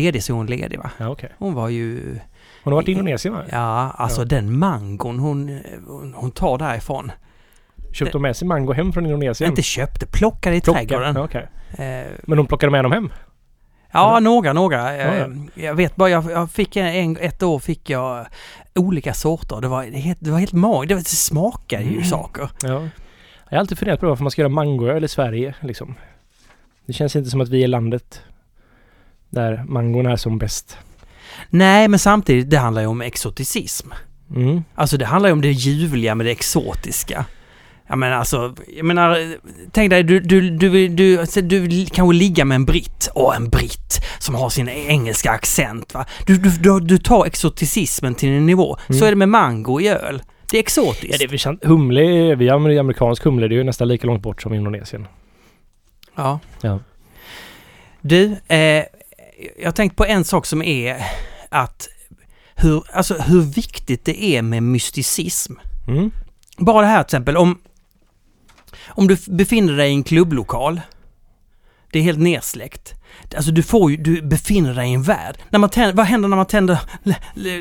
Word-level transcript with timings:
ledig 0.00 0.22
så 0.22 0.32
är 0.32 0.36
hon 0.36 0.46
ledig 0.46 0.78
va? 0.78 0.90
Ja, 0.98 1.08
okej. 1.08 1.30
Hon 1.38 1.54
var 1.54 1.68
ju... 1.68 2.18
Hon 2.64 2.72
har 2.72 2.74
varit 2.80 2.88
i 2.88 2.92
Indonesien 2.92 3.34
va? 3.34 3.42
Ja, 3.50 3.90
alltså 3.96 4.20
Ja. 4.20 4.24
den 4.24 4.58
mangon 4.58 5.18
hon, 5.18 5.60
hon, 6.14 6.30
tar 6.30 6.58
därifrån. 6.58 7.12
Köpte 7.92 8.16
hon 8.16 8.22
med 8.22 8.36
sig 8.36 8.48
mango 8.48 8.72
hem 8.72 8.92
från 8.92 9.06
Indonesien? 9.06 9.50
Inte 9.50 9.62
köpte, 9.62 10.06
plockade 10.06 10.56
i 10.56 10.60
Plocka. 10.60 10.78
trädgården. 10.78 11.14
Ja, 11.16 11.24
okej. 11.24 11.48
Eh, 11.70 12.06
Men 12.22 12.38
hon 12.38 12.46
plockade 12.46 12.70
med 12.72 12.84
dem 12.84 12.92
hem? 12.92 13.12
Ja, 13.92 14.10
Eller? 14.16 14.20
några, 14.20 14.52
några. 14.52 14.96
Ja, 14.96 15.04
Eh, 15.14 15.26
Jag 15.54 15.74
vet 15.74 15.96
bara, 15.96 16.08
jag, 16.10 16.50
fick 16.50 16.76
en, 16.76 17.16
ett 17.16 17.42
år 17.42 17.58
fick 17.58 17.90
jag 17.90 18.26
olika 18.74 19.14
sorter. 19.14 19.60
Det 19.60 19.68
var 19.68 19.84
det 20.20 20.30
var 20.30 20.38
helt 20.38 20.52
magiskt. 20.52 21.10
Det 21.10 21.16
smakade 21.16 21.82
ju 21.82 21.90
Mm. 21.92 22.04
saker. 22.04 22.50
Ja. 22.62 22.68
Jag 23.48 23.56
har 23.56 23.58
alltid 23.58 23.78
funderat 23.78 24.00
på 24.00 24.08
varför 24.08 24.24
man 24.24 24.30
ska 24.30 24.42
göra 24.42 24.48
mangoöl 24.52 25.04
i 25.04 25.08
Sverige 25.08 25.54
liksom. 25.60 25.94
Det 26.86 26.92
känns 26.92 27.16
inte 27.16 27.30
som 27.30 27.40
att 27.40 27.48
vi 27.48 27.62
är 27.64 27.68
landet 27.68 28.22
där 29.30 29.64
mangon 29.68 30.06
är 30.06 30.16
som 30.16 30.38
bäst. 30.38 30.76
Nej, 31.50 31.88
men 31.88 31.98
samtidigt, 31.98 32.50
det 32.50 32.58
handlar 32.58 32.82
ju 32.82 32.88
om 32.88 33.00
exoticism. 33.00 33.88
Mm. 34.36 34.64
Alltså 34.74 34.96
det 34.96 35.04
handlar 35.06 35.28
ju 35.28 35.32
om 35.32 35.40
det 35.40 35.50
ljuvliga 35.50 36.14
med 36.14 36.26
det 36.26 36.30
exotiska. 36.32 37.24
Jag 37.88 37.98
menar 37.98 38.16
alltså, 38.16 38.54
jag 38.76 38.84
menar, 38.86 39.34
tänk 39.72 39.90
dig 39.90 40.02
du, 40.02 40.20
du, 40.20 40.50
du, 40.50 40.88
du, 40.88 41.18
alltså, 41.20 41.40
du 41.40 41.86
kanske 41.86 42.14
ligga 42.16 42.44
med 42.44 42.54
en 42.54 42.64
britt. 42.64 43.08
Åh, 43.14 43.36
en 43.36 43.48
britt 43.48 44.00
som 44.18 44.34
har 44.34 44.50
sin 44.50 44.68
engelska 44.68 45.30
accent 45.30 45.94
va. 45.94 46.06
Du, 46.26 46.36
du, 46.36 46.50
du, 46.50 46.80
du 46.80 46.98
tar 46.98 47.26
exoticismen 47.26 48.14
till 48.14 48.28
en 48.28 48.46
nivå. 48.46 48.76
Så 48.88 48.92
Mm. 48.94 49.06
är 49.06 49.10
det 49.10 49.16
med 49.16 49.28
mango 49.28 49.80
i 49.80 49.88
öl. 49.88 50.22
Det 50.50 50.56
är 50.56 50.60
exotiskt. 50.60 51.12
Ja, 51.12 51.16
det 51.18 51.24
är 51.24 51.48
väl. 51.48 51.58
Humle, 51.62 52.34
vi 52.34 52.50
använder 52.50 52.80
amerikansk 52.80 53.24
humle, 53.24 53.48
det 53.48 53.54
är 53.54 53.56
ju 53.56 53.64
nästan 53.64 53.88
lika 53.88 54.06
långt 54.06 54.22
bort 54.22 54.42
som 54.42 54.54
Indonesien. 54.54 55.06
Ja. 56.16 56.40
Ja. 56.60 56.78
Du, 58.00 58.36
eh, 58.48 58.84
jag 59.58 59.66
har 59.66 59.72
tänkt 59.72 59.96
på 59.96 60.04
en 60.04 60.24
sak 60.24 60.46
som 60.46 60.62
är 60.62 61.06
att 61.48 61.88
hur, 62.54 62.82
alltså 62.92 63.14
hur 63.14 63.40
viktigt 63.40 64.04
det 64.04 64.24
är 64.24 64.42
med 64.42 64.62
mysticism. 64.62 65.52
Mm. 65.88 66.10
Bara 66.58 66.80
det 66.80 66.86
här 66.86 67.02
till 67.02 67.06
exempel 67.06 67.36
om, 67.36 67.58
om 68.86 69.08
du 69.08 69.16
befinner 69.26 69.72
dig 69.72 69.90
i 69.90 69.94
en 69.94 70.02
klubblokal. 70.02 70.80
Det 71.92 71.98
är 71.98 72.02
helt 72.02 72.18
nersläckt. 72.18 72.94
Alltså 73.36 73.50
du 73.50 73.62
får 73.62 73.90
ju, 73.90 73.96
du 73.96 74.22
befinner 74.22 74.74
dig 74.74 74.90
i 74.90 74.94
en 74.94 75.02
värld. 75.02 75.38
När 75.50 75.58
man 75.58 75.70
tänder, 75.70 75.94
vad 75.94 76.06
händer 76.06 76.28
när 76.28 76.36
man 76.36 76.46
tänder 76.46 76.78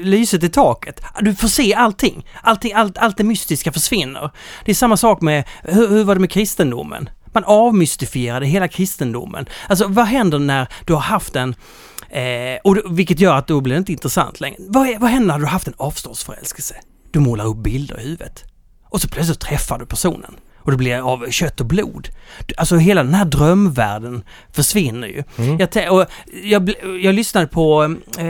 lyset 0.03 0.43
i 0.43 0.49
taket? 0.49 1.01
Du 1.21 1.35
får 1.35 1.47
se 1.47 1.73
allting. 1.73 2.25
allting 2.41 2.73
allt, 2.73 2.97
allt 2.97 3.17
det 3.17 3.23
mystiska 3.23 3.71
försvinner. 3.71 4.31
Det 4.65 4.71
är 4.71 4.75
samma 4.75 4.97
sak 4.97 5.21
med, 5.21 5.43
hur, 5.63 5.87
hur 5.87 6.03
var 6.03 6.15
det 6.15 6.21
med 6.21 6.31
kristendomen? 6.31 7.09
Man 7.31 7.43
avmystifierade 7.43 8.45
hela 8.45 8.67
kristendomen. 8.67 9.45
Alltså 9.67 9.87
vad 9.87 10.05
händer 10.05 10.39
när 10.39 10.67
du 10.85 10.93
har 10.93 11.01
haft 11.01 11.35
en 11.35 11.55
Eh, 12.11 12.59
och 12.63 12.77
vilket 12.89 13.19
gör 13.19 13.35
att 13.35 13.47
då 13.47 13.61
blir 13.61 13.73
det 13.75 13.77
inte 13.79 13.91
intressant 13.91 14.39
längre. 14.39 14.57
Vad, 14.59 14.99
vad 14.99 15.09
händer 15.09 15.27
när 15.33 15.39
du 15.39 15.45
haft 15.45 15.67
en 15.67 15.73
avståndsförälskelse? 15.77 16.75
Du 17.11 17.19
målar 17.19 17.45
upp 17.45 17.57
bilder 17.57 17.99
i 17.99 18.03
huvudet. 18.03 18.43
Och 18.89 19.01
så 19.01 19.07
plötsligt 19.07 19.39
träffar 19.39 19.79
du 19.79 19.85
personen. 19.85 20.35
Och 20.57 20.71
det 20.71 20.77
blir 20.77 21.13
av 21.13 21.31
kött 21.31 21.59
och 21.59 21.65
blod. 21.65 22.07
Alltså 22.57 22.75
hela 22.77 23.03
den 23.03 23.13
här 23.13 23.25
drömvärlden 23.25 24.23
försvinner 24.51 25.07
ju. 25.07 25.23
Mm. 25.37 25.57
Jag, 25.73 25.93
och 25.93 26.05
jag, 26.43 26.73
jag 27.01 27.15
lyssnade 27.15 27.47
på 27.47 27.95
eh, 28.17 28.25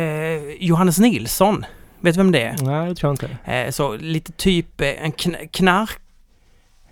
Johannes 0.59 0.99
Nilsson. 0.99 1.65
Vet 1.99 2.15
du 2.15 2.17
vem 2.17 2.31
det 2.31 2.41
är? 2.41 2.55
Nej, 2.61 2.89
det 2.89 2.95
tror 2.95 3.09
jag 3.21 3.29
inte. 3.31 3.53
Eh, 3.53 3.71
så 3.71 3.95
lite 3.97 4.31
typ 4.31 4.81
eh, 4.81 4.87
en 5.03 5.11
kn- 5.13 5.49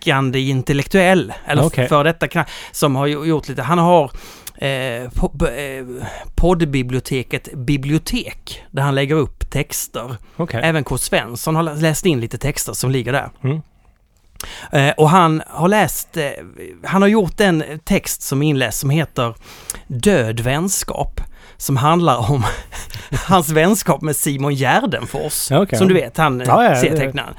knarkande 0.04 0.40
intellektuell, 0.40 1.34
eller 1.46 1.66
Okej. 1.66 1.88
för 1.88 2.04
detta 2.04 2.28
knark, 2.28 2.48
som 2.72 2.96
har 2.96 3.08
gjort 3.08 3.48
lite, 3.50 3.62
han 3.62 3.78
har 3.80 4.12
eh, 4.58 5.10
po- 5.10 5.48
eh, 5.58 6.06
poddbiblioteket 6.36 7.54
Bibliotek, 7.54 8.64
där 8.72 8.84
han 8.84 8.96
lägger 8.96 9.16
upp 9.16 9.50
texter. 9.50 10.16
Okej. 10.38 10.62
Även 10.64 10.84
K. 10.84 10.98
Svensson 10.98 11.56
har 11.56 11.64
läst 11.64 12.06
in 12.06 12.20
lite 12.20 12.38
texter 12.38 12.74
som 12.74 12.92
ligger 12.92 13.12
där. 13.14 13.30
Mm. 13.44 13.62
Eh, 14.72 14.94
och 14.98 15.10
han 15.10 15.42
har 15.48 15.68
läst, 15.68 16.18
eh, 16.18 16.30
han 16.84 17.02
har 17.02 17.10
gjort 17.10 17.40
en 17.40 17.64
text 17.86 18.22
som 18.22 18.42
inläst 18.42 18.80
som 18.80 18.90
heter 18.90 19.34
Död 19.88 20.40
vänskap. 20.40 21.22
Som 21.60 21.78
handlar 21.78 22.32
om 22.32 22.44
hans 23.28 23.50
vänskap 23.50 24.02
med 24.02 24.16
Simon 24.16 24.56
Gärdenfors. 24.56 25.52
Ja, 25.52 25.62
okej. 25.62 25.80
Som 25.80 25.88
du 25.88 25.94
vet, 25.94 26.18
han 26.18 26.40
Ja, 26.40 26.64
ja, 26.64 26.70
ja, 26.70 26.76
serietecknaren. 26.76 27.34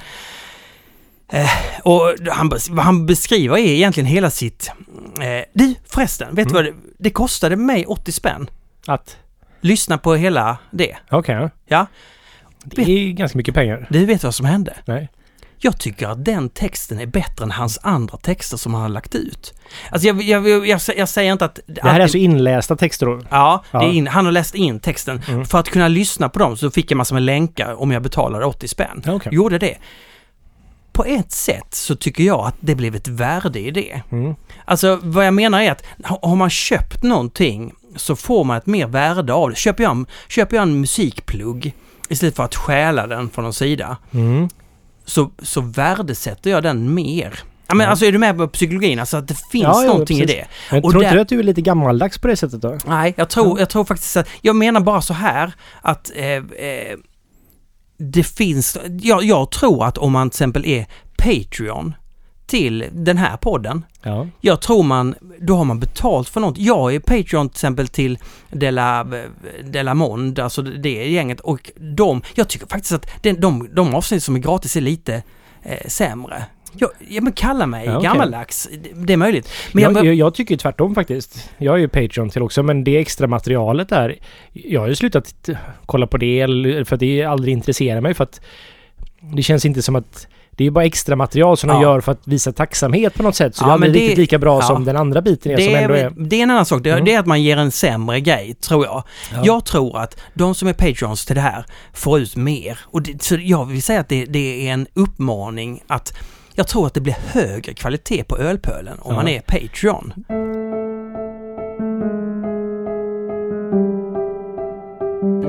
Eh, 1.33 1.51
och 1.83 2.15
han, 2.31 2.49
vad 2.71 2.85
han 2.85 3.07
beskriver 3.07 3.57
är 3.57 3.61
egentligen 3.69 4.07
hela 4.07 4.31
sitt... 4.31 4.71
Eh, 5.21 5.45
du 5.53 5.75
förresten, 5.87 6.35
vet 6.35 6.49
du 6.49 6.55
Mm. 6.59 6.65
vad 6.65 6.65
det, 6.65 6.93
det 6.99 7.11
kostade 7.11 7.57
mig 7.57 7.87
80 7.87 8.13
spänn. 8.13 8.51
Att? 8.87 9.17
Lyssna 9.61 9.99
på 9.99 10.15
hela 10.15 10.59
det. 10.71 10.97
Okej. 11.11 11.35
ja. 11.35 11.51
Ja. 11.67 11.87
Det 12.65 12.83
är 12.83 13.13
ganska 13.13 13.39
mycket 13.39 13.55
pengar. 13.55 13.87
Du 13.91 14.05
vet 14.07 14.25
vad 14.25 14.35
som 14.35 14.47
hände? 14.47 14.75
Nej. 14.85 15.09
Jag 15.61 15.79
tycker 15.81 16.09
att 16.09 16.25
den 16.25 16.49
texten 16.49 17.01
är 17.01 17.07
bättre 17.07 17.45
än 17.45 17.51
hans 17.51 17.79
andra 17.83 18.17
texter 18.19 18.57
som 18.57 18.75
han 18.75 18.83
har 18.83 18.89
lagt 18.89 19.15
ut. 19.15 19.55
Alltså 19.91 20.09
jag, 20.09 20.23
jag, 20.23 20.49
jag, 20.67 20.81
jag, 20.97 21.09
säger 21.09 21.33
inte 21.33 21.45
att... 21.45 21.61
Det 21.67 21.83
här 21.83 21.97
är 21.97 22.03
alltså 22.03 22.19
inlästa 22.19 22.77
texter 22.77 23.07
då? 23.07 23.21
Ja, 23.31 23.65
Ja. 23.71 23.83
in, 23.93 24.07
han 24.07 24.25
har 24.25 24.33
läst 24.33 24.55
in 24.55 24.81
texten. 24.81 25.23
Mm. 25.29 25.45
För 25.45 25.59
att 25.59 25.69
kunna 25.69 25.89
lyssna 25.89 26.29
på 26.29 26.39
dem 26.39 26.57
så 26.57 26.71
fick 26.71 26.91
jag 26.91 26.97
massor 26.97 27.15
med 27.15 27.23
länkar 27.23 27.81
om 27.83 27.91
jag 27.91 28.03
betalade 28.03 28.45
80 28.45 28.69
spänn. 28.69 29.03
Okej. 29.07 29.35
Gjorde 29.35 29.59
det. 29.59 29.77
På 30.99 31.05
ett 31.05 31.33
sätt 31.33 31.75
så 31.75 31.97
tycker 31.97 32.25
jag 32.25 32.41
att 32.47 32.55
det 32.61 32.75
blev 32.75 32.95
ett 32.95 33.09
värde 33.09 33.61
i 33.61 33.71
det. 33.71 34.03
Mm. 34.13 34.35
Alltså 34.65 34.99
vad 35.03 35.27
jag 35.27 35.35
menar 35.35 35.61
är 35.61 35.73
att 35.73 35.83
ha- 36.05 36.19
har 36.23 36.37
man 36.37 36.51
köpt 36.51 37.03
någonting 37.03 37.73
så 37.97 38.17
får 38.17 38.45
man 38.45 38.57
ett 38.57 38.67
mer 38.67 38.87
värde 38.87 39.33
av 39.33 39.51
det. 39.51 39.57
Köper 39.57 39.83
jag 39.85 39.91
en, 39.91 40.07
köper 40.29 40.57
jag 40.57 40.63
en 40.63 40.81
musikplugg 40.81 41.75
istället 42.09 42.37
för 42.37 42.45
att 42.45 42.55
stjäla 42.55 43.07
den 43.07 43.31
från 43.31 43.43
någon 43.45 43.53
sida 43.55 43.97
Mm. 44.15 44.49
så, 45.05 45.31
så 45.43 45.61
värdesätter 45.61 46.51
jag 46.51 46.63
den 46.63 46.95
mer. 46.95 47.39
Ja, 47.67 47.75
men 47.75 47.85
Ja. 47.85 47.91
Alltså 47.91 48.05
är 48.07 48.13
du 48.13 48.19
med 48.19 48.37
på 48.37 48.49
psykologin? 48.49 48.99
Alltså 49.01 49.17
att 49.17 49.29
det 49.29 49.37
finns 49.53 49.63
Ja, 49.65 49.83
ja, 49.83 49.89
någonting 49.89 50.19
i 50.19 50.21
precis. 50.21 50.37
det. 50.37 50.47
Men 50.75 50.85
Och 50.85 50.91
tror 50.91 51.01
där- 51.03 51.09
inte 51.09 51.17
du 51.17 51.21
att 51.23 51.29
du 51.29 51.39
är 51.39 51.43
lite 51.43 51.61
gammaldags 51.61 52.19
på 52.19 52.29
det 52.29 52.37
sättet 52.37 52.61
då? 52.63 52.79
Nej, 52.87 53.15
jag 53.17 53.29
tror, 53.31 53.47
Ja. 53.49 53.59
jag 53.59 53.69
tror 53.71 53.85
faktiskt 53.85 54.17
att... 54.17 54.29
Jag 54.41 54.57
menar 54.57 54.81
bara 54.81 55.03
så 55.03 55.15
här 55.15 55.53
att 55.83 56.11
eh, 56.17 56.27
eh, 56.27 56.43
det 57.99 58.23
finns... 58.23 58.79
Jag, 59.01 59.25
jag 59.25 59.51
tror 59.51 59.85
att 59.85 59.99
om 59.99 60.13
man 60.13 60.31
till 60.31 60.37
exempel 60.37 60.67
är 60.67 60.87
Patreon 61.17 61.95
till 62.47 62.85
den 62.93 63.17
här 63.17 63.37
podden. 63.37 63.85
Ja. 64.03 64.27
Jag 64.41 64.61
tror 64.61 64.83
man, 64.83 65.15
då 65.41 65.57
har 65.57 65.65
man 65.65 65.81
betalt 65.81 66.29
för 66.29 66.41
något. 66.41 66.59
Jag 66.59 66.95
är 66.95 67.01
Patreon 67.01 67.49
till 67.49 67.57
exempel 67.57 67.89
till 67.89 68.19
Della, 68.51 69.07
Della 69.65 69.95
Monde, 69.95 70.45
alltså 70.45 70.63
det 70.63 71.11
gänget 71.11 71.41
och 71.41 71.71
de, 71.77 72.23
jag 72.35 72.49
tycker 72.49 72.67
faktiskt 72.67 72.93
att 72.93 73.23
den, 73.23 73.41
de, 73.41 73.69
de 73.75 73.95
avsnitt 73.95 74.25
som 74.25 74.37
är 74.37 74.41
gratis 74.41 74.77
är 74.77 74.81
lite 74.81 75.23
eh, 75.63 75.89
sämre. 75.89 76.45
Jag, 76.73 76.91
ja 77.09 77.21
men 77.21 77.33
kalla 77.33 77.67
mig 77.67 77.87
Ja, 77.87 77.97
okej. 77.97 78.09
gammaldags, 78.09 78.69
det, 78.95 79.13
är 79.13 79.17
möjligt. 79.17 79.49
Men 79.73 79.83
jag, 79.83 80.07
jag, 80.07 80.15
jag, 80.15 80.35
tycker 80.35 80.57
tvärtom 80.57 80.95
faktiskt. 80.95 81.51
Jag 81.59 81.75
är 81.75 81.79
ju 81.79 81.89
Patreon 81.89 82.31
till 82.31 82.43
också, 82.43 82.63
men 82.63 82.85
det 82.85 82.97
extra 82.99 83.27
materialet 83.27 83.89
där. 83.89 84.17
Jag 84.53 84.81
har 84.81 84.89
ju 84.89 84.95
slutat 84.95 85.49
kolla 85.87 86.07
på 86.07 86.17
det 86.17 86.47
för 86.89 86.95
att 86.97 87.01
det 87.01 87.25
aldrig 87.25 87.53
intresserar 87.53 88.01
mig 88.01 88.15
för 88.15 88.25
att 88.25 88.41
det 89.35 89.43
känns 89.43 89.65
inte 89.65 89.83
som 89.83 89.97
att 89.97 90.27
det 90.51 90.67
är 90.67 90.71
bara 90.71 90.85
extra 90.85 91.17
material 91.17 91.57
som 91.57 91.69
de 91.69 91.75
Ja. 91.77 91.83
gör 91.83 92.01
för 92.01 92.13
att 92.13 92.27
visa 92.29 92.53
tacksamhet 92.53 93.15
på 93.15 93.23
något 93.23 93.35
sätt. 93.37 93.57
Så 93.57 93.65
Ja, 93.65 93.69
det 93.69 93.75
är 93.75 93.79
men 93.79 93.93
det- 93.93 93.99
riktigt 93.99 94.19
lika 94.19 94.39
bra 94.39 94.59
ja. 94.61 94.67
som 94.67 94.85
den 94.85 94.97
andra 94.97 95.23
biten 95.23 95.53
är 95.53 95.57
det, 95.57 95.65
som 95.65 95.75
ändå 95.75 95.95
är, 95.95 96.05
är... 96.05 96.13
det 96.17 96.37
är 96.37 96.43
en 96.43 96.51
annan 96.51 96.67
sak. 96.67 96.83
Det, 96.83 96.91
Mm. 96.91 97.05
det 97.05 97.15
är 97.15 97.19
att 97.21 97.27
man 97.27 97.43
ger 97.43 97.57
en 97.57 97.71
sämre 97.71 98.21
grej, 98.21 98.55
tror 98.55 98.85
jag. 98.85 99.03
Ja. 99.33 99.41
Jag 99.45 99.65
tror 99.65 99.99
att 99.99 100.21
de 100.35 100.55
som 100.55 100.69
är 100.69 100.73
Patreons 100.73 101.27
till 101.27 101.35
det 101.35 101.41
här 101.41 101.65
får 101.93 102.21
ut 102.21 102.37
mer. 102.37 102.79
Och 102.85 103.03
det, 103.03 103.23
så 103.23 103.37
jag 103.41 103.65
vill 103.65 103.83
säga 103.83 104.01
att 104.01 104.09
det, 104.09 104.25
det 104.25 104.69
är 104.69 104.73
en 104.73 104.87
uppmaning 104.95 105.83
att 105.87 106.13
jag 106.59 106.69
tror 106.69 106.87
att 106.87 106.95
det 106.95 107.01
blir 107.01 107.17
högre 107.27 107.75
kvalitet 107.75 108.25
på 108.25 108.39
ölpölen 108.39 108.99
om 108.99 109.11
Ja. 109.13 109.17
man 109.17 109.29
är 109.29 109.41
Patreon. 109.41 110.13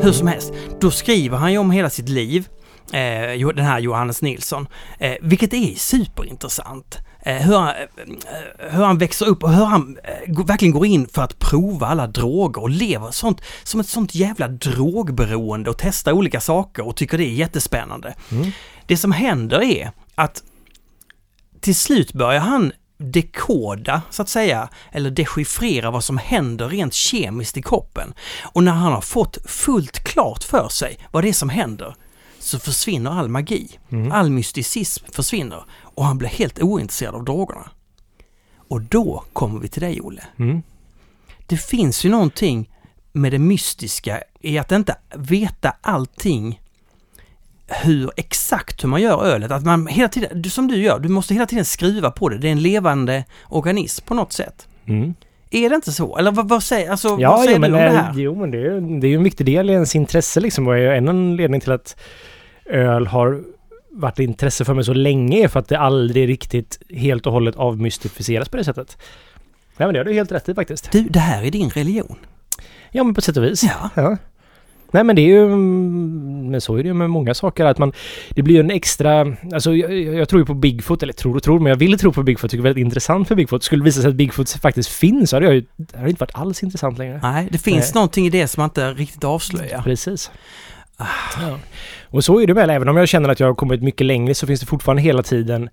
Hur 0.03 0.11
som 0.11 0.27
helst, 0.27 0.53
då 0.79 0.91
skriver 0.91 1.37
han 1.37 1.51
ju 1.51 1.57
om 1.57 1.71
hela 1.71 1.89
sitt 1.89 2.09
liv, 2.09 2.47
eh, 2.93 3.47
den 3.55 3.65
här 3.65 3.79
Johannes 3.79 4.21
Nilsson, 4.21 4.67
eh, 4.99 5.13
vilket 5.21 5.53
är 5.53 5.75
superintressant. 5.75 6.97
Eh, 7.21 7.35
hur, 7.35 7.57
han, 7.57 7.67
eh, 7.69 8.69
hur 8.69 8.83
han 8.83 8.97
växer 8.97 9.25
upp 9.25 9.43
och 9.43 9.53
hur 9.53 9.65
han 9.65 9.97
eh, 10.03 10.45
verkligen 10.45 10.73
går 10.73 10.85
in 10.85 11.07
för 11.07 11.21
att 11.21 11.39
prova 11.39 11.87
alla 11.87 12.07
droger 12.07 12.61
och 12.61 12.69
lever 12.69 13.11
sånt, 13.11 13.41
som 13.63 13.79
ett 13.79 13.87
sånt 13.87 14.15
jävla 14.15 14.47
drogberoende 14.47 15.69
och 15.69 15.77
testar 15.77 16.11
olika 16.11 16.39
saker 16.41 16.87
och 16.87 16.95
tycker 16.95 17.17
det 17.17 17.23
är 17.25 17.33
jättespännande. 17.33 18.13
Mm. 18.31 18.51
Det 18.87 18.97
som 18.97 19.11
händer 19.11 19.61
är 19.63 19.91
att 20.15 20.43
till 21.61 21.75
slut 21.75 22.13
börjar 22.13 22.39
han 22.39 22.71
dekoda, 22.97 24.01
så 24.09 24.21
att 24.21 24.29
säga, 24.29 24.69
eller 24.91 25.11
dechiffrera 25.11 25.91
vad 25.91 26.03
som 26.03 26.17
händer 26.17 26.69
rent 26.69 26.93
kemiskt 26.93 27.57
i 27.57 27.61
kroppen. 27.61 28.13
Och 28.43 28.63
när 28.63 28.71
han 28.71 28.93
har 28.93 29.01
fått 29.01 29.37
fullt 29.45 30.03
klart 30.03 30.43
för 30.43 30.69
sig 30.69 30.99
vad 31.11 31.23
det 31.23 31.29
är 31.29 31.33
som 31.33 31.49
händer 31.49 31.95
så 32.39 32.59
försvinner 32.59 33.11
all 33.11 33.29
magi. 33.29 33.79
Mm. 33.89 34.11
All 34.11 34.29
mysticism 34.29 35.05
försvinner 35.11 35.63
och 35.81 36.05
han 36.05 36.17
blir 36.17 36.29
helt 36.29 36.59
ointresserad 36.59 37.15
av 37.15 37.23
drogerna. 37.23 37.69
Och 38.57 38.81
då 38.81 39.23
kommer 39.33 39.59
vi 39.59 39.67
till 39.67 39.81
dig, 39.81 40.01
Olle. 40.01 40.23
Mm. 40.39 40.61
Det 41.47 41.57
finns 41.57 42.05
ju 42.05 42.09
någonting 42.09 42.69
med 43.11 43.31
det 43.31 43.39
mystiska 43.39 44.23
i 44.39 44.57
att 44.57 44.71
inte 44.71 44.97
veta 45.15 45.75
allting 45.81 46.61
hur 47.69 48.11
exakt 48.17 48.83
hur 48.83 48.89
man 48.89 49.01
gör 49.01 49.25
ölet. 49.25 49.51
Att 49.51 49.65
man 49.65 49.87
hela 49.87 50.09
tiden, 50.09 50.43
som 50.43 50.67
du 50.67 50.75
gör, 50.77 50.99
du 50.99 51.09
måste 51.09 51.33
hela 51.33 51.45
tiden 51.45 51.65
skruva 51.65 52.11
på 52.11 52.29
det. 52.29 52.37
Det 52.37 52.47
är 52.47 52.51
en 52.51 52.61
levande 52.61 53.23
organism 53.47 54.05
på 54.05 54.13
något 54.13 54.33
sätt. 54.33 54.67
Mm. 54.85 55.13
Är 55.51 55.69
det 55.69 55.75
inte 55.75 55.91
så? 55.91 56.17
Eller 56.17 56.31
vad, 56.31 56.49
vad 56.49 56.63
säger, 56.63 56.91
alltså, 56.91 57.17
Ja, 57.19 57.31
vad 57.31 57.45
säger 57.45 57.59
jo, 57.59 57.61
du 57.61 57.67
om 57.67 57.73
det 57.73 57.89
här? 57.89 58.13
jo, 58.15 58.35
men 58.35 58.51
det 58.51 58.57
är, 58.57 59.01
det 59.01 59.07
är 59.07 59.15
en 59.15 59.23
viktig 59.23 59.45
del 59.45 59.69
i 59.69 59.73
ens 59.73 59.95
intresse 59.95 60.39
liksom. 60.39 60.67
Och 60.67 60.77
en 60.77 61.07
anledning 61.07 61.61
till 61.61 61.71
att 61.71 61.95
öl 62.65 63.07
har 63.07 63.41
varit 63.91 64.19
intresse 64.19 64.65
för 64.65 64.73
mig 64.73 64.83
så 64.83 64.93
länge 64.93 65.43
är 65.43 65.47
för 65.47 65.59
att 65.59 65.67
det 65.67 65.79
aldrig 65.79 66.29
riktigt 66.29 66.79
helt 66.89 67.25
och 67.25 67.33
hållet 67.33 67.55
avmystificeras 67.55 68.49
på 68.49 68.57
det 68.57 68.63
sättet. 68.63 68.97
Ja, 69.77 69.85
men 69.85 69.93
det 69.93 69.99
har 69.99 70.05
du 70.05 70.13
helt 70.13 70.31
rätt 70.31 70.49
i 70.49 70.53
faktiskt. 70.53 70.91
Du, 70.91 71.03
det 71.03 71.19
här 71.19 71.43
är 71.43 71.51
din 71.51 71.69
religion. 71.69 72.15
Ja, 72.91 73.03
men 73.03 73.13
på 73.13 73.21
sätt 73.21 73.37
och 73.37 73.43
vis. 73.43 73.63
Ja. 73.63 73.89
Ja. 73.95 74.17
Nej 74.91 75.03
men 75.03 75.15
det 75.15 75.21
är 75.21 75.27
ju, 75.27 75.45
mm, 75.45 76.51
men 76.51 76.61
så 76.61 76.75
är 76.75 76.83
det 76.83 76.87
ju 76.87 76.93
med 76.93 77.09
många 77.09 77.33
saker 77.33 77.65
att 77.65 77.77
man, 77.77 77.93
det 78.29 78.41
blir 78.41 78.55
ju 78.55 78.59
en 78.59 78.71
extra, 78.71 79.35
alltså 79.53 79.75
jag, 79.75 79.93
jag 79.93 80.29
tror 80.29 80.41
ju 80.41 80.45
på 80.45 80.53
Bigfoot, 80.53 81.03
eller 81.03 81.13
tror 81.13 81.35
och 81.35 81.43
tror, 81.43 81.59
men 81.59 81.69
jag 81.69 81.77
vill 81.77 81.99
tro 81.99 82.11
på 82.11 82.23
Bigfoot, 82.23 82.51
tycker 82.51 82.63
det 82.63 82.69
är 82.69 82.73
väldigt 82.73 82.85
intressant 82.85 83.27
för 83.27 83.35
Bigfoot. 83.35 83.63
Skulle 83.63 83.81
det 83.81 83.85
visa 83.85 84.01
sig 84.01 84.09
att 84.09 84.15
Bigfoot 84.15 84.49
faktiskt 84.49 84.89
finns 84.89 85.29
så 85.29 85.35
hade 85.35 85.45
jag 85.45 85.55
ju, 85.55 85.65
det 85.77 85.97
hade 85.97 86.09
inte 86.09 86.19
varit 86.19 86.35
alls 86.35 86.63
intressant 86.63 86.97
längre. 86.97 87.19
Nej, 87.23 87.47
det 87.51 87.57
finns 87.57 87.85
Nej. 87.85 87.91
någonting 87.95 88.25
i 88.25 88.29
det 88.29 88.47
som 88.47 88.61
man 88.61 88.69
inte 88.69 88.93
riktigt 88.93 89.23
avslöjar. 89.23 89.81
Precis. 89.81 90.31
Ja. 90.97 91.59
Och 92.05 92.23
så 92.23 92.41
är 92.41 92.47
det 92.47 92.53
väl, 92.53 92.69
även 92.69 92.89
om 92.89 92.97
jag 92.97 93.07
känner 93.07 93.29
att 93.29 93.39
jag 93.39 93.47
har 93.47 93.55
kommit 93.55 93.83
mycket 93.83 94.07
längre 94.07 94.33
så 94.33 94.47
finns 94.47 94.59
det 94.59 94.65
fortfarande 94.65 95.01
hela 95.01 95.23
tiden, 95.23 95.69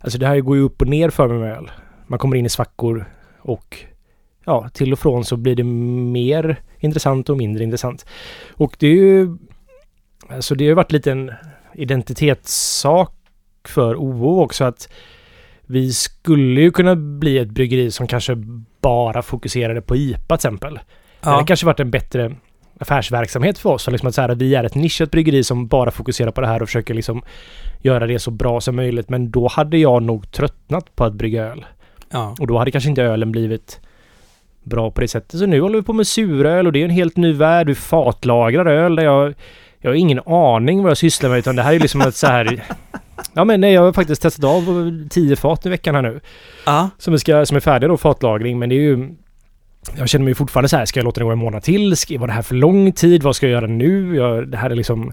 alltså 0.00 0.18
det 0.18 0.26
här 0.26 0.40
går 0.40 0.56
ju 0.56 0.62
upp 0.62 0.82
och 0.82 0.88
ner 0.88 1.10
för 1.10 1.28
mig 1.28 1.50
öl. 1.50 1.70
Man 2.06 2.18
kommer 2.18 2.36
in 2.36 2.46
i 2.46 2.48
svackor 2.48 3.04
och 3.40 3.76
ja, 4.44 4.68
till 4.68 4.92
och 4.92 4.98
från 4.98 5.24
så 5.24 5.36
blir 5.36 5.56
det 5.56 5.64
mer 5.64 6.60
intressant 6.80 7.28
och 7.28 7.36
mindre 7.36 7.64
intressant. 7.64 8.06
Och 8.50 8.76
det 8.78 8.86
är 8.86 8.94
ju, 8.94 9.36
alltså 10.28 10.54
det 10.54 10.64
har 10.64 10.68
ju 10.68 10.74
varit 10.74 10.92
lite 10.92 11.12
en 11.12 11.32
identitetssak 11.74 13.14
för 13.68 13.94
OO 13.96 14.40
också 14.42 14.64
att 14.64 14.88
vi 15.66 15.92
skulle 15.92 16.60
ju 16.60 16.70
kunna 16.70 16.96
bli 16.96 17.38
ett 17.38 17.48
bryggeri 17.50 17.90
som 17.90 18.06
kanske 18.06 18.34
bara 18.80 19.22
fokuserade 19.22 19.80
på 19.82 19.96
IPA 19.96 20.18
till 20.26 20.34
exempel. 20.34 20.74
Det 21.20 21.28
hade 21.28 21.40
Ja. 21.42 21.46
kanske 21.46 21.66
varit 21.66 21.80
en 21.80 21.90
bättre 21.90 22.34
affärsverksamhet 22.80 23.58
för 23.58 23.70
oss. 23.70 23.88
Liksom 23.88 24.08
att, 24.08 24.14
så 24.14 24.20
här, 24.20 24.28
att 24.28 24.38
vi 24.38 24.54
är 24.54 24.64
ett 24.64 24.74
nischat 24.74 25.10
bryggeri 25.10 25.44
som 25.44 25.66
bara 25.68 25.90
fokuserar 25.90 26.30
på 26.30 26.40
det 26.40 26.46
här 26.46 26.62
och 26.62 26.68
försöker 26.68 26.94
liksom 26.94 27.22
göra 27.82 28.06
det 28.06 28.18
så 28.18 28.30
bra 28.30 28.60
som 28.60 28.76
möjligt. 28.76 29.08
Men 29.08 29.30
då 29.30 29.48
hade 29.48 29.78
jag 29.78 30.02
nog 30.02 30.30
tröttnat 30.32 30.96
på 30.96 31.04
att 31.04 31.14
brygga 31.14 31.44
öl. 31.44 31.66
Ja. 32.10 32.36
Och 32.40 32.46
då 32.46 32.58
hade 32.58 32.70
kanske 32.70 32.90
inte 32.90 33.02
ölen 33.02 33.32
blivit 33.32 33.80
bra 34.68 34.90
på 34.90 35.00
det 35.00 35.08
sättet. 35.08 35.40
Så 35.40 35.46
nu 35.46 35.60
håller 35.60 35.78
vi 35.78 35.82
på 35.82 35.92
med 35.92 36.06
suröl 36.06 36.66
och 36.66 36.72
det 36.72 36.80
är 36.80 36.84
en 36.84 36.90
helt 36.90 37.16
ny 37.16 37.32
värld. 37.32 37.66
Vi 37.66 37.74
fatlagrar 37.74 38.66
öl 38.66 38.96
där 38.96 39.04
jag... 39.04 39.34
Jag 39.80 39.90
har 39.90 39.94
ingen 39.94 40.20
aning 40.26 40.82
vad 40.82 40.90
jag 40.90 40.98
sysslar 40.98 41.30
med 41.30 41.38
utan 41.38 41.56
det 41.56 41.62
här 41.62 41.74
är 41.74 41.78
liksom 41.78 42.00
ett 42.00 42.16
så 42.16 42.26
här... 42.26 42.64
Ja 43.34 43.44
men 43.44 43.60
nej, 43.60 43.72
jag 43.72 43.82
har 43.82 43.92
faktiskt 43.92 44.22
testat 44.22 44.44
av 44.44 44.92
tio 45.10 45.36
fat 45.36 45.66
i 45.66 45.68
veckan 45.68 45.94
här 45.94 46.02
nu. 46.02 46.20
ja. 46.66 46.90
Som, 46.98 47.18
ska, 47.18 47.46
som 47.46 47.56
är 47.56 47.60
färdiga 47.60 47.88
då, 47.88 47.96
fatlagring. 47.96 48.58
Men 48.58 48.68
det 48.68 48.74
är 48.74 48.80
ju... 48.80 49.10
Jag 49.96 50.08
känner 50.08 50.24
mig 50.24 50.34
fortfarande 50.34 50.68
så 50.68 50.76
här, 50.76 50.84
ska 50.84 51.00
jag 51.00 51.04
låta 51.04 51.20
det 51.20 51.24
gå 51.24 51.30
en 51.30 51.38
månad 51.38 51.62
till? 51.62 51.96
Ska, 51.96 52.18
var 52.18 52.26
det 52.26 52.32
här 52.32 52.42
för 52.42 52.54
lång 52.54 52.92
tid? 52.92 53.22
Vad 53.22 53.36
ska 53.36 53.46
jag 53.46 53.52
göra 53.52 53.66
nu? 53.66 54.16
Jag, 54.16 54.48
det 54.48 54.56
här 54.56 54.70
är 54.70 54.74
liksom... 54.74 55.12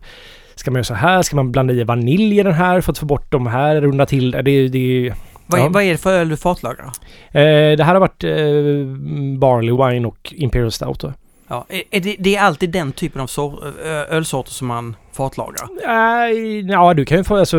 Ska 0.55 0.71
man 0.71 0.75
göra 0.75 0.83
så 0.83 0.93
här? 0.93 1.21
Ska 1.21 1.35
man 1.35 1.51
blanda 1.51 1.73
i 1.73 1.83
vanilj 1.83 2.39
i 2.39 2.43
den 2.43 2.53
här 2.53 2.81
för 2.81 2.91
att 2.91 2.97
få 2.97 3.05
bort 3.05 3.31
de 3.31 3.47
här? 3.47 3.81
Runda 3.81 4.05
till 4.05 4.31
det? 4.31 4.41
Det, 4.41 4.67
det, 4.67 5.13
Vad, 5.47 5.59
är, 5.59 5.63
Ja. 5.63 5.69
vad 5.69 5.83
är 5.83 5.91
det 5.91 5.97
för 5.97 6.13
öl 6.13 6.29
du 6.29 6.37
fatlagrar? 6.37 6.85
eh, 7.31 7.77
det 7.77 7.83
här 7.83 7.93
har 7.93 7.99
varit 7.99 8.23
eh, 8.23 9.39
Barley 9.39 9.71
Wine 9.93 10.07
och 10.07 10.33
Imperial 10.35 10.71
Stout 10.71 10.99
då. 10.99 11.13
Ja. 11.47 11.65
Är, 11.91 11.99
det, 11.99 12.15
det 12.19 12.35
är 12.35 12.41
alltid 12.41 12.69
den 12.69 12.91
typen 12.91 13.21
av 13.21 13.27
sor, 13.27 13.63
ölsorter 14.09 14.51
som 14.51 14.67
man 14.67 14.95
fatlagrar? 15.13 15.67
Nej, 15.87 16.59
ja 16.71 16.93
du 16.93 17.05
kan 17.05 17.17
ju 17.17 17.23
få, 17.23 17.35
alltså... 17.35 17.57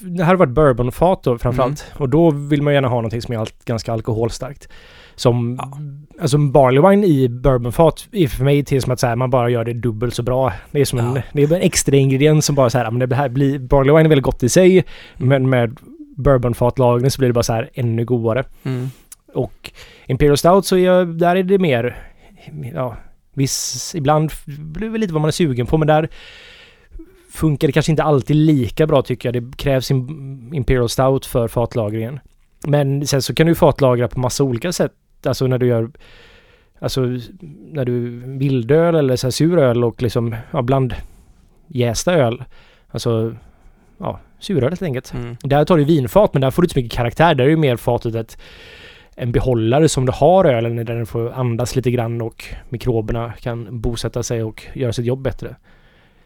Det 0.00 0.24
här 0.24 0.30
har 0.32 0.36
varit 0.36 0.50
bourbonfat 0.54 1.22
då 1.22 1.38
framförallt. 1.38 1.84
Och 1.96 2.08
då 2.08 2.30
vill 2.30 2.62
man 2.62 2.74
gärna 2.74 2.88
ha 2.88 2.96
någonting 2.96 3.22
som 3.22 3.34
är 3.34 3.38
allt, 3.38 3.64
ganska 3.64 3.92
alkoholstarkt. 3.92 4.68
Som... 5.14 5.56
Ja. 5.58 5.78
Alltså 6.22 6.38
barley 6.38 6.90
wine 6.90 7.06
i 7.06 7.28
bourbonfat 7.28 8.06
är 8.12 8.26
för 8.28 8.44
mig 8.44 8.64
till 8.64 8.82
som 8.82 8.92
att 8.92 9.00
så 9.00 9.06
här, 9.06 9.16
man 9.16 9.30
bara 9.30 9.50
gör 9.50 9.64
det 9.64 9.72
dubbelt 9.72 10.14
så 10.14 10.22
bra. 10.22 10.52
Det 10.70 10.80
är 10.80 10.84
som 10.84 10.98
en, 10.98 11.14
Ja. 11.14 11.22
det 11.32 11.42
är 11.42 11.52
en 11.54 11.60
extra 11.62 11.96
ingrediens 11.96 12.46
som 12.46 12.54
bara 12.54 12.70
så 12.70 12.78
här, 12.78 12.90
men 12.90 13.08
det 13.08 13.16
här 13.16 13.28
blir... 13.28 13.58
Barley 13.58 13.92
wine 13.96 14.04
är 14.06 14.08
väldigt 14.08 14.24
gott 14.24 14.42
i 14.42 14.48
sig. 14.48 14.84
Men 15.16 15.50
med 15.50 15.76
bourbonfatlagring 16.16 17.10
så 17.10 17.18
blir 17.18 17.28
det 17.28 17.32
bara 17.32 17.42
så 17.42 17.52
här 17.52 17.70
ännu 17.74 18.04
godare. 18.04 18.44
Mm. 18.62 18.90
Och 19.34 19.70
Imperial 20.06 20.36
Stout 20.36 20.66
så 20.66 20.76
är, 20.76 21.04
där 21.04 21.36
är 21.36 21.42
det 21.42 21.58
mer... 21.58 22.02
Ja, 22.74 22.96
viss... 23.34 23.94
Ibland 23.94 24.30
blir 24.46 24.90
det 24.90 24.98
lite 24.98 25.12
vad 25.12 25.22
man 25.22 25.28
är 25.28 25.32
sugen 25.32 25.66
på 25.66 25.78
men 25.78 25.88
där 25.88 26.08
funkar 27.30 27.68
det 27.68 27.72
kanske 27.72 27.92
inte 27.92 28.02
alltid 28.02 28.36
lika 28.36 28.86
bra 28.86 29.02
tycker 29.02 29.32
jag. 29.32 29.42
Det 29.42 29.56
krävs 29.56 29.90
im- 29.90 30.54
Imperial 30.54 30.88
Stout 30.88 31.26
för 31.26 31.48
fatlagringen. 31.48 32.20
Men 32.66 33.06
sen 33.06 33.22
så 33.22 33.34
kan 33.34 33.46
du 33.46 33.54
fatlagra 33.54 34.08
på 34.08 34.20
massa 34.20 34.44
olika 34.44 34.72
sätt. 34.72 34.92
Alltså 35.24 35.46
när 35.46 35.58
du 35.58 35.66
gör... 35.66 35.90
Alltså 36.82 37.00
när 37.72 37.84
du 37.84 38.22
vildöl 38.38 38.94
eller 38.94 39.16
så 39.16 39.26
här 39.26 39.30
suröl 39.32 39.84
och 39.84 40.02
liksom 40.02 40.36
ja, 40.50 40.62
bland 40.62 40.94
jästa 41.66 42.14
öl. 42.14 42.44
Alltså 42.88 43.34
ja, 43.98 44.20
suröl 44.40 44.70
helt 44.70 44.82
enkelt. 44.82 45.14
Mm. 45.14 45.36
Där 45.40 45.64
tar 45.64 45.76
du 45.76 45.84
vinfat 45.84 46.34
men 46.34 46.40
där 46.40 46.50
får 46.50 46.62
du 46.62 46.66
inte 46.66 46.72
så 46.72 46.78
mycket 46.78 46.96
karaktär. 46.96 47.34
Där 47.34 47.44
är 47.44 47.48
ju 47.48 47.56
mer 47.56 47.76
fatet 47.76 48.14
ett, 48.14 48.38
en 49.16 49.32
behållare 49.32 49.88
som 49.88 50.06
du 50.06 50.12
har 50.12 50.44
ölen 50.44 50.78
i 50.78 50.84
där 50.84 50.94
den 50.94 51.06
får 51.06 51.32
andas 51.32 51.76
lite 51.76 51.90
grann 51.90 52.20
och 52.20 52.44
mikroberna 52.68 53.32
kan 53.40 53.80
bosätta 53.80 54.22
sig 54.22 54.42
och 54.42 54.66
göra 54.74 54.92
sitt 54.92 55.06
jobb 55.06 55.22
bättre. 55.22 55.56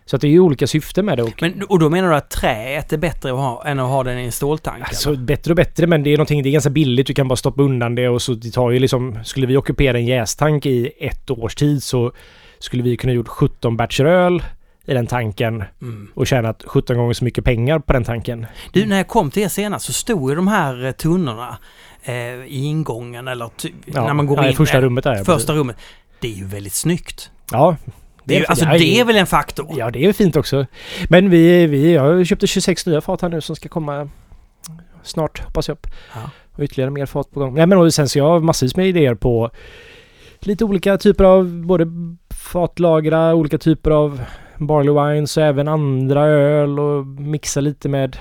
Så 0.06 0.16
att 0.16 0.23
det 0.23 0.28
är 0.28 0.30
ju 0.30 0.40
olika 0.40 0.66
syften 0.66 1.06
med 1.06 1.18
det. 1.18 1.23
Och, 1.23 1.42
Men, 1.42 1.62
och 1.62 1.78
då 1.78 1.90
menar 1.90 2.09
du 2.09 2.16
att 2.16 2.30
träet 2.30 2.92
är 2.92 2.99
bättre 2.99 3.30
att 3.30 3.37
ha 3.37 3.64
än 3.66 3.80
att 3.80 3.88
ha 3.88 4.02
den 4.02 4.18
i 4.18 4.25
en 4.25 4.33
ståltank? 4.33 4.80
alltså 4.80 5.09
eller? 5.09 5.23
bättre 5.23 5.52
och 5.52 5.56
bättre 5.56 5.87
men 5.87 6.02
det 6.02 6.11
är 6.11 6.16
någonting, 6.16 6.42
det 6.42 6.49
är 6.49 6.52
ganska 6.52 6.71
billigt. 6.71 7.06
Du 7.06 7.14
kan 7.14 7.28
bara 7.28 7.37
stoppa 7.37 7.62
undan 7.62 7.94
det 7.94 8.09
och 8.09 8.23
så 8.23 8.35
det 8.35 8.50
tar 8.50 8.71
ju 8.71 8.78
liksom... 8.78 9.18
Skulle 9.25 9.47
vi 9.47 9.56
ockupera 9.56 9.99
en 9.99 10.06
jästank 10.06 10.66
i 10.66 10.92
ett 10.99 11.30
års 11.30 11.54
tid 11.54 11.83
så 11.83 12.12
skulle 12.59 12.83
vi 12.83 12.97
kunna 12.97 13.12
gjort 13.12 13.28
17 13.28 13.76
batcher 13.76 14.04
öl 14.04 14.42
i 14.87 14.95
den 14.95 15.07
tanken 15.07 15.64
Mm. 15.83 16.09
och 16.14 16.26
tjänat 16.26 16.62
17 16.67 16.97
gånger 16.97 17.12
så 17.12 17.25
mycket 17.25 17.45
pengar 17.45 17.79
på 17.79 17.93
den 17.93 18.05
tanken. 18.05 18.47
Du, 18.73 18.87
när 18.87 18.97
jag 18.97 19.09
kom 19.09 19.31
till 19.31 19.43
er 19.43 19.49
senast 19.49 19.87
så 19.87 19.93
stod 19.93 20.31
ju 20.31 20.37
de 20.37 20.49
här 20.49 20.85
eh, 20.85 20.93
tunnorna 20.93 21.59
eh, 22.05 22.14
i 22.47 22.64
ingången 22.64 23.29
eller 23.29 23.50
Ja, 23.87 24.07
när 24.07 24.14
man 24.14 24.26
går 24.26 24.38
ja, 24.38 24.45
in. 24.47 24.50
i 24.53 24.55
första 24.57 24.81
rummet 24.81 25.05
där. 25.05 25.14
Första 25.17 25.33
precis. 25.33 25.49
rummet. 25.50 25.76
Det 26.21 26.29
är 26.33 26.37
ju 26.37 26.45
väldigt 26.45 26.73
snyggt. 26.73 27.31
Ja. 27.53 27.76
Det 28.25 28.35
är, 28.37 28.41
ju, 28.41 28.47
alltså 28.47 28.64
ja, 28.64 28.73
det 28.73 29.00
är 29.00 29.05
väl 29.05 29.17
en 29.17 29.26
faktor? 29.26 29.75
Ja, 29.79 29.91
det 29.91 30.05
är 30.05 30.12
fint 30.12 30.37
också. 30.37 30.67
Men 31.09 31.31
vi, 31.31 31.67
vi 31.67 31.93
jag 31.95 32.26
köpte 32.26 32.47
26 32.47 32.87
nya 32.87 33.00
fat 33.00 33.23
här 33.23 33.29
nu 33.29 33.41
som 33.41 33.57
ska 33.57 33.69
komma 33.69 34.09
snart, 35.03 35.45
hoppas 35.45 35.69
jag. 35.69 35.79
Ja. 36.14 36.31
Och 36.53 36.62
ytterligare 36.62 36.91
mer 36.91 37.07
fat 37.07 37.31
på 37.31 37.41
gång. 37.41 37.55
Nej, 37.55 37.67
men 37.67 37.79
och 37.79 37.95
sen 37.95 38.09
så 38.09 38.19
jag 38.19 38.25
har 38.29 38.41
massvis 38.41 38.76
med 38.76 38.88
idéer 38.88 39.14
på 39.14 39.50
lite 40.41 40.64
olika 40.64 40.99
typer 40.99 41.25
av 41.25 41.47
både 41.67 41.87
fatlagra, 42.35 43.35
olika 43.35 43.59
typer 43.59 43.91
av 43.91 44.21
barley 44.66 44.94
wines 45.14 45.37
och 45.37 45.42
även 45.42 45.68
andra 45.68 46.25
öl 46.26 46.78
och 46.80 47.06
mixa 47.06 47.61
lite 47.61 47.88
med 47.88 48.16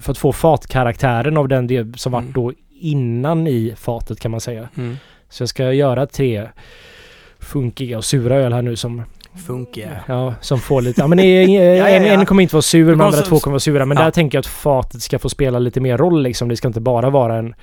för 0.00 0.12
att 0.12 0.18
få 0.18 0.32
fatkaraktären 0.32 1.36
av 1.36 1.48
den 1.48 1.66
det 1.66 1.98
som 2.00 2.14
Mm. 2.14 2.26
vart 2.26 2.34
då 2.34 2.52
innan 2.80 3.46
i 3.46 3.74
fatet 3.76 4.20
kan 4.20 4.30
man 4.30 4.40
säga. 4.40 4.68
Mm. 4.76 4.96
Så 5.28 5.42
jag 5.42 5.48
ska 5.48 5.72
göra 5.72 6.06
tre 6.06 6.48
funkiga 7.38 7.96
och 7.98 8.04
sura 8.04 8.34
öl 8.36 8.52
här 8.52 8.62
nu 8.62 8.76
som 8.76 9.02
Funkiga. 9.46 9.90
Ja, 10.06 10.34
som 10.40 10.58
får 10.58 10.82
lite... 10.82 11.00
Ja, 11.00 11.06
men 11.06 11.18
en, 11.18 11.52
ja, 11.76 11.88
en, 11.88 12.04
ja. 12.04 12.12
en 12.12 12.26
kommer 12.26 12.42
inte 12.42 12.54
vara 12.54 12.62
sur, 12.62 12.94
men 12.94 13.00
andra 13.06 13.22
två 13.22 13.38
kommer 13.38 13.52
vara 13.52 13.60
sura. 13.60 13.86
Men 13.86 13.96
där 13.96 14.10
tänker 14.10 14.36
jag 14.38 14.40
att 14.40 14.46
fatet 14.46 15.02
ska 15.02 15.18
få 15.18 15.28
spela 15.28 15.58
lite 15.58 15.80
mer 15.80 15.98
roll 15.98 16.22
liksom. 16.22 16.48
Det 16.48 16.56
ska 16.56 16.68
inte 16.68 16.80
bara 16.80 17.10
vara 17.10 17.36
en, 17.36 17.54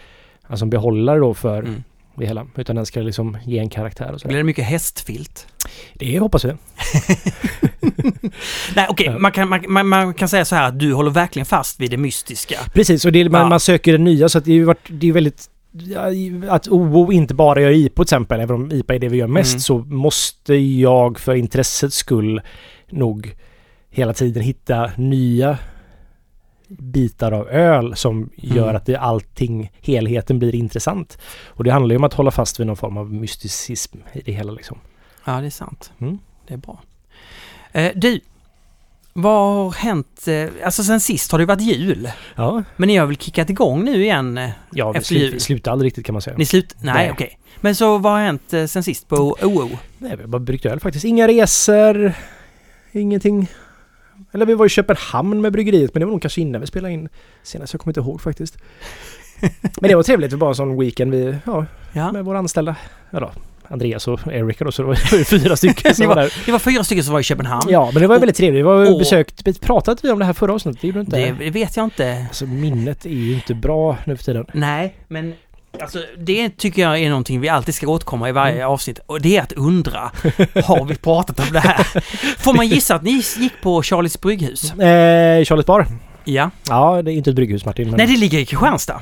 alltså 0.48 0.66
en 0.66 0.70
behållare 0.70 1.20
då 1.20 1.34
för 1.34 1.60
Mm. 1.60 1.84
det 2.16 2.26
hela. 2.26 2.48
Utan 2.56 2.76
den 2.76 2.86
ska 2.86 3.00
liksom 3.00 3.38
ge 3.46 3.60
en 3.60 3.70
karaktär 3.70 4.12
och 4.14 4.22
så. 4.22 4.28
Blir 4.28 4.38
det 4.38 4.44
mycket 4.44 4.66
hästfilt? 4.66 5.48
Det 5.94 6.20
hoppas 6.20 6.46
vi. 6.46 6.52
Nej 8.76 8.88
okej, 8.90 9.06
Ja. 9.06 9.20
man, 9.20 9.32
kan, 9.32 9.50
man, 9.68 9.88
man, 9.88 10.14
kan 10.14 10.28
säga 10.30 10.46
så 10.46 10.56
här 10.56 10.68
att 10.68 10.80
du 10.80 10.94
håller 10.94 11.12
verkligen 11.12 11.46
fast 11.46 11.80
vid 11.80 11.92
det 11.92 11.98
mystiska. 11.98 12.60
Precis, 12.74 13.06
och 13.06 13.12
det, 13.12 13.30
man, 13.30 13.42
Ja. 13.42 13.50
man 13.50 13.60
söker 13.60 13.92
det 13.92 13.98
nya 13.98 14.30
så 14.30 14.38
att 14.38 14.46
det 14.46 14.52
är 14.60 14.76
det 14.88 15.08
är 15.10 15.14
väldigt... 15.14 15.50
Att 16.50 16.68
OO 16.68 17.12
inte 17.12 17.34
bara 17.34 17.62
gör 17.62 17.72
IPA 17.72 17.96
till 17.96 18.04
exempel, 18.04 18.40
även 18.40 18.56
om 18.56 18.72
IPA 18.72 18.96
är 18.96 19.00
det 19.00 19.10
vi 19.10 19.18
gör 19.18 19.28
mest, 19.28 19.54
Mm. 19.54 19.60
så 19.60 19.78
måste 19.78 20.54
jag 20.56 21.20
för 21.20 21.36
intressets 21.36 21.96
skull 21.98 22.42
nog 22.90 23.36
hela 23.90 24.14
tiden 24.14 24.44
hitta 24.44 24.92
nya 24.98 25.58
bitar 26.68 27.32
av 27.32 27.48
öl 27.50 27.96
som 27.96 28.30
gör 28.36 28.64
Mm. 28.64 28.76
att 28.76 28.86
det, 28.86 28.96
allting, 28.96 29.72
helheten 29.82 30.40
blir 30.40 30.56
intressant. 30.56 31.18
Och 31.48 31.64
det 31.64 31.72
handlar 31.72 31.94
ju 31.94 31.98
om 31.98 32.04
att 32.04 32.14
hålla 32.14 32.32
fast 32.32 32.60
vid 32.60 32.68
någon 32.68 32.76
form 32.78 32.98
av 32.98 33.14
mysticism 33.14 33.98
i 34.14 34.22
det 34.22 34.32
hela 34.32 34.52
liksom. 34.52 34.78
Ja, 35.26 35.32
det 35.42 35.46
är 35.46 35.50
sant. 35.50 35.92
Mm. 36.00 36.18
Det 36.48 36.54
är 36.54 36.58
bra. 36.58 36.82
Eh, 37.74 37.92
du, 37.96 38.20
Vad 39.14 39.54
har 39.56 39.72
hänt? 39.72 40.28
eh, 40.28 40.66
Alltså 40.66 40.84
sen 40.84 41.00
sist 41.00 41.32
har 41.32 41.40
det 41.40 41.46
varit 41.46 41.62
jul. 41.62 42.10
Ja, 42.36 42.64
Men 42.78 42.88
ni 42.88 42.98
har 42.98 43.06
väl 43.06 43.16
kickat 43.18 43.50
igång 43.50 43.84
nu 43.86 44.04
igen? 44.04 44.38
eh? 44.38 44.50
ja 44.72 44.90
Efter 44.96 45.08
slut, 45.08 45.32
jul. 45.32 45.40
slutar 45.40 45.72
aldrig 45.72 45.88
riktigt 45.88 46.06
kan 46.06 46.14
man 46.14 46.22
säga. 46.22 46.38
Ni 46.38 46.46
slut... 46.46 46.76
Nej, 46.82 46.94
Nej. 46.94 47.12
okej. 47.12 47.40
Men 47.62 47.76
så 47.76 47.98
vad 47.98 48.12
har 48.14 48.20
hänt 48.20 48.54
sen 48.72 48.84
sist 48.84 49.08
på 49.08 49.16
OO? 49.42 49.70
Nej, 49.98 50.16
vi 50.16 50.22
har 50.22 50.28
bara 50.28 50.40
bryggt 50.40 50.66
öl 50.66 50.80
faktiskt. 50.80 51.06
Inga 51.06 51.28
resor, 51.28 52.14
ingenting. 52.92 53.48
Eller 54.32 54.46
vi 54.46 54.54
var 54.54 54.66
i 54.66 54.70
Köpenhamn 54.70 55.42
med 55.42 55.52
bryggeriet 55.54 55.94
men 55.94 56.00
det 56.00 56.06
var 56.06 56.12
nog 56.12 56.22
kanske 56.22 56.42
innan 56.42 56.62
vi 56.62 56.68
spelade 56.68 56.94
in 56.94 57.10
senast. 57.44 57.74
Jag 57.74 57.80
kommer 57.82 57.92
inte 57.92 58.00
ihåg 58.00 58.22
faktiskt. 58.22 58.58
Men 59.82 59.90
det 59.90 59.96
var 59.96 60.04
trevligt. 60.04 60.30
Det 60.32 60.36
var 60.36 60.40
bara 60.40 60.50
en 60.50 60.56
sån 60.56 60.80
weekend 60.80 61.12
vi, 61.12 61.36
ja, 61.46 61.66
Ja. 61.94 62.12
med 62.12 62.26
våra 62.26 62.38
anställda. 62.40 62.76
Ja 63.12 63.20
då, 63.20 63.32
Andreas 63.68 64.08
och 64.08 64.20
Erika 64.28 64.66
då, 64.66 64.72
så 64.72 64.82
det 64.82 64.88
var 64.88 65.18
var 65.18 65.24
fyra 65.40 65.56
stycken 65.56 65.96
som 65.96 66.08
var 66.08 66.16
där. 66.16 66.34
Det 66.46 66.52
var 66.52 66.60
fyra 66.60 66.84
stycken 66.84 67.04
som 67.04 67.14
var 67.14 67.20
i 67.20 67.24
Köpenhamn. 67.24 67.64
Ja, 67.70 67.90
men 67.94 68.02
det 68.02 68.08
var 68.08 68.16
Och- 68.16 68.22
väldigt 68.22 68.38
trevligt. 68.38 68.60
Vi 68.60 68.64
var 68.64 68.92
och- 68.92 69.00
besökt, 69.00 69.62
pratade 69.62 70.00
vi 70.04 70.12
om 70.12 70.20
det 70.20 70.26
här 70.26 70.34
förra 70.34 70.54
avsnittet? 70.54 70.82
Det 70.82 70.88
gjorde 70.88 71.00
inte. 71.00 71.36
Det 71.40 71.50
vet 71.50 71.78
jag 71.78 71.84
inte. 71.84 72.26
Alltså 72.30 72.46
minnet 72.46 73.06
är 73.06 73.10
ju 73.10 73.34
inte 73.34 73.54
bra 73.54 73.98
nu 74.06 74.18
för 74.18 74.24
tiden. 74.24 74.46
Nej, 74.54 74.96
men 75.08 75.34
alltså 75.82 76.00
det 76.18 76.50
tycker 76.50 76.82
jag 76.82 77.00
är 77.00 77.10
någonting 77.10 77.42
vi 77.42 77.50
alltid 77.50 77.76
ska 77.76 77.88
återkomma 77.88 78.30
i 78.30 78.32
varje 78.32 78.56
Mm. 78.56 78.68
avsnitt. 78.70 79.00
Och 79.06 79.22
det 79.22 79.38
är 79.38 79.42
att 79.42 79.54
undra, 79.54 80.00
har 80.66 80.86
vi 80.86 80.96
pratat 80.96 81.40
om 81.40 81.46
det 81.54 81.60
här? 81.60 81.84
Får 82.44 82.54
man 82.54 82.68
gissa 82.68 82.96
att 82.96 83.04
ni 83.04 83.24
gick 83.40 83.54
på 83.62 83.84
Charlies 83.84 84.22
brygghus? 84.22 84.74
Eh, 84.74 85.44
Charles 85.46 85.66
Bar. 85.66 85.88
Ja. 86.26 86.50
Ja, 86.70 87.02
det 87.02 87.12
är 87.12 87.14
inte 87.14 87.30
ett 87.30 87.36
brygghus 87.36 87.66
Martin. 87.66 87.88
Men... 87.90 87.98
Nej, 87.98 88.08
det 88.08 88.18
ligger 88.18 88.40
i 88.40 88.46
Kristianstad. 88.46 89.02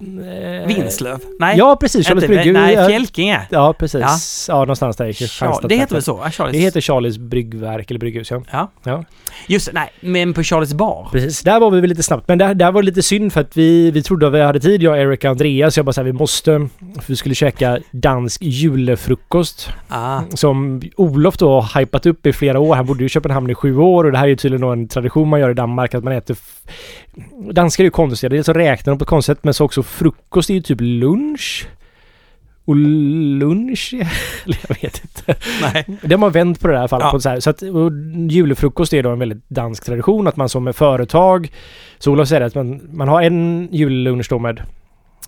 Eh, 0.00 0.66
Vinslöv. 0.66 1.18
Nej, 1.38 1.58
Ja, 1.58 1.76
precis. 1.76 2.06
Charles 2.06 2.24
inte, 2.24 2.34
brygghus. 2.34 2.54
nej, 2.54 2.74
Ja. 2.74 2.86
Fjälkinge. 2.88 3.40
Ja, 3.50 3.72
precis. 3.72 4.46
Ja, 4.48 4.58
någonstans 4.58 4.96
där 4.96 5.06
i 5.06 5.14
Kristianstad. 5.14 5.68
det 5.68 5.76
heter 5.76 5.94
väl 5.94 6.02
så? 6.02 6.20
Ja, 6.24 6.30
Charlies. 6.30 6.52
Det 6.52 6.58
heter 6.58 6.80
Charlies 6.80 7.18
bryggverk 7.18 7.90
eller 7.90 8.00
brygghus, 8.00 8.30
ja. 8.30 8.42
Ja. 8.52 8.70
Ja. 8.84 9.04
Just 9.46 9.70
nej, 9.72 9.90
men 10.00 10.34
på 10.34 10.42
Charlies 10.42 10.74
bar. 10.74 11.08
Precis. 11.12 11.40
Där 11.42 11.60
var 11.60 11.70
vi 11.70 11.80
väl 11.80 11.90
lite 11.90 12.02
snabbt. 12.02 12.28
Men 12.28 12.38
där, 12.38 12.54
där 12.54 12.72
var 12.72 12.82
det 12.82 12.86
lite 12.86 13.02
synd 13.02 13.32
för 13.32 13.40
att 13.40 13.56
vi, 13.56 13.90
vi 13.90 14.02
trodde 14.02 14.26
att 14.26 14.32
vi 14.32 14.42
hade 14.42 14.60
tid, 14.60 14.82
jag, 14.82 14.98
Eric 15.00 15.18
och 15.24 15.30
Andreas. 15.30 15.76
Jag 15.76 15.86
bara 15.86 15.92
såhär, 15.92 16.04
vi 16.06 16.12
måste... 16.12 16.68
För 16.78 17.06
vi 17.06 17.16
skulle 17.16 17.34
käka 17.34 17.78
dansk 17.90 18.42
julefrukost. 18.42 19.70
Ah. 19.88 20.20
Som 20.34 20.82
Olof 20.96 21.36
då 21.36 21.60
har 21.60 21.80
hypat 21.80 22.06
upp 22.06 22.26
i 22.26 22.32
flera 22.32 22.58
år. 22.60 22.74
Han 22.76 22.86
bodde 22.86 23.00
ju 23.00 23.06
i 23.06 23.08
Köpenhamn 23.08 23.50
i 23.50 23.54
sju 23.54 23.76
år 23.78 24.04
och 24.04 24.12
det 24.12 24.18
här 24.18 24.24
är 24.24 24.28
ju 24.28 24.36
tydligen 24.36 24.68
en 24.72 24.88
tradition 24.88 25.28
man 25.28 25.40
gör 25.40 25.50
i 25.50 25.54
Danmark 25.54 25.94
att 25.94 26.04
man 26.04 26.12
äter... 26.12 26.36
Danskar 27.52 27.84
är 27.84 27.86
ju 27.86 27.90
konstiga. 27.90 28.30
Dels 28.30 28.46
så 28.46 28.52
räknar 28.52 28.90
de 28.92 28.98
på 28.98 29.02
ett 29.02 29.08
konstigt 29.08 29.36
sätt 29.36 29.44
men 29.44 29.54
så 29.54 29.64
också 29.64 29.82
frukost 29.86 30.50
är 30.50 30.54
ju 30.54 30.60
typ 30.60 30.78
lunch. 30.80 31.68
Och 32.64 32.76
lunch? 32.76 33.94
Eller 34.44 34.58
jag 34.68 34.76
vet 34.82 35.02
inte. 35.04 35.34
Nej. 35.62 35.84
Det 36.02 36.14
har 36.14 36.18
man 36.18 36.32
vänt 36.32 36.60
på 36.60 36.68
det 36.68 36.78
här 36.78 36.88
fallet. 36.88 37.04
Ja. 37.04 37.10
På 37.10 37.20
så 37.20 37.28
här. 37.28 37.40
Så 37.40 37.50
att 37.50 37.62
och 37.62 37.92
julefrukost 38.30 38.92
är 38.92 39.02
då 39.02 39.10
en 39.10 39.18
väldigt 39.18 39.48
dansk 39.48 39.84
tradition. 39.84 40.26
Att 40.26 40.36
man 40.36 40.48
som 40.48 40.72
företag, 40.72 41.50
så 41.98 42.12
Olof 42.12 42.28
säger 42.28 42.40
att 42.42 42.54
man, 42.54 42.80
man 42.92 43.08
har 43.08 43.22
en 43.22 43.68
jullunch 43.72 44.26
då 44.30 44.38
med 44.38 44.60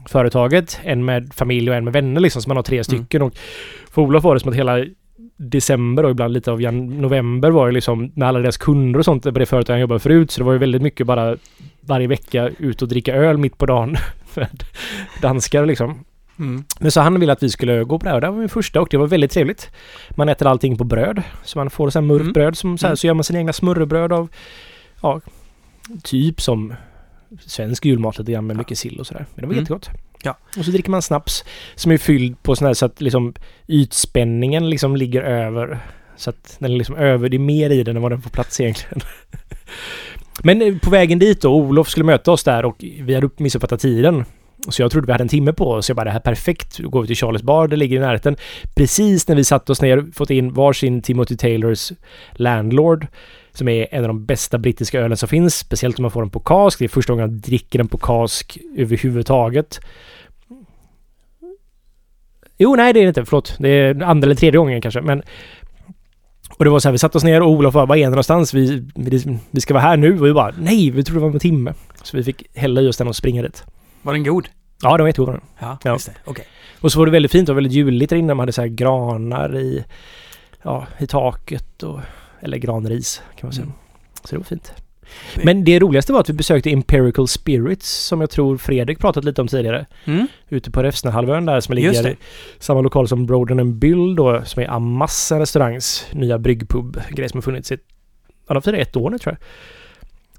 företaget, 0.09 0.81
en 0.85 1.05
med 1.05 1.35
familj 1.35 1.71
och 1.71 1.77
en 1.77 1.85
med 1.85 1.93
vänner 1.93 2.21
liksom. 2.21 2.43
Så 2.43 2.49
man 2.51 2.57
har 2.57 2.63
tre 2.65 2.85
stycken. 2.85 3.23
Och 3.23 3.33
för 3.91 4.03
Olof 4.03 4.25
var 4.25 4.35
det 4.35 4.41
som 4.41 4.51
att 4.51 4.57
hela 4.57 4.85
december 5.37 6.05
och 6.05 6.11
ibland 6.11 6.33
lite 6.33 6.53
av 6.53 6.63
jan- 6.63 7.01
november 7.01 7.51
var 7.51 7.67
ju 7.67 7.73
liksom 7.73 8.13
med 8.15 8.29
alla 8.29 8.39
deras 8.39 8.57
kunder 8.57 8.99
och 8.99 9.05
sånt 9.05 9.23
på 9.23 9.31
det 9.31 9.47
företag 9.47 9.75
han 9.75 9.81
jobbade 9.81 10.01
förut. 10.01 10.31
Så 10.31 10.41
det 10.41 10.45
var 10.45 10.53
ju 10.53 10.59
väldigt 10.59 10.83
mycket 10.83 11.07
bara 11.07 11.37
varje 11.81 12.07
vecka 12.07 12.51
ut 12.59 12.83
och 12.83 12.89
dricka 12.89 13.15
öl 13.15 13.37
mitt 13.39 13.59
på 13.59 13.67
dagen 13.67 13.97
med 14.37 14.65
danskar 15.23 15.67
liksom. 15.67 16.05
Mm. 16.39 16.65
Men 16.79 16.91
så 16.91 17.01
han 17.01 17.21
ville 17.21 17.33
att 17.33 17.43
vi 17.43 17.51
skulle 17.51 17.85
gå 17.85 17.99
på 17.99 18.05
det 18.05 18.11
här 18.11 18.15
och 18.15 18.21
det 18.21 18.31
var 18.31 18.37
min 18.39 18.49
första 18.49 18.81
och 18.81 18.89
det 18.91 18.97
var 18.97 19.07
väldigt 19.07 19.31
trevligt. 19.31 19.71
Man 20.11 20.29
äter 20.29 20.47
allting 20.49 20.77
på 20.79 20.85
bröd. 20.85 21.23
Så 21.45 21.59
man 21.59 21.71
får 21.71 21.91
så 21.91 21.99
här 21.99 22.07
mörkt 22.07 22.21
Mm. 22.23 22.33
bröd 22.33 22.57
som 22.57 22.79
så, 22.79 22.87
här, 22.87 22.91
Mm. 22.91 22.97
så 22.97 23.07
gör 23.07 23.15
man 23.15 23.25
sina 23.25 23.39
egna 23.39 23.53
smörrebröd 23.53 24.13
av 24.13 24.29
ja, 25.03 25.21
typ 26.03 26.41
som 26.41 26.75
svensk 27.47 27.85
julmat 27.87 28.19
lite 28.19 28.33
grann 28.33 28.47
med 28.47 28.55
Ja. 28.57 28.59
mycket 28.59 28.79
sill 28.79 29.01
och 29.01 29.07
sådär. 29.07 29.27
Men 29.35 29.41
det 29.41 29.47
var 29.47 29.53
Mm. 29.53 29.63
jättegott. 29.63 29.91
Ja. 30.23 30.39
Och 30.59 30.65
så 30.65 30.71
dricker 30.71 30.91
man 30.91 31.03
snaps 31.03 31.45
som 31.75 31.93
är 31.93 31.99
fylld 31.99 32.43
på 32.43 32.57
sån 32.57 32.67
här 32.67 32.75
så 32.75 32.87
att 32.87 33.01
liksom 33.01 33.35
ytspänningen 33.67 34.71
liksom 34.71 34.97
ligger 34.97 35.23
över. 35.23 35.79
Så 36.17 36.31
att 36.31 36.57
den 36.59 36.71
är 36.73 36.77
liksom 36.79 36.97
över, 36.97 37.29
det 37.29 37.37
är 37.37 37.39
mer 37.39 37.71
i 37.71 37.83
den 37.83 37.97
än 37.97 38.03
vad 38.03 38.13
den 38.13 38.23
får 38.23 38.31
plats 38.31 38.61
egentligen. 38.61 39.01
Men 40.43 40.63
eh, 40.63 40.79
på 40.79 40.91
vägen 40.91 41.19
dit 41.19 41.41
då, 41.41 41.55
Olof 41.55 41.89
skulle 41.89 42.05
möta 42.05 42.33
oss 42.33 42.45
där 42.45 42.65
och 42.65 42.77
vi 42.79 43.15
hade 43.15 43.29
missuppfattat 43.37 43.81
tiden. 43.81 44.25
Så 44.69 44.83
jag 44.83 44.91
trodde 44.91 45.07
vi 45.07 45.13
hade 45.13 45.25
en 45.25 45.29
timme 45.29 45.53
på 45.53 45.71
oss. 45.71 45.89
Jag 45.89 45.97
bara, 45.97 46.05
det 46.05 46.11
här 46.11 46.19
är 46.19 46.23
perfekt. 46.23 46.79
Då 46.79 46.89
går 46.89 47.01
vi 47.01 47.07
till 47.07 47.17
Charles 47.17 47.43
bar, 47.43 47.69
det 47.69 47.77
ligger 47.77 47.97
i 47.97 48.01
närheten. 48.01 48.37
Precis 48.75 49.29
när 49.29 49.37
vi 49.37 49.45
satt 49.45 49.71
oss 49.71 49.83
ner, 49.83 50.05
fått 50.15 50.31
in 50.31 50.53
varsin 50.53 51.03
Timothy 51.03 51.37
Taylors 51.37 51.93
Landlord. 52.33 53.07
Som 53.53 53.69
är 53.69 53.87
en 53.91 54.05
av 54.05 54.09
de 54.09 54.25
bästa 54.25 54.59
brittiska 54.59 55.01
ölen 55.01 55.17
som 55.17 55.29
finns. 55.29 55.55
Speciellt 55.55 55.99
om 55.99 56.03
man 56.03 56.11
får 56.11 56.23
den 56.23 56.31
på 56.31 56.41
kask. 56.41 56.79
Det 56.79 56.85
är 56.85 56.89
första 56.89 57.13
gången 57.13 57.31
jag 57.31 57.41
dricker 57.41 57.79
den 57.79 57.89
på 57.89 57.99
kask 57.99 58.59
överhuvudtaget. 58.77 59.81
Jo, 62.59 62.77
nej 62.77 62.93
det 62.93 63.01
är 63.01 63.03
det 63.03 63.09
inte. 63.09 63.25
Förlåt. 63.25 63.57
Det 63.59 63.69
är 63.69 64.03
andra 64.03 64.27
eller 64.27 64.35
tredje 64.35 64.59
gången 64.59 64.81
kanske. 64.81 65.01
Men 65.01 65.23
och 66.59 66.65
det 66.65 66.71
var 66.71 66.79
så 66.81 66.89
här, 66.89 66.93
vi 66.93 66.99
satte 66.99 67.19
oss 67.19 67.25
ner 67.25 67.41
och 67.43 67.51
Olof 67.51 67.75
bara, 67.75 67.87
var 67.87 67.97
är 67.97 68.01
ni 68.05 68.11
någonstans? 68.11 68.55
Vi, 68.55 68.87
vi, 68.95 69.39
vi 69.51 69.61
ska 69.61 69.75
vara 69.75 69.83
här 69.85 69.97
nu. 69.97 70.21
Och 70.21 70.27
vi 70.27 70.33
bara, 70.33 70.55
nej, 70.59 70.91
vi 70.91 71.05
trodde 71.05 71.17
det 71.19 71.21
var 71.21 71.29
om 71.29 71.35
en 71.35 71.41
timme. 71.41 71.75
Så 72.03 72.17
vi 72.17 72.25
fick 72.25 72.43
hälla 72.55 72.89
oss 72.89 72.97
den 72.97 73.09
och 73.09 73.17
springa 73.17 73.43
dit. 73.43 73.65
Var 74.03 74.13
den 74.13 74.25
god? 74.25 74.49
Ja, 74.83 74.97
det 74.97 75.03
var 75.03 75.09
jättegod. 75.09 75.41
Ja, 75.59 75.79
Ja. 75.85 75.93
just 75.93 76.07
det. 76.07 76.13
Okej. 76.25 76.45
Och 76.81 76.93
så 76.93 76.99
var 76.99 77.07
det 77.07 77.13
väldigt 77.13 77.33
fint 77.33 77.49
och 77.49 77.57
väldigt 77.57 77.73
juligt 77.73 78.11
där 78.11 78.17
inne. 78.17 78.35
Man 78.35 78.39
hade 78.43 78.53
så 78.53 78.61
här 78.61 78.69
granar 78.69 79.57
i, 79.57 79.85
ja, 80.63 80.87
i 80.99 81.07
taket 81.07 81.83
och, 81.83 82.01
eller 82.41 82.59
granris 82.59 83.23
kan 83.41 83.47
man 83.47 83.53
säga. 83.53 83.65
Mm. 83.65 83.75
Så 84.25 84.35
det 84.35 84.37
var 84.37 84.45
fint. 84.45 84.73
Men 85.43 85.65
det 85.65 85.79
roligaste 85.79 86.13
var 86.13 86.21
att 86.21 86.29
vi 86.29 86.33
besökte 86.33 86.71
Empirical 86.71 87.29
Spirits 87.29 87.93
som 88.07 88.21
jag 88.21 88.31
tror 88.31 88.57
Fredrik 88.57 88.99
pratat 88.99 89.25
lite 89.25 89.41
om 89.41 89.49
tidigare. 89.49 89.87
Mm. 90.05 90.27
Ute 90.49 90.71
på 90.71 90.83
Räfsnahalvön 90.83 91.47
där 91.47 91.61
som 91.61 91.75
ligger 91.75 92.09
i 92.09 92.17
samma 92.59 92.81
lokal 92.81 93.09
som 93.09 93.27
Broden 93.27 93.61
and 93.61 93.75
Bill 93.75 94.15
då 94.17 94.43
som 94.45 94.63
är 94.63 94.71
Amassa 94.71 95.41
restaurangs 95.41 96.07
nya 96.13 96.39
bryggpub. 96.39 97.01
Grej 97.11 97.29
som 97.29 97.39
har 97.39 97.43
funnits 97.43 97.73
i, 97.73 97.79
ja 98.49 98.55
de 98.55 98.63
firar 98.63 98.79
ett 98.79 98.97
år 98.97 99.11
nu 99.11 99.19
tror 99.19 99.33
jag. 99.39 99.47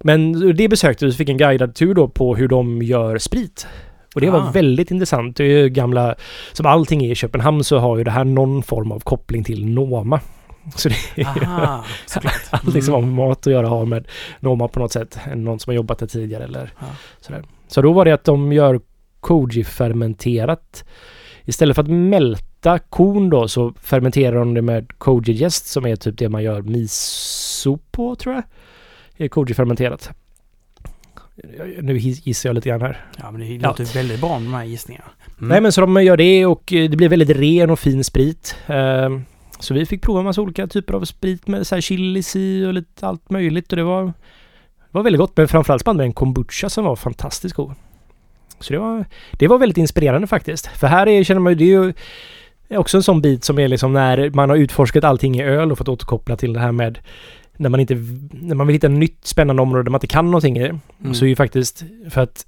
Men 0.04 0.56
det 0.56 0.68
besökte 0.68 1.06
vi, 1.06 1.12
fick 1.12 1.30
en 1.30 1.38
guidad 1.38 1.76
tur 1.76 1.94
då 1.94 2.08
på 2.08 2.36
hur 2.36 2.48
de 2.48 2.82
gör 2.82 3.18
sprit. 3.18 3.68
Och 4.16 4.22
det 4.22 4.28
Ah. 4.28 4.32
var 4.32 4.52
väldigt 4.52 4.92
intressant. 4.92 5.38
Det 5.38 5.44
är 5.44 5.48
ju 5.48 5.70
gamla, 5.70 6.16
som 6.54 6.66
allting 6.66 7.06
är 7.06 7.12
i 7.12 7.16
Köpenhamn 7.16 7.64
så 7.64 7.78
har 7.78 7.98
ju 7.98 8.04
det 8.04 8.12
här 8.12 8.24
någon 8.24 8.64
form 8.64 8.92
av 8.92 9.00
koppling 9.00 9.44
till 9.44 9.66
Noma. 9.66 10.20
Så 10.75 10.89
det 10.89 10.96
är 11.22 11.25
Aha, 11.44 11.86
allting 12.51 12.82
som 12.82 12.94
har 12.94 13.01
med 13.01 13.10
mat 13.13 13.48
att 13.48 13.54
göra 13.54 13.68
har 13.68 13.86
med 13.86 14.08
Noma 14.39 14.68
på 14.68 14.80
något 14.80 14.92
sätt. 14.92 15.20
Någon 15.36 15.60
som 15.60 15.72
har 15.72 15.75
jobbat 15.75 16.00
där 16.00 16.08
tidigare 16.08 16.44
eller 16.44 16.74
Ja. 16.80 16.86
sådär. 17.22 17.44
Så 17.68 17.82
då 17.82 17.94
var 17.94 18.06
det 18.06 18.12
att 18.12 18.24
de 18.24 18.54
gör 18.54 18.80
koji-fermenterat. 19.20 20.84
Istället 21.46 21.75
för 21.75 21.84
att 21.84 21.89
mälta 21.89 22.80
korn 22.80 23.30
då 23.30 23.48
så 23.48 23.74
fermenterar 23.82 24.36
de 24.39 24.54
det 24.54 24.62
med 24.62 24.98
koji 24.98 25.32
jäst 25.34 25.68
som 25.68 25.86
är 25.86 25.96
typ 25.96 26.18
det 26.18 26.30
man 26.30 26.44
gör 26.44 26.62
miso 26.62 27.78
på 27.92 28.16
tror 28.16 28.36
jag. 28.36 28.44
Det 29.18 29.24
är 29.24 29.28
koji-fermenterat. 29.30 30.10
Nu 31.82 31.98
giss- 31.98 32.22
gissar 32.28 32.50
jag 32.50 32.56
lite 32.56 32.70
grann 32.70 32.82
här. 32.82 33.06
Ja, 33.18 33.32
men 33.32 33.42
det 33.42 33.48
Ja. 33.48 33.68
låter 33.70 33.94
väldigt 33.94 34.22
bra 34.22 34.39
med 34.39 34.48
de 34.51 34.54
här 34.54 34.63
gissningarna. 34.66 35.06
Mm. 35.38 35.50
Nej 35.50 35.62
men 35.62 35.72
så 35.72 35.82
de 35.82 36.04
gör 36.04 36.18
det 36.18 36.46
och 36.46 36.74
eh, 36.74 36.89
det 36.89 36.98
blir 36.98 37.10
väldigt 37.10 37.30
ren 37.38 37.70
och 37.70 37.80
fin 37.80 38.04
sprit. 38.04 38.56
Ehm, 38.68 39.22
Så 39.60 39.74
vi 39.74 39.86
fick 39.86 40.01
prova 40.01 40.20
en 40.20 40.25
massa 40.25 40.42
olika 40.42 40.68
typer 40.68 40.94
av 40.94 41.06
sprit 41.06 41.48
med 41.48 41.68
så 41.68 41.75
här 41.75 41.82
chilis 41.82 42.36
i 42.36 42.66
och 42.66 42.74
lite 42.74 43.08
allt 43.08 43.30
möjligt 43.30 43.72
och 43.72 43.78
det 43.78 43.84
var, 43.84 44.04
det 44.06 44.12
var 44.92 45.04
väldigt 45.04 45.20
gott. 45.20 45.38
Men 45.38 45.48
framförallt 45.48 45.82
spann 45.82 45.98
med 45.98 46.06
en 46.06 46.13
kombucha 46.13 46.70
som 46.70 46.86
var 46.86 46.96
fantastiskt 46.96 47.56
god. 47.56 47.74
Så 48.60 48.74
det 48.74 48.80
var, 48.80 49.06
det 49.32 49.48
var 49.48 49.58
väldigt 49.58 49.78
inspirerande 49.78 50.28
faktiskt. 50.28 50.68
För 50.68 50.88
här 50.88 51.08
är, 51.08 51.24
känner 51.24 51.42
man 51.42 51.51
ju, 51.51 51.56
det 51.56 51.63
är 51.63 51.68
ju 51.68 51.94
också 52.78 52.98
en 52.98 53.04
sån 53.04 53.22
bit 53.22 53.44
som 53.44 53.60
är 53.60 53.68
liksom 53.68 53.94
när 53.94 54.30
man 54.30 54.50
har 54.50 54.58
utforskat 54.58 55.04
allting 55.04 55.39
i 55.39 55.44
öl 55.44 55.72
och 55.72 55.78
fått 55.78 55.89
återkoppla 55.89 56.38
till 56.38 56.54
det 56.54 56.60
här 56.60 56.72
med 56.72 57.00
när 57.58 57.70
man 57.70 57.80
inte, 57.80 57.96
när 58.32 58.56
man 58.56 58.68
vill 58.68 58.74
hitta 58.74 58.88
ett 58.88 58.94
nytt 58.94 59.25
spännande 59.25 59.62
område 59.62 59.84
där 59.84 59.92
man 59.92 59.98
inte 59.98 60.08
kan 60.08 60.25
någonting 60.25 60.58
i. 60.58 60.66
Mm. 60.66 61.13
Så 61.13 61.25
är 61.25 61.30
ju 61.30 61.36
faktiskt, 61.36 61.84
för 62.10 62.22
att 62.22 62.46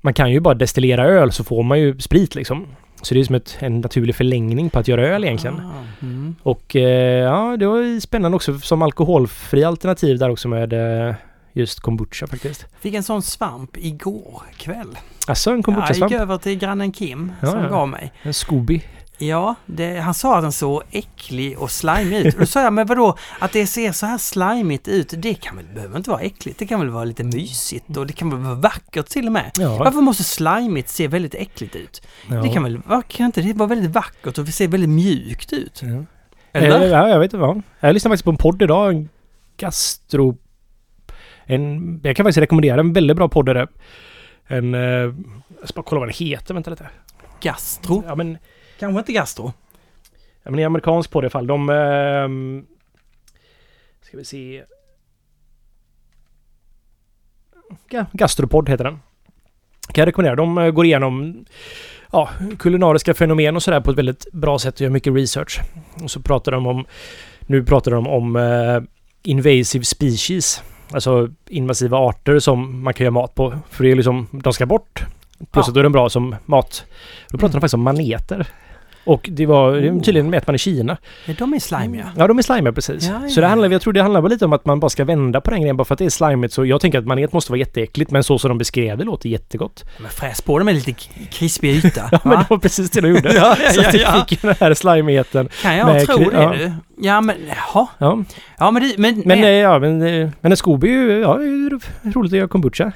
man 0.00 0.14
kan 0.14 0.32
ju 0.32 0.40
bara 0.40 0.54
destillera 0.54 1.04
öl 1.04 1.32
så 1.32 1.44
får 1.44 1.62
man 1.62 1.80
ju 1.80 1.98
sprit 1.98 2.34
liksom. 2.34 2.66
Så 3.02 3.14
det 3.14 3.20
är 3.20 3.24
som 3.24 3.34
ett, 3.34 3.56
en 3.60 3.80
naturlig 3.80 4.14
förlängning 4.16 4.70
på 4.70 4.78
att 4.78 4.88
göra 4.88 5.06
öl 5.08 5.24
egentligen. 5.24 5.60
Ah, 5.60 6.02
mm. 6.02 6.34
Och 6.42 6.76
eh, 6.76 7.22
ja, 7.24 7.56
det 7.56 7.66
var 7.66 8.00
spännande 8.00 8.36
också 8.36 8.58
som 8.58 8.82
alkoholfri 8.82 9.64
alternativ 9.64 10.18
där 10.18 10.30
också 10.30 10.48
med 10.48 10.72
eh, 11.08 11.14
just 11.52 11.80
kombucha 11.80 12.26
faktiskt. 12.26 12.66
Fick 12.80 12.94
en 12.94 13.02
sån 13.02 13.22
svamp 13.22 13.76
igår 13.76 14.42
kväll. 14.56 14.98
Alltså 15.26 15.50
en 15.50 15.56
Jag 15.56 15.64
kombucha-svamp? 15.64 16.12
gick 16.12 16.20
över 16.20 16.38
till 16.38 16.58
grannen 16.58 16.92
Kim 16.92 17.32
Ja, 17.40 17.46
som 17.50 17.60
ja. 17.60 17.68
gav 17.68 17.88
mig. 17.88 18.12
En 18.22 18.34
Scooby? 18.34 18.82
Ja, 19.18 19.54
det, 19.66 19.98
han 19.98 20.14
sa 20.14 20.36
att 20.36 20.42
den 20.42 20.52
såg 20.52 20.82
äcklig 20.90 21.58
och 21.58 21.70
slimig 21.70 22.26
ut. 22.26 22.34
Och 22.34 22.40
då 22.40 22.46
sa 22.46 22.62
jag, 22.62 22.72
men 22.72 22.86
vadå, 22.86 23.16
att 23.38 23.52
det 23.52 23.66
ser 23.66 23.92
så 23.92 24.06
här 24.06 24.18
slimigt 24.18 24.88
ut, 24.88 25.14
det 25.16 25.34
kan 25.34 25.56
väl, 25.56 25.66
behöver 25.74 25.96
inte 25.96 26.10
vara 26.10 26.20
äckligt. 26.20 26.58
Det 26.58 26.66
kan 26.66 26.80
väl 26.80 26.88
vara 26.88 27.04
lite 27.04 27.24
mysigt 27.24 27.96
och 27.96 28.06
det 28.06 28.12
kan 28.12 28.30
väl 28.30 28.38
vara 28.38 28.54
vackert 28.54 29.06
till 29.06 29.26
och 29.26 29.32
med. 29.32 29.50
Ja. 29.58 29.78
Varför 29.78 30.00
måste 30.00 30.24
slimigt 30.24 30.88
se 30.88 31.08
väldigt 31.08 31.34
äckligt 31.34 31.76
ut? 31.76 32.02
ja. 32.30 32.42
Det 32.42 32.48
kan 32.48 32.62
väl, 32.62 32.80
kan 33.08 33.26
inte 33.26 33.40
det 33.40 33.52
vara 33.52 33.68
väldigt 33.68 33.90
vackert 33.90 34.38
och 34.38 34.48
se 34.48 34.66
väldigt 34.66 34.90
mjukt 34.90 35.52
ut? 35.52 35.82
Ja. 35.82 36.04
Eller? 36.52 36.80
Eh, 36.80 36.88
ja, 36.88 37.08
jag 37.08 37.18
vet 37.18 37.32
inte. 37.32 37.46
Ja. 37.46 37.62
Jag 37.80 37.94
lyssnade 37.94 38.12
faktiskt 38.12 38.24
på 38.24 38.30
en 38.30 38.36
podd 38.36 38.62
idag. 38.62 39.08
gastro... 39.56 40.38
En, 41.44 42.00
jag 42.04 42.16
kan 42.16 42.24
faktiskt 42.24 42.38
rekommendera 42.38 42.80
en 42.80 42.92
väldigt 42.92 43.16
bra 43.16 43.28
podd. 43.28 43.48
En... 43.48 44.74
Eh, 44.74 44.80
jag 45.60 45.68
ska 45.68 45.74
bara 45.74 45.82
kolla 45.82 45.98
vad 45.98 46.08
den 46.08 46.14
heter. 46.14 46.54
Vänta 46.54 46.70
lite. 46.70 46.88
Gastro? 47.40 48.02
Ja 48.06 48.14
men, 48.14 48.38
Kanske 48.78 48.98
inte 48.98 49.12
gastro? 49.12 49.52
ja, 50.42 50.50
men 50.50 50.60
i 50.60 50.64
amerikansk 50.64 51.10
podd 51.10 51.24
i 51.24 51.26
alla 51.26 51.30
fall. 51.30 51.46
De... 51.46 51.68
ehm, 51.70 52.66
ska 54.02 54.16
vi 54.16 54.24
se. 54.24 54.64
Ga- 57.90 58.06
Gastropodd 58.12 58.68
heter 58.68 58.84
den. 58.84 58.98
Kan 59.92 60.02
jag 60.02 60.06
rekommendera. 60.08 60.36
De 60.36 60.58
eh, 60.58 60.70
går 60.70 60.84
igenom 60.86 61.44
ja, 62.12 62.28
kulinariska 62.58 63.14
fenomen 63.14 63.56
och 63.56 63.62
sådär 63.62 63.80
på 63.80 63.90
ett 63.90 63.98
väldigt 63.98 64.32
bra 64.32 64.58
sätt 64.58 64.74
och 64.74 64.80
gör 64.80 64.90
mycket 64.90 65.14
research. 65.14 65.60
Och 66.02 66.10
så 66.10 66.20
pratar 66.22 66.52
de 66.52 66.66
om... 66.66 66.86
Nu 67.40 67.64
pratar 67.64 67.90
de 67.90 68.06
om 68.06 68.36
eh, 68.36 68.80
invasive 69.22 69.84
species. 69.84 70.62
Alltså 70.92 71.28
invasiva 71.48 71.98
arter 71.98 72.38
som 72.38 72.82
man 72.82 72.94
kan 72.94 73.04
göra 73.04 73.12
mat 73.12 73.34
på. 73.34 73.58
För 73.70 73.84
det 73.84 73.90
är 73.90 73.96
liksom, 73.96 74.26
de 74.32 74.52
ska 74.52 74.66
bort. 74.66 75.04
Plus 75.38 75.66
Ja. 75.66 75.68
att 75.68 75.74
då 75.74 75.80
är 75.80 75.84
de 75.84 75.92
bra 75.92 76.08
som 76.08 76.36
mat. 76.44 76.84
Då 77.28 77.38
pratar 77.38 77.52
de 77.52 77.60
faktiskt 77.60 77.74
om 77.74 77.82
maneter. 77.82 78.46
Och 79.08 79.28
det 79.32 79.46
var 79.46 79.72
det 79.72 79.86
är 79.86 79.92
Oh. 79.92 80.02
tydligen 80.02 80.30
mäter 80.30 80.46
man 80.48 80.54
i 80.54 80.58
Kina. 80.58 80.96
Ja, 81.26 81.34
de 81.38 81.54
är 81.54 81.58
slimiga. 81.58 82.12
Ja, 82.16 82.26
de 82.26 82.38
är 82.38 82.42
slimiga 82.42 82.72
precis. 82.72 83.08
Ja, 83.08 83.20
ja, 83.22 83.28
Så 83.28 83.40
det 83.40 83.46
handlar, 83.46 83.68
ja. 83.68 83.72
jag 83.72 83.82
tror 83.82 83.92
det 83.92 84.02
handlar 84.02 84.28
lite 84.28 84.44
om 84.44 84.52
att 84.52 84.64
man 84.66 84.80
bara 84.80 84.88
ska 84.88 85.04
vända 85.04 85.40
på 85.40 85.50
den 85.50 85.60
grejen 85.60 85.76
bara 85.76 85.84
för 85.84 85.94
att 85.94 85.98
det 85.98 86.04
är 86.04 86.10
slimigt. 86.10 86.52
Så 86.54 86.64
jag 86.66 86.80
tänker 86.80 86.98
att 86.98 87.06
manet 87.06 87.32
måste 87.32 87.52
vara 87.52 87.58
jätteäckligt, 87.58 88.10
men 88.10 88.24
så 88.24 88.38
som 88.38 88.48
de 88.48 88.58
beskrev 88.58 88.98
det 88.98 89.04
låter 89.04 89.28
jättegott. 89.28 89.84
Men 89.98 90.10
fräs 90.10 90.40
på 90.42 90.58
dem 90.58 90.64
med 90.66 90.74
lite 90.74 90.92
krispig 91.30 91.70
yta. 91.84 92.08
Ja, 92.12 92.20
men 92.24 92.38
det 92.38 92.46
var 92.50 92.58
precis 92.58 92.90
det 92.90 93.00
de 93.00 93.08
gjorde. 93.08 93.32
Ja, 93.34 93.56
ja, 93.64 93.70
så 93.72 93.80
att 93.80 93.92
det 93.92 93.98
ja. 93.98 94.24
fick 94.28 94.42
den 94.42 94.54
här 94.60 94.74
slimigheten. 94.74 95.48
Kan 95.62 95.76
jag 95.76 96.06
tro 96.06 96.18
det 96.18 96.56
du? 96.58 96.72
Ja 97.06 97.20
men 97.20 97.36
jaha. 97.48 97.86
Ja, 97.98 98.24
Ja 98.58 98.70
men, 98.70 98.82
det, 98.82 98.98
men, 98.98 99.14
men, 99.14 99.22
men 99.28 99.44
eh, 99.44 99.50
ja, 99.50 99.78
men, 99.78 100.02
eh, 100.02 100.30
men 100.40 100.52
en 100.52 100.56
Scooby 100.56 100.88
är 100.88 100.92
ju, 100.92 101.20
ja, 101.20 101.34
det 101.34 102.10
roligt 102.10 102.32
att 102.32 102.38
göra 102.38 102.48
kombucha. 102.48 102.92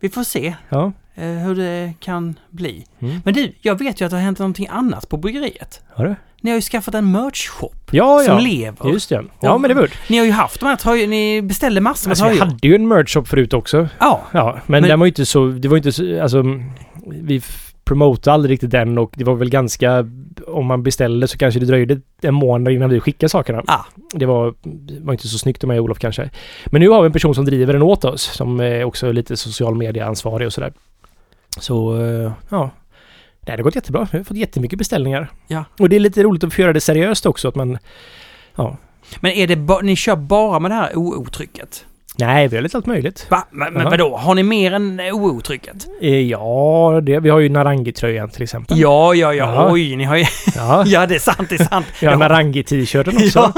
vi 0.00 0.08
får 0.08 0.24
se 0.24 0.54
Ja. 0.68 0.92
Eh, 1.14 1.24
hur 1.24 1.54
det 1.54 1.94
kan 2.00 2.38
bli. 2.50 2.84
Mm. 3.00 3.20
Men 3.24 3.34
du, 3.34 3.52
jag 3.60 3.78
vet 3.78 4.00
ju 4.00 4.04
att 4.04 4.10
det 4.10 4.16
har 4.16 4.22
hänt 4.24 4.38
någonting 4.38 4.66
annat 4.70 5.08
på 5.08 5.16
bryggeriet. 5.16 5.80
Har 5.94 6.04
du? 6.04 6.14
Ni 6.40 6.50
har 6.50 6.56
ju 6.56 6.60
skaffat 6.62 6.94
en 6.94 7.16
merch-shop 7.16 7.72
Ja, 7.90 8.18
som 8.26 8.34
ja. 8.34 8.40
lever. 8.40 8.90
Just 8.92 9.08
det. 9.08 9.24
Ja, 9.40 9.58
men 9.58 9.68
det 9.68 9.74
var 9.74 9.90
Ni 10.08 10.18
har 10.18 10.24
ju 10.24 10.32
haft 10.32 10.60
de 10.60 10.66
här 10.66 10.76
tröjorna, 10.76 11.10
ni 11.10 11.42
beställde 11.42 11.80
massor 11.80 12.08
med 12.08 12.12
Alltså, 12.12 12.24
vi 12.24 12.30
tröjor. 12.30 12.44
hade 12.52 12.68
ju 12.68 12.74
en 12.74 12.88
merch 12.88 13.14
shop 13.14 13.24
förut 13.24 13.52
också. 13.54 13.88
Ja, 14.00 14.22
Ja, 14.32 14.52
men, 14.66 14.80
Men- 14.80 14.88
den 14.90 14.98
var 14.98 15.06
ju 15.06 15.10
inte 15.10 15.26
så... 15.26 15.46
Det 15.46 15.68
var 15.68 15.76
inte 15.76 15.92
så... 15.92 16.22
Alltså... 16.22 16.42
Vi 17.06 17.42
promotade 17.84 18.34
aldrig 18.34 18.52
riktigt 18.52 18.70
den 18.70 18.98
och 18.98 19.12
det 19.16 19.24
var 19.24 19.34
väl 19.34 19.50
ganska... 19.50 20.06
Om 20.46 20.66
man 20.66 20.82
beställde 20.82 21.28
så 21.28 21.38
kanske 21.38 21.60
det 21.60 21.66
dröjde 21.66 22.00
en 22.22 22.34
månad 22.34 22.72
innan 22.72 22.90
vi 22.90 23.00
skickade 23.00 23.28
sakerna. 23.30 23.62
Ah. 23.66 23.84
Det 24.14 24.26
var, 24.26 24.54
var 25.04 25.12
inte 25.12 25.28
så 25.28 25.38
snyggt 25.38 25.64
av 25.64 25.68
mig 25.68 25.78
och 25.78 25.84
Olof 25.84 25.98
kanske. 25.98 26.30
Men 26.66 26.80
nu 26.80 26.88
har 26.88 27.02
vi 27.02 27.06
en 27.06 27.12
person 27.12 27.34
som 27.34 27.44
driver 27.44 27.72
den 27.72 27.82
åt 27.82 28.04
oss. 28.04 28.22
Som 28.22 28.60
är 28.60 28.84
också 28.84 29.12
lite 29.12 29.36
social 29.36 29.74
media-ansvarig 29.74 30.46
och 30.46 30.52
sådär. 30.52 30.72
Så, 31.58 32.00
eh, 32.00 32.32
ja. 32.48 32.70
Det 33.46 33.52
har 33.52 33.58
gått 33.58 33.74
jättebra. 33.74 34.08
Vi 34.12 34.18
har 34.18 34.24
fått 34.24 34.36
jättemycket 34.36 34.78
beställningar. 34.78 35.30
Ja. 35.46 35.64
Och 35.78 35.88
det 35.88 35.96
är 35.96 36.00
lite 36.00 36.22
roligt 36.22 36.44
att 36.44 36.54
få 36.54 36.60
göra 36.62 36.72
det 36.72 36.80
seriöst 36.80 37.26
också. 37.26 37.48
Att 37.48 37.54
man... 37.54 37.78
Ja. 38.56 38.76
men 39.20 39.32
är 39.32 39.46
det 39.46 39.82
ni 39.82 39.96
kör 39.96 40.16
bara 40.16 40.58
med 40.58 40.70
det 40.70 40.74
här 40.74 40.90
OO-trycket? 40.94 41.84
Nej, 42.16 42.48
vi 42.48 42.56
har 42.56 42.62
lite 42.62 42.76
allt 42.76 42.86
möjligt. 42.86 43.26
Va? 43.30 43.46
Men, 43.50 43.72
men 43.74 43.82
Ja. 43.82 43.90
vadå, 43.90 44.16
har 44.16 44.34
ni 44.34 44.42
mer 44.42 44.72
än 44.72 45.00
OO-trycket? 45.12 45.86
Eh, 46.02 46.20
Ja, 46.20 47.00
det, 47.02 47.20
vi 47.20 47.30
har 47.30 47.38
ju 47.38 47.48
Narangi-tröjan 47.48 48.28
till 48.30 48.42
exempel. 48.42 48.78
Ja, 48.80 49.14
ja, 49.14 49.34
ja, 49.34 49.54
Ja. 49.54 49.72
oj, 49.72 49.96
ni 49.96 50.04
har 50.04 50.16
ju... 50.16 50.24
Ja. 50.56 50.84
ja, 50.86 51.06
det 51.06 51.14
är 51.14 51.18
sant, 51.18 51.48
det 51.48 51.54
är 51.60 51.64
sant. 51.64 51.86
Vi 52.00 52.06
har 52.06 52.12
Ja. 52.14 52.18
Narangi-t-shirten 52.18 53.16
också. 53.16 53.52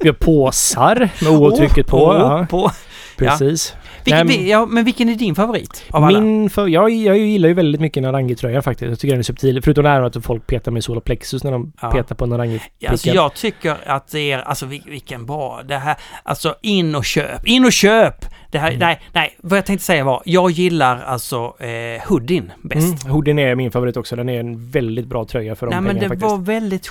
Vi 0.00 0.08
har 0.08 0.14
påsar 0.14 1.08
med 1.22 1.32
O-trycket 1.32 1.86
på. 1.86 1.96
Åh, 1.96 2.16
Ja, 2.18 2.46
på. 2.50 2.70
precis. 3.16 3.74
Vilken, 4.04 4.26
Nej, 4.26 4.48
ja, 4.48 4.66
men 4.66 4.84
vilken 4.84 5.08
är 5.08 5.14
din 5.14 5.34
favorit 5.34 5.84
av 5.90 6.04
alla? 6.04 6.20
Min 6.20 6.50
för, 6.50 6.66
jag, 6.68 6.90
jag 6.90 7.18
gillar 7.18 7.48
ju 7.48 7.54
väldigt 7.54 7.80
mycket 7.80 8.02
Narangi-tröjan 8.02 8.62
faktiskt. 8.62 8.88
Jag 8.90 8.98
tycker 8.98 9.12
den 9.12 9.18
är 9.18 9.22
subtil. 9.22 9.62
Förutom 9.62 9.84
det 9.84 9.90
här 9.90 10.02
att 10.02 10.24
folk 10.24 10.46
petar 10.46 10.72
med 10.72 10.84
solarplexus 10.84 11.44
när 11.44 11.52
de 11.52 11.72
Ja. 11.82 11.90
petar 11.90 12.14
på 12.14 12.26
narangi 12.26 12.60
Alltså 12.88 13.08
jag 13.10 13.34
tycker 13.34 13.76
att 13.86 14.08
det 14.10 14.32
är, 14.32 14.38
alltså 14.38 14.66
vil- 14.66 14.90
vilken 14.90 15.26
bra, 15.26 15.60
det 15.68 15.76
här, 15.76 15.96
alltså 16.22 16.54
in 16.62 16.94
och 16.94 17.04
köp, 17.04 17.46
in 17.46 17.64
och 17.64 17.72
köp! 17.72 18.24
Det 18.52 18.58
Mm. 18.58 18.70
här, 18.72 18.78
nej, 18.78 19.00
nej, 19.12 19.36
vad 19.42 19.58
jag 19.58 19.66
tänkte 19.66 19.84
säga 19.86 20.04
var, 20.04 20.22
jag 20.24 20.50
gillar 20.50 21.02
alltså 21.02 21.56
eh, 21.62 22.08
hoodien 22.08 22.52
bäst. 22.62 23.02
Mm, 23.04 23.12
hoodien 23.14 23.38
är 23.38 23.54
min 23.54 23.70
favorit 23.70 23.96
också. 23.96 24.16
Den 24.16 24.28
är 24.28 24.40
en 24.40 24.70
väldigt 24.70 25.06
bra 25.06 25.24
tröja 25.24 25.54
för 25.56 25.66
de 25.66 25.70
nej 25.70 25.80
men 25.80 25.86
pengarna 25.94 26.02
det 26.14 26.20
faktiskt. 26.20 26.30
var 26.30 26.38
väldigt, 26.38 26.88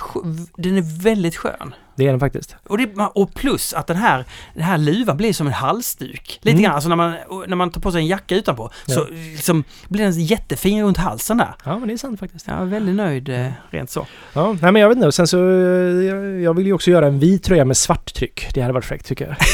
den 0.56 0.76
är 0.76 1.02
väldigt 1.02 1.36
skön. 1.36 1.74
Det 1.96 2.04
är 2.06 2.10
den 2.10 2.20
faktiskt. 2.20 2.56
Och, 2.68 2.78
det, 2.78 2.88
och 3.14 3.34
plus 3.34 3.74
att 3.74 3.86
den 3.86 3.96
här, 3.96 4.24
den 4.54 4.62
här 4.62 4.78
luvan 4.78 5.16
blir 5.16 5.32
som 5.32 5.46
en 5.46 5.52
halsduk. 5.52 6.38
Lite 6.42 6.50
Mm. 6.50 6.62
grann, 6.62 6.74
alltså 6.74 6.88
när 6.88 6.96
man, 6.96 7.14
när 7.46 7.56
man 7.56 7.70
tar 7.70 7.80
på 7.80 7.92
sig 7.92 8.00
en 8.00 8.06
jacka 8.06 8.36
utanpå 8.36 8.70
så 8.86 9.06
liksom 9.10 9.64
blir 9.88 10.02
den 10.04 10.12
jättefin 10.24 10.82
runt 10.84 10.96
halsen 10.96 11.36
där. 11.36 11.54
Ja, 11.64 11.78
men 11.78 11.88
det 11.88 11.94
är 11.94 11.98
sant 11.98 12.20
faktiskt. 12.20 12.46
Jag 12.48 12.56
är 12.60 12.64
väldigt 12.64 12.94
nöjd 12.94 13.28
eh, 13.28 13.46
rent 13.70 13.90
så. 13.90 14.06
Ja, 14.32 14.56
nej 14.62 14.72
men 14.72 14.82
jag 14.82 14.88
vet 14.88 14.96
inte. 14.96 15.12
Sen 15.12 15.26
så... 15.26 15.38
eh, 15.38 16.04
Jag, 16.04 16.40
jag 16.40 16.54
vill 16.54 16.66
ju 16.66 16.72
också 16.72 16.90
göra 16.90 17.06
en 17.06 17.18
vit 17.18 17.42
tröja 17.44 17.64
med 17.64 17.76
svart 17.76 18.14
tryck. 18.14 18.48
Det 18.54 18.60
hade 18.60 18.74
varit 18.74 18.84
fräckt 18.84 19.06
tycker 19.06 19.26
jag. 19.26 19.36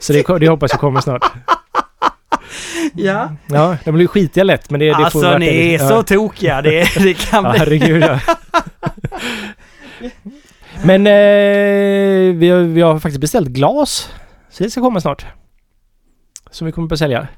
så 0.00 0.12
det, 0.12 0.38
det 0.40 0.48
hoppas 0.48 0.70
jag 0.72 0.80
kommer 0.80 1.00
snart. 1.00 1.24
Ja. 2.94 3.32
Ja, 3.46 3.76
de 3.84 3.94
blir 3.94 4.06
skitiga 4.06 4.44
lätt 4.44 4.70
men 4.70 4.80
det, 4.80 4.86
det 4.86 4.94
får 4.94 5.04
Alltså 5.04 5.38
ni 5.38 5.74
är 5.74 5.78
så 5.78 5.94
ja. 5.94 6.02
tokiga, 6.02 6.62
det, 6.62 6.88
det 6.94 7.14
kan 7.14 7.44
Ja, 7.44 7.50
bli... 7.50 7.58
herregud 7.58 8.02
ja. 8.02 8.20
Men 10.84 11.06
eh, 11.06 12.34
vi, 12.36 12.50
har, 12.50 12.58
vi 12.60 12.80
har 12.80 12.98
faktiskt 12.98 13.20
beställt 13.20 13.48
glas. 13.48 14.10
Så 14.50 14.62
det 14.64 14.70
ska 14.70 14.80
komma 14.80 15.00
snart. 15.00 15.26
Som 16.50 16.66
vi 16.66 16.72
kommer 16.72 16.92
att 16.92 16.98
sälja. 16.98 17.28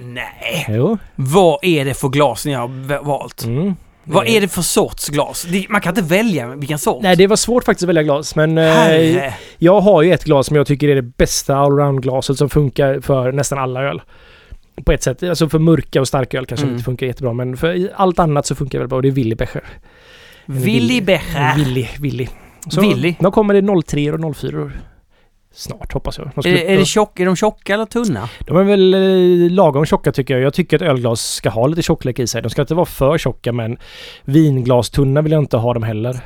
Nej! 0.00 0.66
Jo. 0.68 0.98
Vad 1.14 1.58
är 1.62 1.84
det 1.84 1.94
för 1.94 2.08
glas 2.08 2.46
ni 2.46 2.52
har 2.52 3.02
valt? 3.04 3.44
Mm. 3.44 3.76
Vad 4.08 4.26
är 4.28 4.40
det 4.40 4.48
för 4.48 4.62
sorts 4.62 5.08
glas? 5.08 5.46
Man 5.68 5.80
kan 5.80 5.90
inte 5.98 6.02
välja 6.14 6.54
vilken 6.54 6.78
sort. 6.78 7.02
Nej, 7.02 7.16
det 7.16 7.26
var 7.26 7.36
svårt 7.36 7.64
faktiskt 7.64 7.82
att 7.82 7.88
välja 7.88 8.02
glas. 8.02 8.34
Men 8.36 8.58
eh, 8.58 8.64
Herre. 8.64 9.34
jag 9.58 9.80
har 9.80 10.02
ju 10.02 10.12
ett 10.12 10.24
glas 10.24 10.46
som 10.46 10.56
jag 10.56 10.66
tycker 10.66 10.88
är 10.88 10.94
det 10.94 11.02
bästa 11.02 11.56
allround-glaset 11.56 12.38
som 12.38 12.48
funkar 12.50 13.00
för 13.00 13.32
nästan 13.32 13.58
alla 13.58 13.82
öl. 13.82 14.02
På 14.84 14.92
ett 14.92 15.02
sätt. 15.02 15.22
Alltså 15.22 15.48
för 15.48 15.58
mörka 15.58 16.00
och 16.00 16.08
starka 16.08 16.38
öl 16.38 16.46
kanske 16.46 16.64
Mm. 16.66 16.74
inte 16.74 16.84
funkar 16.84 17.06
jättebra. 17.06 17.32
Men 17.32 17.56
för 17.56 17.90
allt 17.94 18.18
annat 18.18 18.46
så 18.46 18.54
funkar 18.54 18.78
det 18.78 18.82
väl 18.82 18.88
bra. 18.88 18.96
Och 18.96 19.02
det 19.02 19.08
är 19.08 19.12
Willy 19.12 19.34
Becher. 19.34 19.64
Willy 20.46 21.00
Becher. 21.00 21.54
Willy, 21.56 21.86
Willy. 22.00 22.28
Så 22.70 22.80
Willy. 22.80 23.14
Då 23.20 23.30
kommer 23.30 23.54
det 23.54 23.82
03 23.82 24.12
och 24.12 24.36
04 24.36 24.70
snart 25.56 25.92
hoppas 25.92 26.18
jag. 26.18 26.26
De, 26.26 26.38
Är, 26.38 26.42
skulle- 26.42 26.74
är, 26.74 26.78
det 26.78 26.84
tjock, 26.84 27.20
är 27.20 27.26
de 27.26 27.36
tjocka 27.36 27.74
eller 27.74 27.84
tunna? 27.86 28.28
de 28.46 28.56
är 28.56 28.62
väl 28.64 28.94
eh, 28.94 29.50
lagom 29.50 29.86
tjocka 29.86 30.12
tycker 30.12 30.34
jag. 30.34 30.42
Jag 30.42 30.54
tycker 30.54 30.76
att 30.76 30.82
ölglas 30.82 31.20
ska 31.34 31.50
ha 31.50 31.66
lite 31.66 31.82
tjocklek 31.82 32.18
i 32.18 32.26
sig. 32.26 32.42
De 32.42 32.50
ska 32.50 32.60
inte 32.62 32.74
vara 32.74 32.86
för 32.86 33.18
tjocka 33.18 33.52
men 33.52 33.78
vinglastunna 34.24 35.22
vill 35.22 35.32
jag 35.32 35.42
inte 35.42 35.56
ha 35.56 35.74
dem 35.74 35.82
heller. 35.82 36.20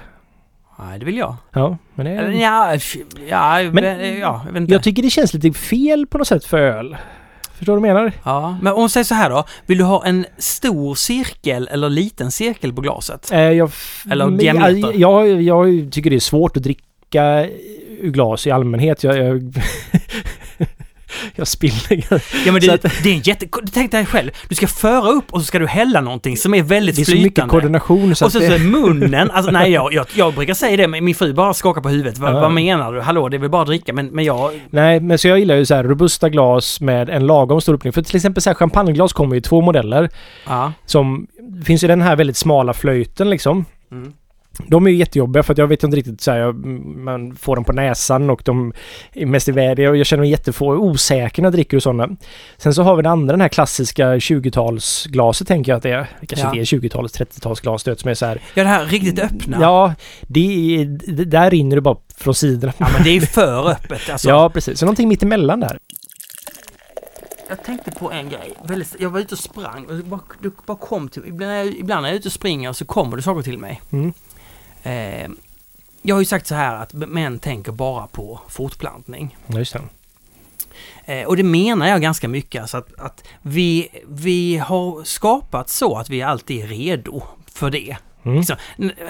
Nej, 0.79 0.99
det 0.99 1.05
vill 1.05 1.17
jag. 1.17 1.37
Ja, 1.53 1.77
men 1.95 2.07
det 2.07 2.13
Eller 2.13 2.31
ja, 2.31 2.77
ja, 3.29 3.63
Men- 3.63 3.75
men, 3.75 4.19
ja, 4.19 4.43
jag 4.47 4.53
vet 4.53 4.61
inte. 4.61 4.73
Jag 4.73 4.83
tycker 4.83 5.03
det 5.03 5.11
känns 5.11 5.35
lite 5.35 5.59
fel 5.59 6.07
på 6.07 6.19
något 6.19 6.29
sätt 6.29 6.45
för 6.45 6.59
öl. 6.59 6.97
Förstår 7.55 7.75
du 7.75 7.81
vad 7.81 7.89
jag 7.91 7.95
menar? 7.95 8.13
ja, 8.25 8.59
men 8.63 8.73
om 8.73 8.83
vi 8.83 8.89
säger 8.89 9.05
så 9.05 9.15
här 9.15 9.31
då. 9.31 9.45
Vill 9.67 9.79
du 9.79 9.85
ha 9.85 10.05
en 10.07 10.27
stor 10.39 10.95
cirkel 10.95 11.69
eller 11.73 11.89
liten 11.89 12.31
cirkel 12.31 12.73
på 12.73 12.81
glaset? 12.81 13.33
Eh, 13.33 13.39
jag, 13.41 13.71
Eller 14.11 14.31
diameter. 14.31 14.93
Jag, 15.01 15.29
jag, 15.29 15.43
jag 15.43 15.93
tycker 15.93 16.11
det 16.11 16.17
är 16.17 16.21
svårt 16.21 16.57
att 16.57 16.63
dricka 16.63 16.85
ur 17.19 18.11
glas 18.11 18.47
i 18.47 18.51
allmänhet. 18.51 19.05
Jag, 19.05 19.19
jag, 19.19 19.55
jag 21.37 21.49
spiller. 21.49 22.05
Ja 22.47 22.53
men 22.53 22.61
Så 22.63 22.67
det, 22.69 22.75
att- 22.85 23.03
det 23.03 23.11
är 23.11 23.15
en 23.15 23.21
jätte... 23.21 23.47
Tänk 23.73 23.91
dig 23.91 24.07
själv. 24.07 24.31
Du 24.49 24.55
ska 24.55 24.67
föra 24.67 25.09
upp 25.11 25.33
och 25.33 25.41
så 25.41 25.47
ska 25.47 25.59
du 25.59 25.67
hälla 25.67 26.01
någonting 26.01 26.37
som 26.37 26.55
är 26.55 26.63
väldigt 26.63 26.97
Det 26.97 27.03
är 27.03 27.05
så 27.05 27.11
mycket 27.13 27.25
flytande. 27.25 27.51
koordination 27.51 28.15
så 28.17 28.25
Och 28.25 28.33
så, 28.33 28.41
så 28.41 28.49
det, 28.49 28.55
är 28.55 28.59
munnen, 28.59 29.31
alltså 29.31 29.51
nej 29.51 29.71
jag, 29.73 29.93
jag, 29.93 30.07
jag 30.15 30.35
brukar 30.35 30.55
säga 30.55 30.77
det 30.77 30.89
men 30.89 31.05
min 31.05 31.15
fru 31.15 31.33
bara 31.33 31.55
skakar 31.55 31.81
på 31.83 31.89
huvudet. 31.89 32.19
Vad, 32.19 32.31
Ja. 32.35 32.41
vad 32.41 32.53
menar 32.53 32.93
du? 32.93 33.01
Hallå 33.01 33.29
det 33.29 33.37
är 33.37 33.39
väl 33.39 33.51
bara 33.51 33.63
att 33.63 33.69
dricka 33.69 33.93
men, 33.93 34.07
men 34.07 34.25
jag... 34.25 34.51
Nej, 34.71 35.01
men 35.01 35.19
så 35.19 35.29
jag 35.29 35.39
gillar 35.39 35.57
ju 35.57 35.67
så 35.67 35.75
här 35.75 35.85
robusta 35.85 36.29
glas 36.29 36.81
med 36.81 37.09
en 37.11 37.27
lagom 37.27 37.61
stor 37.61 37.75
öppning. 37.75 37.93
För 37.93 38.03
till 38.03 38.17
exempel 38.17 38.43
så 38.43 38.51
här 38.51 38.55
champagneglas 38.55 39.13
kommer 39.13 39.35
ju 39.35 39.39
i 39.39 39.43
två 39.43 39.61
modeller. 39.61 40.09
Ja. 40.47 40.73
Som, 40.87 41.27
finns 41.65 41.85
ju 41.85 41.89
den 41.89 42.03
här 42.03 42.17
väldigt 42.17 42.37
smala 42.37 42.73
flöjten 42.73 43.31
liksom. 43.31 43.65
Mm. 43.93 44.13
De 44.67 44.87
är 44.87 44.91
ju 44.91 44.97
jättejobbiga 44.97 45.43
för 45.43 45.53
att 45.53 45.59
jag 45.59 45.67
vet 45.67 45.83
inte 45.85 45.97
riktigt 45.97 46.21
så 46.21 46.31
här, 46.31 46.39
jag, 46.39 46.55
man 46.97 47.37
får 47.37 47.57
dem 47.57 47.65
på 47.65 47.73
näsan 47.73 48.31
och 48.31 48.43
de 48.45 48.73
är 49.13 49.27
mest 49.27 49.49
i 49.49 49.53
väder 49.53 49.89
och 49.91 49.97
jag 49.97 50.07
känner 50.07 50.21
mig 50.21 50.31
jättefå 50.31 50.67
osäker 50.67 51.43
när 51.43 51.47
jag 51.47 51.53
dricker 51.53 51.77
och 51.77 51.83
sådana. 51.83 52.09
Sen 52.59 52.75
så 52.75 52.83
har 52.83 52.97
vi 52.97 53.03
den 53.03 53.13
andra, 53.13 53.33
den 53.33 53.41
här 53.41 53.49
klassiska 53.49 54.15
20-talsglaset 54.17 55.45
tänker 55.47 55.73
jag 55.73 55.77
att 55.77 55.83
det 55.83 55.91
är. 55.91 56.07
Det 56.21 56.27
kanske 56.27 56.47
Ja. 56.47 56.61
inte 56.61 56.77
är 56.77 56.79
20-tals, 56.79 57.13
30-talsglas 57.21 57.85
du 57.85 57.91
vet, 57.91 58.01
som 58.01 58.11
är 58.11 58.15
så 58.15 58.27
här. 58.27 58.41
Ja 58.55 58.63
det 58.63 58.69
här 58.69 58.87
riktigt 58.87 59.19
öppna. 59.19 59.59
Ja, 59.61 59.95
det 60.23 60.77
är, 60.81 60.85
det, 61.13 61.25
där 61.25 61.51
rinner 61.51 61.77
det 61.77 61.83
bara 61.83 61.97
från 62.17 62.35
sidorna. 62.35 62.73
Ja, 62.79 62.89
men 62.95 63.03
det 63.05 63.11
är 63.17 63.21
för 63.27 63.71
öppet 63.71 64.11
alltså. 64.11 64.29
Ja, 64.29 64.51
precis. 64.51 64.79
Så 64.79 64.85
någonting 64.87 65.09
mitt 65.09 65.23
emellan 65.23 65.61
där. 65.61 65.79
Jag 67.49 67.65
tänkte 67.65 67.91
på 67.91 68.13
en 68.13 68.29
grej. 68.29 68.55
Jag 68.99 69.11
var 69.11 69.21
ute 69.21 69.35
och 69.35 69.39
sprang 69.39 69.87
och 69.87 69.97
du 70.43 70.51
bara, 70.67 70.77
kom 70.79 71.09
till 71.09 71.23
ibland, 71.27 71.51
när 71.53 71.57
jag- 71.59 71.67
ibland 71.79 72.03
när 72.03 72.09
jag 72.09 72.15
är 72.15 72.19
ute 72.19 72.29
och 72.29 72.33
springer 72.33 72.73
så 72.73 72.85
kommer 72.85 73.17
det 73.17 73.23
saker 73.23 73.43
till 73.43 73.59
mig. 73.59 73.81
Mm. 73.93 74.13
Eh, 74.83 75.29
jag 76.03 76.15
har 76.15 76.21
ju 76.21 76.27
sagt 76.27 76.47
så 76.47 76.55
här 76.55 76.77
att 76.77 76.93
män 76.93 77.39
tänker 77.39 77.73
bara 77.73 78.07
på 78.07 78.41
fortplantning. 78.49 79.37
Just 79.47 79.73
det. 79.73 79.83
Eh, 81.05 81.27
och 81.27 81.37
det 81.37 81.43
menar 81.43 81.89
jag 81.89 82.03
ganska 82.03 82.29
mycket. 82.29 82.63
Alltså 82.63 82.77
att, 82.77 83.01
att 83.01 83.25
vi, 83.43 83.89
vi 84.09 84.57
har 84.57 85.05
skapat 85.05 85.69
så 85.69 85.97
att 85.97 86.11
vi 86.11 86.23
alltid 86.23 86.65
är 86.65 86.67
redo 86.67 87.23
för 87.53 87.71
det. 87.71 87.97
Mm. 88.23 88.37
Liksom, 88.37 88.57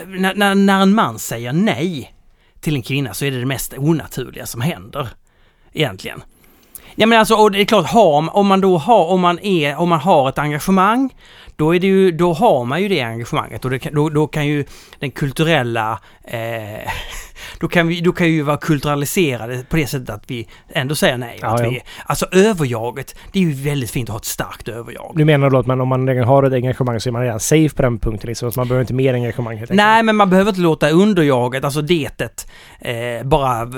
när, 0.06 0.54
när 0.54 0.83
en 0.83 0.94
man 0.94 1.18
säger 1.18 1.52
nej 1.52 2.14
till 2.61 2.74
en 2.74 2.83
kvinna 2.83 3.14
så 3.14 3.24
är 3.24 3.30
det 3.30 3.40
det 3.40 3.46
mest 3.46 3.74
onaturliga 3.78 4.46
som 4.46 4.61
händer. 4.61 5.09
Egentligen. 5.72 6.22
Ja 6.94 7.06
men 7.06 7.18
alltså, 7.18 7.35
och 7.35 7.50
det 7.50 7.61
är 7.61 7.64
klart, 7.64 7.87
har, 7.87 8.37
om 8.37 8.46
man 8.46 8.61
då 8.61 8.78
har, 8.78 9.04
om 9.06 9.20
man 9.20 9.38
är, 9.38 9.76
om 9.76 9.88
man 9.88 10.00
har 10.00 10.28
ett 10.28 10.38
engagemang, 10.38 11.14
då 11.61 11.75
är 11.75 11.81
det 11.81 11.87
ju, 11.87 12.11
då 12.11 12.33
har 12.33 12.64
man 12.64 12.83
ju 12.83 12.88
det 12.88 13.01
engagemanget 13.01 13.64
och 13.64 13.70
det 13.70 13.79
då, 13.92 14.09
då 14.09 14.27
kan 14.27 14.46
ju 14.46 14.64
den 14.99 15.11
kulturella, 15.11 15.99
eh, 16.25 16.90
då 17.61 17.68
kan 17.68 17.88
vi, 17.88 18.01
då 18.01 18.12
kan 18.12 18.27
vi 18.27 18.33
ju 18.33 18.42
vara 18.42 18.57
kulturaliserade 18.57 19.64
på 19.68 19.77
det 19.77 19.87
sättet 19.87 20.11
att 20.11 20.25
vi 20.27 20.49
ändå 20.68 20.94
säger 20.94 21.18
nej. 21.18 21.38
Ja, 21.42 21.49
att 21.49 21.61
ja. 21.61 21.70
vi, 21.70 21.81
alltså 22.07 22.27
överjaget, 22.33 23.16
det 23.33 23.38
är 23.38 23.42
ju 23.42 23.53
väldigt 23.53 23.90
fint 23.90 24.09
att 24.09 24.12
ha 24.12 24.18
ett 24.18 24.25
starkt 24.25 24.68
överjag. 24.68 25.12
Du 25.16 25.25
menar 25.25 25.51
då 25.51 25.59
att 25.59 25.66
man, 25.66 25.81
om 25.81 25.88
man 25.88 26.09
redan 26.09 26.25
har 26.25 26.42
ett 26.42 26.53
engagemang 26.53 27.01
så 27.01 27.09
är 27.09 27.12
man 27.12 27.23
redan 27.23 27.40
safe 27.40 27.77
på 27.77 27.83
den 27.83 27.99
punkten 27.99 28.29
liksom, 28.29 28.53
så 28.53 28.61
man 28.61 28.68
behöver 28.68 28.81
inte 28.81 28.94
mer 28.94 29.14
engagemang 29.14 29.57
helt 29.57 29.70
enkelt? 29.70 29.87
Nej, 29.87 30.03
men 30.03 30.16
man 30.16 30.31
behöver 30.31 30.49
inte 30.49 30.61
låta 30.61 30.90
underjaget, 30.90 31.64
alltså 31.64 31.83
detet, 31.83 32.51
eh, 32.79 33.25
bara 33.25 33.68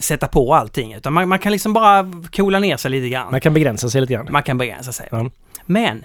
sätta 0.00 0.28
på 0.28 0.54
allting. 0.54 0.94
Utan 0.94 1.12
man, 1.12 1.28
man 1.28 1.38
kan 1.38 1.52
liksom 1.52 1.72
bara 1.72 2.12
coola 2.36 2.58
ner 2.58 2.76
sig 2.76 2.90
lite 2.90 3.08
grann. 3.08 3.30
Man 3.30 3.40
kan 3.40 3.54
begränsa 3.54 3.90
sig 3.90 4.00
lite 4.00 4.12
grann. 4.12 4.28
Man 4.30 4.42
kan 4.42 4.58
begränsa 4.58 4.92
sig. 4.92 5.08
Ja. 5.10 5.30
Men, 5.66 6.04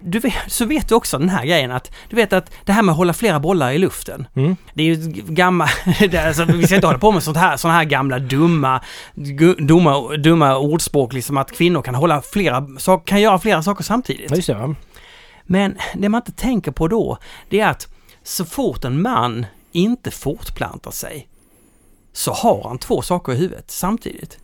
du 0.00 0.18
vet, 0.18 0.34
så 0.46 0.64
vet 0.64 0.88
du 0.88 0.94
också 0.94 1.18
den 1.18 1.28
här 1.28 1.46
grejen 1.46 1.70
att, 1.70 1.92
du 2.08 2.16
vet 2.16 2.32
att 2.32 2.52
det 2.64 2.72
här 2.72 2.82
med 2.82 2.92
att 2.92 2.96
hålla 2.96 3.12
flera 3.12 3.40
bollar 3.40 3.70
i 3.70 3.78
luften. 3.78 4.26
Mm. 4.36 4.56
Det 4.74 4.82
är 4.82 4.86
ju 4.86 4.96
gamla, 5.12 5.68
alltså, 6.26 6.44
vi 6.44 6.66
ska 6.66 6.74
inte 6.74 6.86
hålla 6.86 6.98
på 6.98 7.10
med 7.10 7.22
sånt 7.22 7.36
här, 7.36 7.56
såna 7.56 7.74
här 7.74 7.84
gamla 7.84 8.18
dumma, 8.18 8.80
dumma, 9.58 10.16
dumma 10.16 10.56
ordspråk 10.56 11.12
liksom 11.12 11.36
att 11.36 11.52
kvinnor 11.52 11.82
kan 11.82 11.94
hålla 11.94 12.22
flera, 12.22 12.66
kan 13.04 13.20
göra 13.20 13.38
flera 13.38 13.62
saker 13.62 13.84
samtidigt. 13.84 14.30
Ja, 14.30 14.36
just 14.36 14.48
det. 14.48 14.54
Va? 14.54 14.74
Men 15.42 15.76
det 15.94 16.08
man 16.08 16.20
inte 16.20 16.32
tänker 16.32 16.70
på 16.70 16.88
då, 16.88 17.18
det 17.48 17.60
är 17.60 17.68
att 17.68 17.88
så 18.22 18.44
fort 18.44 18.84
en 18.84 19.02
man 19.02 19.46
inte 19.72 20.10
fortplantar 20.10 20.90
sig 20.90 21.28
så 22.12 22.32
har 22.32 22.68
han 22.68 22.78
två 22.78 23.02
saker 23.02 23.32
i 23.32 23.36
huvudet 23.36 23.70
samtidigt. 23.70 24.38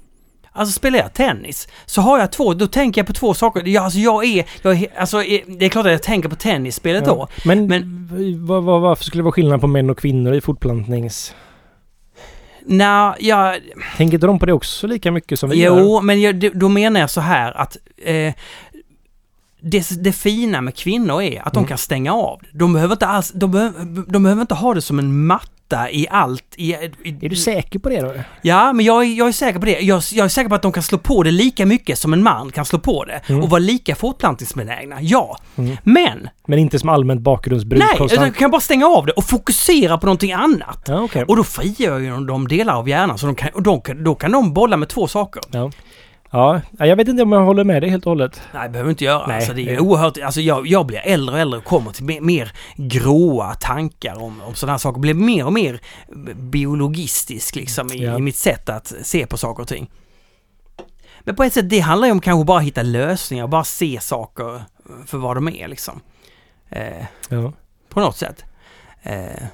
Alltså 0.56 0.72
spelar 0.72 0.98
jag 0.98 1.12
tennis 1.12 1.68
så 1.86 2.00
har 2.00 2.18
jag 2.18 2.32
två, 2.32 2.54
då 2.54 2.66
tänker 2.66 3.00
jag 3.00 3.06
på 3.06 3.12
två 3.12 3.34
saker. 3.34 3.62
Jag, 3.68 3.84
alltså 3.84 3.98
jag 3.98 4.24
är, 4.24 4.44
jag 4.62 4.82
är, 4.82 4.86
alltså 4.98 5.18
det 5.46 5.64
är 5.64 5.68
klart 5.68 5.86
att 5.86 5.92
jag 5.92 6.02
tänker 6.02 6.28
på 6.28 6.36
tennisspelet 6.36 7.04
då. 7.04 7.28
Men, 7.44 7.66
Men- 7.66 8.08
vad, 8.46 8.64
vad, 8.64 8.80
varför 8.80 9.04
skulle 9.04 9.18
det 9.20 9.24
vara 9.24 9.32
skillnad 9.32 9.60
på 9.60 9.66
män 9.66 9.90
och 9.90 9.98
kvinnor 9.98 10.34
i 10.34 10.40
fortplantnings... 10.40 11.34
Nej, 12.66 13.12
jag, 13.20 13.58
Tänker 13.96 14.14
inte 14.14 14.26
de 14.26 14.38
på 14.38 14.46
det 14.46 14.52
också 14.52 14.86
lika 14.86 15.10
mycket 15.10 15.38
som 15.40 15.50
vi 15.50 15.56
gör? 15.56 15.78
jo, 15.80 16.00
men 16.00 16.20
jag, 16.20 16.58
då 16.58 16.68
menar 16.68 17.00
jag 17.00 17.10
så 17.10 17.20
här 17.20 17.52
att 17.56 17.76
eh, 18.04 18.34
det, 19.60 20.02
det 20.04 20.12
fina 20.12 20.60
med 20.60 20.74
kvinnor 20.76 21.22
är 21.22 21.42
att 21.46 21.52
de 21.52 21.58
Mm. 21.58 21.68
kan 21.68 21.78
stänga 21.78 22.14
av. 22.14 22.40
De 22.52 22.72
behöver 22.72 22.92
inte 22.94 23.06
alls, 23.06 23.32
de 23.34 23.50
behöver, 23.50 24.12
de 24.12 24.22
behöver 24.22 24.40
inte 24.42 24.54
ha 24.54 24.74
det 24.74 24.82
som 24.82 24.98
en 24.98 25.26
matta 25.70 25.90
i 25.90 26.06
allt. 26.10 26.44
I, 26.56 26.72
i, 26.72 26.76
Är 27.22 27.28
du 27.28 27.36
säker 27.36 27.78
på 27.78 27.88
det 27.88 28.00
då? 28.00 28.12
Ja, 28.42 28.72
men 28.72 28.84
jag, 28.86 29.04
är- 29.04 29.14
jag 29.18 29.28
är 29.28 29.32
säker 29.32 29.58
på 29.58 29.66
det. 29.66 29.80
Jag, 29.80 30.02
jag 30.12 30.24
är 30.24 30.28
säker 30.28 30.48
på 30.48 30.54
att 30.54 30.62
de 30.62 30.72
kan 30.72 30.82
slå 30.82 30.98
på 30.98 31.22
det 31.22 31.30
lika 31.30 31.66
mycket 31.66 31.98
som 31.98 32.12
en 32.12 32.22
man 32.22 32.50
kan 32.50 32.64
slå 32.64 32.78
på 32.78 33.04
det. 33.04 33.20
Mm. 33.26 33.42
Och 33.42 33.50
vara 33.50 33.58
lika 33.58 33.94
fortplantningsbenägna. 33.94 34.96
Ja. 35.00 35.38
Mm. 35.56 35.76
Men, 35.82 36.28
Men 36.46 36.58
inte 36.58 36.78
som 36.78 36.88
allmänt 36.88 37.20
bakgrundsbruk 37.20 37.78
nej, 37.88 37.98
konstant? 37.98 38.34
de 38.34 38.38
kan 38.38 38.50
bara 38.50 38.60
stänga 38.60 38.86
av 38.86 39.06
det 39.06 39.12
och 39.12 39.24
fokusera 39.24 39.98
på 39.98 40.06
någonting 40.06 40.32
annat. 40.32 40.84
Ja, 40.86 41.00
okej. 41.02 41.24
Och 41.24 41.36
då 41.36 41.44
frigör 41.44 41.98
ju 41.98 42.10
de, 42.10 42.26
de 42.26 42.48
delar 42.48 42.74
av 42.74 42.88
hjärnan, 42.88 43.18
så 43.18 43.26
de 43.26 43.34
kan, 43.34 43.48
och 43.54 43.62
de, 43.62 43.80
då 44.04 44.14
kan 44.14 44.32
de 44.32 44.52
bolla 44.54 44.76
med 44.76 44.88
två 44.88 45.08
saker. 45.08 45.42
Ja. 45.50 45.70
Ja, 46.36 46.60
jag 46.78 46.96
vet 46.96 47.08
inte 47.08 47.22
om 47.22 47.32
jag 47.32 47.44
håller 47.44 47.64
med 47.64 47.82
dig 47.82 47.90
helt 47.90 48.06
och 48.06 48.10
hållet. 48.10 48.42
Nej, 48.54 48.62
det 48.62 48.68
behöver 48.72 48.90
inte 48.90 49.04
göra. 49.04 49.26
Nej, 49.26 49.36
alltså, 49.36 49.52
det 49.52 49.68
är 49.74 49.80
oerhört... 49.80 50.18
Alltså, 50.18 50.40
jag, 50.40 50.66
jag 50.66 50.86
blir 50.86 50.98
äldre 51.04 51.34
och 51.34 51.40
äldre 51.40 51.58
och 51.58 51.64
kommer 51.64 51.92
till 51.92 52.04
mer, 52.04 52.20
mer 52.20 52.52
gråa 52.76 53.54
tankar 53.54 54.22
om, 54.22 54.42
om 54.42 54.54
sådana 54.54 54.72
här 54.72 54.78
saker. 54.78 55.00
Blir 55.00 55.14
mer 55.14 55.46
och 55.46 55.52
mer 55.52 55.80
biologistisk 56.34 57.54
liksom 57.56 57.92
i, 57.92 58.04
Ja. 58.04 58.18
i 58.18 58.20
mitt 58.22 58.36
sätt 58.36 58.68
att 58.68 58.92
se 59.02 59.26
på 59.26 59.36
saker 59.36 59.62
och 59.62 59.68
ting. 59.68 59.90
Men 61.20 61.36
på 61.36 61.42
ett 61.44 61.52
sätt, 61.52 61.70
det 61.70 61.78
handlar 61.80 62.08
ju 62.08 62.12
om 62.12 62.20
kanske 62.20 62.44
bara 62.44 62.60
hitta 62.60 62.82
lösningar 62.82 63.46
bara 63.46 63.64
se 63.64 63.98
saker 64.00 64.62
för 65.06 65.18
vad 65.18 65.36
de 65.36 65.48
är 65.48 65.68
liksom. 65.68 66.00
Eh, 66.70 67.04
Ja. 67.28 67.52
på 67.88 68.00
något 68.00 68.16
sätt. 68.16 68.44
Eh, 69.02 69.44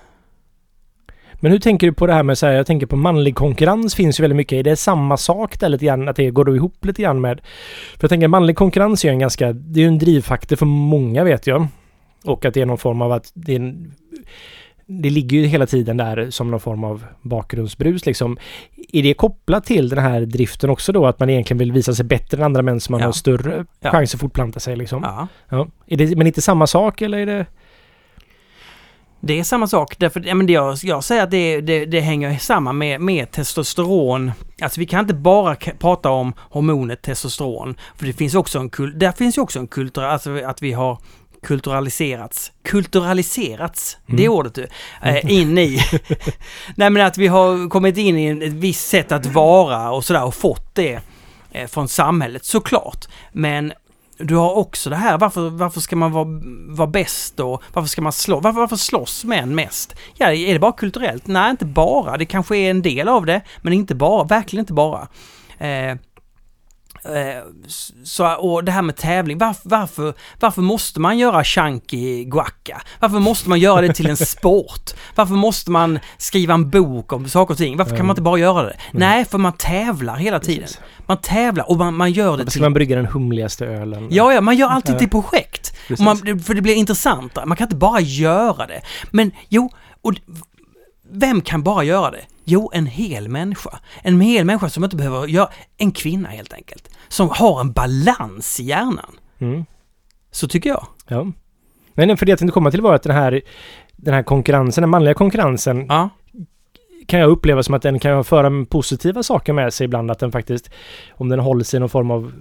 Men 1.40 1.52
hur 1.52 1.58
tänker 1.58 1.86
du 1.86 1.92
på 1.92 2.06
det 2.06 2.12
här 2.12 2.22
med 2.22 2.38
så 2.38 2.46
här, 2.46 2.52
jag 2.52 2.66
tänker 2.66 2.86
på 2.86 2.96
manlig 2.96 3.34
konkurrens 3.34 3.94
finns 3.94 4.20
ju 4.20 4.22
väldigt 4.22 4.36
mycket. 4.36 4.56
Är 4.58 4.62
det 4.62 4.76
samma 4.76 5.16
sak 5.16 5.60
där 5.60 5.68
lite 5.68 5.84
grann? 5.84 6.08
Att 6.08 6.16
det 6.16 6.30
går 6.30 6.44
då 6.44 6.56
ihop 6.56 6.84
lite 6.84 7.02
grann 7.02 7.20
med... 7.20 7.40
För 7.96 8.02
jag 8.04 8.08
tänker 8.10 8.28
manlig 8.28 8.56
konkurrens 8.56 9.04
är 9.04 9.08
ju 9.08 9.12
en 9.12 9.18
ganska, 9.18 9.52
det 9.52 9.80
är 9.80 9.82
ju 9.82 9.88
en 9.88 9.98
drivfaktor 9.98 10.56
för 10.56 10.66
många 10.66 11.24
vet 11.24 11.46
jag. 11.46 11.66
Och 12.24 12.44
att 12.44 12.54
det 12.54 12.60
är 12.60 12.66
någon 12.66 12.78
form 12.78 13.02
av 13.02 13.12
att 13.12 13.30
det 13.34 13.52
är 13.52 13.56
en, 13.56 13.92
det 14.86 15.10
ligger 15.10 15.38
ju 15.38 15.46
hela 15.46 15.66
tiden 15.66 15.96
där 15.96 16.30
som 16.30 16.50
någon 16.50 16.60
form 16.60 16.84
av 16.84 17.04
bakgrundsbrus 17.22 18.06
liksom. 18.06 18.36
Är 18.92 19.02
det 19.02 19.14
kopplat 19.14 19.64
till 19.64 19.88
den 19.88 19.98
här 19.98 20.20
driften 20.20 20.70
också 20.70 20.92
då? 20.92 21.06
Att 21.06 21.18
man 21.20 21.30
egentligen 21.30 21.58
vill 21.58 21.72
visa 21.72 21.94
sig 21.94 22.04
bättre 22.04 22.36
än 22.38 22.42
andra 22.44 22.62
män 22.62 22.80
så 22.80 22.92
man 22.92 23.00
Ja. 23.00 23.06
har 23.06 23.12
större 23.12 23.64
Ja. 23.80 23.90
chans 23.90 24.14
att 24.14 24.20
fortplanta 24.20 24.60
sig 24.60 24.76
liksom? 24.76 25.02
ja. 25.04 25.28
Ja. 25.48 25.68
Är 25.86 25.96
det, 25.96 26.16
men 26.16 26.26
inte 26.26 26.42
samma 26.42 26.66
sak 26.66 27.02
eller 27.02 27.18
är 27.18 27.26
det... 27.26 27.46
Det 29.20 29.38
är 29.38 29.44
samma 29.44 29.66
sak, 29.66 29.94
därför 29.98 30.26
ja, 30.26 30.34
men 30.34 30.46
det 30.46 30.52
jag, 30.52 30.78
jag 30.82 31.04
säger 31.04 31.22
att 31.22 31.30
det, 31.30 31.60
det, 31.60 31.84
det 31.84 32.00
hänger 32.00 32.38
samman 32.38 32.78
med, 32.78 33.00
med 33.00 33.30
testosteron. 33.30 34.32
Alltså 34.62 34.80
vi 34.80 34.86
kan 34.86 35.00
inte 35.00 35.14
bara 35.14 35.56
prata 35.78 36.10
om 36.10 36.32
hormonet 36.38 37.02
testosteron, 37.02 37.74
för 37.96 38.06
det 38.06 38.12
finns 38.12 38.34
också 38.34 38.58
en 38.58 38.70
kul, 38.70 38.98
där 38.98 39.12
finns 39.12 39.38
ju 39.38 39.42
också 39.42 39.58
en 39.58 39.66
kultur, 39.66 40.02
alltså 40.02 40.44
att 40.44 40.62
vi 40.62 40.72
har 40.72 40.98
kulturaliserats, 41.42 42.52
kulturaliserats, 42.64 43.98
det 44.06 44.22
Mm. 44.24 44.32
ordet 44.32 44.54
du, 44.54 44.66
eh, 45.02 45.32
in 45.32 45.58
i, 45.58 45.80
nej 46.74 46.90
men 46.90 47.06
att 47.06 47.18
vi 47.18 47.26
har 47.26 47.68
kommit 47.68 47.96
in 47.96 48.18
i 48.18 48.46
ett 48.46 48.52
visst 48.52 48.88
sätt 48.88 49.12
att 49.12 49.26
vara 49.26 49.90
och 49.90 50.04
sådär 50.04 50.24
och 50.24 50.34
fått 50.34 50.74
det 50.74 51.00
eh, 51.52 51.66
från 51.66 51.88
samhället 51.88 52.44
såklart. 52.44 53.06
Men 53.32 53.72
du 54.22 54.36
har 54.36 54.54
också 54.54 54.90
det 54.90 54.96
här, 54.96 55.18
varför, 55.18 55.50
varför 55.50 55.80
ska 55.80 55.96
man 55.96 56.12
vara, 56.12 56.26
vara 56.68 56.88
bäst 56.88 57.36
då? 57.36 57.60
varför 57.72 57.88
ska 57.88 58.02
man 58.02 58.12
slå, 58.12 58.40
varför, 58.40 58.60
varför 58.60 58.76
slåss 58.76 59.24
män 59.24 59.54
mest? 59.54 59.94
Ja, 60.14 60.32
är 60.32 60.52
det 60.52 60.58
bara 60.58 60.72
kulturellt? 60.72 61.26
Nej, 61.26 61.50
inte 61.50 61.64
bara. 61.64 62.16
Det 62.16 62.24
kanske 62.24 62.56
är 62.56 62.70
en 62.70 62.82
del 62.82 63.08
av 63.08 63.26
det, 63.26 63.40
men 63.62 63.72
inte 63.72 63.94
bara, 63.94 64.24
verkligen 64.24 64.62
inte 64.62 64.72
bara. 64.72 65.08
Eh, 65.58 65.96
så, 68.04 68.34
och 68.34 68.64
det 68.64 68.72
här 68.72 68.82
med 68.82 68.96
tävling, 68.96 69.38
varför, 69.38 69.68
varför, 69.68 70.14
varför 70.40 70.62
måste 70.62 71.00
man 71.00 71.18
göra 71.18 71.44
chunky 71.44 72.24
guacca? 72.24 72.82
Varför 73.00 73.18
måste 73.18 73.48
man 73.48 73.60
göra 73.60 73.80
det 73.80 73.94
till 73.94 74.10
en 74.10 74.16
sport? 74.16 74.90
Varför 75.14 75.34
måste 75.34 75.70
man 75.70 75.98
skriva 76.18 76.54
en 76.54 76.70
bok 76.70 77.12
om 77.12 77.28
saker 77.28 77.54
och 77.54 77.58
ting? 77.58 77.76
Varför 77.76 77.96
kan 77.96 78.06
man 78.06 78.14
inte 78.14 78.22
bara 78.22 78.38
göra 78.38 78.62
det? 78.62 78.76
Nej, 78.92 79.24
för 79.24 79.38
man 79.38 79.52
tävlar 79.52 80.16
hela 80.16 80.40
tiden. 80.40 80.68
Man 81.06 81.16
tävlar 81.16 81.70
och 81.70 81.76
man, 81.76 81.94
man 81.94 82.12
gör 82.12 82.24
det 82.24 82.30
Varför 82.30 82.44
ska 82.44 82.50
till... 82.50 82.62
man 82.62 82.74
brygga 82.74 82.96
den 82.96 83.06
humligaste 83.06 83.66
ölen? 83.66 84.08
Ja, 84.10 84.32
ja, 84.32 84.40
man 84.40 84.56
gör 84.56 84.68
alltid 84.68 84.98
till 84.98 85.10
projekt. 85.10 85.76
Man, 85.98 86.16
för 86.16 86.54
det 86.54 86.62
blir 86.62 86.74
intressantare. 86.74 87.46
Man 87.46 87.56
kan 87.56 87.64
inte 87.64 87.76
bara 87.76 88.00
göra 88.00 88.66
det. 88.66 88.82
Men 89.10 89.32
jo, 89.48 89.70
och 90.02 90.14
vem 91.12 91.40
kan 91.40 91.62
bara 91.62 91.84
göra 91.84 92.10
det? 92.10 92.24
Jo, 92.44 92.70
en 92.74 92.86
hel 92.86 93.28
människa. 93.28 93.78
En 94.02 94.20
hel 94.20 94.44
människa 94.44 94.68
som 94.68 94.84
inte 94.84 94.96
behöver 94.96 95.26
göra... 95.26 95.48
En 95.76 95.92
kvinna 95.92 96.28
helt 96.28 96.52
enkelt. 96.52 96.89
Som 97.10 97.30
har 97.30 97.60
en 97.60 97.72
balans 97.72 98.60
i 98.60 98.64
hjärnan. 98.64 99.18
Mm. 99.38 99.64
Så 100.30 100.48
tycker 100.48 100.70
jag. 100.70 100.86
Ja. 101.08 101.26
Nej, 101.94 102.16
för 102.16 102.26
det 102.26 102.32
jag 102.32 102.38
tänkte 102.38 102.52
komma 102.52 102.70
till 102.70 102.80
var 102.80 102.94
att 102.94 103.02
den 103.02 103.16
här, 103.16 103.40
den 103.96 104.14
här 104.14 104.22
konkurrensen, 104.22 104.82
den 104.82 104.90
manliga 104.90 105.14
konkurrensen, 105.14 105.86
Ja. 105.88 106.08
kan 107.06 107.20
jag 107.20 107.30
uppleva 107.30 107.62
som 107.62 107.74
att 107.74 107.82
den 107.82 107.98
kan 107.98 108.24
föra 108.24 108.64
positiva 108.64 109.22
saker 109.22 109.52
med 109.52 109.74
sig 109.74 109.84
ibland. 109.84 110.10
Att 110.10 110.18
den 110.18 110.32
faktiskt, 110.32 110.70
om 111.12 111.28
den 111.28 111.38
hålls 111.38 111.74
i 111.74 111.78
någon 111.78 111.88
form 111.88 112.10
av 112.10 112.32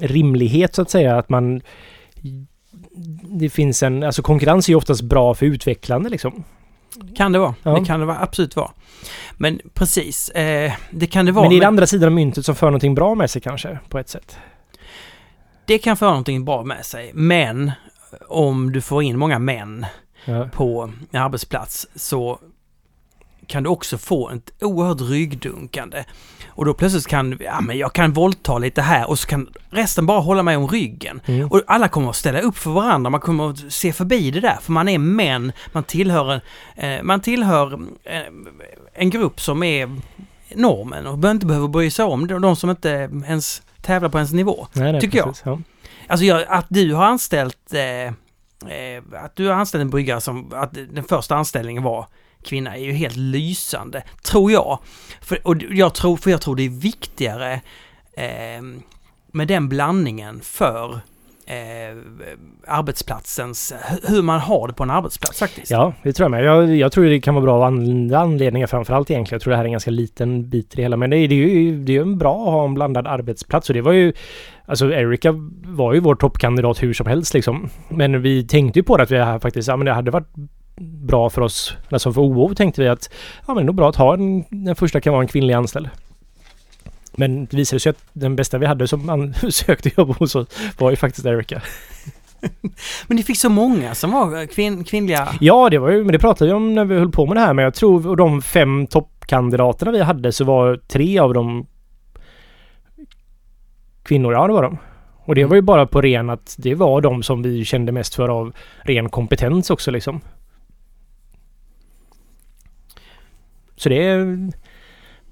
rimlighet 0.00 0.74
så 0.74 0.82
att 0.82 0.90
säga, 0.90 1.16
att 1.16 1.28
man... 1.28 1.60
Det 3.40 3.50
finns 3.50 3.82
en... 3.82 4.02
Alltså 4.02 4.22
konkurrens 4.22 4.68
är 4.68 4.72
ju 4.72 4.76
oftast 4.76 5.02
bra 5.02 5.34
för 5.34 5.46
utvecklande 5.46 6.10
liksom. 6.10 6.44
Kan 7.16 7.32
det 7.32 7.38
vara. 7.38 7.54
Ja. 7.62 7.70
Det 7.78 7.84
kan 7.86 8.00
det 8.00 8.06
vara, 8.06 8.18
absolut 8.20 8.56
vara. 8.56 8.70
Men 9.36 9.60
precis, 9.74 10.28
eh, 10.28 10.72
det 10.90 11.06
kan 11.06 11.26
det 11.26 11.32
vara. 11.32 11.42
Men 11.44 11.50
det 11.50 11.56
är 11.56 11.60
den 11.60 11.64
men 11.66 11.68
andra 11.68 11.86
sidan 11.86 12.06
av 12.08 12.12
myntet 12.12 12.46
som 12.46 12.54
för 12.54 12.66
någonting 12.66 12.94
bra 12.94 13.14
med 13.14 13.30
sig 13.30 13.42
kanske, 13.42 13.78
på 13.88 13.98
ett 13.98 14.08
sätt. 14.08 14.36
det 15.66 15.78
kan 15.78 15.96
föra 15.96 16.10
någonting 16.10 16.44
bra 16.44 16.62
med 16.64 16.86
sig. 16.86 17.10
Men 17.14 17.72
om 18.28 18.72
du 18.72 18.80
får 18.80 19.02
in 19.02 19.18
många 19.18 19.38
män 19.38 19.86
Ja. 20.24 20.48
på 20.52 20.90
en 21.12 21.20
arbetsplats 21.20 21.86
så 21.94 22.38
kan 23.52 23.62
du 23.62 23.68
också 23.68 23.98
få 23.98 24.30
ett 24.30 24.50
oerhört 24.60 25.00
ryggdunkande. 25.00 26.04
Och 26.48 26.64
då 26.64 26.74
plötsligt 26.74 27.06
kan, 27.06 27.38
ja 27.40 27.60
men 27.60 27.78
jag 27.78 27.92
kan 27.92 28.12
våldta 28.12 28.58
lite 28.58 28.82
här 28.82 29.08
och 29.08 29.18
så 29.18 29.26
kan 29.26 29.48
resten 29.70 30.06
bara 30.06 30.20
hålla 30.20 30.42
mig 30.42 30.56
om 30.56 30.68
ryggen. 30.68 31.20
Mm. 31.26 31.48
Och 31.48 31.62
alla 31.66 31.88
kommer 31.88 32.10
att 32.10 32.16
ställa 32.16 32.40
upp 32.40 32.56
för 32.56 32.70
varandra, 32.70 33.10
man 33.10 33.20
kommer 33.20 33.50
att 33.50 33.72
se 33.72 33.92
förbi 33.92 34.30
det 34.30 34.40
där, 34.40 34.58
för 34.62 34.72
man 34.72 34.88
är 34.88 34.98
män, 34.98 35.52
man 35.72 35.84
tillhör, 35.84 36.40
eh, 36.76 37.02
man 37.02 37.20
tillhör 37.20 37.72
eh, 38.04 38.20
en 38.94 39.10
grupp 39.10 39.40
som 39.40 39.62
är 39.62 39.90
normen 40.54 41.06
och 41.06 41.30
inte 41.30 41.46
behöver 41.46 41.68
bry 41.68 41.90
sig 41.90 42.04
om 42.04 42.26
de, 42.26 42.42
de 42.42 42.56
som 42.56 42.70
inte 42.70 43.10
ens 43.26 43.62
tävlar 43.80 44.08
på 44.08 44.18
ens 44.18 44.32
nivå. 44.32 44.66
Nej, 44.72 44.92
nej, 44.92 45.00
tycker 45.00 45.18
jag. 45.18 45.26
precis. 45.28 45.42
Ja. 45.46 45.58
Alltså 46.06 46.26
jag, 46.26 46.44
att 46.48 46.66
du 46.68 46.94
har 46.94 47.04
anställt, 47.04 47.74
eh, 47.74 47.82
eh, 48.72 49.02
att 49.24 49.36
du 49.36 49.48
har 49.48 49.54
anställt 49.54 49.82
en 49.82 49.90
bryggare 49.90 50.20
som, 50.20 50.52
att 50.54 50.74
den 50.74 51.04
första 51.04 51.36
anställningen 51.36 51.82
var 51.82 52.06
kvinna 52.44 52.76
är 52.76 52.84
ju 52.84 52.92
helt 52.92 53.16
lysande, 53.16 54.02
tror 54.22 54.52
jag. 54.52 54.78
För, 55.20 55.46
och 55.46 55.56
jag 55.70 55.94
tror, 55.94 56.16
för 56.16 56.30
jag 56.30 56.40
tror 56.40 56.56
det 56.56 56.62
är 56.64 56.68
viktigare 56.80 57.52
eh, 58.16 58.62
med 59.32 59.48
den 59.48 59.68
blandningen 59.68 60.40
för 60.42 60.92
eh, 61.46 61.96
arbetsplatsens, 62.66 63.74
hur 64.08 64.22
man 64.22 64.40
har 64.40 64.68
det 64.68 64.74
på 64.74 64.82
en 64.82 64.90
arbetsplats 64.90 65.38
faktiskt. 65.38 65.70
Ja, 65.70 65.92
det 66.02 66.12
tror 66.12 66.24
jag 66.24 66.30
med. 66.30 66.44
Jag, 66.44 66.76
jag 66.76 66.92
tror 66.92 67.04
det 67.04 67.20
kan 67.20 67.34
vara 67.34 67.44
bra 67.44 67.54
av 67.54 67.62
andra 67.62 68.18
anledningar 68.18 68.66
framförallt 68.66 69.10
egentligen. 69.10 69.36
Jag 69.36 69.42
tror 69.42 69.50
det 69.50 69.56
här 69.56 69.64
är 69.64 69.68
en 69.68 69.72
ganska 69.72 69.90
liten 69.90 70.50
bit 70.50 70.72
i 70.72 70.76
det 70.76 70.82
hela. 70.82 70.96
Men 70.96 71.10
det, 71.10 71.16
är- 71.16 71.28
det 71.28 71.34
är 71.34 71.48
ju 71.48 71.84
det 71.84 71.92
är 71.96 72.04
ju 72.04 72.16
bra 72.16 72.34
att 72.42 72.52
ha 72.52 72.64
en 72.64 72.74
blandad 72.74 73.06
arbetsplats. 73.06 73.68
Och 73.70 73.74
det 73.74 73.80
var 73.80 73.92
ju... 73.92 74.12
Alltså 74.66 74.92
Erika 74.92 75.34
var 75.66 75.94
ju 75.94 76.00
vår 76.00 76.14
toppkandidat 76.14 76.82
hur 76.82 76.92
som 76.94 77.06
helst 77.06 77.34
liksom. 77.34 77.68
Men 77.88 78.22
vi 78.22 78.46
tänkte 78.46 78.78
ju 78.78 78.82
på 78.82 78.96
det 78.96 79.02
att 79.02 79.10
vi 79.10 79.18
här 79.18 79.38
faktiskt... 79.38 79.68
Ja 79.68 79.76
men 79.76 79.84
det 79.84 79.92
hade 79.92 80.10
varit 80.10 80.28
bra 80.80 81.30
för 81.30 81.42
oss. 81.42 81.76
Alltså 81.90 82.12
för 82.12 82.20
OO 82.20 82.54
tänkte 82.54 82.82
vi 82.82 82.88
att... 82.88 83.10
Ja 83.46 83.54
men 83.54 83.56
det 83.56 83.62
är 83.62 83.66
nog 83.66 83.74
bra 83.74 83.88
att 83.88 83.96
ha 83.96 84.14
en... 84.14 84.44
Den 84.50 84.76
första 84.76 85.00
kan 85.00 85.12
vara 85.12 85.22
en 85.22 85.28
kvinnlig 85.28 85.54
anställd. 85.54 85.90
Men 87.16 87.44
det 87.44 87.56
visade 87.56 87.80
sig 87.80 87.90
att 87.90 88.04
den 88.12 88.36
bästa 88.36 88.58
vi 88.58 88.66
hade 88.66 88.88
som 88.88 89.34
sökte 89.50 89.90
jobb 89.96 90.16
hos 90.16 90.34
oss 90.34 90.48
var 90.78 90.90
ju 90.90 90.96
faktiskt 90.96 91.26
Erika. 91.26 91.62
Men 93.06 93.16
ni 93.16 93.22
fick 93.22 93.38
så 93.38 93.48
många 93.48 93.94
som 93.94 94.10
var 94.10 94.46
kvin, 94.46 94.84
kvinnliga. 94.84 95.28
Ja, 95.40 95.70
det 95.70 95.78
var 95.78 95.90
ju, 95.90 96.04
men 96.04 96.12
det 96.12 96.18
pratade 96.18 96.50
vi 96.50 96.56
om 96.56 96.74
när 96.74 96.84
vi 96.84 96.98
höll 96.98 97.10
på 97.10 97.26
med 97.26 97.36
det 97.36 97.40
här. 97.40 97.54
Men 97.54 97.64
jag 97.64 97.74
tror 97.74 98.10
av 98.10 98.16
de 98.16 98.42
fem 98.42 98.86
toppkandidaterna 98.86 99.90
vi 99.92 100.02
hade 100.02 100.32
så 100.32 100.44
var 100.44 100.80
tre 100.88 101.18
av 101.18 101.34
dem 101.34 101.66
kvinnor. 104.02 104.32
Ja, 104.32 104.46
det 104.46 104.52
var 104.52 104.62
de. 104.62 104.78
Och 105.24 105.34
det 105.34 105.44
var 105.44 105.56
ju 105.56 105.62
bara 105.62 105.86
på 105.86 106.00
ren 106.00 106.30
att 106.30 106.56
det 106.58 106.74
var 106.74 107.00
de 107.00 107.22
som 107.22 107.42
vi 107.42 107.64
kände 107.64 107.92
mest 107.92 108.14
för 108.14 108.28
av 108.28 108.52
ren 108.82 109.08
kompetens 109.08 109.70
också 109.70 109.90
liksom. 109.90 110.20
Så 113.82 113.88
det 113.88 114.06
är... 114.06 114.50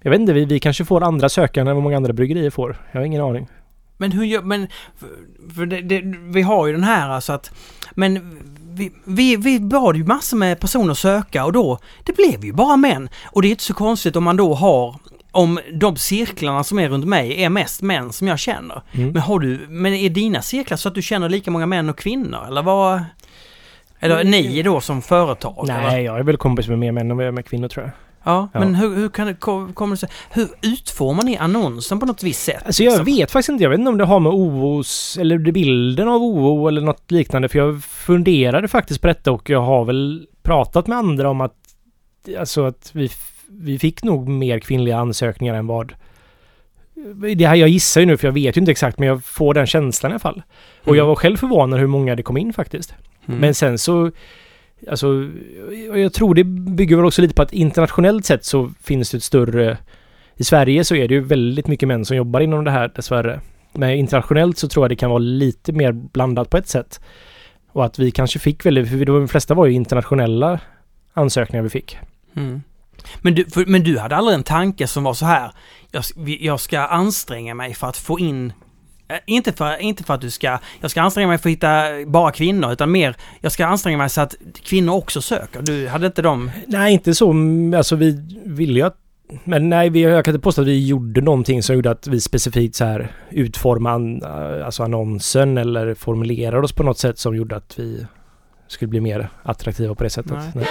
Jag 0.03 0.11
vet 0.11 0.21
inte, 0.21 0.33
vi, 0.33 0.45
vi 0.45 0.61
kanske 0.61 0.85
får 0.85 1.03
andra 1.03 1.29
sökande 1.29 1.71
än 1.71 1.77
vad 1.77 1.83
många 1.83 1.97
andra 1.97 2.13
bryggerier 2.13 2.51
får. 2.51 2.77
Jag 2.93 3.01
har 3.01 3.07
ingen 3.07 3.23
aning. 3.23 3.49
Men 3.97 4.13
hur 4.13 4.25
gör, 4.25 4.43
men, 4.43 4.69
för, 5.55 5.67
det, 5.67 5.81
det, 5.81 6.03
vi 6.35 6.43
har 6.43 6.67
ju 6.67 6.73
den 6.73 6.85
här 6.85 7.09
alltså 7.09 7.33
att, 7.33 7.51
men 7.95 8.41
vi, 8.71 8.93
vi, 9.05 9.37
vi 9.37 9.61
bad 9.61 9.97
ju 9.97 10.05
massor 10.05 10.37
med 10.37 10.61
personer 10.61 10.95
söka 10.95 11.45
och 11.45 11.53
då, 11.53 11.79
det 12.05 12.17
blev 12.17 12.45
ju 12.45 12.53
bara 12.53 12.77
män. 12.77 13.09
Och 13.25 13.43
det 13.43 13.49
är 13.49 13.51
inte 13.51 13.63
så 13.63 13.75
konstigt 13.75 14.17
om 14.17 14.25
man 14.25 14.37
då 14.37 14.55
har, 14.55 14.97
om 15.31 15.61
de 15.73 15.97
cirklarna 15.97 16.65
som 16.65 16.79
är 16.79 16.89
runt 16.89 17.05
mig 17.05 17.43
är 17.43 17.49
mest 17.49 17.83
män 17.83 18.13
som 18.13 18.29
jag 18.29 18.39
känner. 18.39 18.83
Mm. 18.93 19.13
Men 19.13 19.23
har 19.23 19.39
du, 19.39 19.67
men 19.69 19.95
är 19.95 20.11
dina 20.11 20.43
cirklar 20.43 20.77
så 20.77 20.89
att 20.89 20.95
du 20.95 21.03
känner 21.03 21.29
lika 21.29 21.51
många 21.51 21.67
män 21.67 21.89
och 21.91 21.99
kvinnor 21.99 22.47
eller 22.49 22.63
vad? 22.63 23.05
Eller 24.01 24.25
ni 24.25 24.63
då 24.63 24.81
som 24.81 25.03
företag? 25.03 25.69
eller? 25.69 25.83
Nej, 25.83 26.05
jag 26.05 26.19
är 26.19 26.23
väl 26.23 26.37
kompis 26.37 26.69
med 26.69 26.79
mer 26.79 26.93
män 26.93 27.11
än 27.11 27.17
vad 27.17 27.25
jag 27.25 27.29
är 27.29 27.33
med 27.33 27.47
kvinnor 27.47 27.69
tror 27.69 27.85
jag. 27.87 27.93
Ja, 28.25 28.49
Ja. 28.53 28.61
men 28.61 28.75
hur, 28.75 28.97
hur 28.97 29.09
kan 29.09 29.27
det, 29.27 29.35
kom- 29.35 29.73
kommer 29.73 29.95
det 29.95 29.99
sig, 30.01 30.09
hur 30.31 30.49
utformar 30.63 31.23
ni 31.25 31.37
annonsen 31.37 32.01
på 32.01 32.07
något 32.07 32.23
visst 32.23 32.43
sätt? 32.43 32.63
Alltså 32.67 32.83
jag 32.83 32.91
liksom? 32.91 33.05
vet 33.05 33.31
faktiskt 33.31 33.49
inte. 33.49 33.63
Jag 33.65 33.71
vet 33.71 33.79
inte 33.79 33.89
om 33.91 33.99
det 33.99 34.05
har 34.05 34.21
med 34.21 34.33
OOs 34.33 35.19
eller 35.21 35.39
bilden 35.39 36.09
av 36.09 36.23
OO 36.23 36.69
eller 36.69 36.81
något 36.81 37.11
liknande. 37.11 37.49
För 37.49 37.59
jag 37.59 37.85
funderade 37.85 38.69
faktiskt 38.69 39.01
på 39.01 39.07
detta 39.07 39.33
och 39.33 39.51
jag 39.51 39.63
har 39.63 39.85
väl 39.85 40.27
pratat 40.43 40.87
med 40.87 40.99
andra 40.99 41.31
om 41.31 41.41
att 41.41 41.55
alltså 42.39 42.65
att 42.65 42.91
vi, 42.95 43.11
vi 43.49 43.79
fick 43.79 44.03
nog 44.05 44.29
mer 44.29 44.59
kvinnliga 44.59 44.99
ansökningar 44.99 45.55
än 45.55 45.67
vad 45.67 45.95
det 47.37 47.47
här 47.47 47.55
jag 47.55 47.69
gissar 47.69 48.01
ju 48.01 48.07
nu 48.07 48.17
för 48.17 48.29
jag 48.29 48.33
vet 48.33 48.57
ju 48.57 48.61
inte 48.61 48.73
exakt 48.73 48.99
men 48.99 49.09
jag 49.09 49.25
får 49.25 49.55
den 49.55 49.67
känslan 49.67 50.11
i 50.11 50.13
alla 50.13 50.19
fall. 50.19 50.43
Och 50.85 50.97
jag 50.97 51.07
var 51.07 51.15
själv 51.15 51.37
förvånad 51.37 51.81
hur 51.81 51.87
många 51.87 52.17
det 52.17 52.23
kom 52.23 52.37
in 52.37 52.53
faktiskt. 52.53 52.95
Mm. 53.29 53.41
Men 53.41 53.55
sen 53.55 53.79
så 53.79 54.11
Alltså 54.89 55.29
jag- 55.95 56.13
tror 56.13 56.35
det 56.35 56.45
bygger 56.45 56.97
väl 56.97 57.05
också 57.05 57.23
lite 57.23 57.35
på 57.35 57.43
att 57.43 57.53
internationellt 57.53 58.27
sett 58.27 58.45
så 58.45 58.71
finns 58.83 59.11
det 59.11 59.17
ett 59.17 59.23
större 59.23 59.79
I 60.37 60.45
Sverige 60.45 60.85
så 60.85 60.95
är 60.95 61.09
det 61.09 61.15
ju 61.15 61.21
väldigt 61.21 61.67
mycket 61.67 61.89
män 61.89 62.05
som 62.05 62.17
jobbar 62.17 62.41
inom 62.41 62.65
det 62.65 62.71
här 62.71 62.93
dessvärre. 62.97 63.41
Men 63.73 63.91
internationellt 63.91 64.59
så 64.59 64.69
tror 64.69 64.85
jag 64.85 64.91
det 64.91 64.97
kan 64.97 65.11
vara 65.11 65.19
lite 65.19 65.73
mer 65.73 65.93
blandat 65.93 66.51
på 66.51 66.57
ett 66.57 66.69
sätt. 66.69 67.01
Och 67.73 67.85
att 67.85 67.99
vi 67.99 68.11
kanske 68.11 68.39
fick 68.39 68.67
väldigt, 68.67 68.89
för 68.89 69.05
de 69.05 69.29
flesta 69.29 69.55
var 69.55 69.67
ju 69.67 69.73
internationella 69.73 70.61
ansökningar 71.13 71.63
vi 71.63 71.71
fick. 71.71 71.99
Mm. 72.37 72.63
Men, 73.23 73.35
du, 73.35 73.45
för, 73.45 73.67
men 73.67 73.83
du 73.85 73.99
hade 73.99 74.17
aldrig 74.17 74.35
en 74.35 74.43
tanke 74.43 74.87
som 74.87 75.05
var 75.05 75.15
så 75.15 75.27
här, 75.27 75.51
jag, 75.91 76.05
jag 76.41 76.61
ska 76.61 76.81
anstränga 76.81 77.55
mig 77.55 77.75
för 77.75 77.87
att 77.87 77.97
få 77.97 78.19
in 78.19 78.53
inte 79.27 79.53
för, 79.53 79.83
inte 79.83 80.05
för 80.05 80.15
att 80.15 80.21
du 80.21 80.31
ska, 80.31 80.59
jag 80.81 80.91
ska 80.91 81.03
anstränga 81.03 81.29
mig 81.29 81.39
för 81.39 81.49
att 81.49 81.53
hitta 81.53 81.85
bara 82.07 82.33
kvinnor, 82.33 82.73
utan 82.73 82.91
mer, 82.91 83.17
jag 83.41 83.53
ska 83.53 83.67
anstränga 83.67 83.99
mig 83.99 84.11
så 84.11 84.21
att 84.21 84.35
kvinnor 84.63 84.95
också 84.95 85.23
söker. 85.23 85.63
Du 85.63 85.89
hade 85.89 86.07
inte 86.07 86.23
dem... 86.23 86.51
Nej, 86.67 86.93
inte 86.93 87.15
så. 87.15 87.35
Alltså 87.77 87.97
vi 87.97 88.39
ville 88.45 88.73
ju 88.73 88.83
att 88.83 88.97
men 89.45 89.69
nej, 89.69 89.91
vi, 89.91 90.01
jag 90.03 90.25
kan 90.25 90.35
inte 90.35 90.43
påstå 90.43 90.63
att 90.63 90.69
vi 90.69 90.87
gjorde 90.87 91.21
någonting 91.21 91.63
som 91.63 91.77
gjorde 91.77 91.91
att 91.91 92.07
vi 92.07 92.21
specifikt 92.21 92.75
så 92.75 92.85
här 92.85 93.13
utformade 93.31 93.95
an, 93.95 94.23
alltså 94.65 94.83
annonsen 94.83 95.59
eller 95.59 95.95
formulerade 95.95 96.65
oss 96.65 96.73
på 96.73 96.83
något 96.83 96.99
sätt 96.99 97.19
som 97.19 97.37
gjorde 97.37 97.57
att 97.57 97.79
vi 97.79 98.07
skulle 98.69 98.89
bli 98.89 99.01
mer 99.01 99.29
attraktiva 99.43 99.95
på 99.95 100.05
det 100.05 100.11
sättet. 100.11 100.33
Nej. 100.33 100.51
Nej. 100.55 100.67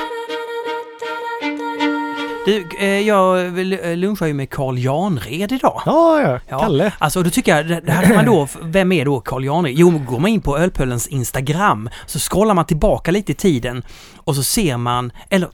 Du, 2.49 2.69
eh, 2.79 2.99
jag 3.07 3.47
eh, 3.59 3.97
lunchar 3.97 4.25
ju 4.25 4.33
med 4.33 4.49
Carl 4.49 4.77
Janred 4.77 5.51
idag. 5.51 5.81
Ja, 5.85 6.21
ja, 6.21 6.39
Ja. 6.47 6.59
Kalle. 6.59 6.93
Alltså 6.99 7.23
då 7.23 7.29
tycker 7.29 7.55
jag, 7.57 7.67
det 7.85 7.91
här 7.91 8.03
kan 8.03 8.15
man 8.15 8.25
då, 8.25 8.47
vem 8.61 8.91
är 8.91 9.05
då 9.05 9.19
Carl 9.19 9.45
Janred? 9.45 9.73
Jo, 9.75 9.89
går 10.07 10.19
man 10.19 10.31
in 10.31 10.41
på 10.41 10.57
Ölpöllens 10.57 11.07
Instagram 11.07 11.89
så 12.05 12.19
scrollar 12.19 12.53
man 12.53 12.65
tillbaka 12.65 13.11
lite 13.11 13.31
i 13.31 13.35
tiden 13.35 13.83
och 14.17 14.35
så 14.35 14.43
ser 14.43 14.77
man, 14.77 15.11
eller 15.29 15.49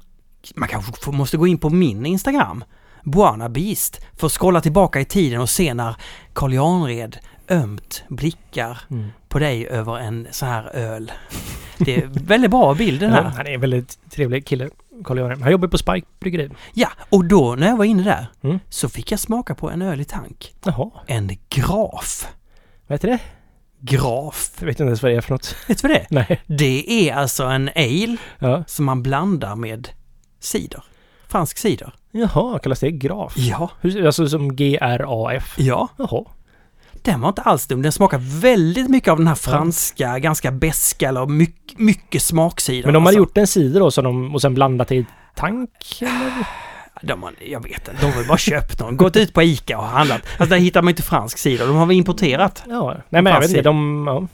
man 0.56 0.70
kanske 0.70 1.12
måste 1.12 1.38
gå 1.38 1.48
in 1.48 1.58
på 1.58 1.70
min 1.70 2.06
Instagram, 2.06 2.64
Buana 3.04 3.50
Beast, 3.50 4.02
för 4.18 4.28
att 4.28 4.34
scrolla 4.34 4.62
tillbaka 4.62 5.00
i 5.00 5.06
tiden 5.06 5.42
och 5.42 5.50
se 5.50 5.74
när 5.74 5.96
Carl 6.34 6.54
Janred 6.54 7.18
ömt 7.50 8.04
blickar 8.08 8.82
Mm. 8.92 9.08
På 9.36 9.40
dig 9.40 9.68
över 9.68 9.98
en 10.00 10.28
så 10.32 10.46
här 10.46 10.76
öl. 10.76 11.12
Det 11.78 11.96
är 11.96 12.08
väldigt 12.26 12.52
bra 12.52 12.74
bild 12.74 13.00
den 13.00 13.10
Ja, 13.10 13.16
här. 13.16 13.24
han 13.30 13.48
är 13.48 13.52
en 13.52 13.62
väldigt 13.62 13.98
trevlig 14.12 14.46
kille, 14.48 14.70
Carl 15.04 15.18
Göran. 15.18 15.42
Han 15.42 15.52
jobbar 15.52 15.68
på 15.68 15.78
Spike 15.78 16.08
Bryggeri. 16.20 16.50
Ja, 16.74 16.90
och 17.10 17.26
då 17.26 17.56
när 17.56 17.68
jag 17.68 17.78
var 17.78 17.86
inne 17.86 18.04
där 18.04 18.28
Mm. 18.44 18.60
så 18.70 18.90
fick 18.90 19.12
jag 19.12 19.20
smaka 19.20 19.56
på 19.56 19.70
en 19.70 19.82
öl 19.82 20.02
i 20.02 20.06
tank. 20.06 20.54
Jaha, 20.66 20.92
En 21.08 21.30
Graf. 21.50 22.28
vad 22.88 22.96
heter 22.96 23.08
det? 23.08 23.20
Graf. 23.80 24.52
Jag 24.60 24.66
vet 24.66 24.80
inte 24.80 24.84
ens 24.84 25.02
vad 25.04 25.12
det 25.12 25.16
är 25.18 25.22
för 25.22 25.32
något. 25.32 25.56
Vet 25.68 25.82
du 25.82 25.88
vad 25.88 25.98
det 25.98 26.02
är? 26.02 26.08
Nej. 26.10 26.42
Det 26.46 27.10
är 27.10 27.14
alltså 27.16 27.44
en 27.44 27.70
ale 27.76 28.18
Ja. 28.40 28.64
som 28.68 28.86
man 28.86 29.04
blandar 29.04 29.56
med 29.56 29.90
cider. 30.40 30.84
Fransk 31.28 31.58
cider. 31.58 31.94
Jaha, 32.12 32.60
kallas 32.60 32.80
det 32.80 32.92
graf? 32.92 33.34
Ja. 33.38 33.70
Hur- 33.82 34.06
Alltså 34.06 34.28
som 34.30 34.56
G-R-A-F? 34.56 35.56
Ja, 35.58 35.88
Jaha. 35.98 36.24
Den 37.06 37.22
var 37.22 37.30
inte 37.30 37.42
alls 37.42 37.68
dum. 37.68 37.82
Den 37.82 37.92
smakar 37.92 38.18
väldigt 38.42 38.90
mycket 38.90 39.12
av 39.12 39.18
den 39.18 39.28
här 39.28 39.36
franska, 39.36 40.20
ganska 40.20 40.52
beska 40.52 41.10
eller 41.10 41.26
mycket, 41.26 41.80
mycket 41.80 42.22
smakcider. 42.22 42.88
Men 42.88 42.94
de 42.94 43.04
hade 43.04 43.10
alltså. 43.10 43.18
gjort 43.18 43.38
en 43.38 43.48
cider 43.48 43.80
då 43.80 43.92
som 43.92 44.04
de, 44.04 44.36
och 44.36 44.42
sen 44.42 44.54
blandat 44.54 44.92
i 44.92 45.06
tank? 45.36 46.02
Eller? 46.02 46.46
De 47.02 47.24
har, 47.24 47.34
jag 47.46 47.64
vet 47.64 47.88
inte, 47.88 47.96
de 48.02 48.12
har 48.12 48.28
bara 48.28 48.38
köpt 48.38 48.80
någon. 48.80 48.98
Gått 48.98 49.16
ut 49.16 49.34
på 49.34 49.44
ICA 49.44 49.78
och 49.78 49.84
handlat. 49.84 50.22
Alltså 50.38 50.56
där 50.56 50.62
hittar 50.62 50.82
man 50.82 50.90
inte 50.90 51.04
fransk 51.04 51.38
cider, 51.38 51.68
de 51.68 51.76
har 51.76 51.86
väl 51.86 51.96
importerat. 51.96 52.64
Ja, 52.68 52.96
nej 53.10 53.22
men 53.22 53.34
jag 53.34 53.40
vet 53.40 53.50
inte. 53.50 53.62
De, 53.62 54.06
ja. 54.08 54.28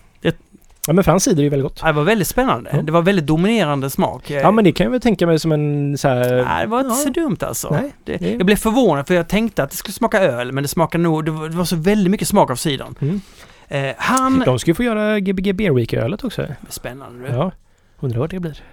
Ja 0.88 0.94
men 0.94 1.04
fransk 1.04 1.24
cider 1.24 1.40
är 1.40 1.44
ju 1.44 1.50
väldigt 1.50 1.64
gott. 1.70 1.80
Ja, 1.82 1.88
Det 1.88 1.94
var 1.94 2.04
väldigt 2.04 2.28
spännande. 2.28 2.70
Ja. 2.74 2.82
Det 2.82 2.92
var 2.92 3.02
väldigt 3.02 3.28
dominerande 3.28 3.90
smak. 3.90 4.30
Ja 4.30 4.52
men 4.52 4.64
det 4.64 4.72
kan 4.72 4.84
jag 4.84 4.92
väl 4.92 5.02
tänka 5.02 5.28
mig 5.28 5.40
som 5.40 5.52
en 5.52 5.98
så 5.98 6.08
här... 6.08 6.44
Nej, 6.46 6.62
det 6.66 6.68
var 6.70 6.80
inte 6.80 6.92
ja. 6.92 6.96
så 6.96 7.10
dumt 7.10 7.38
alltså. 7.40 7.70
Nej, 7.70 7.94
det, 8.04 8.18
det- 8.18 8.32
Jag 8.32 8.46
blev 8.46 8.56
förvånad 8.56 9.08
för 9.08 9.14
jag 9.14 9.28
tänkte 9.28 9.64
att 9.64 9.70
det 9.72 9.76
skulle 9.78 9.94
smaka 9.94 10.20
öl, 10.22 10.52
men 10.52 10.64
det 10.64 10.68
smakade 10.68 11.04
nog... 11.04 11.26
Det 11.26 11.32
var, 11.32 11.50
det 11.50 11.56
var 11.58 11.66
så 11.66 11.76
väldigt 11.76 12.12
mycket 12.12 12.28
smak 12.28 12.52
av 12.52 12.56
cidern. 12.56 12.96
Mm. 13.00 13.22
Eh, 13.68 13.96
han... 13.98 14.40
De 14.46 14.60
ska 14.60 14.72
ju 14.72 14.76
få 14.76 14.84
göra 14.84 15.20
Gbg 15.20 15.56
Beer 15.56 15.72
Week-ölet 15.72 16.24
också. 16.24 16.46
Spännande 16.70 17.28
du. 17.28 17.34
Ja. 17.34 17.52
Undrar 18.00 18.20
vad 18.20 18.30
det 18.30 18.40
blir. 18.40 18.64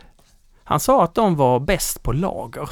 Han 0.64 0.80
sa 0.80 1.04
att 1.04 1.14
de 1.14 1.36
var 1.36 1.60
bäst 1.60 2.02
på 2.02 2.12
lager. 2.12 2.68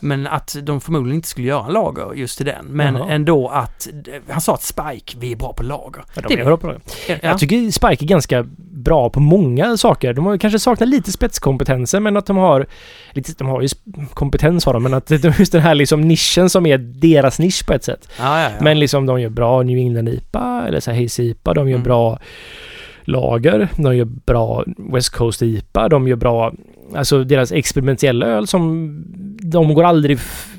Men 0.00 0.26
att 0.26 0.56
de 0.62 0.80
förmodligen 0.80 1.14
inte 1.14 1.28
skulle 1.28 1.46
göra 1.48 1.66
en 1.66 1.72
lager 1.72 2.12
just 2.14 2.36
till 2.36 2.46
den. 2.46 2.66
Men 2.66 2.94
Jaha. 2.94 3.10
ändå 3.10 3.48
att, 3.48 3.88
han 4.28 4.40
sa 4.40 4.54
att 4.54 4.62
Spike, 4.62 5.16
vi 5.20 5.32
är 5.32 5.36
bra 5.36 5.52
på 5.52 5.62
lager. 5.62 6.02
Ja, 6.14 6.22
Det- 6.28 6.34
de 6.36 6.40
är 6.40 6.44
bra 6.44 6.56
på 6.56 6.66
det. 6.66 6.80
Ja. 7.08 7.14
Jag 7.22 7.38
tycker 7.38 7.70
Spike 7.70 8.04
är 8.04 8.08
ganska 8.08 8.46
bra 8.58 9.10
på 9.10 9.20
många 9.20 9.76
saker. 9.76 10.12
De 10.12 10.26
har 10.26 10.36
kanske 10.38 10.58
saknar 10.58 10.86
lite 10.86 11.12
spetskompetenser 11.12 12.00
men 12.00 12.16
att 12.16 12.26
de 12.26 12.36
har... 12.36 12.66
Lite, 13.12 13.32
de 13.38 13.48
har 13.48 13.62
ju 13.62 13.68
kompetens 14.14 14.64
har 14.66 14.72
de 14.72 14.82
men 14.82 14.94
att 14.94 15.06
de- 15.06 15.32
just 15.38 15.52
den 15.52 15.60
här 15.62 15.74
liksom 15.74 16.00
nischen 16.00 16.50
som 16.50 16.66
är 16.66 16.78
deras 16.78 17.38
nisch 17.38 17.66
på 17.66 17.72
ett 17.72 17.84
sätt. 17.84 18.08
Ja, 18.18 18.42
ja. 18.42 18.50
Men 18.60 18.78
liksom 18.80 19.06
de 19.06 19.20
gör 19.20 19.30
bra 19.30 19.62
New 19.62 19.78
England 19.78 20.08
IPA 20.08 20.64
eller 20.68 20.80
så 20.80 20.90
här 20.90 21.20
IPA. 21.20 21.54
De 21.54 21.68
gör 21.68 21.74
Mm. 21.76 21.84
bra 21.84 22.18
lager. 23.04 23.68
De 23.76 23.96
gör 23.96 24.04
bra 24.04 24.64
West 24.92 25.10
Coast 25.10 25.42
IPA. 25.42 25.88
De 25.88 26.08
gör 26.08 26.16
bra... 26.16 26.52
Alltså 26.96 27.24
deras 27.24 27.52
experimentella 27.52 28.26
öl 28.26 28.46
som... 28.46 28.94
De 29.42 29.74
går 29.74 29.84
aldrig 29.84 30.16
f- 30.16 30.54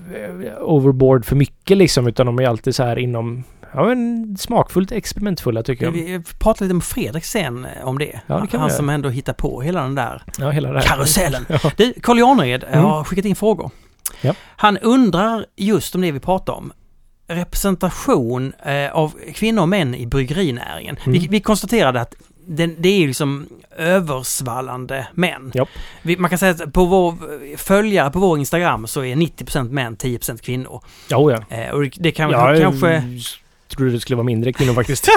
overboard 0.62 1.26
för 1.26 1.36
mycket 1.36 1.78
liksom 1.78 2.08
utan 2.08 2.26
de 2.26 2.40
är 2.40 2.48
alltid 2.48 2.76
så 2.76 2.84
här 2.84 3.00
inom... 3.00 3.44
Ja 3.74 3.84
men 3.86 4.38
smakfullt 4.38 4.92
experimentfulla 4.92 5.64
tycker 5.64 5.86
jag. 5.86 5.92
Vi 5.92 6.22
pratade 6.40 6.66
lite 6.66 6.74
med 6.74 6.84
Fredrik 6.84 7.26
sen 7.26 7.66
eh, 7.66 7.88
om 7.88 8.00
det. 8.00 8.20
Ja, 8.28 8.36
det 8.40 8.48
kan 8.48 8.50
vi 8.52 8.58
han 8.58 8.70
som 8.70 8.90
ändå 8.90 9.10
hittar 9.10 9.34
på 9.34 9.62
hela 9.62 9.82
den 9.82 9.96
där 9.96 10.24
Ja, 10.40 10.50
hela 10.50 10.72
det 10.72 10.80
här. 10.80 10.86
karusellen. 10.88 11.46
Ja. 11.64 11.72
Du, 11.78 11.94
Carl 12.04 12.18
Jarnered 12.20 12.64
Mm. 12.72 12.84
har 12.86 13.04
skickat 13.04 13.26
in 13.26 13.36
frågor. 13.36 13.72
Ja. 14.22 14.34
Han 14.56 14.78
undrar 14.78 15.46
just 15.56 15.96
om 15.96 16.02
det 16.02 16.12
vi 16.12 16.20
pratar 16.20 16.54
om. 16.54 16.72
Representation 17.28 18.54
eh, 18.66 18.92
av 18.92 19.14
kvinnor 19.34 19.62
och 19.62 19.70
män 19.70 19.96
i 19.96 20.06
bryggerinäringen. 20.08 20.96
Vi, 21.06 21.18
Mm. 21.18 21.32
vi 21.32 21.40
konstaterade 21.40 22.02
att 22.02 22.16
den, 22.50 22.76
det 22.80 22.90
är 23.04 23.08
liksom 23.08 23.48
översvallande 23.78 25.08
män. 25.14 25.52
Japp. 25.54 25.70
Vi, 26.02 26.18
man 26.18 26.30
kan 26.30 26.40
säga 26.40 26.52
att 26.52 26.74
på 26.74 26.86
vår 26.86 27.16
följare 27.58 28.12
på 28.12 28.20
vår 28.20 28.40
Instagram 28.40 28.88
så 28.88 29.04
är 29.04 29.16
90% 29.16 29.72
män, 29.72 29.98
10% 29.98 30.38
kvinnor. 30.42 30.84
Ja, 31.10 31.32
ja. 31.50 31.58
Eh, 31.58 31.70
och 31.72 31.90
det 32.00 32.12
kan 32.12 32.30
Jag 32.30 32.62
kanske... 32.62 33.04
trodde 33.68 33.92
det 33.92 34.00
skulle 34.00 34.16
vara 34.16 34.26
mindre 34.26 34.54
kvinnor 34.54 34.74
faktiskt. 34.74 35.08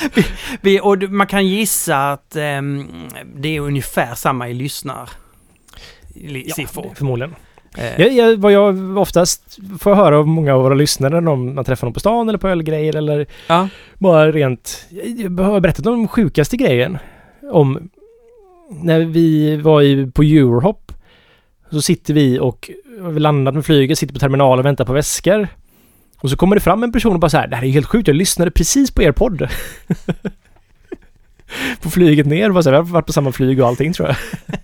Vi, 0.60 0.80
och 0.80 0.98
d- 0.98 1.08
man 1.08 1.26
kan 1.26 1.46
gissa 1.46 2.12
att 2.12 2.36
ehm, 2.36 2.88
det 3.36 3.56
är 3.56 3.60
ungefär 3.60 4.14
samma 4.14 4.48
i 4.48 4.54
lyssnar 4.54 5.10
li- 6.14 6.50
siffror. 6.50 6.92
Förmodligen. 6.96 7.34
Eh, 7.76 8.00
Jag, 8.00 8.12
jag, 8.12 8.36
vad 8.36 8.52
jag 8.52 8.98
oftast 8.98 9.58
får 9.80 9.94
höra 9.94 10.18
av 10.18 10.28
många 10.28 10.54
av 10.54 10.62
våra 10.62 10.74
lyssnare 10.74 11.20
när 11.20 11.36
man 11.36 11.64
träffar 11.64 11.86
dem 11.86 11.94
på 11.94 12.00
stan 12.00 12.28
eller 12.28 12.38
på 12.38 12.48
ölgrejer 12.48 12.96
eller 12.96 13.26
ja. 13.46 13.68
bara 13.98 14.32
rent... 14.32 14.86
Jag 15.18 15.44
har 15.44 15.60
berättat 15.60 15.86
om 15.86 15.98
den 15.98 16.08
sjukaste 16.08 16.56
grejen. 16.56 16.98
Om 17.52 17.90
när 18.70 19.00
vi 19.00 19.56
var 19.56 19.82
i, 19.82 20.10
på 20.14 20.22
Eurohop. 20.22 20.92
Så 21.70 21.82
sitter 21.82 22.14
vi 22.14 22.38
och 22.38 22.70
har 23.00 23.10
vi 23.10 23.20
landat 23.20 23.54
med 23.54 23.66
flyget, 23.66 23.98
sitter 23.98 24.14
på 24.14 24.20
terminal 24.20 24.58
och 24.58 24.64
väntar 24.64 24.84
på 24.84 24.92
väskor. 24.92 25.48
Och 26.18 26.30
så 26.30 26.36
kommer 26.36 26.56
det 26.56 26.60
fram 26.60 26.82
en 26.82 26.92
person 26.92 27.14
och 27.14 27.20
bara 27.20 27.28
så 27.28 27.36
här, 27.36 27.48
det 27.48 27.56
här 27.56 27.64
är 27.64 27.68
helt 27.68 27.86
sjukt, 27.86 28.08
jag 28.08 28.16
lyssnade 28.16 28.50
precis 28.50 28.90
på 28.90 29.02
er 29.02 29.12
podd. 29.12 29.48
på 31.82 31.90
flyget 31.90 32.26
ner, 32.26 32.50
bara 32.50 32.62
så 32.62 32.70
här, 32.70 32.82
vi 32.82 32.88
har 32.88 32.94
varit 32.94 33.06
på 33.06 33.12
samma 33.12 33.32
flyg 33.32 33.60
och 33.60 33.68
allting 33.68 33.92
tror 33.92 34.08
jag. 34.08 34.16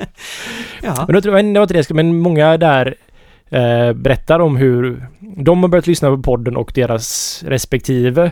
ja. 0.82 1.04
Men 1.06 1.14
då 1.14 1.20
tror 1.20 1.36
jag, 1.36 1.44
det 1.44 1.58
var 1.58 1.62
inte 1.62 1.74
det, 1.74 1.90
men 1.94 2.20
många 2.20 2.56
där 2.56 2.94
eh, 3.50 3.92
berättar 3.92 4.40
om 4.40 4.56
hur 4.56 5.06
de 5.36 5.62
har 5.62 5.68
börjat 5.68 5.86
lyssna 5.86 6.10
på 6.10 6.22
podden 6.22 6.56
och 6.56 6.72
deras 6.74 7.42
respektive 7.46 8.24
eh, 8.24 8.30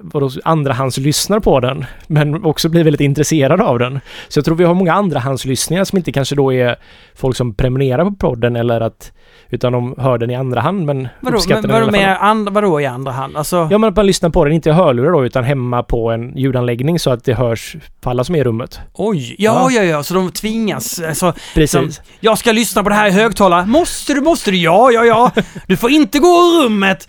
vadå, 0.00 0.30
andrahandslyssnar 0.44 1.40
på 1.40 1.60
den, 1.60 1.84
men 2.06 2.44
också 2.44 2.68
blir 2.68 2.84
väldigt 2.84 3.00
intresserade 3.00 3.64
av 3.64 3.78
den. 3.78 4.00
Så 4.28 4.38
jag 4.38 4.44
tror 4.44 4.56
vi 4.56 4.64
har 4.64 4.74
många 4.74 4.92
andrahandslyssningar 4.92 5.84
som 5.84 5.98
inte 5.98 6.12
kanske 6.12 6.34
då 6.34 6.52
är 6.52 6.76
folk 7.14 7.36
som 7.36 7.54
prenumererar 7.54 8.04
på 8.04 8.14
podden 8.14 8.56
eller 8.56 8.80
att 8.80 9.12
utan 9.50 9.72
de 9.72 9.94
hör 9.98 10.18
den 10.18 10.30
i 10.30 10.34
andra 10.34 10.60
hand 10.60 10.84
men 10.86 11.08
Vadå, 11.20 11.36
uppskattar 11.36 11.62
men, 11.62 11.70
den 11.70 11.70
i 11.70 11.74
vadå, 11.74 12.04
alla 12.06 12.18
fall. 12.18 12.36
med 12.44 12.52
vadå 12.52 12.80
i 12.80 12.86
andra 12.86 13.12
hand? 13.12 13.36
Alltså, 13.36 13.68
Ja 13.70 13.78
men 13.78 13.90
att 13.90 13.96
man 13.96 14.06
lyssnar 14.06 14.30
på 14.30 14.44
den, 14.44 14.52
inte 14.54 14.68
i 14.68 14.72
hörlurar 14.72 15.12
då 15.12 15.24
utan 15.26 15.44
hemma 15.44 15.82
på 15.82 16.10
en 16.10 16.36
ljudanläggning 16.36 16.98
så 16.98 17.10
att 17.10 17.24
det 17.24 17.34
hörs 17.34 17.76
på 18.00 18.10
alla 18.10 18.24
som 18.24 18.34
är 18.34 18.38
i 18.38 18.44
rummet. 18.44 18.80
oj, 18.94 19.36
ja, 19.38 19.70
ja, 19.70 19.82
ja, 19.82 20.02
så 20.02 20.14
de 20.14 20.30
tvingas. 20.30 21.00
Alltså, 21.00 21.32
Precis. 21.54 22.00
jag 22.20 22.38
ska 22.38 22.52
lyssna 22.52 22.82
på 22.82 22.88
det 22.88 22.94
här 22.94 23.08
i 23.08 23.10
högtalare. 23.10 23.66
Måste 23.66 24.14
du, 24.14 24.20
måste 24.20 24.50
du? 24.50 24.56
Ja, 24.56 24.90
ja, 24.90 25.04
ja. 25.04 25.30
Du 25.66 25.76
får 25.76 25.90
inte 25.90 26.18
gå 26.18 26.26
ur 26.28 26.64
rummet. 26.64 27.08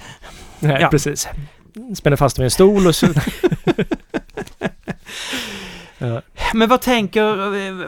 Nej, 0.59 0.77
Ja. 0.81 0.87
precis. 0.87 1.27
Spänner 1.97 2.17
fast 2.17 2.39
vid 2.39 2.43
en 2.43 2.51
stol 2.51 2.87
och 2.87 2.95
så... 2.95 3.07
ja. 5.97 6.21
Men 6.53 6.69
vad 6.69 6.81
tänker... 6.81 7.55
eh, 7.55 7.87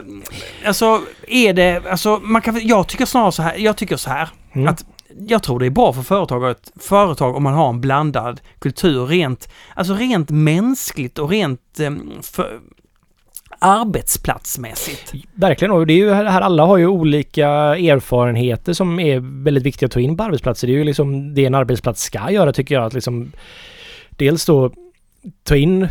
Alltså, 0.66 1.00
är 1.28 1.52
det... 1.52 1.82
Alltså, 1.90 2.20
man 2.22 2.42
kan, 2.42 2.66
jag 2.66 2.86
tycker 2.88 3.06
snarare 3.06 3.32
så 3.32 3.42
här. 3.42 3.54
Jag 3.58 3.76
tycker 3.76 3.96
så 3.96 4.10
här. 4.10 4.28
Mm. 4.52 4.68
Att 4.68 4.84
jag 5.28 5.42
tror 5.42 5.58
det 5.58 5.66
är 5.66 5.70
bra 5.70 5.92
för 5.92 6.02
företaget, 6.02 6.72
företag 6.76 7.36
om 7.36 7.42
man 7.42 7.54
har 7.54 7.68
en 7.68 7.80
blandad 7.80 8.40
kultur 8.58 9.06
rent, 9.06 9.48
alltså 9.74 9.94
rent 9.94 10.30
mänskligt 10.30 11.18
och 11.18 11.30
rent 11.30 11.80
eh, 11.80 11.90
för, 12.22 12.60
arbetsplatsmässigt. 13.58 15.12
Verkligen, 15.34 15.72
och 15.72 15.86
det 15.86 15.92
är 15.92 15.96
ju 15.96 16.12
här, 16.12 16.24
alla 16.24 16.66
har 16.66 16.76
ju 16.76 16.86
olika 16.86 17.48
erfarenheter 17.76 18.72
som 18.72 19.00
är 19.00 19.44
väldigt 19.44 19.64
viktiga 19.64 19.86
att 19.86 19.92
ta 19.92 20.00
in 20.00 20.16
på 20.16 20.22
arbetsplatser. 20.22 20.66
Det 20.66 20.72
är 20.72 20.78
ju 20.78 20.84
liksom 20.84 21.34
det 21.34 21.46
en 21.46 21.54
arbetsplats 21.54 22.02
ska 22.02 22.30
göra 22.30 22.52
tycker 22.52 22.74
jag. 22.74 22.84
Att 22.84 22.94
liksom 22.94 23.32
dels 24.10 24.46
då 24.46 24.72
ta 25.42 25.56
in 25.56 25.88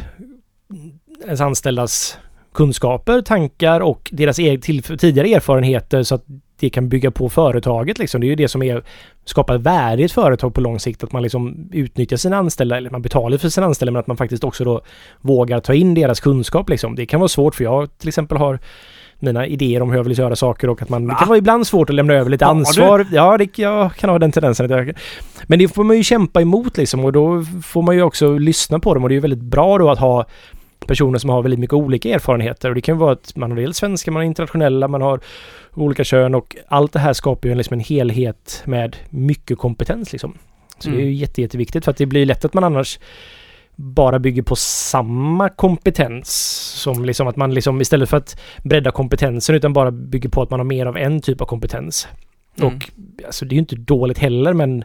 ens 1.25 1.41
anställdas 1.41 2.17
kunskaper, 2.53 3.21
tankar 3.21 3.79
och 3.79 4.09
deras 4.13 4.35
till, 4.35 4.83
tidigare 4.83 5.27
erfarenheter 5.27 6.03
så 6.03 6.15
att 6.15 6.25
det 6.59 6.69
kan 6.69 6.89
bygga 6.89 7.11
på 7.11 7.29
företaget 7.29 7.99
liksom. 7.99 8.21
Det 8.21 8.27
är 8.27 8.29
ju 8.29 8.35
det 8.35 8.47
som 8.47 8.63
är 8.63 8.83
skapar 9.25 9.57
värde 9.57 10.01
i 10.01 10.05
ett 10.05 10.11
företag 10.11 10.53
på 10.53 10.61
lång 10.61 10.79
sikt. 10.79 11.03
Att 11.03 11.11
man 11.11 11.23
liksom 11.23 11.69
utnyttjar 11.71 12.17
sina 12.17 12.37
anställda, 12.37 12.77
eller 12.77 12.89
man 12.89 13.01
betalar 13.01 13.37
för 13.37 13.49
sina 13.49 13.65
anställda, 13.65 13.91
men 13.91 13.99
att 13.99 14.07
man 14.07 14.17
faktiskt 14.17 14.43
också 14.43 14.63
då 14.63 14.81
vågar 15.21 15.59
ta 15.59 15.73
in 15.73 15.93
deras 15.93 16.19
kunskap 16.19 16.69
liksom. 16.69 16.95
Det 16.95 17.05
kan 17.05 17.19
vara 17.19 17.27
svårt 17.27 17.55
för 17.55 17.63
jag 17.63 17.97
till 17.97 18.07
exempel 18.07 18.37
har 18.37 18.59
mina 19.19 19.47
idéer 19.47 19.81
om 19.81 19.89
hur 19.89 19.97
jag 19.97 20.03
vill 20.03 20.19
göra 20.19 20.35
saker 20.35 20.69
och 20.69 20.81
att 20.81 20.89
man... 20.89 21.07
Det 21.07 21.13
Va? 21.13 21.19
kan 21.19 21.27
vara 21.27 21.37
ibland 21.37 21.67
svårt 21.67 21.89
att 21.89 21.95
lämna 21.95 22.13
över 22.13 22.29
lite 22.29 22.45
du? 22.45 22.49
ansvar. 22.49 23.05
Ja, 23.11 23.37
det, 23.37 23.57
jag 23.57 23.95
kan 23.95 24.09
ha 24.09 24.19
den 24.19 24.31
tendensen. 24.31 24.65
Att 24.65 24.71
jag, 24.71 24.93
men 25.47 25.59
det 25.59 25.67
får 25.67 25.83
man 25.83 25.97
ju 25.97 26.03
kämpa 26.03 26.41
emot 26.41 26.77
liksom 26.77 27.05
och 27.05 27.11
då 27.11 27.45
får 27.63 27.81
man 27.81 27.95
ju 27.95 28.01
också 28.01 28.37
lyssna 28.37 28.79
på 28.79 28.93
dem 28.93 29.03
och 29.03 29.09
det 29.09 29.13
är 29.13 29.15
ju 29.15 29.21
väldigt 29.21 29.41
bra 29.41 29.77
då 29.77 29.89
att 29.89 29.99
ha 29.99 30.25
personer 30.87 31.19
som 31.19 31.29
har 31.29 31.41
väldigt 31.41 31.59
mycket 31.59 31.73
olika 31.73 32.09
erfarenheter 32.09 32.69
och 32.69 32.75
det 32.75 32.81
kan 32.81 32.97
vara 32.97 33.11
att 33.11 33.35
man 33.35 33.51
har 33.51 33.57
dels 33.57 33.77
svenska, 33.77 34.11
man 34.11 34.19
har 34.19 34.25
internationella, 34.25 34.87
man 34.87 35.01
har 35.01 35.19
olika 35.73 36.03
kön 36.03 36.35
och 36.35 36.55
allt 36.67 36.93
det 36.93 36.99
här 36.99 37.13
skapar 37.13 37.49
ju 37.49 37.55
liksom 37.55 37.73
en 37.73 37.79
helhet 37.79 38.61
med 38.65 38.97
mycket 39.09 39.57
kompetens 39.57 40.11
liksom. 40.11 40.37
Så 40.79 40.89
det 40.89 40.95
är 40.95 40.99
ju 40.99 41.03
Mm. 41.05 41.13
jätte, 41.13 41.41
jätteviktigt 41.41 41.85
för 41.85 41.91
att 41.91 41.97
det 41.97 42.05
blir 42.05 42.25
lätt 42.25 42.45
att 42.45 42.53
man 42.53 42.63
annars 42.63 42.99
bara 43.75 44.19
bygger 44.19 44.41
på 44.41 44.55
samma 44.55 45.49
kompetens 45.49 46.29
som 46.83 47.05
liksom 47.05 47.27
att 47.27 47.35
man 47.35 47.53
liksom 47.53 47.81
istället 47.81 48.09
för 48.09 48.17
att 48.17 48.39
bredda 48.63 48.91
kompetensen 48.91 49.55
utan 49.55 49.73
bara 49.73 49.91
bygger 49.91 50.29
på 50.29 50.41
att 50.41 50.49
man 50.49 50.59
har 50.59 50.65
mer 50.65 50.85
av 50.85 50.97
en 50.97 51.21
typ 51.21 51.41
av 51.41 51.45
kompetens. 51.45 52.07
Mm. 52.61 52.67
Och 52.75 52.89
alltså 53.25 53.45
det 53.45 53.53
är 53.53 53.55
ju 53.55 53.59
inte 53.59 53.75
dåligt 53.75 54.17
heller 54.17 54.53
men 54.53 54.83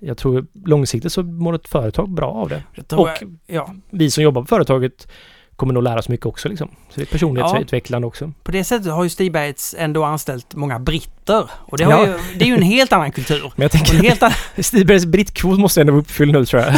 jag 0.00 0.18
tror 0.18 0.46
långsiktigt 0.64 1.12
så 1.12 1.22
mår 1.22 1.54
ett 1.54 1.68
företag 1.68 2.10
bra 2.10 2.30
av 2.30 2.48
det. 2.48 2.62
Och 2.92 3.08
jag- 3.08 3.36
ja, 3.46 3.74
vi 3.90 4.10
som 4.10 4.24
jobbar 4.24 4.42
på 4.42 4.46
företaget 4.46 5.08
kommer 5.58 5.74
nog 5.74 5.82
lära 5.82 5.98
oss 5.98 6.08
mycket 6.08 6.26
också 6.26 6.48
liksom. 6.48 6.68
Så 6.68 7.00
det 7.00 7.02
är 7.02 7.06
personlighetsutvecklande 7.06 8.06
också. 8.08 8.32
på 8.42 8.50
det 8.52 8.64
sättet 8.64 8.92
har 8.92 9.04
ju 9.04 9.10
Stigbergs 9.10 9.74
ändå 9.78 10.04
anställt 10.04 10.54
många 10.54 10.78
britter. 10.78 11.50
Och 11.54 11.78
det, 11.78 11.84
Ja. 11.84 12.06
ju, 12.06 12.14
det 12.36 12.44
är 12.44 12.48
ju 12.48 12.54
en 12.54 12.62
helt 12.62 12.92
annan 12.92 13.12
kultur. 13.12 13.52
Men 13.56 13.62
jag 13.62 13.68
Och 13.68 13.74
en 13.74 13.84
tänker 13.84 14.02
helt 14.08 14.22
annan, 14.22 14.36
Stigbergs 14.58 15.06
brittkvot 15.06 15.58
måste 15.58 15.80
ändå 15.80 15.92
vara 15.92 16.00
uppfylld 16.00 16.32
nu 16.32 16.46
tror 16.46 16.62
jag. 16.62 16.74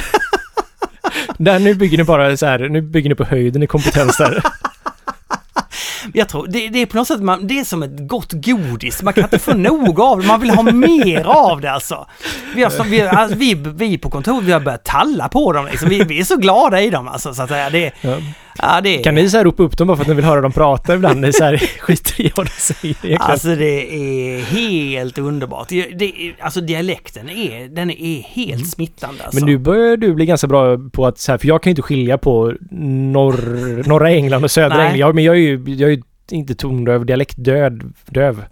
där 1.39 1.59
nu 1.59 1.75
bygger 1.75 1.99
ni 1.99 2.05
bara 2.05 2.37
så 2.37 2.47
här, 2.47 2.59
nu 2.59 2.81
bygger 2.81 3.09
ni 3.09 3.15
på 3.15 3.25
höjden 3.25 3.63
i 3.63 3.67
kompetens 3.67 4.17
där. 4.17 4.43
jag 6.15 6.29
tror, 6.29 6.47
det, 6.47 6.69
det 6.69 6.83
är 6.83 6.87
på 6.87 6.97
något 6.97 7.07
sätt, 7.09 7.21
man, 7.21 7.47
det 7.47 7.59
är 7.61 7.65
som 7.65 7.83
ett 7.83 8.09
gott 8.09 8.33
godis. 8.33 9.03
Man 9.03 9.13
kan 9.15 9.25
inte 9.25 9.39
få 9.39 9.55
nog 9.55 10.01
av 10.01 10.21
det, 10.21 10.27
man 10.27 10.41
vill 10.41 10.51
ha 10.51 10.63
mer 10.63 11.25
av 11.25 11.61
det 11.61 11.71
alltså. 11.71 12.07
Vi, 12.55 12.63
har, 12.63 12.85
vi, 12.85 13.03
alltså, 13.03 13.37
vi, 13.39 13.55
vi 13.55 13.99
på 13.99 14.11
kontoret, 14.11 14.45
vi 14.45 14.53
har 14.53 14.61
börjat 14.61 14.85
talla 14.85 15.29
på 15.29 15.53
dem 15.53 15.67
liksom. 15.67 15.89
vi, 15.89 16.05
vi 16.05 16.21
är 16.21 16.25
så 16.25 16.37
glada 16.37 16.81
i 16.81 16.91
dem 16.91 17.09
alltså. 17.09 17.35
Så 17.35 17.43
att 17.43 17.49
säga. 17.49 17.71
Det, 17.71 17.93
Ja. 18.01 18.17
Ja, 18.59 18.81
det, 18.81 18.99
Kan 18.99 19.15
ni 19.15 19.31
så 19.31 19.37
här 19.37 19.45
ropa 19.45 19.63
upp 19.63 19.77
dem 19.79 19.87
bara 19.89 19.97
för 19.97 20.05
att 20.05 20.09
ni 20.09 20.15
vill 20.15 20.25
höra 20.25 20.41
dem 20.41 20.53
prata 20.53 20.95
ibland? 20.95 21.21
Ni 21.21 21.33
så 21.33 21.45
här 21.45 21.57
skiter 21.81 22.21
i 22.21 22.33
vad 22.37 22.47
de 22.47 22.51
säger 22.51 22.85
egentligen. 22.85 23.21
Alltså 23.21 23.55
det 23.55 23.95
är 23.95 24.41
helt 24.41 25.19
underbart. 25.19 25.69
Det, 25.69 26.03
är- 26.05 26.35
alltså 26.41 26.61
dialekten 26.61 27.29
är, 27.31 27.69
den 27.69 27.91
är 27.91 28.21
helt 28.23 28.69
smittande 28.71 29.25
alltså. 29.25 29.41
Men 29.41 29.49
nu 29.53 29.59
börjar 29.59 29.97
du 29.97 30.15
bli 30.15 30.27
ganska 30.27 30.47
bra 30.47 30.79
på 30.93 31.07
att 31.07 31.19
så 31.19 31.33
här, 31.33 31.39
för 31.39 31.49
jag 31.49 31.63
kan 31.63 31.71
ju 31.71 31.73
inte 31.73 31.83
skilja 31.83 32.19
på 32.19 32.55
norr, 32.71 33.89
norra 33.89 34.11
England 34.11 34.45
och 34.45 34.51
södra 34.51 34.77
Nej. 34.77 34.87
England. 34.87 34.99
Jag, 35.09 35.15
men 35.15 35.25
jag 35.25 35.35
är 35.35 35.41
ju, 35.41 35.65
jag 35.67 35.91
är 35.93 35.95
ju 35.95 36.03
inte 36.31 36.55
tondöv, 36.55 37.07
dialektdöv, 37.07 37.81
döv 38.07 38.45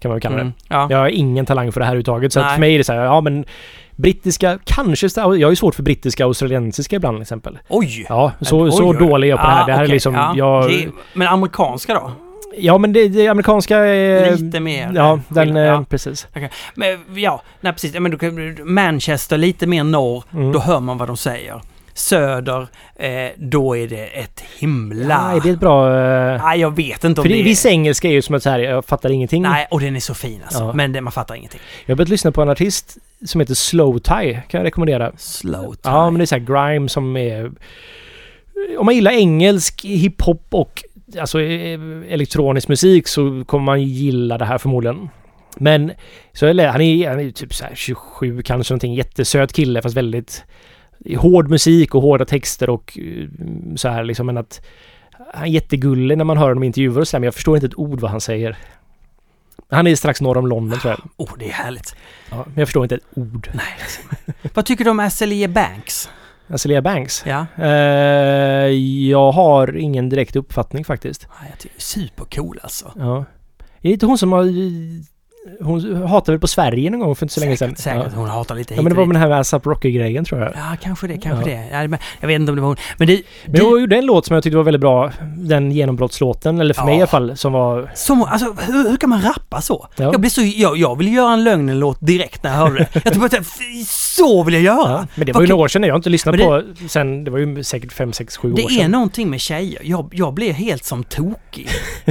kan 0.00 0.08
man 0.08 0.14
väl 0.14 0.20
kalla 0.22 0.36
det. 0.36 0.40
Mm, 0.42 0.52
ja. 0.68 0.86
Jag 0.90 0.98
har 0.98 1.08
ingen 1.08 1.46
talang 1.46 1.72
för 1.72 1.80
det 1.80 1.84
här 1.86 1.92
överhuvudtaget. 1.92 2.32
Så 2.32 2.40
att 2.40 2.52
för 2.52 2.60
mig 2.60 2.74
är 2.74 2.78
det 2.78 2.84
så 2.84 2.92
här, 2.92 3.04
ja 3.04 3.20
men 3.20 3.44
brittiska, 3.96 4.58
kanske, 4.64 5.08
jag 5.16 5.22
har 5.24 5.50
ju 5.50 5.56
svårt 5.56 5.74
för 5.74 5.82
brittiska 5.82 6.24
och 6.26 6.28
australiensiska 6.30 6.96
ibland 6.96 7.16
till 7.16 7.22
exempel. 7.22 7.58
Oj! 7.68 8.06
Ja, 8.08 8.32
så, 8.40 8.62
Oj, 8.64 8.72
så 8.72 8.88
oj. 8.90 8.96
dålig 8.98 9.28
är 9.28 9.30
jag 9.30 9.40
på 9.40 9.46
det 9.46 9.52
här. 9.52 9.66
Det 9.66 9.72
här 9.72 9.80
är 9.80 9.84
okej, 9.84 9.92
liksom, 9.92 10.14
ja. 10.14 10.32
jag... 10.36 10.68
Det 10.70 10.82
är- 10.84 10.90
Men 11.14 11.28
amerikanska 11.28 11.94
då? 11.94 12.12
Ja, 12.58 12.78
men 12.78 12.92
det, 12.92 13.08
det 13.08 13.28
amerikanska 13.28 13.76
är... 13.78 14.36
Lite 14.36 14.60
mer, 14.60 14.92
Ja, 14.94 15.20
den... 15.28 15.56
eh, 15.56 15.62
ja. 15.62 15.84
Precis. 15.88 16.26
Men 16.74 17.04
ja, 17.16 17.42
nej 17.60 17.72
precis. 17.72 17.94
Men 17.94 18.18
kan, 18.18 18.56
Manchester 18.74 19.38
lite 19.38 19.66
mer 19.66 19.84
norr, 19.84 20.24
Mm. 20.32 20.52
då 20.52 20.58
hör 20.58 20.80
man 20.80 20.98
vad 20.98 21.08
de 21.08 21.16
säger. 21.16 21.60
Söder, 21.96 22.66
eh, 22.96 23.08
då 23.36 23.76
är 23.76 23.88
det 23.88 24.04
ett 24.06 24.42
himla... 24.58 25.28
Nej, 25.28 25.40
det 25.42 25.48
är 25.48 25.52
ett 25.52 25.60
bra... 25.60 25.96
eh, 26.00 26.42
Nej, 26.44 26.60
jag 26.60 26.76
vet 26.76 27.04
inte 27.04 27.20
om 27.20 27.24
För 27.24 27.28
det, 27.28 27.36
det 27.36 27.42
viss 27.42 27.66
engelska 27.66 28.08
är 28.08 28.12
ju 28.12 28.22
som 28.22 28.34
att 28.34 28.42
så 28.42 28.50
här, 28.50 28.58
jag 28.58 28.84
fattar 28.84 29.10
ingenting. 29.10 29.42
Nej, 29.42 29.66
och 29.70 29.80
den 29.80 29.96
är 29.96 30.00
så 30.00 30.14
fin 30.14 30.40
alltså. 30.44 30.62
Ja. 30.64 30.72
Men 30.72 30.92
det, 30.92 31.00
man 31.00 31.12
fattar 31.12 31.34
ingenting. 31.34 31.60
Jag 31.86 31.92
har 31.92 31.96
börjat 31.96 32.08
lyssna 32.08 32.32
på 32.32 32.42
en 32.42 32.48
artist 32.48 32.96
som 33.24 33.40
heter 33.40 33.54
Slow 33.54 33.98
Tie, 33.98 34.42
kan 34.48 34.58
jag 34.58 34.66
rekommendera. 34.66 35.12
Slow 35.16 35.74
time. 35.74 35.94
Ja, 35.94 36.10
men 36.10 36.18
det 36.18 36.24
är 36.24 36.26
så 36.26 36.34
här 36.34 36.72
grime 36.72 36.88
som 36.88 37.16
är... 37.16 37.52
Om 38.78 38.86
man 38.86 38.94
gillar 38.94 39.12
engelsk 39.12 39.84
hiphop 39.84 40.46
och 40.50 40.82
alltså 41.20 41.40
eh, 41.40 41.80
elektronisk 42.08 42.68
musik 42.68 43.08
så 43.08 43.44
kommer 43.46 43.64
man 43.64 43.82
gilla 43.82 44.38
det 44.38 44.44
här 44.44 44.58
förmodligen. 44.58 45.08
Men 45.56 45.92
så 46.32 46.46
är 46.46 46.68
han 46.68 46.80
är, 46.80 47.08
han 47.08 47.20
är 47.20 47.30
typ 47.30 47.54
så 47.54 47.64
här 47.64 47.74
27 47.74 48.42
kanske 48.42 48.72
någonting, 48.72 48.94
jättesöt 48.94 49.52
kille 49.52 49.82
fast 49.82 49.96
väldigt 49.96 50.44
hård 51.16 51.50
musik 51.50 51.94
och 51.94 52.02
hårda 52.02 52.24
texter 52.24 52.70
och 52.70 52.98
eh, 52.98 53.28
så 53.76 53.88
här 53.88 54.04
liksom 54.04 54.26
men 54.26 54.36
att 54.36 54.66
han 55.34 55.44
är 55.44 55.48
jättegullig 55.48 56.18
när 56.18 56.24
man 56.24 56.36
hör 56.36 56.48
honom 56.48 56.62
i 56.62 56.66
intervjuer 56.66 57.00
och 57.00 57.08
så 57.08 57.16
där, 57.16 57.20
men 57.20 57.24
jag 57.24 57.34
förstår 57.34 57.56
inte 57.56 57.66
ett 57.66 57.78
ord 57.78 58.00
vad 58.00 58.10
han 58.10 58.20
säger. 58.20 58.56
Han 59.70 59.86
är 59.86 59.96
strax 59.96 60.20
norr 60.20 60.36
om 60.36 60.46
London 60.46 60.78
tror 60.80 60.90
jag. 60.92 61.00
Oh, 61.28 61.38
det 61.38 61.48
är 61.48 61.52
härligt. 61.52 61.94
Ja, 62.30 62.36
men 62.46 62.54
jag 62.56 62.68
förstår 62.68 62.82
inte 62.84 62.94
ett 62.94 63.04
ord. 63.14 63.50
Nej. 63.54 64.34
Vad 64.54 64.66
tycker 64.66 64.84
du 64.84 64.90
om 64.90 65.00
Azalea 65.00 65.48
Banks? 65.48 66.08
Azalea 66.48 66.82
Banks? 66.82 67.22
Ja. 67.26 67.46
Eh, 67.58 67.68
jag 69.08 69.32
har 69.32 69.76
ingen 69.76 70.08
direkt 70.08 70.36
uppfattning 70.36 70.84
faktiskt. 70.84 71.26
Nej, 71.40 71.48
Jag 71.50 71.58
tycker 71.58 71.80
supercool 71.80 72.60
alltså. 72.62 72.92
Ja. 72.96 73.16
Är 73.18 73.24
det 73.88 73.90
inte 73.92 74.06
hon 74.06 74.18
som 74.18 74.32
har... 74.32 74.44
Hon 75.60 76.02
hatade 76.06 76.32
väl 76.32 76.40
på 76.40 76.46
Sverige 76.46 76.90
någon 76.90 77.00
gång 77.00 77.16
för 77.16 77.24
inte 77.24 77.34
så 77.34 77.40
länge 77.40 77.56
sedan? 77.56 77.68
Säkert, 77.76 77.82
säkert. 77.84 78.12
Ja. 78.12 78.18
Hon 78.20 78.28
hatar 78.28 78.54
lite 78.54 78.74
ja, 78.74 78.76
hit 78.76 78.84
men 78.84 78.92
det 78.92 78.98
var 78.98 79.06
med 79.06 79.16
den 79.16 79.22
här 79.22 79.40
ASAP 79.40 79.66
Rocky-grejen 79.66 80.24
tror 80.24 80.40
jag. 80.40 80.50
Ja, 80.54 80.76
kanske 80.82 81.06
det, 81.06 81.18
kanske 81.18 81.50
Ja. 81.50 81.56
det. 81.56 81.68
Ja, 81.82 81.88
men 81.88 81.98
jag 82.20 82.28
vet 82.28 82.34
inte 82.40 82.52
om 82.52 82.56
det 82.56 82.62
var 82.62 82.68
hon. 82.68 82.76
Men 82.98 83.08
det... 83.08 83.22
Men 83.46 83.60
hon 83.60 83.80
gjorde 83.80 83.96
en 83.96 84.06
låt 84.06 84.26
som 84.26 84.34
jag 84.34 84.42
tyckte 84.42 84.56
var 84.56 84.64
väldigt 84.64 84.80
bra. 84.80 85.10
Den 85.36 85.72
genombrottslåten, 85.72 86.60
eller 86.60 86.74
för 86.74 86.84
mig 86.84 86.92
Ja. 86.94 86.98
i 86.98 87.00
alla 87.00 87.06
fall, 87.06 87.36
som 87.36 87.52
var... 87.52 87.90
Som, 87.94 88.22
alltså, 88.22 88.56
hur, 88.66 88.88
hur 88.90 88.96
kan 88.96 89.10
man 89.10 89.22
rappa 89.22 89.60
så? 89.60 89.86
Ja. 89.96 90.04
Jag 90.12 90.20
blir 90.20 90.30
så... 90.30 90.40
Jag, 90.42 90.76
jag 90.76 90.98
vill 90.98 91.14
göra 91.14 91.32
en 91.32 91.44
lögnenlåt 91.44 91.98
direkt 92.00 92.42
när 92.42 92.50
jag 92.50 92.58
hörde 92.58 92.88
det. 92.92 93.00
Jag 93.04 93.14
bara, 93.20 93.28
"Fy, 93.30 93.84
så 93.88 94.42
vill 94.42 94.54
jag 94.54 94.62
göra! 94.62 94.90
Ja, 94.90 95.06
men 95.14 95.26
det 95.26 95.32
Vad 95.32 95.40
var 95.40 95.42
ju 95.46 95.48
några 95.48 95.62
år 95.64 95.68
sedan. 95.68 95.82
Jag 95.82 95.92
har 95.94 95.96
inte 95.98 96.10
lyssnat 96.10 96.34
Men 96.36 96.46
på 96.46 96.62
sen... 96.88 97.24
Det 97.24 97.30
var 97.30 97.38
ju 97.38 97.64
säkert 97.64 97.92
fem, 97.92 98.12
sex, 98.12 98.36
sju 98.36 98.52
år 98.52 98.56
Det 98.56 98.62
är 98.62 98.68
sedan. 98.68 98.90
någonting 98.90 99.30
med 99.30 99.40
tjejer. 99.40 99.80
Jag, 99.84 100.10
jag 100.12 100.34
blir 100.34 100.52
helt 100.52 100.84
som 100.84 101.04
tokig. 101.04 101.68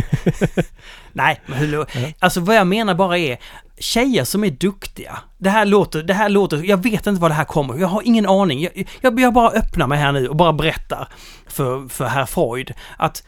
Nej, 1.14 1.42
men 1.46 1.58
hur, 1.58 1.86
Alltså 2.20 2.40
vad 2.40 2.56
jag 2.56 2.68
menar 2.68 2.96
bara 2.96 3.18
är 3.18 3.38
tjejer 3.80 4.24
som 4.24 4.44
är 4.44 4.52
duktiga. 4.52 5.20
Det 5.38 5.50
här 5.50 5.66
låter, 5.66 6.04
det 6.04 6.14
här 6.14 6.30
låter, 6.30 6.58
jag 6.58 6.84
vet 6.84 7.08
inte 7.08 7.22
var 7.22 7.30
det 7.30 7.36
här 7.36 7.46
kommer. 7.46 7.78
Jag 7.78 7.88
har 7.88 8.02
ingen 8.02 8.26
aning. 8.26 8.62
Jag, 8.62 8.88
jag, 9.02 9.20
jag 9.20 9.34
bara 9.34 9.50
öppnar 9.50 9.88
mig 9.88 10.00
här 10.00 10.12
nu 10.12 10.28
och 10.28 10.36
bara 10.36 10.54
berättar 10.54 11.08
för, 11.48 11.88
för 11.88 12.06
herr 12.06 12.26
Freud 12.26 12.74
att 12.98 13.24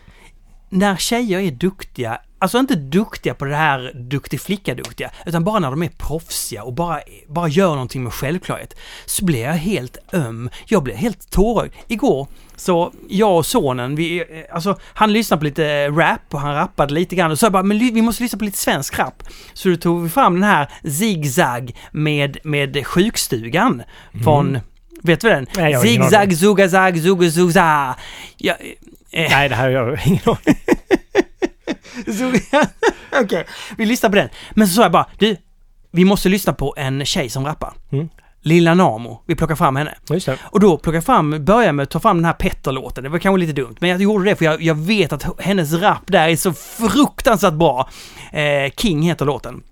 när 0.70 0.96
tjejer 0.96 1.40
är 1.40 1.52
duktiga, 1.52 2.22
alltså 2.46 2.60
inte 2.60 2.76
duktiga 2.76 3.34
på 3.34 3.46
det 3.46 3.56
här 3.56 3.92
duktig 3.96 4.42
flicka-duktiga, 4.42 5.12
utan 5.26 5.44
bara 5.44 5.60
när 5.60 5.72
de 5.72 5.84
är 5.84 5.90
proffsiga 5.90 6.64
och 6.64 6.74
bara, 6.74 7.00
bara 7.28 7.48
gör 7.48 7.70
någonting 7.70 8.04
med 8.04 8.14
självklarhet, 8.14 8.76
så 9.06 9.26
blir 9.26 9.42
jag 9.42 9.54
helt 9.54 9.98
öm. 10.14 10.50
Jag 10.66 10.84
blir 10.84 10.96
helt 10.96 11.32
tårögd. 11.32 11.74
Igår, 11.88 12.28
så 12.56 12.94
jag 13.10 13.38
och 13.38 13.46
sonen, 13.46 13.96
vi, 13.96 14.24
alltså 14.52 14.80
han 14.84 15.14
lyssnade 15.14 15.40
på 15.40 15.44
lite 15.46 15.90
rap 15.90 16.34
och 16.34 16.40
han 16.40 16.56
rappade 16.56 16.94
lite 16.94 17.16
grann 17.16 17.32
och 17.32 17.40
så 17.40 17.46
jag 17.46 17.54
bara, 17.54 17.64
men 17.64 17.80
vi 17.80 18.02
måste 18.02 18.24
lyssna 18.24 18.40
på 18.40 18.46
lite 18.46 18.58
svensk 18.58 19.00
rap. 19.00 19.24
Så 19.54 19.70
då 19.70 19.76
tog 19.76 20.04
vi 20.04 20.10
fram 20.10 20.34
den 20.34 20.44
här 20.44 20.70
Zigzag 20.84 21.76
med, 21.92 22.38
med 22.44 22.88
sjukstugan 22.88 23.84
från, 24.24 24.60
vet 25.02 25.22
du 25.22 25.30
den? 25.30 25.48
Nej, 25.56 25.82
Zigzag, 25.82 26.34
zugazag, 26.34 27.02
zuguzuza. 27.02 27.96
Ja, 28.38 28.54
eh, 29.12 29.30
Nej, 29.30 29.50
det 29.50 29.56
här 29.56 29.64
har 29.64 29.72
jag 29.72 30.08
ingen 30.08 30.22
aning. 30.26 30.58
Okej, 33.22 33.46
vi 33.78 33.86
lyssnar 33.86 34.10
på 34.10 34.16
den. 34.16 34.30
Men 34.52 34.68
så 34.68 34.74
sa 34.74 34.82
jag 34.82 34.92
bara, 34.92 35.06
du, 35.20 35.38
vi 35.92 36.06
måste 36.06 36.30
lyssna 36.30 36.54
på 36.54 36.74
en 36.78 37.06
tjej 37.06 37.30
som 37.30 37.46
rappar. 37.46 37.74
Mm. 37.92 38.10
Lilla 38.42 38.74
Namo, 38.74 39.22
vi 39.26 39.36
plockar 39.36 39.56
fram 39.56 39.76
henne. 39.76 39.96
Just 40.10 40.26
det. 40.26 40.38
Och 40.44 40.60
då 40.60 40.78
plockar 40.78 40.98
jag 40.98 41.04
fram, 41.06 41.46
börjar 41.46 41.72
med 41.72 41.84
att 41.84 41.90
ta 41.90 42.00
fram 42.00 42.18
den 42.18 42.26
här 42.26 42.34
Petter-låten. 42.34 43.04
Det 43.04 43.10
var 43.10 43.20
kanske 43.20 43.40
lite 43.40 43.54
dumt, 43.62 43.76
men 43.80 43.90
jag 43.90 44.02
gjorde 44.02 44.26
det 44.26 44.36
för 44.36 44.46
jag, 44.46 44.62
jag 44.62 44.76
vet 44.76 45.14
att 45.14 45.42
hennes 45.42 45.74
rap 45.74 46.08
där 46.08 46.28
är 46.30 46.36
så 46.36 46.54
fruktansvärt 46.54 47.54
bra. 47.54 47.90
Eh, 48.32 48.72
King 48.78 49.02
heter 49.02 49.26
låten. 49.26 49.64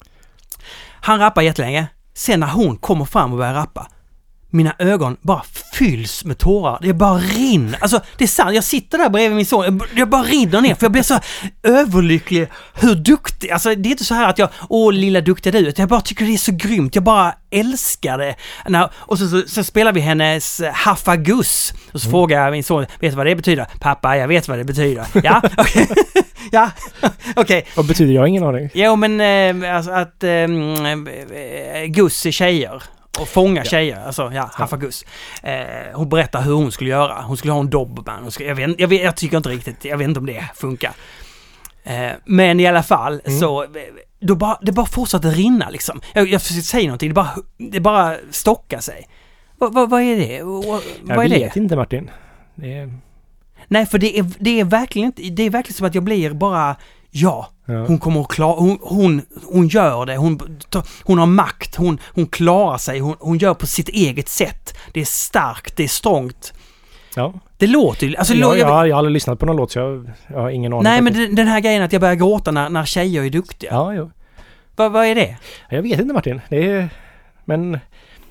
Han 1.02 1.20
rappar 1.20 1.42
jättelänge. 1.42 1.88
Sen 2.14 2.40
när 2.40 2.48
hon 2.48 2.78
kommer 2.78 3.06
fram 3.06 3.32
och 3.32 3.38
börjar 3.38 3.54
rappa, 3.54 3.88
mina 4.54 4.76
ögon 4.80 5.18
bara 5.22 5.42
fylls 5.74 6.26
med 6.26 6.38
tårar. 6.38 6.80
Det 6.82 6.94
bara 6.94 7.18
rinner. 7.18 7.78
Alltså, 7.82 8.02
det 8.18 8.24
är 8.24 8.28
sant. 8.28 8.56
Jag 8.56 8.64
sitter 8.64 8.98
där 8.98 9.10
bredvid 9.10 9.36
min 9.36 9.46
son. 9.46 9.82
Jag- 9.96 10.10
bara 10.10 10.24
rinner 10.24 10.62
ner 10.62 10.76
för 10.76 10.84
jag 10.86 10.92
blir 10.92 11.02
så 11.04 11.20
överlycklig. 11.64 12.48
Hur 12.74 12.96
duktig. 12.96 13.52
Alltså, 13.52 13.76
det 13.76 13.90
är 13.90 13.92
inte 13.92 14.06
så 14.06 14.14
här 14.14 14.30
att 14.30 14.38
jag, 14.38 14.50
åh 14.70 14.94
lilla 14.94 15.22
duktiga 15.22 15.52
du. 15.54 15.60
utan 15.60 15.84
Jag 15.84 15.90
bara 15.90 16.02
tycker 16.02 16.26
det 16.26 16.34
är 16.34 16.38
så 16.38 16.52
grymt. 16.52 16.96
Jag 16.96 17.04
bara 17.04 17.34
älskar 17.52 18.18
det. 18.18 18.36
Och 18.94 19.20
så, 19.20 19.28
så, 19.28 19.42
så 19.48 19.64
spelar 19.64 19.94
vi 19.94 20.00
hennes 20.00 20.62
Haffagus. 20.74 21.74
Och 21.94 22.02
så 22.02 22.10
frågar 22.10 22.44
jag 22.44 22.52
min 22.52 22.64
son, 22.64 22.86
vet 23.00 23.12
du 23.12 23.18
vad 23.18 23.26
det 23.26 23.36
betyder? 23.36 23.66
Pappa, 23.80 24.18
jag 24.18 24.28
vet 24.28 24.48
vad 24.48 24.58
det 24.58 24.64
betyder. 24.64 25.06
Ja, 25.24 25.42
okej. 25.58 25.88
ja, 26.52 26.72
okej. 27.36 27.68
Vad 27.76 27.86
betyder 27.88 28.14
jag? 28.14 28.28
Ingen 28.28 28.44
aning. 28.44 28.70
Jo 28.74 28.96
men 28.96 29.22
eh, 29.62 29.76
alltså 29.76 29.92
att 29.92 30.24
eh, 30.24 30.48
Gus 31.88 32.26
är 32.26 32.32
tjejer. 32.32 32.84
Och 33.20 33.28
fånga 33.28 33.64
tjejer, 33.64 34.06
alltså 34.06 34.32
ja, 34.34 34.50
Haffa 34.54 34.78
Gus. 34.78 35.06
Eh, 35.44 35.54
hon 35.94 36.10
berättar 36.10 36.42
hur 36.42 36.54
hon 36.54 36.72
skulle 36.72 36.90
göra. 36.90 37.22
Hon 37.22 37.38
skulle 37.38 37.54
ha 37.54 37.60
en 37.60 37.70
skulle- 38.32 38.50
Jag, 38.50 38.56
vet, 38.56 38.80
jag, 38.80 38.88
vet, 38.88 39.02
jag 39.04 39.16
tycker 39.16 39.38
inte 39.38 39.50
riktigt, 39.50 39.86
jag 39.86 39.98
vet 39.98 40.08
inte 40.08 40.20
om 40.20 40.26
det 40.26 40.46
funkar. 40.56 40.92
Eh, 41.84 42.12
men 42.26 42.60
i 42.60 42.68
alla 42.68 42.84
fall 42.84 43.22
Mm. 43.26 43.40
så, 43.40 43.64
eh, 43.64 43.70
då 44.20 44.36
bara, 44.36 44.58
det 44.62 44.72
bara 44.72 44.86
fortsatte 44.86 45.28
rinna 45.30 45.70
liksom. 45.70 46.02
Jag, 46.14 46.28
jag 46.28 46.42
försökte 46.42 46.62
säga 46.68 46.84
någonting, 46.88 47.10
det 47.10 47.14
bara, 47.16 47.30
det 47.58 47.80
bara 47.80 48.16
stockar 48.32 48.80
sig. 48.80 49.08
Vad, 49.58 49.74
vad, 49.74 49.90
vad 49.90 50.02
är 50.02 50.16
det? 50.18 50.44
Vad, 50.44 50.82
Jag 51.08 51.16
vad 51.16 51.26
är 51.26 51.30
det? 51.30 51.36
vet 51.40 51.56
inte 51.56 51.76
Martin. 51.76 52.12
Är... 52.62 52.94
Nej, 53.68 53.86
för 53.86 53.98
det 53.98 54.20
är, 54.20 54.26
det 54.40 54.60
är 54.60 54.66
verkligen 54.66 55.06
inte, 55.06 55.22
det 55.22 55.44
är 55.44 55.50
verkligen 55.50 55.74
som 55.78 55.88
att 55.88 55.96
jag 55.96 56.04
blir 56.04 56.34
bara, 56.34 56.76
ja, 57.14 57.50
Ja. 57.66 57.86
hon 57.86 57.98
kommer 57.98 58.22
att 58.22 58.28
klara, 58.28 58.56
hon, 58.60 58.78
hon, 58.82 59.22
hon 59.52 59.68
gör 59.68 60.06
det, 60.06 60.18
hon, 60.18 60.40
hon 61.04 61.18
har 61.20 61.26
makt, 61.26 61.76
hon, 61.76 61.98
hon 62.16 62.26
klarar 62.28 62.78
sig, 62.78 63.00
hon, 63.00 63.16
hon 63.20 63.38
gör 63.38 63.54
på 63.54 63.68
sitt 63.68 63.90
eget 63.90 64.30
sätt. 64.30 64.78
Det 64.94 65.02
är 65.02 65.06
starkt, 65.06 65.78
det 65.78 65.84
är 65.84 65.88
strångt. 65.88 66.54
ja. 67.16 67.34
Det 67.58 67.68
låter 67.68 68.08
ju, 68.08 68.16
alltså, 68.16 68.34
jag, 68.34 68.50
jag, 68.52 68.58
jag, 68.60 68.74
har- 68.74 68.86
jag 68.86 68.96
har 68.96 69.00
aldrig 69.00 69.14
lyssnat 69.14 69.40
på 69.40 69.46
någon 69.46 69.56
låt 69.56 69.72
så 69.72 69.80
jag, 69.80 70.12
jag 70.28 70.40
har 70.40 70.50
ingen 70.50 70.74
aning. 70.74 70.84
Nej 70.84 71.02
men 71.02 71.14
den, 71.14 71.36
den 71.36 71.48
här 71.48 71.60
grejen 71.60 71.84
att 71.84 71.92
jag 71.94 72.02
börjar 72.02 72.16
gråta 72.16 72.52
när, 72.52 72.70
när 72.70 72.86
tjejer 72.86 73.24
är 73.24 73.30
duktiga. 73.30 73.72
Ja, 73.72 73.94
jo. 73.94 74.12
Vad, 74.76 74.92
vad 74.92 75.06
är 75.06 75.16
det? 75.16 75.38
Jag 75.70 75.82
vet 75.82 76.00
inte 76.00 76.14
Martin. 76.14 76.42
Det 76.50 76.72
är... 76.72 76.90
Men... 77.46 77.74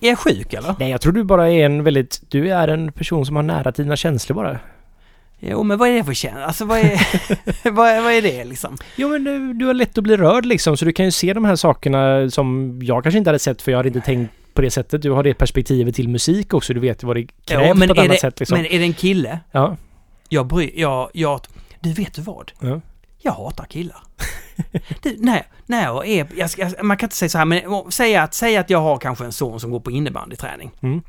Är 0.01 0.09
jag 0.09 0.19
sjuk 0.19 0.53
eller? 0.53 0.75
Nej, 0.79 0.91
jag 0.91 1.01
tror 1.01 1.13
du 1.13 1.25
bara 1.25 1.51
är 1.51 1.67
en 1.67 1.85
väldigt... 1.85 2.23
Du 2.29 2.51
är 2.53 2.69
en 2.69 2.93
person 2.93 3.27
som 3.27 3.37
har 3.37 3.43
nära 3.43 3.73
till 3.73 3.85
dina 3.85 3.97
känslor 3.97 4.35
bara. 4.37 4.59
Jo 5.45 5.63
men 5.63 5.79
vad 5.79 5.89
är 5.89 5.93
det 5.93 6.05
för 6.05 6.15
känsla? 6.15 6.45
Alltså 6.47 6.65
vad 6.65 6.79
är, 6.79 7.01
vad, 7.71 7.89
är, 7.89 8.03
vad 8.03 8.13
är 8.13 8.23
det 8.23 8.45
liksom? 8.45 8.77
Jo, 8.97 9.09
men 9.09 9.25
du, 9.25 9.53
du 9.53 9.67
har 9.67 9.75
lätt 9.75 9.99
att 9.99 10.05
bli 10.05 10.17
rörd 10.17 10.47
liksom, 10.47 10.77
så 10.77 10.85
du 10.85 10.93
kan 10.93 11.05
ju 11.05 11.11
se 11.11 11.33
de 11.33 11.45
här 11.45 11.57
sakerna 11.57 12.31
som 12.31 12.79
jag 12.83 13.03
kanske 13.03 13.19
inte 13.19 13.31
hade 13.31 13.39
sett 13.39 13.63
för 13.63 13.71
jag 13.71 13.79
hade 13.79 13.89
inte 13.89 14.01
tänkt 14.01 14.33
på 14.55 14.63
det 14.63 14.71
sättet. 14.71 15.03
Du 15.03 15.11
har 15.11 15.23
det 15.23 15.35
perspektivet 15.35 15.95
till 15.95 16.09
musik 16.09 16.55
också. 16.55 16.75
Du 16.75 16.81
vet 16.81 17.03
vad 17.03 17.17
det 17.17 17.27
krävs 17.45 17.79
men, 17.79 17.89
på 17.89 17.95
ett 17.95 17.99
annat 17.99 18.11
det, 18.11 18.21
sätt 18.21 18.41
liksom. 18.41 18.59
men 18.59 18.67
är 18.67 18.79
det 18.79 18.85
en 18.85 18.95
kille? 18.95 19.41
Ja. 19.53 19.77
Jag 20.29 20.47
bryr, 20.47 20.71
jag, 20.75 21.11
jag, 21.13 21.41
du 21.81 21.93
vet 21.93 22.15
du 22.15 22.23
vad? 22.23 22.53
ja. 22.61 22.81
Jag 23.25 23.33
hatar 23.33 23.65
killar. 23.65 24.03
det, 25.03 25.15
nej, 25.19 25.45
nej, 25.67 25.85
jag 25.85 26.09
är, 26.09 26.27
jag 26.37 26.85
man 26.85 26.97
kan 26.97 27.07
inte 27.07 27.17
säga 27.17 27.29
så 27.29 27.39
här, 27.39 27.45
men 27.45 27.63
säg 27.91 28.17
att, 28.17 28.35
säg 28.35 28.57
att 28.57 28.71
jag 28.71 28.79
har 28.79 28.97
kanske 28.97 29.25
en 29.25 29.33
son 29.33 29.61
som 29.61 29.71
går 29.71 29.81
på 29.81 29.91
innebandyträning. 29.91 30.71
Mm. 30.81 31.03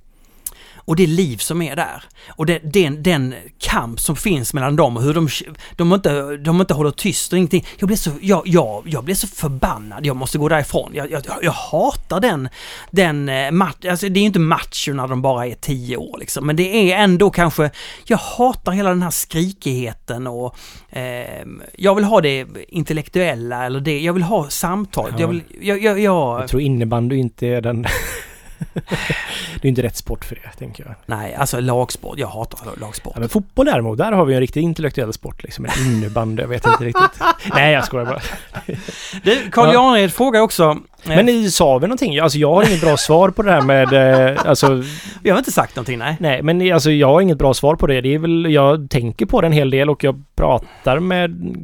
Och 0.85 0.95
det 0.95 1.07
liv 1.07 1.37
som 1.37 1.61
är 1.61 1.75
där. 1.75 2.03
Och 2.29 2.45
det, 2.45 2.59
den, 2.63 3.03
den 3.03 3.35
kamp 3.59 3.99
som 3.99 4.15
finns 4.15 4.53
mellan 4.53 4.75
dem 4.75 4.97
och 4.97 5.03
hur 5.03 5.13
de, 5.13 5.27
de, 5.75 5.93
inte, 5.93 6.37
de 6.37 6.61
inte 6.61 6.73
håller 6.73 6.91
tyst 6.91 7.33
och 7.33 7.37
ingenting. 7.37 7.65
Jag 7.79 7.87
blir 7.87 7.97
så, 7.97 8.11
jag, 8.21 8.41
jag, 8.45 8.83
jag 8.85 9.03
blir 9.03 9.15
så 9.15 9.27
förbannad. 9.27 10.05
Jag 10.05 10.15
måste 10.15 10.37
gå 10.37 10.49
därifrån. 10.49 10.91
Jag, 10.93 11.11
jag, 11.11 11.21
jag 11.41 11.51
hatar 11.51 12.19
den, 12.19 12.49
den 12.91 13.29
eh, 13.29 13.51
match, 13.51 13.85
alltså 13.89 14.09
det 14.09 14.19
är 14.19 14.21
ju 14.21 14.27
inte 14.27 14.39
macho 14.39 14.93
när 14.93 15.07
de 15.07 15.21
bara 15.21 15.47
är 15.47 15.55
tio 15.55 15.97
år 15.97 16.17
liksom. 16.19 16.47
Men 16.47 16.55
det 16.55 16.91
är 16.91 16.97
ändå 16.97 17.29
kanske, 17.29 17.69
jag 18.05 18.17
hatar 18.17 18.71
hela 18.71 18.89
den 18.89 19.03
här 19.03 19.09
skrikigheten 19.09 20.27
och 20.27 20.55
eh, 20.89 21.45
jag 21.77 21.95
vill 21.95 22.03
ha 22.03 22.21
det 22.21 22.47
intellektuella 22.67 23.65
eller 23.65 23.79
det, 23.79 23.99
jag 23.99 24.13
vill 24.13 24.23
ha 24.23 24.49
samtalet. 24.49 25.13
Ja. 25.17 25.21
Jag, 25.21 25.27
vill, 25.27 25.43
jag, 25.61 25.83
jag, 25.83 25.99
jag, 25.99 26.41
Jag 26.41 26.49
tror 26.49 26.61
innebandy 26.61 27.15
inte 27.15 27.47
är 27.47 27.61
den... 27.61 27.85
det 29.61 29.67
är 29.67 29.69
inte 29.69 29.83
rätt 29.83 29.97
sport 29.97 30.25
för 30.25 30.35
det, 30.35 30.57
tänker 30.57 30.83
jag. 30.83 30.95
Nej, 31.05 31.35
alltså 31.35 31.59
lagsport. 31.59 32.17
Jag 32.17 32.27
hatar 32.27 32.79
lagsport. 32.81 33.13
Ja, 33.15 33.19
men 33.19 33.29
fotboll 33.29 33.65
däremot, 33.65 33.97
där 33.97 34.11
har 34.11 34.25
vi 34.25 34.33
en 34.33 34.39
riktigt 34.39 34.63
intellektuell 34.63 35.13
sport 35.13 35.43
liksom. 35.43 35.65
En 35.65 35.85
innebandy, 35.85 36.41
jag 36.41 36.49
vet 36.49 36.67
inte 36.67 36.83
riktigt. 36.83 37.21
Nej, 37.53 37.73
jag 37.73 37.85
skojar 37.85 38.05
bara. 38.05 38.21
Du, 39.23 39.49
Carl 39.51 39.73
Ja. 39.73 39.73
Jarnred 39.73 40.13
frågar 40.13 40.41
också... 40.41 40.77
Men 41.05 41.25
ni 41.25 41.51
sa 41.51 41.77
vi 41.77 41.87
någonting? 41.87 42.19
Alltså 42.19 42.37
jag 42.37 42.53
har 42.53 42.63
inget 42.63 42.81
bra 42.81 42.97
svar 42.97 43.29
på 43.29 43.41
det 43.41 43.51
här 43.51 43.61
med... 43.61 43.93
Eh, 43.93 44.45
alltså, 44.45 44.83
Vi 45.23 45.29
har 45.29 45.37
inte 45.37 45.51
sagt 45.51 45.75
någonting, 45.75 45.99
nej. 45.99 46.17
nej, 46.19 46.41
men 46.41 46.73
alltså 46.73 46.91
jag 46.91 47.07
har 47.07 47.21
inget 47.21 47.37
bra 47.37 47.53
svar 47.53 47.75
på 47.75 47.87
det. 47.87 48.01
Det 48.01 48.13
är 48.13 48.19
väl, 48.19 48.45
jag 48.53 48.89
tänker 48.89 49.25
på 49.25 49.41
det 49.41 49.47
en 49.47 49.53
hel 49.53 49.69
del 49.69 49.89
och 49.89 50.03
jag 50.03 50.23
pratar 50.35 50.99
med 50.99 51.55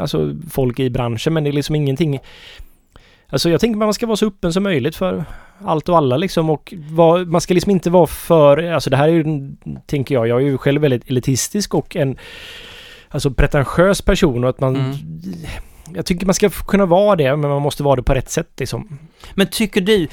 alltså, 0.00 0.36
folk 0.50 0.78
i 0.78 0.90
branschen, 0.90 1.34
men 1.34 1.44
det 1.44 1.50
är 1.50 1.52
liksom 1.52 1.74
ingenting... 1.74 2.18
Alltså 3.28 3.50
jag 3.50 3.60
tänker 3.60 3.74
att 3.74 3.78
man 3.78 3.94
ska 3.94 4.06
vara 4.06 4.16
så 4.16 4.26
öppen 4.26 4.52
som 4.52 4.62
möjligt 4.62 4.96
för 4.96 5.24
allt 5.64 5.88
och 5.88 5.96
alla 5.96 6.16
liksom 6.16 6.50
och 6.50 6.74
vad, 6.90 7.28
man 7.28 7.40
ska 7.40 7.54
liksom 7.54 7.70
inte 7.70 7.90
vara 7.90 8.06
för, 8.06 8.72
alltså 8.72 8.90
det 8.90 8.96
här 8.96 9.08
är 9.08 9.12
ju, 9.12 9.24
tänker 9.86 10.14
jag, 10.14 10.28
jag 10.28 10.42
är 10.42 10.46
ju 10.46 10.58
själv 10.58 10.80
väldigt 10.80 11.10
elitistisk 11.10 11.74
och 11.74 11.96
en 11.96 12.18
alltså 13.08 13.30
pretentiös 13.30 14.02
person 14.02 14.44
och 14.44 14.50
att 14.50 14.60
man 14.60 14.76
Mm. 14.76 14.96
Jag 15.94 16.06
tycker 16.06 16.26
man 16.26 16.34
ska 16.34 16.48
kunna 16.50 16.86
vara 16.86 17.16
det, 17.16 17.36
men 17.36 17.50
man 17.50 17.62
måste 17.62 17.82
vara 17.82 17.96
det 17.96 18.02
på 18.02 18.14
rätt 18.14 18.30
sätt 18.30 18.50
liksom. 18.56 18.98
Men 19.34 19.46
tycker 19.46 19.80
du, 19.80 20.08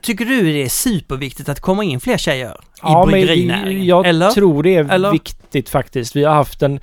tycker 0.00 0.24
du 0.24 0.42
det 0.42 0.62
är 0.62 0.68
superviktigt 0.68 1.48
att 1.48 1.60
komma 1.60 1.84
in 1.84 2.00
fler 2.00 2.16
tjejer 2.16 2.50
i 2.50 2.54
Ja, 2.82 3.04
men 3.06 3.12
bryggerinäringen? 3.12 3.84
jag 3.84 4.06
Eller? 4.06 4.30
tror 4.30 4.62
det 4.62 4.74
är 4.74 4.90
Eller? 4.90 5.12
viktigt 5.12 5.68
faktiskt. 5.68 6.16
Vi 6.16 6.24
har 6.24 6.34
haft 6.34 6.62
en... 6.62 6.80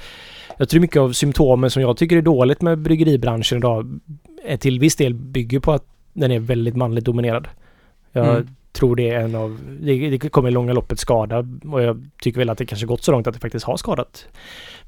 Jag 0.58 0.70
tror 0.70 0.82
mycket 0.82 0.98
av 0.98 1.12
symptomen 1.12 1.70
som 1.70 1.82
jag 1.82 1.98
tycker 1.98 2.18
är 2.18 2.22
dåligt 2.22 2.62
med 2.62 2.80
bryggeribranschen 2.80 3.58
idag 3.58 4.00
är 4.46 4.58
till 4.58 4.80
viss 4.80 4.96
del 4.96 5.14
bygger 5.14 5.60
på 5.60 5.72
att 5.72 5.86
den 6.14 6.32
är 6.32 6.40
väldigt 6.40 6.76
manligt 6.76 7.06
dominerad. 7.06 7.48
Jag 8.12 8.28
Mm. 8.30 8.48
tror 8.72 8.96
det 8.96 9.10
är 9.10 9.20
en 9.20 9.36
av... 9.36 9.60
Det, 9.82 10.10
det 10.10 10.30
kommer 10.30 10.50
i 10.50 10.52
långa 10.52 10.74
loppet 10.74 11.00
skada 11.00 11.46
och 11.72 11.82
jag 11.84 12.06
tycker 12.22 12.40
väl 12.40 12.50
att 12.50 12.58
det 12.58 12.66
kanske 12.66 12.86
gått 12.88 13.04
så 13.04 13.12
långt 13.12 13.28
att 13.28 13.34
det 13.34 13.40
faktiskt 13.40 13.66
har 13.66 13.78
skadat 13.78 14.26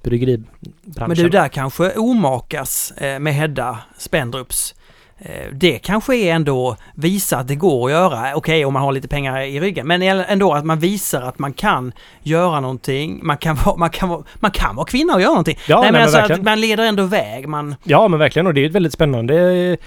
bryggeribranschen. 0.04 1.08
Men 1.08 1.18
du, 1.18 1.30
där 1.30 1.48
kanske 1.48 1.92
omakas 1.98 2.92
eh, 2.92 3.20
med 3.20 3.34
Hedda 3.34 3.80
Spendrups. 3.98 4.76
Eh, 5.20 5.48
Det 5.54 5.80
kanske 5.80 6.16
är 6.16 6.34
ändå 6.34 6.78
visa 6.96 7.38
att 7.38 7.48
det 7.48 7.56
går 7.56 7.86
att 7.88 7.92
göra, 7.92 8.36
okej 8.36 8.66
om 8.66 8.74
man 8.74 8.82
har 8.82 8.92
lite 8.92 9.08
pengar 9.08 9.42
i 9.42 9.60
ryggen, 9.60 9.88
men 9.88 10.02
ändå 10.02 10.54
att 10.54 10.66
man 10.66 10.80
visar 10.80 11.22
att 11.22 11.40
man 11.40 11.54
kan 11.54 11.92
göra 12.24 12.60
någonting, 12.60 13.20
man 13.24 13.38
kan 13.38 13.56
vara, 13.66 13.76
man 13.78 13.90
kan 13.90 14.10
vara, 14.10 14.24
man 14.36 14.52
kan 14.52 14.76
vara 14.76 14.86
kvinna 14.86 15.14
och 15.14 15.22
göra 15.22 15.30
någonting. 15.32 15.58
Ja, 15.68 15.82
nej, 15.82 15.86
men 15.86 15.94
men 15.94 16.02
alltså 16.02 16.18
att 16.18 16.24
verkligen. 16.24 16.44
man 16.46 16.62
leder 16.62 16.84
ändå 16.86 17.04
väg, 17.04 17.48
man... 17.48 17.76
Ja 17.84 18.08
men 18.08 18.20
verkligen 18.20 18.48
och 18.48 18.54
det 18.54 18.62
är 18.62 18.66
ett 18.66 18.76
väldigt 18.76 18.94
spännande 18.94 19.78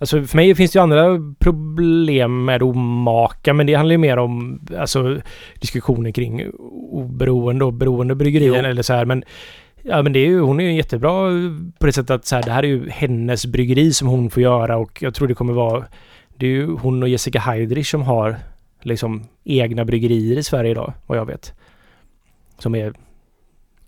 Alltså 0.00 0.24
för 0.24 0.36
mig 0.36 0.54
finns 0.54 0.72
det 0.72 0.78
ju 0.78 0.82
andra 0.82 1.34
problem 1.38 2.44
med 2.44 2.62
omaka 2.62 3.54
men 3.54 3.66
det 3.66 3.74
handlar 3.74 3.92
ju 3.92 3.98
mer 3.98 4.16
om 4.16 4.60
alltså 4.78 5.20
diskussioner 5.60 6.10
kring 6.10 6.50
oberoende 6.90 7.64
och 7.64 7.72
beroende 7.72 8.14
bryggerier 8.14 8.64
eller 8.64 8.82
så 8.82 8.92
här 8.92 9.04
men 9.04 9.24
Ja 9.82 10.02
men 10.02 10.12
det 10.12 10.18
är 10.18 10.26
ju, 10.26 10.40
hon 10.40 10.60
är 10.60 10.64
ju 10.64 10.72
jättebra 10.72 11.30
på 11.78 11.86
det 11.86 11.92
sättet 11.92 12.10
att 12.10 12.26
så 12.26 12.36
här, 12.36 12.42
det 12.42 12.52
här 12.52 12.62
är 12.62 12.68
ju 12.68 12.88
hennes 12.88 13.46
bryggeri 13.46 13.92
som 13.92 14.08
hon 14.08 14.30
får 14.30 14.42
göra 14.42 14.76
och 14.76 15.02
jag 15.02 15.14
tror 15.14 15.28
det 15.28 15.34
kommer 15.34 15.52
vara 15.52 15.84
Det 16.36 16.46
är 16.46 16.50
ju 16.50 16.76
hon 16.76 17.02
och 17.02 17.08
Jessica 17.08 17.40
Heidrich 17.40 17.90
som 17.90 18.02
har 18.02 18.36
liksom 18.82 19.24
egna 19.44 19.84
bryggerier 19.84 20.38
i 20.38 20.42
Sverige 20.42 20.70
idag, 20.70 20.92
vad 21.06 21.18
jag 21.18 21.26
vet. 21.26 21.54
Som 22.58 22.74
är 22.74 22.92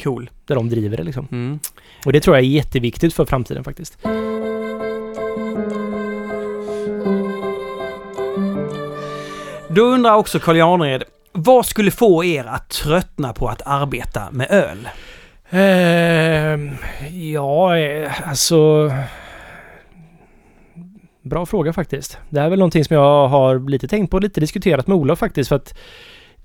Cool. 0.02 0.30
där 0.46 0.54
de 0.54 0.68
driver 0.68 0.96
det 0.96 1.02
liksom. 1.02 1.28
Mm. 1.32 1.58
Och 2.06 2.12
det 2.12 2.20
tror 2.20 2.36
jag 2.36 2.44
är 2.44 2.48
jätteviktigt 2.48 3.14
för 3.14 3.24
framtiden 3.24 3.64
faktiskt. 3.64 3.98
Då 9.74 9.82
undrar 9.82 10.14
också 10.14 10.38
Carl 10.38 10.56
Janred, 10.56 11.02
vad 11.32 11.66
skulle 11.66 11.90
få 11.90 12.24
er 12.24 12.44
att 12.44 12.70
tröttna 12.70 13.32
på 13.32 13.48
att 13.48 13.62
arbeta 13.64 14.30
med 14.30 14.50
öl? 14.50 14.88
Eh, 15.50 16.72
ja, 17.32 17.78
eh, 17.78 18.28
alltså... 18.28 18.90
Bra 21.22 21.46
fråga 21.46 21.72
faktiskt. 21.72 22.18
Det 22.28 22.40
här 22.40 22.46
är 22.46 22.50
väl 22.50 22.58
någonting 22.58 22.84
som 22.84 22.96
jag 22.96 23.28
har 23.28 23.68
lite 23.68 23.88
tänkt 23.88 24.10
på, 24.10 24.18
lite 24.18 24.40
diskuterat 24.40 24.86
med 24.86 24.96
Olof 24.96 25.18
faktiskt 25.18 25.48
för 25.48 25.56
att... 25.56 25.78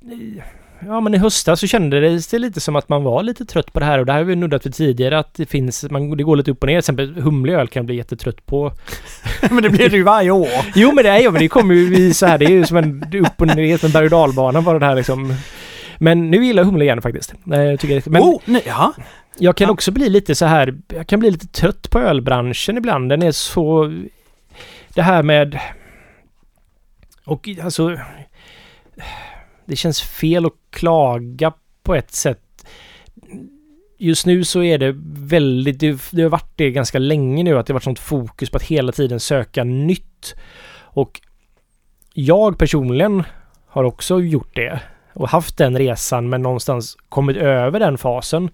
Eh, 0.01 0.43
Ja 0.85 0.99
men 1.01 1.13
i 1.13 1.17
höstas 1.17 1.59
så 1.59 1.67
kändes 1.67 2.27
det 2.27 2.39
lite 2.39 2.61
som 2.61 2.75
att 2.75 2.89
man 2.89 3.03
var 3.03 3.23
lite 3.23 3.45
trött 3.45 3.73
på 3.73 3.79
det 3.79 3.85
här 3.85 3.99
och 3.99 4.05
det 4.05 4.11
här 4.11 4.19
har 4.19 4.25
vi 4.25 4.35
nuddat 4.35 4.65
vid 4.65 4.73
tidigare 4.75 5.19
att 5.19 5.33
det 5.33 5.45
finns, 5.45 5.91
man, 5.91 6.17
det 6.17 6.23
går 6.23 6.35
lite 6.35 6.51
upp 6.51 6.63
och 6.63 6.67
ner. 6.67 6.73
Till 6.73 6.79
exempel 6.79 7.15
humlig 7.21 7.53
öl 7.53 7.67
kan 7.67 7.79
jag 7.79 7.85
bli 7.85 7.95
jättetrött 7.95 8.45
på. 8.45 8.71
men 9.51 9.63
det 9.63 9.69
blir 9.69 9.95
ju 9.95 10.03
varje 10.03 10.31
år. 10.31 10.47
Jo 10.75 10.91
men 10.95 11.03
det 11.03 11.09
är 11.09 11.19
ju, 11.19 11.31
men 11.31 11.41
det 11.41 11.47
kommer 11.47 11.75
ju 11.75 11.97
i 11.97 12.13
så 12.13 12.25
här, 12.25 12.37
det 12.37 12.45
är 12.45 12.49
ju 12.49 12.65
som 12.65 12.77
en 12.77 13.03
upp 13.13 13.41
och 13.41 13.47
ner, 13.47 13.77
som 13.77 13.87
en 13.87 13.91
berg 13.93 14.05
och 14.05 14.11
dalbana 14.11 14.61
bara 14.61 14.79
det 14.79 14.85
här 14.85 14.95
liksom. 14.95 15.33
Men 15.97 16.31
nu 16.31 16.45
gillar 16.45 16.61
jag 16.63 16.65
humle 16.65 16.85
igen 16.85 17.01
faktiskt. 17.01 17.33
Eh, 17.53 17.61
Jag 17.61 17.79
tycker 17.79 17.95
det, 17.95 18.05
men 18.05 18.21
oh, 18.21 18.41
nej, 18.45 18.63
ja. 18.65 18.93
jag 19.37 19.55
kan 19.55 19.67
Ja. 19.67 19.71
också 19.73 19.91
bli 19.91 20.09
lite 20.09 20.35
så 20.35 20.45
här, 20.45 20.75
jag 20.87 21.07
kan 21.07 21.19
bli 21.19 21.31
lite 21.31 21.47
trött 21.47 21.89
på 21.89 21.99
ölbranschen 21.99 22.77
ibland. 22.77 23.09
Den 23.09 23.21
är 23.23 23.31
så... 23.31 23.93
Det 24.93 25.01
här 25.01 25.23
med... 25.23 25.59
Och 27.25 27.49
alltså... 27.63 27.97
Det 29.67 29.75
känns 29.75 30.01
fel 30.01 30.45
att 30.45 30.53
klaga 30.69 31.53
på 31.83 31.95
ett 31.95 32.11
sätt. 32.11 32.67
Just 33.97 34.25
nu 34.25 34.43
så 34.43 34.63
är 34.63 34.77
det 34.77 34.95
väldigt, 35.17 35.79
det, 35.79 36.21
har 36.21 36.29
varit 36.29 36.51
det 36.55 36.71
ganska 36.71 36.99
länge 36.99 37.43
nu, 37.43 37.57
att 37.57 37.67
det 37.67 37.73
har 37.73 37.75
varit 37.75 37.83
sånt 37.83 37.99
fokus 37.99 38.49
på 38.49 38.57
att 38.57 38.63
hela 38.63 38.91
tiden 38.91 39.19
söka 39.19 39.63
nytt. 39.63 40.35
Och 40.79 41.21
jag 42.13 42.57
personligen 42.57 43.23
har 43.67 43.83
också 43.83 44.19
gjort 44.19 44.55
det 44.55 44.79
och 45.13 45.29
haft 45.29 45.57
den 45.57 45.77
resan 45.77 46.29
men 46.29 46.41
någonstans 46.41 46.97
kommit 47.09 47.37
över 47.37 47.79
den 47.79 47.97
fasen. 47.97 48.49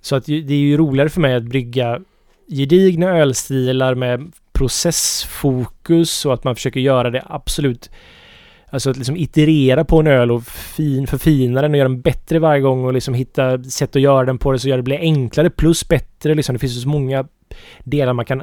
Så 0.00 0.16
att 0.16 0.24
det 0.26 0.50
är 0.50 0.52
ju 0.52 0.76
roligare 0.76 1.08
för 1.08 1.20
mig 1.20 1.34
att 1.34 1.42
brygga 1.42 2.00
gedigna 2.48 3.18
ölstilar 3.18 3.94
med 3.94 4.32
processfokus 4.52 6.26
och 6.26 6.34
att 6.34 6.44
man 6.44 6.54
försöker 6.54 6.80
göra 6.80 7.10
det 7.10 7.24
absolut 7.26 7.90
Alltså 8.70 8.90
att 8.90 8.96
liksom 8.96 9.16
iterera 9.16 9.84
på 9.84 10.00
en 10.00 10.06
öl 10.06 10.30
och 10.30 10.44
fin, 10.46 11.06
förfina 11.06 11.62
den 11.62 11.70
och 11.70 11.76
göra 11.76 11.88
den 11.88 12.00
bättre 12.00 12.38
varje 12.38 12.60
gång 12.60 12.84
och 12.84 12.92
liksom 12.92 13.14
hitta 13.14 13.62
sätt 13.62 13.96
att 13.96 14.02
göra 14.02 14.24
den 14.26 14.38
på 14.38 14.52
det 14.52 14.58
så 14.58 14.68
gör 14.68 14.76
det 14.76 14.82
blir 14.82 14.98
enklare 14.98 15.50
plus 15.50 15.88
bättre 15.88 16.34
liksom. 16.34 16.52
Det 16.52 16.58
finns 16.58 16.82
så 16.82 16.88
många 16.88 17.26
delar 17.84 18.12
man 18.12 18.24
kan 18.24 18.42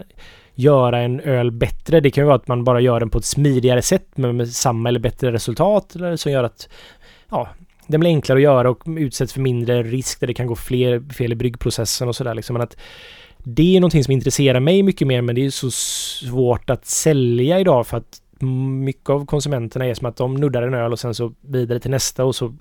göra 0.55 0.99
en 0.99 1.19
öl 1.19 1.51
bättre. 1.51 1.99
Det 1.99 2.11
kan 2.11 2.21
ju 2.21 2.25
vara 2.25 2.35
att 2.35 2.47
man 2.47 2.63
bara 2.63 2.81
gör 2.81 2.99
den 2.99 3.09
på 3.09 3.17
ett 3.17 3.25
smidigare 3.25 3.81
sätt 3.81 4.07
men 4.15 4.37
med 4.37 4.49
samma 4.49 4.89
eller 4.89 4.99
bättre 4.99 5.31
resultat 5.31 5.95
eller 5.95 6.15
som 6.15 6.31
gör 6.31 6.43
att 6.43 6.69
ja, 7.29 7.49
den 7.87 7.99
blir 7.99 8.09
enklare 8.09 8.37
att 8.37 8.43
göra 8.43 8.69
och 8.69 8.83
utsätts 8.87 9.33
för 9.33 9.41
mindre 9.41 9.83
risk 9.83 10.19
där 10.19 10.27
det 10.27 10.33
kan 10.33 10.47
gå 10.47 10.55
fler 10.55 11.13
fel 11.13 11.31
i 11.31 11.35
bryggprocessen 11.35 12.07
och 12.07 12.15
sådär 12.15 12.33
liksom. 12.33 12.53
Men 12.53 12.63
att 12.63 12.77
det 13.43 13.75
är 13.75 13.79
någonting 13.79 14.03
som 14.03 14.11
intresserar 14.11 14.59
mig 14.59 14.83
mycket 14.83 15.07
mer 15.07 15.21
men 15.21 15.35
det 15.35 15.45
är 15.45 15.49
så 15.49 15.71
svårt 15.71 16.69
att 16.69 16.85
sälja 16.85 17.59
idag 17.59 17.87
för 17.87 17.97
att 17.97 18.21
mycket 18.41 19.09
av 19.09 19.25
konsumenterna 19.25 19.85
är 19.85 19.93
som 19.93 20.05
att 20.05 20.15
de 20.15 20.35
nuddar 20.35 20.63
en 20.63 20.73
öl 20.73 20.91
och 20.91 20.99
sen 20.99 21.13
så 21.13 21.33
vidare 21.41 21.79
till 21.79 21.91
nästa 21.91 22.25
och 22.25 22.35
så 22.35 22.53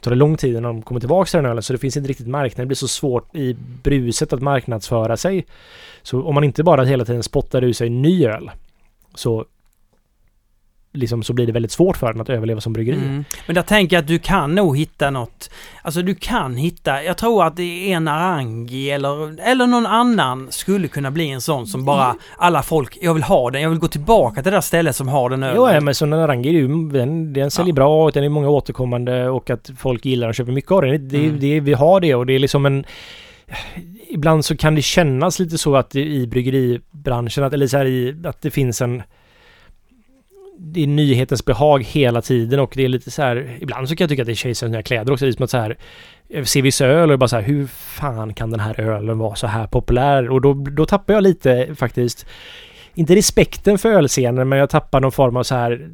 tar 0.00 0.10
det 0.10 0.16
lång 0.16 0.36
tid 0.36 0.50
innan 0.50 0.62
de 0.62 0.82
kommer 0.82 1.00
tillbaka 1.00 1.28
till 1.28 1.36
den 1.36 1.50
ölen 1.50 1.62
så 1.62 1.72
det 1.72 1.78
finns 1.78 1.96
inte 1.96 2.08
riktigt 2.08 2.28
marknad. 2.28 2.62
Det 2.64 2.66
blir 2.66 2.76
så 2.76 2.88
svårt 2.88 3.36
i 3.36 3.56
bruset 3.82 4.32
att 4.32 4.42
marknadsföra 4.42 5.16
sig. 5.16 5.46
Så 6.02 6.22
om 6.22 6.34
man 6.34 6.44
inte 6.44 6.62
bara 6.62 6.84
hela 6.84 7.04
tiden 7.04 7.22
spottar 7.22 7.64
ur 7.64 7.72
sig 7.72 7.90
ny 7.90 8.26
öl 8.26 8.50
så 9.14 9.44
liksom 10.92 11.22
så 11.22 11.32
blir 11.32 11.46
det 11.46 11.52
väldigt 11.52 11.72
svårt 11.72 11.96
för 11.96 12.12
den 12.12 12.20
att 12.20 12.28
överleva 12.30 12.60
som 12.60 12.72
bryggeri. 12.72 12.96
Mm. 12.96 13.24
Men 13.46 13.54
där 13.54 13.62
tänker 13.62 13.96
jag 13.96 14.02
att 14.02 14.08
du 14.08 14.18
kan 14.18 14.54
nog 14.54 14.78
hitta 14.78 15.10
något. 15.10 15.50
Alltså 15.82 16.02
du 16.02 16.14
kan 16.14 16.56
hitta, 16.56 17.02
jag 17.02 17.16
tror 17.16 17.44
att 17.44 17.58
en 17.58 18.08
Arangi 18.08 18.90
eller, 18.90 19.40
eller 19.50 19.66
någon 19.66 19.86
annan 19.86 20.48
skulle 20.50 20.88
kunna 20.88 21.10
bli 21.10 21.30
en 21.30 21.40
sån 21.40 21.66
som 21.66 21.84
bara 21.84 22.16
alla 22.36 22.62
folk, 22.62 22.98
jag 23.02 23.14
vill 23.14 23.22
ha 23.22 23.50
den, 23.50 23.62
jag 23.62 23.70
vill 23.70 23.78
gå 23.78 23.88
tillbaka 23.88 24.42
till 24.42 24.50
det 24.52 24.56
där 24.56 24.60
stället 24.60 24.96
som 24.96 25.08
har 25.08 25.30
den 25.30 25.42
ölen. 25.42 25.56
Jo, 25.56 25.68
ja, 25.68 25.80
men 25.80 25.94
så 25.94 26.06
Narangi, 26.06 26.62
den, 26.92 27.32
den 27.32 27.50
säljer 27.50 27.72
Ja. 27.72 27.74
bra 27.74 28.04
och 28.04 28.12
den 28.12 28.24
är 28.24 28.28
många 28.28 28.48
återkommande 28.48 29.28
och 29.28 29.50
att 29.50 29.70
folk 29.78 30.04
gillar 30.04 30.28
och 30.28 30.34
köper 30.34 30.52
mycket 30.52 30.70
av 30.72 30.82
den. 30.82 31.08
Det, 31.08 31.18
Mm. 31.18 31.40
det, 31.40 31.60
vi 31.60 31.72
har 31.72 32.00
det 32.00 32.14
och 32.14 32.26
det 32.26 32.32
är 32.32 32.38
liksom 32.38 32.66
en... 32.66 32.84
Ibland 34.08 34.44
så 34.44 34.56
kan 34.56 34.74
det 34.74 34.82
kännas 34.82 35.38
lite 35.38 35.58
så 35.58 35.76
att 35.76 35.90
det, 35.90 36.00
i 36.04 36.26
bryggeribranschen, 36.26 37.44
att, 37.44 37.52
eller 37.52 37.66
så 37.66 37.76
här 37.76 37.86
i, 37.86 38.16
att 38.24 38.42
det 38.42 38.50
finns 38.50 38.82
en... 38.82 39.02
Det 40.62 40.82
är 40.82 40.86
nyhetens 40.86 41.44
behag 41.44 41.82
hela 41.84 42.22
tiden 42.22 42.60
och 42.60 42.72
det 42.76 42.84
är 42.84 42.88
lite 42.88 43.10
så 43.10 43.22
här... 43.22 43.56
Ibland 43.60 43.88
så 43.88 43.96
kan 43.96 44.04
jag 44.04 44.10
tycka 44.10 44.22
att 44.22 44.26
det 44.26 44.32
är 44.32 44.34
kejsarens 44.34 44.72
nya 44.72 44.82
kläder 44.82 45.12
också. 45.12 45.24
Det 45.24 45.30
är 45.30 45.32
som 45.32 45.44
att 45.44 45.50
så 45.50 45.58
här... 45.58 45.76
Eh, 46.28 46.44
ser 46.44 46.62
vissa 46.62 46.86
öl 46.86 47.10
och 47.10 47.18
bara 47.18 47.28
så 47.28 47.36
här, 47.36 47.42
hur 47.42 47.66
fan 47.66 48.34
kan 48.34 48.50
den 48.50 48.60
här 48.60 48.80
ölen 48.80 49.18
vara 49.18 49.34
så 49.34 49.46
här 49.46 49.66
populär? 49.66 50.30
Och 50.30 50.40
då, 50.40 50.54
då 50.54 50.86
tappar 50.86 51.14
jag 51.14 51.22
lite 51.22 51.74
faktiskt 51.74 52.26
inte 52.94 53.16
respekten 53.16 53.78
för 53.78 53.88
ölscenen 53.88 54.48
men 54.48 54.58
jag 54.58 54.70
tappar 54.70 55.00
någon 55.00 55.12
form 55.12 55.36
av 55.36 55.42
så 55.42 55.54
här 55.54 55.90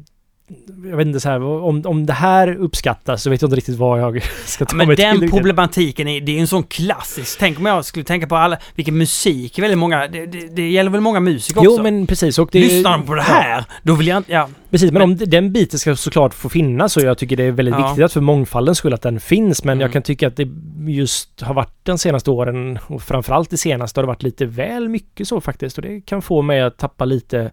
jag 0.89 0.97
vet 0.97 1.07
inte 1.07 1.19
så 1.19 1.29
här, 1.29 1.43
om, 1.43 1.81
om 1.85 2.05
det 2.05 2.13
här 2.13 2.55
uppskattas 2.55 3.23
så 3.23 3.29
vet 3.29 3.41
jag 3.41 3.47
inte 3.47 3.55
riktigt 3.57 3.75
vad 3.77 4.01
jag 4.01 4.21
ska 4.45 4.65
ta 4.65 4.75
Men 4.75 4.87
mig 4.87 4.95
den 4.95 5.11
till. 5.13 5.21
riktigt. 5.21 5.37
problematiken, 5.37 6.07
är, 6.07 6.21
det 6.21 6.31
är 6.31 6.33
ju 6.33 6.39
en 6.39 6.47
sån 6.47 6.63
klassisk. 6.63 7.39
Tänk 7.39 7.59
om 7.59 7.65
jag 7.65 7.85
skulle 7.85 8.05
tänka 8.05 8.27
på 8.27 8.35
alla, 8.35 8.57
vilken 8.75 8.97
musik, 8.97 9.59
väldigt 9.59 9.77
många, 9.77 10.07
det, 10.07 10.25
det, 10.25 10.55
det 10.55 10.69
gäller 10.69 10.91
väl 10.91 11.01
många 11.01 11.19
musiker 11.19 11.59
också? 11.59 11.71
Jo 11.77 11.83
men 11.83 12.07
precis. 12.07 12.39
Och 12.39 12.49
det, 12.51 12.59
Lyssnar 12.59 12.91
de 12.91 13.05
på 13.05 13.13
det 13.15 13.21
här, 13.21 13.65
då 13.83 13.93
vill 13.95 14.07
jag 14.07 14.17
inte, 14.17 14.31
ja. 14.31 14.49
Precis, 14.69 14.91
men, 14.91 15.01
om 15.01 15.17
den 15.17 15.53
biten 15.53 15.79
ska 15.79 15.95
såklart 15.95 16.33
få 16.33 16.49
finnas 16.49 16.97
och 16.97 17.03
jag 17.03 17.17
tycker 17.17 17.35
det 17.37 17.43
är 17.43 17.51
väldigt 17.51 17.75
Ja. 17.79 17.87
viktigt 17.87 18.05
att 18.05 18.13
för 18.13 18.21
mångfaldens 18.21 18.77
skull 18.77 18.93
att 18.93 19.01
den 19.01 19.19
finns. 19.19 19.63
Men 19.63 19.71
Mm. 19.73 19.81
jag 19.81 19.93
kan 19.93 20.01
tycka 20.01 20.27
att 20.27 20.35
det 20.35 20.47
just 20.87 21.41
har 21.41 21.53
varit 21.53 21.73
de 21.83 21.97
senaste 21.97 22.31
åren 22.31 22.79
och 22.87 23.01
framförallt 23.01 23.49
det 23.49 23.57
senaste 23.57 23.99
har 23.99 24.03
det 24.03 24.07
varit 24.07 24.23
lite 24.23 24.45
väl 24.45 24.89
mycket 24.89 25.27
så 25.27 25.41
faktiskt. 25.41 25.77
Och 25.77 25.81
det 25.83 26.01
kan 26.01 26.21
få 26.21 26.41
mig 26.41 26.61
att 26.61 26.77
tappa 26.77 27.05
lite 27.05 27.51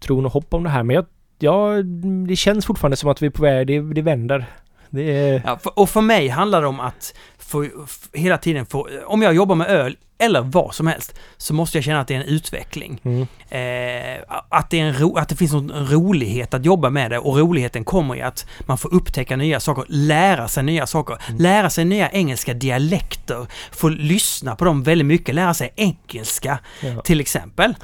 tron 0.00 0.26
och 0.26 0.32
hopp 0.32 0.54
om 0.54 0.62
det 0.62 0.70
här. 0.70 0.82
Men 0.82 0.96
jag, 0.96 1.04
ja, 1.38 1.82
det 2.28 2.36
känns 2.36 2.66
fortfarande 2.66 2.96
som 2.96 3.10
att 3.10 3.22
vi 3.22 3.26
är 3.26 3.30
på 3.30 3.42
väg, 3.42 3.66
det, 3.66 3.80
det 3.94 4.02
vänder. 4.02 4.46
Det 4.90 5.02
är... 5.02 5.42
ja 5.44 5.58
för, 5.58 5.78
och 5.78 5.90
för 5.90 6.00
mig 6.00 6.28
handlar 6.28 6.60
det 6.62 6.66
om 6.68 6.80
att 6.80 7.14
få, 7.38 7.66
hela 8.12 8.38
tiden 8.38 8.66
få, 8.66 8.88
om 9.06 9.22
jag 9.22 9.34
jobbar 9.34 9.54
med 9.54 9.66
öl 9.66 9.96
eller 10.18 10.40
vad 10.40 10.74
som 10.74 10.86
helst, 10.86 11.18
så 11.36 11.54
måste 11.54 11.76
jag 11.78 11.84
känna 11.84 12.00
att 12.00 12.08
det 12.08 12.14
är 12.14 12.20
en 12.20 12.26
utveckling. 12.26 13.00
Mm. 13.04 13.20
Eh, 13.50 14.22
att, 14.48 14.70
det 14.70 14.80
är 14.80 14.84
en 14.84 14.98
ro, 15.00 15.16
att 15.16 15.28
det 15.28 15.36
finns 15.36 15.52
någon 15.52 15.86
rolighet 15.88 16.54
att 16.54 16.64
jobba 16.64 16.90
med 16.90 17.10
det 17.10 17.18
och 17.18 17.36
roligheten 17.38 17.84
kommer 17.84 18.16
i 18.16 18.22
att 18.22 18.46
man 18.66 18.78
får 18.78 18.94
upptäcka 18.94 19.36
nya 19.36 19.60
saker, 19.60 19.84
lära 19.88 20.48
sig 20.48 20.62
nya 20.62 20.86
saker, 20.86 21.18
Mm. 21.28 21.42
lära 21.42 21.70
sig 21.70 21.84
nya 21.84 22.10
engelska 22.10 22.54
dialekter, 22.54 23.46
få 23.72 23.88
lyssna 23.88 24.56
på 24.56 24.64
dem 24.64 24.82
väldigt 24.82 25.06
mycket, 25.06 25.34
lära 25.34 25.54
sig 25.54 25.72
engelska 25.76 26.58
Ja. 26.80 27.00
till 27.00 27.20
exempel. 27.20 27.74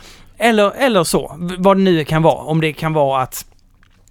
Eller, 0.42 0.70
eller 0.70 1.04
så, 1.04 1.36
vad 1.58 1.76
det 1.76 1.82
nu 1.82 2.04
kan 2.04 2.22
vara. 2.22 2.42
Om 2.44 2.60
det 2.60 2.72
kan 2.72 2.92
vara 2.92 3.22
att 3.22 3.46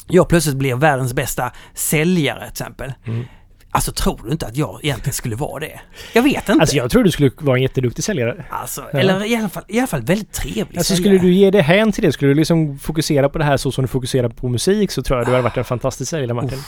jag 0.07 0.29
plötsligt 0.29 0.55
blir 0.55 0.75
världens 0.75 1.13
bästa 1.13 1.51
säljare 1.73 2.39
till 2.39 2.49
exempel. 2.49 2.93
Mm. 3.07 3.25
Alltså 3.73 3.91
tror 3.91 4.19
du 4.25 4.32
inte 4.32 4.45
att 4.47 4.57
jag 4.57 4.79
egentligen 4.84 5.13
skulle 5.13 5.36
vara 5.36 5.59
det? 5.59 5.79
Jag 6.13 6.21
vet 6.23 6.49
inte. 6.49 6.61
Alltså 6.61 6.75
jag 6.75 6.91
tror 6.91 7.03
du 7.03 7.11
skulle 7.11 7.32
vara 7.39 7.57
en 7.57 7.61
jätteduktig 7.63 8.03
säljare. 8.03 8.45
Alltså, 8.49 8.84
Ja. 8.93 8.99
eller 8.99 9.25
i 9.25 9.36
alla, 9.36 9.49
fall, 9.49 9.63
i 9.67 9.77
alla 9.79 9.88
fall 9.88 10.01
väldigt 10.01 10.32
trevlig 10.34 10.77
Alltså 10.77 10.95
säljare. 10.95 11.17
skulle 11.19 11.29
du 11.32 11.34
ge 11.36 11.51
dig 11.51 11.61
hän 11.61 11.91
till 11.91 12.03
det, 12.03 12.11
skulle 12.11 12.32
du 12.32 12.36
liksom 12.36 12.79
fokusera 12.79 13.29
på 13.29 13.38
det 13.38 13.43
här 13.43 13.57
så 13.57 13.71
som 13.71 13.82
du 13.82 13.88
fokuserar 13.88 14.29
på 14.29 14.49
musik 14.49 14.91
så 14.91 15.03
tror 15.03 15.19
jag 15.19 15.27
du 15.27 15.32
hade 15.32 15.43
varit 15.43 15.57
en 15.57 15.63
fantastisk 15.63 16.09
säljare 16.09 16.34
Martin. 16.34 16.59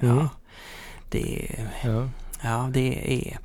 Mm. 0.00 0.16
Ja, 0.18 0.28
det, 1.10 1.50
Ja. 1.84 2.08
ja, 2.42 2.68
det 2.72 3.12
är... 3.28 3.38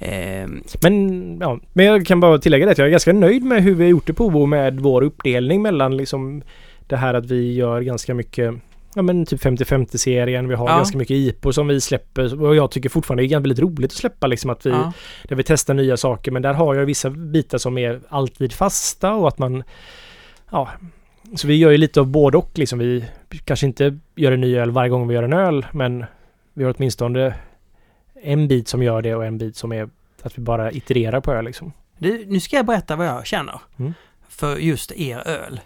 ehm, 0.00 0.62
Men, 0.82 1.38
ja, 1.40 1.58
men 1.72 1.86
jag 1.86 2.06
kan 2.06 2.20
bara 2.20 2.38
tillägga 2.38 2.66
det 2.66 2.72
att 2.72 2.78
jag 2.78 2.86
är 2.86 2.90
ganska 2.90 3.12
nöjd 3.12 3.44
med 3.44 3.62
hur 3.62 3.74
vi 3.74 3.84
har 3.84 3.90
gjort 3.90 4.06
det 4.06 4.12
på 4.12 4.46
med 4.46 4.80
vår 4.80 5.02
uppdelning 5.02 5.62
mellan 5.62 5.96
liksom 5.96 6.42
det 6.86 6.96
här 6.96 7.14
att 7.14 7.26
vi 7.26 7.52
gör 7.54 7.80
ganska 7.80 8.14
mycket 8.14 8.54
Ja 8.94 9.02
men 9.02 9.26
typ 9.26 9.40
50-50 9.40 9.96
serien, 9.96 10.48
vi 10.48 10.54
har 10.54 10.68
Ja. 10.68 10.76
ganska 10.76 10.98
mycket 10.98 11.14
IPO 11.14 11.52
som 11.52 11.68
vi 11.68 11.80
släpper 11.80 12.42
och 12.42 12.56
jag 12.56 12.70
tycker 12.70 12.88
fortfarande 12.88 13.22
det 13.22 13.34
är 13.34 13.40
väldigt 13.40 13.58
roligt 13.58 13.92
att 13.92 13.96
släppa 13.96 14.26
liksom 14.26 14.50
att 14.50 14.66
vi 14.66 14.70
ja. 14.70 14.92
där 15.28 15.36
vi 15.36 15.42
testar 15.42 15.74
nya 15.74 15.96
saker 15.96 16.30
men 16.30 16.42
där 16.42 16.54
har 16.54 16.74
jag 16.74 16.86
vissa 16.86 17.10
bitar 17.10 17.58
som 17.58 17.78
är 17.78 18.00
alltid 18.08 18.52
fasta 18.52 19.12
och 19.14 19.28
att 19.28 19.38
man 19.38 19.62
Ja 20.50 20.68
Så 21.34 21.46
vi 21.48 21.56
gör 21.56 21.70
ju 21.70 21.76
lite 21.76 22.00
av 22.00 22.06
både 22.06 22.38
och 22.38 22.50
liksom 22.54 22.78
vi 22.78 23.04
kanske 23.44 23.66
inte 23.66 23.98
gör 24.16 24.32
en 24.32 24.40
ny 24.40 24.56
öl 24.56 24.70
varje 24.70 24.90
gång 24.90 25.08
vi 25.08 25.14
gör 25.14 25.22
en 25.22 25.32
öl 25.32 25.66
men 25.72 26.04
vi 26.54 26.64
har 26.64 26.74
åtminstone 26.78 27.34
en 28.22 28.48
bit 28.48 28.68
som 28.68 28.82
gör 28.82 29.02
det 29.02 29.14
och 29.14 29.26
en 29.26 29.38
bit 29.38 29.56
som 29.56 29.72
är 29.72 29.88
att 30.22 30.38
vi 30.38 30.42
bara 30.42 30.72
itererar 30.72 31.20
på 31.20 31.32
öl 31.32 31.44
liksom. 31.44 31.72
Du, 31.98 32.26
nu 32.26 32.40
ska 32.40 32.56
jag 32.56 32.66
berätta 32.66 32.96
vad 32.96 33.06
jag 33.06 33.26
känner. 33.26 33.60
Mm. 33.78 33.94
För 34.28 34.56
just 34.56 34.92
er 34.92 35.28
öl. 35.28 35.60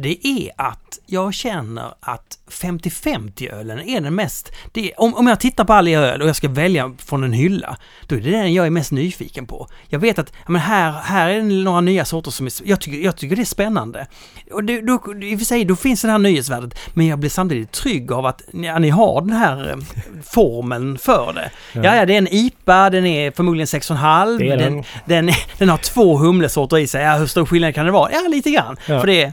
Det 0.00 0.26
är 0.26 0.50
att 0.56 0.98
jag 1.06 1.34
känner 1.34 1.94
att 2.00 2.38
50-50-ölen 2.50 3.82
är 3.88 4.00
den 4.00 4.14
mest... 4.14 4.52
Är, 4.74 5.00
om, 5.00 5.14
om 5.14 5.26
jag 5.26 5.40
tittar 5.40 5.64
på 5.64 5.72
all 5.72 5.88
öl 5.88 6.22
och 6.22 6.28
jag 6.28 6.36
ska 6.36 6.48
välja 6.48 6.94
från 6.98 7.24
en 7.24 7.32
hylla, 7.32 7.76
då 8.06 8.16
är 8.16 8.20
det 8.20 8.30
den 8.30 8.54
jag 8.54 8.66
är 8.66 8.70
mest 8.70 8.92
nyfiken 8.92 9.46
på. 9.46 9.68
Jag 9.88 9.98
vet 9.98 10.18
att 10.18 10.32
ja, 10.36 10.44
men 10.52 10.60
här, 10.60 10.92
här 10.92 11.28
är 11.28 11.36
det 11.36 11.42
några 11.42 11.80
nya 11.80 12.04
sorter 12.04 12.30
som 12.30 12.46
är... 12.46 12.52
Jag 12.64 12.80
tycker, 12.80 12.98
jag 12.98 13.16
tycker 13.16 13.36
det 13.36 13.42
är 13.42 13.44
spännande. 13.44 14.06
Och 14.52 14.64
det, 14.64 14.80
då, 14.80 14.94
I 15.22 15.34
och 15.34 15.38
för 15.38 15.44
sig, 15.46 15.64
då 15.64 15.76
finns 15.76 16.02
det 16.02 16.10
här 16.10 16.18
nyhetsvärdet, 16.18 16.78
men 16.94 17.06
jag 17.06 17.18
blir 17.18 17.30
samtidigt 17.30 17.72
trygg 17.72 18.12
av 18.12 18.26
att 18.26 18.42
ja, 18.52 18.78
ni 18.78 18.88
har 18.88 19.20
den 19.20 19.32
här 19.32 19.70
eh, 19.70 19.76
formeln 20.24 20.98
för 20.98 21.32
det. 21.32 21.50
Ja, 21.72 21.96
ja, 21.96 22.06
det 22.06 22.14
är 22.14 22.18
en 22.18 22.28
IPA, 22.28 22.90
den 22.90 23.06
är 23.06 23.30
förmodligen 23.30 23.66
6,5. 23.66 24.38
Det 24.38 24.48
är 24.50 24.56
den, 24.56 24.72
den. 25.04 25.26
den, 25.26 25.34
den 25.58 25.68
har 25.68 25.78
två 25.78 26.16
humlesorter 26.16 26.78
i 26.78 26.86
sig. 26.86 27.02
Ja, 27.02 27.16
hur 27.16 27.26
stor 27.26 27.46
skillnad 27.46 27.74
kan 27.74 27.86
det 27.86 27.92
vara? 27.92 28.12
Ja, 28.12 28.28
lite 28.28 28.50
grann. 28.50 28.76
Ja. 28.86 29.00
För 29.00 29.06
det 29.06 29.22
är... 29.22 29.32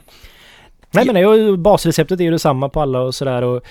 Nej 0.95 1.05
men 1.13 1.21
ju, 1.21 1.57
basreceptet 1.57 2.19
är 2.19 2.23
ju 2.23 2.31
detsamma 2.31 2.69
på 2.69 2.81
alla 2.81 3.01
och 3.01 3.15
sådär 3.15 3.41
och 3.41 3.63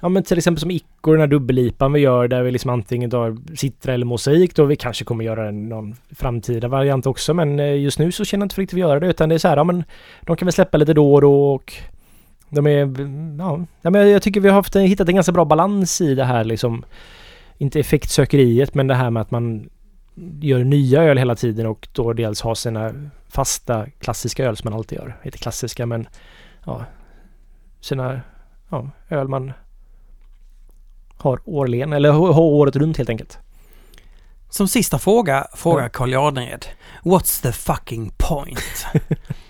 Ja 0.00 0.08
men 0.08 0.22
till 0.22 0.38
exempel 0.38 0.60
som 0.60 0.70
Icko, 0.70 1.12
den 1.12 1.20
här 1.20 1.26
dubbellipan 1.26 1.92
vi 1.92 2.00
gör 2.00 2.28
där 2.28 2.42
vi 2.42 2.50
liksom 2.50 2.70
antingen 2.70 3.10
tar 3.10 3.36
Citra 3.56 3.94
eller 3.94 4.06
Mosaik 4.06 4.56
då. 4.56 4.64
Vi 4.64 4.76
kanske 4.76 5.04
kommer 5.04 5.24
göra 5.24 5.50
någon 5.50 5.96
framtida 6.10 6.68
variant 6.68 7.06
också 7.06 7.34
men 7.34 7.60
eh, 7.60 7.80
just 7.80 7.98
nu 7.98 8.12
så 8.12 8.24
känner 8.24 8.42
jag 8.42 8.44
inte 8.44 8.54
för 8.54 8.62
riktigt 8.62 8.76
vi 8.76 8.80
göra 8.80 9.00
det 9.00 9.06
utan 9.06 9.28
det 9.28 9.34
är 9.34 9.38
så 9.38 9.48
här, 9.48 9.56
ja 9.56 9.64
men 9.64 9.84
de 10.20 10.36
kan 10.36 10.46
vi 10.46 10.52
släppa 10.52 10.78
lite 10.78 10.94
då 10.94 11.14
och 11.14 11.20
då 11.20 11.52
och 11.54 11.72
de 12.48 12.66
är, 12.66 12.96
ja, 13.38 13.64
ja 13.82 13.90
men 13.90 14.10
jag 14.10 14.22
tycker 14.22 14.40
vi 14.40 14.48
har 14.48 14.54
haft, 14.54 14.76
hittat 14.76 15.08
en 15.08 15.14
ganska 15.14 15.32
bra 15.32 15.44
balans 15.44 16.00
i 16.00 16.14
det 16.14 16.24
här 16.24 16.44
liksom. 16.44 16.84
Inte 17.58 17.80
effektsökeriet 17.80 18.74
men 18.74 18.86
det 18.86 18.94
här 18.94 19.10
med 19.10 19.20
att 19.20 19.30
man 19.30 19.68
gör 20.40 20.64
nya 20.64 21.02
öl 21.02 21.18
hela 21.18 21.36
tiden 21.36 21.66
och 21.66 21.88
då 21.92 22.12
dels 22.12 22.40
har 22.40 22.54
sina 22.54 22.92
fasta 23.28 23.86
klassiska 24.00 24.44
öl 24.44 24.56
som 24.56 24.70
man 24.70 24.78
alltid 24.78 24.98
gör. 24.98 25.16
Inte 25.24 25.38
klassiska 25.38 25.86
men 25.86 26.08
ja, 26.66 26.84
sina 27.80 28.20
ja, 28.68 28.90
öl 29.08 29.28
man 29.28 29.52
har 31.16 31.40
årligen 31.44 31.92
eller 31.92 32.10
har 32.10 32.40
året 32.40 32.76
runt 32.76 32.96
helt 32.96 33.08
enkelt. 33.08 33.38
Som 34.48 34.68
sista 34.68 34.98
fråga 34.98 35.46
frågar. 35.54 35.88
Carl 35.88 36.12
Jardenred. 36.12 36.66
What's 37.02 37.42
the 37.42 37.52
fucking 37.52 38.12
point? 38.16 38.86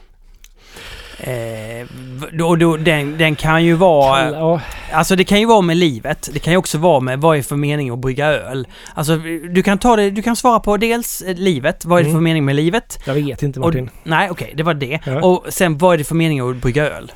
eh, 1.21 1.87
då, 2.33 2.57
då, 2.57 2.77
den, 2.77 3.19
den 3.19 3.35
kan 3.37 3.64
ju 3.64 3.75
vara... 3.75 4.61
Alltså 4.93 5.17
det 5.17 5.25
kan 5.25 5.41
ju 5.41 5.47
vara 5.47 5.61
med 5.61 5.77
livet. 5.77 6.29
Det 6.33 6.39
kan 6.39 6.53
ju 6.53 6.57
också 6.57 6.79
vara 6.79 7.01
med 7.01 7.21
vad 7.21 7.39
är 7.39 7.43
för 7.43 7.57
mening 7.57 7.91
att 7.91 7.99
brygga 7.99 8.27
öl. 8.27 8.67
Alltså 8.95 9.17
du 9.51 9.62
kan 9.62 9.79
ta 9.79 9.97
det, 9.97 10.11
du 10.11 10.23
kan 10.23 10.37
svara 10.37 10.61
på 10.61 10.77
dels 10.77 11.21
eh, 11.23 11.35
livet. 11.37 11.85
Vad 11.85 11.99
är 12.01 12.05
det 12.05 12.11
för 12.11 12.12
Mm. 12.17 12.25
mening 12.25 12.45
med 12.45 12.57
livet? 12.57 12.99
jag 13.07 13.14
vet 13.14 13.43
inte 13.43 13.61
Och, 13.61 13.67
Martin. 13.67 13.91
nej, 14.05 14.31
okej, 14.31 14.53
det 14.57 14.62
var 14.62 14.75
det. 14.75 14.99
Ja. 15.07 15.23
Och 15.23 15.45
sen 15.49 15.79
vad 15.79 15.95
är 15.95 15.99
det 15.99 16.05
för 16.05 16.14
mening 16.14 16.41
att 16.51 16.57
brygga 16.57 16.85
öl? 16.91 17.12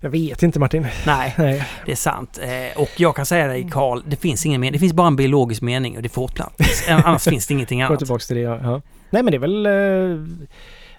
Jag 0.00 0.10
vet 0.10 0.42
inte 0.42 0.58
Martin. 0.58 0.86
Nej, 1.06 1.34
Nej. 1.38 1.64
det 1.86 1.92
är 1.92 1.96
sant. 1.96 2.38
Eh, 2.42 2.80
och 2.82 2.90
jag 2.96 3.16
kan 3.16 3.26
säga 3.26 3.46
dig 3.46 3.68
Karl, 3.72 4.00
det 4.06 4.16
finns 4.16 4.46
ingen 4.46 4.60
mening. 4.60 4.72
Det 4.72 4.78
finns 4.78 4.92
bara 4.92 5.06
en 5.06 5.16
biologisk 5.16 5.62
mening 5.62 5.96
och 5.96 6.02
det 6.02 6.06
är 6.06 6.10
fortplantning. 6.10 6.68
Annars 7.04 7.24
finns 7.24 7.46
det 7.46 7.54
ingenting 7.54 7.78
Gå 7.80 7.86
annat. 7.86 7.98
tillbaks 7.98 8.26
till 8.26 8.36
det 8.36 8.42
ja. 8.42 8.58
ja. 8.62 8.80
Nej 9.10 9.22
men 9.22 9.30
det 9.30 9.36
är 9.36 9.38
väl... 9.38 9.66
Eh, 9.66 10.26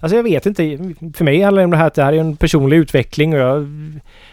alltså 0.04 0.16
jag 0.16 0.24
vet 0.24 0.46
inte. 0.46 0.64
För 1.18 1.24
mig 1.24 1.42
handlar 1.42 1.62
det 1.62 1.66
om 1.66 1.72
det 1.72 1.78
här 1.78 1.88
att 1.88 1.94
det 1.94 2.04
här 2.04 2.14
är 2.14 2.18
en 2.18 2.36
personlig 2.38 2.78
utveckling 2.78 3.34
och 3.34 3.40
jag... 3.40 3.68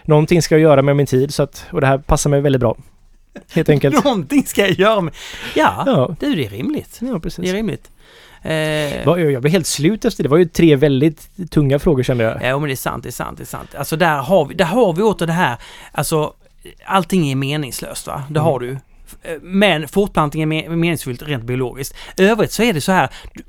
Någonting 0.04 0.42
ska 0.42 0.54
jag 0.54 0.62
göra 0.62 0.82
med 0.82 0.96
min 0.96 1.06
tid 1.06 1.34
så 1.34 1.42
att... 1.42 1.66
Och 1.72 1.80
det 1.80 1.86
här 1.86 1.98
passar 1.98 2.30
mig 2.30 2.40
väldigt 2.40 2.60
bra. 2.60 2.76
Helt 3.52 3.68
enkelt. 3.74 4.04
Någonting 4.04 4.42
ska 4.46 4.60
jag 4.60 4.70
göra 4.70 5.00
med... 5.00 5.14
Ja, 5.54 5.82
Ja, 5.86 6.16
du 6.20 6.34
det 6.34 6.46
är 6.46 6.48
rimligt. 6.50 6.98
ja 7.00 7.06
Det 7.06 7.12
är 7.14 7.18
precis. 7.18 7.52
rimligt. 7.52 7.90
Eh, 8.42 8.52
Jag 9.04 9.40
blev 9.42 9.48
helt 9.52 9.66
slut 9.66 10.04
efter 10.04 10.22
det. 10.22 10.28
Det 10.28 10.30
var 10.30 10.38
ju 10.38 10.44
tre 10.44 10.76
väldigt 10.76 11.30
tunga 11.50 11.78
frågor 11.78 12.02
kände 12.02 12.24
jag. 12.24 12.42
Ja, 12.42 12.58
men 12.58 12.68
det 12.68 12.74
är 12.74 12.76
sant, 12.76 13.02
det 13.02 13.08
är 13.08 13.12
sant, 13.12 13.38
det 13.38 13.44
är 13.44 13.46
sant. 13.46 13.74
Alltså 13.74 13.96
där 13.96 14.16
har 14.18 14.44
vi, 14.46 14.54
där 14.54 14.64
har 14.64 14.92
vi 14.92 15.02
åter 15.02 15.26
det 15.26 15.32
här, 15.32 15.56
alltså 15.92 16.32
allting 16.84 17.30
är 17.30 17.36
meningslöst 17.36 18.06
va, 18.06 18.22
det 18.28 18.38
Mm. 18.40 18.42
har 18.52 18.60
du. 18.60 18.76
Men 19.42 19.88
fortplantning 19.88 20.42
är 20.42 20.46
me- 20.46 20.76
meningsfullt 20.76 21.22
rent 21.22 21.44
biologiskt. 21.44 21.94
Övrigt 22.16 22.52
så 22.52 22.62
är 22.62 22.72
det 22.72 22.80
så 22.80 22.92
här, 22.92 23.08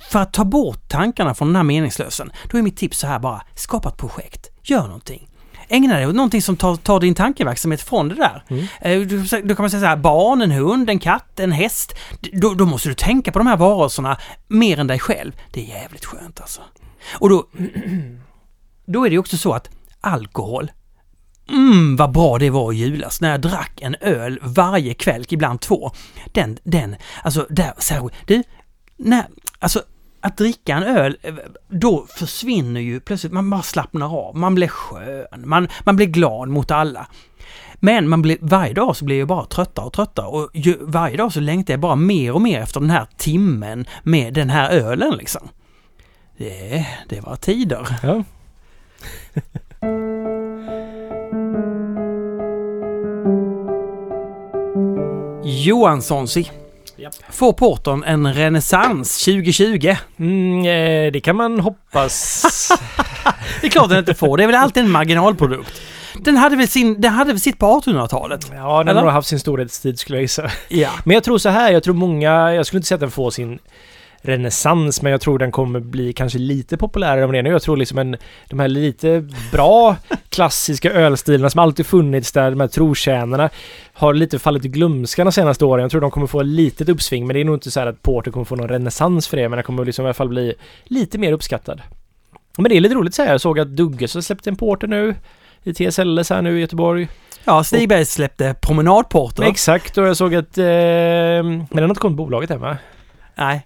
för 0.09 0.19
att 0.19 0.33
ta 0.33 0.43
bort 0.45 0.89
tankarna 0.89 1.33
från 1.33 1.47
den 1.47 1.55
här 1.55 1.63
meningslösen, 1.63 2.31
då 2.51 2.57
är 2.57 2.61
mitt 2.61 2.77
tips 2.77 2.99
så 2.99 3.07
här 3.07 3.19
bara, 3.19 3.41
skapa 3.55 3.89
ett 3.89 3.97
projekt, 3.97 4.49
gör 4.63 4.81
någonting. 4.83 5.27
Ägna 5.69 5.95
dig 5.95 6.07
åt 6.07 6.15
någonting 6.15 6.41
som 6.41 6.57
tar, 6.57 6.75
tar 6.75 6.99
din 6.99 7.15
tankeverksamhet 7.15 7.81
från 7.81 8.09
det 8.09 8.15
där. 8.15 8.43
Mm. 8.49 8.65
Eh, 8.81 8.99
du- 9.07 9.41
Då 9.47 9.55
kan 9.55 9.63
man 9.63 9.69
säga 9.69 9.81
så 9.81 9.85
här, 9.87 9.95
barn, 9.97 10.41
en 10.41 10.51
hund, 10.51 10.89
en 10.89 10.99
katt, 10.99 11.39
en 11.39 11.51
häst. 11.51 11.95
Då, 12.33 12.53
då 12.53 12.65
måste 12.65 12.89
du 12.89 12.93
tänka 12.95 13.31
på 13.31 13.39
de 13.39 13.47
här 13.47 13.57
varelserna 13.57 14.17
mer 14.47 14.79
än 14.79 14.87
dig 14.87 14.99
själv. 14.99 15.31
Det 15.51 15.61
är 15.61 15.65
jävligt 15.81 16.05
skönt 16.05 16.41
alltså. 16.41 16.61
Och 17.19 17.29
då, 17.29 17.45
då 18.85 19.05
är 19.05 19.09
det 19.09 19.17
också 19.17 19.37
så 19.37 19.53
att 19.53 19.69
alkohol, 20.01 20.71
mm 21.51 21.95
vad 21.95 22.11
bra 22.11 22.37
det 22.37 22.49
var 22.49 22.73
i 22.73 22.75
julas 22.75 23.21
när 23.21 23.31
jag 23.31 23.41
drack 23.41 23.81
en 23.81 23.95
öl 24.01 24.39
varje 24.41 24.93
kväll, 24.93 25.25
ibland 25.29 25.61
två. 25.61 25.91
Den, 26.31 26.57
den, 26.63 26.95
alltså 27.23 27.47
där, 27.49 27.73
här, 27.91 28.09
du, 28.25 28.43
när, 28.97 29.25
alltså 29.59 29.83
att 30.21 30.37
dricka 30.37 30.75
en 30.75 30.83
öl, 30.83 31.17
eh, 31.21 31.33
då 31.69 32.05
försvinner 32.09 32.81
ju 32.81 32.99
plötsligt, 32.99 33.33
man 33.33 33.49
bara 33.49 33.61
slappnar 33.61 34.17
av, 34.17 34.37
man 34.37 34.55
blir 34.55 34.67
skön, 34.67 35.49
man, 35.49 35.67
man 35.83 35.95
blir 35.95 36.07
glad 36.07 36.49
mot 36.49 36.71
alla. 36.71 37.07
Men 37.75 38.09
man 38.09 38.21
blir, 38.21 38.37
varje 38.41 38.73
dag 38.73 38.95
så 38.95 39.05
blir 39.05 39.19
jag 39.19 39.27
bara 39.27 39.45
tröttare 39.45 39.85
och 39.85 39.93
tröttare 39.93 40.25
och 40.25 40.49
ju, 40.53 40.77
varje 40.81 41.17
dag 41.17 41.33
så 41.33 41.39
längtar 41.39 41.73
jag 41.73 41.79
bara 41.79 41.95
mer 41.95 42.31
och 42.31 42.41
mer 42.41 42.61
efter 42.61 42.79
den 42.79 42.89
här 42.89 43.07
timmen 43.17 43.85
med 44.03 44.33
den 44.33 44.49
här 44.49 44.69
ölen 44.69 45.15
liksom. 45.15 45.47
Det, 46.37 46.87
det 47.09 47.21
var 47.21 47.35
tider. 47.35 47.87
Ja. 48.03 48.23
Johanssons 55.51 56.37
i. 56.37 56.51
Japp. 56.97 57.13
Får 57.29 57.53
portern 57.53 58.03
en 58.03 58.33
renässans 58.33 59.25
2020? 59.25 59.95
Mm, 60.19 60.59
eh, 60.59 61.11
det 61.11 61.21
kan 61.23 61.35
man 61.35 61.59
hoppas. 61.59 62.43
Det 63.61 63.67
är 63.67 63.71
klart 63.71 63.89
den 63.89 63.99
inte 63.99 64.13
får. 64.13 64.37
Det 64.37 64.43
är 64.43 64.47
väl 64.47 64.55
alltid 64.55 64.83
en 64.83 64.91
marginalprodukt. 64.91 65.81
Den 66.19 66.37
hade 66.37 66.55
väl, 66.55 66.67
sin, 66.67 67.01
den 67.01 67.13
hade 67.13 67.31
väl 67.31 67.39
sitt 67.39 67.59
på 67.59 67.81
1800-talet? 67.81 68.51
ja, 68.53 68.77
den 68.77 68.87
Eller? 68.87 69.01
har 69.01 69.11
haft 69.11 69.27
sin 69.27 69.39
storhetstid 69.39 69.99
skulle 69.99 70.17
jag 70.17 70.21
gissa. 70.21 70.51
Ja. 70.67 70.89
Men 71.03 71.13
jag 71.13 71.23
tror 71.23 71.37
så 71.37 71.49
här, 71.49 71.71
jag 71.71 71.83
tror 71.83 71.93
många, 71.93 72.53
jag 72.53 72.65
skulle 72.65 72.77
inte 72.77 72.87
säga 72.87 72.95
att 72.95 73.01
den 73.01 73.11
får 73.11 73.31
sin 73.31 73.59
renässans, 74.21 75.01
men 75.01 75.11
jag 75.11 75.21
tror 75.21 75.39
den 75.39 75.51
kommer 75.51 75.79
bli 75.79 76.13
kanske 76.13 76.39
lite 76.39 76.77
populärare 76.77 77.25
den 77.25 77.35
är 77.35 77.43
nu. 77.43 77.49
Jag 77.49 77.61
tror 77.61 77.77
liksom 77.77 77.97
en, 77.97 78.17
de 78.49 78.59
här 78.59 78.67
lite 78.67 79.27
bra 79.51 79.95
klassiska 80.29 80.91
ölstilarna 80.91 81.49
som 81.49 81.59
alltid 81.59 81.85
funnits 81.85 82.31
där, 82.31 82.49
de 82.49 82.59
här 82.59 82.67
trotjänarna, 82.67 83.49
har 83.93 84.13
lite 84.13 84.39
fallit 84.39 84.65
i 84.65 84.67
glömskan 84.67 85.25
de 85.25 85.31
senaste 85.31 85.65
åren. 85.65 85.81
Jag 85.81 85.91
tror 85.91 86.01
de 86.01 86.11
kommer 86.11 86.27
få 86.27 86.39
ett 86.39 86.47
litet 86.47 86.89
uppsving, 86.89 87.27
men 87.27 87.33
det 87.33 87.39
är 87.39 87.45
nog 87.45 87.55
inte 87.55 87.71
så 87.71 87.79
här 87.79 87.87
att 87.87 88.01
Porter 88.01 88.31
kommer 88.31 88.45
få 88.45 88.55
någon 88.55 88.69
renässans 88.69 89.27
för 89.27 89.37
det, 89.37 89.49
men 89.49 89.57
den 89.57 89.63
kommer 89.63 89.85
liksom 89.85 90.05
i 90.05 90.07
alla 90.07 90.13
fall 90.13 90.29
bli 90.29 90.53
lite 90.83 91.17
mer 91.17 91.31
uppskattad. 91.31 91.81
Men 92.57 92.69
det 92.69 92.77
är 92.77 92.79
lite 92.79 92.95
roligt 92.95 93.11
att 93.11 93.15
säga. 93.15 93.31
Jag 93.31 93.41
såg 93.41 93.59
att 93.59 93.67
Dugges 93.67 94.13
har 94.13 94.21
släppt 94.21 94.47
en 94.47 94.55
Porter 94.55 94.87
nu 94.87 95.15
i 95.63 95.73
TSLS 95.73 96.29
här 96.29 96.41
nu 96.41 96.57
i 96.57 96.61
Göteborg. 96.61 97.07
Ja, 97.43 97.63
Stigberg 97.63 98.05
släppte 98.05 98.55
promenadporter. 98.61 99.43
Exakt, 99.43 99.97
och 99.97 100.07
jag 100.07 100.17
såg 100.17 100.35
att... 100.35 100.57
Eh, 100.57 100.63
men 100.63 101.67
den 101.69 101.79
har 101.79 101.89
inte 101.89 102.01
kommit 102.01 102.17
bolaget 102.17 102.51
än 102.51 102.59
va? 102.59 102.77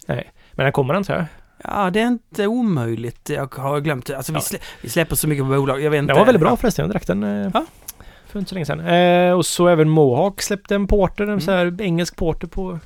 Nej. 0.08 0.32
Men 0.56 0.64
den 0.64 0.72
kommer 0.74 0.93
antar 0.93 1.14
jag. 1.14 1.26
Ja, 1.64 1.89
det 1.89 1.99
är 2.01 2.08
inte 2.08 2.47
omöjligt. 2.47 3.30
Jag 3.30 3.56
har 3.56 3.80
glömt 3.80 4.06
det. 4.06 4.18
Alltså, 4.18 4.32
vi, 4.32 4.38
Ja. 4.38 4.41
slä, 4.41 4.58
vi 4.82 4.89
släpper 4.89 5.16
så 5.16 5.28
mycket 5.28 5.43
på 5.45 5.49
bolag. 5.49 5.82
Jag 5.82 5.91
vet 5.91 5.99
inte. 5.99 6.14
Den 6.14 6.20
var 6.20 6.26
väldigt 6.26 6.41
bra 6.41 6.56
förresten, 6.58 6.84
jag 6.84 6.91
drack 6.91 7.08
den 7.08 7.24
eh, 7.24 7.49
Ja. 7.53 7.66
för 8.28 8.39
inte 8.39 8.49
så 8.49 8.56
länge 8.56 8.66
sedan. 8.66 8.80
Eh, 8.80 9.32
och 9.32 9.45
så 9.45 9.68
även 9.68 9.89
Mohawk 9.89 10.41
släppte 10.41 10.76
en 10.76 10.88
porter, 10.88 11.24
en 11.24 11.30
Mm. 11.30 11.41
så 11.41 11.51
här 11.51 11.82
engelsk 11.82 12.16
porter 12.16 12.47
på 12.47 12.80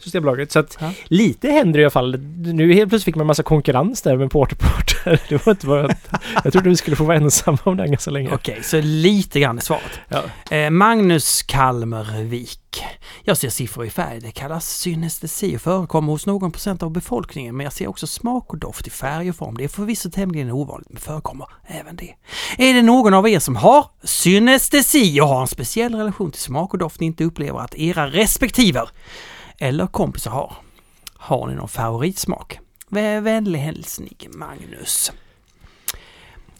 Systembolaget. 0.00 0.52
Så 0.52 0.58
att 0.58 0.76
Ja. 0.80 0.90
lite 1.04 1.48
händer 1.50 1.80
i 1.80 1.84
alla 1.84 1.90
fall. 1.90 2.18
Nu 2.36 2.72
helt 2.74 2.88
plötsligt 2.90 3.04
fick 3.04 3.16
man 3.16 3.26
massa 3.26 3.42
konkurrens 3.42 4.02
där 4.02 4.16
med 4.16 4.30
porter 4.30 4.56
porter. 4.56 5.20
Det 5.28 5.46
var 5.46 5.52
inte 5.52 5.66
bara 5.66 5.84
att, 5.84 6.08
Jag 6.44 6.52
trodde 6.52 6.68
vi 6.68 6.76
skulle 6.76 6.96
få 6.96 7.04
vara 7.04 7.16
ensamma 7.16 7.58
om 7.64 7.76
den 7.76 7.88
ganska 7.90 8.10
länge. 8.10 8.30
Okej, 8.34 8.58
så 8.62 8.80
lite 8.80 9.40
grann 9.40 9.58
är 9.58 9.62
svaret. 9.62 10.00
Ja. 10.08 10.56
Eh, 10.56 10.70
Magnus 10.70 11.42
Kalmervik. 11.42 12.56
Jag 13.24 13.36
ser 13.36 13.48
siffror 13.48 13.86
i 13.86 13.90
färg. 13.90 14.20
Det 14.20 14.30
kallas 14.30 14.68
synestesi 14.78 15.56
och 15.56 15.60
förekommer 15.60 16.12
hos 16.12 16.26
någon 16.26 16.52
procent 16.52 16.82
av 16.82 16.90
befolkningen. 16.90 17.56
Men 17.56 17.64
jag 17.64 17.72
ser 17.72 17.86
också 17.88 18.06
smak 18.06 18.52
och 18.52 18.58
doft 18.58 18.86
i 18.86 18.90
färg 18.90 19.30
och 19.30 19.36
form. 19.36 19.54
Det 19.56 19.64
är 19.64 19.68
förvisso 19.68 20.10
tämligen 20.10 20.50
ovanligt, 20.50 20.90
men 20.90 21.00
förekommer 21.00 21.46
även 21.66 21.96
det. 21.96 22.14
Är 22.58 22.74
det 22.74 22.82
någon 22.82 23.14
av 23.14 23.28
er 23.28 23.38
som 23.38 23.56
har 23.56 23.86
synestesi 24.04 25.20
och 25.20 25.28
har 25.28 25.40
en 25.40 25.46
speciell 25.46 25.94
relation 25.94 26.30
till 26.30 26.40
smak 26.42 26.72
och 26.72 26.78
doft 26.78 27.00
ni 27.00 27.06
inte 27.06 27.24
upplever 27.24 27.58
att 27.60 27.74
era 27.74 28.06
respektiver 28.06 28.88
eller 29.60 29.86
kompisar 29.86 30.30
har? 30.30 30.52
Har 31.16 31.46
ni 31.46 31.54
någon 31.54 31.68
favoritsmak? 31.68 32.58
Vä- 32.88 33.20
Vänlig 33.20 33.58
hälsning 33.58 34.16
Magnus. 34.34 35.12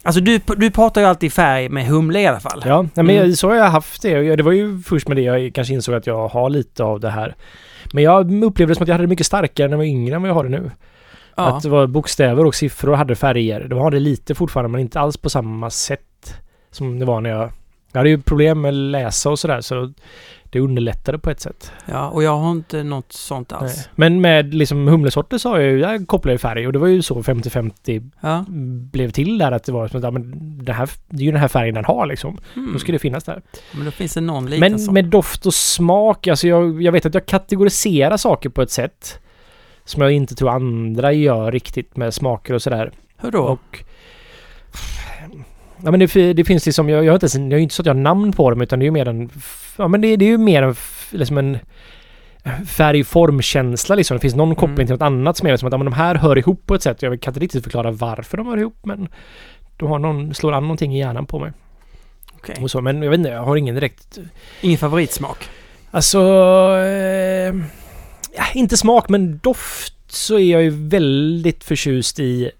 Alltså 0.03 0.21
du, 0.21 0.39
du 0.57 0.71
pratar 0.71 1.01
ju 1.01 1.07
alltid 1.07 1.33
färg 1.33 1.69
med 1.69 1.85
humle 1.85 2.21
i 2.21 2.27
alla 2.27 2.39
fall. 2.39 2.63
Ja, 2.65 2.85
men 2.95 3.09
Mm. 3.09 3.35
så 3.35 3.49
har 3.49 3.55
jag 3.55 3.69
haft 3.69 4.01
det. 4.01 4.35
Det 4.35 4.43
var 4.43 4.51
ju 4.51 4.79
först 4.79 5.07
med 5.07 5.17
det 5.17 5.21
jag 5.21 5.53
kanske 5.53 5.73
insåg 5.73 5.95
att 5.95 6.07
jag 6.07 6.27
har 6.27 6.49
lite 6.49 6.83
av 6.83 6.99
det 6.99 7.09
här. 7.09 7.35
Men 7.93 8.03
jag 8.03 8.43
upplevde 8.43 8.71
det 8.71 8.75
som 8.75 8.83
att 8.83 8.87
jag 8.87 8.93
hade 8.95 9.03
det 9.03 9.09
mycket 9.09 9.25
starkare 9.25 9.67
när 9.67 9.73
jag 9.73 9.77
var 9.77 9.85
yngre 9.85 10.15
än 10.15 10.21
vad 10.21 10.29
jag 10.29 10.35
har 10.35 10.43
det 10.43 10.49
nu. 10.49 10.71
Ja. 11.35 11.47
Att 11.57 11.63
det 11.63 11.69
var 11.69 11.87
bokstäver 11.87 12.45
och 12.45 12.55
siffror 12.55 12.91
och 12.91 12.97
hade 12.97 13.15
färger. 13.15 13.67
De 13.67 13.79
har 13.79 13.91
det 13.91 13.99
lite 13.99 14.35
fortfarande 14.35 14.69
men 14.69 14.81
inte 14.81 14.99
alls 14.99 15.17
på 15.17 15.29
samma 15.29 15.69
sätt 15.69 16.33
som 16.71 16.99
det 16.99 17.05
var 17.05 17.21
när 17.21 17.29
jag... 17.29 17.51
Jag 17.91 17.99
hade 17.99 18.09
ju 18.09 18.21
problem 18.21 18.61
med 18.61 18.69
att 18.69 18.75
läsa 18.75 19.29
och 19.29 19.39
sådär 19.39 19.61
så 19.61 19.93
det 20.51 20.59
underlättade 20.59 21.19
på 21.19 21.29
ett 21.29 21.39
sätt. 21.39 21.71
Ja, 21.85 22.09
och 22.09 22.23
jag 22.23 22.37
har 22.37 22.51
inte 22.51 22.83
något 22.83 23.11
sånt 23.11 23.51
alls. 23.51 23.75
Nej. 23.77 23.85
Men 23.95 24.21
med 24.21 24.53
liksom 24.53 24.87
humlesorter 24.87 25.37
så 25.37 25.49
har 25.49 25.59
jag 25.59 25.71
ju, 25.71 25.79
jag 25.79 26.07
kopplar 26.07 26.31
ju 26.31 26.37
färg 26.37 26.67
och 26.67 26.73
det 26.73 26.79
var 26.79 26.87
ju 26.87 27.01
så 27.01 27.21
50-50 27.21 28.09
Ja. 28.21 28.45
blev 28.91 29.09
till 29.11 29.37
där 29.37 29.51
att 29.51 29.63
det 29.63 29.71
var 29.71 29.87
som 29.87 29.97
att 29.97 30.03
ja, 30.03 30.11
men 30.11 30.33
det, 30.65 30.73
här, 30.73 30.89
det 31.09 31.23
är 31.23 31.25
ju 31.25 31.31
den 31.31 31.41
här 31.41 31.47
färgen 31.47 31.75
den 31.75 31.85
har 31.85 32.05
liksom. 32.05 32.37
Mm. 32.55 32.73
Då 32.73 32.79
ska 32.79 32.91
det 32.91 32.99
finnas 32.99 33.23
där. 33.23 33.41
Men 33.71 33.85
då 33.85 33.91
finns 33.91 34.13
det 34.13 34.21
någon 34.21 34.45
liten 34.45 34.59
Men 34.71 34.79
sån. 34.79 34.93
med 34.93 35.05
doft 35.05 35.45
och 35.45 35.53
smak, 35.53 36.27
alltså 36.27 36.47
jag, 36.47 36.81
jag 36.81 36.91
vet 36.91 37.05
att 37.05 37.13
jag 37.13 37.25
kategoriserar 37.25 38.17
saker 38.17 38.49
på 38.49 38.61
ett 38.61 38.71
sätt 38.71 39.19
som 39.85 40.01
jag 40.01 40.11
inte 40.11 40.35
tror 40.35 40.49
andra 40.49 41.13
gör 41.13 41.51
riktigt 41.51 41.97
med 41.97 42.13
smaker 42.13 42.53
och 42.53 42.61
sådär. 42.61 42.91
Hur 43.17 43.31
då? 43.31 43.41
Och... 43.43 43.83
Ja 45.83 45.91
men 45.91 45.99
det, 45.99 46.33
det 46.33 46.45
finns 46.45 46.65
liksom, 46.65 46.89
jag, 46.89 47.03
jag 47.05 47.11
har 47.11 47.15
inte 47.15 47.37
ens, 47.37 47.51
jag 47.51 47.57
har 47.57 47.61
inte 47.61 47.75
så 47.75 47.81
att 47.81 47.85
jag 47.85 47.93
har 47.93 48.01
namn 48.01 48.33
på 48.33 48.49
dem 48.49 48.61
utan 48.61 48.79
det 48.79 48.83
är 48.83 48.87
ju 48.87 48.91
mer 48.91 49.07
en... 49.07 49.29
Ja 49.77 49.87
men 49.87 50.01
det, 50.01 50.15
det 50.15 50.25
är 50.25 50.29
ju 50.29 50.37
mer 50.37 50.61
en, 50.63 50.75
liksom 51.11 51.37
en 51.37 51.57
färgformkänsla 52.67 53.95
liksom. 53.95 54.17
Det 54.17 54.21
finns 54.21 54.35
någon 54.35 54.55
koppling 54.55 54.73
Mm. 54.73 54.85
till 54.87 54.93
något 54.93 55.01
annat 55.01 55.37
som 55.37 55.47
är 55.47 55.57
som 55.57 55.67
att 55.67 55.71
ja, 55.73 55.77
men 55.77 55.85
de 55.85 55.93
här 55.93 56.15
hör 56.15 56.37
ihop 56.37 56.65
på 56.65 56.75
ett 56.75 56.81
sätt. 56.81 57.01
Jag 57.01 57.21
kan 57.21 57.31
inte 57.31 57.39
riktigt 57.39 57.63
förklara 57.63 57.91
varför 57.91 58.37
de 58.37 58.47
hör 58.47 58.57
ihop 58.57 58.85
men 58.85 59.07
de 59.77 59.89
har 59.89 59.99
någon, 59.99 60.33
slår 60.33 60.51
an 60.51 60.63
någonting 60.63 60.95
i 60.95 60.99
hjärnan 60.99 61.25
på 61.25 61.39
mig. 61.39 61.51
Okej. 62.33 62.55
Och 62.61 62.71
så, 62.71 62.81
men 62.81 63.01
jag 63.01 63.09
vet 63.09 63.17
inte, 63.17 63.29
jag 63.29 63.43
har 63.43 63.55
ingen 63.55 63.75
direkt 63.75 64.17
Ingen 64.61 64.77
favoritsmak? 64.77 65.49
Alltså... 65.91 66.19
Eh, 66.77 67.53
inte 68.53 68.77
smak 68.77 69.09
men 69.09 69.37
doft 69.43 69.93
så 70.07 70.39
är 70.39 70.51
jag 70.51 70.63
ju 70.63 70.69
väldigt 70.69 71.63
förtjust 71.63 72.19
i 72.19 72.51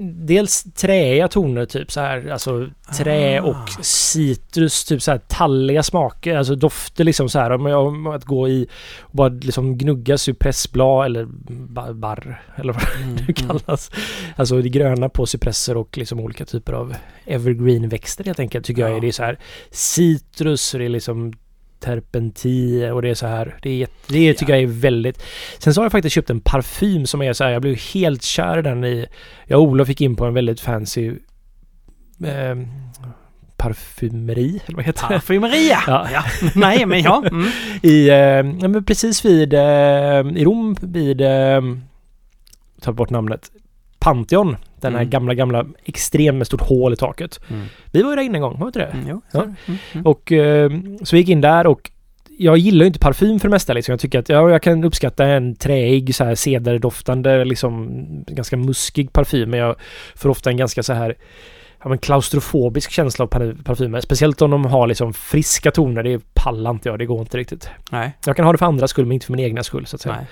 Dels 0.00 0.64
träiga 0.64 1.28
toner 1.28 1.66
typ 1.66 1.92
så 1.92 2.00
här, 2.00 2.28
alltså 2.28 2.68
trä 2.98 3.40
Ah. 3.40 3.42
och 3.44 3.84
citrus, 3.84 4.84
typ 4.84 5.02
så 5.02 5.10
här 5.10 5.18
talliga 5.18 5.82
smaker, 5.82 6.36
alltså 6.36 6.54
dofter 6.54 7.04
liksom 7.04 7.28
så 7.28 7.38
här. 7.38 7.50
Om, 7.50 7.66
jag- 7.66 7.86
om 7.86 8.06
att 8.06 8.24
gå 8.24 8.48
i 8.48 8.66
och 9.00 9.16
bara 9.16 9.28
liksom 9.28 9.78
gnugga 9.78 10.18
cypressblad 10.18 11.06
eller 11.06 11.24
ba- 11.66 11.92
barr 11.92 12.42
eller 12.56 12.72
vad 12.72 12.82
Mm, 13.02 13.16
det 13.26 13.32
kallas. 13.32 13.90
Alltså 14.36 14.62
det 14.62 14.68
gröna 14.68 15.08
på 15.08 15.26
cypresser 15.26 15.76
och 15.76 15.98
liksom 15.98 16.20
olika 16.20 16.44
typer 16.44 16.72
av 16.72 16.94
evergreen-växter 17.26 18.24
helt 18.24 18.40
enkelt 18.40 18.66
tycker 18.66 18.82
jag 18.82 18.90
Ja. 18.90 18.96
är. 18.96 19.00
Det 19.00 19.08
är 19.08 19.12
så 19.12 19.22
här 19.22 19.38
citrus 19.70 20.72
det 20.72 20.84
är 20.84 20.88
liksom 20.88 21.32
terpentin 21.80 22.92
och 22.92 23.02
det 23.02 23.10
är 23.10 23.14
så 23.14 23.26
här. 23.26 23.56
Det, 23.62 23.82
är, 23.82 23.88
det 24.06 24.34
tycker 24.34 24.52
jag 24.52 24.62
är 24.62 24.66
väldigt... 24.66 25.22
Sen 25.58 25.74
så 25.74 25.80
har 25.80 25.84
jag 25.84 25.92
faktiskt 25.92 26.14
köpt 26.14 26.30
en 26.30 26.40
parfym 26.40 27.06
som 27.06 27.22
är 27.22 27.32
så 27.32 27.44
här, 27.44 27.50
jag 27.50 27.62
blev 27.62 27.76
helt 27.94 28.22
kär 28.22 28.58
i 28.58 28.62
den 28.62 28.84
i... 28.84 29.06
Jag 29.46 29.60
och 29.60 29.68
Olof 29.68 29.86
fick 29.88 30.00
in 30.00 30.16
på 30.16 30.24
en 30.24 30.34
väldigt 30.34 30.60
fancy 30.60 31.12
eh, 32.24 32.56
parfymeri, 33.56 34.60
eller 34.66 34.76
vad 34.76 34.84
heter 34.84 35.08
det? 35.08 35.14
Parfymeria! 35.14 35.78
Ja. 35.86 36.08
ja. 36.12 36.24
Nej, 36.54 36.86
men 36.86 37.02
ja. 37.02 37.24
Mm. 37.30 37.46
I, 37.82 38.08
eh, 38.08 38.68
men 38.68 38.84
precis 38.84 39.24
vid, 39.24 39.54
eh, 39.54 39.60
i 40.36 40.44
Rom 40.44 40.76
vid, 40.80 41.20
eh, 41.20 41.60
ta 42.80 42.92
bort 42.92 43.10
namnet, 43.10 43.50
Pantheon. 43.98 44.56
Den 44.80 44.92
här 44.92 45.00
Mm. 45.00 45.10
gamla, 45.10 45.34
gamla, 45.34 45.66
extremt 45.84 46.38
med 46.38 46.46
stort 46.46 46.60
hål 46.60 46.92
i 46.92 46.96
taket. 46.96 47.40
Mm. 47.50 47.62
Vi 47.92 48.02
var 48.02 48.10
ju 48.10 48.16
där 48.16 48.22
inne 48.22 48.38
en 48.38 48.42
gång, 48.42 48.58
var 48.58 48.66
inte 48.66 48.78
det? 48.78 48.84
Mm, 48.86 49.06
jo, 49.08 49.22
Ja. 49.32 49.42
Mm, 49.42 49.54
mm. 49.92 50.06
Och 50.06 50.32
eh, 50.32 50.70
så 51.04 51.16
vi 51.16 51.20
gick 51.20 51.28
in 51.28 51.40
där 51.40 51.66
och 51.66 51.90
jag 52.40 52.58
gillar 52.58 52.80
ju 52.84 52.86
inte 52.86 52.98
parfym 52.98 53.40
för 53.40 53.48
det 53.48 53.52
mesta 53.52 53.72
liksom. 53.72 53.92
Jag 53.92 54.00
tycker 54.00 54.18
att 54.18 54.28
ja, 54.28 54.50
jag 54.50 54.62
kan 54.62 54.84
uppskatta 54.84 55.24
en 55.26 55.54
träig 55.56 56.14
så 56.14 56.24
här 56.24 56.34
cedardoftande 56.34 57.44
liksom 57.44 57.88
ganska 58.26 58.56
muskig 58.56 59.12
parfym. 59.12 59.50
Men 59.50 59.60
jag 59.60 59.76
får 60.16 60.28
ofta 60.28 60.50
en 60.50 60.56
ganska 60.56 60.82
så 60.82 60.92
här 60.92 61.14
ja, 61.82 61.88
men 61.88 61.98
klaustrofobisk 61.98 62.90
känsla 62.90 63.22
av 63.22 63.26
par- 63.28 63.56
parfymer. 63.64 64.00
Speciellt 64.00 64.42
om 64.42 64.50
de 64.50 64.64
har 64.64 64.86
liksom 64.86 65.12
friska 65.14 65.70
toner. 65.70 66.02
Det 66.02 66.22
pallar 66.34 66.70
inte 66.70 66.88
jag. 66.88 66.98
Det 66.98 67.06
går 67.06 67.20
inte 67.20 67.38
riktigt. 67.38 67.70
Nej, 67.92 68.12
Jag 68.26 68.36
kan 68.36 68.44
ha 68.44 68.52
det 68.52 68.58
för 68.58 68.66
andra 68.66 68.88
skull 68.88 69.06
men 69.06 69.12
inte 69.12 69.26
för 69.26 69.32
min 69.32 69.44
egna 69.46 69.62
skull 69.62 69.86
så 69.86 69.96
att 69.96 70.00
säga. 70.00 70.14
nej. 70.16 70.26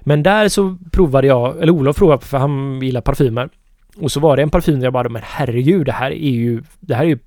Men 0.00 0.22
där 0.22 0.48
så 0.48 0.76
provade 0.92 1.26
jag, 1.26 1.62
eller 1.62 1.72
Olof 1.72 1.96
provade 1.96 2.24
för 2.26 2.38
han 2.38 2.80
gillar 2.82 3.00
parfymer. 3.00 3.48
Och 3.96 4.12
så 4.12 4.20
var 4.20 4.36
det 4.36 4.42
en 4.42 4.50
parfym 4.50 4.78
där 4.80 4.86
jag 4.86 4.92
bara, 4.92 5.08
men 5.08 5.22
herregud, 5.24 5.86
det 5.86 5.92
här 5.92 6.10
är 6.10 6.30
ju, 6.30 6.62
det 6.80 6.94
här 6.94 7.04
är 7.04 7.08
ju 7.08 7.18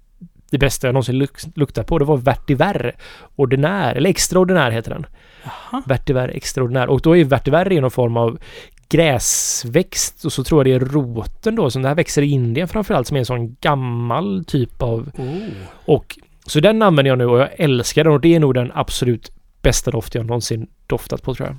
det 0.51 0.57
bästa 0.57 0.87
jag 0.87 0.93
någonsin 0.93 1.15
luk- 1.15 1.51
luktat 1.55 1.87
på. 1.87 1.99
Det 1.99 2.05
var 2.05 2.17
Vertiver 2.17 2.95
Ordinär, 3.35 3.95
eller 3.95 4.09
Extraordinär 4.09 4.71
heter 4.71 4.91
den. 4.91 5.05
Jaha. 5.43 5.83
Vertiver 5.85 6.27
Extraordinär. 6.29 6.87
Och 6.89 7.01
då 7.01 7.17
är 7.17 7.23
Vertiver 7.23 7.81
någon 7.81 7.91
form 7.91 8.17
av 8.17 8.39
gräsväxt 8.89 10.25
och 10.25 10.33
så 10.33 10.43
tror 10.43 10.67
jag 10.67 10.81
det 10.81 10.85
är 10.85 10.89
roten 10.89 11.55
då 11.55 11.69
som 11.69 11.81
det 11.81 11.87
här 11.87 11.95
växer 11.95 12.21
i 12.21 12.29
Indien 12.29 12.67
framförallt 12.67 13.07
som 13.07 13.15
är 13.17 13.19
en 13.19 13.25
sån 13.25 13.55
gammal 13.61 14.45
typ 14.47 14.81
av 14.81 15.09
Oh. 15.17 15.37
och 15.85 16.17
så 16.45 16.59
den 16.59 16.81
använder 16.81 17.09
jag 17.11 17.17
nu 17.17 17.25
och 17.25 17.39
jag 17.39 17.49
älskar 17.57 18.03
den 18.03 18.13
och 18.13 18.21
det 18.21 18.35
är 18.35 18.39
nog 18.39 18.53
den 18.53 18.71
absolut 18.75 19.31
bästa 19.61 19.91
doft 19.91 20.15
jag 20.15 20.25
någonsin 20.25 20.67
doftat 20.87 21.23
på 21.23 21.35
tror 21.35 21.47
jag. 21.49 21.57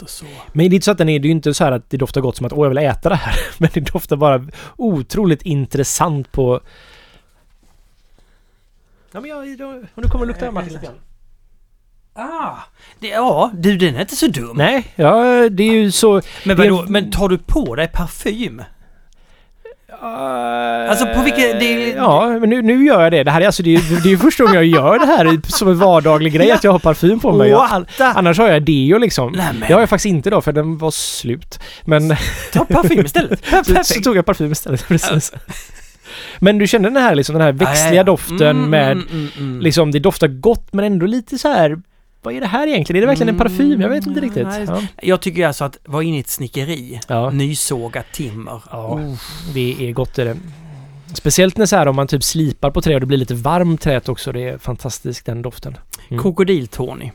Låter 0.00 0.12
så. 0.12 0.24
Men 0.52 0.68
det 0.68 0.72
är 0.72 0.74
inte 0.74 0.84
så 0.84 0.90
att 0.90 0.98
den 0.98 1.08
är, 1.08 1.18
det 1.18 1.26
är 1.26 1.28
ju 1.28 1.32
inte 1.34 1.54
så 1.54 1.64
här 1.64 1.72
att 1.72 1.90
det 1.90 1.96
doftar 1.96 2.20
gott 2.20 2.36
som 2.36 2.46
att 2.46 2.52
åh 2.52 2.64
jag 2.64 2.68
vill 2.68 2.78
äta 2.78 3.08
det 3.08 3.14
här. 3.14 3.36
Men 3.58 3.70
det 3.74 3.80
doftar 3.80 4.16
bara 4.16 4.46
otroligt 4.76 5.42
intressant 5.42 6.32
på... 6.32 6.60
Ja 9.12 9.20
men 9.20 9.30
jag, 9.30 9.58
då, 9.58 9.68
och 9.94 10.02
nu 10.02 10.08
kommer 10.08 10.26
det 10.26 10.32
lukta 10.32 10.50
Martin 10.50 10.72
lite 10.72 10.84
grann. 10.84 10.94
Ah, 12.14 12.56
det, 12.98 13.08
ja, 13.08 13.50
du 13.54 13.76
den 13.76 13.96
är 13.96 14.00
inte 14.00 14.16
så 14.16 14.28
dum. 14.28 14.56
Nej, 14.56 14.92
ja 14.96 15.48
det 15.48 15.62
är 15.62 15.72
ju 15.72 15.92
så... 15.92 16.22
Men 16.44 16.56
vadå, 16.56 16.84
men 16.88 17.10
tar 17.10 17.28
du 17.28 17.38
på 17.38 17.74
dig 17.74 17.88
parfym? 17.88 18.62
Alltså, 20.90 21.06
på 21.06 21.22
vilket- 21.22 21.60
det 21.60 21.90
är- 21.92 21.96
Ja, 21.96 22.28
men 22.40 22.50
nu, 22.50 22.62
nu 22.62 22.84
gör 22.84 23.02
jag 23.02 23.12
det. 23.12 23.24
Det 23.24 23.30
här 23.30 23.40
är 23.40 23.46
alltså, 23.46 23.62
det 23.62 23.74
är, 23.74 24.02
det 24.04 24.12
är 24.12 24.16
första 24.16 24.42
gången 24.44 24.54
jag 24.56 24.64
gör 24.66 24.98
det 24.98 25.06
här 25.06 25.40
som 25.56 25.68
en 25.68 25.78
vardaglig 25.78 26.32
grej, 26.32 26.50
att 26.52 26.64
jag 26.64 26.72
har 26.72 26.78
parfym 26.78 27.20
på 27.20 27.32
mig. 27.32 27.50
Jag, 27.50 27.84
annars 27.98 28.38
har 28.38 28.48
jag 28.48 28.62
deo 28.62 28.98
liksom. 28.98 29.32
Nej, 29.32 29.46
men. 29.52 29.68
Det 29.68 29.74
har 29.74 29.80
jag 29.80 29.88
faktiskt 29.88 30.06
inte 30.06 30.30
då, 30.30 30.40
för 30.40 30.52
den 30.52 30.78
var 30.78 30.90
slut. 30.90 31.58
Men 31.84 32.16
Ta 32.52 32.64
parfym 32.64 33.04
istället. 33.06 33.42
så, 33.66 33.74
så 33.84 34.00
tog 34.00 34.16
jag 34.16 34.26
parfym 34.26 34.52
istället. 34.52 34.84
Precis. 34.88 35.32
Men 36.38 36.58
du 36.58 36.66
kände 36.66 36.88
den 36.90 37.02
här, 37.02 37.14
liksom, 37.14 37.32
den 37.32 37.42
här 37.42 37.52
växtliga 37.52 37.86
Ja, 37.86 37.90
ja, 37.90 37.96
ja. 37.96 38.02
doften 38.04 38.40
Mm, 38.42 38.70
med... 38.70 38.92
mm, 38.92 39.28
mm. 39.38 39.60
Liksom, 39.60 39.90
det 39.90 39.98
doftar 39.98 40.28
gott 40.28 40.72
men 40.72 40.84
ändå 40.84 41.06
lite 41.06 41.38
så 41.38 41.48
här... 41.48 41.76
Vad 42.26 42.34
är 42.34 42.40
det 42.40 42.46
här 42.46 42.66
egentligen? 42.66 42.96
Är 42.96 43.00
det 43.00 43.06
verkligen 43.06 43.28
en 43.28 43.38
parfym? 43.38 43.80
Jag 43.80 43.88
vet 43.88 44.06
inte 44.06 44.20
Mm, 44.20 44.34
riktigt. 44.34 44.68
Ja. 44.68 44.82
Jag 45.02 45.20
tycker 45.20 45.46
alltså 45.46 45.64
att 45.64 45.78
vara 45.84 46.02
inne 46.02 46.16
i 46.16 46.20
ett 46.20 46.28
snickeri, 46.28 47.00
Ja. 47.08 47.30
nysågat 47.30 48.12
timmer. 48.12 48.62
Ja. 48.70 49.00
Det 49.54 49.88
är 49.88 49.92
gott 49.92 50.18
är 50.18 50.24
det. 50.24 50.36
Speciellt 51.14 51.56
när 51.56 51.66
så 51.66 51.76
här 51.76 51.88
om 51.88 51.96
man 51.96 52.06
typ 52.06 52.24
slipar 52.24 52.70
på 52.70 52.80
trä 52.82 52.94
och 52.94 53.00
det 53.00 53.06
blir 53.06 53.18
lite 53.18 53.34
varmt 53.34 53.80
träet 53.80 54.08
också. 54.08 54.32
Det 54.32 54.40
är 54.48 54.58
fantastiskt 54.58 55.26
den 55.26 55.42
doften. 55.42 55.78
Mm. 56.08 56.22
Krokodil-Tony. 56.22 57.10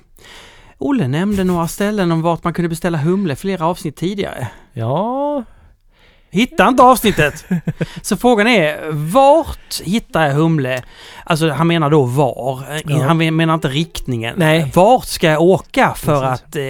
Olle 0.77 1.07
nämnde 1.07 1.43
några 1.43 1.67
ställen 1.67 2.11
om 2.11 2.21
vart 2.21 2.43
man 2.43 2.53
kunde 2.53 2.69
beställa 2.69 2.97
humle 2.97 3.35
flera 3.35 3.65
avsnitt 3.65 3.95
tidigare. 3.95 4.47
Ja, 4.73 5.43
Hittar 6.33 6.67
inte 6.67 6.83
avsnittet! 6.83 7.45
Så 8.01 8.17
frågan 8.17 8.47
är, 8.47 8.91
vart 8.91 9.81
hittar 9.83 10.27
jag 10.27 10.33
humle? 10.33 10.83
Alltså 11.23 11.49
han 11.49 11.67
menar 11.67 11.89
då 11.89 12.03
var. 12.03 12.63
Ja. 12.85 13.03
Han 13.03 13.17
menar 13.17 13.53
inte 13.53 13.67
riktningen. 13.67 14.35
Nej. 14.37 14.71
Vart 14.73 15.05
ska 15.05 15.27
jag 15.27 15.41
åka 15.41 15.93
för 15.97 16.23
att 16.23 16.55
eh, 16.55 16.63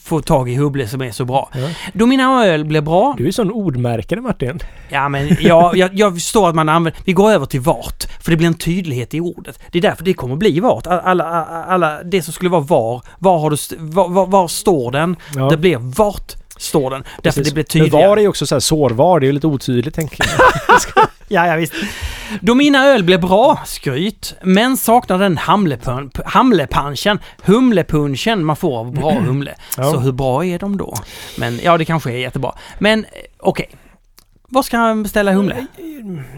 få 0.00 0.20
tag 0.20 0.50
i 0.50 0.54
humle 0.54 0.88
som 0.88 1.02
är 1.02 1.10
så 1.10 1.24
bra? 1.24 1.48
Ja. 1.54 1.68
Då 1.92 2.06
mina 2.06 2.46
öl 2.46 2.64
blir 2.64 2.80
bra. 2.80 3.14
du 3.18 3.28
är 3.28 3.32
sån 3.32 3.50
ordmärkare 3.50 4.20
Martin. 4.20 4.58
Ja 4.88 5.08
men 5.08 5.36
jag, 5.40 5.76
jag, 5.76 5.90
jag 5.94 6.14
förstår 6.14 6.48
att 6.48 6.54
man 6.54 6.68
använder... 6.68 7.00
Vi 7.04 7.12
går 7.12 7.30
över 7.30 7.46
till 7.46 7.60
vart. 7.60 8.04
För 8.20 8.30
det 8.30 8.36
blir 8.36 8.46
en 8.46 8.54
tydlighet 8.54 9.14
i 9.14 9.20
ordet. 9.20 9.58
Det 9.70 9.78
är 9.78 9.82
därför 9.82 10.04
det 10.04 10.14
kommer 10.14 10.36
bli 10.36 10.60
vart. 10.60 10.86
Alla, 10.86 11.02
alla, 11.02 11.44
alla 11.64 12.02
det 12.02 12.22
som 12.22 12.32
skulle 12.32 12.50
vara 12.50 12.60
var. 12.60 13.02
Var, 13.18 13.38
har 13.38 13.50
du, 13.50 13.56
var, 13.78 14.08
var, 14.08 14.26
var 14.26 14.48
står 14.48 14.90
den? 14.90 15.16
Ja, 15.34 15.48
Det 15.48 15.56
blir 15.56 15.76
vart 15.76 16.41
står 16.56 16.90
den. 16.90 17.04
Därför 17.22 17.40
precis. 17.40 17.48
det 17.48 17.54
blir 17.54 17.64
Men 17.64 17.84
tydligare. 17.84 18.08
var 18.08 18.16
är 18.16 18.20
ju 18.20 18.28
också 18.28 18.46
så 18.46 18.54
här 18.54 18.60
sårvar. 18.60 19.20
Det 19.20 19.24
är 19.24 19.28
ju 19.28 19.32
lite 19.32 19.46
otydligt 19.46 19.94
tänker 19.94 20.24
jag. 20.24 21.08
Ja, 21.28 21.46
ja 21.46 21.56
visst. 21.56 21.72
Då 22.40 22.54
mina 22.54 22.86
öl 22.86 23.04
blev 23.04 23.20
bra, 23.20 23.58
skryt, 23.66 24.34
men 24.42 24.76
saknar 24.76 25.18
den 25.18 25.36
hamlepunchen, 26.24 27.18
humlepunchen 27.42 28.44
man 28.44 28.56
får 28.56 28.78
av 28.78 28.92
bra 28.92 29.10
humle. 29.26 29.54
Ja. 29.76 29.84
Så 29.84 29.98
hur 29.98 30.12
bra 30.12 30.44
är 30.44 30.58
de 30.58 30.76
då? 30.76 30.94
Men 31.38 31.60
ja, 31.62 31.78
det 31.78 31.84
kanske 31.84 32.12
är 32.12 32.16
jättebra. 32.16 32.52
Men 32.78 33.04
eh, 33.04 33.10
okej. 33.38 33.70
Var 34.48 34.62
ska 34.62 34.76
han 34.76 35.02
beställa 35.02 35.32
humle? 35.32 35.66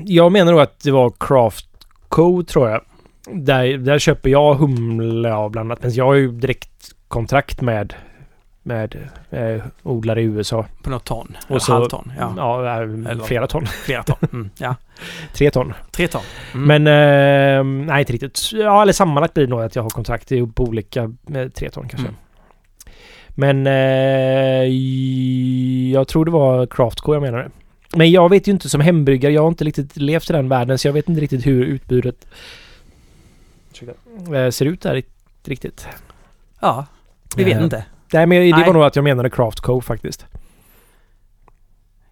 Jag 0.04 0.32
menar 0.32 0.52
nog 0.52 0.60
att 0.60 0.80
det 0.80 0.90
var 0.90 1.12
Craft 1.20 1.66
Co 2.08 2.42
tror 2.42 2.70
jag. 2.70 2.80
Där, 3.32 3.78
där 3.78 3.98
köper 3.98 4.30
jag 4.30 4.54
humle 4.54 5.32
av 5.32 5.50
bland 5.50 5.72
annat. 5.72 5.82
Men 5.82 5.94
jag 5.94 6.04
har 6.04 6.14
ju 6.14 6.32
direkt 6.32 6.70
kontrakt 7.08 7.60
med, 7.60 7.94
med 8.66 8.96
eh, 9.30 9.62
odlare 9.82 10.20
i 10.22 10.24
USA. 10.24 10.66
På 10.82 10.90
något 10.90 11.04
ton? 11.04 11.36
Och 11.48 11.62
så- 11.62 11.72
halvton? 11.72 12.12
Ja, 12.18 12.34
Ja, 12.36 12.82
Eller- 12.82 13.24
flera 13.24 13.46
ton. 13.46 13.66
flera 13.66 14.02
ton. 14.02 14.16
Mm, 14.32 14.50
ja, 14.58 14.76
Tre 15.32 15.50
ton. 15.50 15.72
tre 15.90 16.08
ton. 16.08 16.22
Mm. 16.54 16.82
Men 16.82 16.86
eh, 16.86 17.86
nej, 17.86 18.00
inte 18.00 18.12
riktigt. 18.12 18.52
Ja, 18.52 18.82
eller 18.82 18.92
sammanlagt 18.92 19.34
blir 19.34 19.44
det 19.46 19.50
nog 19.50 19.62
att 19.62 19.76
jag 19.76 19.82
har 19.82 19.90
är 20.32 20.46
på 20.46 20.62
olika 20.64 21.12
med 21.22 21.54
tre 21.54 21.70
ton 21.70 21.88
kanske. 21.88 22.08
Mm. 22.08 22.14
Men 23.36 23.66
eh, 23.66 24.72
jag 25.92 26.08
tror 26.08 26.24
det 26.24 26.30
var 26.30 26.66
Craftco 26.66 27.14
jag 27.14 27.22
menade. 27.22 27.50
Men 27.96 28.10
jag 28.10 28.28
vet 28.28 28.48
ju 28.48 28.52
inte 28.52 28.68
som 28.68 28.80
hembryggare, 28.80 29.32
jag 29.32 29.42
har 29.42 29.48
inte 29.48 29.64
riktigt 29.64 29.96
levt 29.96 30.30
i 30.30 30.32
den 30.32 30.48
världen 30.48 30.78
så 30.78 30.88
jag 30.88 30.92
vet 30.92 31.08
inte 31.08 31.20
riktigt 31.20 31.46
hur 31.46 31.64
utbudet 31.64 32.26
eh, 34.34 34.50
ser 34.50 34.66
ut 34.66 34.80
där 34.80 35.02
riktigt. 35.44 35.86
Ja, 36.60 36.86
vi 37.36 37.44
vet 37.44 37.56
Eh, 37.56 37.62
inte. 37.64 37.84
Nej 38.14 38.26
men 38.26 38.40
det 38.40 38.50
Nej. 38.56 38.66
var 38.66 38.72
nog 38.74 38.84
att 38.84 38.96
jag 38.96 39.02
menade 39.02 39.30
Craftco 39.30 39.80
faktiskt. 39.80 40.26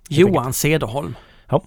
Johan 0.08 0.52
Cederholm. 0.52 1.14
Ja. 1.48 1.62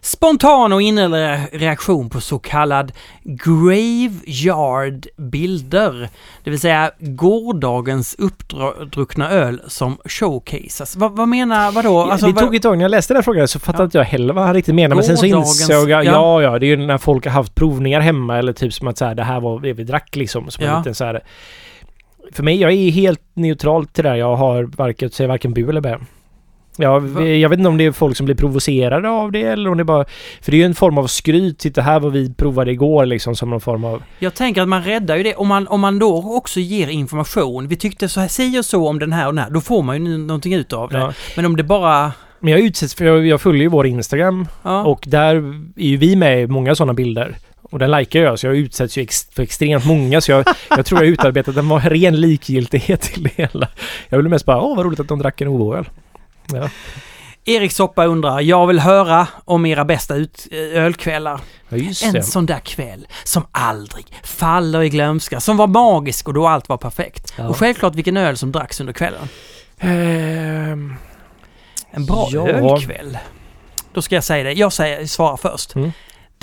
Spontan 0.00 0.72
och 0.72 0.82
innerlig 0.82 1.48
reaktion 1.60 2.10
på 2.10 2.20
så 2.20 2.38
kallad 2.38 2.92
graveyard-bilder. 3.22 6.08
Det 6.44 6.50
vill 6.50 6.60
säga 6.60 6.90
gårdagens 6.98 8.14
uppdruckna 8.18 9.30
öl 9.30 9.62
som 9.66 9.96
showcases. 10.04 10.96
Vad, 10.96 11.16
vad 11.16 11.28
menar, 11.28 11.72
vadå? 11.72 12.00
Alltså, 12.00 12.26
det 12.26 12.32
vad- 12.32 12.44
tog 12.44 12.54
ett 12.56 12.62
tag 12.62 12.76
när 12.78 12.84
jag 12.84 12.90
läste 12.90 13.14
den 13.14 13.22
frågan 13.22 13.48
så 13.48 13.58
fattade 13.58 13.82
Ja. 13.82 13.84
inte 13.84 13.98
jag 13.98 14.04
heller 14.04 14.34
vad 14.34 14.44
han 14.44 14.54
riktigt 14.54 14.74
menade. 14.74 14.94
Men 14.94 15.04
sen 15.04 15.16
så 15.16 15.26
insåg 15.26 15.90
jag, 15.90 16.04
ja. 16.04 16.12
ja 16.12 16.42
ja, 16.42 16.58
det 16.58 16.66
är 16.66 16.68
ju 16.68 16.76
när 16.76 16.98
folk 16.98 17.24
har 17.26 17.32
haft 17.32 17.54
provningar 17.54 18.00
hemma 18.00 18.38
eller 18.38 18.52
typ 18.52 18.72
som 18.74 18.88
att 18.88 18.98
så 18.98 19.04
här, 19.04 19.14
det 19.14 19.24
här 19.24 19.40
var 19.40 19.60
det 19.60 19.72
vi 19.72 19.84
drack 19.84 20.16
liksom. 20.16 20.50
Som 20.50 20.64
Ja. 20.64 20.70
en 20.70 20.78
liten 20.78 20.94
så 20.94 21.04
här, 21.04 21.22
för 22.32 22.42
mig, 22.42 22.60
jag 22.60 22.72
är 22.72 22.90
helt 22.90 23.20
neutral 23.34 23.86
till 23.86 24.04
det 24.04 24.10
där. 24.10 24.16
Jag 24.16 24.36
har 24.36 24.62
varken, 24.64 25.10
säger 25.10 25.28
varken 25.28 25.54
bu 25.54 25.68
eller 25.70 25.80
bä. 25.80 25.98
Ja, 26.76 26.98
Va? 26.98 27.22
jag 27.24 27.48
vet 27.48 27.58
inte 27.58 27.68
om 27.68 27.76
det 27.76 27.84
är 27.84 27.92
folk 27.92 28.16
som 28.16 28.26
blir 28.26 28.36
provocerade 28.36 29.08
av 29.08 29.32
det 29.32 29.42
eller 29.42 29.70
om 29.70 29.78
det 29.78 29.84
bara... 29.84 30.04
För 30.42 30.50
det 30.50 30.56
är 30.56 30.58
ju 30.58 30.64
en 30.64 30.74
form 30.74 30.98
av 30.98 31.06
skryt. 31.06 31.58
Titta 31.58 31.82
här 31.82 32.00
vad 32.00 32.12
vi 32.12 32.34
provade 32.34 32.70
igår 32.72 33.06
liksom 33.06 33.36
som 33.36 33.50
någon 33.50 33.60
form 33.60 33.84
av... 33.84 34.02
Jag 34.18 34.34
tänker 34.34 34.62
att 34.62 34.68
man 34.68 34.82
räddar 34.82 35.16
ju 35.16 35.22
det. 35.22 35.34
Om 35.34 35.48
man, 35.48 35.68
om 35.68 35.80
man 35.80 35.98
då 35.98 36.36
också 36.36 36.60
ger 36.60 36.88
information. 36.88 37.68
Vi 37.68 37.76
tyckte 37.76 38.08
så 38.08 38.20
här, 38.20 38.58
och 38.58 38.64
så 38.64 38.88
om 38.88 38.98
den 38.98 39.12
här 39.12 39.26
och 39.26 39.34
den 39.34 39.44
här. 39.44 39.50
Då 39.50 39.60
får 39.60 39.82
man 39.82 40.06
ju 40.06 40.18
någonting 40.18 40.54
ut 40.54 40.72
av 40.72 40.90
det. 40.90 40.98
Ja. 40.98 41.12
Men 41.36 41.46
om 41.46 41.56
det 41.56 41.62
bara... 41.62 42.12
Men 42.40 42.52
jag 42.52 42.60
utsätts 42.60 42.94
för, 42.94 43.04
jag, 43.04 43.26
jag 43.26 43.40
följer 43.40 43.62
ju 43.62 43.68
vår 43.68 43.86
Instagram 43.86 44.46
Ja. 44.62 44.82
och 44.84 45.04
där 45.06 45.34
är 45.76 45.88
ju 45.88 45.96
vi 45.96 46.16
med 46.16 46.42
i 46.42 46.46
många 46.46 46.74
sådana 46.74 46.94
bilder. 46.94 47.36
Och 47.74 47.80
den 47.80 47.90
likar 47.90 48.20
jag, 48.20 48.38
så 48.38 48.46
jag 48.46 48.56
utsätts 48.56 48.98
ju 48.98 49.02
ex, 49.02 49.26
för 49.32 49.42
extremt 49.42 49.84
många. 49.84 50.20
Så 50.20 50.30
jag, 50.30 50.44
jag 50.70 50.86
tror 50.86 51.00
jag 51.00 51.08
utarbetat 51.08 51.56
en 51.56 51.80
ren 51.80 52.20
likgiltighet 52.20 53.00
till 53.00 53.22
det 53.22 53.30
hela. 53.36 53.68
Jag 54.08 54.18
vill 54.18 54.28
mest 54.28 54.44
bara, 54.44 54.60
åh 54.60 54.76
vad 54.76 54.86
roligt 54.86 55.00
att 55.00 55.08
de 55.08 55.18
drack 55.18 55.40
en 55.40 55.48
OO-öl. 55.48 55.88
Ja, 56.52 56.68
Erik 57.44 57.72
Soppa 57.72 58.04
undrar, 58.04 58.40
jag 58.40 58.66
vill 58.66 58.80
höra 58.80 59.26
om 59.44 59.66
era 59.66 59.84
bästa 59.84 60.14
ut, 60.14 60.46
eh, 60.50 60.58
ölkvällar. 60.84 61.40
ja 61.68 61.78
En 62.14 62.22
sån 62.22 62.46
där 62.46 62.58
kväll 62.58 63.06
som 63.24 63.46
aldrig 63.52 64.06
faller 64.22 64.82
i 64.82 64.88
glömska, 64.88 65.40
som 65.40 65.56
var 65.56 65.66
magisk 65.66 66.28
och 66.28 66.34
då 66.34 66.46
allt 66.48 66.68
var 66.68 66.76
perfekt. 66.76 67.34
Ja. 67.38 67.48
Och 67.48 67.56
självklart 67.56 67.94
vilken 67.94 68.16
öl 68.16 68.36
som 68.36 68.52
dracks 68.52 68.80
under 68.80 68.92
kvällen. 68.92 69.28
Ehm, 69.78 70.94
En 71.90 72.06
bra 72.06 72.28
Ja. 72.30 72.48
ölkväll. 72.48 73.18
Då 73.92 74.02
ska 74.02 74.14
jag 74.14 74.24
säga 74.24 74.44
det. 74.44 74.52
Jag 74.52 74.72
säger, 74.72 75.06
svarar 75.06 75.36
först. 75.36 75.74
Mm. 75.74 75.92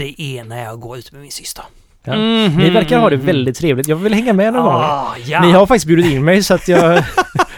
Det 0.01 0.21
är 0.21 0.43
när 0.43 0.63
jag 0.63 0.79
går 0.79 0.97
ut 0.97 1.11
med 1.11 1.21
min 1.21 1.31
syster. 1.31 1.63
Ja. 2.03 2.15
Mhm, 2.15 2.57
Ni 2.57 2.69
verkar 2.69 2.99
ha 2.99 3.09
det 3.09 3.15
väldigt 3.15 3.57
trevligt. 3.57 3.87
Jag 3.87 3.95
vill 3.95 4.13
hänga 4.13 4.33
med 4.33 4.53
någon 4.53 4.63
gång. 4.63 4.73
Ah, 4.73 5.15
ja. 5.25 5.41
Ni 5.41 5.51
har 5.51 5.65
faktiskt 5.65 5.85
bjudit 5.85 6.05
in 6.05 6.25
mig 6.25 6.43
så 6.43 6.53
att 6.53 6.67
jag... 6.67 7.03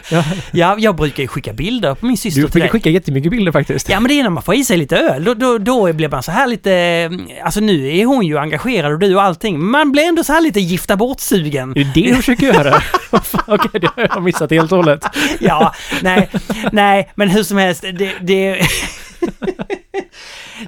ja, 0.52 0.76
jag 0.80 0.96
brukar 0.96 1.24
ju 1.24 1.28
skicka 1.28 1.54
bilder 1.54 1.96
på 1.96 2.06
min 2.06 2.18
syster 2.18 2.42
Du 2.42 2.48
brukar 2.48 2.68
skicka 2.68 2.90
jättemycket 2.90 3.32
bilder 3.32 3.52
faktiskt. 3.52 3.90
Ja 3.90 4.00
men 4.00 4.10
det 4.10 4.20
är 4.20 4.24
när 4.24 4.30
man 4.30 4.44
får 4.44 4.56
i 4.56 4.64
sig 4.64 4.78
lite 4.78 4.98
öl. 4.98 5.24
Då, 5.24 5.34
då, 5.34 5.58
då 5.58 5.94
blir 5.94 6.10
man 6.10 6.24
så 6.24 6.32
här 6.32 6.48
lite... 6.48 7.12
Alltså 7.44 7.60
nu 7.60 7.98
är 7.98 8.06
hon 8.06 8.26
ju 8.26 8.38
engagerad 8.38 8.92
och 8.94 9.00
du 9.00 9.16
och 9.16 9.22
allting. 9.22 9.60
Men 9.60 9.70
man 9.70 9.92
blir 9.92 10.04
ändå 10.04 10.24
så 10.24 10.34
här 10.34 10.42
lite 10.42 10.60
gifta 10.60 10.96
bort-sugen. 10.96 11.74
Det 11.74 11.82
är 11.82 11.92
det 11.94 12.10
du 12.10 12.16
försöker 12.16 12.54
göra. 12.54 12.82
Okej, 13.48 13.82
det 13.82 13.88
har 13.96 14.08
jag 14.10 14.24
missat 14.24 14.52
helt 14.52 14.72
och 14.72 14.78
hållet. 14.78 15.06
Ja, 15.40 15.74
nej, 16.02 16.30
nej, 16.72 17.12
men 17.16 17.30
hur 17.30 17.44
som 17.44 17.58
helst, 17.58 17.82
det... 17.82 18.12
det 18.22 18.62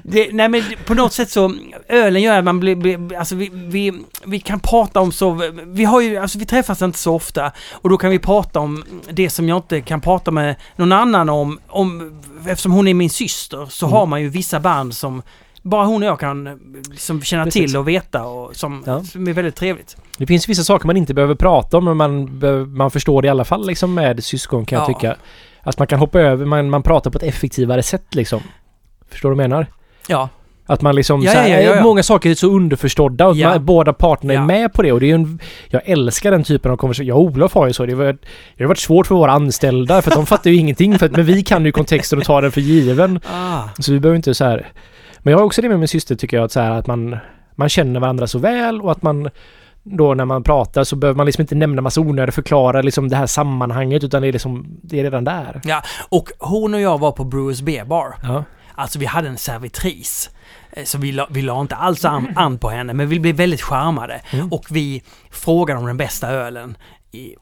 Det, 0.02 0.28
nej 0.32 0.48
men 0.48 0.62
på 0.86 0.94
något 0.94 1.12
sätt 1.12 1.30
så, 1.30 1.54
ölen 1.88 2.22
gör 2.22 2.38
att 2.38 2.44
man 2.44 2.60
blir, 2.60 2.76
blir 2.76 3.16
alltså 3.16 3.34
vi, 3.34 3.50
vi, 3.52 3.92
vi 4.24 4.40
kan 4.40 4.60
prata 4.60 5.00
om 5.00 5.12
så, 5.12 5.40
vi 5.66 5.84
har 5.84 6.00
ju, 6.00 6.16
alltså 6.16 6.38
vi 6.38 6.46
träffas 6.46 6.82
inte 6.82 6.98
så 6.98 7.14
ofta 7.14 7.52
och 7.72 7.88
då 7.90 7.96
kan 7.96 8.10
vi 8.10 8.18
prata 8.18 8.60
om 8.60 8.84
det 9.10 9.30
som 9.30 9.48
jag 9.48 9.58
inte 9.58 9.80
kan 9.80 10.00
prata 10.00 10.30
med 10.30 10.56
någon 10.76 10.92
annan 10.92 11.28
om, 11.28 11.58
om 11.68 12.20
eftersom 12.48 12.72
hon 12.72 12.88
är 12.88 12.94
min 12.94 13.10
syster 13.10 13.66
så 13.70 13.86
Mm. 13.86 13.96
har 13.98 14.06
man 14.06 14.22
ju 14.22 14.28
vissa 14.28 14.60
band 14.60 14.94
som 14.94 15.22
bara 15.62 15.84
hon 15.86 16.02
och 16.02 16.08
jag 16.08 16.20
kan 16.20 16.58
liksom 16.90 17.22
känna 17.22 17.44
Precis. 17.44 17.70
till 17.70 17.76
och 17.76 17.88
veta 17.88 18.24
och 18.24 18.56
som, 18.56 18.82
Ja. 18.86 19.04
som 19.04 19.28
är 19.28 19.32
väldigt 19.32 19.56
trevligt. 19.56 19.96
Det 20.18 20.26
finns 20.26 20.48
vissa 20.48 20.64
saker 20.64 20.86
man 20.86 20.96
inte 20.96 21.14
behöver 21.14 21.34
prata 21.34 21.76
om 21.78 21.84
men 21.84 21.96
man, 21.96 22.40
man 22.76 22.90
förstår 22.90 23.22
det 23.22 23.26
i 23.26 23.28
alla 23.28 23.44
fall 23.44 23.66
liksom 23.66 23.94
med 23.94 24.24
syskon 24.24 24.64
kan 24.66 24.78
jag 24.78 24.90
Ja. 24.90 24.94
tycka. 24.94 25.16
Att 25.62 25.78
man 25.78 25.86
kan 25.88 25.98
hoppa 25.98 26.20
över, 26.20 26.44
man, 26.46 26.70
man 26.70 26.82
pratar 26.82 27.10
på 27.10 27.18
ett 27.18 27.24
effektivare 27.24 27.82
sätt 27.82 28.14
liksom. 28.14 28.40
Förstår 29.10 29.30
du 29.30 29.36
vad 29.36 29.44
jag 29.44 29.50
menar? 29.50 29.66
Ja, 30.08 30.28
Att 30.66 30.82
man 30.82 30.94
liksom, 30.94 31.22
Ja, 31.22 31.32
så 31.32 31.38
här, 31.38 31.48
ja, 31.48 31.60
ja, 31.60 31.76
ja. 31.76 31.82
många 31.82 32.02
saker 32.02 32.30
är 32.30 32.34
så 32.34 32.50
underförstådda 32.50 33.26
och 33.28 33.36
man, 33.36 33.64
båda 33.64 33.92
parterna 33.92 34.32
är 34.34 34.40
med 34.40 34.72
på 34.72 34.82
det 34.82 34.92
och 34.92 35.00
det 35.00 35.06
är 35.06 35.08
ju 35.08 35.14
en, 35.14 35.38
Jag 35.68 35.82
älskar 35.84 36.30
den 36.30 36.44
typen 36.44 36.72
av 36.72 36.76
konversation. 36.76 37.06
Jag 37.06 37.16
och 37.16 37.22
Olof 37.22 37.54
har 37.54 37.66
ju 37.66 37.72
så. 37.72 37.86
Det 37.86 37.92
har, 37.92 38.04
varit, 38.04 38.22
det 38.56 38.64
har 38.64 38.68
varit 38.68 38.78
svårt 38.78 39.06
för 39.06 39.14
våra 39.14 39.32
anställda 39.32 40.02
för 40.02 40.10
att 40.10 40.16
de 40.16 40.26
fattar 40.26 40.50
ju 40.50 40.56
ingenting 40.56 40.98
för 40.98 41.06
att, 41.06 41.12
men 41.12 41.24
vi 41.24 41.42
kan 41.42 41.64
ju 41.64 41.72
kontexten 41.72 42.18
och 42.18 42.24
tar 42.24 42.42
den 42.42 42.52
för 42.52 42.60
given. 42.60 43.20
ah. 43.32 43.62
Så 43.78 43.92
vi 43.92 44.00
behöver 44.00 44.16
inte 44.16 44.34
så 44.34 44.44
här. 44.44 44.66
Men 45.18 45.30
jag 45.32 45.38
har 45.38 45.44
också 45.44 45.62
det 45.62 45.68
med 45.68 45.78
min 45.78 45.88
syster 45.88 46.14
tycker 46.14 46.36
jag 46.36 46.44
att 46.44 46.52
så 46.52 46.60
här 46.60 46.70
att 46.70 46.86
man 46.86 47.16
Man 47.54 47.68
känner 47.68 48.00
varandra 48.00 48.26
så 48.26 48.38
väl 48.38 48.80
och 48.80 48.92
att 48.92 49.02
man 49.02 49.30
då 49.82 50.14
när 50.14 50.24
man 50.24 50.42
pratar 50.42 50.84
så 50.84 50.96
behöver 50.96 51.16
man 51.16 51.26
liksom 51.26 51.42
inte 51.42 51.54
nämna 51.54 51.82
massa 51.82 52.00
onödigt 52.00 52.34
förklara 52.34 52.82
liksom 52.82 53.08
det 53.08 53.16
här 53.16 53.26
sammanhanget 53.26 54.04
utan 54.04 54.22
det 54.22 54.28
är 54.28 54.32
liksom 54.32 54.66
Det 54.82 54.98
är 55.00 55.02
redan 55.02 55.24
där. 55.24 55.60
Ja, 55.64 55.82
och 56.08 56.28
hon 56.38 56.74
och 56.74 56.80
jag 56.80 56.98
var 57.00 57.12
på 57.12 57.24
Brewers 57.24 57.60
Beer 57.60 57.84
Bar. 57.84 58.14
Ja. 58.22 58.44
Alltså 58.76 58.98
vi 58.98 59.06
hade 59.06 59.28
en 59.28 59.38
servitris. 59.38 60.30
Eh, 60.72 60.84
Så 60.84 60.98
vi 60.98 61.12
la, 61.12 61.26
vi 61.30 61.42
la 61.42 61.60
inte 61.60 61.76
alls 61.76 62.04
an, 62.04 62.32
an 62.36 62.58
på 62.58 62.70
henne, 62.70 62.92
men 62.94 63.08
vi 63.08 63.20
blev 63.20 63.36
väldigt 63.36 63.62
charmade. 63.62 64.22
Mm. 64.30 64.52
Och 64.52 64.66
vi 64.70 65.02
frågade 65.30 65.80
om 65.80 65.86
den 65.86 65.96
bästa 65.96 66.28
ölen. 66.28 66.76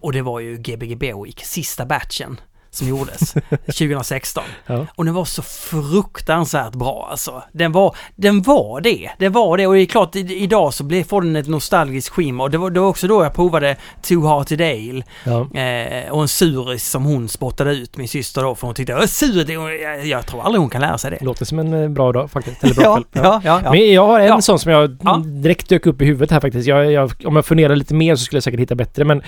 Och 0.01 0.13
det 0.13 0.23
var 0.23 0.41
ju 0.41 0.57
Gbg 0.57 0.97
Berwick, 0.99 1.41
sista 1.45 1.87
batchen 1.87 2.41
som 2.77 2.89
gjordes 2.89 3.35
2016. 3.67 4.45
Ja. 4.67 4.87
Och 4.95 5.05
den 5.05 5.15
var 5.15 5.25
så 5.25 5.43
fruktansvärt 5.43 6.73
bra 6.73 7.09
alltså. 7.11 7.43
Den 7.53 7.73
var, 7.73 7.97
den 8.17 8.43
var 8.43 8.81
det. 8.81 9.11
Det 9.19 9.29
var 9.29 9.57
det 9.57 9.67
och 9.67 9.75
det 9.75 9.81
är 9.83 9.87
klart 9.87 10.17
idag 10.17 10.75
så 10.75 10.85
blir, 10.85 11.05
får 11.05 11.23
den 11.23 11.37
ett 11.37 11.49
nostalgiskt 11.49 12.09
skimmer. 12.09 12.45
Och 12.45 12.51
det 12.51 12.59
var, 12.59 12.71
det 12.71 12.81
var 12.81 12.89
också 12.89 13.07
då 13.07 13.23
jag 13.25 13.35
provade 13.35 13.77
Two 14.03 14.15
Hearted 14.27 14.61
Ale. 14.61 15.03
Ja. 15.25 15.61
Eh, 15.61 16.11
och 16.13 16.23
en 16.23 16.29
suris 16.29 16.91
som 16.91 17.05
hon 17.05 17.29
spottade 17.29 17.71
ut, 17.75 17.97
min 17.97 18.09
syster 18.09 18.43
då, 18.43 18.55
för 18.55 18.67
hon 18.67 18.75
tyckte 18.75 18.97
att 18.97 19.11
sur, 19.11 19.45
det- 19.45 19.53
jag, 19.53 20.07
jag 20.07 20.27
tror 20.27 20.43
aldrig 20.43 20.61
hon 20.61 20.71
kan 20.71 20.81
lära 20.81 20.99
sig 20.99 21.11
det. 21.11 21.19
Låter 21.25 21.45
som 21.45 21.59
en 21.59 21.73
eh, 21.83 21.89
bra 21.89 22.13
dag 22.13 22.31
faktiskt. 22.31 22.65
Eller 22.65 22.75
bra 22.75 22.85
Ja, 22.85 22.95
kväll. 23.13 23.23
ja, 23.25 23.41
ja. 23.45 23.61
ja. 23.65 23.71
Men 23.71 23.93
jag 23.93 24.07
har 24.07 24.21
en 24.21 24.43
sån 24.43 24.59
som 24.59 24.73
jag 24.73 24.97
Ja. 25.05 25.17
direkt 25.17 25.69
dök 25.69 25.87
upp 25.87 26.03
i 26.03 26.05
huvudet 26.05 26.31
här 26.31 26.41
faktiskt. 26.41 26.69
Jag, 26.69 26.93
jag, 26.93 27.13
om 27.25 27.37
jag 27.37 27.47
funderar 27.47 27.77
lite 27.77 27.95
mer 27.95 28.17
så 28.17 28.25
skulle 28.25 28.37
jag 28.37 28.45
säkert 28.45 28.61
hitta 28.61 28.75
bättre 28.75 29.05
men 29.05 29.23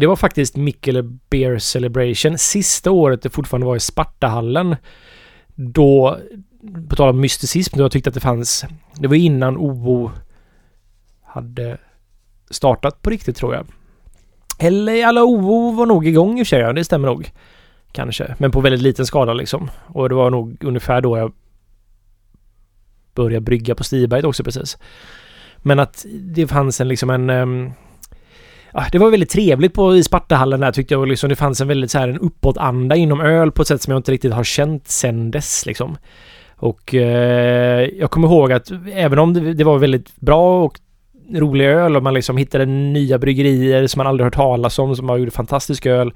det 0.00 0.06
var 0.06 0.16
faktiskt 0.16 0.56
Mikkele 0.56 1.02
Beer 1.02 1.58
Celebration. 1.58 2.38
Sista 2.38 2.90
året 2.90 3.22
det 3.22 3.30
fortfarande 3.30 3.66
var 3.66 3.76
i 3.76 3.80
Spartahallen. 3.80 4.76
Då, 5.54 6.18
på 6.88 6.96
tal 6.96 7.08
om 7.08 7.20
mysticism, 7.20 7.76
då 7.76 7.84
jag 7.84 7.92
tyckte 7.92 8.10
att 8.10 8.14
det 8.14 8.20
fanns... 8.20 8.64
Det 8.94 9.08
var 9.08 9.16
innan 9.16 9.56
OO 9.56 10.10
hade 11.24 11.78
startat 12.50 13.02
på 13.02 13.10
riktigt 13.10 13.36
tror 13.36 13.54
jag. 13.54 13.66
Eller 14.58 15.06
alla 15.06 15.24
OO 15.24 15.70
var 15.72 15.86
nog 15.86 16.06
igång 16.06 16.38
i 16.38 16.42
och 16.42 16.46
för 16.46 16.48
sig, 16.48 16.60
ja, 16.60 16.72
det 16.72 16.84
stämmer 16.84 17.08
nog. 17.08 17.32
Kanske, 17.92 18.34
men 18.38 18.50
på 18.50 18.60
väldigt 18.60 18.82
liten 18.82 19.06
skala 19.06 19.34
liksom. 19.34 19.70
Och 19.86 20.08
det 20.08 20.14
var 20.14 20.30
nog 20.30 20.64
ungefär 20.64 21.00
då 21.00 21.18
jag 21.18 21.32
började 23.14 23.40
brygga 23.40 23.74
på 23.74 23.84
Stiberget 23.84 24.24
också 24.24 24.44
precis. 24.44 24.78
Men 25.56 25.78
att 25.78 26.06
det 26.20 26.46
fanns 26.46 26.80
en 26.80 26.88
liksom 26.88 27.10
en... 27.10 27.30
um, 27.30 27.72
Ah, 28.78 28.88
det 28.92 28.98
var 28.98 29.10
väldigt 29.10 29.30
trevligt 29.30 29.74
på 29.74 29.96
i 29.96 30.02
Spartahallen 30.02 30.60
där 30.60 30.72
tyckte 30.72 30.94
jag. 30.94 31.00
Och 31.00 31.06
liksom 31.06 31.28
det 31.28 31.36
fanns 31.36 31.60
en 31.60 31.68
väldigt 31.68 31.90
så 31.90 31.98
här 31.98 32.08
en 32.08 32.18
uppåtanda 32.18 32.96
inom 32.96 33.20
öl 33.20 33.52
på 33.52 33.62
ett 33.62 33.68
sätt 33.68 33.82
som 33.82 33.90
jag 33.90 33.98
inte 33.98 34.12
riktigt 34.12 34.32
har 34.32 34.44
känt 34.44 34.88
sen 34.88 35.30
dess 35.30 35.66
liksom. 35.66 35.96
Och 36.56 36.94
eh, 36.94 37.88
jag 37.98 38.10
kommer 38.10 38.28
ihåg 38.28 38.52
att 38.52 38.72
även 38.92 39.18
om 39.18 39.34
det, 39.34 39.54
det 39.54 39.64
var 39.64 39.78
väldigt 39.78 40.16
bra 40.16 40.64
och 40.64 40.80
rolig 41.34 41.64
öl 41.64 41.96
och 41.96 42.02
man 42.02 42.14
liksom 42.14 42.36
hittade 42.36 42.66
nya 42.66 43.18
bryggerier 43.18 43.86
som 43.86 43.98
man 43.98 44.06
aldrig 44.06 44.24
hört 44.24 44.34
talas 44.34 44.78
om 44.78 44.96
som 44.96 45.08
har 45.08 45.16
gjort 45.16 45.32
fantastisk 45.32 45.86
öl. 45.86 46.12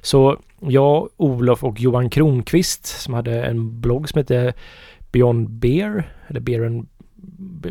Så 0.00 0.38
jag, 0.60 1.08
Olof 1.16 1.64
och 1.64 1.80
Johan 1.80 2.10
Kronqvist 2.10 2.86
som 2.86 3.14
hade 3.14 3.44
en 3.44 3.80
blogg 3.80 4.08
som 4.08 4.18
hette 4.18 4.52
Beyond 5.12 5.50
Beer, 5.50 6.12
eller 6.28 6.40
Beer 6.40 6.66
and... 6.66 6.86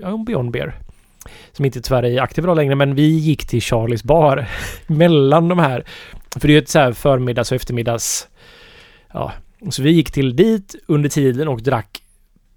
Ja, 0.01 0.23
Beyond 0.27 0.51
Beer. 0.51 0.75
Som 1.51 1.65
inte 1.65 1.81
tyvärr 1.81 2.03
är 2.03 2.21
aktiv 2.21 2.43
idag 2.43 2.55
längre, 2.55 2.75
men 2.75 2.95
vi 2.95 3.07
gick 3.07 3.47
till 3.47 3.61
Charlies 3.61 4.03
bar 4.03 4.47
mellan 4.87 5.47
de 5.47 5.59
här. 5.59 5.83
För 6.39 6.47
det 6.47 6.51
är 6.51 6.55
ju 6.55 6.61
ett 6.61 6.69
så 6.69 6.79
här 6.79 6.91
förmiddags 6.93 7.51
och 7.51 7.55
eftermiddags... 7.55 8.27
Ja, 9.13 9.31
så 9.69 9.83
vi 9.83 9.91
gick 9.91 10.11
till 10.11 10.35
dit 10.35 10.75
under 10.87 11.09
tiden 11.09 11.47
och 11.47 11.61
drack 11.63 12.03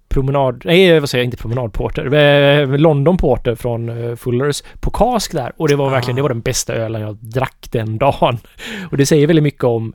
promenad... 0.09 0.61
Nej, 0.65 0.99
vad 0.99 1.09
säger 1.09 1.23
jag? 1.23 1.27
Inte 1.27 1.37
promenadporter. 1.37 2.13
Eh, 2.13 2.77
London 2.77 3.17
Porter 3.17 3.55
från 3.55 3.89
eh, 3.89 4.15
Fullers 4.15 4.63
på 4.79 4.91
kask 4.91 5.31
där. 5.31 5.51
Och 5.57 5.67
det 5.67 5.75
var 5.75 5.89
verkligen, 5.89 6.15
det 6.15 6.21
var 6.21 6.29
den 6.29 6.41
bästa 6.41 6.73
ölen 6.73 7.01
jag 7.01 7.15
drack 7.15 7.67
den 7.71 7.97
dagen. 7.97 8.37
Och 8.91 8.97
det 8.97 9.05
säger 9.05 9.27
väldigt 9.27 9.43
mycket 9.43 9.63
om... 9.63 9.93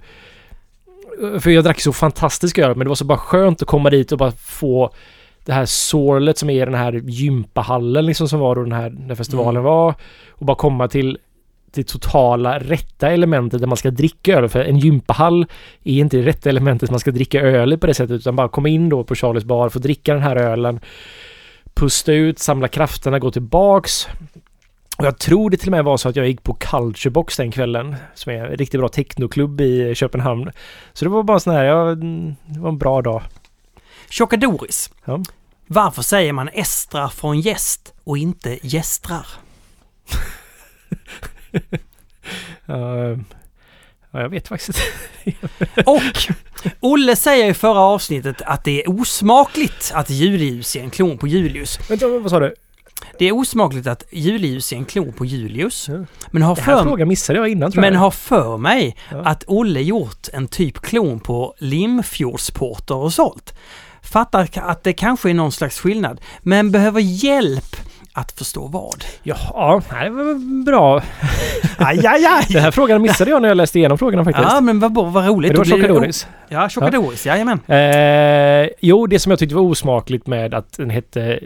För 1.41 1.51
jag 1.51 1.65
drack 1.65 1.81
så 1.81 1.93
fantastisk 1.93 2.59
öl, 2.59 2.77
men 2.77 2.85
det 2.85 2.89
var 2.89 2.95
så 2.95 3.05
bara 3.05 3.19
skönt 3.19 3.63
att 3.63 3.69
komma 3.69 3.91
dit 3.91 4.13
och 4.13 4.19
bara 4.19 4.33
få 4.33 4.95
det 5.45 5.53
här 5.53 5.65
sorlet 5.67 6.39
som 6.39 6.51
är 6.51 6.67
den 6.67 6.75
här 6.75 6.93
gympahallen 6.93 8.07
liksom 8.07 8.29
som 8.29 8.41
var 8.41 8.55
då 8.57 8.63
den 8.63 8.73
här 8.73 8.91
när 8.91 9.15
festivalen 9.15 9.57
Mm. 9.61 9.65
var. 9.65 9.95
Och 10.31 10.47
bara 10.47 10.57
komma 10.57 10.89
till 10.89 11.19
det 11.75 11.85
totala 11.85 12.59
rätta 12.59 13.11
elementet 13.11 13.61
där 13.61 13.67
man 13.67 13.77
ska 13.77 13.91
dricka 13.91 14.37
öl. 14.39 14.49
För 14.49 14.61
en 14.61 14.79
gympahall 14.79 15.47
är 15.85 15.93
inte 15.93 16.17
det 16.17 16.23
rätta 16.23 16.49
elementet 16.49 16.91
man 16.91 17.01
ska 17.01 17.11
dricka 17.11 17.41
öl 17.41 17.73
i 17.73 17.77
på 17.77 17.87
det 17.87 17.95
sättet. 17.95 18.15
Utan 18.21 18.37
bara 18.37 18.49
komma 18.49 18.69
in 18.69 18.89
då 18.89 19.05
på 19.05 19.15
Charlies 19.15 19.45
bar, 19.45 19.69
få 19.69 19.79
dricka 19.79 20.13
den 20.15 20.23
här 20.23 20.37
ölen. 20.37 20.81
Pusta 21.75 22.13
ut, 22.13 22.39
samla 22.39 22.69
krafterna, 22.69 23.19
gå 23.19 23.31
tillbaks. 23.31 24.09
Och 24.99 25.07
jag 25.07 25.19
tror 25.19 25.51
det 25.51 25.57
till 25.57 25.69
och 25.69 25.73
med 25.73 25.85
var 25.85 25.97
så 25.97 26.09
att 26.09 26.17
jag 26.17 26.27
gick 26.27 26.43
på 26.43 26.55
Culturebox 26.55 27.37
den 27.37 27.51
kvällen. 27.51 27.97
Som 28.15 28.33
är 28.33 28.45
en 28.45 28.57
riktigt 28.57 28.81
bra 28.81 28.89
technoklubb 28.89 29.61
i 29.61 29.95
Köpenhamn. 29.95 30.51
Så 30.93 31.05
det 31.05 31.09
var 31.11 31.23
bara 31.23 31.41
sån 31.41 31.53
här, 31.55 31.65
ja, 31.65 31.95
det 32.47 32.61
var 32.61 32.69
en 32.69 32.79
bra 32.79 33.03
dag. 33.03 33.23
Tjocka 34.13 34.37
Doris. 34.37 34.91
Ja. 35.05 35.23
Varför 35.67 36.03
säger 36.03 36.33
man 36.33 36.49
estra 36.49 37.09
från 37.11 37.41
gäst 37.41 37.93
och 38.05 38.19
inte 38.19 38.59
gästrar? 38.63 39.27
Uh, 42.69 43.19
ja, 44.11 44.21
jag 44.21 44.29
vet 44.29 44.49
faktiskt 44.49 44.79
inte. 45.25 45.83
Och 45.87 46.03
Olle 46.81 47.17
säger 47.17 47.51
i 47.51 47.55
förra 47.55 47.81
avsnittet 47.81 48.43
att 48.43 48.65
det 48.65 48.85
är 48.85 48.91
osmakligt 49.01 49.93
att 49.95 50.11
Julius 50.11 50.77
är 50.77 50.81
en 50.81 50.91
klon 50.91 51.19
på 51.19 51.27
Julius. 51.27 51.91
Vänta, 51.91 52.09
vad 52.09 52.31
sa 52.31 52.41
du? 52.41 52.55
Det 53.19 53.25
är 53.29 53.33
osmakligt 53.33 53.87
att 53.87 54.05
Julius 54.11 54.73
är 54.73 54.77
en 54.77 54.85
klon 54.85 55.13
på 55.13 55.25
Julius. 55.25 55.89
Ja. 55.89 56.05
Men 56.31 56.43
har 56.43 56.55
för, 56.57 56.83
frågan 56.83 57.09
missade 57.09 57.39
jag 57.39 57.49
innan 57.49 57.73
tror 57.73 57.81
men 57.81 57.93
jag. 57.93 58.01
har 58.01 58.11
för 58.11 58.57
mig 58.59 58.97
Ja. 59.11 59.19
att 59.25 59.45
Olle 59.47 59.81
gjort 59.81 60.29
en 60.33 60.49
typ 60.49 60.79
klon 60.81 61.21
på 61.21 61.55
Limfjordsporter 61.59 62.95
och 62.95 63.13
sålt. 63.13 63.55
Fattar 64.03 64.49
att 64.55 64.83
det 64.85 64.93
kanske 64.93 65.31
är 65.31 65.35
någon 65.35 65.53
slags 65.53 65.79
skillnad, 65.81 66.21
men 66.43 66.71
behöver 66.71 67.01
hjälp 67.01 67.77
att 68.15 68.33
förstå 68.33 68.67
vad. 68.67 69.05
Ja, 69.23 69.83
det 69.91 70.11
var 70.11 70.65
bra. 70.65 71.03
Aj, 71.79 72.07
aj, 72.07 72.25
aj! 72.27 72.47
Den 72.49 72.63
här 72.63 72.71
frågan 72.71 73.03
missade 73.03 73.31
jag 73.31 73.43
när 73.43 73.49
jag 73.49 73.57
läste 73.57 73.79
igenom 73.79 73.99
frågorna 73.99 74.25
faktiskt. 74.25 74.49
Ja, 74.53 74.61
men 74.61 74.81
vad, 74.81 74.95
vad 75.13 75.27
roligt. 75.27 75.53
Men 75.53 75.63
det 75.63 75.71
var 75.71 75.79
Chocadoris. 75.81 76.27
Ja, 76.49 76.69
Chocadoris, 76.69 77.27
jajamän. 77.27 77.61
Eh, 77.67 78.69
jo, 78.81 79.07
det 79.07 79.19
som 79.19 79.31
jag 79.31 79.39
tyckte 79.39 79.55
var 79.55 79.63
osmakligt 79.63 80.27
med 80.27 80.55
att 80.55 80.77
den 80.77 80.91
hette 80.91 81.41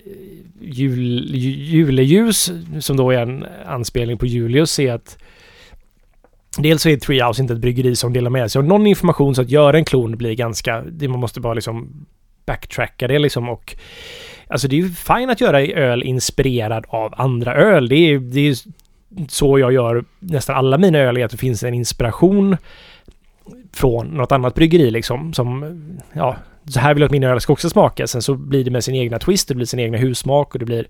jul, 0.61 1.31
ju- 1.35 1.51
Juleljus, 1.79 2.51
som 2.81 2.97
då 2.97 3.11
är 3.11 3.19
en 3.19 3.45
anspelning 3.67 4.19
på 4.19 4.27
Julius, 4.27 4.79
är 4.79 4.93
att 4.93 5.19
Dels 6.59 6.83
så 6.83 6.89
är 6.89 6.97
Treehouse 6.97 7.43
inte 7.43 7.55
ett 7.55 7.61
bryggeri 7.61 7.97
som 7.97 8.13
delar 8.13 8.31
med 8.31 8.51
sig 8.53 8.59
av 8.59 8.65
någon 8.65 8.87
information 8.87 9.35
så 9.35 9.43
att 9.43 9.51
göra 9.51 9.79
en 9.79 9.85
klon 9.85 10.17
blir 10.17 10.35
ganska... 10.35 10.83
Det 10.83 11.09
man 11.09 11.21
måste 11.21 11.41
bara 11.41 11.55
liksom 11.55 12.07
backtracka 12.47 13.09
det 13.09 13.19
liksom 13.19 13.49
och... 13.49 13.77
Alltså 14.49 14.69
det 14.69 14.77
är 14.77 14.81
ju 14.81 14.89
fint 14.89 15.31
att 15.31 15.41
göra 15.41 15.63
öl 15.63 16.03
inspirerad 16.03 16.85
av 16.89 17.15
andra 17.17 17.55
öl. 17.55 17.89
Det 17.89 17.97
är, 17.97 18.19
det 18.19 18.49
är 18.49 18.57
så 19.29 19.59
jag 19.59 19.73
gör 19.73 20.05
nästan 20.19 20.57
alla 20.57 20.79
mina 20.79 20.99
öl, 20.99 21.17
är 21.17 21.25
att 21.25 21.31
det 21.31 21.37
finns 21.37 21.63
en 21.63 21.75
inspiration 21.75 22.57
från 23.73 24.07
något 24.07 24.33
annat 24.33 24.55
bryggeri 24.55 24.91
liksom. 24.91 25.33
Som, 25.33 25.79
ja, 26.13 26.37
så 26.69 26.81
här 26.81 26.95
vill 26.95 27.01
jag 27.01 27.07
att 27.07 27.13
mina 27.13 27.29
öl 27.29 27.41
ska 27.41 27.53
också 27.53 27.71
smaka. 27.71 28.07
Sen 28.07 28.23
så 28.23 28.35
blir 28.35 28.65
det 28.65 28.71
med 28.71 28.85
sin 28.85 28.95
egna 28.95 29.19
twist, 29.19 29.49
det 29.49 29.55
blir 29.55 29.67
sin 29.67 29.81
egna 29.81 29.99
hussmak 29.99 30.55
och 30.55 30.59
det 30.59 30.65
blir 30.65 30.87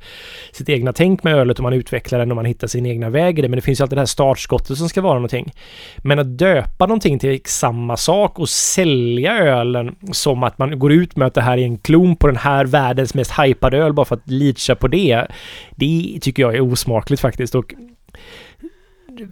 sitt 0.53 0.68
egna 0.68 0.93
tänk 0.93 1.22
med 1.24 1.35
ölet 1.35 1.59
och 1.59 1.62
man 1.62 1.72
utvecklar 1.72 2.18
den 2.18 2.31
och 2.31 2.37
man 2.37 2.45
hittar 2.45 2.66
sin 2.66 2.87
egna 2.87 3.11
väg 3.11 3.39
i 3.39 3.43
det. 3.43 3.49
Men 3.49 3.57
det 3.57 3.62
finns 3.62 3.81
ju 3.81 3.83
alltid 3.83 3.97
det 3.97 4.01
här 4.01 4.07
startskottet 4.07 4.79
som 4.79 4.89
ska 4.89 5.01
vara 5.01 5.14
någonting. 5.14 5.53
Men 5.97 6.18
att 6.18 6.39
döpa 6.39 6.87
någonting 6.87 7.18
till 7.18 7.41
samma 7.45 7.97
sak 7.97 8.39
och 8.39 8.49
sälja 8.49 9.39
ölen 9.39 9.97
som 10.12 10.43
att 10.43 10.59
man 10.59 10.79
går 10.79 10.93
ut 10.93 11.16
med 11.16 11.27
att 11.27 11.35
det 11.35 11.43
här 11.43 11.59
är 11.59 11.62
en 11.62 11.79
klon 11.79 12.16
på 12.16 12.27
den 12.27 12.37
här 12.37 12.64
världens 12.64 13.14
mest 13.14 13.33
hypade 13.39 13.79
öl 13.79 13.93
bara 13.93 14.07
för 14.07 14.14
att 14.14 14.31
leacha 14.31 14.74
på 14.74 14.89
det. 14.89 15.27
Det 15.70 16.18
tycker 16.20 16.43
jag 16.43 16.55
är 16.55 16.61
osmakligt 16.61 17.22
faktiskt. 17.22 17.55
Och 17.55 17.74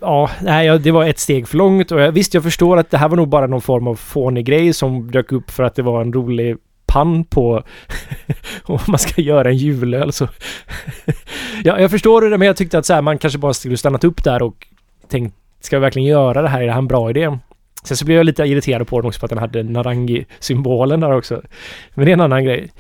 Ja, 0.01 0.30
nej, 0.43 0.78
det 0.78 0.91
var 0.91 1.05
ett 1.05 1.18
steg 1.18 1.49
för 1.49 1.57
långt 1.57 1.93
och 1.93 2.01
jag, 2.01 2.12
visst 2.12 2.35
jag 2.35 2.43
förstår 2.43 2.76
att 2.76 2.91
det 2.91 2.99
här 2.99 3.09
var 3.09 3.16
nog 3.16 3.28
bara 3.28 3.47
någon 3.47 3.61
form 3.61 3.89
av 3.89 3.95
fånig 3.95 4.47
grej 4.47 4.72
som 4.72 5.11
dök 5.11 5.32
upp 5.32 5.51
för 5.51 5.62
att 5.62 5.74
det 5.74 5.82
var 5.82 6.01
en 6.01 6.12
rolig 6.12 6.57
pann 6.87 7.24
på 7.24 7.62
om 8.64 8.78
man 8.89 8.99
ska 8.99 9.22
göra 9.22 9.49
en 9.49 9.57
julöl 9.57 10.12
så... 10.12 10.28
ja, 11.64 11.80
jag 11.80 11.91
förstår 11.91 12.20
det 12.20 12.39
men 12.39 12.47
jag 12.47 12.57
tyckte 12.57 12.78
att 12.78 12.87
så 12.87 12.95
här, 12.95 13.03
man 13.03 13.18
kanske 13.18 13.39
bara 13.39 13.55
skulle 13.55 13.76
stannat 13.76 14.05
upp 14.05 14.24
där 14.24 14.43
och 14.43 14.66
tänkt 15.09 15.37
ska 15.61 15.76
vi 15.76 15.80
verkligen 15.80 16.09
göra 16.09 16.43
det 16.43 16.49
här? 16.49 16.61
Är 16.61 16.66
det 16.66 16.72
här 16.72 16.78
en 16.78 16.89
bra 16.89 17.11
idé? 17.11 17.39
Sen 17.85 17.97
så 17.97 18.05
blev 18.05 18.16
jag 18.16 18.26
lite 18.26 18.43
irriterad 18.43 18.89
på 18.89 19.01
den 19.01 19.09
också 19.09 19.20
för 19.20 19.26
att 19.26 19.30
den 19.30 19.39
hade 19.39 19.62
Narangi-symbolen 19.62 21.01
där 21.01 21.16
också. 21.16 21.43
Men 21.95 22.05
det 22.05 22.11
är 22.11 22.12
en 22.12 22.20
annan 22.20 22.45
grej. 22.45 22.72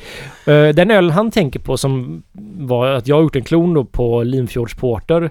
Eh, 0.46 0.68
den 0.68 0.90
ölen 0.90 1.10
han 1.10 1.30
tänker 1.30 1.60
på 1.60 1.76
som 1.76 2.22
var 2.58 2.86
att 2.86 3.08
jag 3.08 3.16
har 3.16 3.22
gjort 3.22 3.36
en 3.36 3.44
klon 3.44 3.74
då 3.74 3.84
på 3.84 4.22
Limfjordsporter 4.22 5.30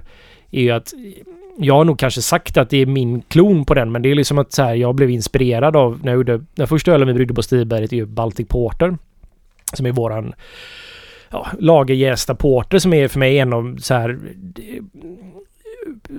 är 0.52 0.62
ju 0.62 0.72
att 0.72 0.94
jag 1.58 1.74
har 1.74 1.84
nog 1.84 1.99
kanske 1.99 2.22
sagt 2.22 2.58
att 2.58 2.70
det 2.70 2.78
är 2.78 2.86
min 2.86 3.22
klon 3.22 3.66
på 3.66 3.74
den, 3.74 3.91
men 3.91 4.01
det 4.01 4.12
är 4.12 4.16
liksom 4.16 4.38
att 4.38 4.54
så 4.54 4.64
här, 4.64 4.76
jag 4.76 4.95
blev 4.95 5.10
inspirerad 5.10 5.76
av 5.76 5.99
när 6.04 6.12
jag 6.12 6.18
gjorde 6.18 6.43
den 6.56 6.68
första 6.68 6.91
ölen 6.91 7.08
vi 7.08 7.14
bryggde 7.14 7.34
på 7.34 7.43
Stiberget 7.43 7.91
är 7.91 7.97
ju 7.97 8.06
Baltic 8.06 8.47
Porter. 8.47 8.97
Som 9.74 9.86
är 9.86 9.91
våran 9.91 10.34
ja, 11.30 11.47
lagerjästa 11.60 12.36
porter 12.36 12.80
som 12.80 12.93
är 12.93 13.08
för 13.08 13.20
mig 13.20 13.39
en 13.39 13.54
av 13.54 13.78
så 13.78 13.93
här 13.93 14.20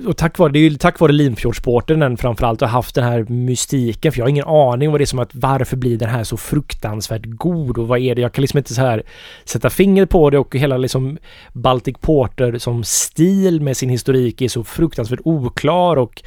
och 0.07 0.17
tack 0.17 0.39
vare, 0.39 0.53
det 0.53 0.59
är 0.59 0.61
ju 0.71 0.77
tack 0.77 1.01
vare 1.01 1.13
Limfjordsporten 1.13 1.99
den 1.99 2.17
framförallt 2.17 2.61
har 2.61 2.69
haft 2.69 2.95
den 2.95 3.05
här 3.05 3.25
mystiken. 3.29 4.13
För 4.13 4.19
jag 4.19 4.25
har 4.25 4.31
ingen 4.31 4.45
aning 4.45 4.91
vad 4.91 5.01
det 5.01 5.05
är 5.05 5.07
som 5.07 5.19
att 5.19 5.35
varför 5.35 5.77
blir 5.77 5.99
den 5.99 6.09
här 6.09 6.25
så 6.25 6.37
fruktansvärt 6.37 7.25
god 7.25 7.79
och 7.79 7.89
vad 7.89 7.99
är 7.99 8.15
det? 8.15 8.23
Jag 8.23 8.33
kan 8.33 8.43
liksom 8.43 8.59
inte 8.59 8.75
så 8.75 8.81
här 8.81 9.03
sätta 9.45 9.71
fingret 9.71 10.11
på 10.11 10.31
det 10.31 10.39
och 10.39 10.57
hela 10.57 10.77
liksom 10.77 11.19
Baltic 11.53 11.97
Porter 12.01 12.59
som 12.59 12.85
stil 12.85 13.61
med 13.61 13.77
sin 13.77 13.89
historik 13.89 14.41
är 14.41 14.49
så 14.49 14.65
fruktansvärt 14.65 15.21
oklar 15.25 15.97
och 15.97 16.23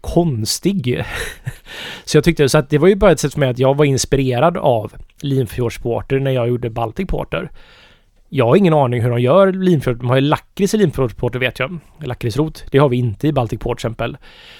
konstig. 0.00 1.04
så 2.04 2.16
jag 2.16 2.24
tyckte 2.24 2.48
så 2.48 2.58
att 2.58 2.70
det 2.70 2.78
var 2.78 2.88
ju 2.88 2.96
bara 2.96 3.12
ett 3.12 3.20
sätt 3.20 3.32
för 3.32 3.40
mig 3.40 3.48
att 3.48 3.58
jag 3.58 3.76
var 3.76 3.84
inspirerad 3.84 4.56
av 4.56 4.92
Limfjordsporter 5.20 6.20
när 6.20 6.30
jag 6.30 6.48
gjorde 6.48 6.70
Baltic 6.70 7.06
Porter. 7.06 7.50
Jag 8.34 8.46
har 8.46 8.56
ingen 8.56 8.74
aning 8.74 9.02
hur 9.02 9.10
de 9.10 9.20
gör 9.20 9.52
linfjord. 9.52 9.98
De 9.98 10.08
har 10.08 10.16
ju 10.16 10.20
lakrits 10.20 10.74
i 10.74 10.76
linfjordsporter 10.76 11.38
vet 11.38 11.58
jag. 11.58 11.78
Lakritsrot. 12.00 12.64
Det 12.70 12.78
har 12.78 12.88
vi 12.88 12.96
inte 12.96 13.28
i 13.28 13.32
Baltic 13.32 13.60
Port 13.60 13.78
till 13.78 13.86
exempel. 13.86 14.16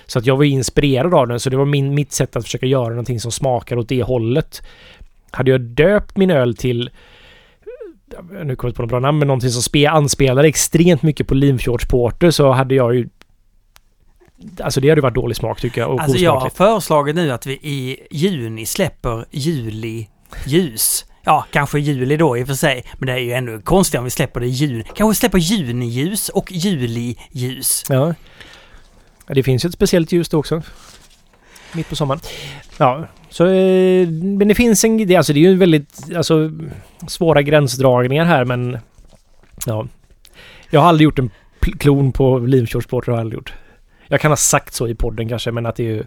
Så 0.07 0.19
att 0.19 0.27
jag 0.27 0.37
var 0.37 0.45
inspirerad 0.45 1.15
av 1.15 1.29
den. 1.29 1.41
Så 1.41 1.51
det 1.51 1.57
var 1.57 1.65
min, 1.65 1.95
mitt 1.95 2.13
sätt 2.13 2.37
att 2.37 2.45
försöka 2.45 2.67
göra 2.67 2.89
någonting 2.89 3.21
som 3.21 3.33
smakar 3.33 3.77
åt 3.77 3.89
det 3.89 4.03
hållet. 4.03 4.63
Hade 5.31 5.51
jag 5.51 5.61
döpt 5.61 6.17
min 6.17 6.31
öl 6.31 6.57
till 6.57 6.91
nu 8.09 8.17
kommer 8.21 8.43
jag 8.45 8.51
inte 8.51 8.77
på 8.77 8.83
något 8.83 8.89
bra 8.89 9.01
namn, 9.01 9.19
men 9.19 9.29
någonting 9.29 9.51
som 9.51 9.63
spe, 9.63 9.87
anspelar 9.87 10.45
extremt 10.45 11.03
mycket 11.03 11.27
på 11.27 11.35
Limfjordsporter 11.35 12.31
så 12.31 12.51
hade 12.51 12.75
jag 12.75 12.95
ju 12.95 13.09
Alltså 14.61 14.81
det 14.81 14.89
hade 14.89 15.01
varit 15.01 15.15
dålig 15.15 15.37
smak 15.37 15.61
tycker 15.61 15.81
jag. 15.81 16.01
alltså 16.01 16.19
jag 16.19 16.37
har 16.37 16.51
föreslagit 16.51 17.17
nu 17.17 17.33
att 17.33 17.47
vi 17.47 17.53
i 17.53 17.99
juni 18.11 18.67
släpper 18.67 19.25
juli 19.31 20.09
ljus. 20.47 21.05
Ja, 21.25 21.47
kanske 21.51 21.81
juli 21.81 22.17
då 22.17 22.39
i 22.39 22.43
och 22.43 22.47
för 22.47 22.55
sig. 22.55 22.85
Men 22.99 23.07
det 23.07 23.13
är 23.13 23.19
ju 23.19 23.33
ännu 23.33 23.61
konstigare 23.61 24.01
om 24.01 24.05
vi 24.05 24.11
släpper 24.11 24.41
det 24.41 24.47
i 24.47 24.51
juni. 24.51 24.85
Kanske 24.95 25.21
släpper 25.21 25.39
juniljus 25.39 26.29
och 26.29 26.53
juliljus. 26.53 27.85
Ja. 27.89 28.15
Det 29.27 29.43
finns 29.43 29.65
ju 29.65 29.67
ett 29.67 29.75
speciellt 29.75 30.13
ljus 30.13 30.29
då 30.29 30.39
också. 30.39 30.63
Mitt 31.73 31.89
på 31.89 31.97
sommaren. 31.97 32.21
Ja, 32.79 33.07
så... 33.31 33.47
Eh, 33.47 34.09
men 34.09 34.49
det 34.49 34.55
finns 34.55 34.85
en... 34.85 35.07
Det, 35.07 35.17
alltså 35.17 35.33
det 35.33 35.39
är 35.39 35.51
ju 35.51 35.57
väldigt... 35.57 36.15
Alltså 36.17 36.51
svåra 37.09 37.43
gränsdragningar 37.43 38.25
här 38.25 38.45
men... 38.45 38.79
Ja. 39.67 39.87
Jag 40.71 40.81
har 40.81 40.89
aldrig 40.89 41.05
gjort 41.05 41.19
en 41.19 41.31
klon 41.79 42.13
på 42.13 42.39
Livkörsporter 42.39 43.13
har 43.13 43.19
jag 43.19 43.21
aldrig 43.21 43.39
gjort. 43.39 43.53
Jag 44.07 44.21
kan 44.21 44.31
ha 44.31 44.37
sagt 44.37 44.75
så 44.75 44.89
i 44.89 44.95
podden 44.95 45.29
kanske, 45.29 45.51
men 45.51 45.67
att 45.67 45.77
det 45.77 45.83
är 45.83 45.95
ju 45.95 46.05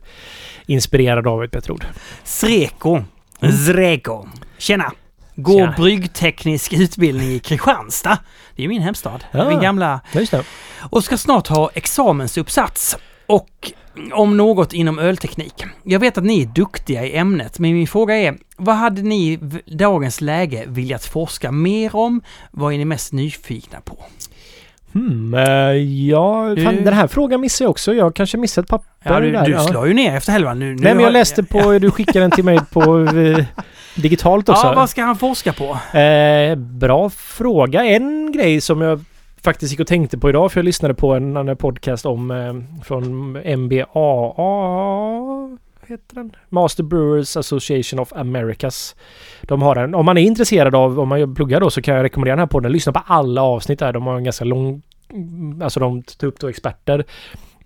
inspirerad 0.65 1.27
av 1.27 1.43
ett 1.43 1.51
bättre 1.51 1.73
ord. 1.73 1.85
Sreko. 2.23 3.03
Mm. 3.41 3.57
Zreko. 3.57 4.27
Tjena! 4.57 4.91
Går 5.35 5.59
Tjena. 5.59 5.73
bryggteknisk 5.77 6.73
utbildning 6.73 7.27
i 7.27 7.39
Kristianstad. 7.39 8.17
Det 8.55 8.63
är 8.63 8.67
min 8.67 8.81
hemstad. 8.81 9.23
Ja, 9.31 9.49
min 9.49 9.59
gamla... 9.59 10.01
Just 10.11 10.31
det. 10.31 10.43
Och 10.89 11.03
ska 11.03 11.17
snart 11.17 11.47
ha 11.47 11.69
examensuppsats. 11.73 12.97
Och 13.27 13.71
om 14.13 14.37
något 14.37 14.73
inom 14.73 14.99
ölteknik. 14.99 15.65
Jag 15.83 15.99
vet 15.99 16.17
att 16.17 16.23
ni 16.23 16.41
är 16.41 16.45
duktiga 16.45 17.05
i 17.05 17.17
ämnet, 17.17 17.59
men 17.59 17.73
min 17.73 17.87
fråga 17.87 18.15
är, 18.15 18.37
vad 18.57 18.75
hade 18.75 19.01
ni 19.01 19.31
i 19.31 19.39
dagens 19.65 20.21
läge 20.21 20.63
velat 20.67 21.05
forska 21.05 21.51
mer 21.51 21.95
om? 21.95 22.21
Vad 22.51 22.73
är 22.73 22.77
ni 22.77 22.85
mest 22.85 23.13
nyfikna 23.13 23.81
på? 23.81 23.97
Hmm, 24.93 25.33
uh, 25.33 25.41
ja, 26.09 26.55
fan, 26.63 26.83
den 26.83 26.93
här 26.93 27.07
frågan 27.07 27.41
missade 27.41 27.65
jag 27.65 27.71
också. 27.71 27.93
Jag 27.93 28.15
kanske 28.15 28.37
missade 28.37 28.65
ett 28.65 28.69
papper 28.69 28.89
ja, 29.03 29.19
du, 29.19 29.31
där. 29.31 29.45
Du 29.45 29.59
slår 29.59 29.87
ju 29.87 29.93
ner 29.93 30.15
efter 30.15 30.31
helvan. 30.31 30.59
Nu, 30.59 30.65
nu 30.65 30.81
Nej, 30.81 30.95
men 30.95 31.03
jag 31.03 31.13
läste 31.13 31.43
på... 31.43 31.79
Du 31.79 31.91
skickade 31.91 32.19
den 32.19 32.31
till 32.31 32.43
mig 32.43 32.59
på 32.71 32.97
uh, 32.97 33.45
digitalt 33.95 34.49
också. 34.49 34.67
Ja, 34.67 34.73
vad 34.75 34.89
ska 34.89 35.03
han 35.03 35.15
forska 35.15 35.53
på? 35.53 35.77
Uh, 35.99 36.55
bra 36.55 37.09
fråga. 37.09 37.85
En 37.85 38.31
grej 38.31 38.61
som 38.61 38.81
jag 38.81 39.03
faktiskt 39.43 39.71
gick 39.71 39.79
och 39.79 39.87
tänkte 39.87 40.17
på 40.17 40.29
idag, 40.29 40.51
för 40.51 40.59
jag 40.59 40.65
lyssnade 40.65 40.93
på 40.93 41.13
en 41.13 41.37
annan 41.37 41.57
podcast 41.57 42.05
om 42.05 42.63
från 42.83 43.31
MBAA 43.57 44.35
heter 45.89 46.15
den? 46.15 46.35
Master 46.49 46.83
Brewers 46.83 47.37
Association 47.37 47.99
of 47.99 48.13
Americas. 48.13 48.95
De 49.41 49.61
har 49.61 49.75
en. 49.75 49.95
Om 49.95 50.05
man 50.05 50.17
är 50.17 50.21
intresserad 50.21 50.75
av, 50.75 50.99
om 50.99 51.09
man 51.09 51.35
pluggar 51.35 51.59
då, 51.59 51.69
så 51.69 51.81
kan 51.81 51.95
jag 51.95 52.03
rekommendera 52.03 52.35
den 52.35 52.39
här 52.39 52.47
podden. 52.47 52.71
Lyssna 52.71 52.93
på 52.93 53.01
alla 53.05 53.41
avsnitt 53.41 53.79
där. 53.79 53.93
De 53.93 54.07
har 54.07 54.15
en 54.15 54.23
ganska 54.23 54.45
lång... 54.45 54.81
Alltså 55.63 55.79
de 55.79 56.03
tar 56.03 56.27
upp 56.27 56.39
då 56.39 56.47
experter. 56.47 57.05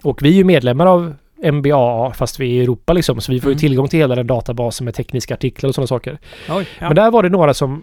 Och 0.04 0.24
vi 0.24 0.30
är 0.30 0.34
ju 0.34 0.44
medlemmar 0.44 0.86
av 0.86 1.16
MBA 1.44 2.14
fast 2.14 2.40
vi 2.40 2.46
är 2.46 2.54
i 2.54 2.64
Europa 2.64 2.94
liksom. 2.94 3.22
Så 3.22 3.32
vi 3.32 3.40
får 3.40 3.50
ju 3.50 3.54
mm. 3.54 3.60
tillgång 3.60 3.88
till 3.88 4.00
hela 4.00 4.16
den 4.16 4.28
databasen 4.28 4.86
med 4.86 4.94
tekniska 4.94 5.34
artiklar 5.34 5.68
och 5.68 5.76
sådana 5.76 5.88
saker. 5.88 6.20
Oj, 6.50 6.68
ja. 6.80 6.88
Men 6.88 6.96
där 6.96 7.12
var 7.12 7.24
det 7.24 7.30
några 7.30 7.54
som 7.54 7.82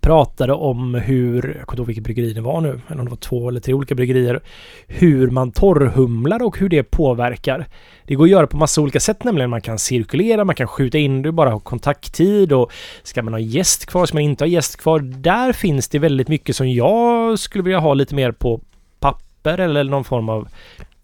pratade 0.00 0.52
om 0.52 0.94
hur, 0.94 1.56
jag 1.58 1.66
kommer 1.66 1.72
inte 1.72 1.80
ihåg 1.80 1.86
vilket 1.86 2.04
bryggeri 2.04 2.32
det 2.32 2.40
var 2.40 2.60
nu, 2.60 2.80
eller 2.88 2.98
om 2.98 3.04
det 3.04 3.10
var 3.10 3.16
två 3.16 3.48
eller 3.48 3.60
tre 3.60 3.74
olika 3.74 3.94
bryggerier, 3.94 4.40
hur 4.86 5.30
man 5.30 5.52
torrhumlar 5.52 6.42
och 6.42 6.58
hur 6.58 6.68
det 6.68 6.82
påverkar. 6.82 7.66
Det 8.06 8.14
går 8.14 8.24
att 8.24 8.30
göra 8.30 8.46
på 8.46 8.56
massa 8.56 8.80
olika 8.80 9.00
sätt 9.00 9.24
nämligen. 9.24 9.50
Man 9.50 9.60
kan 9.60 9.78
cirkulera, 9.78 10.44
man 10.44 10.54
kan 10.54 10.66
skjuta 10.66 10.98
in 10.98 11.22
det, 11.22 11.32
bara 11.32 11.50
ha 11.50 11.58
kontakttid 11.58 12.52
och 12.52 12.72
ska 13.02 13.22
man 13.22 13.34
ha 13.34 13.40
gäst 13.40 13.86
kvar, 13.86 14.06
ska 14.06 14.16
man 14.16 14.22
inte 14.22 14.44
ha 14.44 14.48
gäst 14.48 14.76
kvar? 14.76 15.00
Där 15.00 15.52
finns 15.52 15.88
det 15.88 15.98
väldigt 15.98 16.28
mycket 16.28 16.56
som 16.56 16.70
jag 16.70 17.38
skulle 17.38 17.64
vilja 17.64 17.78
ha 17.78 17.94
lite 17.94 18.14
mer 18.14 18.32
på 18.32 18.60
papper 19.00 19.58
eller 19.58 19.84
någon 19.84 20.04
form 20.04 20.28
av... 20.28 20.48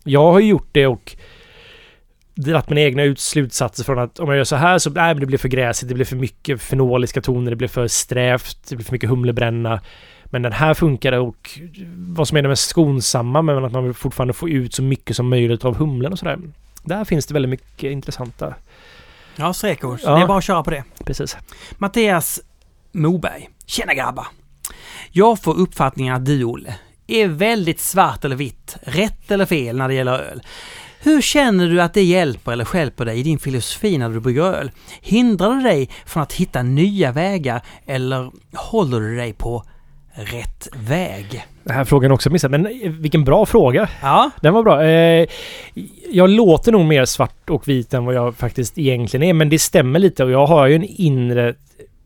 Jag 0.04 0.32
har 0.32 0.40
gjort 0.40 0.68
det 0.72 0.86
och 0.86 1.16
dragit 2.44 2.68
mina 2.68 2.80
egna 2.80 3.16
slutsatser 3.16 3.84
från 3.84 3.98
att 3.98 4.18
om 4.18 4.28
jag 4.28 4.36
gör 4.36 4.44
så 4.44 4.56
här 4.56 4.78
så 4.78 4.90
nej, 4.90 5.14
det 5.14 5.26
blir 5.26 5.38
för 5.38 5.48
gräsigt, 5.48 5.88
det 5.88 5.94
blir 5.94 6.04
för 6.04 6.16
mycket 6.16 6.62
fenoliska 6.62 7.20
toner, 7.20 7.50
det 7.50 7.56
blir 7.56 7.68
för 7.68 7.88
strävt, 7.88 8.68
det 8.68 8.76
blir 8.76 8.86
för 8.86 8.92
mycket 8.92 9.10
humlebränna. 9.10 9.80
Men 10.24 10.42
den 10.42 10.52
här 10.52 10.74
funkar 10.74 11.12
och 11.12 11.58
vad 11.96 12.28
som 12.28 12.36
är 12.36 12.42
det 12.42 12.48
mest 12.48 12.68
skonsamma 12.68 13.42
men 13.42 13.64
att 13.64 13.72
man 13.72 13.84
vill 13.84 13.94
fortfarande 13.94 14.34
få 14.34 14.48
ut 14.48 14.74
så 14.74 14.82
mycket 14.82 15.16
som 15.16 15.28
möjligt 15.28 15.64
av 15.64 15.76
humlen 15.76 16.12
och 16.12 16.18
sådär. 16.18 16.38
Där 16.82 17.04
finns 17.04 17.26
det 17.26 17.34
väldigt 17.34 17.50
mycket 17.50 17.90
intressanta... 17.90 18.54
Ja, 19.36 19.52
sträckor. 19.52 20.00
Ja. 20.02 20.14
Det 20.14 20.22
är 20.22 20.26
bara 20.26 20.38
att 20.38 20.44
köra 20.44 20.62
på 20.62 20.70
det. 20.70 20.84
Precis. 21.04 21.36
Mattias 21.78 22.40
Moberg. 22.92 23.48
Tjena 23.66 23.94
grabbar! 23.94 24.26
Jag 25.10 25.42
får 25.42 25.58
uppfattningen 25.58 26.14
att 26.14 26.26
du, 26.26 26.44
Olle, 26.44 26.74
är 27.06 27.28
väldigt 27.28 27.80
svart 27.80 28.24
eller 28.24 28.36
vitt, 28.36 28.76
rätt 28.82 29.30
eller 29.30 29.46
fel 29.46 29.76
när 29.76 29.88
det 29.88 29.94
gäller 29.94 30.18
öl. 30.18 30.42
Hur 31.02 31.20
känner 31.20 31.68
du 31.68 31.82
att 31.82 31.94
det 31.94 32.02
hjälper 32.02 32.52
eller 32.52 32.64
skälper 32.64 33.04
dig 33.04 33.20
i 33.20 33.22
din 33.22 33.38
filosofi 33.38 33.98
när 33.98 34.08
du 34.08 34.20
brygger 34.20 34.42
öl? 34.42 34.70
Hindrar 35.00 35.56
det 35.56 35.62
dig 35.62 35.88
från 36.06 36.22
att 36.22 36.32
hitta 36.32 36.62
nya 36.62 37.12
vägar 37.12 37.62
eller 37.86 38.30
håller 38.54 39.00
du 39.00 39.16
dig 39.16 39.32
på 39.32 39.64
rätt 40.12 40.68
väg? 40.76 41.44
Den 41.64 41.76
här 41.76 41.84
frågan 41.84 42.12
också 42.12 42.30
missat, 42.30 42.50
men 42.50 42.68
vilken 43.00 43.24
bra 43.24 43.46
fråga. 43.46 43.88
Ja. 44.02 44.30
Den 44.40 44.54
var 44.54 44.62
bra. 44.62 44.84
Eh, 44.84 45.26
jag 46.10 46.30
låter 46.30 46.72
nog 46.72 46.84
mer 46.84 47.04
svart 47.04 47.50
och 47.50 47.68
vit 47.68 47.94
än 47.94 48.04
vad 48.04 48.14
jag 48.14 48.34
faktiskt 48.36 48.78
egentligen 48.78 49.22
är, 49.22 49.32
men 49.32 49.48
det 49.48 49.58
stämmer 49.58 49.98
lite 49.98 50.24
och 50.24 50.30
jag 50.30 50.46
har 50.46 50.66
ju 50.66 50.74
en 50.74 50.84
inre 50.84 51.54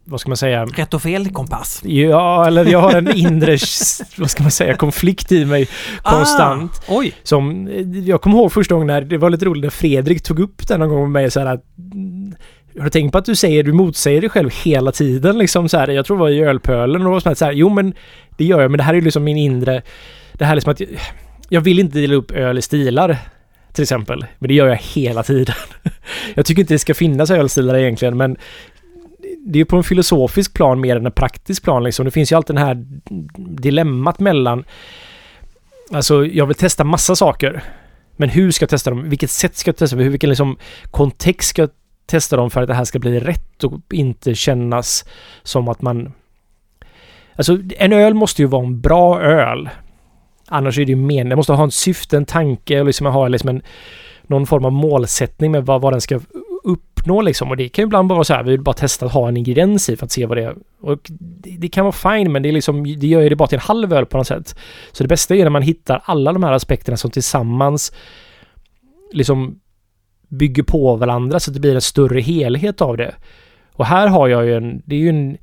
vad 0.05 0.21
ska 0.21 0.31
man 0.31 0.37
säga? 0.37 0.65
Rätt 0.65 0.95
och 0.95 1.03
fel 1.03 1.31
kompass. 1.31 1.83
Ja, 1.85 2.47
eller 2.47 2.65
jag 2.65 2.81
har 2.81 2.95
en 2.95 3.17
inre, 3.17 3.53
vad 4.17 4.31
ska 4.31 4.43
man 4.43 4.51
säga, 4.51 4.77
konflikt 4.77 5.33
i 5.33 5.45
mig 5.45 5.69
konstant. 6.03 6.73
Ah, 6.89 6.97
oj! 6.97 7.15
Som, 7.23 7.69
jag 8.07 8.23
kommer 8.23 8.37
ihåg 8.37 8.53
första 8.53 8.75
gången 8.75 8.87
när, 8.87 9.01
det 9.01 9.19
var 9.19 9.31
lite 9.31 9.45
roligt 9.45 9.63
när 9.63 9.71
Fredrik 9.71 10.23
tog 10.23 10.41
upp 10.41 10.69
den 10.69 10.81
någon 10.81 10.89
gång 10.89 11.03
med 11.03 11.11
mig 11.11 11.31
så 11.31 11.41
här 11.41 11.47
att 11.47 11.65
har 12.79 12.85
du 12.85 12.91
tänkt 12.91 13.13
på 13.13 13.19
att 13.19 13.25
du 13.25 13.37
säger, 13.37 13.63
du 13.63 13.73
motsäger 13.73 14.21
dig 14.21 14.31
själv 14.31 14.51
hela 14.65 14.93
tiden 14.93 15.39
liksom 15.39 15.69
så 15.69 15.79
här, 15.79 15.89
jag 15.89 16.07
tror 16.07 16.17
det 16.17 16.21
var 16.21 16.31
i 16.31 16.41
ölpölen 16.41 17.07
och 17.07 17.23
så 17.23 17.45
här, 17.45 17.53
jo 17.53 17.69
men 17.69 17.95
det 18.37 18.45
gör 18.45 18.61
jag, 18.61 18.71
men 18.71 18.79
det 18.79 18.85
här 18.85 18.95
är 18.95 19.01
liksom 19.01 19.25
min 19.25 19.37
inre, 19.37 19.83
det 20.33 20.45
här 20.45 20.53
är 20.53 20.57
liksom 20.57 20.73
att 20.73 20.81
jag, 20.81 20.89
jag 21.49 21.61
vill 21.61 21.79
inte 21.79 21.99
dela 21.99 22.15
upp 22.15 22.31
öl 22.31 22.59
i 22.59 22.63
stilar 22.63 23.19
till 23.73 23.83
exempel. 23.83 24.27
Men 24.39 24.49
det 24.49 24.55
gör 24.55 24.69
jag 24.69 24.77
hela 24.77 25.23
tiden. 25.23 25.55
Jag 26.35 26.47
tycker 26.47 26.63
inte 26.63 26.75
det 26.75 26.79
ska 26.79 26.95
finnas 26.95 27.31
ölstilar 27.31 27.79
egentligen 27.79 28.17
men 28.17 28.37
det 29.47 29.57
är 29.57 29.61
ju 29.61 29.65
på 29.65 29.77
en 29.77 29.85
filosofisk 29.85 30.55
plan 30.55 30.81
mer 30.81 30.97
än 30.97 31.07
en 31.07 31.13
praktisk 31.13 31.63
plan 31.63 31.85
liksom. 31.85 32.05
Det 32.05 32.11
finns 32.11 32.33
ju 32.33 32.37
alltid 32.37 32.57
den 32.57 32.67
här 32.67 32.85
dilemmat 33.61 34.21
mellan 34.21 34.65
Alltså 35.93 36.27
jag 36.27 36.47
vill 36.47 36.57
testa 36.57 36.85
massa 36.85 37.17
saker. 37.17 37.63
Men 38.17 38.29
hur 38.29 38.51
ska 38.51 38.63
jag 38.63 38.71
testa 38.71 38.91
dem? 38.91 39.09
Vilket 39.09 39.31
sätt 39.31 39.57
ska 39.57 39.69
jag 39.69 39.77
testa 39.77 39.97
dem? 39.97 40.09
Vilken 40.09 40.29
liksom 40.29 40.57
kontext 40.91 41.49
ska 41.49 41.63
jag 41.63 41.71
testa 42.07 42.37
dem 42.37 42.51
för 42.51 42.63
att 42.63 42.69
det 42.69 42.75
här 42.75 42.85
ska 42.85 42.99
bli 42.99 43.21
rätt 43.21 43.65
och 43.65 43.73
inte 43.91 44.35
kännas 44.35 45.05
som 45.43 45.69
att 45.69 45.83
man... 45.83 46.13
Alltså 47.37 47.59
en 47.79 47.93
öl 47.93 48.15
måste 48.15 48.43
ju 48.43 48.49
vara 48.49 48.65
en 48.65 48.81
bra 48.81 49.21
öl. 49.21 49.69
Annars 50.49 50.79
är 50.79 50.85
det 50.85 50.93
ju 50.93 50.97
meningen. 50.97 51.29
Den 51.29 51.37
måste 51.37 51.53
ha 51.53 51.65
en 51.65 51.71
syfte, 51.71 52.17
en 52.17 52.27
tanke 52.27 52.81
och 52.81 52.87
liksom 52.87 53.07
ha 53.07 53.29
liksom 53.29 53.49
en, 53.49 53.63
någon 54.23 54.47
form 54.47 54.65
av 54.65 54.73
målsättning 54.73 55.51
med 55.51 55.67
vad, 55.67 55.81
vad 55.81 55.93
den 55.93 56.01
ska 56.01 56.21
uppnå 57.03 57.23
liksom. 57.23 57.51
Och 57.51 57.57
det 57.57 57.69
kan 57.69 57.83
ju 57.83 57.87
ibland 57.87 58.09
vara 58.09 58.25
så 58.25 58.35
här, 58.35 58.43
vi 58.43 58.51
vill 58.51 58.61
bara 58.61 58.75
testa 58.75 59.07
att 59.07 59.13
ha 59.13 59.29
en 59.29 59.37
ingrediens 59.37 59.89
i 59.89 59.97
för 59.97 60.05
att 60.05 60.13
se 60.13 60.27
vad 60.27 60.37
det 60.37 60.45
är. 60.45 60.55
Och 60.81 60.99
det, 61.21 61.57
det 61.59 61.69
kan 61.69 61.85
vara 61.85 61.93
fine, 61.93 62.33
men 62.33 62.43
det 62.43 62.49
är 62.49 62.53
liksom, 62.53 62.85
det 62.85 63.07
gör 63.07 63.21
ju 63.21 63.29
det 63.29 63.37
bara 63.37 63.49
till 63.49 63.59
en 63.59 63.63
halv 63.63 63.93
öl 63.93 64.07
på 64.07 64.17
något 64.17 64.27
sätt. 64.27 64.57
Så 64.93 65.05
det 65.05 65.09
bästa 65.09 65.35
är 65.35 65.43
när 65.43 65.51
man 65.51 65.63
hittar 65.63 66.03
alla 66.05 66.33
de 66.33 66.43
här 66.43 66.53
aspekterna 66.53 66.97
som 66.97 67.11
tillsammans 67.11 67.93
liksom 69.13 69.59
bygger 70.29 70.63
på 70.63 70.97
varandra 70.97 71.41
så 71.41 71.51
att 71.51 71.55
det 71.55 71.61
blir 71.61 71.75
en 71.75 71.81
större 71.81 72.21
helhet 72.21 72.81
av 72.81 72.97
det. 72.97 73.15
Och 73.73 73.87
här 73.87 74.09
har 74.09 74.29
jag 74.29 74.47
ju 74.47 74.57
en, 74.57 74.83
det 74.87 74.95
är 74.95 75.01
ju 75.01 75.09
en 75.09 75.37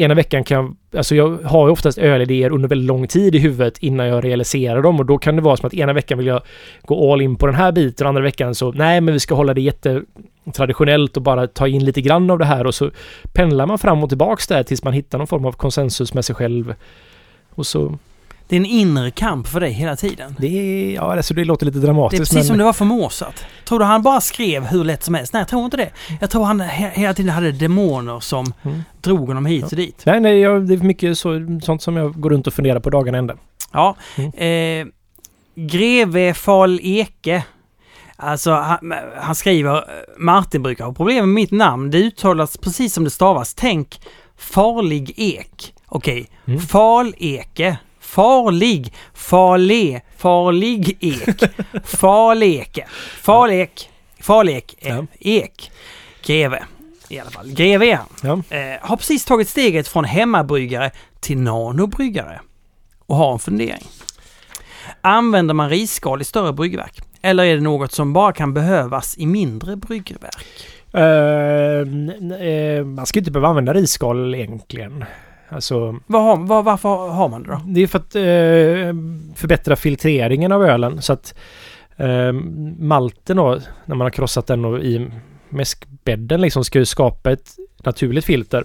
ena 0.00 0.14
veckan 0.14 0.44
kan 0.44 0.64
jag, 0.64 0.98
alltså 0.98 1.14
jag 1.14 1.38
har 1.44 1.66
ju 1.66 1.72
oftast 1.72 1.98
ölidéer 1.98 2.50
under 2.50 2.68
väldigt 2.68 2.86
lång 2.86 3.06
tid 3.06 3.34
i 3.34 3.38
huvudet 3.38 3.78
innan 3.78 4.06
jag 4.06 4.24
realiserar 4.24 4.82
dem 4.82 5.00
och 5.00 5.06
då 5.06 5.18
kan 5.18 5.36
det 5.36 5.42
vara 5.42 5.56
som 5.56 5.66
att 5.66 5.74
ena 5.74 5.92
veckan 5.92 6.18
vill 6.18 6.26
jag 6.26 6.42
gå 6.82 7.12
all 7.12 7.20
in 7.20 7.36
på 7.36 7.46
den 7.46 7.54
här 7.54 7.72
biten 7.72 8.06
och 8.06 8.08
andra 8.08 8.22
veckan 8.22 8.54
så 8.54 8.72
nej 8.72 9.00
men 9.00 9.14
vi 9.14 9.20
ska 9.20 9.34
hålla 9.34 9.54
det 9.54 9.60
jättetraditionellt 9.60 11.16
och 11.16 11.22
bara 11.22 11.46
ta 11.46 11.68
in 11.68 11.84
lite 11.84 12.00
grann 12.00 12.30
av 12.30 12.38
det 12.38 12.44
här 12.44 12.66
och 12.66 12.74
så 12.74 12.90
pendlar 13.32 13.66
man 13.66 13.78
fram 13.78 14.02
och 14.02 14.08
tillbaks 14.08 14.46
där 14.46 14.62
tills 14.62 14.84
man 14.84 14.92
hittar 14.92 15.18
någon 15.18 15.26
form 15.26 15.44
av 15.44 15.52
konsensus 15.52 16.14
med 16.14 16.24
sig 16.24 16.34
själv. 16.34 16.74
Och 17.50 17.66
så... 17.66 17.98
Det 18.50 18.56
är 18.56 18.60
en 18.60 18.66
inre 18.66 19.10
kamp 19.10 19.46
för 19.48 19.60
dig 19.60 19.72
hela 19.72 19.96
tiden. 19.96 20.36
Det 20.38 20.46
är, 20.46 20.94
ja 20.94 21.16
alltså 21.16 21.34
det 21.34 21.44
låter 21.44 21.66
lite 21.66 21.78
Det 21.78 21.82
är 21.82 21.86
dramatiskt 21.86 22.20
precis 22.20 22.34
men... 22.34 22.44
som 22.44 22.58
det 22.58 22.64
var 22.64 22.72
för 22.72 22.84
Mozart. 22.84 23.34
Tror 23.68 23.78
du 23.78 23.84
han 23.84 24.02
bara 24.02 24.20
skrev 24.20 24.64
hur 24.66 24.84
lätt 24.84 25.02
som 25.02 25.14
helst? 25.14 25.32
Nej, 25.32 25.40
jag 25.40 25.48
tror 25.48 25.64
inte 25.64 25.76
det. 25.76 25.90
Jag 26.20 26.30
tror 26.30 26.44
han 26.44 26.60
he 26.60 26.90
hela 26.94 27.14
tiden 27.14 27.30
hade 27.34 27.52
demoner 27.52 28.20
som 28.20 28.52
Mm. 28.62 28.82
drog 29.00 29.28
honom 29.28 29.46
hit 29.46 29.64
och 29.64 29.76
dit. 29.76 30.02
Nej, 30.06 30.20
nej, 30.20 30.38
jag, 30.40 30.66
det 30.68 30.74
är 30.74 30.78
mycket 30.78 31.18
så, 31.18 31.58
sånt 31.62 31.82
som 31.82 31.96
jag 31.96 32.20
går 32.20 32.30
runt 32.30 32.46
och 32.46 32.54
funderar 32.54 32.80
på 32.80 32.90
dagen 32.90 33.14
ända. 33.14 33.34
Ja. 33.72 33.96
Mm. 34.16 34.30
Eh, 34.88 34.92
Greve 35.54 36.34
Fal 36.34 36.80
Eke. 36.82 37.44
Alltså, 38.16 38.50
han, 38.52 38.94
han 39.20 39.34
skriver 39.34 39.84
Martin 40.18 40.62
brukar 40.62 40.84
ha 40.84 40.92
problem 40.92 41.18
med 41.18 41.34
mitt 41.34 41.50
namn. 41.50 41.90
Det 41.90 41.98
uttalas 41.98 42.56
precis 42.56 42.94
som 42.94 43.04
det 43.04 43.10
stavas. 43.10 43.54
Tänk 43.54 44.00
farlig 44.38 45.12
ek. 45.16 45.74
Okej, 45.86 46.28
Mm. 46.46 46.60
Faleke. 46.60 47.76
Farlig. 48.10 48.92
Farle. 49.14 50.00
Farlig 50.16 50.96
ek. 51.00 51.50
Farleke. 51.84 52.86
Farlek. 53.22 53.90
Farlek. 54.20 54.74
Eh, 54.78 54.88
Ja. 54.96 55.06
Ek. 55.20 55.70
Greve. 56.26 56.64
I 57.08 57.18
alla 57.18 57.30
fall. 57.30 57.48
Greve 57.52 57.86
är 57.90 57.96
han. 57.96 58.06
Ja. 58.50 58.56
Eh, 58.56 58.78
har 58.80 58.96
precis 58.96 59.24
tagit 59.24 59.48
steget 59.48 59.88
från 59.88 60.04
hemmabryggare 60.04 60.90
till 61.20 61.38
nanobryggare. 61.38 62.40
Och 63.06 63.16
har 63.16 63.32
en 63.32 63.38
fundering. 63.38 63.86
Använder 65.00 65.54
man 65.54 65.70
risskal 65.70 66.20
i 66.20 66.24
större 66.24 66.52
bryggverk? 66.52 67.00
Eller 67.22 67.44
är 67.44 67.54
det 67.54 67.60
något 67.62 67.92
som 67.92 68.12
bara 68.12 68.32
kan 68.32 68.54
behövas 68.54 69.18
i 69.18 69.26
mindre 69.26 69.76
bryggverk? 69.76 70.46
N- 70.92 72.32
eh, 72.40 72.84
man 72.84 73.06
ska 73.06 73.18
inte 73.18 73.30
behöva 73.30 73.48
använda 73.48 73.74
risskal 73.74 74.34
egentligen. 74.34 75.04
Alltså, 75.52 75.96
Vad 76.06 76.22
har, 76.22 76.36
vad, 76.36 76.64
varför 76.64 77.08
har 77.08 77.28
man 77.28 77.42
det 77.42 77.48
då? 77.48 77.60
det 77.66 77.80
är 77.80 77.86
för 77.86 77.98
att 77.98 78.14
eh, 78.14 78.94
förbättra 79.36 79.76
filtreringen 79.76 80.52
av 80.52 80.64
ölen 80.64 81.02
så 81.02 81.12
att 81.12 81.34
eh, 81.96 82.32
malten 82.78 83.36
då, 83.36 83.58
när 83.84 83.96
man 83.96 84.04
har 84.04 84.10
krossat 84.10 84.46
den 84.46 84.64
och 84.64 84.80
i 84.80 85.10
mäskbädden 85.48 86.40
liksom 86.40 86.64
ska 86.64 86.78
ju 86.78 86.84
skapa 86.84 87.32
ett 87.32 87.56
naturligt 87.82 88.24
filter. 88.24 88.64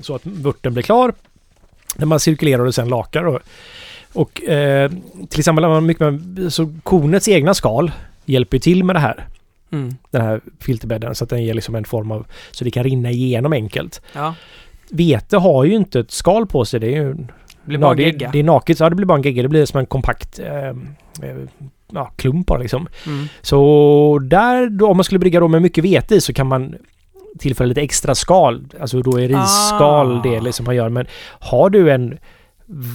Så 0.00 0.14
att 0.14 0.26
vörten 0.26 0.72
blir 0.72 0.82
klar. 0.82 1.12
När 1.96 2.06
man 2.06 2.20
cirkulerar 2.20 2.66
och 2.66 2.74
sen 2.74 2.88
lakar 2.88 3.24
då. 3.24 3.40
Och 4.12 4.42
eh, 4.42 4.90
till 5.28 5.40
exempel 5.40 5.80
mycket 5.80 6.00
med, 6.00 6.52
så 6.52 6.74
kornets 6.82 7.28
egna 7.28 7.54
skal 7.54 7.92
hjälper 8.24 8.58
till 8.58 8.84
med 8.84 8.96
det 8.96 9.00
här. 9.00 9.26
Mm. 9.70 9.94
Den 10.10 10.22
här 10.22 10.40
filterbädden 10.60 11.14
så 11.14 11.24
att 11.24 11.30
den 11.30 11.44
ger 11.44 11.54
liksom 11.54 11.74
en 11.74 11.84
form 11.84 12.10
av 12.10 12.26
så 12.50 12.64
det 12.64 12.70
kan 12.70 12.84
rinna 12.84 13.10
igenom 13.10 13.52
enkelt. 13.52 14.02
Ja, 14.12 14.34
Vete 14.92 15.36
har 15.36 15.64
ju 15.64 15.74
inte 15.74 16.00
ett 16.00 16.10
skal 16.10 16.46
på 16.46 16.64
sig. 16.64 16.80
Det 16.80 16.86
är 16.86 17.02
ju 17.02 17.16
blir 17.64 17.78
bara 17.78 17.90
Ja, 17.90 17.94
det, 17.94 18.02
gegga. 18.02 18.30
det 18.32 18.38
är 18.38 18.42
naket, 18.44 18.78
så 18.78 18.84
ja, 18.84 18.88
det 18.90 18.96
blir 18.96 19.06
bara 19.06 19.18
en 19.18 19.22
gegga. 19.22 19.42
Det 19.42 19.48
blir 19.48 19.64
som 19.66 19.80
en 19.80 19.86
kompakt 19.86 20.38
eh, 20.38 20.66
eh, 20.68 20.74
ja, 21.92 22.12
klump 22.16 22.46
bara 22.46 22.58
liksom. 22.58 22.88
Mm. 23.06 23.26
Så 23.42 24.18
där, 24.22 24.66
då, 24.70 24.88
om 24.88 24.96
man 24.96 25.04
skulle 25.04 25.18
brygga 25.18 25.40
då 25.40 25.48
med 25.48 25.62
mycket 25.62 25.84
vete 25.84 26.14
i 26.14 26.20
så 26.20 26.32
kan 26.32 26.46
man 26.46 26.74
tillföra 27.38 27.66
lite 27.66 27.80
extra 27.80 28.14
skal. 28.14 28.64
Alltså 28.80 29.02
då 29.02 29.20
är 29.20 29.28
risskal 29.28 30.18
Ah. 30.18 30.22
det 30.22 30.40
liksom 30.40 30.64
man 30.66 30.76
gör. 30.76 30.88
Men 30.88 31.06
har 31.38 31.70
du 31.70 31.90
en 31.90 32.18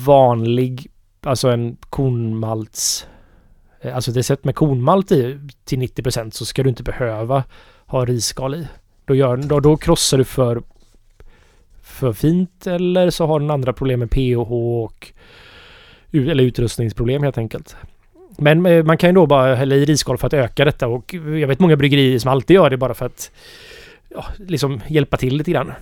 vanlig, 0.06 0.88
alltså 1.24 1.50
en 1.50 1.78
kornmalts... 1.90 3.08
eh, 3.82 3.96
Alltså 3.96 4.12
det 4.12 4.20
är 4.20 4.24
sett 4.24 4.46
med 4.46 4.56
kornmalt 4.56 5.12
i 5.12 5.40
till 5.66 5.80
90% 5.80 6.32
så 6.32 6.46
ska 6.46 6.64
du 6.64 6.70
inte 6.70 6.84
behöva 6.84 7.44
ha 7.86 8.06
risskal 8.06 8.56
i. 8.56 8.68
Då, 9.06 9.16
gör, 9.16 9.38
då, 9.38 9.60
då 9.60 9.78
krossar 9.78 10.18
du 10.18 10.24
för 10.24 10.62
för 11.98 12.14
fint 12.14 12.68
eller 12.68 13.10
så 13.10 13.26
har 13.26 13.40
den 13.40 13.52
andra 13.52 13.74
problem 13.74 14.00
med 14.00 14.12
pH 14.12 14.52
och 14.52 15.12
eller 16.14 16.44
utrustningsproblem 16.44 17.24
helt 17.24 17.38
enkelt. 17.38 17.76
Men 18.38 18.66
eh, 18.66 18.84
man 18.84 18.98
kan 18.98 19.10
ju 19.10 19.14
då 19.14 19.26
bara 19.26 19.56
hälla 19.56 19.76
i 19.76 19.86
risskal 19.86 20.18
för 20.18 20.28
att 20.28 20.34
öka 20.34 20.66
detta 20.66 20.88
och 20.88 21.14
jag 21.14 21.48
vet 21.48 21.60
många 21.60 21.76
bryggerier 21.76 22.20
som 22.20 22.32
alltid 22.32 22.56
gör 22.56 22.70
det 22.70 22.78
bara 22.78 22.94
för 22.94 23.06
att 23.06 23.32
ja, 24.10 24.26
liksom 24.38 24.82
hjälpa 24.88 25.18
till 25.18 25.38
lite 25.38 25.52
grann. 25.52 25.74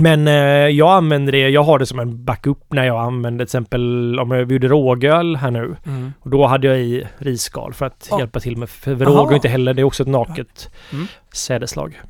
Men 0.00 0.28
eh, 0.28 0.34
jag 0.68 0.90
använder 0.90 1.32
det, 1.32 1.48
jag 1.48 1.62
har 1.62 1.78
det 1.78 1.86
som 1.86 1.98
en 1.98 2.24
backup 2.24 2.58
när 2.72 2.84
jag 2.84 3.00
använder 3.00 3.44
till 3.44 3.48
exempel 3.48 4.18
om 4.20 4.30
jag 4.30 4.52
gjorde 4.52 4.68
rågöl 4.68 5.36
här 5.36 5.50
nu. 5.50 5.76
Mm. 5.86 6.12
Och 6.20 6.30
då 6.30 6.46
hade 6.46 6.66
jag 6.66 6.78
i 6.80 7.04
risskal 7.18 7.74
för 7.74 7.86
att 7.86 8.08
Ja. 8.10 8.18
hjälpa 8.18 8.40
till 8.40 8.56
med, 8.56 8.68
för 8.70 8.94
råg 8.94 9.30
är 9.30 9.34
inte 9.34 9.48
heller, 9.48 9.74
det 9.74 9.82
är 9.82 9.84
också 9.84 10.02
ett 10.02 10.08
naket 10.08 10.70
Mm. 10.92 11.06
sädeslag. 11.32 12.00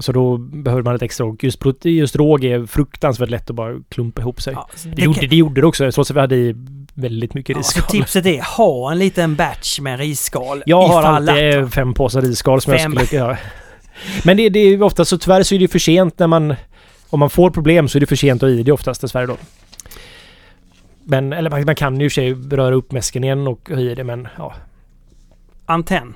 Så 0.00 0.12
då 0.12 0.36
behöver 0.38 0.82
man 0.82 0.94
ett 0.94 1.02
extra 1.02 1.26
råg. 1.26 1.44
Just, 1.44 1.60
just 1.84 2.16
råg 2.16 2.44
är 2.44 2.66
fruktansvärt 2.66 3.30
lätt 3.30 3.50
att 3.50 3.56
bara 3.56 3.80
klumpa 3.88 4.20
ihop 4.22 4.42
sig. 4.42 4.52
Ja, 4.54 4.68
det, 4.84 4.90
det 4.90 5.02
gjorde, 5.02 5.20
kan- 5.20 5.28
det 5.28 5.36
gjorde 5.36 5.60
det 5.60 5.66
också, 5.66 5.92
trots 5.92 6.10
att 6.10 6.16
vi 6.16 6.20
hade 6.20 6.36
i 6.36 6.54
väldigt 6.94 7.34
mycket 7.34 7.56
Ja, 7.56 7.62
så 7.62 7.78
risskal. 7.78 7.90
tipset 7.90 8.26
är 8.26 8.56
ha 8.56 8.92
en 8.92 8.98
liten 8.98 9.34
batch 9.36 9.80
med 9.80 9.98
risskal. 9.98 10.62
jag 10.66 10.82
har 10.88 11.02
alltid 11.02 11.58
att- 11.58 11.74
fem 11.74 11.94
påsar 11.94 12.22
risskal 12.22 12.60
som 12.60 12.72
Fem. 12.76 12.92
jag 12.96 13.06
skulle 13.06 13.20
göra. 13.22 13.38
Men 14.24 14.36
det, 14.36 14.48
det 14.48 14.58
är 14.60 14.82
ofta 14.82 15.04
så 15.04 15.18
tyvärr 15.18 15.42
så 15.42 15.54
är 15.54 15.58
det 15.58 15.68
för 15.68 15.78
sent 15.78 16.18
när 16.18 16.26
man... 16.26 16.54
Om 17.10 17.20
man 17.20 17.30
får 17.30 17.50
problem 17.50 17.88
så 17.88 17.98
är 17.98 18.00
det 18.00 18.06
för 18.06 18.16
sent 18.16 18.42
att 18.42 18.48
ha 18.50 18.56
i 18.56 18.62
det 18.62 18.72
oftast 18.72 19.00
dessvärre 19.00 19.26
då. 19.26 19.36
Men, 21.04 21.32
eller 21.32 21.50
man, 21.50 21.64
man 21.64 21.74
kan 21.74 22.00
ju 22.00 22.04
i 22.04 22.08
och 22.08 22.12
för 22.12 22.14
sig 22.14 22.32
röra 22.34 22.74
upp 22.74 22.92
mäsken 22.92 23.24
igen 23.24 23.46
och 23.46 23.68
ha 23.68 23.80
i 23.80 23.94
det 23.94 24.04
men 24.04 24.28
ja. 24.38 24.54
Antenn. 25.66 26.14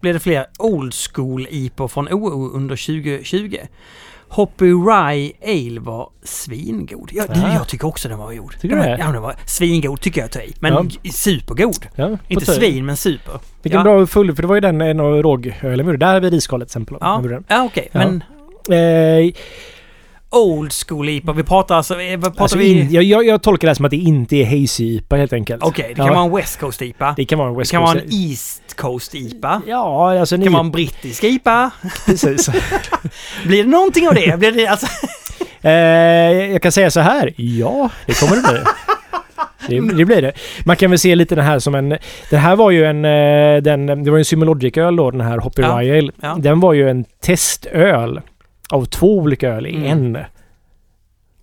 Blir 0.00 0.12
det 0.12 0.20
fler 0.20 0.46
old 0.58 0.94
school 0.94 1.46
IPO 1.50 1.88
från 1.88 2.08
OO 2.08 2.50
under 2.56 2.76
2020? 2.76 3.56
Hoppy 4.28 4.66
Rye 4.72 5.32
Ale 5.42 5.80
var 5.80 6.08
svingod. 6.22 7.10
Jag, 7.12 7.28
du, 7.28 7.40
Ah. 7.40 7.54
jag 7.54 7.68
tycker 7.68 7.86
också 7.86 8.08
den 8.08 8.18
var 8.18 8.34
god. 8.34 8.52
Tycker 8.60 8.76
du 8.76 8.82
den, 8.82 8.90
det? 8.90 8.98
Ja, 8.98 9.12
den 9.12 9.22
var 9.22 9.36
svingod 9.46 10.00
tycker 10.00 10.20
jag 10.20 10.44
i. 10.44 10.54
Men 10.60 10.90
supergod. 11.12 11.86
ja 11.94 12.18
Inte 12.28 12.46
tur. 12.46 12.52
svin, 12.52 12.86
men 12.86 12.96
super. 12.96 13.38
Vilken 13.62 13.78
ja. 13.78 13.84
bra 13.84 14.06
full, 14.06 14.34
för 14.34 14.42
det 14.42 14.48
var 14.48 14.54
ju 14.54 14.60
den 14.60 14.80
en 14.80 15.00
av 15.00 15.22
rågölen 15.22 15.86
vi. 15.90 15.96
Där 15.96 16.14
har 16.14 16.20
vi 16.20 16.30
risskalet 16.30 16.68
till 16.68 16.72
exempel. 16.72 16.96
Ja, 17.00 17.22
ja 17.48 17.64
okej. 17.64 17.88
Ja. 17.92 17.98
Men. 17.98 18.22
Eh, 18.78 19.32
old 20.30 20.72
school 20.88 21.08
IPA, 21.08 21.32
vi 21.32 21.42
pratar 21.42 21.76
alltså... 21.76 22.00
eh, 22.00 22.10
Vad 22.18 22.22
pratar 22.22 22.42
alltså 22.44 22.58
vi? 22.58 22.80
in, 22.80 22.88
jag, 22.90 23.24
jag, 23.24 23.42
tolkar 23.42 23.66
det 23.66 23.70
här 23.70 23.74
som 23.74 23.84
att 23.84 23.90
det 23.90 23.96
inte 23.96 24.36
är 24.36 24.44
hazy 24.44 24.84
IPA 24.96 25.16
helt 25.16 25.32
enkelt. 25.32 25.62
Okej, 25.62 25.84
det 25.88 25.94
kan 25.94 26.06
ja, 26.06 26.12
vara 26.12 26.24
en 26.24 26.36
West 26.36 26.60
Coast 26.60 26.82
IPA. 26.82 27.14
Det 27.16 27.24
kan 27.24 27.38
vara 27.38 27.48
en 27.48 27.54
Det 27.54 27.58
West 27.60 27.70
kan 27.70 27.82
vara 27.82 27.92
Coast. 27.92 28.04
en 28.06 28.12
East 28.12 28.76
Coast 28.76 29.14
IPA. 29.14 29.62
Ja, 29.66 30.18
alltså 30.20 30.34
Det 30.36 30.38
ni... 30.38 30.44
kan 30.44 30.52
vara 30.52 30.64
en 30.64 30.70
brittisk 30.70 31.24
IPA. 31.24 31.70
Precis. 32.06 32.48
Blir 33.46 33.64
det 33.64 33.70
någonting 33.70 34.08
av 34.08 34.14
det? 34.14 34.38
Blir 34.38 34.52
det 34.52 34.66
alltså... 34.66 34.86
Eh, 35.62 35.70
jag 36.52 36.62
kan 36.62 36.72
säga 36.72 36.90
så 36.90 37.00
här. 37.00 37.32
Ja, 37.36 37.90
det 38.06 38.20
kommer 38.20 38.36
det 38.36 38.42
bli. 38.42 38.60
Det, 39.80 39.96
det 39.96 40.04
blir 40.04 40.22
det. 40.22 40.32
Man 40.64 40.76
kan 40.76 40.90
väl 40.90 40.98
se 40.98 41.14
lite 41.14 41.34
den 41.34 41.44
här 41.44 41.58
som 41.58 41.74
en... 41.74 41.88
Det 42.30 42.36
här 42.36 42.56
var 42.56 42.70
ju 42.70 42.84
en... 42.84 43.04
eh, 43.04 43.62
Den, 43.62 44.04
det 44.04 44.10
var 44.10 44.18
en 44.18 44.24
Symologic-öl 44.24 44.96
då, 44.96 45.10
den 45.10 45.20
här 45.20 45.38
Hoppy 45.38 45.62
Ja, 45.62 45.68
Rye 45.80 45.98
Ale. 45.98 46.12
ja. 46.20 46.36
Den 46.38 46.60
var 46.60 46.72
ju 46.72 46.90
en 46.90 47.04
testöl 47.24 48.20
av 48.70 48.84
två 48.84 49.18
olika 49.18 49.48
öl 49.48 49.66
i 49.66 49.76
Mm. 49.76 49.90
en. 50.16 50.24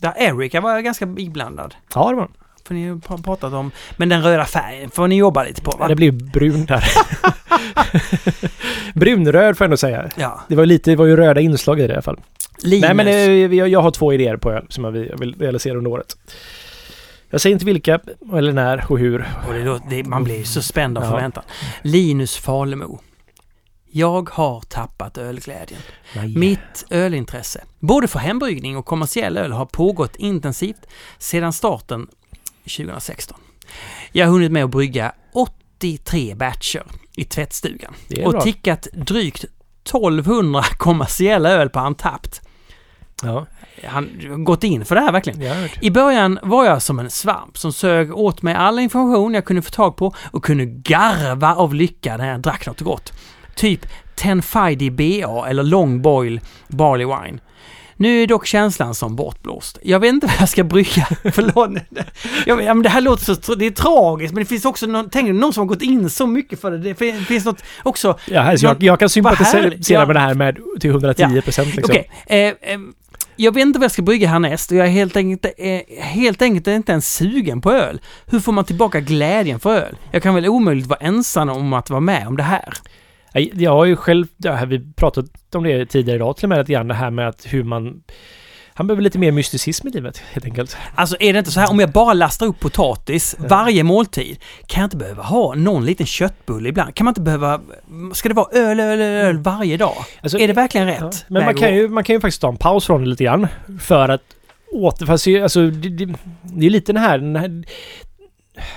Där 0.01 0.13
Erika 0.17 0.61
var 0.61 0.79
ganska 0.81 1.05
iblandad. 1.17 1.75
Ja, 1.95 2.09
det 2.09 2.15
var 2.15 2.27
För 2.67 2.73
ni 2.73 2.87
har 2.89 2.95
pr- 2.95 3.23
pratat 3.23 3.53
om... 3.53 3.71
Men 3.97 4.09
den 4.09 4.23
röda 4.23 4.45
färgen 4.45 4.89
får 4.89 5.07
ni 5.07 5.15
jobba 5.17 5.43
lite 5.43 5.61
på 5.61 5.77
va? 5.77 5.87
Det 5.87 5.95
blev 5.95 6.31
brun 6.31 6.65
där. 6.65 6.83
Brunröd 8.93 9.57
får 9.57 9.63
jag 9.65 9.67
ändå 9.67 9.77
säga. 9.77 10.09
Ja. 10.17 10.41
Det 10.47 10.55
var, 10.55 10.65
lite, 10.65 10.89
det 10.91 10.95
var 10.95 11.05
ju 11.05 11.15
röda 11.15 11.41
inslag 11.41 11.79
i 11.79 11.87
det 11.87 11.91
i 11.91 11.93
alla 11.93 12.01
fall. 12.01 12.19
Linus. 12.63 12.81
Nej 12.81 12.93
men 12.93 13.07
eh, 13.07 13.55
jag, 13.57 13.69
jag 13.69 13.81
har 13.81 13.91
två 13.91 14.13
idéer 14.13 14.37
på 14.37 14.51
öl 14.51 14.65
som 14.69 14.83
jag 14.83 14.91
vill, 14.91 15.35
realisera 15.39 15.77
under 15.77 15.91
året. 15.91 16.17
Jag 17.29 17.41
säger 17.41 17.53
inte 17.53 17.65
vilka 17.65 17.99
eller 18.33 18.53
när 18.53 18.85
och 18.91 18.99
hur. 18.99 19.27
Och 19.47 19.53
det, 19.53 19.79
det, 19.89 20.03
man 20.03 20.23
blir 20.23 20.43
så 20.43 20.61
spänd 20.61 20.97
av 20.97 21.03
Ja. 21.03 21.09
förväntan. 21.09 21.43
Linus 21.81 22.37
Falemo. 22.37 22.99
Jag 23.97 24.29
har 24.29 24.61
tappat 24.61 25.17
ölglädjen. 25.17 25.81
Nej. 26.15 26.37
Mitt 26.37 26.85
ölintresse, 26.89 27.63
både 27.79 28.07
för 28.07 28.19
hembryggning 28.19 28.77
och 28.77 28.85
kommersiell 28.85 29.37
öl, 29.37 29.51
har 29.51 29.65
pågått 29.65 30.15
intensivt 30.15 30.87
sedan 31.17 31.53
starten 31.53 32.07
2016. 32.63 33.39
Jag 34.11 34.25
har 34.25 34.31
hunnit 34.33 34.51
med 34.51 34.63
att 34.63 34.69
brygga 34.69 35.11
83 35.33 36.35
batcher 36.35 36.83
i 37.15 37.23
tvättstugan 37.23 37.93
och 38.25 38.41
tickat 38.41 38.87
drygt 38.93 39.43
1200 39.43 40.63
kommersiella 40.77 41.49
öl 41.49 41.69
på 41.69 41.79
Antapped. 41.79 42.33
Ja, 43.23 43.45
Han 43.83 44.09
har 44.29 44.43
gått 44.43 44.63
in 44.63 44.85
för 44.85 44.95
det 44.95 45.01
här 45.01 45.11
verkligen. 45.11 45.69
I 45.81 45.91
början 45.91 46.39
var 46.41 46.65
jag 46.65 46.81
som 46.81 46.99
en 46.99 47.09
svamp 47.09 47.57
som 47.57 47.73
sög 47.73 48.17
åt 48.17 48.41
mig 48.41 48.53
all 48.53 48.79
information 48.79 49.33
jag 49.33 49.45
kunde 49.45 49.61
få 49.61 49.71
tag 49.71 49.97
på 49.97 50.15
och 50.31 50.43
kunde 50.43 50.65
garva 50.65 51.55
av 51.55 51.73
lycka 51.73 52.17
när 52.17 52.27
jag 52.27 52.41
drack 52.41 52.67
något 52.67 52.81
gott. 52.81 53.13
Typ 53.57 53.85
Tenfidi 54.15 54.89
BA 54.91 55.47
eller 55.49 55.63
Long 55.63 56.01
Boil 56.01 56.39
Barley 56.67 57.05
Wine. 57.07 57.39
Nu 57.99 58.23
är 58.23 58.27
dock 58.27 58.45
känslan 58.45 58.95
som 58.95 59.15
bortblåst. 59.15 59.77
Jag 59.81 59.99
vet 59.99 60.09
inte 60.09 60.27
vad 60.27 60.35
jag 60.39 60.49
ska 60.49 60.63
brygga. 60.63 61.07
Förlåt. 61.33 61.69
Jag, 62.45 62.63
ja, 62.63 62.73
men 62.73 62.83
det 62.83 62.89
här 62.89 63.01
låter 63.01 63.33
så... 63.43 63.55
Det 63.55 63.65
är 63.65 63.71
tragiskt, 63.71 64.33
men 64.33 64.43
det 64.43 64.49
finns 64.49 64.65
också 64.65 64.85
någon, 64.85 65.09
tänk, 65.09 65.29
någon 65.35 65.53
som 65.53 65.61
har 65.61 65.67
gått 65.67 65.81
in 65.81 66.09
så 66.09 66.27
mycket 66.27 66.61
för 66.61 66.71
det. 66.71 66.77
Det 66.77 66.95
fin- 66.95 67.25
finns 67.25 67.45
något 67.45 67.63
också... 67.83 68.19
Ja, 68.27 68.41
alltså 68.41 68.65
jag, 68.65 68.73
någon- 68.73 68.85
jag 68.85 68.99
kan 68.99 69.09
sympatisera 69.09 70.05
med 70.05 70.15
det 70.15 70.19
här 70.19 70.33
med 70.33 70.57
till 70.79 70.89
110 70.89 71.41
procent 71.41 71.75
liksom. 71.75 71.95
Okej. 71.95 72.11
eh, 72.61 72.71
eh, 72.73 72.79
jag 73.35 73.53
vet 73.53 73.61
inte 73.61 73.79
vad 73.79 73.83
jag 73.83 73.91
ska 73.91 74.01
brygga 74.01 74.27
härnäst 74.27 74.71
och 74.71 74.77
jag 74.77 74.87
är 74.87 74.91
helt 74.91 75.15
enkelt, 75.17 75.53
eh, 75.57 76.03
helt 76.05 76.41
enkelt 76.41 76.67
inte 76.67 76.91
ens 76.91 77.13
sugen 77.15 77.61
på 77.61 77.71
öl. 77.71 78.01
Hur 78.25 78.39
får 78.39 78.51
man 78.51 78.65
tillbaka 78.65 78.99
glädjen 78.99 79.59
för 79.59 79.75
öl? 79.75 79.97
Jag 80.11 80.23
kan 80.23 80.35
väl 80.35 80.47
omöjligt 80.47 80.87
vara 80.87 80.99
ensam 80.99 81.49
om 81.49 81.73
att 81.73 81.89
vara 81.89 81.99
med 81.99 82.27
om 82.27 82.37
det 82.37 82.43
här. 82.43 82.73
Jag 83.37 83.71
har 83.71 83.85
ju 83.85 83.95
själv, 83.95 84.27
här, 84.43 84.65
vi 84.65 84.93
pratat 84.93 85.25
om 85.55 85.63
det 85.63 85.85
tidigare 85.85 86.15
idag 86.15 86.37
till 86.37 86.45
och 86.45 86.49
med 86.49 86.57
lite 86.57 86.71
grann, 86.71 86.87
det 86.87 86.93
här 86.93 87.11
med 87.11 87.27
att 87.27 87.45
hur 87.45 87.63
man... 87.63 88.03
Han 88.73 88.87
behöver 88.87 89.01
lite 89.01 89.19
mer 89.19 89.31
mysticism 89.31 89.87
i 89.87 89.91
livet, 89.91 90.17
helt 90.17 90.45
enkelt. 90.45 90.77
Alltså 90.95 91.17
är 91.19 91.33
det 91.33 91.39
inte 91.39 91.51
så 91.51 91.59
här, 91.59 91.71
om 91.71 91.79
jag 91.79 91.91
bara 91.91 92.13
lastar 92.13 92.45
upp 92.45 92.59
potatis 92.59 93.35
varje 93.39 93.83
måltid, 93.83 94.39
kan 94.67 94.81
jag 94.81 94.85
inte 94.85 94.97
behöva 94.97 95.23
ha 95.23 95.55
någon 95.55 95.85
liten 95.85 96.05
köttbulle 96.05 96.69
ibland? 96.69 96.95
Kan 96.95 97.05
man 97.05 97.11
inte 97.11 97.21
behöva, 97.21 97.61
ska 98.13 98.29
det 98.29 98.35
vara 98.35 98.59
öl, 98.59 98.79
öl, 98.79 99.01
öl, 99.01 99.37
varje 99.37 99.77
dag? 99.77 99.95
Alltså, 100.21 100.39
är 100.39 100.47
det 100.47 100.53
verkligen 100.53 100.87
rätt? 100.87 100.99
Ja, 101.01 101.11
men 101.27 101.45
man 101.45 101.55
kan, 101.55 101.75
ju, 101.75 101.89
man 101.89 102.03
kan 102.03 102.15
ju 102.15 102.19
faktiskt 102.19 102.41
ta 102.41 102.49
en 102.49 102.57
paus 102.57 102.85
från 102.85 103.03
det 103.03 103.09
lite 103.09 103.23
grann. 103.23 103.47
För 103.81 104.09
att 104.09 104.23
åter... 104.73 105.05
Fast 105.05 105.27
alltså, 105.27 105.67
det, 105.67 105.89
det, 105.89 106.13
det 106.41 106.65
är 106.65 106.69
lite 106.69 106.93
den 106.93 107.03
här... 107.03 107.17
Den 107.17 107.35
här, 107.35 107.63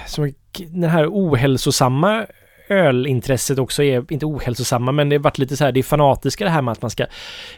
som, 0.07 0.32
den 0.59 0.91
här 0.91 1.07
ohälsosamma 1.07 2.27
ölintresset 2.71 3.59
också 3.59 3.83
är, 3.83 4.13
inte 4.13 4.27
ohälsosamma, 4.27 4.93
men 4.93 5.09
det 5.09 5.17
har 5.17 5.23
varit 5.23 5.39
lite 5.39 5.57
så 5.57 5.65
här, 5.65 5.73
det 5.73 5.81
är 5.81 5.85
fanatiska 5.85 6.45
det 6.45 6.51
här 6.51 6.63
med 6.63 6.73
att 6.73 6.83
man 6.83 6.91
ska 6.91 7.07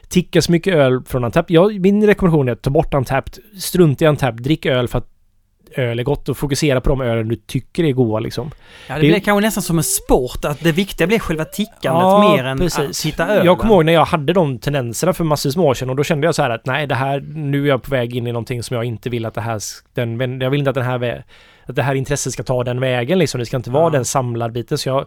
ticka 0.08 0.42
så 0.42 0.52
mycket 0.52 0.74
öl 0.74 1.02
från 1.06 1.24
Untapped. 1.24 1.54
Jag, 1.54 1.80
min 1.80 2.06
rekommendation 2.06 2.48
är 2.48 2.52
att 2.52 2.62
ta 2.62 2.70
bort 2.70 2.94
Untapped, 2.94 3.38
strunt 3.60 4.02
i 4.02 4.06
Untapped, 4.06 4.42
drick 4.42 4.66
öl 4.66 4.88
för 4.88 4.98
att 4.98 5.08
öl 5.76 5.98
är 5.98 6.02
gott 6.02 6.28
och 6.28 6.36
fokusera 6.36 6.80
på 6.80 6.88
de 6.88 7.00
ölen 7.00 7.28
du 7.28 7.36
tycker 7.36 7.84
är 7.84 7.92
goda 7.92 8.18
liksom. 8.18 8.50
Ja, 8.88 8.94
det, 8.94 9.00
det- 9.00 9.06
blir 9.08 9.20
kanske 9.20 9.46
nästan 9.46 9.62
som 9.62 9.78
en 9.78 9.84
sport, 9.84 10.44
att 10.44 10.60
det 10.60 10.72
viktiga 10.72 11.06
blir 11.06 11.18
själva 11.18 11.44
tickandet 11.44 11.82
Ja, 12.02 12.34
mer 12.36 12.44
än 12.44 12.58
precis. 12.58 13.00
att 13.00 13.12
hitta 13.12 13.28
öl. 13.28 13.46
Jag 13.46 13.58
kommer 13.58 13.74
ihåg 13.74 13.84
när 13.84 13.92
jag 13.92 14.04
hade 14.04 14.32
de 14.32 14.58
tendenserna 14.58 15.12
för 15.12 15.24
massor 15.24 15.52
med 15.56 15.66
år 15.66 15.74
sedan 15.74 15.90
och 15.90 15.96
då 15.96 16.04
kände 16.04 16.26
jag 16.26 16.34
så 16.34 16.42
här 16.42 16.50
att 16.50 16.66
nej, 16.66 16.86
det 16.86 16.94
här, 16.94 17.20
nu 17.34 17.64
är 17.64 17.68
jag 17.68 17.82
på 17.82 17.90
väg 17.90 18.16
in 18.16 18.26
i 18.26 18.32
någonting 18.32 18.62
som 18.62 18.74
jag 18.76 18.84
inte 18.84 19.10
vill 19.10 19.26
att 19.26 19.34
det 19.34 19.40
här, 19.40 19.60
den, 19.94 20.40
jag 20.40 20.50
vill 20.50 20.58
inte 20.58 20.70
att 20.70 20.74
den 20.74 20.84
här, 20.84 21.24
att 21.66 21.76
det 21.76 21.82
här 21.82 21.94
intresset 21.94 22.32
ska 22.32 22.42
ta 22.42 22.64
den 22.64 22.80
vägen 22.80 23.18
liksom. 23.18 23.38
Det 23.40 23.46
ska 23.46 23.56
inte 23.56 23.70
vara 23.70 23.84
Ja. 23.84 23.90
den 23.90 24.04
samlarbiten 24.04 24.78
så 24.78 24.88
jag 24.88 25.06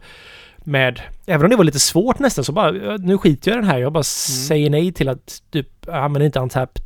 med, 0.68 1.02
även 1.26 1.44
om 1.45 1.49
det 1.49 1.56
var 1.56 1.64
lite 1.64 1.80
svårt 1.80 2.19
nästan 2.19 2.44
så 2.45 2.52
bara, 2.52 2.72
nu 2.98 3.18
skiter 3.18 3.52
jag 3.52 3.57
i 3.57 3.61
den 3.61 3.69
här. 3.69 3.77
Jag 3.80 3.91
bara 3.94 4.03
säger 4.03 4.69
nej 4.69 4.94
till 4.94 5.10
att 5.10 5.41
typ, 5.52 5.68
men 5.88 6.22
inte 6.22 6.40
untapped. 6.40 6.84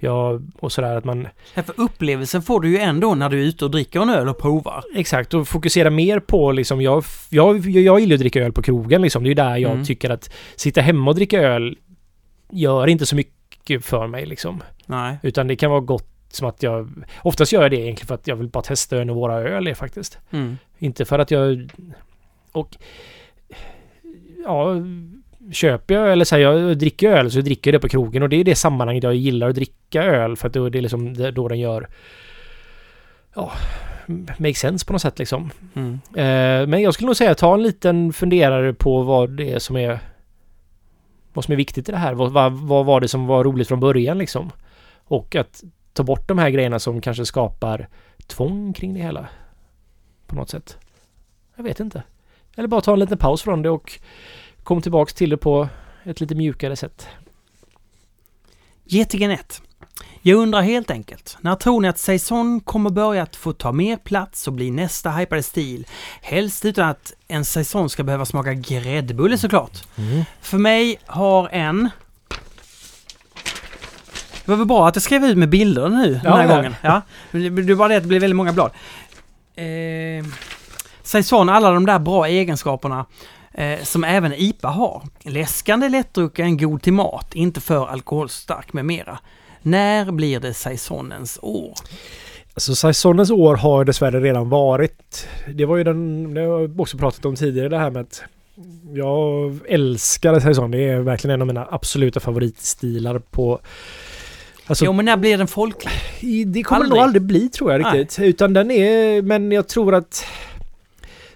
Ja, 0.00 0.40
och 0.60 0.72
sådär 0.72 0.96
att 0.96 1.04
man, 1.04 1.28
Ja, 1.54 1.62
för 1.62 1.74
upplevelsen 1.80 2.42
får 2.42 2.60
du 2.60 2.68
ju 2.70 2.78
ändå 2.78 3.14
när 3.14 3.28
du 3.28 3.40
är 3.40 3.44
ute 3.44 3.64
och 3.64 3.70
dricker 3.70 4.00
en 4.00 4.10
öl 4.10 4.28
och 4.28 4.38
provar. 4.38 4.84
exakt, 4.94 5.34
och 5.34 5.48
fokusera 5.48 5.90
mer 5.90 6.20
på 6.20 6.52
liksom, 6.52 6.80
jag, 6.80 7.04
jag, 7.30 7.66
jag 7.66 8.00
gillar 8.00 8.14
att 8.14 8.20
dricka 8.20 8.40
öl 8.44 8.52
på 8.52 8.62
krogen 8.62 9.02
liksom. 9.02 9.22
Det 9.22 9.26
är 9.26 9.30
ju 9.30 9.34
där 9.34 9.56
jag 9.56 9.72
Mm. 9.72 9.84
tycker 9.84 10.10
att 10.10 10.30
sitta 10.56 10.80
hemma 10.80 11.10
och 11.10 11.14
dricka 11.14 11.40
öl 11.40 11.76
gör 12.50 12.86
inte 12.86 13.06
så 13.06 13.16
mycket 13.16 13.84
för 13.84 14.06
mig 14.06 14.26
liksom. 14.26 14.62
Nej. 14.86 15.16
Utan 15.22 15.46
det 15.46 15.56
kan 15.56 15.70
vara 15.70 15.80
gott 15.80 16.08
som 16.32 16.48
att 16.48 16.62
jag... 16.62 16.90
Oftast 17.22 17.52
gör 17.52 17.62
jag 17.62 17.70
det 17.70 17.76
egentligen 17.76 18.06
för 18.06 18.14
att 18.14 18.26
jag 18.26 18.36
vill 18.36 18.48
bara 18.48 18.62
testa 18.62 18.96
hur 18.96 19.04
våra 19.04 19.34
öl 19.34 19.66
är 19.66 19.74
faktiskt. 19.74 20.18
Mm. 20.30 20.58
Inte 20.78 21.04
för 21.04 21.18
att 21.18 21.30
jag... 21.30 21.70
Och... 22.52 22.76
Ja... 24.44 24.74
Köper 25.52 25.94
jag 25.94 26.12
eller 26.12 26.24
säger 26.24 26.52
jag 26.52 26.78
dricker 26.78 27.10
öl 27.10 27.30
så 27.30 27.40
dricker 27.40 27.72
jag 27.72 27.80
det 27.80 27.82
på 27.82 27.88
krogen 27.88 28.22
och 28.22 28.28
det 28.28 28.36
är 28.36 28.44
det 28.44 28.54
sammanhanget 28.54 29.04
jag 29.04 29.14
gillar 29.14 29.48
att 29.48 29.54
dricka 29.54 30.02
öl 30.02 30.36
för 30.36 30.48
att 30.48 30.54
då, 30.54 30.68
det 30.68 30.78
är 30.78 30.82
liksom 30.82 31.32
då 31.34 31.48
den 31.48 31.58
gör... 31.58 31.88
Ja... 33.34 33.52
Makes 34.38 34.58
sense 34.58 34.86
på 34.86 34.92
något 34.92 35.02
sätt 35.02 35.18
liksom. 35.18 35.50
Mm. 35.74 35.92
Eh, 36.14 36.66
men 36.66 36.82
jag 36.82 36.94
skulle 36.94 37.06
nog 37.06 37.16
säga 37.16 37.34
ta 37.34 37.54
en 37.54 37.62
liten 37.62 38.12
funderare 38.12 38.72
på 38.72 39.02
vad 39.02 39.30
det 39.30 39.52
är 39.52 39.58
som 39.58 39.76
är... 39.76 39.98
Vad 41.32 41.44
som 41.44 41.52
är 41.52 41.56
viktigt 41.56 41.88
i 41.88 41.92
det 41.92 41.98
här. 41.98 42.14
Vad, 42.14 42.32
vad, 42.32 42.52
vad 42.52 42.86
var 42.86 43.00
det 43.00 43.08
som 43.08 43.26
var 43.26 43.44
roligt 43.44 43.68
från 43.68 43.80
början 43.80 44.18
liksom? 44.18 44.50
Och 45.04 45.36
att 45.36 45.62
ta 45.98 46.04
bort 46.04 46.28
de 46.28 46.38
här 46.38 46.50
grejerna 46.50 46.78
som 46.78 47.00
kanske 47.00 47.26
skapar 47.26 47.88
tvång 48.26 48.72
kring 48.72 48.94
det 48.94 49.00
hela. 49.00 49.28
På 50.26 50.34
något 50.34 50.50
sätt. 50.50 50.78
Jag 51.56 51.64
vet 51.64 51.80
inte. 51.80 52.02
Eller 52.56 52.68
bara 52.68 52.80
ta 52.80 52.92
en 52.92 52.98
liten 52.98 53.18
paus 53.18 53.42
från 53.42 53.62
det 53.62 53.70
och 53.70 54.00
kom 54.62 54.82
tillbaks 54.82 55.14
till 55.14 55.30
det 55.30 55.36
på 55.36 55.68
ett 56.04 56.20
lite 56.20 56.34
mjukare 56.34 56.76
sätt. 56.76 57.08
Getingen 58.84 59.30
1. 59.30 59.62
Jag 60.22 60.38
undrar 60.38 60.62
helt 60.62 60.90
enkelt, 60.90 61.36
när 61.40 61.54
tror 61.54 61.80
ni 61.80 61.88
att 61.88 61.98
Saison 61.98 62.60
kommer 62.60 62.90
börja 62.90 63.22
att 63.22 63.36
få 63.36 63.52
ta 63.52 63.72
mer 63.72 63.96
plats 63.96 64.46
och 64.46 64.52
bli 64.52 64.70
nästa 64.70 65.10
hypade 65.10 65.42
stil? 65.42 65.86
Helst 66.22 66.64
utan 66.64 66.88
att 66.88 67.12
en 67.28 67.44
Saison 67.44 67.90
ska 67.90 68.02
behöva 68.02 68.24
smaka 68.24 68.54
gräddbulle 68.54 69.38
såklart. 69.38 69.86
För 70.40 70.58
mig 70.58 70.98
har 71.06 71.48
en... 71.48 71.90
Det 74.48 74.52
var 74.52 74.56
väl 74.56 74.66
bra 74.66 74.88
att 74.88 74.96
jag 74.96 75.02
skrev 75.02 75.24
ut 75.24 75.38
med 75.38 75.48
bilder 75.48 75.88
nu 75.88 76.12
den 76.12 76.20
Ja, 76.24 76.36
här 76.36 76.48
ja. 76.48 76.56
gången. 76.56 76.74
Ja. 76.82 77.02
Det 77.30 77.74
bara 77.76 77.88
det 77.88 77.96
att 77.96 78.02
det 78.02 78.08
blir 78.08 78.20
väldigt 78.20 78.36
många 78.36 78.52
blad. 78.52 78.70
Eh, 79.56 80.26
Saison, 81.02 81.48
alla 81.48 81.70
de 81.70 81.86
där 81.86 81.98
bra 81.98 82.26
egenskaperna 82.26 83.06
eh, 83.54 83.78
som 83.82 84.04
även 84.04 84.34
IPA 84.34 84.68
har. 84.68 85.02
Läskande, 85.22 85.88
lättdrucken, 85.88 86.56
god 86.56 86.82
till 86.82 86.92
mat, 86.92 87.34
inte 87.34 87.60
för 87.60 87.86
alkoholstark 87.86 88.72
med 88.72 88.84
mera. 88.84 89.18
När 89.62 90.12
blir 90.12 90.40
det 90.40 90.54
Saisonens 90.54 91.38
år? 91.42 91.74
Alltså 92.54 92.74
Saisonens 92.74 93.30
år 93.30 93.56
har 93.56 93.84
dessvärre 93.84 94.20
redan 94.20 94.48
varit. 94.48 95.28
Det 95.54 95.64
var 95.64 95.76
ju 95.76 95.84
den, 95.84 96.34
det 96.34 96.40
har 96.40 96.60
jag 96.60 96.80
också 96.80 96.98
pratat 96.98 97.24
om 97.24 97.36
tidigare 97.36 97.68
det 97.68 97.78
här 97.78 97.90
med 97.90 98.02
att 98.02 98.22
jag 98.94 99.58
älskar 99.68 100.40
Saison. 100.40 100.70
Det 100.70 100.88
är 100.88 100.98
verkligen 101.00 101.34
en 101.34 101.40
av 101.40 101.46
mina 101.46 101.68
absoluta 101.70 102.20
favoritstilar 102.20 103.18
på... 103.18 103.60
Alltså, 104.68 104.84
jo, 104.84 104.92
men 104.92 105.04
när 105.04 105.16
blir 105.16 105.38
den 105.38 105.46
folklig? 105.46 105.92
det 106.46 106.62
kommer 106.62 106.80
aldrig. 106.80 106.90
nog 106.90 107.04
aldrig 107.04 107.22
bli 107.22 107.48
tror 107.48 107.72
jag 107.72 107.80
Nej. 107.80 108.00
riktigt. 108.00 108.18
Utan 108.24 108.52
den 108.52 108.70
är... 108.70 109.22
Men 109.22 109.52
jag 109.52 109.68
tror 109.68 109.94
att... 109.94 110.24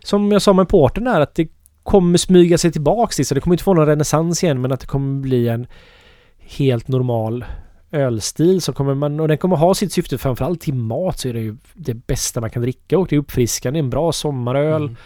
Som 0.04 0.32
jag 0.32 0.42
sa 0.42 0.52
med 0.52 0.68
porten 0.68 1.04
där 1.04 1.20
att 1.20 1.34
det 1.34 1.48
kommer 1.82 2.18
smyga 2.18 2.58
sig 2.58 2.72
tillbaks 2.72 3.16
dit. 3.16 3.28
Så 3.28 3.34
det 3.34 3.40
kommer 3.40 3.54
inte 3.54 3.64
få 3.64 3.74
någon 3.74 3.86
renässans 3.86 4.44
igen 4.44 4.60
men 4.60 4.72
att 4.72 4.80
det 4.80 4.86
kommer 4.86 5.20
bli 5.20 5.48
en 5.48 5.66
helt 6.38 6.88
normal 6.88 7.44
ölstil 7.92 8.60
så 8.60 8.72
kommer 8.72 8.94
man, 8.94 9.20
och 9.20 9.28
den 9.28 9.38
kommer 9.38 9.56
ha 9.56 9.74
sitt 9.74 9.92
syfte 9.92 10.18
framförallt 10.18 10.60
till 10.60 10.74
mat 10.74 11.18
så 11.18 11.28
är 11.28 11.32
det 11.32 11.40
ju 11.40 11.56
det 11.74 11.94
bästa 11.94 12.40
man 12.40 12.50
kan 12.50 12.62
dricka 12.62 12.98
och 12.98 13.06
det 13.08 13.16
är 13.16 13.20
uppfriskande, 13.20 13.78
en 13.78 13.90
bra 13.90 14.12
sommaröl 14.12 14.82
Mm. 14.82 14.96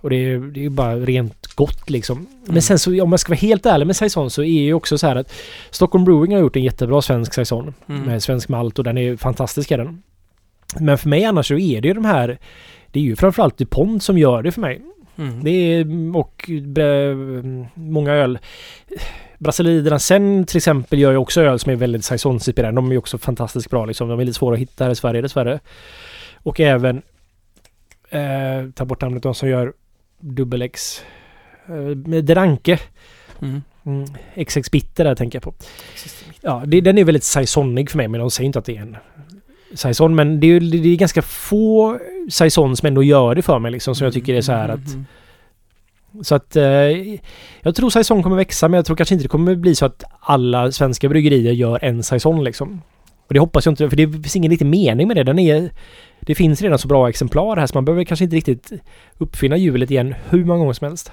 Och 0.00 0.10
det 0.10 0.16
är, 0.16 0.38
det 0.38 0.60
är 0.60 0.62
ju 0.62 0.68
bara 0.70 0.96
rent 0.96 1.46
gott 1.54 1.90
liksom. 1.90 2.26
Men 2.42 2.50
Mm. 2.50 2.62
sen 2.62 2.78
så 2.78 3.02
om 3.02 3.10
man 3.10 3.18
ska 3.18 3.30
vara 3.30 3.38
helt 3.38 3.66
ärlig 3.66 3.86
med 3.86 3.96
Saison 3.96 4.30
så 4.30 4.42
är 4.42 4.60
ju 4.62 4.74
också 4.74 4.98
så 4.98 5.06
här 5.06 5.16
att 5.16 5.32
Stockholm 5.70 6.04
Brewing 6.04 6.32
har 6.34 6.40
gjort 6.40 6.56
en 6.56 6.62
jättebra 6.62 7.02
svensk 7.02 7.34
Saison 7.34 7.74
Mm. 7.88 8.02
med 8.02 8.22
svensk 8.22 8.48
malt 8.48 8.78
och 8.78 8.84
den 8.84 8.98
är 8.98 9.16
fantastisk 9.16 9.70
är 9.70 9.78
den. 9.78 10.02
Men 10.80 10.98
för 10.98 11.08
mig 11.08 11.24
annars 11.24 11.48
så 11.48 11.54
är 11.58 11.80
det 11.80 11.88
ju 11.88 11.94
de 11.94 12.04
här 12.04 12.38
det 12.92 13.00
är 13.00 13.04
ju 13.04 13.16
framförallt 13.16 13.58
DuPont 13.58 14.02
som 14.02 14.18
gör 14.18 14.42
det 14.42 14.52
för 14.52 14.60
mig. 14.60 14.80
Mm. 15.18 15.44
Det 15.44 15.50
är 15.50 15.86
och 16.16 16.50
eh, 16.78 17.16
många 17.74 18.12
öl. 18.12 18.38
Brasiliderna 19.38 19.98
sen 19.98 20.44
till 20.44 20.56
exempel 20.56 20.98
gör 20.98 21.10
ju 21.10 21.16
också 21.16 21.40
öl 21.40 21.58
som 21.58 21.72
är 21.72 21.76
väldigt 21.76 22.04
saisonsinspirerade. 22.04 22.74
De 22.76 22.86
är 22.86 22.92
ju 22.92 22.98
också 22.98 23.18
fantastiskt 23.18 23.70
bra 23.70 23.84
liksom. 23.84 24.08
De 24.08 24.20
är 24.20 24.24
lite 24.24 24.38
svåra 24.38 24.54
att 24.54 24.60
hitta 24.60 24.84
här 24.84 24.90
i 24.90 24.94
Sverige 24.94 25.20
dessvärre. 25.22 25.60
Och 26.42 26.60
även 26.60 27.02
eh, 28.10 28.70
ta 28.74 28.84
bort 28.84 29.00
namnet 29.02 29.22
de 29.22 29.34
som 29.34 29.48
gör 29.48 29.72
dubbel 30.20 30.62
X. 30.62 31.02
Eh, 31.68 31.74
med 31.96 32.24
Dranke. 32.24 32.78
Mm. 33.42 33.62
Mm, 33.86 34.04
XX 34.46 34.70
Bitter 34.70 35.04
där 35.04 35.14
tänker 35.14 35.36
jag 35.36 35.42
på. 35.42 35.54
Ja, 36.40 36.62
det, 36.66 36.80
den 36.80 36.98
är 36.98 37.04
väldigt 37.04 37.24
saisonig 37.24 37.90
för 37.90 37.96
mig 37.96 38.08
men 38.08 38.20
de 38.20 38.30
säger 38.30 38.46
inte 38.46 38.58
att 38.58 38.64
det 38.64 38.76
är 38.76 38.82
en 38.82 38.96
saison. 39.74 40.14
Men 40.14 40.40
det 40.40 40.46
är, 40.46 40.60
det 40.60 40.88
är 40.88 40.96
ganska 40.96 41.22
få 41.22 41.98
saison 42.30 42.76
som 42.76 42.86
ändå 42.86 43.02
gör 43.02 43.34
det 43.34 43.42
för 43.42 43.58
mig 43.58 43.72
liksom. 43.72 43.94
Som 43.94 44.04
jag 44.04 44.14
tycker 44.14 44.34
är 44.34 44.40
så 44.40 44.52
här 44.52 44.68
att 44.68 44.94
Mm. 44.94 46.24
så 46.24 46.34
att 46.34 46.56
eh, 46.56 46.64
jag 47.60 47.74
tror 47.76 47.90
saison 47.90 48.22
kommer 48.22 48.36
växa 48.36 48.68
men 48.68 48.78
jag 48.78 48.86
tror 48.86 48.96
kanske 48.96 49.14
inte 49.14 49.24
det 49.24 49.28
kommer 49.28 49.54
bli 49.54 49.74
så 49.74 49.86
att 49.86 50.04
alla 50.20 50.72
svenska 50.72 51.08
bryggerier 51.08 51.52
gör 51.52 51.84
en 51.84 52.02
saison 52.02 52.44
liksom. 52.44 52.82
Och 53.28 53.34
det 53.34 53.40
hoppas 53.40 53.66
jag 53.66 53.72
inte 53.72 53.88
för 53.90 53.96
det 53.96 54.12
finns 54.12 54.36
ingen 54.36 54.50
riktig 54.50 54.66
mening 54.66 55.08
med 55.08 55.16
det. 55.16 55.24
Den 55.24 55.38
är, 55.38 55.70
det 56.20 56.34
finns 56.34 56.62
redan 56.62 56.78
så 56.78 56.88
bra 56.88 57.08
exemplar 57.08 57.56
här 57.56 57.66
så 57.66 57.74
man 57.74 57.84
behöver 57.84 58.04
kanske 58.04 58.24
inte 58.24 58.36
riktigt 58.36 58.72
uppfinna 59.18 59.56
hjulet 59.56 59.90
igen 59.90 60.14
hur 60.28 60.44
många 60.44 60.58
gånger 60.58 60.72
som 60.72 60.88
helst. 60.88 61.12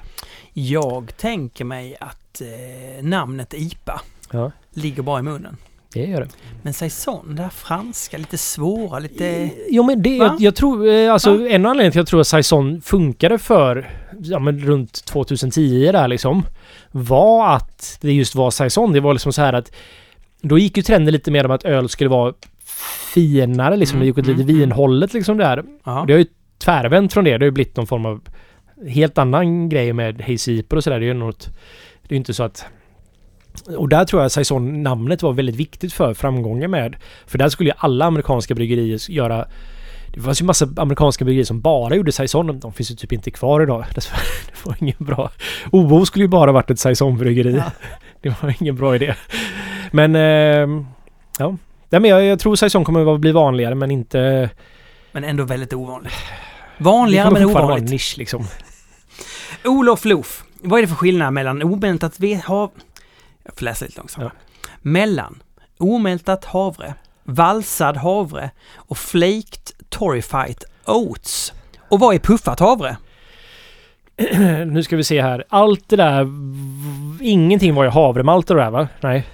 Jag 0.53 1.17
tänker 1.17 1.65
mig 1.65 1.95
att 1.99 2.41
eh, 2.41 3.03
namnet 3.05 3.53
IPA 3.53 4.01
Ja, 4.31 4.51
ligger 4.73 5.03
bara 5.03 5.19
i 5.19 5.23
munnen. 5.23 5.57
det 5.93 6.05
gör 6.05 6.19
det. 6.21 6.27
Men 6.61 6.73
Saison, 6.73 7.35
det 7.35 7.41
där 7.41 7.49
franska, 7.49 8.17
lite 8.17 8.37
svåra, 8.37 8.99
lite... 8.99 9.49
Jo 9.69 9.83
men 9.83 10.01
det, 10.01 10.15
jag, 10.17 10.41
jag 10.41 10.55
tror, 10.55 10.87
eh, 10.87 11.13
alltså 11.13 11.37
Va? 11.37 11.49
en 11.49 11.65
anledning 11.65 11.91
till 11.91 11.99
att 11.99 12.01
jag 12.01 12.07
tror 12.07 12.21
att 12.21 12.27
Saison 12.27 12.81
funkade 12.81 13.37
för, 13.37 13.89
ja 14.19 14.39
men 14.39 14.59
runt 14.59 15.05
2010 15.05 15.91
där 15.91 16.07
liksom, 16.07 16.43
var 16.91 17.55
att 17.55 17.97
det 18.01 18.13
just 18.13 18.35
var 18.35 18.51
Saison. 18.51 18.93
Det 18.93 18.99
var 18.99 19.13
liksom 19.13 19.33
så 19.33 19.41
här 19.41 19.53
att 19.53 19.71
då 20.47 20.57
gick 20.57 20.77
ju 20.77 20.83
trenden 20.83 21.11
lite 21.13 21.31
mer 21.31 21.45
om 21.45 21.51
att 21.51 21.65
öl 21.65 21.89
skulle 21.89 22.09
vara 22.09 22.33
finare 23.13 23.77
liksom. 23.77 23.95
Mm, 23.95 24.01
Det 24.01 24.07
gick 24.07 24.17
åt 24.17 24.27
lite 24.27 24.41
mm, 24.41 24.49
mm. 24.49 24.59
vinhållet 24.59 25.13
liksom 25.13 25.37
där. 25.37 25.63
Det 25.83 26.13
har 26.13 26.19
ju 26.19 26.25
tvärvänt 26.57 27.13
från 27.13 27.23
det. 27.23 27.31
Det 27.31 27.43
har 27.43 27.45
ju 27.45 27.51
blivit 27.51 27.77
någon 27.77 27.87
form 27.87 28.05
av 28.05 28.21
helt 28.87 29.17
annan 29.17 29.69
grej 29.69 29.93
med 29.93 30.21
Hazy 30.21 30.63
och 30.69 30.83
sådär. 30.83 30.99
Det 30.99 31.05
är 31.05 31.07
ju 31.07 31.13
något... 31.13 31.49
Det 32.01 32.13
är 32.13 32.13
ju 32.13 32.17
inte 32.17 32.33
så 32.33 32.43
att... 32.43 32.65
Och 33.77 33.89
där 33.89 34.05
tror 34.05 34.21
jag 34.21 34.31
Saison 34.31 34.83
namnet 34.83 35.21
var 35.21 35.33
väldigt 35.33 35.55
viktigt 35.55 35.93
för 35.93 36.13
framgången 36.13 36.71
med. 36.71 36.95
För 37.27 37.37
där 37.37 37.49
skulle 37.49 37.69
ju 37.69 37.75
alla 37.77 38.05
amerikanska 38.05 38.55
bryggerier 38.55 39.11
göra... 39.11 39.47
Det 40.13 40.21
fanns 40.21 40.41
ju 40.41 40.45
massa 40.45 40.69
amerikanska 40.77 41.25
bryggerier 41.25 41.45
som 41.45 41.61
bara 41.61 41.95
gjorde 41.95 42.11
Saison. 42.11 42.59
De 42.59 42.73
finns 42.73 42.91
ju 42.91 42.95
typ 42.95 43.13
inte 43.13 43.31
kvar 43.31 43.61
idag. 43.61 43.85
Det 43.95 44.65
var 44.65 44.77
ingen 44.79 44.97
bra... 44.99 45.31
OO 45.71 46.05
skulle 46.05 46.25
ju 46.25 46.29
bara 46.29 46.51
varit 46.51 46.71
ett 46.71 46.79
Saison-bryggeri. 46.79 47.55
Ja. 47.55 47.71
Det 48.21 48.41
var 48.41 48.55
ingen 48.59 48.75
bra 48.75 48.95
idé. 48.95 49.15
Men... 49.95 50.15
ehm, 50.15 50.85
ja. 51.39 51.57
Nej, 51.89 52.01
men 52.01 52.09
jag, 52.09 52.23
jag 52.23 52.39
tror 52.39 52.55
Saison 52.55 52.85
kommer 52.85 53.13
att 53.15 53.19
bli 53.19 53.31
vanligare 53.31 53.75
men 53.75 53.91
inte... 53.91 54.49
Men 55.11 55.23
ändå 55.23 55.43
väldigt 55.43 55.73
ovanligt. 55.73 56.13
Vanligare 56.77 57.31
men 57.31 57.43
fortfarande 57.43 57.53
vara 57.53 57.63
en 57.63 57.69
ovanligt. 57.69 57.91
nisch 57.91 58.15
liksom. 58.17 58.47
Olof 59.65 60.05
Loof. 60.05 60.43
Vad 60.61 60.77
är 60.79 60.81
det 60.81 60.87
för 60.87 60.95
skillnad 60.95 61.33
mellan 61.33 61.63
omältat 61.63 62.19
ve- 62.19 62.41
hav... 62.45 62.71
Jag 63.43 63.55
får 63.57 63.65
läsa 63.65 63.85
lite 63.85 63.97
långsamt. 63.97 64.33
Mellan 64.81 65.43
omältat 65.77 66.45
havre, 66.45 66.93
valsad 67.23 67.97
havre 67.97 68.49
och 68.75 68.97
flaked 68.97 69.89
torrified 69.89 70.63
oats. 70.85 71.53
Och 71.89 71.99
vad 71.99 72.15
är 72.15 72.19
puffat 72.19 72.59
havre? 72.59 72.97
nu 74.65 74.83
ska 74.83 74.95
vi 74.95 75.03
se 75.03 75.21
här. 75.21 75.43
Allt 75.49 75.89
det 75.89 75.95
där... 75.95 76.27
Ingenting 77.21 77.75
var 77.75 77.83
ju 77.83 77.89
havremalt 77.89 78.49
och 78.49 78.55
det 78.55 78.61
där 78.63 78.71
va? 78.71 78.87
Nej. 79.01 79.25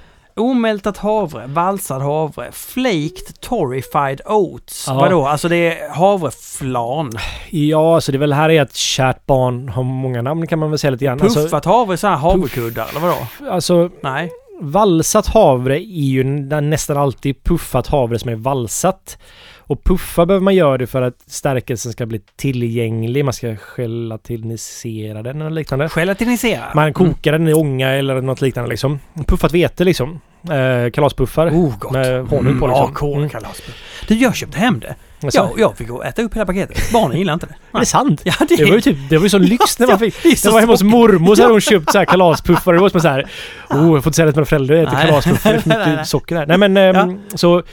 Omältat 0.41 0.97
havre, 0.97 1.47
valsad 1.47 2.01
havre, 2.01 2.51
flaked 2.51 3.39
torrified 3.41 4.21
oats. 4.25 4.85
Ja. 4.87 4.93
Vadå? 4.93 5.25
Alltså 5.27 5.49
det 5.49 5.55
är 5.55 5.89
havreflan. 5.89 7.11
Ja, 7.49 7.95
alltså 7.95 8.11
det 8.11 8.15
är 8.15 8.19
väl 8.19 8.33
här 8.33 8.49
är 8.49 8.61
att 8.61 8.75
kärt 8.75 9.25
barn 9.25 9.69
har 9.69 9.83
många 9.83 10.21
namn 10.21 10.47
kan 10.47 10.59
man 10.59 10.69
väl 10.69 10.79
säga 10.79 10.91
lite 10.91 11.05
grann. 11.05 11.21
Alltså, 11.21 11.39
Puffat 11.43 11.65
havre 11.65 11.93
är 11.93 11.97
så 11.97 12.07
här 12.07 12.15
havrekuddar, 12.15 12.87
eller 12.89 12.99
vadå? 12.99 13.17
alltså 13.51 13.89
Nej. 14.03 14.29
valsat 14.61 15.27
havre 15.27 15.75
är 15.79 16.03
ju 16.03 16.23
nä- 16.23 16.61
nästan 16.61 16.97
alltid 16.97 17.43
puffat 17.43 17.87
havre 17.87 18.19
som 18.19 18.29
är 18.29 18.35
valsat. 18.35 19.17
Och 19.57 19.83
puffa 19.83 20.25
behöver 20.25 20.43
man 20.43 20.55
göra 20.55 20.77
det 20.77 20.87
för 20.87 21.01
att 21.01 21.15
stärkelsen 21.27 21.91
ska 21.91 22.05
bli 22.05 22.21
tillgänglig. 22.35 23.25
Man 23.25 23.33
ska 23.33 23.55
gelatinisera 23.77 25.23
den 25.23 25.41
eller 25.41 25.51
liknande. 25.51 25.89
Gelatinisera. 25.89 26.63
Man 26.75 26.93
kokar 26.93 27.31
den 27.31 27.47
i 27.47 27.53
ånga 27.53 27.89
eller 27.89 28.21
något 28.21 28.41
liknande 28.41 28.69
liksom. 28.69 28.99
Puffat 29.27 29.53
vete 29.53 29.83
liksom. 29.83 30.19
Eh, 30.49 30.91
kalaspuffar. 30.91 31.47
Oh, 31.49 31.77
gott. 31.79 31.91
Med 31.91 32.27
honung 32.27 32.29
på 32.29 32.37
Mm, 32.37 32.51
liksom. 32.51 32.69
Ja, 32.69 32.89
kolkalas. 32.93 33.61
Du, 34.07 34.15
jag 34.15 34.35
köpte 34.35 34.59
hem 34.59 34.79
det. 34.79 34.95
Alltså, 35.23 35.39
Ja, 35.39 35.51
jag 35.57 35.77
fick 35.77 35.89
äta 36.05 36.21
upp 36.21 36.35
hela 36.35 36.45
paketet. 36.45 36.91
Barnen 36.93 37.17
gillar 37.17 37.33
inte 37.33 37.45
det. 37.45 37.55
Är 37.77 37.79
det 37.79 37.85
sant? 37.85 38.21
Ja, 38.25 38.33
det, 38.49 38.55
Det 38.55 38.65
var 38.65 38.75
ju 38.75 38.81
typ, 38.81 38.97
det 39.09 39.17
var 39.17 39.23
ju 39.23 39.29
sån 39.29 39.41
lyx 39.45 39.79
när 39.79 39.87
man 39.87 39.99
fick. 39.99 40.37
så 40.39 40.47
Jag 40.47 40.53
var 40.53 40.59
hemma 40.59 40.73
hos 40.73 40.83
mormor 40.83 41.35
så 41.35 41.41
hade 41.41 41.53
hon 41.53 41.61
köpt 41.71 41.91
så 41.91 41.97
här 41.97 42.05
kalaspuffar. 42.05 42.73
Det 42.73 42.79
var 42.79 42.89
som 42.89 43.01
så 43.01 43.07
här. 43.07 43.25
Oh, 43.69 43.77
jag 43.77 43.85
får 43.87 43.97
inte 43.97 44.13
säga 44.13 44.25
det 44.25 44.31
till 44.31 44.39
mina 44.39 44.45
föräldrar. 44.45 44.75
Jag 44.75 44.83
äter 44.87 44.95
Nej. 44.97 45.07
kalaspuffar. 45.07 45.49
Det 45.51 45.55
är 45.57 45.59
för 45.61 45.69
Nej, 45.69 45.77
nej. 45.77 45.91
mycket 45.91 46.07
socker 46.07 46.35
där. 46.35 46.45
Nej 46.45 46.57
men 46.69 46.77
ehm, 46.77 47.19
så... 47.35 47.63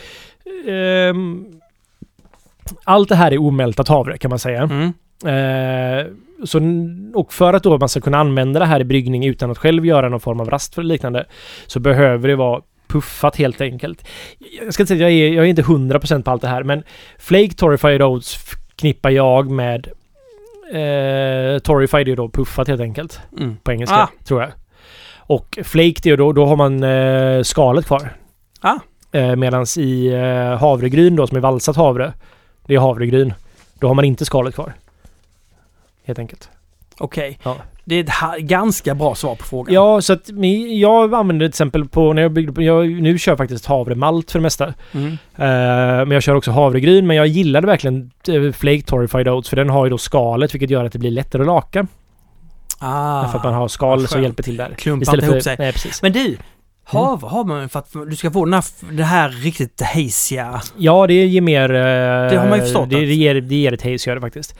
ehm, 0.68 1.44
allt 2.84 3.08
det 3.08 3.16
här 3.16 3.32
är 3.32 3.38
omältat 3.40 3.88
havre 3.88 4.18
kan 4.18 4.28
man 4.28 4.38
säga. 4.38 4.62
Mm. 4.62 4.82
Eh, 5.26 6.06
så, 6.44 6.60
och 7.14 7.32
för 7.32 7.52
att 7.52 7.62
då 7.62 7.78
man 7.78 7.88
ska 7.88 8.00
kunna 8.00 8.18
använda 8.18 8.60
det 8.60 8.66
här 8.66 8.80
i 8.80 8.84
bryggning 8.84 9.26
utan 9.26 9.50
att 9.50 9.58
själv 9.58 9.86
göra 9.86 10.08
någon 10.08 10.20
form 10.20 10.40
av 10.40 10.50
rast 10.50 10.74
för 10.74 10.82
liknande 10.82 11.26
så 11.66 11.80
behöver 11.80 12.28
det 12.28 12.36
vara 12.36 12.62
puffat 12.88 13.36
helt 13.36 13.60
enkelt. 13.60 14.04
Jag 14.64 14.74
ska 14.74 14.82
inte 14.82 14.88
säga 14.96 15.06
att 15.06 15.12
jag 15.12 15.20
är, 15.20 15.32
jag 15.32 15.44
är 15.44 15.48
inte 15.48 15.62
100% 15.62 16.22
på 16.22 16.30
allt 16.30 16.42
det 16.42 16.48
här 16.48 16.62
men 16.62 16.82
Flake 17.18 17.54
Torrified 17.56 18.02
Oats 18.02 18.38
knippar 18.76 19.10
jag 19.10 19.50
med 19.50 19.86
eh, 20.72 21.58
Torrified 21.58 22.06
är 22.06 22.10
ju 22.10 22.16
då 22.16 22.28
puffat 22.28 22.68
helt 22.68 22.80
enkelt 22.80 23.20
Mm. 23.38 23.56
på 23.62 23.72
engelska 23.72 23.96
Ah. 23.96 24.08
tror 24.24 24.40
jag. 24.40 24.50
Och 25.16 25.58
Flaked 25.64 26.06
är 26.06 26.10
ju 26.10 26.16
då, 26.16 26.32
då 26.32 26.46
har 26.46 26.56
man 26.56 26.82
eh, 26.82 27.42
skalet 27.42 27.86
kvar. 27.86 28.12
Ah. 28.60 28.74
Eh, 29.12 29.36
medans 29.36 29.78
i 29.78 30.06
eh, 30.06 30.58
havregryn 30.58 31.16
då 31.16 31.26
som 31.26 31.36
är 31.36 31.40
valsat 31.40 31.76
havre, 31.76 32.12
det 32.66 32.74
är 32.74 32.78
havregryn. 32.78 33.34
Då 33.80 33.86
har 33.86 33.94
man 33.94 34.04
inte 34.04 34.24
skalet 34.24 34.54
kvar. 34.54 34.72
Helt 36.08 36.18
enkelt. 36.18 36.50
Okej. 36.98 37.38
Ja. 37.42 37.56
Det 37.84 37.94
är 37.94 38.00
ett 38.36 38.38
ganska 38.38 38.94
bra 38.94 39.14
svar 39.14 39.34
på 39.34 39.44
frågan. 39.44 39.74
Ja, 39.74 40.00
så 40.00 40.12
att 40.12 40.28
jag 40.68 41.14
använder 41.14 41.46
till 41.46 41.50
exempel 41.50 41.88
på 41.88 42.12
när 42.12 42.22
jag 42.22 42.32
byggde 42.32 42.52
på, 42.52 42.62
jag, 42.62 42.90
nu 42.90 43.18
kör 43.18 43.32
jag 43.32 43.38
faktiskt 43.38 43.66
havremalt 43.66 44.30
för 44.30 44.38
det 44.38 44.42
mesta. 44.42 44.74
Mm. 44.92 45.12
Eh, 45.12 45.16
men 46.06 46.10
jag 46.10 46.22
kör 46.22 46.34
också 46.34 46.50
havregryn, 46.50 47.06
men 47.06 47.16
jag 47.16 47.26
gillade 47.26 47.66
verkligen 47.66 48.10
uh, 48.28 48.52
Flake 48.52 48.82
Torrified 48.82 49.28
Oats 49.28 49.48
för 49.48 49.56
den 49.56 49.70
har 49.70 49.86
ju 49.86 49.90
då 49.90 49.98
skalet 49.98 50.54
vilket 50.54 50.70
gör 50.70 50.84
att 50.84 50.92
det 50.92 50.98
blir 50.98 51.10
lättare 51.10 51.42
att 51.42 51.46
laka. 51.46 51.86
Ah. 52.78 53.28
för 53.28 53.38
att 53.38 53.44
man 53.44 53.54
har 53.54 53.68
skal 53.68 54.08
som 54.08 54.22
hjälper 54.22 54.42
till 54.42 54.56
där. 54.56 54.74
Klumpar 54.78 55.14
inte 55.14 55.26
ihop 55.26 55.42
sig. 55.42 55.56
Nej, 55.58 55.72
precis. 55.72 56.02
Men 56.02 56.12
du, 56.12 56.36
havre 56.84 57.28
har 57.28 57.44
man 57.44 57.68
för 57.68 57.78
att 57.78 57.92
du 58.10 58.16
ska 58.16 58.30
få 58.30 58.44
den 58.44 58.54
här, 58.54 58.64
det 58.90 59.04
här 59.04 59.28
riktigt 59.28 59.80
haziga... 59.80 60.60
Ja, 60.76 61.06
det 61.06 61.14
ger 61.26 61.40
mer... 61.40 61.70
eh, 61.70 62.30
Det 62.30 62.38
har 62.38 62.48
man 62.48 62.58
ju 62.58 62.64
förstått 62.64 62.90
Det, 62.90 62.96
det, 62.96 63.14
ger, 63.14 63.34
det 63.34 63.54
ger 63.54 63.72
ett 63.72 63.82
haze, 63.82 64.10
gör 64.10 64.14
det 64.14 64.20
faktiskt. 64.20 64.58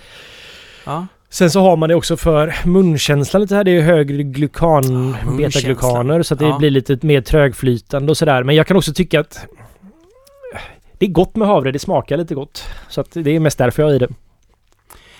Ja. 0.86 1.06
Sen 1.30 1.50
så 1.50 1.60
har 1.60 1.76
man 1.76 1.88
det 1.88 1.94
också 1.94 2.16
för 2.16 2.54
munkänslan 2.64 3.42
lite 3.42 3.54
här. 3.56 3.64
Det 3.64 3.70
är 3.70 3.80
högre 3.82 4.22
glukan, 4.22 4.84
munkänslan. 4.84 5.36
betaglukaner 5.36 6.22
så 6.22 6.34
att 6.34 6.40
det 6.40 6.46
Ja. 6.46 6.58
blir 6.58 6.70
lite 6.70 6.98
mer 7.06 7.20
trögflytande 7.20 8.10
och 8.10 8.16
sådär. 8.16 8.42
Men 8.42 8.54
jag 8.56 8.66
kan 8.66 8.76
också 8.76 8.92
tycka 8.94 9.20
att 9.20 9.46
det 10.98 11.06
är 11.06 11.10
gott 11.10 11.36
med 11.36 11.48
havre. 11.48 11.72
Det 11.72 11.78
smakar 11.78 12.16
lite 12.16 12.34
gott. 12.34 12.64
Så 12.88 13.00
att 13.00 13.10
det 13.12 13.30
är 13.30 13.40
mest 13.40 13.58
därför 13.58 13.82
jag 13.82 13.88
har 13.88 13.94
i 13.94 13.98
det. 13.98 14.08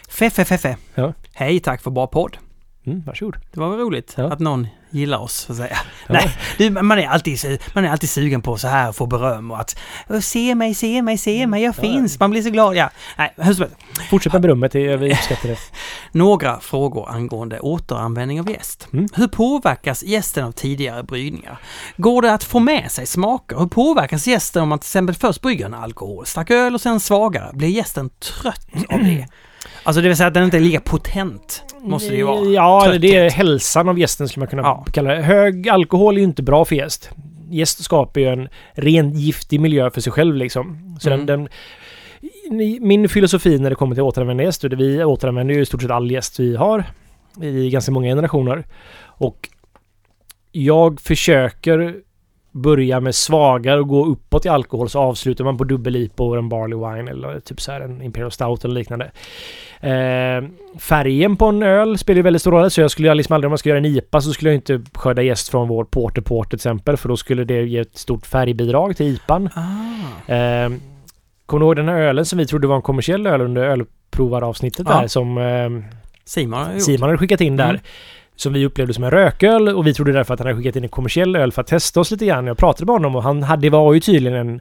Feffe. 0.09 0.77
Ja. 0.95 1.13
Hej, 1.33 1.61
tack 1.61 1.83
för 1.83 1.91
bra 1.91 2.07
podd. 2.07 2.37
Mm, 2.89 3.03
varsågod. 3.07 3.37
Det 3.53 3.61
var 3.61 3.71
väl 3.71 3.79
roligt 3.79 4.15
Ja. 4.17 4.33
att 4.33 4.39
någon 4.41 4.67
gillar 4.91 5.19
oss, 5.19 5.35
så 5.35 5.53
att 5.53 5.59
säga. 5.59 5.77
Ja. 6.07 6.13
Nej, 6.15 6.37
du, 6.59 6.71
man, 6.71 6.99
är 6.99 7.07
alltid, 7.07 7.39
man 7.75 7.85
är 7.85 7.89
alltid 7.91 8.11
sugen 8.11 8.43
på 8.43 8.57
så 8.57 8.69
här 8.69 8.93
få 8.93 9.07
beröm 9.07 9.51
och 9.51 9.61
att 9.61 9.77
se 10.21 10.55
mig, 10.55 10.75
se 10.75 11.03
mig, 11.03 11.19
se 11.19 11.47
mig, 11.47 11.63
jag 11.63 11.75
Ja, 11.77 11.81
finns. 11.83 12.21
Man 12.21 12.31
blir 12.31 12.43
så 12.43 12.51
glad. 12.51 12.77
Ja. 12.77 12.91
Nej, 13.19 13.35
hur 13.37 13.53
som 13.55 13.63
helst. 13.63 13.77
Fortsätt 14.11 14.33
med 14.33 14.43
berömmet. 14.43 14.75
Vi 14.75 15.13
uppskattar 15.13 15.49
det. 15.49 15.59
Några 16.13 16.61
frågor 16.61 17.09
angående 17.11 17.61
återanvändning 17.61 18.41
av 18.41 18.51
jäst. 18.51 18.89
Mm. 18.93 19.09
Hur 19.15 19.29
påverkas 19.29 20.03
gästen 20.03 20.45
av 20.45 20.53
tidigare 20.53 21.03
bryggningar? 21.03 21.59
Går 21.97 22.23
det 22.23 22.33
att 22.35 22.45
få 22.45 22.59
med 22.59 22.91
sig 22.91 23.07
smaker? 23.07 23.57
Hur 23.59 23.67
påverkas 23.67 24.27
gästen 24.27 24.63
om 24.63 24.69
man 24.69 24.79
till 24.79 24.87
exempel 24.87 25.15
först 25.15 25.43
brygger 25.43 25.67
en 25.67 25.75
alkoholstark 25.75 26.51
öl 26.51 26.75
och 26.75 26.81
sen 26.81 27.01
svagare? 27.01 27.51
Blir 27.55 27.69
gästen 27.69 28.11
trött 28.11 28.67
av 28.91 28.99
det? 29.05 29.27
Alltså 29.83 30.03
det 30.03 30.09
vill 30.09 30.17
säga 30.17 30.27
att 30.27 30.35
den 30.35 30.45
inte 30.45 30.57
är 30.57 30.61
lika 30.61 30.81
potent, 30.81 31.65
måste 31.81 32.11
det 32.11 32.17
ju 32.17 32.23
vara. 32.25 32.45
Ja, 32.45 32.85
eller 32.85 32.99
det 32.99 33.09
är 33.09 33.13
Trötthet. 33.13 33.33
hälsan 33.33 33.89
av 33.89 33.99
gästen 33.99 34.29
skulle 34.29 34.41
man 34.41 34.49
kunna 34.49 34.63
Ja. 34.63 34.85
kalla 34.93 35.11
det. 35.15 35.23
Hög 35.23 35.69
alkohol 35.69 36.15
är 36.15 36.19
ju 36.19 36.25
inte 36.25 36.43
bra 36.43 36.65
för 36.65 36.75
gäst. 36.75 37.11
Gäst 37.51 37.85
skapar 37.85 38.21
ju 38.21 38.27
en 38.29 38.49
ren 38.73 39.11
giftig 39.19 39.61
miljö 39.61 39.91
för 39.91 40.01
sig 40.01 40.13
själv 40.13 40.35
liksom. 40.37 40.97
Så 41.01 41.11
Mm. 41.11 41.27
den, 41.27 41.49
den, 42.51 42.79
min 42.89 43.09
filosofi 43.09 43.59
när 43.59 43.71
det 43.71 43.77
kommer 43.77 43.95
till 43.95 44.03
återanvända 44.05 44.43
gäst, 44.45 44.65
och 44.65 44.71
det 44.71 44.77
vi 44.77 45.05
återanvänder 45.05 45.55
ju 45.55 45.61
i 45.61 45.67
stort 45.67 45.83
sett 45.83 45.91
all 45.91 46.11
gäst 46.11 46.41
vi 46.41 46.57
har 46.57 46.85
i 47.43 47.71
ganska 47.71 47.93
många 47.93 48.07
generationer. 48.09 48.65
Och 49.05 49.49
jag 50.53 51.01
försöker 51.01 51.95
börja 52.53 53.01
med 53.01 53.15
svagare 53.15 53.81
och 53.81 53.89
gå 53.89 54.07
uppåt 54.07 54.47
i 54.47 54.49
alkohol 54.49 54.89
så 54.89 54.99
avslutar 54.99 55.45
man 55.45 55.59
på 55.59 55.65
dubbel-IPA 55.65 56.25
och 56.25 56.37
en 56.37 56.49
Barley 56.49 56.79
Wine 56.79 57.11
eller 57.11 57.41
typ 57.41 57.61
så 57.61 57.73
här 57.73 57.81
en 57.81 58.03
Imperial 58.03 58.31
Stout 58.31 58.65
eller 58.65 58.75
liknande. 58.75 59.11
Eh, 59.81 60.49
färgen 60.79 61.37
på 61.37 61.47
en 61.47 61.63
öl 61.63 61.99
spelar 61.99 62.17
ju 62.17 62.23
väldigt 62.23 62.43
stor 62.43 62.51
roll 62.53 62.71
så 62.71 62.81
jag 62.81 62.91
skulle 62.91 63.15
liksom 63.15 63.35
aldrig 63.35 63.49
om 63.49 63.53
jag 63.53 63.59
skulle 63.59 63.71
göra 63.71 63.87
en 63.87 63.97
IPA 63.97 64.21
så 64.21 64.33
skulle 64.33 64.51
jag 64.51 64.55
inte 64.55 64.83
skörda 64.95 65.23
gäst 65.23 65.49
från 65.49 65.69
vår 65.69 65.85
Porter 65.85 66.23
Port 66.23 66.51
till 66.51 66.57
exempel 66.57 66.97
för 66.97 67.09
då 67.09 67.17
skulle 67.17 67.45
det 67.45 67.63
ge 67.63 67.79
ett 67.79 67.99
stort 67.99 68.27
färgbidrag 68.27 68.97
till 68.97 69.07
IPAn. 69.07 69.49
Ah. 69.55 70.33
Eh, 70.35 70.71
kommer 71.47 71.61
du 71.61 71.67
ihåg 71.67 71.77
den 71.77 71.89
här 71.89 72.01
ölen 72.01 72.25
som 72.25 72.39
vi 72.39 72.47
trodde 72.47 72.67
var 72.67 72.77
en 72.77 72.83
kommersiell 72.83 73.27
öl 73.27 73.41
under 73.41 73.63
ölprovaravsnittet 73.63 74.87
Ja. 74.91 75.01
där 75.01 75.09
som 75.09 75.39
eh, 75.39 75.91
Simon 76.25 76.59
har. 76.59 76.79
Simon 76.79 77.03
hade 77.03 77.19
skickat 77.19 77.41
in 77.41 77.57
där. 77.57 77.69
Mm. 77.69 77.81
Som 78.39 78.53
vi 78.53 78.67
upplevde 78.67 78.95
som 78.95 79.05
en 79.05 79.11
rököl 79.11 79.69
och 79.69 79.87
vi 79.87 79.95
trodde 79.95 80.13
därför 80.13 80.35
att 80.35 80.41
han 80.41 80.47
hade 80.47 80.59
skickat 80.59 80.77
in 80.77 80.83
en 80.83 80.89
kommersiell 80.89 81.37
öl 81.37 81.53
för 81.53 81.61
att 81.63 81.67
testa 81.67 82.01
oss 82.01 82.11
lite 82.11 82.27
grann. 82.27 82.47
Jag 82.47 82.59
pratade 82.59 82.85
med 82.87 82.93
honom 82.93 83.17
och 83.17 83.23
han 83.23 83.43
hade, 83.43 83.63
det 83.63 83.71
var 83.71 83.95
ju 83.95 84.01
tydligen 84.01 84.39
en, 84.39 84.61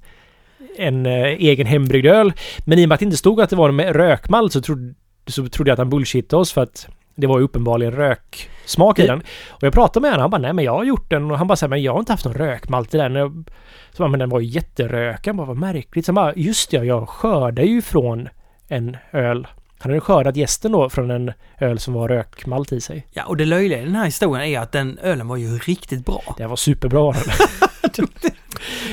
en 0.78 1.06
eh, 1.06 1.24
egen 1.26 1.68
hembryggd 1.68 2.06
öl. 2.08 2.34
Men 2.66 2.80
i 2.80 2.86
och 2.86 2.90
med 2.90 2.94
att 2.94 3.00
det 3.00 3.06
inte 3.06 3.18
stod 3.18 3.42
att 3.42 3.50
det 3.50 3.56
var 3.56 3.72
med 3.72 3.96
rökmalt 3.96 4.54
så 4.54 4.62
trodde, 4.62 4.94
så 5.28 5.48
trodde 5.48 5.70
jag 5.70 5.74
att 5.74 5.80
han 5.80 5.90
bullshittade 5.90 6.42
oss 6.42 6.54
för 6.54 6.62
att 6.64 6.88
det 7.16 7.28
var 7.28 7.38
ju 7.40 7.44
uppenbarligen 7.46 7.94
röksmak 7.94 9.00
i 9.00 9.02
Det- 9.02 9.08
den. 9.08 9.20
Och 9.50 9.64
jag 9.64 9.74
pratade 9.74 10.02
med 10.02 10.12
honom 10.12 10.22
han 10.22 10.30
bara 10.32 10.42
nej 10.42 10.54
men 10.54 10.66
jag 10.66 10.74
har 10.78 10.84
gjort 10.84 11.10
den 11.10 11.32
och 11.32 11.38
han 11.38 11.48
bara 11.48 11.56
säger 11.56 11.70
men 11.70 11.82
jag 11.84 11.92
har 11.94 12.00
inte 12.00 12.14
haft 12.14 12.26
någon 12.26 12.34
rökmalt 12.34 12.94
i 12.94 12.98
den. 12.98 13.16
Jag, 13.16 13.44
så 13.92 14.04
bara, 14.04 14.10
men 14.10 14.20
den 14.20 14.30
var 14.30 14.40
ju 14.40 14.48
jätterökig. 14.48 15.30
Han 15.30 15.38
bara 15.38 15.48
vad 15.48 15.58
märkligt. 15.58 16.06
Så 16.06 16.10
han 16.10 16.16
bara 16.16 16.34
just 16.36 16.72
det, 16.72 16.78
jag 16.86 17.10
skördar 17.10 17.64
ju 17.64 17.82
från 17.82 18.30
en 18.68 18.98
öl. 19.12 19.48
Han 19.80 19.92
hade 19.92 20.02
skördat 20.02 20.36
gästen 20.36 20.72
då 20.72 20.90
från 20.90 21.12
en 21.12 21.32
öl 21.60 21.80
som 21.80 21.94
var 21.94 22.08
rökmalt 22.08 22.72
i 22.72 22.82
sig. 22.82 23.08
Ja, 23.14 23.26
och 23.26 23.38
det 23.38 23.46
löjliga 23.46 23.82
i 23.82 23.86
den 23.86 23.96
här 23.96 24.06
historien 24.06 24.46
är 24.48 24.60
att 24.60 24.72
den 24.72 25.00
ölen 25.04 25.28
var 25.28 25.38
ju 25.38 25.58
riktigt 25.58 26.06
bra. 26.06 26.22
Det 26.38 26.48
var 26.48 26.56
superbra. 26.56 27.14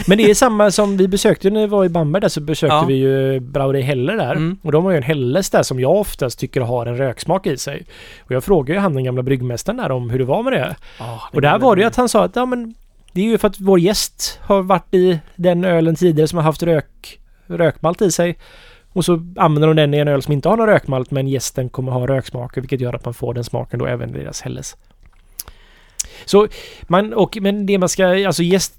Men 0.07 0.19
det 0.19 0.31
är 0.31 0.35
samma 0.35 0.71
som 0.71 0.97
vi 0.97 1.09
besökte 1.09 1.51
när 1.51 1.61
vi 1.61 1.67
var 1.67 1.85
i 1.85 1.89
Bamberg 1.89 2.21
där 2.21 2.29
så 2.29 2.41
besökte 2.41 2.75
Ja. 2.75 2.85
vi 2.89 2.95
ju 2.95 3.41
Brauerei 3.41 3.83
Heller 3.83 4.17
där. 4.17 4.31
Mm. 4.33 4.59
Och 4.63 4.73
de 4.73 4.85
har 4.85 4.91
ju 4.91 4.97
en 4.97 5.03
Helles 5.03 5.51
där 5.51 5.63
som 5.63 5.81
jag 5.81 5.93
oftast 5.97 6.39
tycker 6.39 6.61
har 6.61 6.87
en 6.87 6.97
röksmak 6.97 7.47
i 7.47 7.57
sig. 7.57 7.87
Och 8.25 8.31
jag 8.33 8.45
frågade 8.45 8.73
ju 8.73 8.79
han 8.79 8.95
den 8.95 9.05
gamla 9.05 9.23
bryggmästaren 9.23 9.77
där 9.77 9.91
om 9.91 10.11
hur 10.11 10.19
det 10.19 10.25
var 10.25 10.43
med 10.43 10.53
det. 10.53 10.77
Ja, 10.99 11.21
Och 11.33 11.41
där 11.41 11.59
var 11.59 11.77
det 11.77 11.83
ju 11.83 11.89
att 11.89 11.97
han 11.97 12.09
sa 12.09 12.25
att 12.25 12.37
ja 12.37 12.47
men 12.47 12.75
det 13.13 13.21
är 13.21 13.25
ju 13.25 13.39
för 13.39 13.49
att 13.49 13.61
vår 13.61 13.79
gäst 13.79 14.39
har 14.43 14.63
varit 14.63 14.95
i 14.95 15.19
den 15.37 15.65
ölen 15.65 15.97
tidigare 15.97 16.29
som 16.29 16.37
har 16.37 16.45
haft 16.45 16.63
rök, 16.63 17.19
rökmalt 17.47 18.03
i 18.03 18.11
sig. 18.11 18.39
Och 18.95 19.05
så 19.05 19.13
använder 19.37 19.69
de 19.69 19.77
den 19.77 19.95
i 19.95 19.99
en 19.99 20.09
öl 20.09 20.23
som 20.23 20.33
inte 20.33 20.49
har 20.49 20.57
någon 20.57 20.67
rökmalt 20.67 21.11
men 21.11 21.29
gästen 21.29 21.69
kommer 21.69 21.93
ha 21.93 22.07
röksmaker 22.07 22.61
vilket 22.61 22.81
gör 22.81 22.95
att 22.95 23.05
man 23.05 23.15
får 23.15 23.35
den 23.35 23.45
smaken 23.45 23.79
då 23.79 23.87
även 23.87 24.17
i 24.17 24.19
deras 24.19 24.41
Helles. 24.41 24.77
Så 26.25 26.49
man, 26.83 27.13
och 27.13 27.39
men 27.41 27.67
det 27.67 27.79
man 27.79 27.89
ska, 27.89 28.27
alltså 28.27 28.43
gäst, 28.43 28.75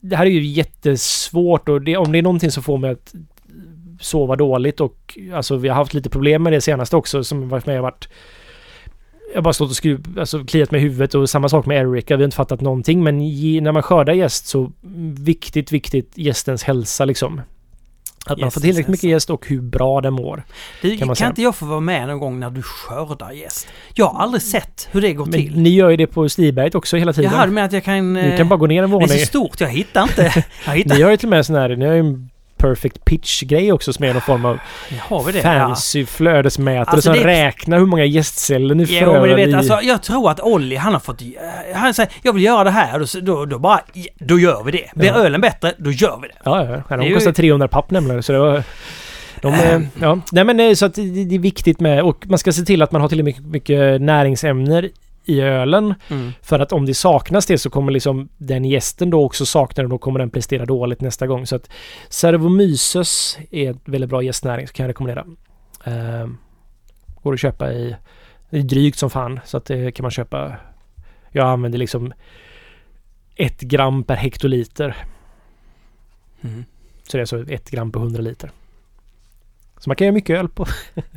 det 0.00 0.16
här 0.16 0.26
är 0.26 0.30
ju 0.30 0.46
jättesvårt 0.46 1.68
och 1.68 1.82
det, 1.82 1.96
om 1.96 2.12
det 2.12 2.18
är 2.18 2.22
någonting 2.22 2.50
som 2.50 2.62
får 2.62 2.78
mig 2.78 2.90
att 2.90 3.14
sova 4.00 4.36
dåligt 4.36 4.80
och 4.80 5.18
alltså 5.34 5.56
vi 5.56 5.68
har 5.68 5.76
haft 5.76 5.94
lite 5.94 6.10
problem 6.10 6.42
med 6.42 6.52
det 6.52 6.60
senaste 6.60 6.96
också 6.96 7.24
som 7.24 7.48
varit 7.48 7.66
med 7.66 7.76
och 7.76 7.82
varit 7.82 8.08
jag 9.32 9.36
har 9.36 9.42
bara 9.42 9.52
stått 9.52 9.70
och 9.70 9.76
skruv, 9.76 10.18
alltså 10.18 10.44
kliat 10.44 10.70
med 10.70 10.80
huvudet 10.80 11.14
och 11.14 11.30
samma 11.30 11.48
sak 11.48 11.66
med 11.66 11.82
Erika. 11.82 12.16
Vi 12.16 12.22
har 12.22 12.26
inte 12.26 12.36
fattat 12.36 12.60
någonting 12.60 13.02
men 13.02 13.20
ge, 13.20 13.60
när 13.60 13.72
man 13.72 13.82
skördar 13.82 14.12
gäst 14.12 14.46
så 14.46 14.72
viktigt, 15.18 15.72
viktigt 15.72 16.18
gästens 16.18 16.62
hälsa 16.62 17.04
liksom. 17.04 17.40
Att 18.26 18.38
man 18.38 18.50
får 18.50 18.60
tillräckligt 18.60 18.88
mycket 18.88 19.02
hälsa. 19.02 19.14
gäst 19.14 19.30
och 19.30 19.46
hur 19.46 19.60
bra 19.60 20.00
den 20.00 20.12
mår. 20.12 20.42
Du, 20.82 20.96
kan 20.96 21.14
kan, 21.14 21.28
inte 21.28 21.42
jag 21.42 21.56
få 21.56 21.66
vara 21.66 21.80
med 21.80 22.08
någon 22.08 22.18
gång 22.18 22.40
när 22.40 22.50
du 22.50 22.62
skördar 22.62 23.30
gäst? 23.32 23.68
Jag 23.94 24.06
har 24.06 24.22
aldrig 24.22 24.42
sett 24.42 24.88
hur 24.90 25.00
det 25.00 25.12
går 25.12 25.26
Men 25.26 25.32
till. 25.32 25.60
ni 25.60 25.70
gör 25.70 25.90
ju 25.90 25.96
det 25.96 26.06
på 26.06 26.28
Stiberget 26.28 26.74
också 26.74 26.96
hela 26.96 27.12
tiden. 27.12 27.32
Jaha, 27.32 27.46
du 27.46 27.52
menar 27.52 27.66
att 27.66 27.72
jag 27.72 27.84
kan... 27.84 28.12
Ni 28.12 28.20
eh, 28.20 28.36
kan 28.36 28.48
bara 28.48 28.56
gå 28.56 28.66
ner 28.66 28.82
en 28.82 28.90
det 28.90 28.96
är 28.96 29.00
våning. 29.00 29.08
så 29.08 29.26
stort, 29.26 29.60
jag 29.60 29.68
hittar 29.68 30.02
inte. 30.02 30.22
Jag 30.66 30.72
hittar... 30.72 30.96
Ni 30.96 31.02
har 31.02 31.10
ju 31.10 31.16
till 31.16 31.26
och 31.26 31.30
med 31.30 31.46
sån 31.46 31.56
här, 31.56 31.76
ni 31.76 31.86
har 31.86 31.94
ju 31.94 32.00
en 32.00 32.30
perfect 32.60 33.04
pitch-grej 33.04 33.72
också 33.72 33.92
som 33.92 34.04
är 34.04 34.12
någon 34.12 34.22
form 34.22 34.44
av 34.44 34.58
fancy 35.42 36.06
flödesmätare 36.06 36.84
Alltså, 36.94 37.14
som 37.14 37.22
det- 37.22 37.26
räknar 37.26 37.78
hur 37.78 37.86
många 37.86 38.04
gästceller 38.04 38.74
ni 38.74 38.86
Jo, 38.88 39.12
men 39.12 39.22
du 39.22 39.34
vet, 39.34 39.48
i... 39.48 39.54
alltså, 39.54 39.78
jag 39.82 40.02
tror 40.02 40.30
att 40.30 40.40
Olli, 40.40 40.76
han 40.76 40.92
har 40.92 41.00
fått... 41.00 41.22
eh, 41.22 41.28
Han 41.74 41.94
säger, 41.94 42.12
jag 42.22 42.32
vill 42.32 42.42
göra 42.42 42.64
det 42.64 42.70
här. 42.70 42.98
Då, 42.98 43.20
då, 43.20 43.44
då 43.46 43.58
bara... 43.58 43.80
Då 44.18 44.38
gör 44.38 44.64
vi 44.64 44.72
det. 44.72 44.90
Blir 44.94 45.08
Ja. 45.08 45.14
ölen 45.14 45.40
bättre, 45.40 45.72
då 45.78 45.90
gör 45.92 46.18
vi 46.22 46.28
det. 46.28 46.34
Ja, 46.44 46.64
ja. 46.64 46.70
ja 46.88 46.94
är 46.94 46.98
de 46.98 47.06
ju- 47.06 47.14
kostar 47.14 47.32
300 47.32 47.68
papp 47.68 47.90
nämligen. 47.90 48.22
Så 48.22 48.32
det 48.32 48.38
var... 48.38 48.62
De, 49.42 49.54
eh, 49.54 49.74
Ehm. 49.74 49.86
ja. 50.00 50.18
Nej 50.32 50.44
men 50.44 50.60
eh, 50.60 50.74
så 50.74 50.86
att 50.86 50.94
det, 50.94 51.24
det 51.24 51.34
är 51.34 51.38
viktigt 51.38 51.80
med... 51.80 52.02
Och 52.02 52.24
man 52.28 52.38
ska 52.38 52.52
se 52.52 52.62
till 52.62 52.82
att 52.82 52.92
man 52.92 53.00
har 53.00 53.08
tillräckligt 53.08 53.44
mycket, 53.46 53.52
mycket 53.78 54.00
näringsämnen 54.00 54.88
i 55.24 55.40
ölen. 55.40 55.94
Mm. 56.08 56.32
För 56.42 56.58
att 56.58 56.72
om 56.72 56.86
det 56.86 56.94
saknas 56.94 57.46
det 57.46 57.58
så 57.58 57.70
kommer 57.70 57.92
liksom 57.92 58.28
den 58.38 58.64
gästen 58.64 59.10
då 59.10 59.24
också 59.24 59.46
sakna 59.46 59.82
det 59.82 59.86
och 59.86 59.90
då 59.90 59.98
kommer 59.98 60.18
den 60.18 60.30
prestera 60.30 60.66
dåligt 60.66 61.00
nästa 61.00 61.26
gång. 61.26 61.46
Så 61.46 61.56
att 61.56 61.70
Cervomyces 62.08 63.38
är 63.50 63.70
ett 63.70 63.80
väldigt 63.84 64.10
bra 64.10 64.22
gästnäring 64.22 64.66
så 64.66 64.72
kan 64.72 64.84
jag 64.84 64.88
rekommendera. 64.88 65.26
Ehm, 65.84 66.38
går 67.22 67.34
att 67.34 67.40
köpa 67.40 67.72
i... 67.72 67.96
Det 68.50 68.58
är 68.58 68.62
drygt 68.62 68.98
som 68.98 69.10
fan 69.10 69.40
så 69.44 69.56
att 69.56 69.64
det 69.64 69.92
kan 69.92 70.04
man 70.04 70.10
köpa. 70.10 70.56
Jag 71.30 71.48
använder 71.48 71.78
liksom 71.78 72.12
ett 73.36 73.60
gram 73.60 74.04
per 74.04 74.16
hektoliter. 74.16 74.96
Mm. 76.40 76.64
Så 77.02 77.16
det 77.16 77.18
är 77.18 77.22
alltså 77.22 77.52
ett 77.52 77.70
gram 77.70 77.92
på 77.92 77.98
100 77.98 78.22
liter. 78.22 78.50
Så 79.80 79.90
man 79.90 79.96
kan 79.96 80.04
göra 80.04 80.14
mycket 80.14 80.38
öl 80.38 80.48
på. 80.48 80.66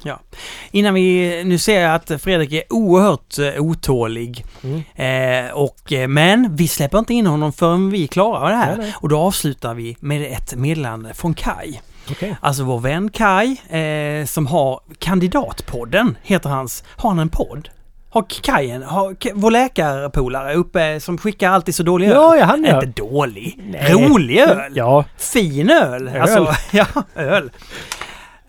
Innan 0.71 0.93
vi... 0.93 1.43
Nu 1.45 1.57
ser 1.57 1.81
jag 1.81 1.95
att 1.95 2.21
Fredrik 2.21 2.53
är 2.53 2.63
oerhört 2.69 3.39
eh, 3.39 3.61
otålig. 3.61 4.45
Mm. 4.63 5.45
Eh, 5.47 5.51
och, 5.51 5.93
eh, 5.93 6.07
men 6.07 6.55
vi 6.55 6.67
släpper 6.67 6.99
inte 6.99 7.13
in 7.13 7.27
honom 7.27 7.53
förrän 7.53 7.89
vi 7.89 8.07
klarar 8.07 8.49
det 8.49 8.55
här. 8.55 8.77
Nej, 8.77 8.85
nej. 8.85 8.95
Och 8.97 9.09
då 9.09 9.19
avslutar 9.19 9.73
vi 9.73 9.97
med 9.99 10.31
ett 10.31 10.55
meddelande 10.55 11.13
från 11.13 11.33
Kai. 11.33 11.79
Okej. 12.11 12.35
Alltså 12.41 12.63
vår 12.63 12.79
vän 12.79 13.09
Kai 13.09 13.57
eh, 13.69 14.25
som 14.25 14.47
har 14.47 14.79
Kandidatpodden, 14.99 16.17
heter 16.23 16.49
hans. 16.49 16.83
Har 16.87 17.09
han 17.09 17.19
en 17.19 17.29
podd? 17.29 17.69
Har 18.09 18.25
Kai 18.43 18.71
en, 18.71 18.83
har, 18.83 19.33
vår 19.33 19.51
läkarpolare 19.51 20.53
uppe 20.53 20.99
som 20.99 21.17
skickar 21.17 21.49
alltid 21.49 21.75
så 21.75 21.83
dålig 21.83 22.07
öl? 22.07 22.13
Ja, 22.13 22.37
ja, 22.37 22.45
han 22.45 22.63
ja. 22.63 22.83
Inte 22.83 23.01
dålig. 23.01 23.59
Nej. 23.63 23.93
Rolig 23.93 24.37
öl. 24.37 24.71
Ja. 24.75 25.05
Fin 25.17 25.69
öl. 25.69 26.07
Öl. 26.07 26.21
Alltså, 26.21 26.53
ja, 26.71 26.85
öl. 27.15 27.51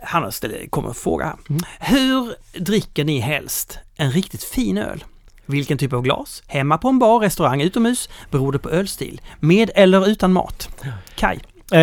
Han 0.06 0.32
kommer 0.70 0.88
en 0.88 0.94
fråga. 0.94 1.36
Mm. 1.50 1.62
Hur 1.80 2.34
dricker 2.64 3.04
ni 3.04 3.18
helst 3.18 3.78
en 3.96 4.10
riktigt 4.10 4.44
fin 4.44 4.78
öl? 4.78 5.04
Vilken 5.46 5.78
typ 5.78 5.92
av 5.92 6.02
glas? 6.02 6.42
Hemma 6.46 6.78
på 6.78 6.88
en 6.88 6.98
bar, 6.98 7.20
restaurang, 7.20 7.62
utomhus? 7.62 8.08
Beror 8.30 8.52
det 8.52 8.58
på 8.58 8.70
ölstil? 8.70 9.20
Med 9.40 9.70
eller 9.74 10.08
utan 10.08 10.32
mat? 10.32 10.68
Kai? 11.16 11.38
Eh, 11.72 11.80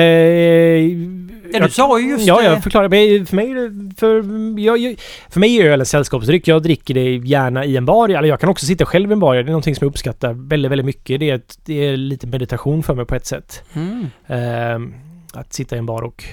Ja, 1.54 1.60
du 1.60 1.70
sa 1.70 2.00
ju 2.00 2.10
just... 2.10 2.26
Ja, 2.26 2.40
eh, 2.40 2.46
jag 2.46 2.64
förklarar. 2.64 2.90
Men 2.90 3.26
för 3.26 3.36
mig, 3.36 3.54
för, 3.98 4.16
jag, 4.60 5.00
för 5.30 5.40
mig 5.40 5.58
är 5.58 5.66
öl 5.66 5.80
en 5.80 5.86
sällskapsdryck. 5.86 6.48
Jag 6.48 6.64
dricker 6.64 6.94
det 6.94 7.16
gärna 7.16 7.66
i 7.66 7.78
en 7.78 7.86
bar. 7.86 8.10
Eller 8.10 8.28
jag 8.28 8.40
kan 8.40 8.50
också 8.50 8.66
sitta 8.66 8.86
själv 8.86 9.10
i 9.10 9.14
en 9.14 9.20
bar. 9.20 9.36
Det 9.36 9.42
är 9.42 9.44
någonting 9.44 9.76
som 9.76 9.86
jag 9.86 9.90
uppskattar 9.90 10.34
väldigt, 10.34 10.72
väldigt 10.72 10.86
mycket. 10.86 11.20
Det 11.20 11.30
är, 11.30 11.42
det 11.66 11.86
är 11.88 11.98
lite 11.98 12.28
meditation 12.28 12.84
för 12.84 12.96
mig 12.96 13.06
på 13.06 13.16
ett 13.16 13.26
sätt. 13.26 13.64
Mm. 13.74 14.08
Ehm, 14.28 14.94
att 15.34 15.54
sitta 15.54 15.76
i 15.76 15.80
en 15.80 15.86
bar 15.86 16.02
och 16.02 16.24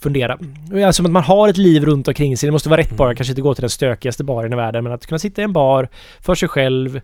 fundera. 0.00 0.38
Alltså 0.86 1.02
att 1.04 1.10
man 1.10 1.22
har 1.22 1.48
ett 1.48 1.56
liv 1.56 1.84
runt 1.84 2.08
omkring 2.08 2.36
sig. 2.36 2.46
Det 2.46 2.52
måste 2.52 2.68
vara 2.68 2.80
rätt 2.80 2.96
bar. 2.96 3.06
Jag 3.06 3.16
kanske 3.16 3.32
inte 3.32 3.42
går 3.42 3.54
till 3.54 3.62
den 3.62 3.70
stökigaste 3.70 4.24
baren 4.24 4.52
i 4.52 4.56
världen. 4.56 4.84
Men 4.84 4.92
att 4.92 5.06
kunna 5.06 5.18
sitta 5.18 5.40
i 5.40 5.44
en 5.44 5.52
bar 5.52 5.88
för 6.20 6.34
sig 6.34 6.48
själv. 6.48 7.00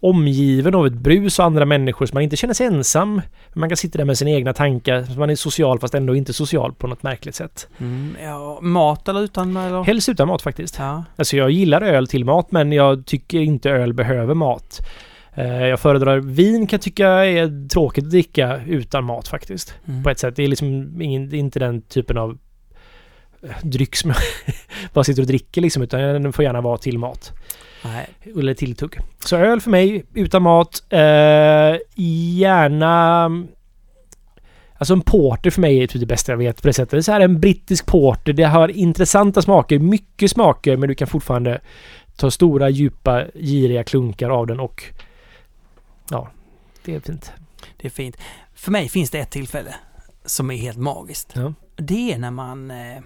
Omgiven 0.00 0.74
av 0.74 0.86
ett 0.86 0.92
brus 0.92 1.38
och 1.38 1.44
andra 1.44 1.64
människor 1.64 2.06
så 2.06 2.14
man 2.14 2.22
inte 2.22 2.36
känner 2.36 2.54
sig 2.54 2.66
ensam. 2.66 3.20
Man 3.52 3.68
kan 3.68 3.76
sitta 3.76 3.98
där 3.98 4.04
med 4.04 4.18
sina 4.18 4.30
egna 4.30 4.52
tankar. 4.52 5.18
Man 5.18 5.30
är 5.30 5.36
social 5.36 5.78
fast 5.78 5.94
ändå 5.94 6.16
inte 6.16 6.32
social 6.32 6.72
på 6.72 6.86
något 6.86 7.02
märkligt 7.02 7.34
sätt. 7.34 7.68
Mm, 7.78 8.16
ja, 8.22 8.58
mat 8.62 9.08
eller 9.08 9.20
utan? 9.20 9.56
Eller? 9.56 9.84
Helst 9.84 10.08
utan 10.08 10.28
mat 10.28 10.42
faktiskt. 10.42 10.76
Ja. 10.78 11.04
Alltså 11.16 11.36
jag 11.36 11.50
gillar 11.50 11.82
öl 11.82 12.06
till 12.06 12.24
mat 12.24 12.52
men 12.52 12.72
jag 12.72 13.06
tycker 13.06 13.40
inte 13.40 13.70
öl 13.70 13.92
behöver 13.92 14.34
mat. 14.34 14.80
Eh, 15.34 15.66
Jag 15.66 15.80
föredrar 15.80 16.18
vin 16.18 16.66
kan 16.66 16.76
jag 16.76 16.82
tycka 16.82 17.08
är 17.08 17.68
tråkigt 17.68 18.04
att 18.04 18.10
dricka 18.10 18.60
utan 18.66 19.04
mat 19.04 19.28
faktiskt. 19.28 19.74
Mm. 19.88 20.02
På 20.02 20.10
ett 20.10 20.18
sätt. 20.18 20.36
Det 20.36 20.42
är 20.44 20.48
liksom 20.48 21.00
ingen, 21.02 21.34
inte 21.34 21.58
den 21.58 21.82
typen 21.82 22.18
av 22.18 22.38
eh, 23.42 23.50
dryck 23.62 23.96
som 23.96 24.10
jag 24.10 24.54
bara 24.92 25.04
sitter 25.04 25.22
och 25.22 25.28
dricker 25.28 25.60
liksom 25.60 25.82
utan 25.82 26.00
den 26.00 26.32
får 26.32 26.44
gärna 26.44 26.60
vara 26.60 26.78
till 26.78 26.98
mat. 26.98 27.32
Nej. 27.84 28.06
Eller 28.38 28.54
tilltugg. 28.54 28.98
Så 29.24 29.36
öl 29.36 29.60
för 29.60 29.70
mig 29.70 30.04
utan 30.14 30.42
mat. 30.42 30.82
Eh, 30.90 31.78
gärna... 32.36 33.24
Alltså 34.78 34.94
en 34.94 35.00
porter 35.00 35.50
för 35.50 35.60
mig 35.60 35.82
är 35.82 35.86
typ 35.86 36.00
det 36.00 36.06
bästa 36.06 36.32
jag 36.32 36.36
vet 36.36 36.62
på 36.62 36.68
det 36.68 36.72
sättet. 36.72 36.90
Det 36.90 36.96
är 36.96 37.00
så 37.02 37.12
här 37.12 37.20
en 37.20 37.40
brittisk 37.40 37.86
porter. 37.86 38.32
Det 38.32 38.44
har 38.44 38.68
intressanta 38.68 39.42
smaker, 39.42 39.78
mycket 39.78 40.30
smaker 40.30 40.76
men 40.76 40.88
du 40.88 40.94
kan 40.94 41.08
fortfarande 41.08 41.60
ta 42.16 42.30
stora, 42.30 42.68
djupa, 42.70 43.24
giriga 43.34 43.84
klunkar 43.84 44.30
av 44.30 44.46
den 44.46 44.60
och... 44.60 44.84
Ja, 46.10 46.30
det 46.84 46.94
är 46.94 47.00
fint. 47.00 47.32
Det 47.76 47.86
är 47.86 47.90
fint. 47.90 48.16
För 48.54 48.70
mig 48.70 48.88
finns 48.88 49.10
det 49.10 49.18
ett 49.18 49.30
tillfälle 49.30 49.74
som 50.24 50.50
är 50.50 50.56
helt 50.56 50.78
magiskt. 50.78 51.32
Ja. 51.34 51.52
Det 51.76 52.12
är 52.12 52.18
när 52.18 52.30
man 52.30 52.70
eh, 52.70 53.02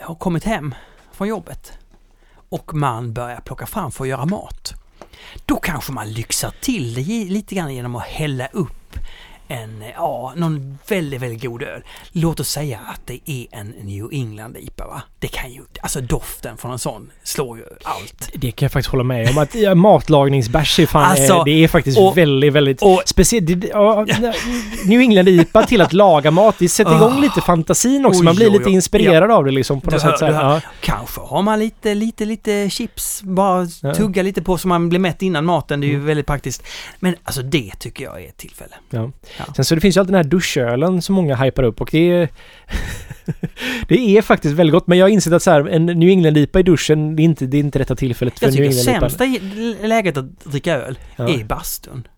har 0.00 0.14
kommit 0.14 0.44
hem 0.44 0.74
från 1.12 1.28
jobbet 1.28 1.78
och 2.32 2.74
man 2.74 3.12
börjar 3.12 3.40
plocka 3.40 3.66
fram 3.66 3.92
för 3.92 4.04
att 4.04 4.08
göra 4.08 4.26
mat. 4.26 4.74
Då 5.46 5.56
kanske 5.56 5.92
man 5.92 6.12
lyxar 6.12 6.54
till 6.60 6.94
det 6.94 7.24
lite 7.24 7.54
grann 7.54 7.74
genom 7.74 7.96
att 7.96 8.02
hälla 8.06 8.46
upp 8.46 8.79
en, 9.50 9.84
ja, 9.96 10.32
någon 10.36 10.78
väldigt, 10.88 11.20
väldigt 11.22 11.42
god 11.42 11.62
öl. 11.62 11.82
Låt 12.12 12.40
oss 12.40 12.48
säga 12.50 12.78
att 12.94 13.00
det 13.06 13.20
är 13.26 13.46
en 13.50 13.66
New 13.82 14.08
England 14.12 14.56
IPA 14.56 14.86
va? 14.86 15.02
Det 15.18 15.28
kan 15.28 15.52
ju, 15.52 15.60
alltså 15.82 16.00
doften 16.00 16.56
från 16.56 16.72
en 16.72 16.78
sån 16.78 17.10
slår 17.22 17.58
ju 17.58 17.64
allt. 17.82 18.30
Det 18.34 18.50
kan 18.52 18.64
jag 18.66 18.72
faktiskt 18.72 18.90
hålla 18.90 19.04
med 19.04 19.30
om. 19.30 19.38
Att 19.38 19.54
ja, 19.54 19.74
matlagningsbärs 19.74 20.78
är 20.78 20.86
fan... 20.86 21.02
Alltså, 21.10 21.34
eh, 21.34 21.44
det 21.44 21.64
är 21.64 21.68
faktiskt 21.68 21.98
och- 21.98 22.16
väldigt, 22.18 22.52
väldigt... 22.52 22.80
speciellt... 23.04 23.64
Ja, 23.70 24.06
New 24.86 25.00
England 25.00 25.28
IPA 25.28 25.62
till 25.66 25.80
att 25.80 25.92
laga 25.92 26.30
mat. 26.30 26.56
Det 26.58 26.68
sätter 26.68 26.96
igång 26.96 27.12
Ah. 27.16 27.20
lite 27.20 27.40
fantasin 27.40 28.06
också. 28.06 28.22
Man 28.22 28.36
blir 28.36 28.46
oj, 28.46 28.52
lite 28.52 28.64
oj. 28.64 28.72
inspirerad 28.72 29.30
av 29.30 29.44
det 29.44 29.50
liksom 29.50 29.80
på 29.80 29.90
något 29.90 30.02
hör- 30.02 30.10
sätt. 30.16 30.20
Här, 30.20 30.32
hör. 30.32 30.54
ja. 30.54 30.60
Kanske 30.80 31.20
har 31.20 31.42
man 31.42 31.58
lite, 31.58 31.94
lite, 31.94 32.24
lite 32.24 32.70
chips, 32.70 33.22
bara 33.22 33.66
Ja. 33.82 33.94
tugga 33.94 34.22
lite 34.22 34.42
på 34.42 34.58
så 34.58 34.68
man 34.68 34.88
blir 34.88 34.98
mätt 35.00 35.22
innan 35.22 35.44
maten. 35.44 35.80
Det 35.80 35.86
är 35.86 35.88
ju 35.88 35.98
väldigt 36.00 36.26
praktiskt. 36.26 36.62
Men 37.00 37.16
alltså 37.24 37.42
det 37.42 37.72
tycker 37.78 38.04
jag 38.04 38.22
är 38.24 38.28
ett 38.28 38.36
tillfälle. 38.36 38.74
Ja. 38.90 39.10
Ja. 39.46 39.54
Sen 39.54 39.64
så 39.64 39.74
det 39.74 39.80
finns 39.80 39.96
ju 39.96 40.00
alltid 40.00 40.12
den 40.14 40.24
här 40.24 40.30
duschölen 40.30 41.02
som 41.02 41.14
många 41.14 41.36
hypar 41.36 41.62
upp 41.62 41.80
och 41.80 41.88
det 41.92 42.10
är... 42.10 42.28
det 43.88 44.16
är 44.18 44.22
faktiskt 44.22 44.54
väldigt 44.54 44.72
gott 44.74 44.86
men 44.86 44.98
jag 44.98 45.04
har 45.04 45.10
insett 45.10 45.32
att 45.32 45.42
så 45.42 45.50
här, 45.50 45.68
en 45.68 45.86
New 45.86 46.08
England 46.08 46.36
IPA 46.36 46.60
i 46.60 46.62
duschen, 46.62 47.16
det 47.16 47.22
är 47.22 47.24
inte, 47.24 47.46
det 47.46 47.56
är 47.56 47.60
inte 47.60 47.78
rätta 47.78 47.96
tillfället 47.96 48.38
för 48.38 48.46
Jag 48.46 48.54
New 48.54 48.70
tycker 48.70 48.90
England 48.90 48.96
IPA. 48.96 49.10
sämsta 49.10 49.86
läget 49.86 50.16
att 50.16 50.40
dricka 50.44 50.74
öl 50.76 50.98
Ja. 51.16 51.28
är 51.28 51.44
bastun. 51.44 52.08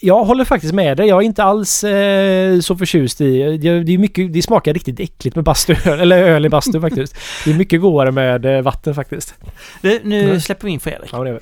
Jag 0.00 0.24
håller 0.24 0.44
faktiskt 0.44 0.74
med 0.74 0.96
dig. 0.96 1.08
Jag 1.08 1.18
är 1.22 1.26
inte 1.26 1.42
alls 1.44 1.84
eh, 1.84 2.60
så 2.60 2.76
förtjust 2.76 3.20
i... 3.20 3.40
Jag, 3.62 3.86
det, 3.86 3.94
är 3.94 3.98
mycket, 3.98 4.32
det 4.32 4.42
smakar 4.42 4.74
riktigt 4.74 5.00
äckligt 5.00 5.36
med 5.36 5.44
bastuöl, 5.44 6.00
eller 6.00 6.22
öl 6.22 6.46
i 6.46 6.48
bastu 6.48 6.80
faktiskt. 6.80 7.16
Det 7.44 7.50
är 7.50 7.54
mycket 7.54 7.80
godare 7.80 8.10
med 8.12 8.46
eh, 8.46 8.62
vatten 8.62 8.94
faktiskt. 8.94 9.34
Du, 9.82 10.00
nu 10.04 10.22
Mm. 10.24 10.40
släpper 10.40 10.64
vi 10.66 10.72
in 10.72 10.80
Fredrik. 10.80 11.10
Ja, 11.12 11.24
det 11.24 11.30
är 11.30 11.34
det. 11.34 11.40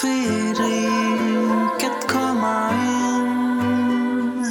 för 0.00 0.48
riket 0.48 2.08
komma 2.08 2.70
in 2.70 4.44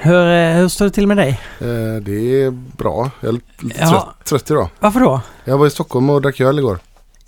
Hur, 0.01 0.27
eh, 0.27 0.57
hur 0.57 0.69
står 0.69 0.85
det 0.85 0.91
till 0.91 1.07
med 1.07 1.17
dig? 1.17 1.41
Eh, 1.61 1.67
det 2.03 2.43
är 2.43 2.51
bra. 2.77 3.11
Jag 3.21 3.29
är 3.29 3.33
lite 3.33 3.79
trött, 3.79 3.91
ja. 3.91 4.15
trött 4.25 4.51
idag. 4.51 4.69
Varför 4.81 5.01
då? 5.01 5.21
Jag 5.45 5.59
var 5.59 5.67
i 5.67 5.71
Stockholm 5.71 6.11
och 6.11 6.23
drack 6.23 6.41
öl 6.41 6.59
igår. 6.59 6.79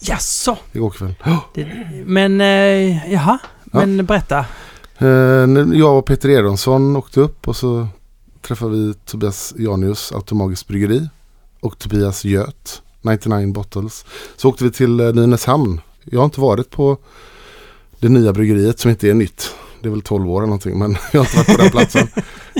Jaså? 0.00 0.56
Igår 0.72 0.90
kväll. 0.90 1.14
Det, 1.54 1.66
men, 2.06 2.40
eh, 2.40 3.12
jaha. 3.12 3.38
Men 3.64 4.06
berätta. 4.06 4.44
Eh, 4.98 5.08
jag 5.72 5.98
och 5.98 6.06
Peter 6.06 6.28
Eronsson 6.28 6.96
åkte 6.96 7.20
upp 7.20 7.48
och 7.48 7.56
så 7.56 7.88
träffade 8.42 8.72
vi 8.72 8.94
Tobias 8.94 9.54
Janius, 9.58 10.12
Automagiskt 10.12 10.68
Bryggeri. 10.68 11.08
Och 11.60 11.78
Tobias 11.78 12.24
Göt, 12.24 12.82
99 13.02 13.52
Bottles. 13.52 14.04
Så 14.36 14.48
åkte 14.48 14.64
vi 14.64 14.70
till 14.70 15.00
eh, 15.00 15.12
Nynäshamn. 15.12 15.80
Jag 16.04 16.20
har 16.20 16.24
inte 16.24 16.40
varit 16.40 16.70
på 16.70 16.98
det 17.98 18.08
nya 18.08 18.32
bryggeriet 18.32 18.78
som 18.78 18.90
inte 18.90 19.08
är 19.08 19.14
nytt. 19.14 19.54
Det 19.82 19.88
är 19.88 19.90
väl 19.90 20.02
12 20.02 20.30
år 20.30 20.40
eller 20.40 20.46
någonting 20.46 20.78
men 20.78 20.96
jag 21.12 21.20
har 21.20 21.26
inte 21.26 21.36
varit 21.36 21.56
på 21.56 21.62
den 21.62 21.70
platsen. 21.70 22.08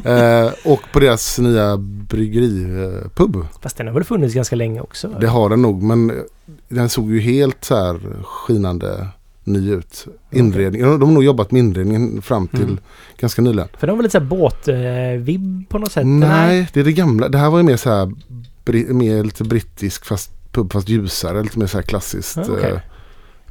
Eh, 0.04 0.52
och 0.72 0.80
på 0.92 1.00
deras 1.00 1.38
nya 1.38 1.76
bryggeripub. 1.78 3.46
Fast 3.62 3.76
den 3.76 3.86
har 3.86 3.94
väl 3.94 4.04
funnits 4.04 4.34
ganska 4.34 4.56
länge 4.56 4.80
också? 4.80 5.08
Det 5.08 5.26
har 5.26 5.50
den 5.50 5.62
nog 5.62 5.82
men 5.82 6.22
den 6.68 6.88
såg 6.88 7.10
ju 7.10 7.20
helt 7.20 7.64
så 7.64 7.76
här 7.76 8.22
skinande 8.24 9.08
ny 9.52 9.72
ut. 9.72 10.06
Inredningen, 10.30 10.88
de 11.00 11.02
har 11.08 11.14
nog 11.14 11.24
jobbat 11.24 11.50
med 11.50 11.58
inredningen 11.58 12.22
fram 12.22 12.48
till 12.48 12.62
Mm. 12.62 12.78
ganska 13.18 13.42
nyligen. 13.42 13.68
För 13.78 13.86
de 13.86 13.96
väl 13.96 14.02
lite 14.02 14.12
såhär 14.12 14.26
båtvibb 14.26 15.68
på 15.68 15.78
något 15.78 15.92
sätt? 15.92 16.06
Nej, 16.06 16.68
det 16.72 16.80
är 16.80 16.84
det 16.84 16.92
gamla. 16.92 17.28
Det 17.28 17.38
här 17.38 17.50
var 17.50 17.58
ju 17.58 17.64
mer 17.64 17.76
så 17.76 17.90
här 17.90 18.12
bri- 18.64 18.92
mer 18.92 19.24
lite 19.24 19.44
brittisk 19.44 20.04
fast 20.04 20.30
pub 20.52 20.72
fast 20.72 20.88
ljusare. 20.88 21.42
Lite 21.42 21.58
mer 21.58 21.66
så 21.66 21.78
här 21.78 21.82
klassiskt. 21.82 22.36
Ja, 22.36 22.44
okej. 22.50 22.70
eh, 22.72 22.78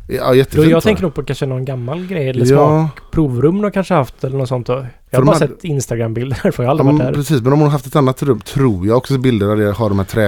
Ja, 0.10 0.28
Då 0.28 0.36
jättefint. 0.36 0.68
jag 0.68 0.74
var 0.76 0.82
tänker 0.82 1.04
nog 1.04 1.14
på 1.14 1.24
kanske 1.24 1.46
någon 1.46 1.66
gammal 1.66 2.06
grej 2.08 2.30
eller 2.30 2.46
Ja, 2.46 2.90
smakprovrum 2.96 3.62
de 3.62 3.72
kanske 3.72 3.94
haft 3.94 4.24
eller 4.24 4.38
något 4.38 4.50
sånt 4.50 4.68
då. 4.68 4.74
Jag 4.74 4.86
de 5.12 5.16
har 5.18 5.24
bara 5.26 5.34
hade- 5.34 5.48
sett 5.48 5.64
Instagram-bilder 5.64 6.40
därför 6.44 6.64
jag 6.64 6.70
har 6.70 6.76
ja 6.76 6.82
aldrig 6.82 6.86
varit 6.86 6.98
men 6.98 7.06
där. 7.06 7.14
precis. 7.14 7.42
Men 7.42 7.52
de 7.52 7.62
har 7.62 7.70
haft 7.70 7.86
ett 7.86 7.96
annat 7.96 8.24
rum 8.24 8.40
tror 8.40 8.88
jag. 8.88 8.98
Också 8.98 9.18
bilder 9.18 9.48
där 9.48 9.56
det 9.56 9.72
har 9.72 9.90
de 9.90 10.00
här 10.00 10.06
trä... 10.06 10.26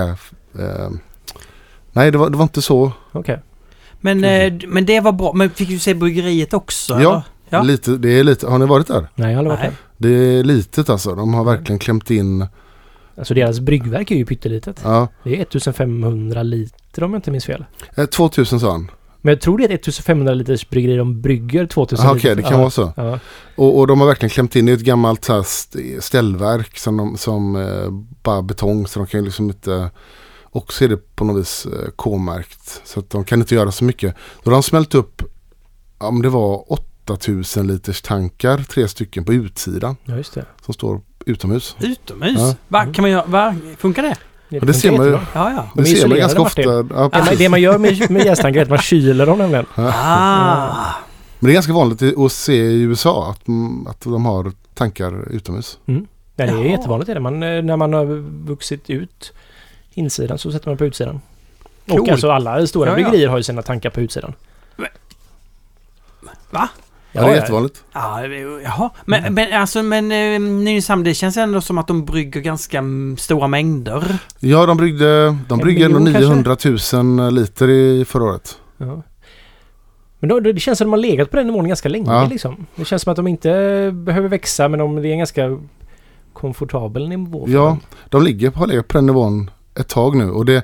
Eh, 0.60 0.90
nej, 1.92 2.12
det 2.12 2.18
var, 2.18 2.30
det 2.30 2.38
var 2.38 2.44
inte 2.44 2.62
så. 2.62 2.92
Okej. 3.12 3.40
Men, 4.02 4.24
eh, 4.24 4.54
men 4.68 4.86
det 4.86 5.00
var 5.00 5.12
bra. 5.12 5.34
Men 5.34 5.50
fick 5.50 5.70
du 5.70 5.80
se 5.80 5.94
bryggeriet 5.94 6.54
också? 6.54 7.00
Ja. 7.02 7.24
Ja. 7.50 7.62
Lite, 7.62 7.92
det 7.92 8.20
är 8.20 8.24
lite, 8.24 8.48
har 8.48 8.60
ni 8.60 8.66
varit 8.66 8.88
där? 8.88 9.08
Nej, 9.16 9.28
jag 9.32 9.34
har 9.34 9.40
aldrig 9.40 9.52
varit 9.52 9.62
Nej. 9.62 9.72
där. 9.98 10.10
Det 10.10 10.40
är 10.40 10.44
litet 10.44 10.90
alltså. 10.90 11.16
De 11.16 11.34
har 11.34 11.44
verkligen 11.44 11.80
klämt 11.80 12.12
in. 12.12 12.46
Alltså 13.18 13.34
deras 13.34 13.60
bryggverk 13.60 14.12
är 14.12 14.16
ju 14.16 14.26
pyttelitet. 14.26 14.82
Ja, 14.84 15.08
Det 15.24 15.36
är 15.38 15.42
1500 15.42 16.44
liter 16.44 17.04
om 17.04 17.14
jag 17.14 17.18
inte 17.18 17.32
minns 17.32 17.46
fel. 17.46 17.66
eh, 17.98 18.06
2000 18.06 18.60
sa 18.60 18.72
han. 18.72 18.92
Men 19.22 19.34
jag 19.34 19.42
tror 19.42 19.58
det 19.58 19.64
är 19.64 19.76
ett 19.76 19.88
1500 19.88 20.34
liters 20.34 20.70
bryggeri 20.70 20.96
de 20.96 21.22
brygger 21.22 21.66
2000 21.66 22.06
Aha, 22.06 22.14
liter. 22.14 22.28
Okej, 22.30 22.36
det 22.36 22.42
kan 22.42 22.52
ja. 22.52 22.58
vara 22.58 22.70
så. 22.70 22.94
Ja. 22.98 23.20
Och, 23.56 23.80
och 23.80 23.88
de 23.88 24.00
har 24.00 24.08
verkligen 24.08 24.30
klämt 24.30 24.56
in 24.56 24.68
i 24.68 24.72
ett 24.72 24.80
gammalt 24.82 25.28
här, 25.28 25.46
ställverk 26.02 26.78
som, 26.78 26.98
de, 26.98 27.18
som 27.18 27.56
eh, 27.56 27.92
bara 28.24 28.42
betong. 28.42 28.88
Så 28.88 29.00
de 29.00 29.08
kan 29.08 29.20
ju 29.20 29.26
liksom 29.26 29.46
inte... 29.50 29.92
Också 30.52 30.84
är 30.84 30.88
det 30.90 31.16
på 31.16 31.26
något 31.26 31.42
vis 31.42 31.66
eh, 31.66 31.90
K-märkt. 31.96 32.82
Så 32.86 33.00
att 33.00 33.10
de 33.10 33.24
kan 33.24 33.40
inte 33.40 33.56
göra 33.56 33.72
så 33.72 33.84
mycket. 33.84 34.16
Då 34.44 34.50
har 34.50 34.52
de 34.52 34.64
smält 34.64 34.96
upp, 34.96 35.22
om 35.98 36.22
det 36.22 36.30
var 36.30 36.72
8000 36.72 37.68
liters 37.68 38.02
tankar, 38.02 38.58
tre 38.58 38.88
stycken 38.88 39.26
på 39.26 39.34
utsidan. 39.34 39.96
ja, 40.06 40.16
just 40.16 40.34
det. 40.34 40.46
Som 40.66 40.74
står 40.74 41.02
utomhus. 41.26 41.76
Utomhus? 41.80 42.38
Ja. 42.40 42.56
Va, 42.68 42.86
kan 42.94 43.02
man 43.02 43.12
göra, 43.12 43.26
va, 43.26 43.56
funkar 43.78 44.04
det? 44.04 44.16
Och 44.60 44.66
det 44.66 44.74
ser 44.74 44.92
man 44.98 45.06
ju. 45.06 45.12
Ja, 45.12 45.20
ja. 45.34 45.70
De 45.76 45.84
Det 45.84 45.90
är 45.92 45.96
ser 45.96 46.08
man 46.08 46.18
ganska 46.18 46.42
ofta. 46.42 46.62
Ja, 46.62 46.72
Det 46.84 46.94
man, 46.96 47.12
precis. 47.12 47.38
det 47.40 47.50
man 47.50 47.62
gör 47.62 47.78
med, 47.78 48.12
med 48.12 48.26
jästankar 48.26 48.60
är 48.60 48.64
att 48.64 48.70
man 48.70 48.78
kyler 48.78 49.26
dem 49.26 49.38
nämligen. 49.38 49.66
Ah. 49.76 50.76
Men 51.40 51.48
det 51.48 51.52
är 51.52 51.54
ganska 51.54 51.74
vanligt 51.74 52.02
i- 52.02 52.16
att 52.18 52.32
se 52.32 52.54
i 52.56 52.82
USA 52.82 53.30
att, 53.32 53.48
mm, 53.48 53.88
att 53.88 54.02
de 54.02 54.26
har 54.26 54.52
tankar 54.74 55.32
utomhus. 55.32 55.78
Nej, 55.86 56.02
det 56.36 56.44
är 56.44 56.48
Jaha. 56.48 56.64
jättevanligt. 56.66 57.10
Är 57.10 57.14
det. 57.16 57.20
Man, 57.22 57.44
eh, 57.44 57.62
när 57.64 57.78
man 57.78 57.94
har 57.94 58.06
vuxit 58.48 58.90
ut 58.90 59.34
insidan 60.00 60.38
så 60.38 60.52
sätter 60.52 60.68
man 60.68 60.78
på 60.78 60.86
utsidan. 60.86 61.22
Och 61.90 61.98
Cool. 61.98 62.10
alltså 62.10 62.32
alla 62.32 62.68
stora 62.68 62.90
Ja, 62.90 62.92
ja. 62.92 62.96
bryggerier 63.04 63.28
har 63.30 63.38
ju 63.38 63.44
sina 63.44 63.62
tankar 63.62 63.90
på 63.90 64.02
utsidan. 64.02 64.34
Va? 66.52 66.70
Ja, 67.12 67.22
det 67.22 67.32
är 67.32 67.36
jättevanligt. 67.36 67.84
Ja, 67.94 68.26
jaha. 68.64 68.90
Men, 69.06 69.34
men 69.34 69.54
alltså, 69.54 69.84
men 69.84 70.12
eh, 70.12 70.40
Nynäshamn, 70.40 71.04
det 71.04 71.14
känns 71.14 71.38
ändå 71.38 71.62
som 71.62 71.78
att 71.78 71.88
de 71.88 72.06
brygger 72.06 72.42
ganska 72.42 72.78
mm, 72.78 73.18
stora 73.18 73.48
mängder. 73.48 74.18
Ja, 74.40 74.66
de 74.66 74.78
bryggde, 74.78 75.38
de 75.48 75.60
bryggde 75.60 75.86
ändå 75.86 76.00
miljon 76.00 76.44
kanske? 76.44 76.66
900 76.94 77.24
000 77.24 77.34
liter 77.34 77.70
i 77.70 78.06
förra 78.06 78.24
året. 78.24 78.58
Ja. 78.78 79.02
Men 80.20 80.30
då, 80.30 80.40
det 80.40 80.60
känns 80.60 80.78
som 80.78 80.86
att 80.94 81.02
de 81.02 81.08
har 81.08 81.12
legat 81.12 81.32
på 81.32 81.38
den 81.38 81.48
nivån 81.48 81.68
ganska 81.68 81.90
länge 81.90 82.12
Ja. 82.14 82.28
liksom. 82.32 82.66
Det 82.76 82.86
känns 82.86 83.02
som 83.02 83.12
att 83.12 83.16
de 83.18 83.28
inte 83.28 83.50
behöver 83.94 84.30
växa 84.30 84.68
men 84.68 84.80
de, 84.80 84.96
det 84.96 85.08
är 85.08 85.12
en 85.12 85.18
ganska 85.18 85.58
komfortabel 86.34 87.10
nivå. 87.10 87.46
för 87.46 87.54
Ja, 87.54 87.60
dem. 87.66 87.80
de 88.10 88.24
ligger 88.24 88.50
på, 88.50 88.60
har 88.60 88.68
legat 88.68 88.88
på 88.88 88.98
den 88.98 89.06
nivån 89.06 89.52
ett 89.80 89.88
tag 89.88 90.16
nu 90.16 90.32
och 90.32 90.46
det, 90.46 90.64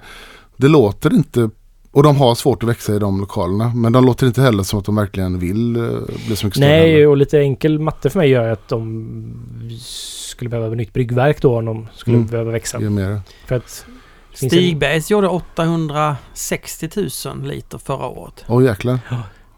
det 0.58 0.68
låter 0.68 1.14
inte 1.14 1.50
och 1.92 2.04
de 2.04 2.16
har 2.16 2.36
svårt 2.36 2.64
att 2.64 2.70
växa 2.70 2.96
i 2.96 3.00
de 3.00 3.20
lokalerna. 3.20 3.72
Men 3.76 3.92
de 3.92 4.06
låter 4.06 4.28
inte 4.28 4.42
heller 4.42 4.64
som 4.64 4.80
att 4.80 4.86
de 4.86 4.96
verkligen 4.96 5.40
vill 5.40 5.76
eh, 5.76 5.82
bli 6.28 6.36
så 6.36 6.46
mycket 6.46 6.58
större. 6.58 6.70
Nej, 6.70 6.92
heller. 6.92 7.08
och 7.08 7.18
lite 7.18 7.40
enkel 7.40 7.80
matte 7.80 8.10
för 8.10 8.20
mig 8.20 8.30
gör 8.30 8.50
att 8.52 8.68
de 8.68 9.80
skulle 9.80 10.50
behöva 10.50 10.68
ett 10.72 10.78
nytt 10.78 10.94
bryggverk 10.94 11.42
då 11.42 11.58
om 11.58 11.66
de 11.66 11.88
skulle 11.94 12.18
Mm. 12.18 12.28
behöva 12.28 12.52
växa. 12.52 12.80
Mer. 12.80 13.22
För 13.48 13.56
att... 13.56 13.86
Stigbergs 14.34 15.12
gjorde 15.12 15.28
860 15.28 16.90
000 17.26 17.48
liter 17.48 17.78
förra 17.78 18.08
året. 18.08 18.46
Åh 18.48 18.64
jäklar. 18.64 19.00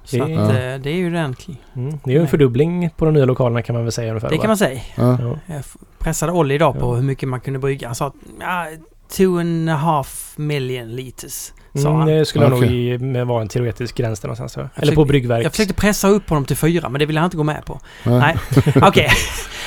Så 0.03 0.15
Det- 0.17 0.21
att, 0.23 0.29
Ja. 0.29 0.43
eh, 0.59 0.79
det 0.81 0.89
är 0.89 0.95
ju 0.95 1.07
ordentligt. 1.07 1.57
En, 1.73 1.87
mm, 1.87 1.99
det 2.03 2.11
är 2.11 2.15
ju 2.15 2.21
en 2.21 2.27
fördubbling 2.27 2.89
på 2.97 3.05
de 3.05 3.13
nya 3.13 3.25
lokalerna 3.25 3.61
kan 3.61 3.75
man 3.75 3.83
väl 3.83 3.91
säga 3.91 4.09
ungefär. 4.09 4.29
Det 4.29 4.35
va? 4.35 4.41
kan 4.41 4.49
man 4.49 4.57
säga. 4.57 4.81
Ja. 4.95 5.17
Ja. 5.21 5.39
Jag 5.55 5.63
pressade 5.99 6.31
Olli 6.31 6.55
idag 6.55 6.79
på 6.79 6.85
Ja. 6.85 6.95
hur 6.95 7.03
mycket 7.03 7.29
man 7.29 7.39
kunde 7.39 7.59
brygga. 7.59 7.87
Han 7.87 7.95
sa 7.95 8.07
att 8.07 8.13
ja, 8.39 8.67
two 9.09 9.39
and 9.39 9.69
a 9.69 9.75
half 9.75 10.34
million 10.38 10.95
liters. 10.95 11.53
Sa 11.73 11.79
Mm, 11.89 11.95
han. 11.99 12.07
det 12.07 12.25
skulle 12.25 12.49
nog 12.49 12.63
i- 12.65 12.97
med 12.97 13.27
vara 13.27 13.41
en 13.41 13.47
teoretisk 13.47 13.95
gräns 13.97 14.19
där 14.19 14.27
någonstans. 14.27 14.57
Eller 14.57 14.69
försökte- 14.73 14.95
på 14.95 15.05
bryggverk. 15.05 15.45
Jag 15.45 15.51
försökte 15.51 15.73
pressa 15.73 16.07
upp 16.07 16.29
honom 16.29 16.45
till 16.45 16.57
fyra, 16.57 16.89
men 16.89 16.99
det 16.99 17.05
ville 17.05 17.19
han 17.19 17.27
inte 17.27 17.38
gå 17.38 17.43
med 17.43 17.65
på. 17.65 17.79
Ja. 18.03 18.19
Nej, 18.19 18.38
okej. 18.81 19.09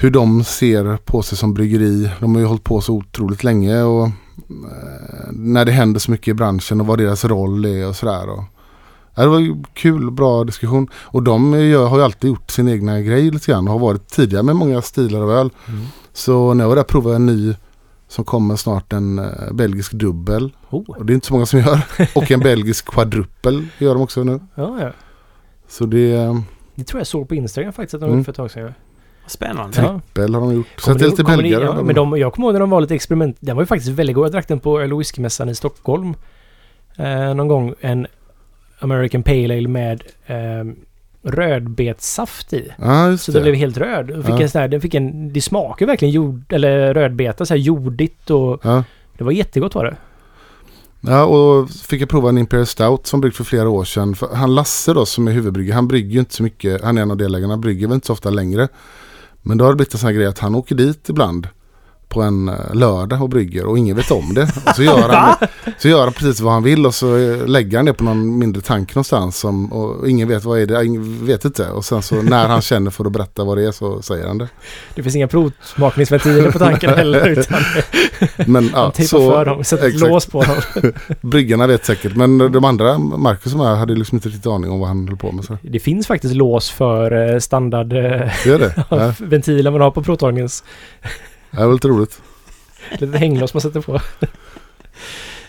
hur 0.00 0.10
de 0.10 0.44
ser 0.44 0.96
på 0.96 1.22
sig 1.22 1.38
som 1.38 1.54
bryggeri. 1.54 2.10
De 2.20 2.34
har 2.34 2.40
ju 2.40 2.46
hållit 2.46 2.64
på 2.64 2.80
så 2.80 2.94
otroligt 2.94 3.44
länge 3.44 3.82
och 3.82 4.04
eh, 4.04 4.12
när 5.32 5.64
det 5.64 5.72
händer 5.72 6.00
så 6.00 6.10
mycket 6.10 6.28
i 6.28 6.34
branschen 6.34 6.80
och 6.80 6.86
vad 6.86 6.98
deras 6.98 7.24
roll 7.24 7.64
är 7.64 7.88
och 7.88 7.96
sådär. 7.96 8.26
Det 9.14 9.26
var 9.26 9.38
ju 9.38 9.62
kul 9.74 10.06
och 10.06 10.12
bra 10.12 10.44
diskussion. 10.44 10.88
Och 10.94 11.22
de 11.22 11.60
gör, 11.60 11.86
har 11.86 11.98
ju 11.98 12.04
alltid 12.04 12.30
gjort 12.30 12.50
sin 12.50 12.68
egna 12.68 13.00
grej 13.00 13.30
lite 13.30 13.50
grann 13.52 13.68
och 13.68 13.72
har 13.72 13.80
varit 13.80 14.08
tidiga 14.08 14.42
med 14.42 14.56
många 14.56 14.82
stilar 14.82 15.20
av 15.20 15.30
öl. 15.30 15.50
Så 16.12 16.54
när 16.54 16.64
jag 16.64 16.68
var 16.68 16.76
där 16.76 16.82
provade 16.82 17.14
jag 17.14 17.20
en 17.20 17.26
ny 17.26 17.54
som 18.08 18.24
kommer 18.24 18.56
snart 18.56 18.92
en 18.92 19.18
eh, 19.18 19.52
belgisk 19.52 19.92
dubbel. 19.92 20.52
Oh. 20.70 20.90
Och 20.90 21.06
det 21.06 21.12
är 21.12 21.14
inte 21.14 21.26
så 21.26 21.32
många 21.32 21.46
som 21.46 21.58
gör. 21.60 21.80
Och 22.14 22.30
en 22.30 22.40
belgisk 22.40 22.84
quadruppel 22.86 23.66
gör 23.78 23.94
de 23.94 24.02
också 24.02 24.24
nu. 24.24 24.40
Ja, 24.54 24.78
ja. 24.80 24.90
Så 25.68 25.86
det 25.86 26.12
eh, 26.12 26.40
Det 26.74 26.84
tror 26.84 27.00
jag 27.00 27.06
såg 27.06 27.28
på 27.28 27.34
Instagram 27.34 27.72
faktiskt 27.72 27.94
att 27.94 28.00
de 28.00 28.04
Mm. 28.06 28.16
gjorde 28.18 28.24
för 28.24 28.32
ett 28.32 28.36
tag 28.36 28.50
sedan. 28.50 28.74
Spännande. 29.30 30.00
Bell 30.14 30.34
har 30.34 30.40
de 30.40 30.54
gjort. 30.54 30.66
Så 30.78 30.94
det 30.94 31.04
är 31.04 31.08
lite 31.10 31.24
belgare. 31.24 31.64
Ja, 31.64 31.82
men 31.82 31.94
de, 31.94 32.18
jag 32.18 32.32
kommer 32.32 32.46
ihåg 32.46 32.52
när 32.52 32.60
de 32.60 32.70
var 32.70 32.80
lite 32.80 32.94
experiment. 32.94 33.36
Den 33.40 33.56
var 33.56 33.62
ju 33.62 33.66
faktiskt 33.66 33.90
väldigt 33.92 34.16
god. 34.16 34.24
Jag 34.24 34.32
drack 34.32 34.48
den 34.48 34.60
på 34.60 34.80
öl 34.80 34.92
och 34.92 35.00
whiskymässan 35.00 35.48
i 35.48 35.54
Stockholm. 35.54 36.14
Eh, 36.96 37.34
någon 37.34 37.48
gång. 37.48 37.74
En 37.80 38.06
American 38.80 39.22
Pale 39.22 39.56
Ale 39.58 39.68
med 39.68 40.02
eh, 40.26 40.36
rödbetssaft 41.22 42.52
i. 42.52 42.72
Ja, 42.78 43.08
just 43.10 43.24
Så 43.24 43.32
det. 43.32 43.38
den 43.38 43.42
blev 43.42 43.54
helt 43.54 43.76
röd. 43.78 44.06
Fick 44.26 44.34
Ja. 44.34 44.40
en 44.42 44.48
sån 44.50 44.60
här, 44.60 44.68
den 44.68 44.80
fick 44.80 44.94
en, 44.94 45.32
det 45.32 45.40
smakar 45.40 45.86
verkligen 45.86 46.12
jord, 46.14 46.52
eller 46.52 46.94
rödbeta, 46.94 47.46
så 47.46 47.54
här 47.54 47.58
jordigt 47.60 48.30
och 48.30 48.60
Ja. 48.64 48.84
det 49.18 49.24
var 49.24 49.32
jättegott 49.32 49.74
var 49.74 49.84
det. 49.84 49.96
ja, 51.00 51.24
och 51.24 51.70
fick 51.70 52.02
jag 52.02 52.08
prova 52.08 52.28
en 52.28 52.38
Imperial 52.38 52.66
Stout 52.66 53.06
som 53.06 53.20
bryggt 53.20 53.36
för 53.36 53.44
flera 53.44 53.68
år 53.68 53.84
sedan. 53.84 54.14
För 54.14 54.34
han 54.34 54.54
Lasse 54.54 54.92
då 54.94 55.06
som 55.06 55.28
är 55.28 55.32
huvudbrygger, 55.32 55.72
han 55.74 55.88
brygger 55.88 56.10
ju 56.10 56.18
inte 56.18 56.34
så 56.34 56.42
mycket. 56.42 56.84
Han 56.84 56.98
är 56.98 57.02
en 57.02 57.10
av 57.10 57.16
delägarna, 57.16 57.56
brygger 57.56 57.86
väl 57.86 57.94
inte 57.94 58.06
så 58.06 58.12
ofta 58.12 58.30
längre. 58.30 58.68
Men 59.42 59.58
då 59.58 59.64
har 59.64 59.72
det 59.72 59.76
blivit 59.76 59.94
en 59.94 59.98
sån 60.00 60.06
här 60.06 60.14
grej 60.14 60.26
att 60.26 60.38
han 60.38 60.54
åker 60.54 60.74
dit 60.74 61.08
ibland 61.08 61.48
på 62.10 62.22
en 62.22 62.48
eh, 62.48 62.74
lördag 62.74 63.22
och 63.22 63.28
brygger 63.28 63.66
och 63.66 63.78
ingen 63.78 63.96
vet 63.96 64.10
om 64.10 64.34
det. 64.34 64.42
Och 64.42 64.76
så, 64.76 64.82
gör 64.82 65.08
han, 65.08 65.36
så 65.78 65.88
gör 65.88 66.04
han 66.04 66.12
precis 66.12 66.40
vad 66.40 66.52
han 66.52 66.62
vill 66.62 66.86
och 66.86 66.94
så 66.94 67.16
eh, 67.16 67.46
lägger 67.46 67.78
han 67.78 67.86
det 67.86 67.92
på 67.92 68.04
någon 68.04 68.38
mindre 68.38 68.62
tank 68.62 68.94
någonstans. 68.94 69.38
Som, 69.38 69.72
och 69.72 70.08
ingen 70.08 70.28
vet 70.28 70.44
vad 70.44 70.60
är 70.60 70.66
det, 70.66 70.84
ingen 70.84 71.26
vet 71.26 71.44
inte. 71.44 71.68
Och 71.68 71.84
sen 71.84 72.02
så 72.02 72.22
när 72.22 72.48
han 72.48 72.62
känner 72.62 72.90
för 72.90 73.04
att 73.04 73.12
berätta 73.12 73.44
vad 73.44 73.56
det 73.58 73.66
är 73.66 73.72
så 73.72 74.02
säger 74.02 74.26
han 74.26 74.38
det. 74.38 74.48
Det 74.94 75.02
finns 75.02 75.16
inga 75.16 75.28
provsmakningsventiler 75.28 76.50
på 76.50 76.58
tanken 76.58 76.90
heller. 76.90 77.28
Utan 77.28 77.62
Men 78.46 78.70
ja, 78.74 78.82
man 78.82 78.92
tejpar 78.92 79.18
så 79.18 79.30
för 79.30 79.44
dem, 79.44 79.64
sätter 79.64 79.86
exakt. 79.86 80.10
lås 80.10 80.26
på 80.26 80.42
dem. 80.42 80.92
bryggarna 81.20 81.66
vet 81.66 81.84
säkert. 81.84 82.16
Men 82.16 82.38
de 82.38 82.64
andra, 82.64 82.98
Marcus 82.98 83.52
som 83.52 83.60
är 83.60 83.74
hade 83.74 83.94
liksom 83.94 84.16
inte 84.16 84.28
riktigt 84.28 84.46
aning 84.46 84.70
om 84.70 84.80
vad 84.80 84.88
han 84.88 85.08
höll 85.08 85.16
på 85.16 85.32
med. 85.32 85.44
Så. 85.44 85.58
Det 85.62 85.80
finns 85.80 86.06
faktiskt 86.06 86.34
lås 86.34 86.70
för 86.70 87.32
eh, 87.32 87.38
standard 87.38 87.86
det? 87.86 88.84
Ja, 88.90 89.12
ventiler 89.18 89.70
man 89.70 89.80
har 89.80 89.90
på 89.90 90.02
provtagningens 90.02 90.64
det 91.50 91.66
var 91.66 91.72
lite 91.72 91.88
roligt. 91.88 92.22
Lite 92.98 93.18
hänglås 93.18 93.54
man 93.54 93.60
sätter 93.60 93.80
på. 93.80 94.00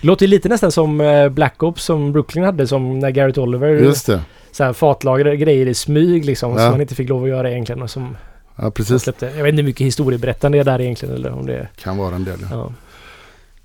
Låter 0.01 0.25
ju 0.25 0.29
lite 0.29 0.49
nästan 0.49 0.71
som 0.71 1.01
eh, 1.01 1.29
Black 1.29 1.63
Ops 1.63 1.83
som 1.83 2.11
Brooklyn 2.11 2.43
hade 2.45 2.67
som 2.67 2.99
när 2.99 3.09
Garrett 3.09 3.37
Oliver 3.37 3.67
Just 3.69 4.05
det. 4.05 4.21
så 4.51 4.63
här 4.63 4.73
fatlagrade 4.73 5.37
grejer 5.37 5.65
i 5.65 5.73
smyg 5.73 6.25
liksom 6.25 6.51
Ja. 6.51 6.57
som 6.57 6.71
man 6.71 6.81
inte 6.81 6.95
fick 6.95 7.09
lov 7.09 7.23
att 7.23 7.29
göra 7.29 7.51
egentligen 7.51 7.81
och 7.81 7.89
som 7.89 8.17
Ja, 8.55 8.71
precis. 8.71 9.01
släppte. 9.01 9.25
Jag 9.25 9.43
vet 9.43 9.49
inte 9.49 9.61
hur 9.61 9.67
mycket 9.69 9.87
historieberättande 9.87 10.57
det 10.57 10.59
är 10.61 10.65
där 10.65 10.81
egentligen 10.81 11.15
eller 11.15 11.31
om 11.31 11.45
det 11.45 11.53
är... 11.55 11.71
Kan 11.81 11.97
vara 11.97 12.15
en 12.15 12.23
del. 12.23 12.39
Ja. 12.41 12.47
Ja. 12.51 12.73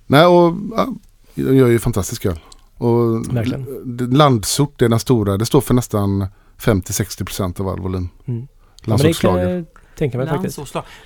Nej, 0.06 0.26
och 0.26 0.54
ja, 0.76 0.86
de 1.34 1.56
gör 1.56 1.68
ju 1.68 1.78
fantastisk 1.78 2.26
öl. 2.26 2.38
Och 2.78 3.36
Verkligen. 3.36 3.66
Landsort 4.12 4.82
är 4.82 4.88
den 4.88 4.98
stora. 5.00 5.36
Det 5.36 5.46
står 5.46 5.60
för 5.60 5.74
nästan 5.74 6.26
50-60% 6.60 7.60
av 7.60 7.68
all 7.68 7.80
volym. 7.80 8.08
Mm. 8.26 8.46
Landsortslager. 8.84 9.64
Tänka 9.96 10.18
mig 10.18 10.26
faktiskt. 10.28 10.58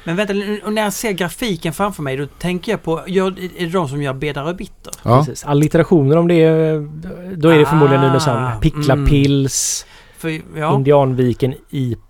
Men 0.04 0.16
vänta, 0.16 0.34
och 0.64 0.72
när 0.72 0.82
jag 0.82 0.92
ser 0.92 1.12
grafiken 1.12 1.72
framför 1.72 2.02
mig 2.02 2.16
då 2.16 2.26
tänker 2.38 2.72
jag 2.72 2.82
på, 2.82 3.00
gör, 3.06 3.26
är 3.58 3.64
det 3.66 3.72
de 3.72 3.88
som 3.88 4.02
gör 4.02 4.12
Bedare 4.12 4.54
Bitter? 4.54 4.92
Ja, 5.02 5.18
Precis. 5.18 5.44
Allitterationer 5.44 6.16
om 6.16 6.28
det 6.28 6.34
är... 6.34 6.88
Då 7.36 7.48
är 7.48 7.58
det 7.58 7.66
förmodligen 7.66 8.04
Ah, 8.04 8.06
Nynäshamn. 8.06 8.60
Pickla 8.60 8.94
mm. 8.94 9.06
Pils, 9.06 9.86
För, 10.18 10.40
ja, 10.56 10.74
Indianviken, 10.74 11.54
IPA. 11.70 12.00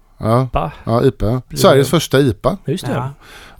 ja, 0.52 0.70
ja, 0.84 1.04
IPA. 1.04 1.42
Sveriges 1.56 1.90
första 1.90 2.20
IPA. 2.20 2.56
Just 2.64 2.86
det. 2.86 2.92
ja. 2.92 3.10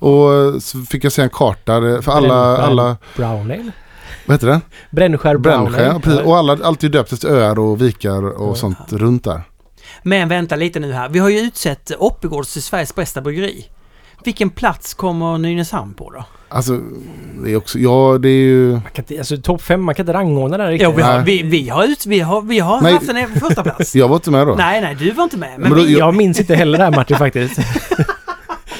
Och 0.06 0.62
så 0.62 0.78
fick 0.78 1.04
jag 1.04 1.12
se 1.12 1.22
en 1.22 1.30
karta 1.30 1.80
där- 1.80 2.00
för 2.00 2.12
alla, 2.12 2.58
alla 2.58 2.96
Brown 3.16 3.40
Ale. 3.50 3.70
vad 4.26 4.34
heter 4.34 4.46
det? 4.46 4.60
Brännskär 4.90 5.36
Brown 5.36 5.74
Ale. 5.74 6.22
Och 6.24 6.36
alla, 6.36 6.58
allt 6.62 6.84
är 6.84 6.88
döpt 6.88 7.12
efter 7.12 7.28
öar 7.28 7.58
och 7.58 7.80
vikar 7.82 8.26
och 8.40 8.50
Ja. 8.50 8.54
sånt 8.54 8.92
runt 8.92 9.24
där. 9.24 9.42
Men 10.02 10.28
vänta 10.28 10.56
lite 10.56 10.80
nu 10.80 10.92
här. 10.92 11.08
Vi 11.08 11.18
har 11.18 11.28
ju 11.28 11.38
utsett 11.38 11.90
Oppigårds 11.98 12.52
till 12.52 12.62
Sveriges 12.62 12.94
bästa 12.94 13.20
bryggeri. 13.20 13.66
Vilken 14.24 14.50
plats 14.50 14.94
kommer 14.94 15.38
Nynäshamn 15.38 15.94
på 15.94 16.10
då? 16.10 16.24
Alltså, 16.48 16.80
det 17.44 17.50
är 17.52 17.56
också, 17.56 17.78
ja 17.78 18.18
det 18.18 18.28
är 18.28 18.32
ju... 18.42 18.72
Man 18.72 18.82
kan 18.82 19.02
inte, 19.04 19.18
alltså 19.18 19.36
topp 19.36 19.62
fem, 19.62 19.82
man 19.82 19.94
kan 19.94 20.02
inte 20.02 20.12
rangordna 20.12 20.56
där 20.58 20.68
riktigt. 20.68 20.84
Jo, 20.90 20.96
vi 20.96 21.02
har, 21.02 21.20
vi, 21.22 21.42
vi 21.42 21.68
har, 21.68 21.84
ut, 21.84 22.06
vi 22.06 22.20
har, 22.20 22.42
vi 22.42 22.58
har 22.58 22.80
Nej. 22.80 22.92
haft 22.92 23.06
den 23.06 23.34
på 23.34 23.40
första 23.40 23.62
plats. 23.62 23.96
Jag 23.96 24.08
var 24.08 24.16
inte 24.16 24.30
med 24.30 24.46
då. 24.46 24.54
Nej, 24.54 24.80
nej, 24.80 24.94
du 24.94 25.10
var 25.10 25.24
inte 25.24 25.36
med. 25.36 25.50
Men, 25.50 25.60
Men 25.70 25.78
då- 25.78 25.84
vi, 25.84 25.98
Jag 25.98 26.14
minns 26.14 26.40
inte 26.40 26.54
heller 26.54 26.78
det 26.78 26.84
här 26.84 26.90
Martin 26.90 27.16
faktiskt. 27.16 27.58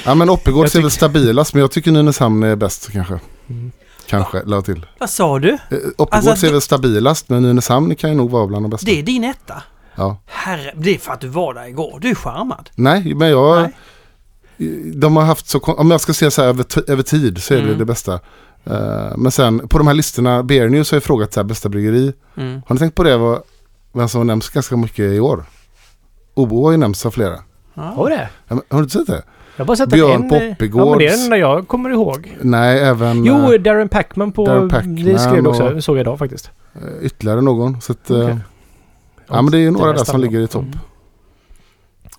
Ja 0.05 0.15
men 0.15 0.29
Oppigårds 0.29 0.73
Jag 0.75 0.79
är 0.79 0.83
väl 0.83 0.91
stabilast 0.91 1.53
men 1.53 1.61
jag 1.61 1.71
tycker 1.71 1.91
Nynäshamn 1.91 2.43
är 2.43 2.55
bäst 2.55 2.91
kanske. 2.91 3.19
Mm. 3.49 3.71
Kanske, 4.07 4.41
la 4.45 4.55
jag 4.55 4.65
till. 4.65 4.85
vad 4.99 5.09
sa 5.09 5.39
du? 5.39 5.49
Eh, 5.49 5.57
Oppigårds 5.97 6.27
Alltså, 6.27 6.45
är 6.45 6.49
det- 6.49 6.53
väl 6.53 6.61
stabilast 6.61 7.29
men 7.29 7.43
Nynäshamn 7.43 7.95
kan 7.95 8.09
ju 8.09 8.15
nog 8.15 8.29
vara 8.29 8.47
bland 8.47 8.65
de 8.65 8.69
bästa. 8.69 8.85
Det 8.85 8.99
är 8.99 9.03
din 9.03 9.23
etta? 9.23 9.63
Ja. 9.95 10.17
Herre, 10.25 10.73
det 10.77 10.95
är 10.95 10.97
för 10.99 11.13
att 11.13 11.21
du 11.21 11.27
var 11.27 11.53
där 11.53 11.65
igår. 11.67 11.97
Du 12.01 12.09
är 12.09 12.15
charmad. 12.15 12.69
Nej, 12.75 13.15
men 13.15 13.29
jag... 13.29 13.61
Nej. 13.61 13.71
De 14.95 15.15
har 15.17 15.23
haft 15.23 15.47
så... 15.49 15.59
Om 15.59 15.91
jag 15.91 16.01
ska 16.01 16.13
se 16.13 16.31
så 16.31 16.41
här 16.41 16.49
över, 16.49 16.65
över 16.91 17.03
tid 17.03 17.43
så 17.43 17.53
är 17.53 17.57
det 17.57 17.63
Mm. 17.63 17.77
det 17.77 17.85
bästa. 17.85 18.13
Eh, 18.65 19.17
men 19.17 19.31
sen 19.31 19.67
på 19.67 19.77
de 19.77 19.87
här 19.87 19.93
listorna, 19.93 20.43
Beer 20.43 20.69
News 20.69 20.91
har 20.91 20.95
ju 20.95 21.01
frågat 21.01 21.33
så 21.33 21.39
här 21.39 21.45
bästa 21.45 21.69
bryggeri. 21.69 22.13
Mm. 22.37 22.61
Har 22.67 22.75
ni 22.75 22.79
tänkt 22.79 22.95
på 22.95 23.03
det? 23.03 23.17
Vad, 23.17 23.41
vem 23.93 24.07
som 24.09 24.19
har 24.19 24.25
nämnts 24.25 24.49
ganska 24.49 24.77
mycket 24.77 24.99
i 24.99 25.19
år? 25.19 25.43
OBO 26.33 26.63
har 26.65 26.71
ju 26.71 26.77
nämnts 26.77 27.05
av 27.05 27.11
flera. 27.11 27.35
Ja. 27.73 27.81
Har 27.81 28.09
det? 28.09 28.29
Ja, 28.47 28.55
men 28.55 28.61
Har 28.69 28.77
du 28.77 28.83
inte 28.83 28.97
sett 28.97 29.07
det? 29.07 29.23
Jag 29.55 29.63
har 29.63 29.67
bara 29.67 29.77
sett 29.77 29.89
Björn 29.89 30.23
en... 30.23 30.29
på 30.29 30.35
eh, 30.35 30.41
Ja, 30.59 30.85
men 30.89 30.97
det 30.97 31.07
är 31.07 31.11
den 31.11 31.19
enda 31.19 31.37
jag 31.37 31.67
kommer 31.67 31.89
ihåg. 31.89 32.37
Nej, 32.41 32.79
även 32.79 33.25
Jo, 33.25 33.53
eh, 33.53 33.61
Darren 33.61 33.89
Packman 33.89 34.31
på... 34.31 34.45
Darren 34.45 34.69
Packman 34.69 34.95
det 34.95 35.19
skrev 35.19 35.43
du 35.43 35.49
också, 35.49 35.63
och- 35.67 35.75
det 35.75 35.81
såg 35.81 35.95
jag 35.97 36.01
idag 36.01 36.19
faktiskt. 36.19 36.49
ytterligare 37.01 37.41
någon. 37.41 37.81
Så 37.81 37.91
att, 37.91 38.11
Okej. 38.11 38.37
Ja 39.31 39.41
men 39.41 39.51
det 39.51 39.57
är 39.57 39.61
ju 39.61 39.71
några 39.71 39.93
där 39.93 40.03
som 40.03 40.21
då. 40.21 40.25
ligger 40.27 40.39
i 40.41 40.47
topp. 40.47 40.63
Mm. 40.63 40.77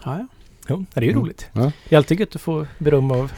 Ja, 0.04 0.16
ja. 0.18 0.26
Jo, 0.68 0.84
ja, 0.94 1.00
det 1.00 1.00
är 1.00 1.04
ju 1.04 1.10
Mm. 1.10 1.22
roligt. 1.22 1.46
Ja. 1.52 1.72
Det 1.88 1.94
är 1.94 1.96
alltid 1.96 2.20
gött 2.20 2.34
att 2.36 2.42
få 2.42 2.66
beröm 2.78 3.10
av. 3.10 3.32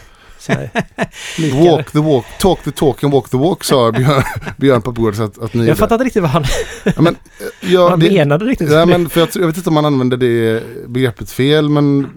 Walk 1.64 1.90
the 1.92 1.98
walk, 1.98 2.24
talk 2.40 2.62
the 2.64 2.70
talk 2.70 3.04
and 3.04 3.12
walk 3.12 3.28
the 3.30 3.36
walk 3.36 3.64
sa 3.64 3.92
Björn, 3.96 4.22
Björn 4.56 4.82
på 4.82 4.92
bordet 4.92 5.20
att, 5.20 5.38
att 5.42 5.54
ni 5.54 5.66
Jag 5.66 5.78
fattar 5.78 5.94
inte 5.94 6.04
riktigt 6.04 6.22
vad 6.22 6.30
han, 6.30 6.44
ja, 6.84 6.92
men, 7.02 7.06
eh, 7.14 7.20
vad 7.62 7.70
ja, 7.70 7.88
han 7.90 8.00
det, 8.00 8.10
menade 8.12 8.44
riktigt. 8.44 8.70
ja, 8.72 8.86
men 8.86 9.08
för 9.08 9.20
jag, 9.20 9.28
jag 9.34 9.46
vet 9.46 9.56
inte 9.56 9.70
om 9.70 9.74
man 9.74 9.84
använder 9.84 10.16
det 10.16 10.62
begreppet 10.88 11.30
fel 11.30 11.68
men 11.68 12.08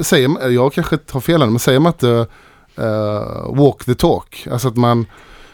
säger 0.00 0.48
jag 0.50 0.72
kanske 0.72 0.98
har 1.10 1.20
fel 1.20 1.40
men 1.40 1.58
säger 1.58 1.80
man 1.80 1.92
inte 1.92 2.26
eh, 2.76 3.54
walk 3.54 3.84
the 3.84 3.94
talk? 3.94 4.46
Alltså 4.52 4.68
att 4.68 4.76
man, 4.76 5.06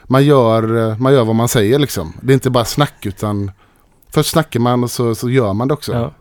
man, 0.05 0.25
gör, 0.25 0.89
eh, 0.91 0.99
man 0.99 1.13
gör 1.13 1.25
vad 1.25 1.37
man 1.37 1.49
säger 1.49 1.79
liksom. 1.79 2.13
Det 2.23 2.33
är 2.33 2.35
inte 2.35 2.51
bara 2.51 2.65
snack 2.65 3.07
utan 3.07 3.51
först 4.11 4.31
snackar 4.31 4.61
man 4.61 4.85
och 4.85 4.91
så, 4.91 5.15
så 5.15 5.31
gör 5.31 5.53
man 5.53 5.69
det 5.69 5.75
också. 5.75 5.93
Ja, 5.93 6.13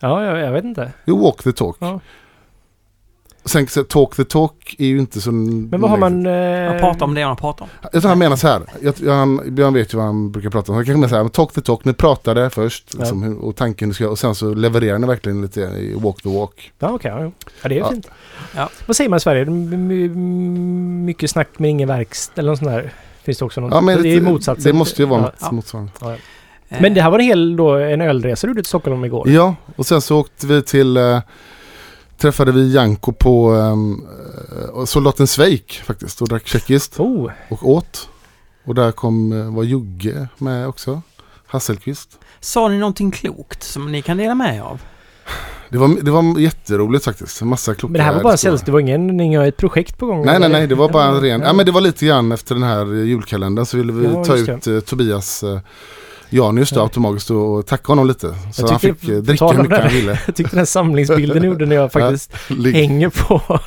ja 0.00 0.24
jag, 0.24 0.38
jag 0.38 0.52
vet 0.52 0.64
inte. 0.64 0.92
Jo, 1.04 1.22
walk 1.22 1.42
the 1.42 1.52
talk. 1.52 1.76
Ja. 1.80 2.00
Sen 3.44 3.66
så 3.66 3.84
talk 3.84 4.16
the 4.16 4.24
talk 4.24 4.76
är 4.78 4.86
ju 4.86 4.98
inte 4.98 5.20
så... 5.20 5.32
Men 5.32 5.80
vad 5.80 5.90
har 5.90 5.98
man... 5.98 6.26
Eh, 6.26 6.70
Man 6.70 6.78
pratar 6.80 7.06
om 7.06 7.14
det 7.14 7.26
man 7.26 7.36
pratar 7.36 7.64
om. 7.64 7.68
Jag 7.92 8.02
tror 8.02 8.08
han 8.08 8.18
menar 8.18 8.36
så 8.36 8.48
här. 8.48 8.62
Jag, 8.80 9.14
han, 9.14 9.54
Björn 9.54 9.74
vet 9.74 9.94
ju 9.94 9.96
vad 9.98 10.06
han 10.06 10.32
brukar 10.32 10.50
prata 10.50 10.72
om. 10.72 10.76
Han 10.76 10.84
kanske 10.84 10.98
menar 11.00 11.08
så 11.08 11.16
här. 11.22 11.28
Talk 11.28 11.52
the 11.52 11.60
talk. 11.60 11.84
Ni 11.84 11.92
pratade 11.92 12.50
först. 12.50 12.84
Ja. 12.92 12.98
Liksom, 12.98 13.38
och 13.38 13.56
tanken 13.56 13.88
du 13.88 13.94
ska 13.94 14.08
Och 14.08 14.18
sen 14.18 14.34
så 14.34 14.54
levererar 14.54 14.98
ni 14.98 15.06
verkligen 15.06 15.42
lite 15.42 15.60
i 15.60 15.94
walk 15.94 16.22
the 16.22 16.38
walk. 16.38 16.72
Ja, 16.78 16.90
okej. 16.90 17.10
ja, 17.10 17.20
ja. 17.24 17.30
ja, 17.62 17.68
det 17.68 17.74
är 17.74 17.78
Ja. 17.78 17.90
fint. 17.90 18.10
Ja. 18.56 18.68
Vad 18.86 18.96
säger 18.96 19.10
man 19.10 19.16
i 19.16 19.20
Sverige? 19.20 19.42
M- 19.42 19.68
m- 19.72 21.04
mycket 21.04 21.30
snack 21.30 21.48
men 21.56 21.70
ingen 21.70 21.88
verkstad 21.88 22.40
eller 22.40 22.50
något 22.50 22.58
sånt 22.58 22.70
där. 22.70 22.92
Finns 23.22 23.38
det 23.38 23.44
också 23.44 23.60
något? 23.60 23.72
Ja, 23.72 23.80
men 23.80 24.02
det 24.02 24.08
är 24.08 24.20
motsatsen. 24.20 24.72
Det 24.72 24.78
måste 24.78 25.02
ju 25.02 25.08
vara 25.08 25.20
Ja. 25.20 25.24
något 25.26 25.36
Ja. 25.40 25.52
motsvarande. 25.52 25.92
Eh, 26.68 26.80
Men 26.80 26.94
det 26.94 27.02
här 27.02 27.10
var 27.10 27.18
en 27.18 27.24
hel 27.24 27.56
då, 27.56 27.74
en 27.74 28.00
ölresa 28.00 28.46
du 28.46 28.50
gjorde 28.50 28.62
till 28.62 28.68
Stockholm 28.68 29.04
igår. 29.04 29.28
Ja, 29.28 29.54
och 29.76 29.86
sen 29.86 30.00
så 30.00 30.18
åkte 30.20 30.46
vi 30.46 30.62
till... 30.62 30.96
Eh, 30.96 31.20
träffade 32.18 32.52
vi 32.52 32.72
Janko 32.74 33.12
på 33.12 33.50
um, 33.52 34.06
Soldaten 34.86 35.26
Sveik 35.26 35.82
faktiskt. 35.84 36.22
Och 36.22 36.28
drack 36.28 36.46
tjeckiskt. 36.46 37.00
Oh, 37.00 37.30
Och 37.48 37.68
åt. 37.70 38.08
Och 38.64 38.74
där 38.74 38.92
kom, 38.92 39.54
var 39.54 39.62
Jugge 39.62 40.28
med 40.38 40.68
också. 40.68 41.02
Hasselqvist. 41.46 42.18
Sa 42.40 42.68
ni 42.68 42.78
någonting 42.78 43.10
klokt 43.10 43.62
som 43.62 43.92
ni 43.92 44.02
kan 44.02 44.16
dela 44.16 44.34
med 44.34 44.56
er 44.56 44.60
av? 44.60 44.80
Det 45.68 45.78
var, 45.78 45.88
det 46.02 46.10
var 46.10 46.40
jätteroligt 46.40 47.04
faktiskt. 47.04 47.42
Massa 47.42 47.74
kloka 47.74 47.92
men 47.92 47.98
det 47.98 48.04
här 48.04 48.14
var 48.14 48.22
bara 48.22 48.36
sällsynt. 48.36 48.66
Det 48.66 48.72
var 48.72 48.80
ingen, 48.80 49.36
har 49.36 49.46
ett 49.46 49.56
projekt 49.56 49.98
på 49.98 50.06
gång? 50.06 50.24
Nej, 50.24 50.40
nej, 50.40 50.48
nej. 50.48 50.66
Det 50.66 50.74
var 50.74 50.88
bara 50.88 51.04
en 51.04 51.20
ren... 51.20 51.40
Ja, 51.40 51.52
men 51.52 51.66
det 51.66 51.72
var 51.72 51.80
lite 51.80 52.06
grann 52.06 52.32
efter 52.32 52.54
den 52.54 52.64
här 52.64 52.94
julkalendern 52.94 53.66
så 53.66 53.76
ville 53.76 53.92
vi 53.92 54.04
Ja, 54.04 54.24
ta 54.24 54.36
ut 54.36 54.66
eh, 54.66 54.80
Tobias 54.80 55.42
eh, 55.42 55.60
Janius 56.30 56.70
då 56.70 56.80
Ja. 56.80 56.82
automatiskt 56.84 57.30
och, 57.30 57.66
tacka 57.66 57.92
honom 57.92 58.06
lite. 58.06 58.34
Så 58.52 58.62
Jag 58.62 58.68
han 58.68 58.80
fick 58.80 59.08
eh, 59.08 59.14
på 59.16 59.20
dricka 59.20 59.46
hur 59.46 59.52
mycket 59.62 59.70
det 59.70 59.76
han 59.82 59.90
här. 59.90 59.96
ville. 60.00 60.20
Jag 60.26 60.34
tyckte 60.36 60.56
den 60.56 60.66
samlingsbilden 60.66 61.42
ni 61.42 61.46
gjorde 61.48 61.66
när 61.66 61.76
jag 61.76 61.92
faktiskt 61.92 62.32
Ligg- 62.48 62.72
hänger 62.72 63.08
på 63.08 63.42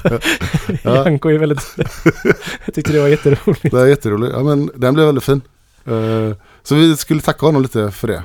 Ja. 0.84 0.96
Janko 0.96 1.30
är 1.30 1.38
väldigt... 1.38 1.62
jag 2.66 2.76
tyckte 2.76 2.92
det 2.94 3.00
var 3.02 3.08
jätteroligt. 3.08 3.62
Det 3.62 3.70
var 3.74 3.86
jätteroligt. 3.86 4.34
Ja, 4.38 4.44
men 4.44 4.72
den 4.76 4.94
blev 4.94 5.06
väldigt 5.06 5.24
fin. 5.24 5.42
Eh, 5.86 6.36
så 6.64 6.76
vi 6.76 6.98
skulle 6.98 7.22
tacka 7.22 7.46
honom 7.46 7.62
lite 7.62 7.92
för 7.92 8.08
det. 8.08 8.24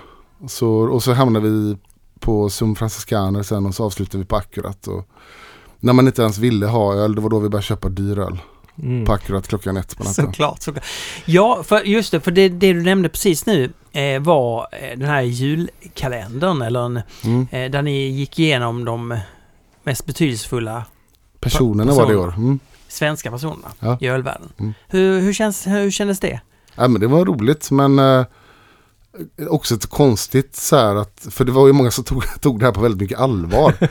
Så, 0.48 0.68
och 0.68 1.02
så 1.02 1.12
hamnade 1.12 1.48
vi 1.48 1.76
på 2.20 2.50
Sum 2.50 2.74
Franciscaner 2.76 3.42
sen 3.42 3.66
och 3.66 3.74
så 3.74 3.84
avslutade 3.84 4.18
vi 4.18 4.24
på 4.24 4.36
Akkurat. 4.36 4.86
Och 4.86 5.08
när 5.80 5.92
man 5.92 6.06
inte 6.06 6.22
ens 6.22 6.38
ville 6.38 6.66
ha 6.66 6.94
öl, 6.94 7.14
det 7.14 7.20
var 7.20 7.30
då 7.30 7.38
vi 7.38 7.48
började 7.48 7.66
köpa 7.66 7.88
dyr 7.88 8.18
öl. 8.18 8.38
Mm. 8.82 9.04
På 9.06 9.12
Akkurat 9.12 9.48
klockan 9.48 9.76
ett 9.76 9.96
på 9.96 10.04
natten. 10.04 10.24
Såklart, 10.26 10.62
såklart. 10.62 10.84
Ja, 11.24 11.62
för 11.62 11.80
just 11.80 12.10
det, 12.12 12.20
för 12.20 12.30
det, 12.30 12.48
det 12.48 12.72
du 12.72 12.82
nämnde 12.82 13.08
precis 13.08 13.46
nu 13.46 13.72
eh, 13.92 14.22
var 14.22 14.66
eh, 14.72 14.98
den 14.98 15.08
här 15.08 15.22
julkalendern, 15.22 16.62
eller 16.62 16.80
en, 16.80 17.00
Mm. 17.24 17.46
eh, 17.50 17.70
där 17.70 17.82
ni 17.82 18.08
gick 18.08 18.38
igenom 18.38 18.84
de 18.84 19.18
mest 19.82 20.06
betydelsefulla 20.06 20.84
Personerna 21.40 21.92
var 21.92 22.06
det 22.06 22.12
i 22.12 22.16
år. 22.16 22.34
Mm. 22.36 22.58
svenska 22.88 23.30
personerna 23.30 23.68
Ja. 23.80 23.98
i 24.00 24.06
ölvärlden. 24.08 24.48
Mm. 24.58 24.74
Hur, 24.88 25.20
hur, 25.20 25.32
känns, 25.32 25.66
hur 25.66 25.90
kändes 25.90 26.20
det? 26.20 26.40
Ja, 26.74 26.88
men 26.88 27.00
det 27.00 27.06
var 27.06 27.24
roligt 27.24 27.70
men 27.70 27.98
eh, 27.98 28.24
också 29.48 29.74
ett 29.74 29.86
konstigt 29.86 30.56
så 30.56 30.76
här 30.76 30.94
att, 30.94 31.26
för 31.30 31.44
det 31.44 31.52
var 31.52 31.66
ju 31.66 31.72
många 31.72 31.90
som 31.90 32.04
tog, 32.04 32.24
tog 32.40 32.58
det 32.60 32.66
här 32.66 32.72
på 32.72 32.80
väldigt 32.80 33.00
mycket 33.00 33.18
allvar. 33.18 33.74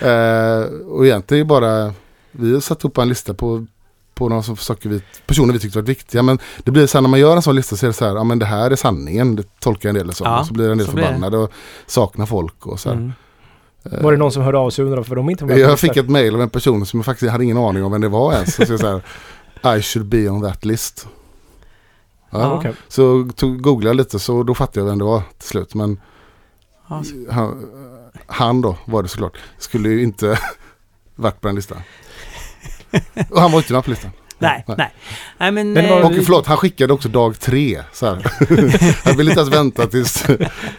eh, 0.00 0.64
och 0.86 1.06
egentligen 1.06 1.46
bara, 1.46 1.92
vi 2.32 2.60
satte 2.60 2.86
upp 2.86 2.98
en 2.98 3.08
lista 3.08 3.34
på, 3.34 3.66
på 4.14 4.42
som- 4.42 4.56
saker 4.56 4.88
vi, 4.88 5.02
personer 5.26 5.52
vi 5.52 5.58
tyckte 5.58 5.78
var 5.78 5.86
viktiga. 5.86 6.22
Men 6.22 6.38
det 6.64 6.70
blir 6.70 6.86
så 6.86 6.98
här 6.98 7.02
när 7.02 7.08
man 7.08 7.20
gör 7.20 7.36
en 7.36 7.42
sån 7.42 7.56
lista 7.56 7.76
så 7.76 7.86
är 7.86 7.88
det 7.88 7.92
så 7.94 8.04
här, 8.04 8.14
ja 8.16 8.24
men 8.24 8.38
det 8.38 8.46
här 8.46 8.70
är 8.70 8.76
sanningen, 8.76 9.36
det 9.36 9.60
tolkar 9.60 9.88
en 9.88 9.94
del 9.94 10.12
som. 10.14 10.26
Ja, 10.26 10.40
och 10.40 10.46
så 10.46 10.52
blir 10.52 10.70
en 10.70 10.78
del 10.78 10.86
så 10.86 10.92
blir 10.92 11.02
det. 11.04 11.08
förbannade 11.08 11.38
och 11.38 11.52
saknar 11.86 12.26
folk 12.26 12.66
och 12.66 12.80
så 12.80 12.88
här. 12.88 12.96
Mm. 12.96 13.12
Eh, 13.92 14.02
Var 14.02 14.12
det 14.12 14.18
någon 14.18 14.32
som 14.32 14.42
hörde 14.42 14.58
av 14.58 14.70
sig 14.70 14.82
och 14.82 14.86
undrade 14.86 15.08
för 15.08 15.16
de 15.16 15.30
inte 15.30 15.44
var 15.44 15.48
med 15.48 15.58
jag 15.58 15.70
listan? 15.70 15.88
fick 15.88 15.96
ett 15.96 16.10
mail 16.10 16.34
av 16.34 16.40
en 16.42 16.50
person 16.50 16.86
som 16.86 16.98
jag 16.98 17.04
faktiskt 17.04 17.32
hade 17.32 17.44
ingen 17.44 17.56
aning 17.58 17.84
om 17.84 17.92
vem 17.92 18.00
det 18.00 18.08
var 18.08 18.32
ens. 18.32 18.54
Så 18.54 18.62
jag, 18.62 18.80
så 18.80 19.00
här, 19.62 19.76
I 19.78 19.82
should 19.82 20.06
be 20.08 20.28
on 20.28 20.42
that 20.42 20.64
list. 20.64 21.06
Ja, 22.30 22.40
Ja. 22.40 22.52
Okej. 22.58 22.72
Så 22.88 23.28
tog, 23.36 23.62
googlade 23.62 23.88
jag 23.88 23.96
lite 23.96 24.18
så 24.18 24.42
då 24.42 24.54
fattade 24.54 24.80
jag 24.80 24.86
vem 24.86 24.98
det 24.98 25.04
var 25.04 25.22
till 25.38 25.48
slut. 25.48 25.74
Men 25.74 26.00
Ja, 26.88 27.02
han, 27.30 27.66
han 28.26 28.60
då 28.60 28.76
var 28.84 29.02
det 29.02 29.08
såklart. 29.08 29.36
Skulle 29.58 29.88
ju 29.88 30.02
inte 30.02 30.38
varit 31.14 31.40
på 31.40 31.46
den 31.48 31.54
listan. 31.56 31.78
Och 33.30 33.40
han 33.40 33.52
var 33.52 33.58
inte 33.58 33.72
med 33.72 33.84
på 33.84 33.90
listan. 33.90 34.10
Nej, 34.38 34.64
nej. 34.78 34.92
Nej 35.38 35.50
men... 35.52 35.72
Men 35.72 35.90
vad- 35.90 36.00
eh, 36.00 36.06
Och 36.18 36.24
förlåt, 36.24 36.46
han 36.46 36.56
skickade 36.56 36.92
också 36.92 37.08
dag 37.08 37.40
tre. 37.40 37.82
Så 37.92 38.06
här. 38.06 38.18
Jag 39.04 39.14
ville 39.14 39.30
inte 39.30 39.40
ens 39.40 39.54
vänta 39.54 39.86
tills 39.86 40.24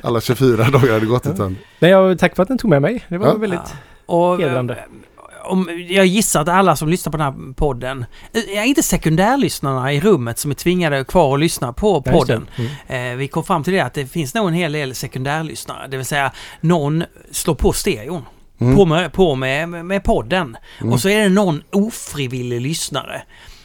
alla 0.01 0.21
24 0.21 0.69
dagar 0.69 0.93
hade 0.93 1.05
gått. 1.05 1.27
Utan, 1.27 1.57
Nej, 1.79 1.91
jag, 1.91 2.19
tack 2.19 2.35
för 2.35 2.43
att 2.43 2.49
den 2.49 2.57
tog 2.57 2.69
med 2.69 2.81
mig. 2.81 3.05
Det 3.07 3.17
var 3.17 3.27
Ja. 3.27 3.33
väldigt... 3.35 3.59
och, 4.05 4.39
hedrande. 4.41 4.73
eh, 4.73 5.51
Om, 5.51 5.85
jag 5.89 6.05
gissar 6.05 6.41
att 6.41 6.49
alla 6.49 6.75
som 6.75 6.89
lyssnar 6.89 7.11
på 7.11 7.17
den 7.17 7.25
här 7.25 7.53
podden, 7.53 8.05
eh, 8.53 8.67
inte 8.67 8.83
sekundärlyssnarna 8.83 9.93
i 9.93 9.99
rummet 9.99 10.39
som 10.39 10.51
är 10.51 10.55
tvingade 10.55 11.03
kvar 11.03 11.33
att 11.33 11.39
lyssna 11.39 11.73
på 11.73 12.01
podden. 12.01 12.47
Mm. 12.87 13.11
Eh, 13.11 13.17
vi 13.17 13.27
kom 13.27 13.43
fram 13.43 13.63
till 13.63 13.73
det 13.73 13.79
att 13.79 13.93
det 13.93 14.05
finns 14.07 14.33
nog 14.33 14.47
en 14.47 14.53
hel 14.53 14.71
del 14.71 14.95
sekundärlyssnare. 14.95 15.87
Det 15.87 15.97
vill 15.97 16.05
säga 16.05 16.31
någon 16.61 17.03
slår 17.31 17.55
på 17.55 17.73
stereon. 17.73 18.25
Mm, 18.59 18.75
På, 18.75 18.85
med, 18.85 19.13
på 19.13 19.35
med, 19.35 19.69
med 19.69 20.03
podden. 20.03 20.57
Mm. 20.81 20.93
Och 20.93 20.99
så 20.99 21.09
är 21.09 21.19
det 21.23 21.29
någon 21.29 21.63
ofrivillig 21.71 22.61
lyssnare 22.61 23.23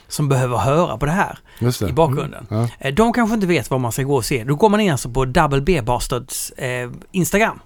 som 0.09 0.29
behöver 0.29 0.57
höra 0.57 0.99
på 0.99 1.07
det 1.07 1.13
här 1.13 1.39
just 1.59 1.83
i 1.83 1.87
det. 1.87 1.93
bakgrunden. 1.93 2.47
Ja. 2.51 2.69
Eh, 2.79 2.95
De 2.95 3.13
kanske 3.13 3.35
inte 3.35 3.47
vet 3.47 3.71
vad 3.71 3.81
man 3.81 3.93
ska 3.93 4.03
gå 4.03 4.17
och 4.17 4.25
se. 4.25 4.45
Då 4.45 4.55
går 4.55 4.69
man 4.69 4.81
in 4.81 4.93
alltså 4.93 5.11
på 5.11 5.25
Double 5.25 5.61
B 5.61 5.83
Bastards 5.83 6.51
eh, 6.51 6.91
Instagram. 7.13 7.61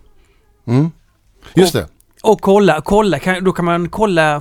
Mm. 0.66 0.90
Just 1.54 1.72
det. 1.72 1.88
Och 2.22 2.40
kolla, 2.40 2.80
kolla 2.80 3.18
kan, 3.18 3.44
då 3.44 3.52
kan 3.52 3.64
man 3.64 3.88
kolla 3.88 4.40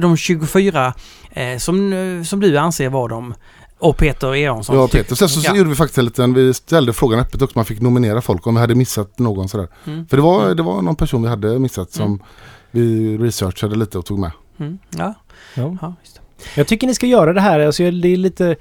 de 0.00 0.16
24 0.16 0.94
eh, 1.30 1.58
som, 1.58 1.92
eh, 1.92 2.22
som 2.22 2.40
du 2.40 2.58
anser 2.58 2.88
var 2.88 3.08
de. 3.08 3.34
Och 3.78 3.96
Peter 3.96 4.34
Eronsson. 4.34 4.76
Ja, 4.76 4.88
Peter. 4.88 5.14
Sen 5.14 5.28
så, 5.28 5.40
så 5.40 5.46
Ja. 5.50 5.56
gjorde 5.56 5.70
vi 5.70 5.76
faktiskt 5.76 5.98
en 5.98 6.04
liten, 6.04 6.34
vi 6.34 6.54
ställde 6.54 6.92
frågan 6.92 7.20
öppet 7.20 7.42
också. 7.42 7.58
Man 7.58 7.64
fick 7.64 7.80
nominera 7.80 8.20
folk 8.20 8.46
om 8.46 8.54
vi 8.54 8.60
hade 8.60 8.74
missat 8.74 9.18
någon 9.18 9.48
sådär. 9.48 9.68
Mm. 9.86 10.06
För 10.06 10.16
det 10.16 10.22
var, 10.22 10.54
det 10.54 10.62
var 10.62 10.82
någon 10.82 10.96
person 10.96 11.22
vi 11.22 11.28
hade 11.28 11.58
missat 11.58 11.92
som 11.92 12.22
vi 12.70 13.18
researchade 13.18 13.76
lite 13.76 13.98
och 13.98 14.04
tog 14.06 14.18
med. 14.18 14.30
Mm. 14.58 14.78
Ja, 14.90 15.14
Ja. 15.54 15.76
ja, 15.82 15.94
just 16.02 16.14
det. 16.14 16.20
Jag 16.60 16.66
tycker 16.66 16.86
ni 16.86 16.94
ska 16.94 17.06
göra 17.06 17.32
det 17.32 17.40
här. 17.40 17.60
Alltså, 17.60 17.82
det 17.90 18.08
är 18.08 18.16
lite... 18.16 18.56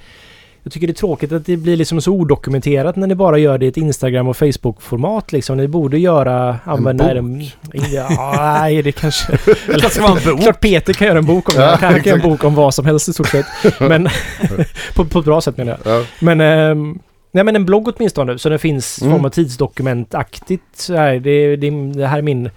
Jag 0.65 0.71
tycker 0.73 0.87
det 0.87 0.91
är 0.91 0.95
tråkigt 0.95 1.31
att 1.31 1.45
det 1.45 1.57
blir 1.57 1.77
liksom 1.77 2.01
så 2.01 2.11
odokumenterat 2.11 2.95
när 2.95 3.07
ni 3.07 3.15
bara 3.15 3.37
gör 3.37 3.57
det 3.57 3.65
i 3.65 3.67
ett 3.69 3.77
Instagram 3.77 4.27
och 4.27 4.37
Facebook-format 4.37 5.31
liksom. 5.31 5.57
Ni 5.57 5.67
borde 5.67 5.97
göra... 5.99 6.59
Använda 6.63 7.03
bok. 7.03 7.15
en... 7.15 7.43
Ja, 7.91 8.33
nej, 8.61 8.81
det 8.81 8.91
kanske... 8.91 9.31
Det 9.67 9.89
ska 9.89 10.01
vara 10.01 10.19
en 10.19 10.31
bok. 10.31 10.41
Klart 10.41 10.59
Peter 10.59 10.93
kan 10.93 11.07
göra 11.07 11.17
en 11.17 11.25
bok 11.25 11.49
om 11.49 11.55
det. 11.55 11.65
Han 11.65 11.77
kan 11.77 12.03
göra 12.03 12.15
en 12.21 12.29
bok 12.29 12.43
om 12.43 12.55
vad 12.55 12.73
som 12.73 12.85
helst 12.85 13.07
i 13.09 13.13
stort 13.13 13.27
sett. 13.27 13.45
Men... 13.79 14.09
på, 14.95 15.05
på 15.05 15.19
ett 15.19 15.25
bra 15.25 15.41
sätt 15.41 15.57
menar 15.57 15.79
jag. 15.83 15.99
Ja. 15.99 16.05
Men... 16.19 16.41
ehm, 16.41 16.99
nej 17.31 17.43
men 17.43 17.55
en 17.55 17.65
blogg 17.65 17.87
åtminstone. 17.87 18.39
Så 18.39 18.49
det 18.49 18.57
finns 18.57 19.01
Mm. 19.01 19.13
form 19.13 19.25
av 19.25 19.29
tidsdokumentaktigt. 19.29 20.63
Så 20.77 20.95
här, 20.95 21.19
det, 21.19 21.55
det, 21.55 21.69
det 21.93 22.07
här 22.07 22.17
är 22.17 22.21
min... 22.21 22.49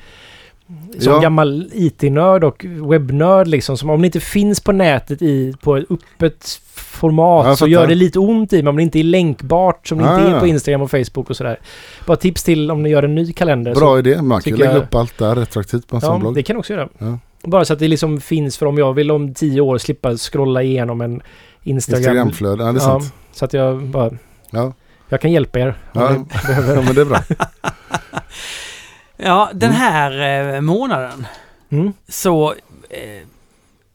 Som 0.99 1.13
Ja. 1.13 1.19
gammal 1.21 1.71
IT-nörd 1.73 2.45
och 2.45 2.65
webbnörd 2.91 3.47
liksom. 3.49 3.77
Som 3.79 3.91
om 3.91 4.01
det 4.03 4.07
inte 4.07 4.21
finns 4.21 4.61
på 4.61 4.73
nätet 4.73 5.23
i, 5.23 5.55
på 5.63 5.77
ett 5.77 5.85
öppet 5.91 6.61
format 6.75 7.47
Ja, 7.47 7.57
så 7.57 7.67
gör 7.67 7.87
det 7.87 7.95
lite 7.95 8.19
ont 8.19 8.53
i 8.53 8.57
men 8.57 8.69
om 8.69 8.77
det 8.77 8.83
inte 8.83 8.99
är 8.99 9.03
länkbart 9.05 9.87
som 9.89 9.99
det 9.99 10.05
inte 10.05 10.15
Ah. 10.15 10.37
är 10.37 10.41
på 10.41 10.47
Instagram 10.47 10.83
och 10.83 10.91
Facebook 10.91 11.31
och 11.31 11.37
sådär. 11.37 11.59
Bara 12.07 12.17
tips 12.17 12.45
till 12.45 12.71
om 12.71 12.83
ni 12.83 12.91
gör 12.91 13.03
en 13.03 13.15
ny 13.15 13.33
kalender. 13.33 13.75
Bra 13.75 13.99
idé. 13.99 14.23
Man 14.23 14.41
kan 14.41 14.53
lägga 14.59 14.73
jag- 14.73 14.83
upp 14.83 14.95
allt 14.95 15.19
där 15.19 15.35
retroaktivt 15.35 15.87
på 15.87 15.97
en 15.97 16.01
sån 16.01 16.13
Ja, 16.13 16.19
blogg. 16.19 16.35
det 16.35 16.43
kan 16.43 16.57
också 16.57 16.73
göra. 16.73 16.89
Ja. 16.99 17.19
Bara 17.43 17.65
så 17.65 17.73
att 17.73 17.79
det 17.79 17.89
liksom 17.89 18.21
finns 18.21 18.59
för 18.59 18.67
om 18.67 18.79
jag 18.79 18.93
vill 18.95 19.11
om 19.11 19.35
tio 19.35 19.61
år 19.61 19.79
slippa 19.79 20.17
scrolla 20.17 20.63
igenom 20.63 21.01
en 21.01 21.23
Instagram. 21.63 21.99
Instagramflöde, 22.01 22.65
ja 22.65 22.73
det 22.73 22.79
är 22.79 22.83
Ja, 22.83 23.01
sant. 23.01 23.13
så 23.33 23.45
att 23.45 23.53
jag 23.53 23.83
bara... 23.83 24.11
Ja. 24.51 24.73
Jag 25.09 25.21
kan 25.21 25.33
hjälpa 25.33 25.59
er. 25.59 25.75
Ja. 25.93 26.13
ja, 26.49 26.83
men 26.83 26.95
det 26.95 27.01
är 27.01 27.05
bra. 27.05 27.19
Ja, 29.21 29.51
den 29.55 29.71
Mm. 29.71 29.81
här 29.81 30.55
eh, 30.55 30.61
månaden 30.61 31.27
Mm. 31.71 31.93
så, 32.09 32.55
eh, 32.91 33.27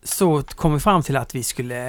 så 0.03 0.43
kom 0.55 0.73
vi 0.73 0.79
fram 0.79 1.03
till 1.03 1.17
att 1.17 1.35
vi 1.35 1.43
skulle 1.43 1.87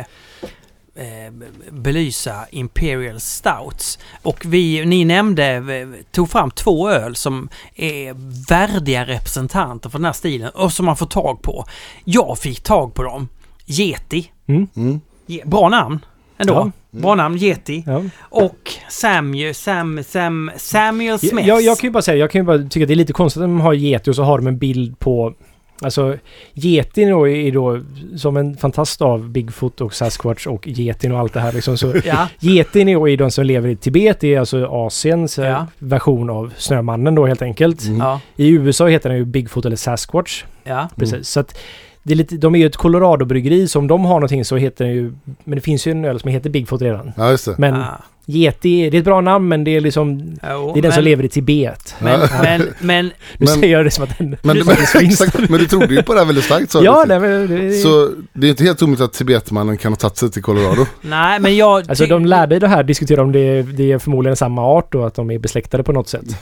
eh, 0.97 1.33
belysa 1.71 2.47
Imperial 2.51 3.21
Stouts. 3.21 3.99
Och 4.23 4.43
vi, 4.47 4.85
ni 4.87 5.05
nämnde, 5.05 5.45
eh, 5.47 5.89
tog 6.13 6.31
fram 6.31 6.51
två 6.51 6.91
öl 6.91 7.17
som 7.17 7.49
är 7.75 8.15
värdiga 8.49 9.07
representanter 9.07 9.91
för 9.91 9.99
den 9.99 10.05
här 10.05 10.13
stilen 10.13 10.51
och 10.51 10.73
som 10.73 10.87
man 10.87 10.97
får 10.97 11.07
tag 11.07 11.43
på. 11.43 11.65
Jag 12.05 12.39
fick 12.39 12.61
tag 12.63 12.95
på 12.95 13.03
dem. 13.03 13.29
Yeti. 13.67 14.31
Mm. 14.47 14.69
Mm. 14.77 15.01
Ge- 15.27 15.43
Bra 15.45 15.69
namn 15.69 16.05
ändå. 16.39 16.55
Ja. 16.55 16.71
Bra 17.01 17.15
namn, 17.15 17.39
Yeti. 17.39 17.85
Ja. 17.87 18.03
Och 18.21 18.59
Samuel, 18.91 19.55
Sam, 19.55 20.01
Sam, 20.07 20.51
Samuel 20.57 21.19
Smith. 21.19 21.49
Jag, 21.49 21.63
jag 21.63 21.79
kan 21.79 21.89
ju 21.89 21.93
bara 21.93 22.03
säga, 22.03 22.17
jag 22.17 22.31
kan 22.31 22.41
ju 22.41 22.45
bara 22.47 22.59
tycka 22.59 22.85
att 22.85 22.89
det 22.89 22.95
är 22.95 22.97
lite 22.97 23.13
konstigt 23.13 23.41
att 23.43 23.49
de 23.49 23.61
har 23.61 23.75
Yeti 23.75 24.11
och 24.11 24.17
så 24.17 24.23
har 24.23 24.39
de 24.39 24.47
en 24.47 24.59
bild 24.59 24.99
på... 24.99 25.35
Alltså, 25.83 26.17
Yetin 26.55 27.11
då 27.11 27.29
är 27.29 27.53
då 27.53 27.81
som 28.17 28.37
en 28.37 28.57
fantast 28.57 29.03
av 29.03 29.29
Bigfoot 29.31 29.81
och 29.81 29.95
Sasquatch 29.95 30.47
och 30.47 30.69
Yetin 30.69 31.13
och 31.13 31.19
allt 31.19 31.33
det 31.33 31.41
här 31.41 31.53
liksom. 31.53 31.79
Så 31.79 31.95
Ja, 32.05 32.29
Yetin 32.41 32.89
är 32.89 33.07
ju 33.07 33.17
de 33.17 33.31
som 33.31 33.45
lever 33.45 33.69
i 33.69 33.77
Tibet, 33.77 34.21
det 34.21 34.35
är 34.35 34.41
alltså 34.41 34.67
Asiens 34.71 35.39
eh, 35.39 35.47
Ja. 35.49 35.67
version 35.79 36.31
av 36.31 36.53
Snömannen 36.57 37.15
då 37.15 37.27
helt 37.27 37.43
enkelt. 37.43 37.85
Mm. 37.85 37.99
ja, 37.99 38.21
I 38.37 38.49
USA 38.49 38.87
heter 38.87 39.09
den 39.09 39.19
ju 39.19 39.25
Bigfoot 39.25 39.65
eller 39.65 39.77
Sasquatch. 39.77 40.45
ja. 40.65 40.89
Precis. 40.97 41.29
Så 41.29 41.41
att 41.41 41.59
det 42.07 42.13
är 42.13 42.17
lite, 42.17 42.37
de 42.37 42.55
är 42.55 42.59
ju 42.59 42.67
ett 42.67 42.77
Colorado-bryggeri, 42.77 43.69
så 43.69 43.79
om 43.79 43.87
de 43.89 44.05
har 44.05 44.15
någonting 44.15 44.45
så 44.45 44.57
heter 44.57 44.85
den 44.85 44.95
ju... 44.95 45.13
Men 45.45 45.55
det 45.57 45.61
finns 45.61 45.87
ju 45.87 45.91
en 45.93 46.05
öl 46.05 46.21
som 46.21 46.31
heter 46.31 46.51
Bigfoot 46.51 46.83
redan. 46.83 47.13
Ja, 47.17 47.31
just 47.31 47.45
det. 47.45 47.55
Men 47.59 47.75
Ah. 47.75 48.03
Yeti, 48.27 48.91
det 48.91 48.97
är 48.97 48.99
ett 48.99 49.05
bra 49.05 49.21
namn 49.21 49.49
men 49.49 49.65
det 49.65 49.77
är 49.77 49.81
liksom... 49.81 50.35
Jo, 50.51 50.71
Det 50.75 50.81
är 50.81 50.83
den 50.83 50.93
som 50.93 50.99
men- 50.99 51.05
lever 51.05 51.25
i 51.25 51.29
Tibet. 51.29 51.95
Men, 52.03 52.21
Ja. 52.21 52.29
men, 52.43 52.63
men, 52.81 53.05
Nu 53.07 53.13
Men- 53.39 53.49
säger 53.49 53.69
jag 53.77 53.87
det 53.87 53.91
som 53.91 54.05
att 54.05 54.19
den... 54.19 54.37
Men, 54.43 54.57
Du- 54.57 54.65
men, 54.65 54.77
exakt, 55.05 55.39
men 55.51 55.61
du 55.61 55.67
trodde 55.67 55.95
ju 55.95 56.03
på 56.03 56.13
det 56.15 56.19
här 56.19 56.27
väldigt 56.27 56.45
starkt 56.45 56.71
sa. 56.71 56.83
Ja, 56.85 57.05
nej, 57.09 57.21
men 57.21 57.47
det, 57.49 57.73
Så 57.73 58.11
det 58.33 58.47
är 58.47 58.51
inte 58.51 58.65
helt 58.65 58.83
omöjligt 58.83 59.01
att 59.01 59.13
Tibetmannen 59.13 59.77
kan 59.77 59.93
ha 59.93 59.97
tagit 59.97 60.17
sig 60.17 60.31
till 60.31 60.43
Colorado. 60.43 60.87
nej, 61.01 61.41
men 61.41 61.57
jag... 61.57 61.89
Alltså 61.91 62.07
de 62.07 62.27
lärde 62.27 62.57
i 62.57 62.59
det 62.59 62.69
här 62.69 62.83
diskutera 62.83 63.23
om 63.23 63.33
det, 63.33 63.63
det 63.63 63.93
är 63.93 63.99
förmodligen 63.99 64.37
samma 64.37 64.63
art 64.63 64.95
och 64.95 65.07
att 65.07 65.15
de 65.15 65.31
är 65.31 65.39
besläktade 65.39 65.83
på 65.85 65.93
något 65.93 66.09
sätt. 66.09 66.37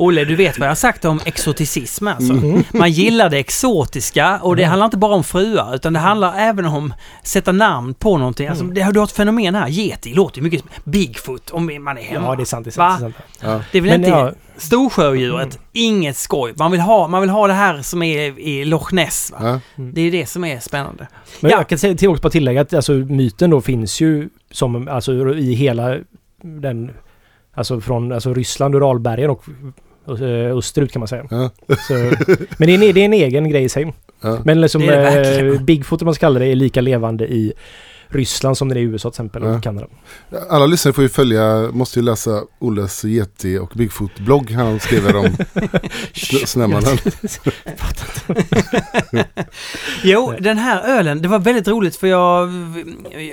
Olle, 0.00 0.24
du 0.24 0.36
vet 0.36 0.58
vad 0.58 0.66
jag 0.66 0.70
har 0.70 0.76
sagt 0.76 1.04
om 1.04 1.20
exoticism 1.24 2.06
alltså. 2.06 2.32
Mm. 2.32 2.62
Man 2.74 2.90
gillar 2.90 3.30
det 3.30 3.38
exotiska 3.38 4.40
och 4.42 4.56
det 4.56 4.64
handlar 4.64 4.84
inte 4.84 4.96
bara 4.96 5.14
om 5.14 5.24
fruar 5.24 5.74
utan 5.74 5.92
det 5.92 5.98
handlar 5.98 6.34
även 6.38 6.64
om 6.64 6.94
sätta 7.22 7.52
namn 7.52 7.94
på 7.94 8.18
någonting. 8.18 8.48
Alltså, 8.48 8.64
Mm. 8.64 8.74
det, 8.74 8.92
du 8.92 8.98
har 9.00 9.04
ett 9.06 9.12
fenomen 9.12 9.54
här, 9.54 9.68
Yeti 9.70 10.14
låter 10.14 10.36
ju 10.38 10.42
mycket 10.42 10.64
Bigfoot 10.84 11.50
om 11.50 11.84
man 11.84 11.98
är 11.98 12.02
hemma. 12.02 12.26
Ja, 12.26 12.36
det 12.36 12.42
är 12.42 12.44
sant. 12.44 12.64
Det 12.64 12.68
är 12.68 12.72
sant, 12.72 13.00
det 13.00 13.06
är 13.06 13.10
sant. 13.12 13.14
Ja. 13.40 13.60
Det 13.72 13.78
är 13.78 13.82
väl 13.82 13.90
Men 13.90 14.00
inte 14.00 14.10
ja, 14.10 14.32
storsjödjuret, 14.56 15.46
Mm. 15.54 15.58
inget 15.72 16.16
skoj. 16.16 16.52
Man 16.56 16.70
vill, 16.70 16.80
ha, 16.80 17.08
man 17.08 17.20
vill 17.20 17.30
ha 17.30 17.46
det 17.46 17.52
här 17.52 17.82
som 17.82 18.02
är 18.02 18.38
i 18.38 18.64
Loch 18.64 18.92
Ness. 18.92 19.32
Va? 19.32 19.60
Ja. 19.76 19.82
Det 19.92 20.00
är 20.00 20.10
det 20.10 20.26
som 20.26 20.44
är 20.44 20.60
spännande. 20.60 21.06
men 21.40 21.50
Ja. 21.50 21.56
jag 21.56 21.68
kan 21.68 21.78
säga 21.78 21.94
till 21.94 22.08
också 22.08 22.22
på 22.22 22.30
tillägga 22.30 22.60
att 22.60 22.74
alltså, 22.74 22.92
myten 22.92 23.50
då 23.50 23.60
finns 23.60 24.00
ju 24.00 24.28
som 24.50 24.88
alltså 24.88 25.34
i 25.34 25.54
hela 25.54 25.96
den... 26.42 26.90
Alltså 27.54 27.80
från 27.80 28.12
alltså, 28.12 28.34
Ryssland, 28.34 28.74
Uralbergen 28.74 29.30
och 29.30 29.38
och, 29.38 29.44
österut 30.08 30.92
kan 30.92 31.00
man 31.00 31.08
säga. 31.08 31.26
Ja. 31.30 31.50
Så, 31.88 31.94
men 32.58 32.66
det 32.66 32.74
är, 32.74 32.74
en, 32.74 32.94
det 32.94 33.00
är 33.00 33.04
en 33.04 33.12
egen 33.12 33.48
grej 33.48 33.64
i 33.64 33.68
sig. 33.68 33.92
Ja. 34.20 34.38
Men 34.44 34.60
liksom 34.60 34.80
Det 34.80 34.96
det 34.96 35.40
eh. 35.40 35.60
Bigfoot 35.60 36.02
om 36.02 36.06
man 36.06 36.14
ska 36.14 36.26
kalla 36.26 36.38
det 36.38 36.46
är 36.46 36.54
lika 36.54 36.80
levande 36.80 37.26
i 37.26 37.52
Ryssland 38.10 38.58
som 38.58 38.68
det 38.68 38.74
är 38.74 38.78
i 38.78 38.82
USA 38.82 39.10
till 39.10 39.14
exempel 39.14 39.42
Ja. 39.42 39.48
och 39.56 39.62
Kanada. 39.62 39.86
Alla 40.50 40.66
lyssnare 40.66 40.92
får 40.92 41.02
ju 41.02 41.08
följa, 41.08 41.68
måste 41.72 41.98
ju 41.98 42.04
läsa 42.04 42.42
Olles 42.58 43.04
Yeti 43.04 43.58
och 43.58 43.70
Bigfoot-blogg. 43.74 44.50
Han 44.50 44.80
skriver 44.80 45.16
om 45.16 45.26
snö- 46.14 46.46
Snömannen. 46.46 46.98
Jo, 50.02 50.34
den 50.40 50.58
här 50.58 50.82
ölen, 50.98 51.22
det 51.22 51.28
var 51.28 51.38
väldigt 51.38 51.68
roligt 51.68 51.96
för 51.96 52.06
jag 52.06 52.46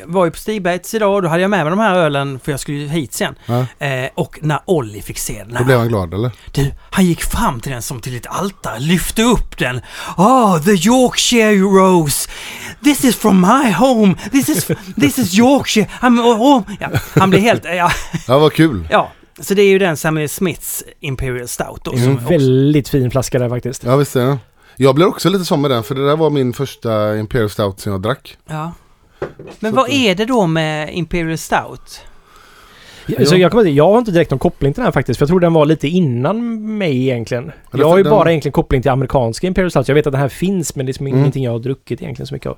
var 0.06 0.26
ju 0.26 0.32
på 0.32 0.38
Stigbats 0.38 0.94
idag 0.94 1.16
och 1.16 1.22
då 1.22 1.28
hade 1.28 1.42
jag 1.42 1.50
med 1.50 1.66
mig 1.66 1.70
de 1.70 1.80
här 1.80 1.96
ölen 1.96 2.40
för 2.40 2.52
jag 2.52 2.60
skulle 2.60 2.78
ju 2.78 2.88
hit 2.88 3.14
sen. 3.14 3.36
Ja. 3.46 3.66
Eh, 3.86 4.10
och 4.16 4.40
när 4.42 4.60
Olli 4.66 5.02
fick 5.02 5.20
se 5.20 5.40
den 5.40 5.50
Då 5.50 5.56
här. 5.58 5.66
blev 5.66 5.78
han 5.78 5.88
glad 5.88 6.14
eller? 6.14 6.32
Du, 6.52 6.72
han 6.92 7.06
gick 7.06 7.24
fram 7.24 7.60
till 7.60 7.72
den 7.72 7.82
som 7.82 8.02
till 8.02 8.16
ett 8.18 8.28
altare, 8.28 8.80
lyfte 8.80 9.24
upp 9.24 9.58
den. 9.58 9.82
Oh, 10.18 10.64
the 10.64 10.72
Yorkshire 10.72 11.56
Rose! 11.60 12.30
This 12.86 13.04
is 13.06 13.16
from 13.16 13.42
my 13.42 13.72
home! 13.72 14.16
This 14.32 14.50
is, 14.50 14.68
this 15.02 15.20
is 15.20 15.38
Yorkshire! 15.38 15.88
Han, 15.92 16.20
oh, 16.20 16.42
oh. 16.42 16.62
Ja, 16.80 16.88
han 17.16 17.30
blev 17.30 17.42
helt... 17.42 17.66
Ja, 17.66 17.92
Ja, 18.28 18.40
vad 18.40 18.54
kul. 18.54 18.88
ja, 18.92 19.12
så 19.40 19.54
det 19.54 19.62
är 19.62 19.68
ju 19.70 19.80
den 19.80 19.98
Samuel 19.98 20.30
Smiths 20.30 20.84
Imperial 21.00 21.48
Stout 21.48 21.82
då. 21.84 21.92
Är 21.94 21.98
Som 21.98 22.18
väldigt 22.18 22.90
fin 22.90 23.12
flaska 23.12 23.40
där 23.40 23.50
faktiskt. 23.50 23.84
Ja, 23.84 23.96
visst 23.96 24.16
är 24.16 24.26
det. 24.26 24.38
Jag 24.78 24.96
blev 24.96 25.08
också 25.08 25.30
lite 25.30 25.46
som 25.46 25.62
med 25.62 25.72
den, 25.72 25.84
för 25.84 25.96
det 25.96 26.06
där 26.08 26.16
var 26.16 26.30
min 26.30 26.54
första 26.54 27.18
Imperial 27.18 27.50
Stout 27.50 27.80
som 27.80 27.92
jag 27.92 28.02
drack. 28.02 28.38
ja. 28.50 28.72
Men 29.60 29.72
Så 29.72 29.76
vad 29.76 29.86
att- 29.86 29.92
är 29.92 30.16
det 30.16 30.26
då 30.26 30.48
med 30.48 30.94
Imperial 30.96 31.38
Stout? 31.38 32.02
Ja. 33.08 33.26
Så 33.26 33.36
jag, 33.36 33.52
säga, 33.52 33.70
jag 33.70 33.92
har 33.92 34.00
inte 34.00 34.12
direkt 34.12 34.32
någon 34.32 34.40
koppling 34.40 34.74
till 34.74 34.80
den 34.82 34.86
här 34.86 34.92
faktiskt. 34.92 35.18
För 35.18 35.24
jag 35.24 35.30
tror 35.30 35.40
den 35.40 35.54
var 35.54 35.66
lite 35.66 35.88
innan 35.88 36.62
mig 36.78 37.02
egentligen. 37.02 37.52
Ja, 37.72 37.80
Jag 37.80 37.90
har 37.90 37.98
ju 37.98 38.04
den- 38.04 38.10
bara 38.12 38.30
egentligen 38.32 38.54
koppling 38.54 38.82
till 38.82 38.92
amerikanska 38.92 39.48
Imperial 39.48 39.72
Stouts. 39.72 39.90
Jag 39.90 39.96
vet 39.96 40.08
att 40.08 40.14
den 40.14 40.22
här 40.22 40.30
finns 40.30 40.76
men 40.76 40.86
det 40.86 40.92
är 40.92 41.02
Mm. 41.02 41.18
ingenting 41.20 41.44
jag 41.44 41.52
har 41.52 41.60
druckit 41.60 42.02
egentligen 42.02 42.28
så 42.28 42.34
mycket 42.34 42.50
av. 42.50 42.58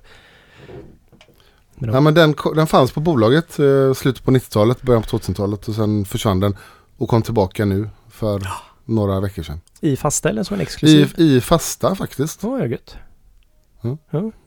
Men 1.76 1.94
Ja 1.94 2.00
men 2.02 2.14
den, 2.14 2.36
den 2.56 2.68
fanns 2.68 2.92
på 2.92 3.00
bolaget 3.00 3.60
eh, 3.60 3.94
slutet 3.94 4.24
på 4.24 4.32
90-talet, 4.32 4.82
början 4.82 5.02
på 5.02 5.08
2000-talet 5.18 5.68
och 5.68 5.76
sen 5.76 6.06
försvann 6.06 6.40
den 6.40 6.56
och 6.98 7.10
kom 7.10 7.22
tillbaka 7.22 7.66
nu 7.66 7.90
för 8.10 8.42
några 8.86 9.20
veckor 9.20 9.44
sedan. 9.44 9.62
I 9.82 9.96
fasta 9.96 10.30
eller 10.30 10.44
som 10.44 10.54
en 10.54 10.60
I, 10.60 10.64
exklusiv? 10.64 11.14
I 11.18 11.42
fasta 11.42 11.96
faktiskt. 11.96 12.40
Ja, 12.44 12.60
ja, 12.60 12.66
gött. 12.66 12.96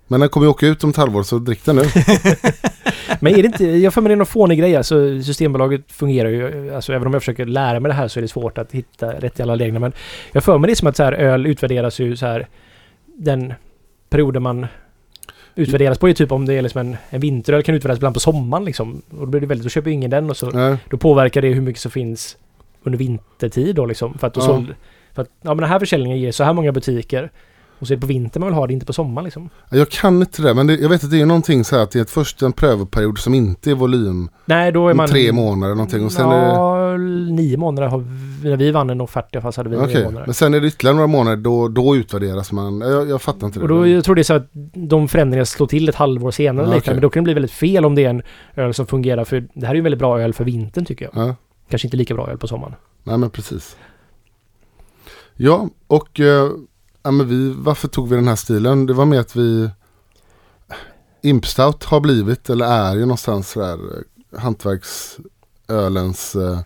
Men 0.09 0.21
den 0.21 0.29
kommer 0.29 0.47
ju 0.47 0.51
åka 0.51 0.67
ut 0.67 0.85
om 0.85 0.91
ett 0.91 0.97
halvår 0.97 1.23
så 1.23 1.39
drick 1.39 1.65
den 1.65 1.77
nu. 1.77 1.83
Men 3.21 3.33
är 3.35 3.43
det 3.43 3.47
inte, 3.47 3.65
jag 3.65 3.95
får 3.95 4.01
mig 4.03 4.09
det 4.09 4.15
är 4.15 4.17
någon 4.17 4.27
fånig 4.27 4.59
grej. 4.59 4.77
Alltså 4.77 5.23
Systembolaget 5.23 5.93
fungerar 5.93 6.29
ju, 6.29 6.75
alltså 6.75 6.93
även 6.93 7.07
om 7.07 7.13
jag 7.13 7.23
försöker 7.23 7.47
lära 7.47 7.81
mig 7.81 7.89
det 7.89 7.95
här 7.95 8.09
så 8.09 8.21
är 8.21 8.23
det 8.23 8.29
svårt 8.29 8.59
att 8.59 8.73
hitta 8.73 9.13
rätt 9.13 9.39
i 9.39 9.43
alla 9.43 9.57
regler. 9.57 9.81
Men 9.81 9.93
jag 10.33 10.45
får 10.45 10.59
mig 10.59 10.71
det 10.71 10.77
som 10.77 10.89
att 10.89 10.97
så 10.97 11.03
här, 11.05 11.13
öl 11.13 11.47
utvärderas 11.47 11.99
ju 11.99 12.17
så 12.17 12.27
här, 12.27 12.49
den 13.07 13.55
perioden 14.11 14.43
man 14.43 14.67
utvärderas 15.55 15.99
på 15.99 16.09
är 16.09 16.13
typ 16.13 16.33
om 16.33 16.47
det 16.47 16.55
är 16.55 16.63
liksom 16.63 16.81
en, 16.81 16.97
en 17.11 17.21
vinteröl 17.21 17.63
kan 17.63 17.75
utvärderas 17.75 17.99
ibland 17.99 18.15
på 18.15 18.21
sommaren 18.21 18.65
liksom. 18.65 19.03
Och 19.11 19.19
då 19.19 19.27
blir 19.27 19.41
det 19.41 19.47
väldigt, 19.47 19.65
då 19.65 19.69
köper 19.71 19.91
ingen 19.91 20.11
den 20.11 20.31
och 20.31 20.37
så 20.37 20.51
Nej. 20.51 20.77
då 20.91 20.97
påverkar 20.97 21.43
det 21.43 21.49
hur 21.49 21.61
mycket 21.61 21.83
som 21.83 21.91
finns 21.91 22.37
under 22.83 22.99
vintertid 22.99 23.77
då 23.77 23.87
liksom. 23.87 24.19
För 24.19 24.27
att, 24.27 24.35
då 24.35 24.41
Ja. 24.41 24.45
såld, 24.47 24.75
för 25.13 25.23
att 25.23 25.29
ja, 25.43 25.49
men 25.49 25.57
den 25.57 25.69
här 25.69 25.79
försäljningen 25.79 26.19
ger 26.19 26.33
så 26.33 26.45
här 26.45 26.53
många 26.53 26.73
butiker. 26.73 27.31
Och 27.81 27.87
så 27.87 27.93
är 27.93 27.97
det 27.97 28.01
på 28.01 28.07
vintern 28.07 28.41
man 28.41 28.49
vill 28.49 28.55
ha 28.55 28.67
det, 28.67 28.73
inte 28.73 28.87
på 28.87 28.93
sommaren 28.93 29.25
liksom. 29.25 29.51
Jag 29.71 29.91
kan 29.91 30.21
inte 30.21 30.43
det 30.43 30.55
men 30.55 30.67
det, 30.67 30.77
jag 30.77 30.89
vet 30.89 31.05
att 31.05 31.11
det 31.11 31.21
är 31.21 31.27
någonting 31.27 31.65
så 31.65 31.77
här 31.77 31.83
att 31.83 31.91
det 31.91 31.99
är 31.99 32.03
ett 32.03 32.11
först 32.11 32.43
en 32.43 32.53
prövoperiod 32.53 33.19
som 33.19 33.35
inte 33.35 33.71
är 33.71 33.75
volym. 33.75 34.29
Nej, 34.45 34.73
då 34.73 34.89
är 34.89 34.95
man... 34.95 35.09
Tre 35.09 35.33
månader 35.33 35.75
någonting 35.75 36.05
och 36.05 36.13
sen 36.13 36.29
är 36.31 36.41
det... 36.41 36.47
ja, 36.47 36.97
nio 37.33 37.57
månader 37.57 37.89
har 37.89 37.99
vi, 37.99 38.49
när 38.49 38.57
vi 38.57 38.71
vann 38.71 38.91
en 38.91 39.01
offert 39.01 39.35
i 39.35 39.37
alla 39.37 39.43
fall 39.43 39.53
så 39.53 39.61
hade 39.61 39.71
vi 39.71 39.77
Okej, 39.77 39.95
nio 39.95 40.05
månader. 40.05 40.27
men 40.27 40.35
sen 40.35 40.55
är 40.55 40.61
det 40.61 40.67
ytterligare 40.67 40.95
några 40.97 41.07
månader 41.07 41.37
då, 41.37 41.69
då 41.69 41.97
utvärderas 41.97 42.53
man. 42.53 42.81
Jag, 42.81 43.09
jag 43.11 43.23
fattar 43.23 43.47
inte 43.47 43.59
det. 43.59 43.63
Och 43.63 43.69
då, 43.69 43.87
jag 43.87 44.05
tror 44.05 44.15
det 44.15 44.21
är 44.21 44.23
så 44.23 44.35
att 44.35 44.51
de 44.75 45.09
förändringarna 45.09 45.45
slår 45.47 45.67
till 45.67 45.89
ett 45.89 45.95
halvår 45.95 46.31
senare. 46.31 46.67
Ja, 46.71 46.77
okej. 46.77 46.95
Men 46.95 47.03
då 47.03 47.11
kan 47.11 47.23
det 47.23 47.25
bli 47.25 47.35
väldigt 47.35 47.53
fel 47.53 47.85
om 47.85 47.95
det 47.95 48.05
är 48.05 48.11
en 48.11 48.23
öl 48.55 48.75
som 48.75 48.87
fungerar. 48.87 49.25
För 49.25 49.49
det 49.55 49.67
här 49.67 49.71
är 49.71 49.75
ju 49.75 49.79
en 49.79 49.85
väldigt 49.85 49.99
bra 49.99 50.21
öl 50.21 50.33
för 50.35 50.45
vintern 50.45 50.85
tycker 50.85 51.11
jag. 51.13 51.29
Ja, 51.29 51.35
Kanske 51.71 51.87
inte 51.87 51.97
lika 51.97 52.15
bra 52.15 52.29
öl 52.31 52.39
på 52.39 52.47
sommaren. 52.49 52.75
nej 53.05 53.19
men 53.19 53.31
precis. 53.31 53.77
Ja, 55.37 55.69
och 55.87 56.21
eh, 56.21 56.51
ja, 57.03 57.11
men 57.11 57.29
vi, 57.29 57.55
varför 57.57 57.89
tog 57.89 58.09
vi 58.09 58.17
den 58.17 58.29
här 58.29 58.37
stilen? 58.37 58.87
Det 58.87 58.93
var 58.93 59.05
med 59.05 59.21
att 59.21 59.37
vi 59.37 59.71
Impstout 61.23 61.85
har 61.85 62.01
blivit, 62.01 62.51
eller 62.51 62.67
är 62.67 62.95
ju 62.95 63.01
någonstans 63.01 63.51
sådär 63.51 63.79
hantverksölens 64.39 66.35
eh, 66.37 66.61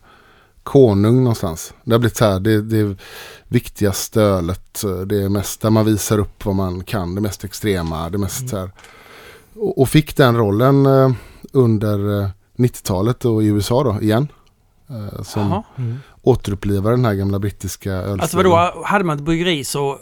konung 0.63 1.17
någonstans. 1.19 1.75
Det 1.85 1.93
har 1.93 1.99
blivit 1.99 2.17
så 2.17 2.25
här, 2.25 2.41
det, 2.41 2.63
det 2.63 2.97
viktigaste 3.49 4.23
ölet, 4.23 4.85
eh, 4.85 5.01
det 5.01 5.23
är 5.23 5.29
mest 5.29 5.61
där 5.61 5.71
man 5.71 5.85
visar 5.85 6.19
upp 6.19 6.45
vad 6.45 6.55
man 6.55 6.85
kan, 6.85 7.15
det 7.15 7.21
mest 7.21 7.45
extrema, 7.45 8.11
det 8.11 8.19
mest 8.19 8.41
Mm. 8.41 8.49
så 8.49 8.57
här. 8.57 8.71
Och, 9.55 9.81
och 9.81 9.89
fick 9.89 10.17
den 10.17 10.37
rollen 10.37 10.87
eh, 10.87 11.11
under 11.53 12.23
eh, 12.23 12.29
90-talet 12.57 13.25
och 13.25 13.43
i 13.43 13.47
USA 13.47 13.85
då 13.85 14.03
igen. 14.03 14.29
Eh, 14.89 15.23
som. 15.23 15.63
Återupplivar 16.25 16.91
den 16.91 17.05
här 17.05 17.15
gamla 17.15 17.39
brittiska 17.39 17.93
ölstilen. 17.93 18.21
Alltså 18.21 18.37
vadå, 18.37 18.83
hade 18.85 19.05
man 19.05 19.17
ett 19.17 19.23
bryggeri 19.25 19.65
så 19.65 19.99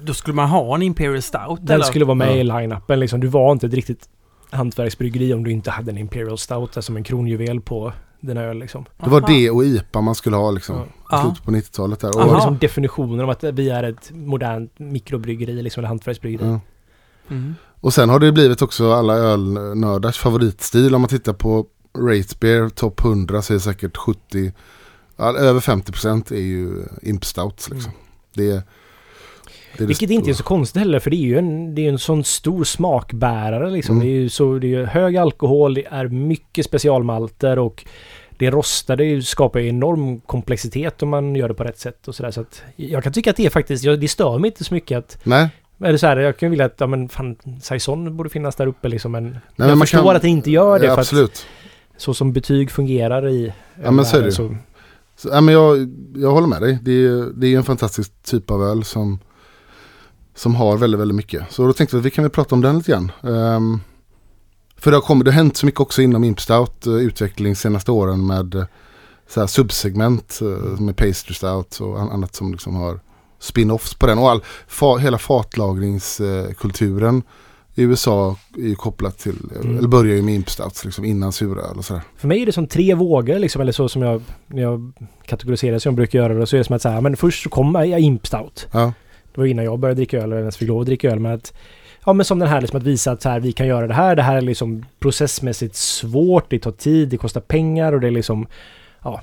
då 0.00 0.14
skulle 0.14 0.34
man 0.34 0.48
ha 0.48 0.74
en 0.74 0.82
Imperial 0.82 1.22
Stout 1.22 1.58
Den 1.62 1.74
eller? 1.74 1.84
skulle 1.84 2.04
vara 2.04 2.14
med 2.14 2.28
Ja. 2.28 2.32
i 2.40 2.44
line-upen 2.44 2.96
liksom. 3.00 3.20
Du 3.20 3.26
var 3.26 3.52
inte 3.52 3.66
ett 3.66 3.74
riktigt 3.74 4.08
hantverksbryggeri 4.50 5.34
om 5.34 5.44
du 5.44 5.50
inte 5.50 5.70
hade 5.70 5.90
en 5.90 5.98
Imperial 5.98 6.38
Stout 6.38 6.72
där 6.72 6.80
som 6.80 6.96
en 6.96 7.04
kronjuvel 7.04 7.60
på 7.60 7.92
din 8.20 8.36
öl 8.36 8.58
liksom. 8.58 8.84
Det 9.04 9.10
var 9.10 9.18
Aha. 9.20 9.28
det 9.28 9.50
och 9.50 9.64
IPA 9.64 10.00
man 10.00 10.14
skulle 10.14 10.36
ha 10.36 10.50
liksom. 10.50 10.76
Ja. 11.10 11.22
Slutet 11.22 11.44
på 11.44 11.50
90-talet 11.50 12.00
där. 12.00 12.08
Det 12.12 12.18
Aha. 12.18 12.26
var 12.26 12.32
Och, 12.32 12.36
liksom 12.38 12.58
definitionen 12.58 13.20
av 13.20 13.30
att 13.30 13.44
vi 13.44 13.70
är 13.70 13.82
ett 13.82 14.10
modernt 14.14 14.78
mikrobryggeri 14.78 15.62
liksom, 15.62 15.80
eller 15.80 15.88
hantverksbryggeri. 15.88 16.46
ja. 16.48 16.60
Mm. 17.30 17.54
och 17.80 17.94
sen 17.94 18.08
har 18.08 18.18
det 18.18 18.32
blivit 18.32 18.62
också 18.62 18.92
alla 18.92 19.14
ölnördars 19.14 20.18
favoritstil. 20.18 20.94
Om 20.94 21.00
man 21.00 21.08
tittar 21.08 21.32
på 21.32 21.66
Rate 21.98 22.36
Beer 22.40 22.68
Top 22.68 23.04
100 23.04 23.42
så 23.42 23.52
är 23.52 23.54
det 23.54 23.60
säkert 23.60 23.96
70, 23.96 24.52
ja, 25.16 25.36
över 25.38 25.60
50% 25.60 26.32
är 26.32 26.40
ju 26.40 26.70
Imp 27.02 27.24
Stouts 27.24 27.70
liksom. 27.70 27.92
Det, 28.34 28.42
är- 28.42 28.48
det 28.48 28.56
är 28.56 28.62
det 29.78 29.84
Vilket 29.86 30.10
inte 30.10 30.30
är 30.30 30.34
så 30.34 30.42
konstigt 30.42 30.80
heller 30.80 30.98
för 30.98 31.10
det 31.10 31.16
är 31.16 31.26
ju 31.26 31.38
en, 31.38 31.74
det 31.74 31.86
är 31.86 31.88
en 31.88 31.98
sån 31.98 32.24
stor 32.24 32.64
smakbärare 32.64 33.70
liksom. 33.70 33.94
Mm. 33.96 34.06
Det 34.06 34.12
är 34.12 34.20
ju 34.20 34.28
så, 34.28 34.58
det 34.58 34.74
är 34.74 34.84
hög 34.84 35.16
alkohol, 35.16 35.74
det 35.74 35.86
är 35.86 36.08
mycket 36.08 36.64
specialmalter 36.66 37.58
och 37.58 37.84
det 38.38 38.50
rostade 38.50 39.22
skapar 39.22 39.60
ju 39.60 39.68
enorm 39.68 40.20
komplexitet 40.20 41.02
om 41.02 41.08
man 41.08 41.34
gör 41.34 41.48
det 41.48 41.54
på 41.54 41.64
rätt 41.64 41.78
sätt 41.78 42.08
och 42.08 42.14
sådär. 42.14 42.30
Så 42.30 42.40
att 42.40 42.62
jag 42.76 43.02
kan 43.04 43.12
tycka 43.12 43.30
att 43.30 43.36
det 43.36 43.46
är 43.46 43.50
faktiskt, 43.50 43.84
det 43.84 44.08
stör 44.08 44.38
mig 44.38 44.48
inte 44.48 44.64
så 44.64 44.74
mycket 44.74 44.98
att 44.98 45.18
Nej, 45.24 45.48
eller 45.84 45.98
så 45.98 46.06
här, 46.06 46.16
jag 46.16 46.36
kan 46.38 46.50
vilja 46.50 46.64
att, 46.64 46.74
ja 46.78 46.86
men 46.86 47.08
fan, 47.08 47.36
Saison 47.62 48.16
borde 48.16 48.30
finnas 48.30 48.54
där 48.56 48.66
uppe 48.66 48.88
liksom 48.88 49.12
men 49.12 49.24
Nej, 49.24 49.32
jag 49.56 49.66
men 49.66 49.78
man 49.78 49.86
förstår 49.86 50.02
kan- 50.04 50.16
att 50.16 50.22
det 50.22 50.28
inte 50.28 50.50
gör 50.50 50.78
det 50.78 50.86
ja, 50.86 50.94
för 50.94 51.00
att 51.00 51.06
absolut. 51.06 51.46
så 51.96 52.14
som 52.14 52.32
betyg 52.32 52.70
fungerar 52.70 53.28
i 53.28 53.52
Ja, 53.82 53.90
men 53.90 54.04
så 54.04 54.16
är 54.16 54.22
det 54.22 54.32
så, 54.32 54.56
så, 55.22 55.28
ja, 55.28 55.40
men 55.40 55.54
jag, 55.54 55.88
jag 56.14 56.30
håller 56.30 56.48
med 56.48 56.62
dig. 56.62 56.78
Det 56.82 56.92
är, 56.92 57.32
det 57.34 57.46
är 57.46 57.56
en 57.56 57.64
fantastisk 57.64 58.12
typ 58.22 58.50
av 58.50 58.62
öl 58.62 58.84
som, 58.84 59.18
som 60.34 60.54
har 60.54 60.76
väldigt, 60.76 61.00
väldigt 61.00 61.16
mycket. 61.16 61.52
Så 61.52 61.66
då 61.66 61.72
tänkte 61.72 61.96
vi 61.96 62.00
att 62.00 62.06
vi 62.06 62.10
kan 62.10 62.24
väl 62.24 62.30
prata 62.30 62.54
om 62.54 62.60
den 62.60 62.78
lite 62.78 62.92
grann. 62.92 63.12
Um, 63.20 63.80
för 64.76 64.90
det 64.90 64.96
har, 64.96 65.02
kommit, 65.02 65.24
det 65.24 65.30
har 65.30 65.36
hänt 65.36 65.56
så 65.56 65.66
mycket 65.66 65.80
också 65.80 66.02
inom 66.02 66.24
Imp 66.24 66.40
Stout 66.40 66.86
uh, 66.86 66.94
eh, 66.94 67.00
utveckling 67.00 67.56
senaste 67.56 67.92
åren 67.92 68.26
med 68.26 68.54
eh, 68.54 68.64
så 69.28 69.40
här 69.40 69.46
subsegment 69.46 70.38
uh, 70.42 70.80
med 70.80 70.96
pastry 70.96 71.34
stout 71.34 71.80
och 71.80 72.00
an- 72.00 72.10
annat 72.10 72.34
som 72.34 72.52
liksom 72.52 72.74
har 72.74 73.00
spin-offs 73.40 73.98
på 73.98 74.06
den. 74.06 74.18
Och 74.18 74.30
all, 74.30 74.42
fa, 74.66 74.96
hela 74.96 75.18
fatlagringskulturen 75.18 77.22
i 77.74 77.82
USA 77.82 78.36
är 78.56 78.62
ju 78.68 78.74
kopplat 78.74 79.18
till, 79.18 79.36
Mm. 79.62 79.78
eller 79.78 79.88
börjar 79.88 80.16
ju 80.16 80.22
med 80.22 80.34
Imp 80.34 80.50
Stouts 80.50 80.84
liksom 80.84 81.04
innan 81.04 81.32
suröl 81.32 81.76
och 81.78 81.84
sådär. 81.84 82.02
För 82.16 82.28
mig 82.28 82.42
är 82.42 82.46
det 82.46 82.52
som 82.52 82.66
tre 82.66 82.94
vågor 82.94 83.38
liksom, 83.38 83.62
eller 83.62 83.72
så 83.72 83.88
som 83.88 84.02
jag, 84.02 84.22
när 84.46 84.62
jag 84.62 84.92
kategoriserar 85.26 85.78
som 85.78 85.90
jag 85.90 85.96
brukar 85.96 86.18
göra 86.18 86.34
det, 86.34 86.46
så 86.46 86.56
är 86.56 86.58
det 86.58 86.64
som 86.64 86.76
att 86.76 86.82
så 86.82 86.88
här, 86.88 87.00
men 87.00 87.16
först 87.16 87.42
så 87.42 87.48
kommer 87.48 87.84
jag 87.84 88.00
Imp 88.00 88.26
Stout. 88.26 88.68
Ja, 88.72 88.92
Det 89.34 89.40
var 89.40 89.46
innan 89.46 89.64
jag 89.64 89.78
började 89.78 89.98
dricka 89.98 90.16
öl 90.18 90.24
eller 90.24 90.38
ens 90.38 90.56
fick 90.56 90.68
lov 90.68 90.80
att 90.80 90.86
dricka 90.86 91.10
öl. 91.10 91.18
Men 91.20 91.32
att, 91.32 91.52
ja 92.06 92.12
men 92.12 92.24
som 92.24 92.38
den 92.38 92.48
här 92.48 92.60
liksom 92.60 92.76
att 92.78 92.82
visa 92.86 93.12
att 93.12 93.22
så 93.22 93.28
här, 93.28 93.40
vi 93.40 93.52
kan 93.52 93.66
göra 93.66 93.86
det 93.86 93.94
här. 93.94 94.16
Det 94.16 94.22
här 94.22 94.36
är 94.36 94.40
liksom 94.40 94.84
processmässigt 95.00 95.74
svårt, 95.76 96.50
det 96.50 96.58
tar 96.58 96.72
tid, 96.72 97.08
det 97.08 97.16
kostar 97.16 97.40
pengar 97.40 97.92
och 97.92 98.00
det 98.00 98.06
är 98.06 98.10
liksom, 98.10 98.46
ja. 99.02 99.20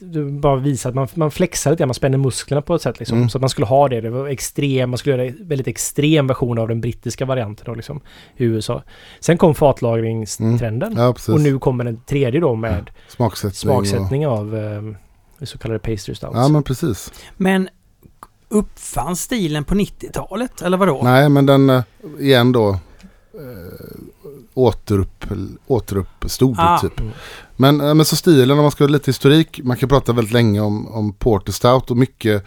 Du 0.00 0.30
bara 0.30 0.56
visa 0.56 0.88
att 0.88 0.94
man, 0.94 1.08
man 1.14 1.30
flexar 1.30 1.70
lite, 1.70 1.86
man 1.86 1.94
spänner 1.94 2.18
musklerna 2.18 2.62
på 2.62 2.74
ett 2.74 2.82
sätt 2.82 2.98
liksom. 2.98 3.16
Mm. 3.18 3.28
Så 3.28 3.38
att 3.38 3.42
man 3.42 3.50
skulle 3.50 3.66
ha 3.66 3.88
det. 3.88 4.00
Det 4.00 4.10
var 4.10 4.28
extrem, 4.28 4.90
man 4.90 4.98
skulle 4.98 5.16
göra 5.16 5.26
en 5.26 5.48
väldigt 5.48 5.66
extrem 5.68 6.26
version 6.26 6.58
av 6.58 6.68
den 6.68 6.80
brittiska 6.80 7.24
varianten 7.24 7.64
då 7.66 7.74
liksom. 7.74 8.00
I 8.36 8.44
USA. 8.44 8.82
Sen 9.20 9.38
kom 9.38 9.54
fatlagringstrenden. 9.54 10.94
ja 10.96 11.12
precis. 11.12 11.28
Och 11.28 11.40
nu 11.40 11.58
kommer 11.58 11.84
den 11.84 12.00
tredje 12.06 12.40
då 12.40 12.54
med 12.54 12.90
Smaksättning. 13.08 13.76
Och, 13.76 13.86
smaksättning 13.86 14.26
av 14.26 14.56
eh, 14.56 14.82
så 15.46 15.58
kallade 15.58 15.78
pastry 15.78 16.14
stouts. 16.14 16.34
ja 16.34 16.48
men 16.48 16.62
precis. 16.62 17.12
Men 17.36 17.68
uppfanns 18.48 19.20
stilen 19.20 19.64
på 19.64 19.74
90-talet 19.74 20.62
eller 20.62 20.76
vadå? 20.76 21.00
Nej, 21.02 21.28
men 21.28 21.46
den 21.46 21.70
eh, 21.70 21.82
igen 22.18 22.52
då 22.52 22.68
eh, 22.68 22.78
återupp, 24.54 25.24
återuppstod 25.66 26.56
Ah. 26.58 26.78
typ. 26.78 27.00
Men, 27.56 27.80
eh, 27.80 27.94
men 27.94 28.06
så 28.06 28.16
stilen, 28.16 28.50
om 28.58 28.62
man 28.62 28.70
ska 28.70 28.84
ha 28.84 28.88
lite 28.88 29.08
historik, 29.08 29.60
man 29.64 29.76
kan 29.76 29.88
prata 29.88 30.12
väldigt 30.12 30.32
länge 30.32 30.60
om, 30.60 30.88
om 30.88 31.12
Porter 31.12 31.52
Stout 31.52 31.90
och 31.90 31.96
mycket 31.96 32.44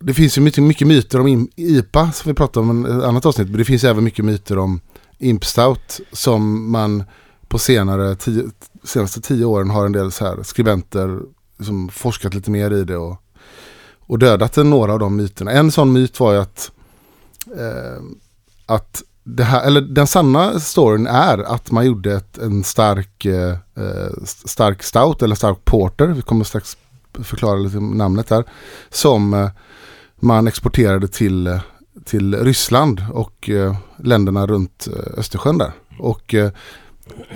det 0.00 0.14
finns 0.14 0.38
ju 0.38 0.42
mycket, 0.42 0.64
mycket 0.64 0.86
myter 0.86 1.20
om 1.20 1.48
IPA 1.56 2.12
som 2.12 2.30
vi 2.30 2.34
pratade 2.34 2.70
om 2.70 2.86
i 2.86 2.90
ett 2.90 3.04
annat 3.04 3.26
avsnitt. 3.26 3.48
Men 3.48 3.58
det 3.58 3.64
finns 3.64 3.84
även 3.84 4.04
mycket 4.04 4.24
myter 4.24 4.58
om 4.58 4.80
Imp 5.18 5.44
Stout 5.44 6.00
som 6.12 6.70
man 6.70 7.04
på 7.48 7.58
senare 7.58 8.16
tio, 8.16 8.44
senaste 8.84 9.20
tio 9.20 9.44
åren 9.44 9.70
har 9.70 9.86
en 9.86 9.92
del 9.92 10.12
så 10.12 10.24
här 10.24 10.42
skribenter 10.42 11.20
som 11.60 11.88
forskat 11.88 12.34
lite 12.34 12.50
mer 12.50 12.70
i 12.70 12.84
det 12.84 12.96
och, 12.96 13.22
och 13.98 14.18
dödat 14.18 14.56
några 14.56 14.92
av 14.92 14.98
de 14.98 15.16
myterna. 15.16 15.50
En 15.50 15.72
sån 15.72 15.92
myt 15.92 16.20
var 16.20 16.32
ju 16.32 16.38
att, 16.38 16.70
eh, 17.56 18.02
att 18.66 19.02
det 19.36 19.44
här, 19.44 19.66
eller 19.66 19.80
den 19.80 20.06
sanna 20.06 20.60
storyn 20.60 21.06
är 21.06 21.38
att 21.38 21.70
man 21.70 21.86
gjorde 21.86 22.14
ett, 22.14 22.38
en 22.38 22.64
stark, 22.64 23.24
eh, 23.24 23.50
eh 23.50 24.12
stark 24.24 24.82
stout 24.82 25.22
eller 25.22 25.34
stark 25.34 25.64
porter. 25.64 26.06
Vi 26.06 26.22
kommer 26.22 26.44
strax 26.44 26.76
förklara 27.22 27.56
lite 27.56 27.80
namnet 27.80 28.28
där. 28.28 28.44
Som 28.90 29.34
eh, 29.34 29.50
man 30.20 30.46
exporterade 30.46 31.08
till, 31.08 31.46
eh, 31.46 31.60
till 32.04 32.34
Ryssland 32.34 33.04
och 33.12 33.50
eh, 33.50 33.76
länderna 33.98 34.46
runt 34.46 34.88
eh, 34.92 35.18
Östersjön 35.18 35.58
där. 35.58 35.72
Och, 35.98 36.34
eh, 36.34 36.50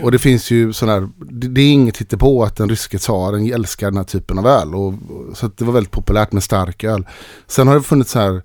och 0.03 0.13
det 0.13 0.19
finns 0.19 0.51
ju 0.51 0.73
sådana 0.73 1.01
här, 1.01 1.09
det, 1.17 1.49
det 1.49 1.61
är 1.61 1.73
inget 1.73 2.19
på 2.19 2.45
att 2.45 2.57
den 2.57 2.69
ryske 2.69 2.99
tsaren 2.99 3.53
älskar 3.53 3.87
den 3.87 3.97
här 3.97 4.05
typen 4.05 4.39
av 4.39 4.47
öl. 4.47 4.75
Och, 4.75 4.95
så 5.35 5.47
att 5.47 5.57
det 5.57 5.65
var 5.65 5.73
väldigt 5.73 5.93
populärt 5.93 6.33
med 6.33 6.43
stark 6.43 6.85
öl. 6.85 7.07
Sen 7.47 7.69
har 7.69 7.75
det 7.75 7.83
funnits 7.83 8.11
så 8.11 8.19
här 8.19 8.43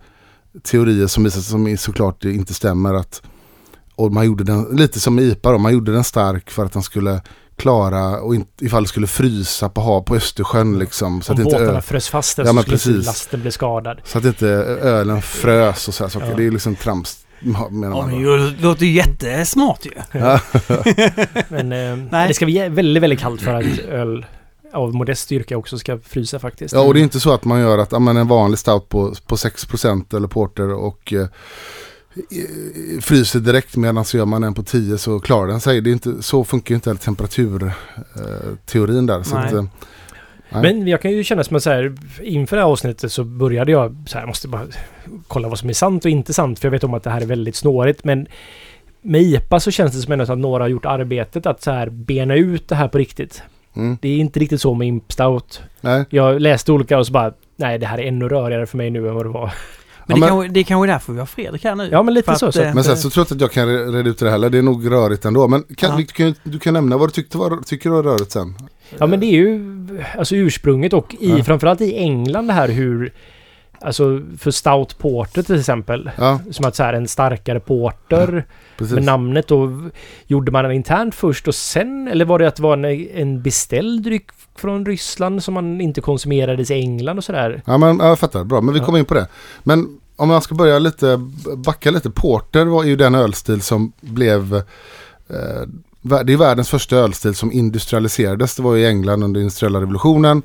teorier 0.64 1.08
som 1.08 1.24
visar 1.24 1.42
sig 1.42 1.52
som 1.52 1.78
såklart 1.78 2.26
inte 2.26 2.54
stämmer. 2.54 2.94
att 2.94 3.22
och 3.98 4.14
man 4.14 4.26
gjorde 4.26 4.44
den, 4.44 4.64
lite 4.64 5.00
som 5.00 5.20
IPA 5.20 5.52
då, 5.52 5.58
man 5.58 5.74
gjorde 5.74 5.92
den 5.92 6.04
stark 6.04 6.50
för 6.50 6.66
att 6.66 6.74
den 6.74 6.84
skulle 6.84 7.22
klara 7.56 8.22
och 8.22 8.36
inte, 8.36 8.66
ifall 8.66 8.84
det 8.84 8.90
skulle 8.90 9.08
frysa 9.08 9.70
på 9.70 9.82
hav 9.82 10.02
på 10.02 10.16
Östersjön 10.16 10.80
liksom. 10.80 11.22
Så 11.22 11.34
Om 11.34 11.40
att, 11.40 11.46
inte 11.46 11.58
båtarna 11.58 11.78
ö, 11.78 11.82
frös 11.82 12.10
fast 12.10 12.38
Ja, 12.38 12.46
så 12.46 12.50
skulle 12.62 12.64
precis. 12.64 13.06
lasten 13.06 13.42
bli 13.42 13.52
skadad. 13.52 14.02
så 14.04 14.18
att 14.18 14.26
inte 14.26 14.48
ölen 14.48 15.22
frös 15.22 15.88
och 15.88 15.94
så 15.94 16.04
här 16.04 16.10
saker. 16.10 16.30
Ja. 16.30 16.36
Det 16.38 16.48
är 16.48 16.52
liksom 16.52 16.76
trams 16.76 17.28
menar 17.40 17.98
Ja, 17.98 18.08
men 18.08 18.24
det 18.24 18.62
låter 18.62 18.86
ju 18.86 18.92
jättesmart 18.92 19.86
ju. 19.86 19.92
Men 21.50 21.72
eh, 21.72 22.08
Nej. 22.12 22.28
det 22.28 22.34
ska 22.34 22.46
bli 22.46 22.70
väldigt, 22.70 23.04
väldigt 23.04 23.20
kallt 23.20 23.42
för 23.42 23.54
att 23.54 23.80
öl 23.80 24.26
av 24.74 24.96
modest 24.96 25.22
styrka 25.22 25.58
också 25.58 25.78
ska 25.78 26.00
frysa 26.00 26.40
faktiskt. 26.40 26.74
Ja, 26.74 26.82
och 26.82 26.94
det 26.94 27.00
är 27.00 27.04
inte 27.04 27.20
så 27.20 27.34
att 27.34 27.46
man 27.46 27.60
gör 27.60 27.78
att 27.78 27.92
ja, 27.92 28.00
men 28.00 28.18
en 28.18 28.28
vanlig 28.28 28.60
stout 28.60 28.90
på, 28.90 29.14
på 29.28 29.36
6% 29.36 30.16
eller 30.16 30.28
porter 30.28 30.74
och 30.74 31.14
eh, 31.14 31.28
fryser 33.02 33.40
direkt 33.40 33.76
medan 33.76 34.06
så 34.06 34.18
gör 34.18 34.26
man 34.26 34.44
en 34.44 34.54
på 34.54 34.64
10 34.64 34.98
så 34.98 35.20
klarar 35.20 35.48
den 35.48 35.60
sig. 35.60 35.82
Det 35.82 35.90
är 35.90 35.92
inte, 35.92 36.24
så 36.24 36.44
funkar 36.44 36.72
ju 36.72 36.76
inte 36.76 36.90
heller 36.90 37.00
temperaturteorin 37.00 39.10
eh, 39.10 39.16
där. 39.16 39.24
Så 39.24 39.38
att, 39.38 39.54
eh, 39.54 39.64
nej. 40.50 40.62
Men 40.62 40.88
jag 40.88 41.02
kan 41.02 41.12
ju 41.12 41.24
känna 41.24 41.44
som 41.44 41.58
att 41.58 41.64
så 41.64 41.70
här, 41.70 41.96
inför 42.22 42.56
det 42.56 42.62
här 42.62 42.70
avsnittet 42.70 43.12
så 43.12 43.24
började 43.24 43.72
jag 43.72 43.96
så 44.08 44.14
här, 44.14 44.22
jag 44.22 44.28
måste 44.28 44.48
bara 44.48 44.66
kolla 45.28 45.50
vad 45.50 45.60
som 45.60 45.70
är 45.70 45.74
sant 45.74 46.06
och 46.06 46.12
inte 46.12 46.34
sant. 46.34 46.60
För 46.60 46.68
jag 46.68 46.72
vet 46.72 46.84
om 46.84 46.94
att 46.94 47.04
det 47.04 47.10
här 47.10 47.22
är 47.22 47.26
väldigt 47.26 47.56
snårigt. 47.56 48.04
Men 48.04 48.28
med 49.02 49.22
IPA 49.22 49.60
så 49.60 49.72
känns 49.72 49.94
det 49.94 50.02
som 50.02 50.22
att 50.22 50.38
några 50.38 50.64
har 50.64 50.70
gjort 50.70 50.86
arbetet 50.86 51.46
att 51.46 51.64
så 51.64 51.72
här 51.72 51.90
bena 51.90 52.36
ut 52.36 52.68
det 52.68 52.76
här 52.76 52.88
på 52.88 52.98
riktigt. 52.98 53.42
mm, 53.76 53.98
Det 54.02 54.10
är 54.10 54.18
inte 54.18 54.40
riktigt 54.40 54.62
så 54.62 54.74
med 54.74 54.88
Imp 54.88 55.12
Stout. 55.12 55.62
nej. 55.82 56.06
Jag 56.10 56.42
läste 56.42 56.72
olika 56.72 56.98
och 56.98 57.08
så 57.08 57.14
bara, 57.14 57.34
nej 57.56 57.80
det 57.80 57.86
här 57.86 57.98
är 57.98 58.08
ännu 58.08 58.30
rörigare 58.30 58.66
för 58.66 58.78
mig 58.78 58.90
nu 58.90 59.08
än 59.08 59.16
vad 59.16 59.26
det 59.26 59.30
var. 59.30 59.54
Men, 60.08 60.16
Ja, 60.16 60.16
det, 60.16 60.20
men- 60.20 60.30
kanske, 60.30 60.54
det 60.54 60.60
är 60.60 60.64
kanske 60.64 60.86
är 60.88 60.92
därför 60.94 61.14
vi 61.14 61.20
har 61.20 61.26
Fredrik 61.26 61.64
här 61.64 61.76
nu. 61.76 61.90
Ja 61.92 62.04
men 62.04 62.14
lite 62.14 62.36
så. 62.36 62.46
att, 62.46 62.56
så. 62.56 62.62
eh, 62.62 62.74
Men 62.76 62.84
sen 62.84 62.98
så 62.98 63.10
tror 63.10 63.22
jag 63.22 63.26
inte 63.26 63.34
att 63.36 63.42
jag 63.42 63.52
kan 63.52 63.68
re- 63.70 63.92
reda 63.96 64.10
ut 64.10 64.20
det 64.20 64.30
heller. 64.32 64.50
Det 64.50 64.58
är 64.58 64.62
nog 64.62 64.92
rörigt 64.92 65.26
ändå. 65.26 65.48
Men 65.48 65.64
kan, 65.78 65.90
Ja. 65.92 65.98
du, 65.98 66.06
kan, 66.06 66.36
du 66.44 66.60
kan 66.60 66.74
nämna 66.74 66.98
vad 66.98 67.08
du 67.10 67.12
tyckte 67.14 67.38
var, 67.38 67.58
tycker 67.66 67.90
var 67.90 68.04
rörigt 68.04 68.32
sen. 68.32 68.56
Ja 68.98 69.08
men 69.08 69.20
det 69.20 69.26
är 69.26 69.32
ju 69.32 69.62
alltså 70.18 70.36
ursprunget 70.36 70.94
och 70.94 71.16
i, 71.20 71.30
Ja. 71.30 71.44
framförallt 71.44 71.82
i 71.82 71.98
England 71.98 72.48
det 72.48 72.54
här 72.54 72.68
hur 72.70 73.14
Alltså 73.82 74.22
för 74.38 74.52
Stout 74.52 74.98
Porter 74.98 75.42
till 75.44 75.60
exempel. 75.60 76.10
Ja, 76.18 76.40
Som 76.52 76.66
att 76.66 76.76
så 76.76 76.84
här 76.84 76.94
en 76.94 77.08
starkare 77.08 77.60
porter. 77.60 78.46
precis. 78.78 78.94
med 78.96 79.04
namnet 79.04 79.48
då. 79.48 79.90
Gjorde 80.28 80.52
man 80.52 80.64
den 80.64 80.74
internt 80.74 81.16
först 81.16 81.48
och 81.48 81.56
sen? 81.56 82.08
Eller 82.08 82.26
var 82.26 82.40
det 82.40 82.48
att 82.48 82.56
det 82.56 82.64
var 82.64 82.74
en, 82.74 82.86
en 83.14 83.42
beställd 83.42 84.04
dryck 84.04 84.26
från 84.56 84.86
Ryssland 84.86 85.44
som 85.44 85.54
man 85.54 85.82
inte 85.82 86.02
konsumerades 86.02 86.72
i 86.72 86.74
England 86.74 87.18
och 87.18 87.24
sådär? 87.24 87.62
Ja, 87.66 87.78
men 87.78 87.98
ja, 88.00 88.08
jag 88.08 88.20
fattar. 88.20 88.44
Bra, 88.44 88.62
men 88.62 88.74
vi 88.74 88.80
Ja. 88.80 88.86
kommer 88.86 89.00
in 89.00 89.06
på 89.06 89.14
det. 89.14 89.28
Men 89.64 90.00
om 90.16 90.28
man 90.28 90.42
ska 90.42 90.56
börja 90.56 90.80
lite, 90.80 91.18
backa 91.58 91.92
lite. 91.92 92.10
Porter 92.10 92.66
var 92.66 92.84
ju 92.84 92.96
den 92.96 93.16
ölstil 93.16 93.62
som 93.62 93.92
blev... 94.02 94.56
Eh, 95.30 95.68
det 96.26 96.34
är 96.34 96.38
världens 96.38 96.70
första 96.70 96.96
ölstil 96.96 97.36
som 97.36 97.52
industrialiserades. 97.52 98.56
Det 98.56 98.62
var 98.64 98.76
i 98.78 98.86
England 98.88 99.24
under 99.24 99.40
industriella 99.42 99.82
revolutionen. 99.82 100.42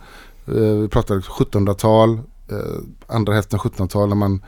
Eh, 0.47 0.55
vi 0.55 0.89
pratade 0.89 1.21
1700-tal, 1.21 2.11
eh, 2.15 2.21
Eh, 2.53 3.15
andra 3.17 3.35
hälften 3.35 3.61
av 3.61 3.67
1700-tal 3.67 4.09
när 4.09 4.17
man 4.17 4.43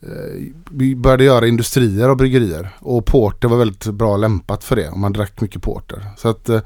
eh, 0.00 0.96
började 0.96 1.24
göra 1.24 1.46
industrier 1.46 2.10
och 2.10 2.16
bryggerier. 2.16 2.76
Och 2.80 3.06
porter 3.06 3.48
var 3.48 3.56
väldigt 3.56 3.86
bra 3.86 4.16
lämpat 4.16 4.64
för 4.64 4.76
det. 4.76 4.88
Och 4.88 4.98
man 4.98 5.12
drack 5.12 5.40
mycket 5.40 5.62
porter. 5.62 6.10
Så 6.16 6.28
att 6.28 6.48
eh, 6.48 6.60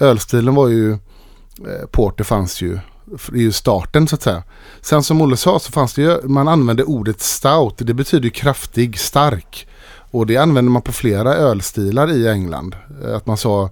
ölstilen 0.00 0.54
var 0.54 0.68
ju... 0.68 0.92
Eh, 0.92 1.86
porter 1.90 2.24
fanns 2.24 2.62
ju 2.62 2.78
det 3.06 3.38
är 3.38 3.42
ju 3.42 3.52
starten 3.52 4.08
så 4.08 4.14
att 4.14 4.22
säga. 4.22 4.42
Sen 4.80 5.02
som 5.02 5.20
Olle 5.20 5.36
sa 5.36 5.58
så 5.58 5.72
fanns 5.72 5.94
det 5.94 6.02
ju, 6.02 6.28
man 6.28 6.48
använde 6.48 6.84
ordet 6.84 7.20
stout. 7.20 7.74
Det 7.78 7.94
betyder 7.94 8.24
ju 8.24 8.30
kraftig, 8.30 8.98
stark. 8.98 9.68
Och 10.10 10.26
det 10.26 10.36
använder 10.36 10.72
man 10.72 10.82
på 10.82 10.92
flera 10.92 11.34
ölstilar 11.34 12.12
i 12.12 12.28
England. 12.28 12.76
Eh, 13.04 13.16
att 13.16 13.26
man 13.26 13.36
sa, 13.36 13.70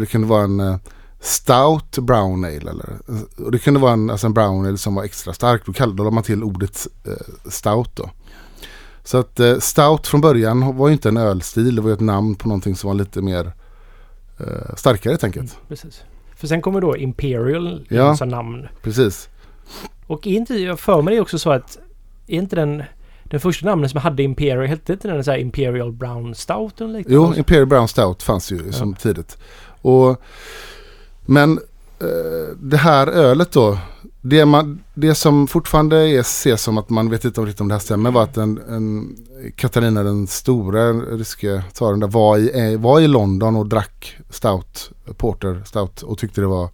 det 0.00 0.06
kunde 0.06 0.26
vara 0.26 0.44
en 0.44 0.60
eh, 0.60 0.76
stout 1.20 1.98
brown 1.98 2.44
ale. 2.44 2.70
Eller, 2.70 2.88
och 3.36 3.52
det 3.52 3.58
kunde 3.58 3.80
vara 3.80 3.92
en, 3.92 4.10
alltså 4.10 4.26
en 4.26 4.34
brown 4.34 4.66
ale 4.66 4.78
som 4.78 4.94
var 4.94 5.04
extra 5.04 5.32
stark. 5.32 5.66
Då 5.66 5.72
kallade 5.72 5.96
då 5.96 6.02
lade 6.04 6.14
man 6.14 6.24
till 6.24 6.42
ordet 6.44 6.86
eh, 7.06 7.50
stout 7.50 7.90
då. 7.96 8.10
Så 9.04 9.18
att 9.18 9.40
eh, 9.40 9.58
stout 9.58 10.06
från 10.06 10.20
början 10.20 10.76
var 10.76 10.88
ju 10.88 10.92
inte 10.92 11.08
en 11.08 11.16
ölstil. 11.16 11.76
Det 11.76 11.82
var 11.82 11.88
ju 11.88 11.94
ett 11.94 12.00
namn 12.00 12.34
på 12.34 12.48
någonting 12.48 12.76
som 12.76 12.88
var 12.88 12.94
lite 12.94 13.22
mer 13.22 13.52
eh, 14.40 14.74
starkare 14.76 15.10
helt 15.12 15.24
enkelt. 15.24 15.58
Precis. 15.68 16.00
För 16.36 16.46
sen 16.46 16.62
kommer 16.62 16.80
då 16.80 16.96
Imperial 16.96 17.86
Ja. 17.88 18.16
som 18.16 18.28
namn. 18.28 18.68
Precis. 18.82 19.28
Och 20.06 20.26
inte, 20.26 20.54
jag 20.54 20.80
för 20.80 21.02
mig 21.02 21.14
det 21.14 21.20
också 21.20 21.38
så 21.38 21.50
att 21.52 21.78
är 22.26 22.36
inte 22.36 22.56
den 22.56 22.82
den 23.30 23.40
första 23.40 23.66
namnet 23.66 23.90
som 23.90 24.00
hade 24.00 24.22
Imperial, 24.22 24.66
hette 24.66 24.92
inte 24.92 25.08
den 25.08 25.24
så 25.24 25.36
Imperial 25.36 25.92
Brown 25.92 26.34
Stout 26.34 26.80
eller? 26.80 27.04
Jo, 27.08 27.34
Imperial 27.34 27.66
Brown 27.66 27.88
Stout 27.88 28.22
fanns 28.22 28.52
ju 28.52 28.72
som 28.72 28.94
tidigt. 28.94 29.38
Och, 29.82 30.22
men 31.28 31.58
eh, 32.00 32.56
det 32.60 32.76
här 32.76 33.06
ölet 33.06 33.52
då. 33.52 33.78
Det, 34.20 34.44
man, 34.44 34.80
det 34.94 35.14
som 35.14 35.46
fortfarande 35.46 35.96
är, 35.96 36.20
ses 36.20 36.62
som 36.62 36.78
att 36.78 36.90
man 36.90 37.10
vet 37.10 37.24
inte 37.24 37.40
riktigt 37.40 37.60
om 37.60 37.68
det 37.68 37.74
här 37.74 37.80
stämmer 37.80 38.10
var 38.10 38.22
att 38.22 38.36
en, 38.36 38.60
en 38.68 39.16
Katarina 39.56 40.02
den 40.02 40.26
stora 40.26 40.92
ryske 40.92 41.62
tsaren 41.72 42.00
där 42.00 42.08
var 42.08 42.38
i, 42.38 42.72
eh, 42.72 42.80
var 42.80 43.00
i 43.00 43.08
London 43.08 43.56
och 43.56 43.66
drack 43.66 44.16
stout, 44.30 44.90
porter 45.16 45.62
stout 45.66 46.02
och 46.02 46.18
tyckte 46.18 46.40
det 46.40 46.46
var 46.46 46.68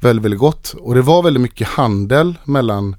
väldigt, 0.00 0.24
väldigt 0.24 0.40
gott. 0.40 0.74
Och 0.80 0.94
det 0.94 1.02
var 1.02 1.22
väldigt 1.22 1.42
mycket 1.42 1.68
handel 1.68 2.38
mellan, 2.44 2.96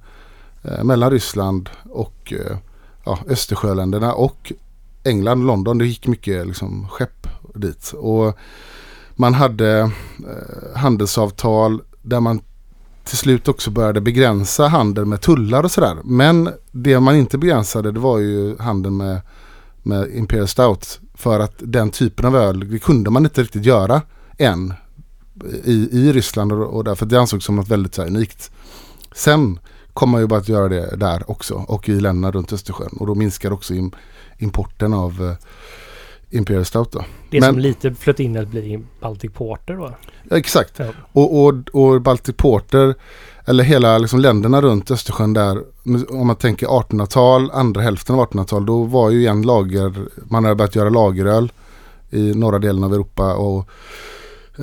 eh, 0.64 0.84
mellan 0.84 1.11
Ryssland 1.11 1.69
och 1.89 2.34
eh, 2.34 2.57
ja, 3.05 3.19
Östersjöländerna 3.30 4.14
och 4.14 4.53
England, 5.03 5.45
London. 5.45 5.77
Det 5.77 5.85
gick 5.85 6.07
mycket 6.07 6.47
liksom, 6.47 6.88
skepp 6.89 7.27
dit. 7.55 7.93
Och 7.97 8.38
man 9.18 9.34
hade 9.34 9.80
eh, 9.80 10.76
handelsavtal 10.76 11.81
där 12.02 12.19
man 12.19 12.41
till 13.03 13.18
slut 13.18 13.48
också 13.48 13.72
började 13.72 14.02
begränsa 14.02 14.68
handel 14.68 15.06
med 15.06 15.22
tullar 15.22 15.64
och 15.64 15.72
sådär. 15.72 15.98
Men 16.03 16.49
det 16.72 16.99
man 16.99 17.15
inte 17.15 17.38
begränsade 17.38 17.91
det 17.91 17.99
var 17.99 18.18
ju 18.19 18.57
handeln 18.57 18.98
med, 18.98 19.22
med 19.84 20.15
Imperial 20.15 20.48
Stout. 20.48 20.99
För 21.14 21.39
att 21.39 21.56
den 21.60 21.89
typen 21.89 22.26
av 22.26 22.35
öl, 22.35 22.72
det 22.72 22.80
kunde 22.80 23.10
man 23.10 23.26
inte 23.26 23.44
riktigt 23.44 23.65
göra 23.65 24.02
än 24.38 24.73
i, 25.64 25.89
i 25.91 26.14
Ryssland 26.14 26.52
och, 26.52 26.76
och 26.76 26.84
därför 26.84 27.06
det 27.06 27.19
ansågs 27.19 27.45
som 27.45 27.56
något 27.56 27.68
väldigt 27.68 27.95
så 27.95 28.02
här, 28.02 28.10
unikt. 28.10 28.52
Sen 29.15 29.60
kom 29.94 30.10
man 30.10 30.22
ju 30.22 30.27
bara 30.27 30.39
att 30.39 30.49
göra 30.49 30.68
det 30.68 30.95
där 30.95 31.31
också 31.31 31.53
och 31.53 31.89
i 31.89 31.99
länderna 31.99 32.31
runt 32.31 32.53
Östersjön 32.53 32.98
och 32.99 33.07
då 33.07 33.15
minskar 33.15 33.52
också 33.52 33.73
im, 33.73 33.91
importen 34.38 34.94
av 34.94 35.23
eh, 35.23 35.48
Imperial 36.29 36.65
Stout 36.65 36.91
då. 36.91 37.05
Det 37.31 37.39
Men- 37.39 37.49
som 37.49 37.59
lite 37.59 37.93
flöt 37.93 38.19
in 38.19 38.37
att 38.37 38.47
bli 38.47 38.83
Baltic 39.01 39.31
Porter 39.33 39.73
då. 39.73 39.93
Ja, 40.29 40.37
exakt. 40.37 40.79
Ja. 40.79 40.85
Och, 41.11 41.43
och, 41.45 41.53
och 41.73 42.01
Baltic 42.01 42.35
Porter, 42.37 42.95
eller 43.45 43.63
hela 43.63 43.97
liksom 43.97 44.19
länderna 44.19 44.61
runt 44.61 44.91
Östersjön 44.91 45.33
där, 45.33 45.63
om 46.09 46.27
man 46.27 46.35
tänker 46.35 46.67
1800-tal, 46.67 47.51
andra 47.51 47.81
hälften 47.81 48.15
av 48.15 48.29
1800-tal, 48.29 48.65
då 48.65 48.83
var 48.83 49.09
ju 49.09 49.19
igen 49.19 49.41
lager, 49.41 49.93
man 50.29 50.43
hade 50.43 50.55
börjat 50.55 50.75
göra 50.75 50.89
lageröl 50.89 51.51
i 52.09 52.33
norra 52.33 52.59
delen 52.59 52.83
av 52.83 52.93
Europa 52.93 53.35
och, 53.35 53.69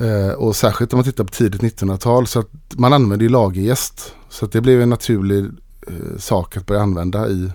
eh, 0.03 0.31
och 0.37 0.55
särskilt 0.55 0.93
om 0.93 0.97
man 0.97 1.03
tittar 1.03 1.23
på 1.23 1.29
tidigt 1.33 1.61
1900-tal 1.61 2.27
så 2.27 2.39
att 2.39 2.49
man 2.77 2.93
använde 2.93 3.25
ju 3.25 3.29
lagerjäst. 3.29 4.13
Så 4.29 4.45
att 4.45 4.51
det 4.51 4.61
blev 4.61 4.81
en 4.81 4.89
naturlig 4.89 5.45
eh, 5.87 6.17
sak 6.17 6.57
att 6.57 6.65
börja 6.65 6.81
använda 6.81 7.27
i, 7.29 7.49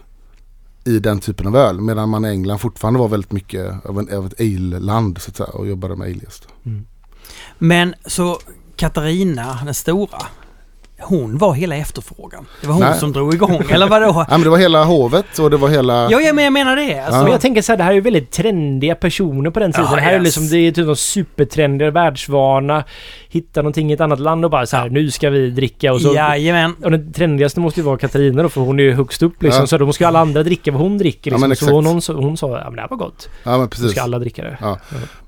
i 0.84 0.98
den 0.98 1.20
typen 1.20 1.46
av 1.46 1.56
öl. 1.56 1.80
Medan 1.80 2.08
man 2.08 2.24
i 2.24 2.28
England 2.28 2.58
fortfarande 2.58 3.00
var 3.00 3.08
väldigt 3.08 3.32
mycket 3.32 3.86
av, 3.86 3.98
en, 3.98 4.16
av 4.16 4.26
ett 4.26 4.40
ale-land 4.40 5.18
så 5.20 5.30
att 5.30 5.36
säga 5.36 5.48
och 5.48 5.68
jobbade 5.68 5.96
med 5.96 6.04
alejäst. 6.04 6.48
Mm. 6.66 6.86
Men 7.58 7.94
så 8.06 8.38
Katarina 8.76 9.58
den 9.64 9.74
stora, 9.74 10.26
hon 11.02 11.38
var 11.38 11.54
hela 11.54 11.76
efterfrågan. 11.76 12.46
Det 12.60 12.66
var 12.66 12.74
hon 12.74 12.82
Nej. 12.82 12.98
som 12.98 13.12
drog 13.12 13.34
igång, 13.34 13.62
eller 13.70 13.88
vadå? 13.88 14.06
Ja, 14.16 14.24
men 14.30 14.40
det 14.40 14.48
var 14.50 14.58
hela 14.58 14.84
hovet 14.84 15.38
och 15.38 15.50
det 15.50 15.56
var 15.56 15.68
hela... 15.68 16.10
Ja, 16.10 16.20
ja, 16.20 16.32
men 16.32 16.44
jag 16.44 16.52
menar 16.52 16.76
det. 16.76 16.98
Alltså, 17.00 17.22
Men 17.22 17.32
jag 17.32 17.40
tänker 17.40 17.62
så 17.62 17.72
här, 17.72 17.76
det 17.76 17.84
här 17.84 17.90
är 17.90 17.94
ju 17.94 18.00
väldigt 18.00 18.30
trendiga 18.30 18.94
personer 18.94 19.50
på 19.50 19.60
den 19.60 19.72
tiden. 19.72 19.86
Ja, 19.90 19.96
det 19.96 20.02
här 20.02 20.12
är 20.12 20.14
yes. 20.16 20.24
liksom, 20.24 20.48
det 20.48 20.56
är 20.58 20.72
typ 20.72 20.86
någon 20.86 20.96
supertrendiga, 20.96 21.90
världsvana. 21.90 22.84
Hitta 23.28 23.62
någonting 23.62 23.90
i 23.90 23.94
ett 23.94 24.00
annat 24.00 24.20
land 24.20 24.44
och 24.44 24.50
bara 24.50 24.66
så 24.66 24.76
här, 24.76 24.88
nu 24.90 25.10
ska 25.10 25.30
vi 25.30 25.50
dricka 25.50 25.92
och 25.92 26.00
så. 26.00 26.14
Jajamän. 26.14 26.74
Och 26.84 26.90
den 26.90 27.12
trendigaste 27.12 27.60
måste 27.60 27.80
ju 27.80 27.84
vara 27.86 27.98
Katarina 27.98 28.42
då, 28.42 28.48
för 28.48 28.60
hon 28.60 28.78
är 28.80 28.84
ju 28.84 28.92
högst 28.92 29.22
upp 29.22 29.42
liksom. 29.42 29.60
Ja. 29.62 29.66
Så 29.66 29.78
då 29.78 29.86
måste 29.86 30.04
ju 30.04 30.08
alla 30.08 30.18
andra 30.20 30.42
dricka 30.42 30.72
vad 30.72 30.80
hon 30.80 30.98
dricker. 30.98 31.30
Ja, 31.30 31.36
Liksom. 31.36 31.48
men 31.48 31.56
så 31.56 31.70
hon, 31.74 31.86
hon, 31.86 32.02
sa- 32.02 32.12
hon 32.12 32.36
sa, 32.36 32.58
ja 32.58 32.64
men 32.64 32.74
det 32.74 32.80
här 32.80 32.88
var 32.88 32.96
gott. 32.96 33.28
Ja 33.42 33.50
men 33.50 33.60
Då 33.60 33.66
precis. 33.66 33.90
ska 33.90 34.02
alla 34.02 34.18
dricka 34.18 34.42
det. 34.42 34.58
Ja. 34.60 34.78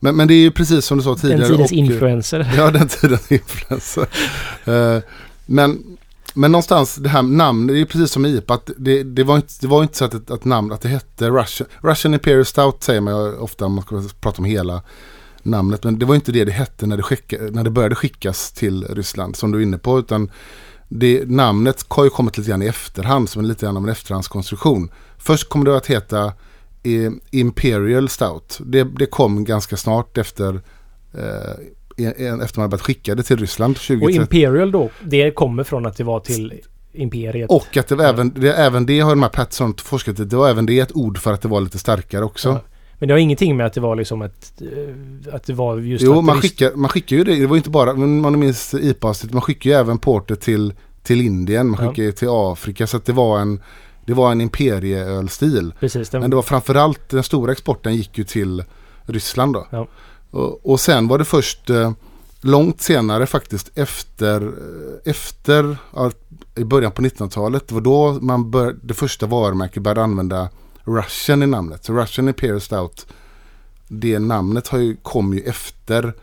Men, 0.00 0.16
men 0.16 0.28
det 0.28 0.34
är 0.34 0.38
ju 0.38 0.50
precis 0.50 0.84
som 0.84 0.98
du 0.98 1.04
sa 1.04 1.14
tidigare. 1.14 1.40
Den 1.40 1.48
tidens 1.50 1.70
och- 1.70 1.76
influencer. 1.76 2.52
Ja, 2.56 2.70
den 2.70 2.88
tidens 2.88 3.32
influencer. 3.32 4.06
Eh, 4.64 5.02
men, 5.46 5.96
men 6.34 6.52
någonstans 6.52 6.94
det 6.94 7.08
här 7.08 7.22
namnet, 7.22 7.74
det 7.74 7.80
är 7.80 7.84
precis 7.84 8.10
som 8.10 8.26
IPA. 8.26 8.54
Att 8.54 8.70
det, 8.76 9.02
det, 9.02 9.24
var 9.24 9.36
inte, 9.36 9.54
det 9.60 9.66
var 9.66 9.82
inte 9.82 9.98
så 9.98 10.04
att 10.04 10.30
ett, 10.30 10.44
namn, 10.44 10.72
att 10.72 10.80
det 10.80 10.88
hette 10.88 11.30
Russian, 11.30 11.68
Russian 11.80 12.14
Imperial 12.14 12.44
Stout 12.44 12.82
säger 12.82 13.00
man 13.00 13.38
ofta 13.38 13.66
om 13.66 13.74
man 13.74 13.84
ska 13.84 14.02
prata 14.20 14.38
om 14.38 14.44
hela 14.44 14.82
namnet. 15.42 15.84
Men 15.84 15.98
det 15.98 16.06
var 16.06 16.14
inte 16.14 16.32
det 16.32 16.44
det 16.44 16.52
hette 16.52 16.86
när 16.86 16.96
det, 16.96 17.02
skicka, 17.02 17.36
när 17.50 17.64
det 17.64 17.70
började 17.70 17.94
skickas 17.94 18.52
till 18.52 18.84
Ryssland 18.84 19.36
som 19.36 19.52
du 19.52 19.58
är 19.58 19.62
inne 19.62 19.78
på. 19.78 19.98
Utan 19.98 20.30
det, 20.88 21.28
namnet 21.28 21.84
har 21.88 22.04
ju 22.04 22.10
kommit 22.10 22.38
lite 22.38 22.50
grann 22.50 22.62
i 22.62 22.66
efterhand 22.66 23.30
som 23.30 23.42
en 23.42 23.48
lite 23.48 23.66
grann 23.66 23.76
av 23.76 23.82
en 23.82 23.88
efterhandskonstruktion. 23.88 24.90
Först 25.18 25.48
kom 25.48 25.64
det 25.64 25.76
att 25.76 25.86
heta 25.86 26.24
eh, 26.82 27.12
Imperial 27.30 28.08
Stout. 28.08 28.60
Det, 28.64 28.84
det 28.84 29.06
kom 29.06 29.44
ganska 29.44 29.76
snart 29.76 30.18
efter 30.18 30.60
eh, 31.14 31.54
efter 32.44 32.60
man 32.60 32.70
börjat 32.70 32.82
skicka 32.82 33.14
det 33.14 33.22
till 33.22 33.36
Ryssland. 33.36 33.78
20, 33.78 34.04
Och 34.04 34.10
Imperial 34.10 34.70
då, 34.72 34.90
det 35.04 35.30
kommer 35.30 35.64
från 35.64 35.86
att 35.86 35.96
det 35.96 36.04
var 36.04 36.20
till 36.20 36.60
imperiet. 36.92 37.50
Och 37.50 37.76
att 37.76 37.88
det 37.88 37.94
var 37.94 38.04
Ja. 38.04 38.10
även, 38.10 38.32
det, 38.36 38.52
även 38.54 38.86
det 38.86 39.00
har 39.00 39.10
de 39.10 39.22
här 39.22 39.30
Patterson 39.30 39.74
forskat 39.78 40.20
i. 40.20 40.24
Det 40.24 40.36
var 40.36 40.50
även 40.50 40.66
det 40.66 40.78
ett 40.80 40.96
ord 40.96 41.18
för 41.18 41.32
att 41.32 41.42
det 41.42 41.48
var 41.48 41.60
lite 41.60 41.78
starkare 41.78 42.24
också. 42.24 42.48
Ja. 42.48 42.60
Men 42.98 43.08
det 43.08 43.14
har 43.14 43.18
ingenting 43.18 43.56
med 43.56 43.66
att 43.66 43.72
det 43.72 43.80
var 43.80 43.96
liksom 43.96 44.22
ett... 44.22 44.52
eh, 44.60 45.34
Att 45.34 45.44
det 45.44 45.52
var 45.52 45.78
just 45.78 46.04
Jo, 46.04 46.20
man 46.20 46.40
skickar, 46.40 46.72
man 46.74 46.88
skickar 46.88 47.16
ju 47.16 47.24
det. 47.24 47.34
Det 47.40 47.46
var 47.46 47.56
inte 47.56 47.70
bara, 47.70 47.94
man 47.94 48.38
minns 48.38 48.74
IPA-avsnittet, 48.74 49.32
man 49.34 49.42
skickar 49.42 49.70
ju 49.70 49.76
även 49.76 49.98
porter 49.98 50.34
till, 50.34 50.74
till 51.02 51.20
Indien, 51.20 51.68
man 51.70 51.84
Ja. 51.84 51.88
skickar 51.90 52.02
ju 52.02 52.12
till 52.12 52.28
Afrika. 52.30 52.86
Så 52.86 52.96
att 52.96 53.04
det 53.04 53.12
var 53.12 53.38
en, 53.38 53.60
det 54.06 54.14
var 54.14 54.32
en 54.32 54.40
imperieölstil. 54.40 55.72
Precis, 55.80 56.10
den, 56.10 56.20
Men 56.20 56.30
det 56.30 56.36
var 56.36 56.42
framförallt, 56.42 57.08
den 57.08 57.22
stora 57.22 57.52
exporten 57.52 57.94
gick 57.96 58.18
ju 58.18 58.24
till 58.24 58.64
Ryssland 59.06 59.54
då. 59.54 59.66
Ja. 59.70 59.88
Och, 60.32 60.70
och 60.70 60.80
sen 60.80 61.08
var 61.08 61.18
det 61.18 61.24
först 61.24 61.70
eh, 61.70 61.92
långt 62.40 62.80
senare 62.80 63.26
faktiskt 63.26 63.70
efter, 63.74 64.42
eh, 64.42 65.10
efter 65.10 65.76
i 66.54 66.64
början 66.64 66.92
på 66.92 67.02
1900-talet. 67.02 67.68
Det 67.68 67.74
var 67.74 67.80
då 67.80 68.18
man 68.20 68.50
bör, 68.50 68.76
det 68.82 68.94
första 68.94 69.26
varumärket 69.26 69.82
började 69.82 70.02
använda 70.02 70.48
Russian 70.84 71.42
i 71.42 71.46
namnet. 71.46 71.84
Så 71.84 71.92
Russian 71.92 72.28
Imperial 72.28 72.60
Stout, 72.60 73.06
det 73.88 74.18
namnet 74.18 74.68
har 74.68 74.78
ju, 74.78 74.96
kom 74.96 75.34
ju 75.34 75.40
efter 75.40 76.14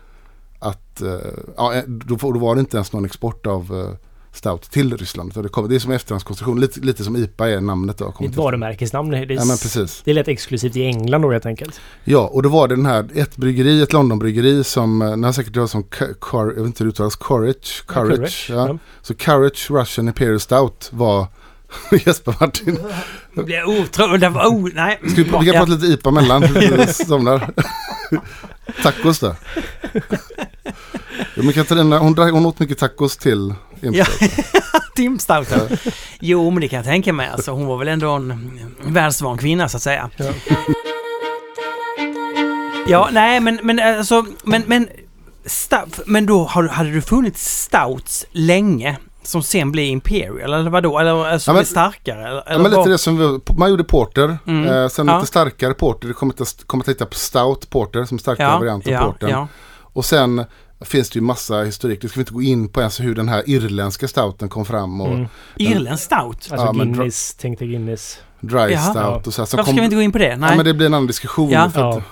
att, 0.58 1.02
eh, 1.02 1.18
ja, 1.56 1.74
eh, 1.74 1.84
då, 1.86 2.16
då 2.16 2.38
var 2.38 2.54
det 2.54 2.60
inte 2.60 2.76
ens 2.76 2.92
någon 2.92 3.04
export 3.04 3.46
av 3.46 3.78
eh, 3.78 4.06
Stout 4.32 4.62
till 4.62 4.96
Ryssland. 4.96 5.32
Så 5.34 5.42
det, 5.42 5.74
är 5.74 5.78
som 5.78 5.92
efterhandskonstruktion, 5.92 6.60
lite, 6.60 6.80
lite 6.80 7.04
som 7.04 7.16
IPA 7.16 7.48
är 7.48 7.60
namnet 7.60 7.98
då. 7.98 8.14
det 8.18 8.24
är 8.24 8.28
ett 8.28 8.36
varumärkesnamn. 8.36 9.10
Det 9.10 9.18
är, 9.18 9.30
Ja 9.32 9.44
men 9.44 9.56
precis. 9.56 10.02
det 10.04 10.10
är 10.10 10.14
lätt 10.14 10.28
exklusivt 10.28 10.76
i 10.76 10.84
England 10.84 11.22
då 11.22 11.30
helt 11.30 11.46
enkelt. 11.46 11.80
Ja, 12.04 12.28
och 12.32 12.42
då 12.42 12.48
var 12.48 12.68
det 12.68 12.76
den 12.76 12.86
här, 12.86 13.08
ett 13.14 13.36
bryggeri, 13.36 13.82
ett 13.82 13.92
Londonbryggeri 13.92 14.64
som, 14.64 15.02
eh, 15.02 15.16
ni 15.16 15.26
har 15.26 15.32
säkert 15.32 15.56
hört 15.56 15.70
som, 15.70 15.84
jag 16.32 16.46
vet 16.46 16.58
inte 16.66 16.84
hur 16.84 16.86
det 16.86 16.92
uttalas, 16.94 17.16
Courage, 17.16 17.84
Courage, 17.86 18.16
Courage, 18.16 18.46
ja. 18.50 18.68
ja. 18.68 18.78
Så 19.02 19.14
Courage 19.14 19.70
Russian 19.70 20.08
Imperial 20.08 20.40
Stout 20.40 20.88
var 20.92 21.26
Jesper 22.06 22.34
Martin. 22.40 22.78
Det 23.34 23.42
blir 23.42 23.64
otroligt. 23.64 24.20
Det 24.20 24.28
var 24.28 24.46
o... 24.46 24.68
Nej. 24.74 24.98
Ska 24.98 25.08
vi, 25.08 25.22
vi 25.22 25.30
kan 25.30 25.44
Ja. 25.44 25.52
prata 25.52 25.72
lite 25.72 25.86
IPA 25.86 26.10
mellan, 26.10 26.42
somnar. 26.88 27.50
Tacos 28.82 29.18
då. 29.18 29.36
Ja, 31.34 31.42
men 31.42 31.52
Katarina, 31.52 31.98
hon, 31.98 32.14
drack- 32.16 32.30
hon 32.30 32.46
åt 32.46 32.58
mycket 32.58 32.78
tacos 32.78 33.16
till 33.16 33.54
Ja. 33.80 33.88
Imstout. 33.88 34.30
Timstouten. 34.96 35.78
Jo, 36.20 36.50
men 36.50 36.60
det 36.60 36.68
kan 36.68 36.76
jag 36.76 36.86
tänka 36.86 37.12
mig. 37.12 37.28
Alltså, 37.28 37.50
hon 37.50 37.66
var 37.66 37.76
väl 37.78 37.88
ändå 37.88 38.10
en 38.10 38.60
världsvan 38.82 39.38
kvinna 39.38 39.68
så 39.68 39.76
att 39.76 39.82
säga. 39.82 40.10
Ja. 40.16 40.32
Ja, 42.86 43.08
nej, 43.12 43.40
men, 43.40 43.58
men 43.62 43.78
alltså, 43.80 44.26
men, 44.44 44.62
men, 44.66 44.88
stout, 45.46 46.00
men 46.06 46.26
då 46.26 46.44
har, 46.44 46.68
hade 46.68 46.90
du 46.90 47.02
funnits 47.02 47.62
stouts 47.62 48.26
länge 48.32 48.96
som 49.22 49.42
sen 49.42 49.72
blev 49.72 49.84
Imperial 49.86 50.52
eller 50.54 50.70
vadå? 50.70 50.98
Eller 50.98 51.26
alltså 51.26 51.50
Ja, 51.50 51.52
men- 51.54 51.60
blev 51.60 51.64
starkare? 51.66 52.18
Eller, 52.28 52.36
Ja, 52.36 52.42
eller 52.46 52.62
men 52.62 52.70
lite 52.70 52.88
det 52.90 52.98
som 52.98 53.18
vi, 53.18 53.40
man 53.58 53.70
gjorde 53.70 53.84
porter, 53.84 54.38
Mm. 54.46 54.66
eh, 54.68 54.88
sen 54.88 55.08
Ja. 55.08 55.14
lite 55.16 55.26
starkare 55.26 55.74
porter, 55.74 56.08
det 56.08 56.14
kommer 56.14 56.34
att, 56.42 56.64
kommer 56.66 56.84
att 56.84 56.88
hitta 56.88 57.06
på 57.06 57.14
stout 57.14 57.70
porter 57.70 58.04
som 58.04 58.18
starkare 58.18 58.48
ja, 58.52 58.58
variant 58.58 58.86
av 58.86 58.92
ja, 58.92 59.04
porten. 59.04 59.30
ja. 59.30 59.48
Och 59.92 60.04
sen 60.04 60.44
finns 60.84 61.10
det 61.10 61.16
ju 61.18 61.20
massa 61.22 61.62
historik. 61.62 62.00
Det 62.02 62.08
ska 62.08 62.16
vi 62.18 62.22
inte 62.22 62.32
gå 62.32 62.42
in 62.42 62.68
på 62.68 62.80
ens 62.80 63.00
hur 63.00 63.14
den 63.14 63.28
här 63.28 63.42
irländska 63.46 64.08
stouten 64.08 64.48
kom 64.48 64.64
fram 64.64 65.00
och 65.00 65.08
Mm. 65.14 65.26
Irländsk 65.56 66.04
stout? 66.04 66.22
Alltså 66.22 66.54
Ja, 66.56 66.72
Guinness, 66.72 67.34
tänkte 67.34 67.66
Guinness. 67.66 68.18
dry 68.40 68.58
Jaha. 68.72 68.90
stout 68.90 69.26
och 69.26 69.34
så 69.34 69.42
här. 69.42 69.46
Som 69.46 69.56
Varför 69.56 69.56
kom, 69.56 69.74
ska 69.74 69.80
vi 69.80 69.84
inte 69.84 69.96
gå 69.96 70.02
in 70.02 70.12
på 70.12 70.18
det? 70.18 70.36
Nej. 70.36 70.50
Ja 70.50 70.56
men 70.56 70.64
det 70.64 70.74
blir 70.74 70.86
en 70.86 70.94
annan 70.94 71.06
diskussion. 71.06 71.50
Ja. 71.50 71.70
För 71.70 71.90
att. 71.90 72.02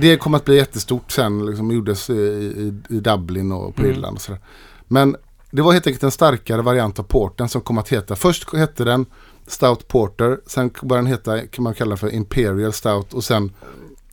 Det 0.00 0.16
kommer 0.16 0.36
att 0.38 0.44
bli 0.44 0.56
jättestort 0.56 1.12
sen, 1.12 1.46
liksom 1.46 1.70
gjordes 1.70 2.10
i, 2.10 2.12
i, 2.12 2.72
i 2.96 3.00
Dublin 3.00 3.52
och 3.52 3.74
på 3.74 3.82
Mm. 3.82 3.92
Irland 3.96 4.16
och 4.16 4.22
sådär. 4.22 4.40
Men 4.88 5.16
det 5.52 5.62
var 5.62 5.72
helt 5.72 5.86
enkelt 5.86 6.02
en 6.02 6.10
starkare 6.10 6.62
variant 6.62 6.98
av 6.98 7.02
porten 7.02 7.48
som 7.48 7.60
kom 7.60 7.78
att 7.78 7.88
heta, 7.88 8.16
först 8.16 8.54
hette 8.56 8.84
den 8.84 9.06
Stout 9.46 9.88
Porter, 9.88 10.38
sen 10.46 10.70
började 10.82 10.96
den 11.08 11.12
heta, 11.12 11.46
kan 11.46 11.64
man 11.64 11.74
kalla 11.74 11.96
för 11.96 12.14
Imperial 12.14 12.72
Stout 12.72 13.12
och 13.14 13.24
sen 13.24 13.52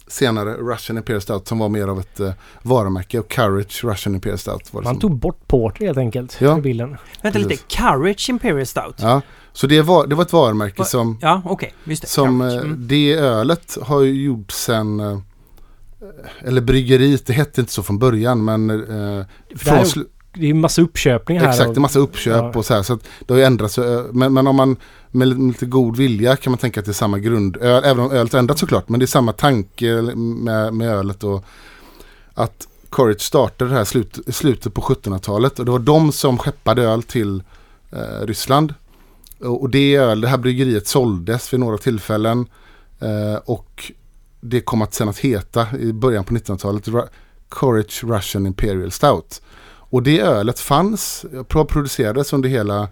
senare 0.08 0.54
Russian 0.54 0.98
Imperial 0.98 1.22
Stout 1.22 1.48
som 1.48 1.60
var 1.60 1.70
mer 1.70 1.88
av 1.88 2.00
ett 2.00 2.20
uh, 2.20 2.32
varumärke 2.62 3.20
och 3.20 3.28
Courage 3.30 3.84
Russian 3.84 4.16
Imperial 4.16 4.38
Stout. 4.38 4.74
Var 4.74 4.82
det 4.82 4.86
Man 4.86 4.94
som- 4.94 5.02
tog 5.02 5.16
bort 5.20 5.48
Porter 5.48 5.86
helt 5.86 5.98
enkelt 5.98 6.38
Ja. 6.42 6.58
i 6.58 6.62
bilden. 6.62 6.98
Vänta 7.22 7.38
lite. 7.40 7.50
precis. 7.50 7.66
Courage 7.78 8.30
Imperial 8.30 8.66
Stout? 8.66 8.96
Ja, 8.98 9.08
Ja, 9.10 9.22
så 9.54 9.68
det 9.68 9.82
var, 9.82 10.08
det 10.08 10.16
var 10.16 10.24
ett 10.24 10.34
varumärke 10.34 10.78
Va- 10.78 10.86
som, 10.86 11.20
okej. 11.46 11.74
Just 11.84 12.02
det. 12.02 12.08
som 12.08 12.42
eh, 12.42 12.54
Mm. 12.54 12.88
det 12.88 13.14
ölet 13.14 13.78
har 13.82 14.02
ju 14.02 14.24
gjort 14.24 14.52
sen, 14.52 15.00
eh, 15.00 15.18
eller 16.42 16.62
bryggeriet, 16.62 17.26
det 17.26 17.34
hette 17.34 17.62
inte 17.62 17.74
så 17.74 17.84
från 17.84 18.00
början 18.00 18.44
men 18.46 18.70
eh, 18.70 19.26
från 19.56 19.86
det 20.40 20.46
är 20.46 20.48
ju 20.48 20.54
massa 20.54 20.82
uppköpningar 20.82 21.42
här. 21.44 21.50
Exakt, 21.50 21.70
av- 21.70 21.76
en 21.76 21.82
massa 21.82 22.00
uppköp 22.00 22.36
Ja. 22.54 22.60
och 22.60 22.66
så 22.66 22.74
här. 22.74 22.84
Så 22.84 22.94
att 22.94 23.04
det 23.26 23.34
har 23.34 23.40
ju 23.40 23.46
ändrats. 23.46 23.78
eh, 23.78 24.04
Men, 24.12 24.34
men 24.34 24.48
om 24.48 24.56
man 24.56 24.76
med 25.12 25.28
lite, 25.28 25.66
god 25.66 25.98
vilja 25.98 26.36
kan 26.36 26.52
man 26.52 26.58
tänka 26.58 26.80
att 26.80 26.86
det 26.86 26.92
är 26.92 26.94
samma 26.94 27.20
grundöl. 27.20 27.84
Även 27.84 28.00
om 28.06 28.12
ölet 28.12 28.34
ändrats 28.34 28.60
såklart. 28.60 28.90
Men 28.90 29.00
det 29.00 29.04
är 29.04 29.08
samma 29.08 29.34
tanke 29.34 30.02
med, 30.16 30.74
med 30.74 30.90
ölet. 30.90 31.24
Och 31.24 31.46
att 32.34 32.68
Courage 32.90 33.22
startade 33.22 33.72
det 33.72 33.78
här 33.78 33.84
slut, 33.86 34.20
slutet 34.28 34.74
på 34.74 34.82
1700-talet. 34.82 35.60
Och 35.60 35.66
det 35.66 35.72
var 35.72 35.80
de 35.80 36.12
som 36.12 36.38
skeppade 36.38 36.82
öl 36.84 37.04
till 37.04 37.44
eh, 37.92 38.26
Ryssland. 38.26 38.74
Och, 39.40 39.62
och 39.62 39.70
det 39.70 39.96
öl, 39.96 40.22
det 40.22 40.28
här 40.28 40.38
bryggeriet 40.38 40.88
såldes 40.88 41.54
vid 41.54 41.60
några 41.60 41.78
tillfällen. 41.78 42.46
Eh, 43.00 43.36
och 43.46 43.92
det 44.42 44.62
kom 44.62 44.82
att 44.82 44.94
sen 44.94 45.10
att 45.10 45.18
heta 45.18 45.68
i 45.80 45.94
början 45.94 46.24
på 46.24 46.34
1900-talet 46.34 46.88
Ru- 46.88 47.08
Courage 47.50 48.04
Russian 48.04 48.46
Imperial 48.46 48.92
Stout. 48.92 49.42
Och 49.90 50.04
det 50.04 50.20
ölet 50.20 50.60
fanns, 50.60 51.26
pro- 51.48 51.66
producerades 51.66 52.34
under 52.34 52.50
hela 52.50 52.88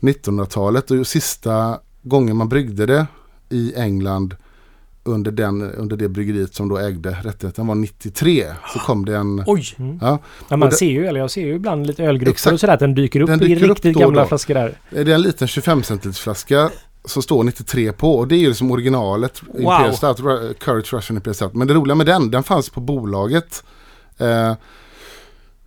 1900-talet 0.00 0.90
och 0.90 1.06
sista 1.06 1.78
gången 2.02 2.36
man 2.36 2.48
bryggde 2.48 2.86
det 2.86 3.06
i 3.50 3.72
England 3.76 4.36
under, 5.06 5.30
den, 5.32 5.62
under 5.62 5.96
det 5.96 6.08
bryggeriet 6.08 6.54
som 6.54 6.68
då 6.68 6.78
ägde 6.78 7.10
rättigheten 7.22 7.66
var 7.66 7.74
93. 7.74 8.44
Så 8.72 8.78
kom 8.78 9.04
det 9.04 9.16
en... 9.16 9.42
Oj! 9.46 9.64
Mm. 9.78 9.98
Ja, 10.02 10.18
Ja, 10.48 10.56
man 10.56 10.68
det- 10.70 10.74
ser 10.76 10.86
ju, 10.90 11.06
eller 11.06 11.20
jag 11.20 11.30
ser 11.30 11.40
ju 11.46 11.54
ibland 11.54 11.86
lite 11.86 12.04
ölgrupper 12.04 12.30
Exakt. 12.32 12.54
och 12.54 12.60
sådär 12.60 12.74
att 12.74 12.80
den 12.80 12.94
dyker 12.94 13.20
upp 13.20 13.26
Den 13.28 13.42
i 13.42 13.46
dyker 13.48 13.64
upp 13.64 13.70
riktigt 13.70 13.96
och 13.96 14.02
gamla 14.02 14.22
då. 14.22 14.28
flaskor 14.28 14.54
där. 14.54 14.78
det 14.90 15.00
är 15.00 15.08
en 15.08 15.22
liten 15.22 15.48
25 15.48 15.82
centiliters 15.82 16.20
flaska 16.20 16.70
som 17.04 17.22
står 17.22 17.44
93 17.44 17.92
på 17.92 18.14
och 18.14 18.28
det 18.28 18.34
är 18.34 18.38
ju 18.38 18.48
liksom 18.48 18.70
originalet 18.70 19.42
Wow. 19.42 19.56
Imperial 19.60 19.96
Stout, 19.96 20.16
Courage 20.58 20.92
Russian 20.94 21.16
Imperial 21.16 21.34
Stout. 21.34 21.54
Men 21.54 21.68
det 21.68 21.74
roliga 21.74 21.94
med 21.94 22.06
den, 22.06 22.30
den 22.30 22.42
fanns 22.42 22.70
på 22.70 22.80
bolaget 22.80 23.64
eh, 24.18 24.52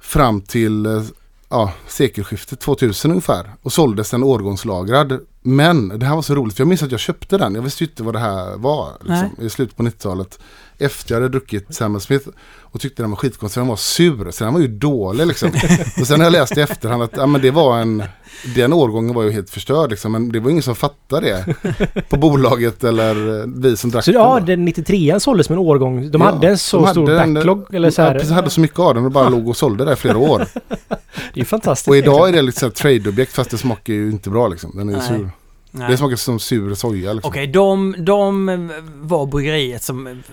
fram 0.08 0.42
till 0.42 0.86
eh, 0.86 1.04
ja, 1.50 1.74
sekelskiftet 1.88 2.60
2000 2.60 3.12
ungefär 3.12 3.52
och 3.62 3.74
såldes 3.74 4.12
den 4.12 4.24
årgångslagrad. 4.24 5.20
Men 5.42 6.00
det 6.00 6.06
här 6.06 6.16
var 6.16 6.22
så 6.22 6.36
roligt 6.36 6.56
för 6.56 6.62
jag 6.62 6.68
minns 6.68 6.84
att 6.84 6.92
jag 6.92 7.00
köpte 7.00 7.38
den. 7.38 7.56
Jag 7.56 7.62
visste 7.62 7.84
ju 7.84 7.90
inte 7.90 8.04
vad 8.04 8.16
det 8.16 8.20
här 8.20 8.58
var 8.58 8.98
liksom, 9.00 9.46
i 9.46 9.50
slutet 9.50 9.78
på 9.78 9.84
90-talet. 9.84 10.40
Efter 10.80 11.16
jag 11.16 11.22
hade 11.22 11.30
druckit 11.32 11.76
Samuel 11.76 12.02
Smith 12.02 12.28
och 12.62 12.80
tyckte 12.82 13.04
den 13.04 13.10
var 13.12 13.18
skitkonstig. 13.18 13.62
Den 13.62 13.68
var 13.68 13.76
sur 13.76 14.32
så 14.32 14.44
den 14.44 14.54
var 14.54 14.62
ju 14.62 14.68
dålig 14.68 15.28
liksom. 15.28 15.50
och 16.02 16.08
sen 16.08 16.20
har 16.20 16.26
jag 16.26 16.32
läst 16.32 16.58
i 16.58 16.62
efterhand 16.62 17.04
att 17.04 17.18
ja, 17.18 17.26
men 17.26 17.42
det 17.42 17.52
var 17.52 17.78
en 17.80 18.04
den 18.56 18.74
årgången 18.74 19.14
var 19.16 19.24
ju 19.24 19.32
helt 19.32 19.50
förstörd 19.50 19.90
liksom, 19.90 20.12
men 20.12 20.30
det 20.32 20.40
var 20.40 20.50
ingen 20.50 20.64
som 20.64 20.76
fattade 20.76 21.28
det 21.28 21.56
på 22.10 22.18
bolaget 22.18 22.84
eller 22.84 23.44
vi 23.62 23.78
som 23.78 23.90
drack 23.92 24.06
Så 24.06 24.12
den 24.12 24.22
ja, 24.22 24.40
den 24.40 24.68
93an 24.68 25.20
såldes 25.20 25.50
med 25.50 25.56
en 25.56 25.64
årgång. 25.66 26.12
De 26.12 26.22
Ja, 26.22 26.28
hade 26.32 26.48
en 26.48 26.58
så 26.58 26.78
de 26.82 26.88
stor 26.92 27.08
hade 27.08 27.22
en- 27.24 27.34
backlog 27.34 27.74
eller 27.74 27.92
så 27.92 28.02
Ja, 28.02 28.06
här. 28.06 28.14
precis, 28.14 28.32
hade 28.32 28.50
så 28.50 28.60
mycket 28.62 28.80
av 28.80 28.96
den 28.96 29.06
och 29.06 29.12
bara 29.12 29.30
låg 29.30 29.48
och 29.48 29.58
sålde 29.58 29.86
där 29.86 29.94
i 29.94 29.96
flera 29.96 30.18
år. 30.18 30.48
Det 31.34 31.40
är 31.40 31.44
ju 31.44 31.46
fantastiskt. 31.46 31.88
Och 31.88 31.98
idag 31.98 32.30
är 32.30 32.34
det 32.34 32.42
lite 32.42 32.66
här 32.66 32.72
trade-objekt 32.72 33.34
fast 33.34 33.50
det 33.50 33.58
smakar 33.58 33.94
ju 33.94 34.12
inte 34.12 34.30
bra 34.30 34.48
liksom. 34.48 34.72
Den 34.78 34.90
är 34.90 34.94
ju 34.94 35.00
Nej. 35.00 35.08
sur. 35.08 35.30
Nej. 35.72 35.92
Det 35.92 35.98
smakar 35.98 36.16
som 36.16 36.40
sur 36.40 36.76
soja 36.76 37.14
liksom. 37.14 37.30
Okej, 37.30 37.48
de, 37.48 37.96
de 37.98 38.72
var 39.02 39.26
bryggeriet 39.26 39.84
som 39.84 40.24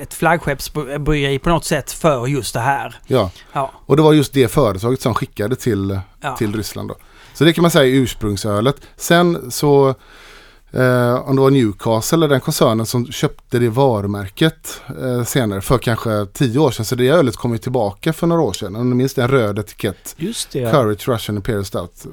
ett 0.00 0.14
flaggskeppsbryggeri 0.14 1.38
på 1.38 1.48
något 1.48 1.64
sätt 1.64 1.92
för 1.92 2.26
just 2.26 2.54
det 2.54 2.60
här. 2.60 2.96
Ja, 3.06 3.30
Ja, 3.52 3.72
och 3.86 3.96
det 3.96 4.02
var 4.02 4.12
just 4.12 4.32
det 4.32 4.48
företaget 4.48 5.00
som 5.00 5.14
skickade 5.14 5.56
till, 5.56 6.00
ja. 6.20 6.36
till 6.36 6.56
Ryssland 6.56 6.88
då. 6.88 6.96
Så 7.34 7.44
det 7.44 7.52
kan 7.52 7.62
man 7.62 7.70
säga 7.70 7.84
är 7.84 8.00
ursprungsölet. 8.00 8.76
Sen 8.96 9.50
så, 9.50 9.88
eh, 10.70 11.14
om 11.14 11.36
det 11.36 11.42
var 11.42 11.50
Newcastle 11.50 12.16
eller 12.16 12.28
den 12.28 12.40
koncernen 12.40 12.86
som 12.86 13.06
köpte 13.12 13.58
det 13.58 13.68
varumärket 13.68 14.80
eh, 15.02 15.24
senare 15.24 15.60
för 15.60 15.78
kanske 15.78 16.26
tio 16.26 16.58
år 16.58 16.70
sedan. 16.70 16.84
Så 16.84 16.94
det 16.94 17.08
ölet 17.08 17.36
kom 17.36 17.52
ju 17.52 17.58
tillbaka 17.58 18.12
för 18.12 18.26
några 18.26 18.42
år 18.42 18.52
sedan. 18.52 18.76
Om 18.76 18.90
ni 18.90 18.96
minns 18.96 19.14
det, 19.14 19.22
en 19.22 19.28
röd 19.28 19.58
etikett. 19.58 20.14
Just 20.16 20.50
det. 20.50 20.70
Courage 20.70 21.08
Russian 21.08 21.36
Imperial 21.36 21.64
Stout. 21.64 22.06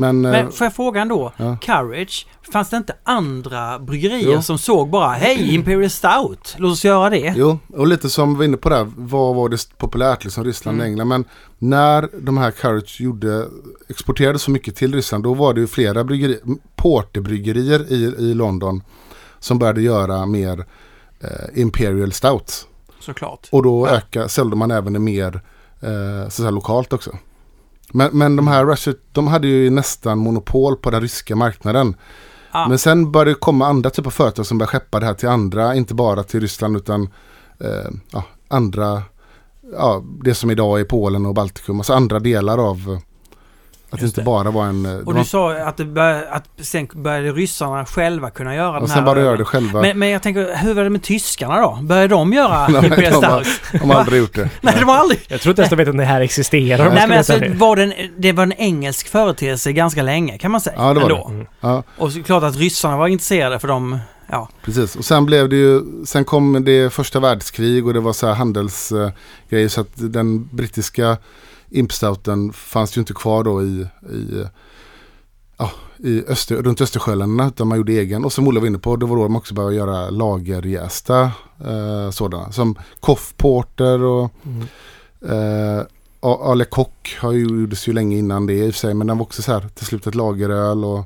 Men, 0.00 0.24
eh, 0.24 0.30
Men 0.30 0.52
får 0.52 0.64
jag 0.64 0.74
fråga 0.74 1.00
ändå? 1.02 1.32
ja. 1.36 1.56
Courage, 1.60 2.26
fanns 2.52 2.70
det 2.70 2.76
inte 2.76 2.94
andra 3.04 3.78
bryggerier 3.78 4.32
Jo. 4.34 4.42
som 4.42 4.58
såg 4.58 4.90
bara 4.90 5.08
Hej 5.12 5.54
Imperial 5.54 5.90
Stout, 5.90 6.54
låt 6.58 6.72
oss 6.72 6.84
göra 6.84 7.10
det? 7.10 7.34
Jo, 7.36 7.58
och 7.68 7.86
lite 7.86 8.10
som 8.10 8.32
vi 8.32 8.38
var 8.38 8.44
inne 8.44 8.56
på 8.56 8.68
där, 8.68 8.86
vad 8.96 9.34
var 9.36 9.48
det 9.48 9.78
populärt 9.78 10.24
liksom 10.24 10.44
Ryssland 10.44 10.78
och 10.78 10.84
Mm. 10.86 10.92
England. 10.92 11.08
Men 11.08 11.24
när 11.58 12.08
de 12.20 12.38
här 12.38 12.50
Courage 12.50 13.00
gjorde, 13.00 13.46
exporterade 13.88 14.38
så 14.38 14.50
mycket 14.50 14.76
till 14.76 14.94
Ryssland, 14.94 15.24
då 15.24 15.34
var 15.34 15.54
det 15.54 15.60
ju 15.60 15.66
flera 15.66 16.04
bryggeri, 16.04 16.38
porterbryggerier 16.76 17.92
i, 17.92 17.94
i 18.30 18.34
London 18.34 18.82
som 19.38 19.58
började 19.58 19.82
göra 19.82 20.26
mer 20.26 20.64
eh, 21.20 21.60
Imperial 21.62 22.12
Stouts. 22.12 22.66
Såklart. 23.00 23.48
Och 23.52 23.62
då 23.62 23.86
Ja. 23.86 23.94
öka, 23.96 24.28
sålde 24.28 24.56
man 24.56 24.70
även 24.70 24.92
det 24.92 24.98
mer 24.98 25.40
eh, 25.80 26.28
så 26.28 26.50
lokalt 26.50 26.92
också. 26.92 27.10
Men, 27.92 28.18
men 28.18 28.36
de 28.36 28.48
här 28.48 28.66
Russia, 28.66 28.94
de 29.12 29.26
hade 29.26 29.48
ju 29.48 29.70
nästan 29.70 30.18
monopol 30.18 30.76
på 30.76 30.90
den 30.90 31.00
ryska 31.00 31.36
marknaden. 31.36 31.96
Ah. 32.50 32.68
Men 32.68 32.78
sen 32.78 33.12
började 33.12 33.30
det 33.30 33.34
komma 33.34 33.66
andra 33.66 33.90
typer 33.90 34.08
av 34.08 34.12
företag 34.12 34.46
som 34.46 34.58
började 34.58 34.70
skeppa 34.70 35.00
det 35.00 35.06
här 35.06 35.14
till 35.14 35.28
andra, 35.28 35.74
inte 35.74 35.94
bara 35.94 36.22
till 36.22 36.40
Ryssland 36.40 36.76
utan 36.76 37.02
eh, 37.60 37.90
ja, 38.10 38.24
andra, 38.48 39.02
ja, 39.72 40.04
det 40.24 40.34
som 40.34 40.50
idag 40.50 40.80
är 40.80 40.84
Polen 40.84 41.26
och 41.26 41.34
Baltikum, 41.34 41.80
alltså 41.80 41.92
andra 41.92 42.18
delar 42.18 42.58
av 42.58 43.00
att 43.90 44.00
det 44.00 44.06
inte 44.06 44.22
bara 44.22 44.50
var 44.50 44.64
en... 44.66 44.86
eh, 44.86 44.92
Och 44.98 45.04
var, 45.04 45.14
du 45.14 45.24
sa 45.24 45.52
att, 45.52 45.76
det 45.76 45.84
bör, 45.84 46.26
att 46.30 46.44
sen 46.60 46.88
började 46.94 47.32
ryssarna 47.32 47.84
själva 47.86 48.30
kunna 48.30 48.54
göra 48.54 48.72
den 48.72 48.82
och 48.82 48.88
här 48.88 48.94
sen 48.96 49.04
började 49.04 49.20
göra 49.26 49.36
det 49.36 49.44
själva. 49.44 49.80
Men, 49.80 49.98
men 49.98 50.08
jag 50.08 50.22
tänker, 50.22 50.56
hur 50.56 50.74
var 50.74 50.84
det 50.84 50.90
med 50.90 51.02
tyskarna 51.02 51.60
då? 51.60 51.78
Började 51.82 52.08
de 52.08 52.32
göra 52.32 52.68
Nej, 52.68 52.82
de 52.82 52.90
har- 53.26 53.78
de 53.80 53.90
har 53.90 54.00
aldrig 54.00 54.20
gjort 54.20 54.34
det. 54.34 54.50
Nej, 54.60 54.74
de 54.78 54.84
har 54.88 54.96
aldrig... 54.96 55.20
Jag 55.28 55.40
tror 55.40 55.50
inte 55.52 55.62
ens 55.62 55.70
de 55.70 55.76
vet 55.76 55.88
att 55.88 55.96
det 55.96 56.04
här 56.04 56.20
existerar. 56.20 56.86
om 56.88 56.94
Nej 56.94 57.08
men 57.08 57.18
alltså, 57.18 57.38
det. 57.38 57.48
var 57.48 57.76
det, 57.76 57.82
en, 57.82 57.92
det 58.18 58.32
var 58.32 58.42
en 58.42 58.52
engelsk 58.52 59.08
företeelse 59.08 59.72
ganska 59.72 60.02
länge 60.02 60.38
kan 60.38 60.50
man 60.50 60.60
säga. 60.60 60.76
Ja, 60.78 60.94
det 60.94 61.00
var 61.00 61.10
ändå. 61.10 61.28
det. 61.28 61.34
Mm. 61.34 61.46
Ja, 61.60 61.82
Och 61.98 62.12
så 62.12 62.22
klart 62.22 62.42
att 62.42 62.56
ryssarna 62.56 62.96
var 62.96 63.08
intresserade 63.08 63.58
för 63.58 63.68
de... 63.68 63.98
Ja, 64.32 64.48
precis. 64.64 64.96
Och 64.96 65.04
sen 65.04 65.26
blev 65.26 65.48
det 65.48 65.56
ju, 65.56 65.80
sen 66.06 66.24
kom 66.24 66.64
det 66.64 66.92
första 66.92 67.20
världskrig 67.20 67.86
och 67.86 67.94
det 67.94 68.00
var 68.00 68.12
så 68.12 68.26
här 68.26 68.34
handelsgrejer 68.34 69.68
så 69.68 69.80
att 69.80 69.88
den 69.94 70.48
brittiska 70.56 71.16
impstouten 71.70 72.52
fanns 72.52 72.96
ju 72.96 73.00
inte 73.00 73.12
kvar 73.14 73.44
då 73.44 73.62
i, 73.62 73.86
i 74.12 74.44
Ja, 75.58 75.70
i 75.98 76.24
Öster, 76.28 76.56
runt 76.62 76.80
Östersjöländerna 76.80 77.48
utan 77.48 77.68
man 77.68 77.78
gjorde 77.78 77.92
egen. 77.92 78.24
Och 78.24 78.32
som 78.32 78.48
Olle 78.48 78.60
var 78.60 78.66
inne 78.66 78.78
på, 78.78 78.96
det 78.96 79.06
var 79.06 79.16
då 79.16 79.22
de 79.22 79.36
också 79.36 79.54
började 79.54 79.74
göra 79.74 80.10
lagerjästa 80.10 81.22
eh, 81.66 82.10
sådana. 82.10 82.52
Som 82.52 82.74
Coff 83.00 83.34
Porter 83.36 84.02
och 84.02 84.30
Mm. 84.44 85.78
eh, 85.78 85.84
Ale 86.22 86.64
Kock 86.64 87.18
har 87.20 87.32
ju, 87.32 87.40
gjordes 87.60 87.88
ju 87.88 87.92
länge 87.92 88.16
innan 88.18 88.46
det 88.46 88.52
i 88.54 88.70
och 88.70 88.74
för 88.74 88.78
sig. 88.80 88.94
Men 88.94 89.06
den 89.06 89.18
var 89.18 89.22
också 89.24 89.42
så 89.42 89.52
här 89.52 89.68
till 89.74 89.86
slut 89.86 90.06
ett 90.06 90.14
lageröl 90.14 90.84
och 90.84 91.04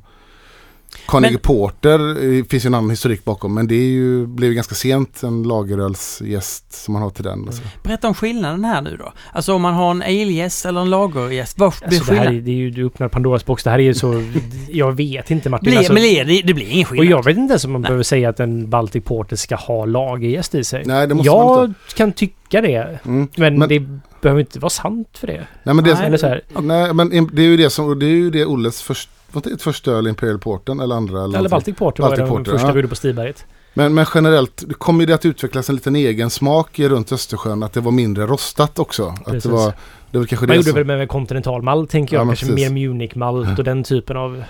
Carnegie 1.07 1.33
Men- 1.33 1.41
Porter 1.41 1.99
eh, 2.39 2.45
finns 2.45 2.65
ju 2.65 2.67
en 2.67 2.75
annan 2.75 2.91
historik 2.91 3.25
bakom. 3.25 3.55
Men 3.55 3.67
det 3.67 3.75
är 3.75 3.89
ju, 3.89 4.27
blev 4.27 4.51
ju 4.51 4.55
ganska 4.55 4.75
sent 4.75 5.23
en 5.23 5.43
lagerölsgäst 5.43 6.73
som 6.73 6.93
man 6.93 7.03
har 7.03 7.11
till 7.11 7.25
den. 7.25 7.45
Alltså. 7.47 7.63
berätta 7.83 8.09
om 8.09 8.15
skillnaden 8.15 8.65
här 8.65 8.83
nu 8.83 8.97
då. 8.97 9.13
Alltså 9.33 9.55
om 9.55 9.63
man 9.63 9.75
har 9.75 9.91
en 9.91 10.03
ale-gäst 10.03 10.65
eller 10.65 10.81
en 10.81 10.91
lagergäst, 10.91 11.59
vad 11.59 11.73
blir 11.89 11.99
Alltså 11.99 12.13
det 12.13 12.19
här 12.19 12.25
är, 12.27 12.29
skillnaden? 12.31 12.45
det 12.45 12.51
är 12.51 12.57
ju, 12.57 12.71
du 12.71 12.87
öppnar 12.87 13.09
Pandoras 13.09 13.47
box. 13.47 13.65
Det 13.65 13.71
här 13.71 13.79
är 13.79 13.83
ju 13.83 13.95
så... 13.95 14.23
Jag 14.69 14.93
vet 14.93 15.31
inte 15.31 15.51
Martin. 15.51 15.65
Blir, 15.71 15.79
Alltså, 15.79 15.93
men 15.93 16.03
det, 16.03 16.43
det, 16.45 16.55
blir 16.55 16.67
ingen 16.71 16.87
och 16.87 16.91
skillnad. 16.91 17.07
jag 17.11 17.25
vet 17.25 17.37
inte 17.37 17.53
ens 17.53 17.65
om 17.65 17.73
man 17.73 17.81
Nej. 17.81 17.89
behöver 17.89 18.05
säga 18.05 18.29
att 18.29 18.41
en 18.41 18.71
Baltic 18.71 19.05
Porter 19.05 19.37
ska 19.37 19.57
ha 19.57 19.85
lagerjäst 19.85 20.55
i 20.55 20.65
sig. 20.65 20.83
Nej, 20.87 21.07
det 21.07 21.15
måste 21.15 21.31
man 21.31 21.39
jag 21.47 21.65
inte. 21.65 21.81
kan 21.97 22.13
tycka 22.13 22.61
det. 22.61 22.99
Mm. 23.05 23.29
Men, 23.37 23.59
Men- 23.59 23.69
det 23.69 23.83
behöver 24.21 24.41
inte 24.41 24.59
vara 24.59 24.71
sant 24.71 25.09
för 25.19 25.27
det. 25.27 25.47
Nej, 25.63 25.75
men 25.75 25.85
det, 25.85 25.95
Nej. 25.95 26.07
Eller 26.07 26.17
så 26.17 26.27
här, 26.27 26.41
nej, 26.61 26.95
men 26.95 27.29
det 27.33 27.43
är 27.43 27.47
ju 27.47 27.57
det 27.57 27.71
som, 27.71 27.99
det 27.99 28.07
är 28.07 28.11
ju 28.11 28.31
det 28.31 28.45
Olles 28.47 28.83
först, 28.83 29.09
var 29.35 29.39
inte 29.39 29.49
det 29.49 29.55
ett 29.55 29.63
första 29.63 29.91
öl 29.93 30.07
Imperial 30.07 30.39
Porten 30.39 30.81
eller 30.81 30.95
andra? 30.95 31.25
Eller 31.25 31.39
eller? 31.39 31.49
Baltic 31.49 31.77
Porter 31.77 32.03
var 32.03 32.11
Baltic 32.11 32.23
den 32.23 32.29
Porter, 32.29 32.53
första 32.53 32.67
ja. 32.67 32.73
vi 32.73 32.79
gjorde 32.79 32.89
på 32.89 32.95
Stiberget. 32.95 33.47
Men, 33.75 33.95
men 33.95 34.07
generellt 34.15 34.65
kommer 34.79 35.07
det 35.07 35.15
att 35.15 35.27
utvecklas 35.27 35.69
en 35.69 35.75
liten 35.75 35.97
egen 35.97 36.31
smak 36.31 36.79
runt 36.79 37.13
Östersjön. 37.13 37.63
Att 37.63 37.73
det 37.73 37.81
var 37.81 37.93
mindre 37.93 38.27
rostat 38.27 38.79
också. 38.79 39.07
Att 39.07 39.25
Precis. 39.25 39.43
det 39.43 39.49
var, 39.49 39.73
det 40.11 40.19
var 40.19 40.27
kanske 40.27 40.47
Man 40.47 40.49
det 40.49 40.57
gjorde 40.57 40.69
som, 40.69 40.87
väl 40.87 40.99
med 40.99 41.09
kontinentalmalt 41.09 41.91
tänker 41.91 42.17
jag. 42.17 42.23
Ja, 42.23 42.27
Kanske 42.27 42.47
precis. 42.47 42.71
mer 42.71 42.89
Munich-malt 42.89 43.59
och 43.59 43.65
den 43.65 43.85
typen 43.85 44.17
av... 44.17 44.45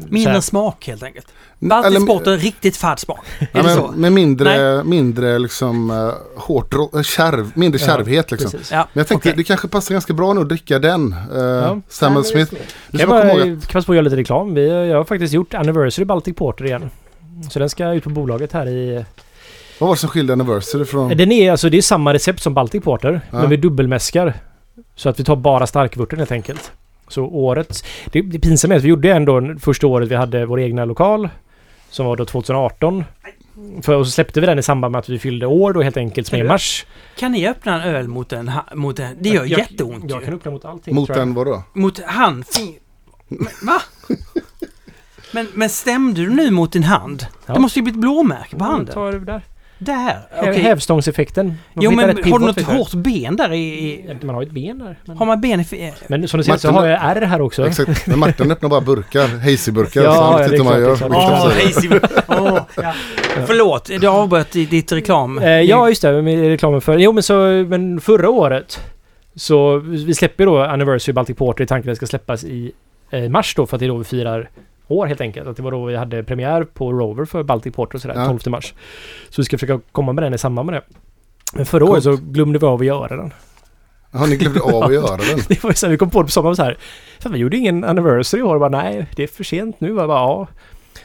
så 0.00 0.06
Mindre 0.08 0.32
här- 0.32 0.40
smak 0.40 0.86
helt 0.86 1.02
enkelt. 1.02 1.26
Baltic 1.58 2.06
Porter, 2.06 2.36
riktigt 2.36 2.76
fadd 2.76 2.98
smak. 2.98 3.18
Är 3.38 3.48
ja, 3.52 3.62
det 3.62 3.74
så? 3.74 3.86
men, 3.86 4.00
med 4.00 4.12
mindre, 4.12 4.84
mindre 4.84 5.38
liksom 5.38 5.90
uh, 5.90 6.12
hårt, 6.36 6.74
eh, 6.74 7.02
kärv, 7.02 7.50
mindre 7.54 7.80
Ja, 7.80 7.86
kärvhet 7.86 8.30
liksom. 8.30 8.50
Precis. 8.50 8.72
Ja, 8.72 8.76
Men 8.92 9.00
jag 9.00 9.06
tänkte 9.08 9.28
okej. 9.28 9.36
det 9.36 9.44
kanske 9.44 9.68
passar 9.68 9.94
ganska 9.94 10.12
bra 10.12 10.32
nu 10.32 10.40
att 10.40 10.48
dricka 10.48 10.78
den. 10.78 11.14
Uh, 11.32 11.38
Ja. 11.38 11.80
Samuel 11.88 12.24
Smith. 12.24 12.54
Du 12.90 12.98
Jag 13.00 13.08
bara, 13.08 13.28
kan 13.28 13.60
passa 13.60 13.86
på 13.86 13.92
att 13.92 13.96
göra 13.96 14.00
lite 14.04 14.16
reklam. 14.16 14.54
Vi, 14.54 14.88
jag 14.88 14.96
har 14.96 15.04
faktiskt 15.04 15.34
gjort 15.34 15.54
Anniversary 15.54 16.04
Baltic 16.04 16.36
Porter 16.36 16.64
igen. 16.64 16.90
Så 17.50 17.58
den 17.58 17.70
ska 17.70 17.92
ut 17.92 18.04
på 18.04 18.10
bolaget 18.10 18.52
här 18.52 18.66
i... 18.68 19.04
vad 19.78 19.88
var 19.88 19.94
det 19.96 20.00
som 20.00 20.08
skilde 20.08 20.32
Anniversary 20.32 20.84
från... 20.84 21.08
Den 21.16 21.32
är 21.32 21.50
alltså, 21.50 21.68
det 21.70 21.78
är 21.78 21.82
samma 21.82 22.14
recept 22.14 22.42
som 22.42 22.54
Baltic 22.54 22.84
Porter. 22.84 23.20
Ja. 23.30 23.38
Men 23.40 23.50
vi 23.50 23.56
dubbelmäskar. 23.56 24.34
Så 24.96 25.08
att 25.08 25.20
vi 25.20 25.24
tar 25.24 25.36
bara 25.36 25.66
starkvurten 25.66 26.18
helt 26.18 26.32
enkelt. 26.32 26.72
Så 27.08 27.24
året... 27.24 27.84
Det, 28.12 28.20
det 28.22 28.38
pinsamma 28.38 28.74
är 28.74 28.78
att 28.78 28.84
vi 28.84 28.88
gjorde 28.88 29.12
ändå 29.12 29.54
första 29.60 29.86
året 29.86 30.08
vi 30.08 30.14
hade 30.14 30.46
vår 30.46 30.60
egna 30.60 30.84
lokal. 30.84 31.28
Som 31.90 32.06
var 32.06 32.16
då 32.16 32.24
2018. 32.24 33.04
För, 33.82 33.94
och 33.96 34.06
så 34.06 34.10
släppte 34.12 34.40
vi 34.40 34.46
den 34.46 34.58
i 34.58 34.62
samband 34.62 34.92
med 34.92 34.98
att 34.98 35.08
vi 35.08 35.18
fyllde 35.18 35.46
år 35.46 35.72
då 35.72 35.82
helt 35.82 35.96
enkelt 35.96 36.26
som 36.26 36.38
är 36.38 36.44
i 36.44 36.48
mars. 36.48 36.86
Kan 37.18 37.32
ni 37.32 37.48
öppna 37.48 37.82
en 37.82 37.94
öl 37.94 38.08
mot 38.08 38.32
en... 38.32 38.48
ha- 38.48 38.64
Mot 38.74 38.98
en 38.98 39.16
det 39.20 39.28
gör 39.28 39.44
jag, 39.44 39.58
jätteont 39.58 40.04
Jag 40.10 40.20
ju. 40.20 40.24
kan 40.24 40.34
öppna 40.34 40.50
mot 40.50 40.64
allting 40.64 40.94
Mot 40.94 41.06
tror 41.06 41.18
jag. 41.18 41.26
den 41.28 41.34
vadå? 41.34 41.62
Mot 41.72 42.00
hand... 42.04 42.44
Men, 43.28 43.48
Va? 43.62 43.82
Men, 45.32 45.48
men 45.54 45.68
stämde 45.68 46.20
du 46.20 46.30
nu 46.30 46.50
mot 46.50 46.72
din 46.72 46.82
hand? 46.84 47.26
Ja. 47.46 47.54
Det 47.54 47.60
måste 47.60 47.78
ju 47.78 47.82
bli 47.82 47.90
ett 47.92 47.98
blåmärke 47.98 48.56
på 48.56 48.64
Ja, 48.64 48.68
handen. 48.70 48.94
tar 48.94 49.12
det 49.12 49.18
där. 49.18 49.42
Där! 49.78 50.18
Okay. 50.38 50.60
Hävstångseffekten. 50.60 51.46
Man 51.46 51.84
Jo 51.84 51.90
men 51.90 52.08
har 52.08 52.38
du 52.38 52.46
något 52.46 52.62
hårt 52.62 52.92
ben 52.92 53.36
där 53.36 53.52
i... 53.52 54.04
Man 54.22 54.34
har 54.34 54.42
ju 54.42 54.46
ett 54.46 54.54
ben 54.54 54.78
där. 54.78 54.96
Men, 55.04 55.16
har 55.16 55.26
man 55.26 55.40
ben 55.40 55.60
i... 55.60 55.92
men 56.06 56.28
som 56.28 56.38
du 56.38 56.44
ser 56.44 56.56
så 56.56 56.68
Martin- 56.68 56.74
har 56.74 56.86
jag 56.86 57.16
R 57.16 57.20
här 57.20 57.40
också. 57.40 57.66
Exakt. 57.66 58.06
Men 58.06 58.18
Martin 58.18 58.50
öppnar 58.50 58.68
bara 58.68 58.80
burkar, 58.80 59.28
hazy-burkar. 59.44 60.02
Ja, 60.02 60.14
så 60.14 60.42
ja, 60.42 60.48
det 60.48 60.56
är 60.56 60.60
klart, 60.62 60.78
gör. 60.78 61.64
Hazy... 61.64 61.88
Åh, 62.28 62.60
ja. 62.76 62.94
Förlåt, 63.46 63.90
du 64.00 64.06
avbröt 64.06 64.56
i 64.56 64.64
ditt 64.64 64.92
reklam. 64.92 65.38
Eh, 65.38 65.48
ja, 65.48 65.88
just 65.88 66.02
det. 66.02 66.22
Med 66.22 66.38
reklamen 66.38 66.80
för... 66.80 66.98
Jo, 66.98 67.12
men 67.12 67.22
så... 67.22 67.34
Men 67.68 68.00
förra 68.00 68.30
året 68.30 68.80
så... 69.34 69.78
Vi 69.78 70.14
släpper 70.14 70.46
då 70.46 70.58
Anniversary 70.58 71.12
Baltic 71.12 71.36
Porter 71.36 71.64
i 71.64 71.66
tanken 71.66 71.90
att 71.90 71.92
det 71.92 71.96
ska 71.96 72.06
släppas 72.06 72.44
i 72.44 72.72
eh, 73.10 73.28
mars 73.28 73.54
då 73.54 73.66
för 73.66 73.76
att 73.76 73.80
det 73.80 73.86
är 73.86 73.88
då 73.88 73.96
vi 73.96 74.04
firar 74.04 74.50
år 74.88 75.06
helt 75.06 75.20
enkelt. 75.20 75.48
Att 75.48 75.56
det 75.56 75.62
var 75.62 75.70
då 75.70 75.84
vi 75.84 75.96
hade 75.96 76.22
premiär 76.22 76.64
på 76.64 76.92
Rover 76.92 77.24
för 77.24 77.42
Baltic 77.42 77.74
Porter 77.74 77.94
och 77.94 78.02
sådär, 78.02 78.14
Ja. 78.14 78.26
12 78.26 78.38
mars. 78.46 78.74
Så 79.28 79.40
vi 79.42 79.44
ska 79.44 79.58
försöka 79.58 79.80
komma 79.92 80.12
med 80.12 80.24
den 80.24 80.34
i 80.34 80.38
samband 80.38 80.66
med 80.66 80.74
det. 80.74 80.82
Men 81.54 81.66
förra 81.66 81.84
året 81.84 82.02
så 82.04 82.16
glömde 82.16 82.58
vi 82.58 82.66
av 82.66 82.80
att 82.80 82.86
göra 82.86 83.16
den. 83.16 83.32
Har 84.12 84.26
ni 84.26 84.36
glömt 84.36 84.60
av 84.60 84.82
att 84.82 84.92
göra 85.02 85.16
den? 85.16 85.38
Det 85.48 85.62
var 85.62 85.70
ju 85.70 85.74
så 85.74 85.86
här, 85.86 85.90
vi 85.90 85.98
kom 85.98 86.10
på 86.10 86.18
det 86.22 86.24
på 86.26 86.30
sommaren 86.30 86.56
så 86.56 86.62
här. 86.62 86.78
Fan, 87.20 87.32
vi 87.32 87.38
gjorde 87.38 87.56
ingen 87.56 87.84
anniversary 87.84 88.40
i 88.40 88.42
år. 88.44 88.58
Bara, 88.58 88.68
nej, 88.68 89.06
det 89.16 89.22
är 89.22 89.26
för 89.26 89.44
sent 89.44 89.80
nu. 89.80 89.88
Jag 89.88 89.96
bara, 89.96 90.18
ja. 90.18 90.46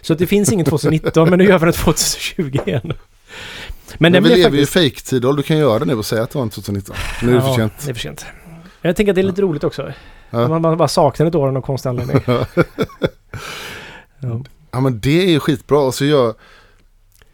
Så 0.02 0.14
att 0.14 0.20
det 0.20 0.28
finns 0.28 0.52
ingen 0.52 0.66
2019, 0.66 1.30
men 1.30 1.40
nu 1.40 1.46
gör 1.46 1.60
vi 1.60 1.66
den 1.66 1.74
2020 1.74 2.60
igen. 2.66 2.94
Men, 3.98 4.12
Men 4.12 4.24
vi 4.24 4.30
lever 4.30 4.58
ju 4.58 4.64
i 4.64 4.66
faktiskt... 4.66 5.14
och 5.14 5.36
du 5.38 5.44
kan 5.44 5.58
göra 5.58 5.80
det 5.80 5.86
nu 5.86 5.94
och 5.96 6.06
säga 6.06 6.24
att 6.24 6.30
det 6.30 6.38
var 6.38 6.44
en 6.44 6.50
2019. 6.50 6.96
Nu 7.24 7.32
är 7.32 7.36
det 7.36 7.42
för 7.42 7.48
Ja, 7.50 7.56
sent. 7.56 7.74
det 7.86 7.90
är 7.90 7.94
för 7.94 8.02
sent. 8.02 8.26
Jag 8.82 8.96
tänker 8.96 9.12
att 9.12 9.16
det 9.16 9.22
är 9.22 9.24
lite 9.24 9.42
roligt 9.42 9.64
också. 9.64 9.94
Ja. 10.30 10.48
Man, 10.48 10.62
man 10.62 10.78
bara 10.78 10.88
saknar 10.88 11.26
ett 11.26 11.36
år 11.36 11.48
av 11.48 11.54
någon 11.54 11.62
konstig 11.62 11.90
anledning. 11.90 12.22
Ja. 14.24 14.44
Ja 14.72 14.80
men 14.80 15.00
det 15.00 15.24
är 15.26 15.30
ju 15.30 15.40
skitbra 15.40 15.80
och 15.80 15.96
så 15.96 16.06
gör, 16.06 16.34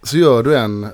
så 0.04 0.18
gör 0.18 0.44
du 0.44 0.58
en 0.58 0.88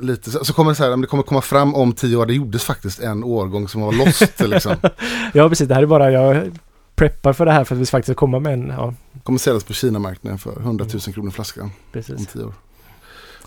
lite 0.00 0.30
så, 0.30 0.52
kommer 0.52 0.70
det 0.70 0.74
så 0.74 0.84
här, 0.84 0.96
det 0.96 1.06
kommer 1.06 1.22
komma 1.22 1.40
fram 1.40 1.74
om 1.74 1.92
tio 1.92 2.16
år, 2.16 2.26
det 2.26 2.34
gjordes 2.34 2.64
faktiskt 2.64 3.00
en 3.00 3.24
årgång 3.24 3.68
som 3.68 3.80
var 3.80 3.92
lost 3.92 4.40
liksom. 4.40 4.76
ja, 5.32 5.48
precis. 5.48 5.68
Det 5.68 5.74
här 5.74 5.82
är 5.82 5.86
bara... 5.86 6.10
Jag 6.10 6.58
preppar 6.94 7.32
för 7.32 7.46
det 7.46 7.52
här 7.52 7.64
för 7.64 7.74
att 7.74 7.80
vi 7.80 7.86
faktiskt 7.86 8.06
ska 8.06 8.14
komma 8.14 8.38
med 8.38 8.52
en... 8.52 8.68
Ja, 8.68 8.94
Kommer 9.22 9.38
säljas 9.38 9.64
på 9.64 9.72
Kina-marknaden 9.72 10.38
för 10.38 10.60
100 10.60 10.86
000 10.92 11.00
kronor 11.00 11.30
flaskan 11.30 11.64
om 11.64 11.70
precis. 11.92 12.26
tio 12.26 12.44
år. 12.44 12.54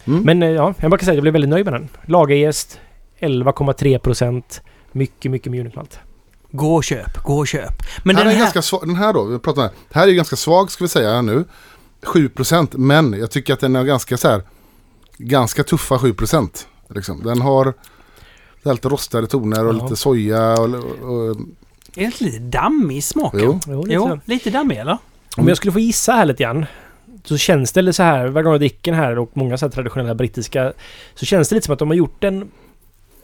Mm. 0.06 0.24
Men 0.24 0.44
eh, 0.44 0.50
ja, 0.50 0.74
jag 0.80 0.92
bara 0.92 0.98
kan 0.98 1.06
säga 1.06 1.14
att 1.14 1.18
jag 1.18 1.22
blev 1.24 1.34
väldigt 1.34 1.50
nöjd 1.50 1.66
med 1.66 1.74
den. 1.74 1.90
Lagerjäst, 2.06 2.80
11,3 3.20 3.98
procent. 3.98 4.62
Mycket, 4.92 5.32
mycket 5.32 5.52
Munich-malt. 5.52 6.00
Gå 6.52 6.76
och 6.76 6.84
köp, 6.84 7.24
gå 7.24 7.38
och 7.38 7.48
köp. 7.48 7.74
Men 8.04 8.16
här 8.16 8.24
den 8.24 8.32
är 8.34 8.36
här... 8.36 8.44
ganska 8.44 8.62
svag, 8.62 8.82
den 8.88 8.96
här 8.96 9.14
då, 9.14 9.24
vi 9.24 9.40
pratar 9.40 9.62
om 9.62 9.68
den 9.68 9.76
här. 9.78 9.84
Det 9.94 10.00
här 10.00 10.04
är 10.06 10.10
ju 10.10 10.16
ganska 10.16 10.36
svag 10.36 10.72
ska 10.72 10.84
vi 10.84 10.88
säga 10.88 11.22
nu. 11.22 11.46
7% 12.02 12.78
men 12.78 13.14
jag 13.14 13.32
tycker 13.32 13.54
att 13.54 13.60
den 13.60 13.76
är 13.76 13.84
ganska 13.84 14.18
så 14.18 14.28
här, 14.28 14.42
ganska 15.18 15.64
tuffa 15.64 15.96
7%. 15.96 16.50
Liksom. 16.90 17.24
Den 17.24 17.42
har 17.42 17.74
lite 18.64 18.90
rostade 18.90 19.28
toner 19.28 19.66
och 19.66 19.76
Ja. 19.76 19.84
lite 19.84 19.96
soja 19.96 20.54
och, 20.60 20.66
och, 20.70 21.30
Är 21.30 21.36
det 21.96 22.02
inte 22.04 22.24
lite 22.24 22.40
dammig 22.40 22.98
i 22.98 23.02
smaken? 23.02 23.40
jo. 23.44 23.60
Jo, 23.68 23.82
lite 23.84 23.94
Jo, 23.94 24.20
lite 24.26 24.50
dammig 24.50 24.78
eller? 24.78 24.98
Om 25.38 25.48
jag 25.48 25.58
skulle 25.58 25.72
få 25.72 25.80
gissa 25.80 26.14
här 26.14 26.26
lite 26.26 26.44
grann. 26.44 26.66
Så 27.24 27.38
känns 27.38 27.72
det 27.72 27.82
lite 27.82 27.94
så 27.94 28.04
här, 28.04 28.28
varje 28.28 28.44
gång 28.44 28.54
jag 28.54 28.62
dricker 28.62 28.92
den 28.92 29.02
här 29.02 29.20
och 29.20 29.32
många 29.34 29.58
så 29.58 29.66
här 29.66 29.72
traditionella 29.72 30.16
brittiska. 30.16 30.74
Så 31.16 31.26
känns 31.26 31.50
det 31.50 31.56
lite 31.56 31.66
som 31.66 31.74
att 31.74 31.80
de 31.80 31.88
har 31.88 31.96
gjort 31.96 32.24
en... 32.24 32.52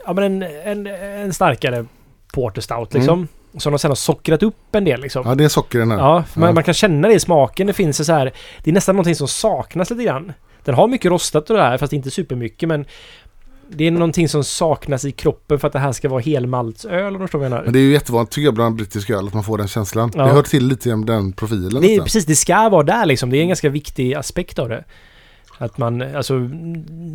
Ja 0.05 0.13
men 0.13 0.23
en, 0.23 0.43
en, 0.65 0.87
en 0.87 1.33
starkare 1.33 1.85
Porter 2.33 2.61
Stout 2.61 2.93
liksom. 2.93 3.27
Som 3.57 3.71
de 3.71 3.79
sen 3.79 3.91
har 3.91 3.95
sockrat 3.95 4.43
upp 4.43 4.75
en 4.75 4.85
del 4.85 5.01
liksom. 5.01 5.23
Ja 5.25 5.35
det 5.35 5.43
är 5.43 5.49
socker 5.49 5.79
den 5.79 5.91
här. 5.91 5.97
Ja, 5.97 6.23
man, 6.33 6.47
Ja. 6.47 6.53
man 6.53 6.63
kan 6.63 6.73
känna 6.73 7.07
det 7.07 7.13
i 7.13 7.19
smaken. 7.19 7.67
Det 7.67 7.73
finns 7.73 8.05
så 8.05 8.13
här... 8.13 8.31
Det 8.63 8.69
är 8.69 8.73
nästan 8.73 8.95
någonting 8.95 9.15
som 9.15 9.27
saknas 9.27 9.89
lite 9.89 10.03
grann. 10.03 10.33
Den 10.63 10.75
har 10.75 10.87
mycket 10.87 11.11
rostat 11.11 11.49
och 11.49 11.57
det 11.57 11.63
här, 11.63 11.77
fast 11.77 11.93
inte 11.93 12.11
supermycket 12.11 12.69
men... 12.69 12.85
Det 13.69 13.87
är 13.87 13.91
någonting 13.91 14.29
som 14.29 14.43
saknas 14.43 15.05
i 15.05 15.11
kroppen 15.11 15.59
för 15.59 15.67
att 15.67 15.73
det 15.73 15.79
här 15.79 15.91
ska 15.91 16.09
vara 16.09 16.21
helmaltsöl 16.21 17.07
om 17.07 17.13
du 17.13 17.19
förstår 17.19 17.39
vad 17.39 17.45
jag 17.45 17.49
menar. 17.49 17.63
Men 17.63 17.73
det 17.73 17.79
är 17.79 17.83
ju 17.83 17.91
jättevanligt 17.91 18.33
tycker 18.33 18.45
jag 18.45 18.53
bland 18.53 18.75
brittisk 18.75 19.09
öl 19.09 19.27
att 19.27 19.33
man 19.33 19.43
får 19.43 19.57
den 19.57 19.67
känslan. 19.67 20.11
Ja. 20.15 20.23
Det 20.23 20.29
hör 20.31 20.41
till 20.41 20.67
lite 20.67 20.95
med 20.95 21.07
den 21.07 21.33
profilen. 21.33 21.81
Det 21.81 21.87
är, 21.87 21.89
nästan. 21.89 22.03
precis, 22.05 22.25
det 22.25 22.35
ska 22.35 22.69
vara 22.69 22.83
där 22.83 23.05
liksom. 23.05 23.29
Det 23.29 23.37
är 23.37 23.41
en 23.41 23.47
ganska 23.47 23.69
viktig 23.69 24.13
aspekt 24.13 24.59
av 24.59 24.69
det. 24.69 24.83
Att 25.57 25.77
man, 25.77 26.01
alltså, 26.15 26.39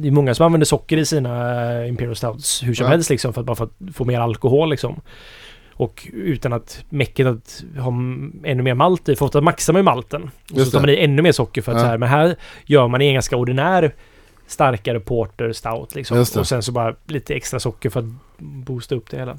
det 0.03 0.09
är 0.09 0.13
många 0.13 0.35
som 0.35 0.47
använder 0.47 0.65
socker 0.65 0.97
i 0.97 1.07
sina 1.07 1.63
eh, 1.83 1.89
Imperial 1.89 2.17
Stouts 2.17 2.63
hur 2.63 2.75
som 2.75 2.85
Ja. 2.85 2.91
helst 2.91 3.11
liksom 3.11 3.33
för 3.33 3.41
att 3.41 3.47
bara 3.47 3.65
att 3.65 3.95
få 3.95 4.05
mer 4.05 4.21
alkohol 4.21 4.71
liksom. 4.71 5.01
Och 5.75 6.09
utan 6.13 6.53
att 6.53 6.85
mäcket 6.89 7.27
att 7.27 7.65
ha 7.79 7.89
ännu 8.45 8.63
mer 8.63 8.75
malt 8.75 9.09
i. 9.09 9.17
För 9.17 9.25
ofta 9.27 9.41
maxar 9.41 9.73
man 9.73 9.81
ju 9.81 9.85
malten. 9.85 10.31
Och 10.53 10.61
så 10.61 10.71
tar 10.71 10.81
man 10.81 10.91
i 10.91 10.97
ännu 10.97 11.23
mer 11.23 11.33
socker 11.33 11.63
för 11.63 11.73
att 11.73 11.79
Ja. 11.79 11.83
så 11.85 11.89
här. 11.89 11.99
Men 11.99 12.09
här 12.09 12.37
gör 12.67 12.89
man 12.89 13.01
en 13.03 13.15
ganska 13.15 13.37
ordinär 13.37 13.95
starkare 14.47 15.01
porter 15.01 15.53
stout 15.53 15.95
liksom. 15.95 16.19
Och 16.19 16.47
sen 16.49 16.63
så 16.63 16.73
bara 16.73 16.95
lite 17.07 17.35
extra 17.35 17.61
socker 17.61 17.91
för 17.91 18.01
att 18.01 18.07
boosta 18.39 18.95
upp 18.95 19.11
det 19.11 19.17
hela. 19.17 19.39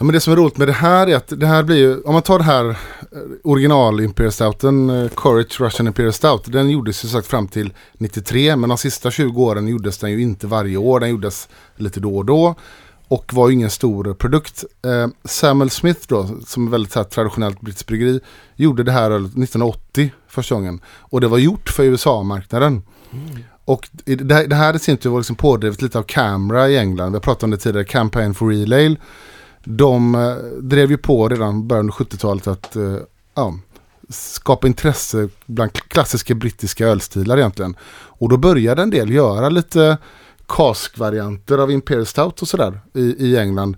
Ja, 0.00 0.04
men 0.04 0.12
det 0.12 0.20
som 0.20 0.32
är 0.32 0.36
roligt 0.36 0.56
med 0.56 0.68
det 0.68 0.72
här 0.72 1.06
är 1.06 1.16
att 1.16 1.32
det 1.40 1.46
här 1.46 1.62
blir 1.62 1.76
ju, 1.76 2.00
om 2.02 2.12
man 2.12 2.22
tar 2.22 2.38
det 2.38 2.44
här 2.44 2.68
eh, 2.70 2.76
original 3.44 4.00
Imperial 4.00 4.32
Stouten, 4.32 4.90
eh, 4.90 5.08
Courage 5.16 5.60
Russian 5.60 5.86
Imperial 5.86 6.12
Stout, 6.12 6.52
den 6.52 6.70
gjordes 6.70 7.04
ju 7.04 7.08
sagt 7.08 7.26
fram 7.26 7.48
till 7.48 7.72
93, 7.98 8.56
men 8.56 8.68
de 8.68 8.78
sista 8.78 9.10
20 9.10 9.42
åren 9.42 9.68
gjordes 9.68 9.98
den 9.98 10.10
ju 10.10 10.22
inte 10.22 10.46
varje 10.46 10.76
år, 10.76 11.00
den 11.00 11.10
gjordes 11.10 11.48
lite 11.76 12.00
då 12.00 12.16
och 12.16 12.24
då. 12.24 12.54
Och 13.08 13.34
var 13.34 13.48
ju 13.48 13.54
ingen 13.54 13.70
stor 13.70 14.14
produkt. 14.14 14.64
Eh, 14.84 15.08
Samuel 15.24 15.70
Smith 15.70 16.00
då, 16.08 16.28
som 16.46 16.66
är 16.66 16.70
väldigt 16.70 16.94
här, 16.94 17.04
traditionellt 17.04 17.60
brittiskt 17.60 17.86
bryggeri, 17.88 18.20
gjorde 18.56 18.82
det 18.82 18.92
här 18.92 19.10
ölet 19.10 19.30
1980 19.30 20.12
första 20.28 20.54
gången. 20.54 20.80
Och 20.98 21.20
det 21.20 21.28
var 21.28 21.38
gjort 21.38 21.68
för 21.68 21.82
USA-marknaden. 21.84 22.82
Och 23.64 23.88
i- 24.04 24.14
det 24.14 24.34
här, 24.34 24.46
det 24.46 24.56
här 24.56 24.76
i 24.76 24.78
sin 24.78 24.96
tur 24.96 25.10
var 25.10 25.18
liksom 25.18 25.36
pådrivet 25.36 25.82
lite 25.82 25.98
av 25.98 26.02
Camera 26.02 26.68
i 26.68 26.76
England. 26.78 27.10
Vi 27.12 27.16
har 27.16 27.20
pratat 27.20 27.42
om 27.42 27.50
det 27.50 27.56
tidigare, 27.56 27.84
Campaign 27.84 28.34
for 28.34 28.48
Real 28.48 28.72
Ale. 28.72 28.96
De 29.64 30.14
eh, 30.14 30.34
drev 30.62 30.90
ju 30.90 30.98
på 30.98 31.28
redan 31.28 31.68
början 31.68 31.88
av 31.88 31.94
70-talet 31.94 32.46
att 32.46 32.76
eh, 32.76 32.96
ja, 33.34 33.54
skapa 34.08 34.66
intresse 34.66 35.28
bland 35.46 35.72
klassiska 35.72 36.34
brittiska 36.34 36.86
ölstilar 36.86 37.38
egentligen. 37.38 37.76
Och 37.92 38.28
då 38.28 38.36
började 38.36 38.82
en 38.82 38.90
del 38.90 39.10
göra 39.10 39.48
lite 39.48 39.98
cask-varianter 40.46 41.58
av 41.58 41.70
Imperial 41.70 42.06
Stout 42.06 42.42
och 42.42 42.48
sådär 42.48 42.80
i, 42.94 43.00
i 43.00 43.38
England. 43.38 43.76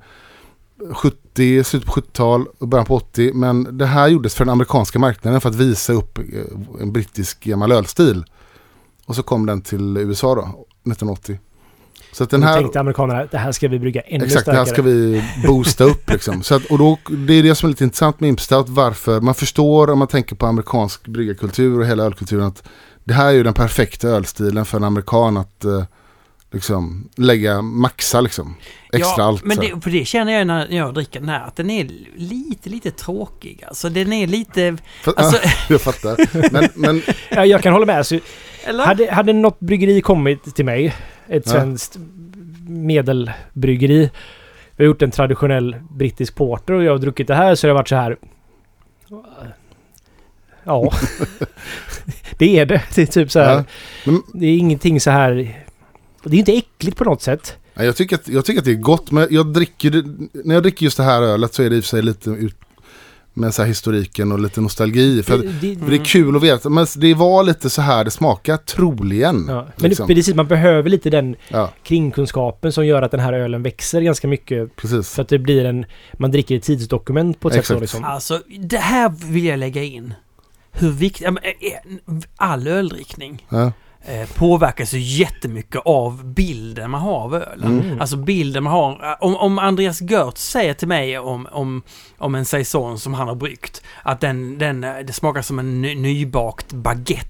70, 0.91 1.65
slutet 1.65 1.89
på 1.89 2.01
70-tal 2.01 2.47
och 2.59 2.69
början 2.69 2.87
på 2.87 2.97
80. 2.97 3.33
Men 3.35 3.79
det 3.79 3.87
här 3.87 4.09
gjordes 4.09 4.35
för 4.35 4.45
den 4.45 4.53
amerikanska 4.53 4.99
marknaden 4.99 5.41
för 5.41 5.49
att 5.49 5.55
visa 5.55 5.93
upp 5.93 6.19
eh, 6.19 6.25
en 6.81 6.93
brittisk 6.93 7.45
gammal 7.45 7.73
ölstil. 7.73 8.25
Och 9.07 9.17
så 9.17 9.23
kom 9.23 9.47
den 9.47 9.63
till 9.63 9.97
USA 9.97 10.35
då, 10.35 10.41
1980. 10.41 11.39
Så 12.13 12.25
att 12.25 12.31
den 12.31 12.43
här... 12.43 12.61
tänkte 12.61 12.81
amerikanerna, 12.81 13.27
det 13.31 13.39
här 13.39 13.53
ska 13.53 13.69
vi 13.69 13.79
brygga 13.79 14.01
ännu 14.01 14.25
Exakt, 14.25 14.35
det 14.35 14.41
starkare. 14.41 14.59
här 14.59 14.65
ska 14.65 14.83
vi 14.83 15.25
boosta 15.47 15.85
upp 15.85 16.11
liksom. 16.11 16.43
Så 16.43 16.55
att, 16.55 16.65
och 16.65 16.79
då, 16.79 16.99
det 17.11 17.35
är 17.35 17.43
det 17.43 17.55
som 17.55 17.67
är 17.67 17.69
lite 17.71 17.85
intressant 17.85 18.21
med 18.21 18.29
Impstout. 18.29 18.69
Varför 18.69 19.21
man 19.21 19.35
förstår 19.35 19.91
om 19.91 19.99
man 19.99 20.09
tänker 20.09 20.37
på 20.37 20.47
amerikansk 20.47 21.07
bryggarkultur 21.09 21.81
och 21.81 21.87
hela 21.87 22.05
ölkulturen 22.05 22.47
att 22.47 22.63
det 23.05 23.15
här 23.15 23.27
är 23.27 23.33
ju 23.33 23.43
den 23.43 23.55
perfekta 23.55 24.09
ölstilen 24.09 24.65
för 24.65 24.77
en 24.77 24.85
amerikan 24.85 25.37
att 25.37 25.65
eh, 25.65 25.85
liksom 26.53 27.09
lägga, 27.17 27.63
maxa 27.63 28.21
liksom. 28.21 28.57
Extra 28.93 29.15
ja, 29.19 29.25
allt. 29.25 29.45
Men 29.45 29.57
det, 29.57 29.81
för 29.83 29.91
det 29.91 30.05
känner 30.05 30.33
jag 30.33 30.47
när 30.47 30.71
jag 30.71 30.95
dricker 30.95 31.21
den 31.21 31.29
här, 31.29 31.47
att 31.47 31.57
den 31.57 31.71
är 31.71 31.91
lite, 32.17 32.71
lite 32.71 32.91
tråkig. 32.91 33.65
Alltså 33.69 33.89
den 33.89 34.13
är 34.13 34.27
lite... 34.27 34.77
För, 35.03 35.15
Alltså, 35.17 35.39
jag 35.69 35.81
fattar. 35.81 36.51
Men, 36.53 36.69
men 36.75 37.03
Ja, 37.31 37.47
jag 37.47 37.63
kan 37.63 37.73
hålla 37.73 37.87
med. 37.87 38.07
Så 38.07 38.19
eller? 38.65 38.85
hade, 38.85 39.11
hade 39.13 39.33
något 39.33 39.61
bryggeri 39.61 40.01
kommit 40.01 40.55
till 40.55 40.65
mig, 40.65 40.95
ett 41.29 41.43
Ja. 41.47 41.53
svenskt 41.53 41.97
medelbryggeri. 42.69 44.11
Vi 44.77 44.85
har 44.85 44.87
gjort 44.87 45.03
en 45.03 45.11
traditionell 45.11 45.77
brittisk 45.91 46.35
porter 46.35 46.75
och 46.75 46.83
jag 46.85 46.93
har 46.93 46.99
druckit 46.99 47.27
det 47.27 47.35
här 47.35 47.55
så 47.55 47.67
har 47.67 47.69
det 47.69 47.75
varit 47.75 47.89
så 47.89 47.97
här. 47.97 48.17
Ja. 50.65 50.93
det 52.39 52.59
är 52.59 52.67
det. 52.67 52.83
Det 52.95 53.03
är 53.03 53.07
typ 53.07 53.31
så 53.31 53.41
här. 53.41 53.55
Ja. 53.57 53.65
Men- 54.05 54.23
Det 54.35 54.47
är 54.47 54.57
ingenting 54.59 55.01
så 55.01 55.11
här. 55.11 55.35
Det 56.25 56.37
är 56.37 56.39
inte 56.39 56.57
äckligt 56.57 56.97
på 56.97 57.05
något 57.05 57.23
sätt. 57.23 57.57
Jag, 57.75 57.97
tycker 57.97 58.17
att, 58.17 58.29
jag 58.29 58.45
tycker 58.45 58.59
att 58.61 58.65
det 58.65 58.71
är 58.71 58.75
gott, 58.75 59.11
men 59.11 59.27
jag 59.31 59.53
dricker 59.53 60.05
när 60.45 60.55
jag 60.55 60.63
dricker 60.63 60.85
just 60.85 60.97
det 60.97 61.03
här 61.03 61.23
ölet 61.23 61.55
så 61.55 61.63
är 61.63 61.71
det 61.71 61.77
i 61.77 61.81
och 61.81 61.85
för 61.85 61.89
sig 61.89 62.03
lite 62.03 62.31
ut 62.31 62.57
med 63.35 63.55
så 63.55 63.63
här 63.63 63.69
historiken 63.69 64.33
och 64.33 64.39
lite 64.41 64.61
nostalgi. 64.61 65.23
För, 65.23 65.39
det, 65.39 65.49
det, 65.61 65.79
för 65.81 65.91
det 65.91 65.97
är 65.97 66.05
kul 66.05 66.37
att 66.37 66.43
veta, 66.43 66.69
men 66.69 66.87
det 66.97 67.15
var 67.15 67.43
lite 67.45 67.71
så 67.71 67.83
här 67.83 68.05
det 68.05 68.11
smakar 68.11 68.57
troligen. 68.57 69.45
ja. 69.49 69.67
Men 69.77 69.89
liksom. 69.89 70.07
det, 70.09 70.15
precis, 70.15 70.35
man 70.35 70.47
behöver 70.49 70.91
lite 70.91 71.11
den 71.11 71.37
Ja, 71.49 71.71
kringkunskapen 71.83 72.73
som 72.73 72.87
gör 72.87 73.03
att 73.03 73.11
den 73.11 73.21
här 73.21 73.33
ölen 73.33 73.63
växer 73.63 74.01
ganska 74.01 74.29
mycket. 74.29 74.77
precis. 74.77 75.15
För 75.15 75.23
att 75.23 75.29
det 75.29 75.39
blir 75.39 75.65
en... 75.65 75.85
Man 76.13 76.31
dricker 76.31 76.57
ett 76.57 76.63
tidsdokument 76.63 77.41
på 77.41 77.49
ett 77.49 77.55
sätt 77.55 77.61
Exakt. 77.61 77.79
så 77.79 77.81
liksom. 77.81 78.05
Alltså, 78.05 78.41
det 78.61 78.79
här 78.79 79.13
vill 79.33 79.45
jag 79.45 79.59
lägga 79.59 79.83
in. 79.83 80.15
Hur 80.73 80.91
viktigt... 80.91 81.25
men, 81.27 81.39
eh, 81.45 82.13
All 82.37 82.67
öldrickning 82.69 83.47
Ja. 83.49 83.73
Eh, 84.05 84.29
påverkas 84.35 84.95
ju 84.95 84.99
jättemycket 84.99 85.81
av 85.85 86.25
bilden 86.25 86.91
man 86.91 87.01
har 87.01 87.13
av 87.21 87.35
ölen. 87.35 87.81
Mm. 87.81 88.01
Alltså 88.01 88.17
bilden 88.17 88.63
man 88.63 88.73
har. 88.73 89.17
Om, 89.21 89.37
om 89.37 89.59
Andreas 89.59 90.01
Görtz 90.01 90.49
säger 90.51 90.75
till 90.75 90.89
mig 90.89 91.19
om, 91.19 91.49
om, 91.53 91.83
om 92.19 92.35
en 92.35 92.45
saison 92.45 92.99
som 92.99 93.15
han 93.15 93.29
har 93.29 93.35
bryggt, 93.35 93.83
att 94.03 94.21
den, 94.21 94.59
den, 94.59 94.85
eh, 94.85 94.95
det 95.07 95.13
smakar 95.13 95.43
som 95.43 95.59
en 95.59 95.83
ny, 95.83 95.95
nybakt 95.95 96.73
baguette 96.73 97.29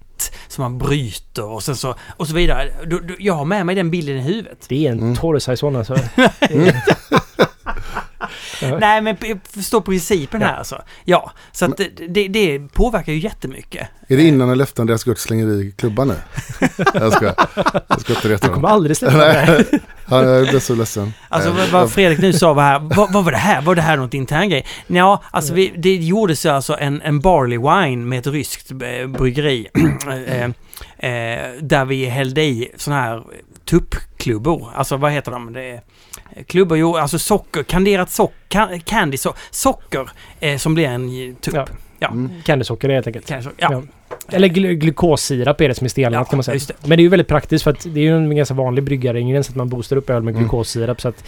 som 0.48 0.62
man 0.62 0.78
bryter 0.78 1.44
och 1.44 1.62
sen 1.62 1.76
så, 1.76 1.94
och 2.16 2.28
så 2.28 2.34
vidare. 2.34 2.72
Då, 2.86 2.98
då, 2.98 3.14
jag 3.18 3.34
har 3.34 3.44
med 3.44 3.66
mig 3.66 3.74
den 3.74 3.90
bilden 3.90 4.16
i 4.16 4.20
huvudet. 4.20 4.64
Det 4.68 4.86
är 4.86 4.92
en 4.92 4.98
Mm. 5.00 5.16
torr 5.16 5.38
saison 5.38 5.76
alltså. 5.76 5.96
Nej 8.80 9.00
men 9.00 9.16
p- 9.16 9.36
förstå 9.50 9.80
principen 9.80 10.42
här 10.42 10.56
alltså. 10.56 10.82
Ja, 11.04 11.32
så 11.52 11.64
att 11.64 11.76
det, 11.76 11.88
det, 12.08 12.28
det 12.28 12.58
påverkar 12.72 13.12
ju 13.12 13.18
jättemycket. 13.18 13.88
Är 14.08 14.16
det 14.16 14.22
innan 14.22 14.50
eller 14.50 14.64
efter 14.64 14.80
Andreas 14.80 15.04
Gurt 15.04 15.18
slänger 15.18 15.46
i 15.62 15.72
klubban 15.72 16.08
nu? 16.08 16.14
jag 16.94 17.12
ska, 17.12 17.34
jag 17.88 18.00
ska 18.00 18.12
inte 18.14 18.28
reta 18.28 18.46
Du 18.48 18.54
kommer 18.54 18.68
aldrig 18.68 18.96
släppa 18.96 19.16
det. 19.16 19.64
Ja, 20.06 20.24
jag 20.24 20.48
blev 20.48 20.60
så 20.60 20.74
ledsen. 20.74 21.12
Alltså 21.28 21.54
vad, 21.72 21.92
Fredrik 21.92 22.18
nu 22.18 22.32
sa 22.32 22.52
var 22.52 22.62
här, 22.62 22.78
vad, 22.78 23.12
vad 23.12 23.24
var 23.24 23.32
det 23.32 23.38
här? 23.38 23.62
Var 23.62 23.74
det 23.74 23.82
här 23.82 23.96
något 23.96 24.14
intern 24.14 24.48
grej? 24.48 24.66
Ja, 24.86 25.22
alltså 25.30 25.54
vi, 25.54 25.72
det 25.76 25.94
gjordes 25.96 26.46
ju 26.46 26.48
alltså 26.50 26.76
en, 26.78 27.02
en 27.02 27.20
barley 27.20 27.58
wine 27.58 28.04
med 28.06 28.18
ett 28.18 28.26
ryskt 28.26 28.70
eh, 28.70 29.06
bryggeri. 29.06 29.66
eh, 30.26 30.44
eh, 30.44 31.52
där 31.60 31.84
vi 31.84 32.04
hällde 32.06 32.42
i 32.42 32.72
sådana 32.76 33.02
här 33.02 33.22
tuppklubbor. 33.64 34.70
Alltså 34.74 34.96
vad 34.96 35.12
heter 35.12 35.32
de? 35.32 35.52
Det 35.52 35.62
är 35.70 35.80
klubbor, 36.46 36.78
jo, 36.78 36.96
alltså 36.96 37.18
socker, 37.18 37.62
kanderat 37.62 38.10
socker, 38.10 38.78
candy, 38.78 39.16
so, 39.16 39.34
socker 39.50 40.10
eh, 40.40 40.58
som 40.58 40.74
blir 40.74 40.86
en 40.86 41.08
eh, 41.08 41.34
tupp. 41.34 41.54
Ja. 41.54 41.66
Ja. 42.02 42.08
Mm. 42.10 42.30
Candysocker 42.44 42.88
helt 42.88 43.06
enkelt. 43.06 43.26
Candy, 43.26 43.48
ja. 43.56 43.68
Ja. 43.72 43.82
Eller 44.28 44.48
gl 44.48 44.66
glukossirap 44.66 45.60
är 45.60 45.68
det 45.68 45.74
som 45.74 45.84
är 45.84 45.88
stelnat 45.88 46.12
Ja, 46.12 46.24
kan 46.24 46.36
man 46.36 46.44
säga. 46.44 46.54
just 46.54 46.68
det. 46.68 46.74
Men 46.80 46.90
det 46.90 47.00
är 47.00 47.02
ju 47.02 47.08
väldigt 47.08 47.28
praktiskt 47.28 47.64
för 47.64 47.70
att 47.70 47.86
det 47.94 48.00
är 48.00 48.04
ju 48.04 48.16
en 48.16 48.36
ganska 48.36 48.54
vanlig 48.54 48.84
bryggaringrediens 48.84 49.48
att 49.50 49.56
man 49.56 49.68
boostar 49.68 49.96
upp 49.96 50.10
öl 50.10 50.22
med 50.22 50.32
Mm. 50.32 50.42
glukossirap 50.42 51.00
så 51.00 51.08
att 51.08 51.24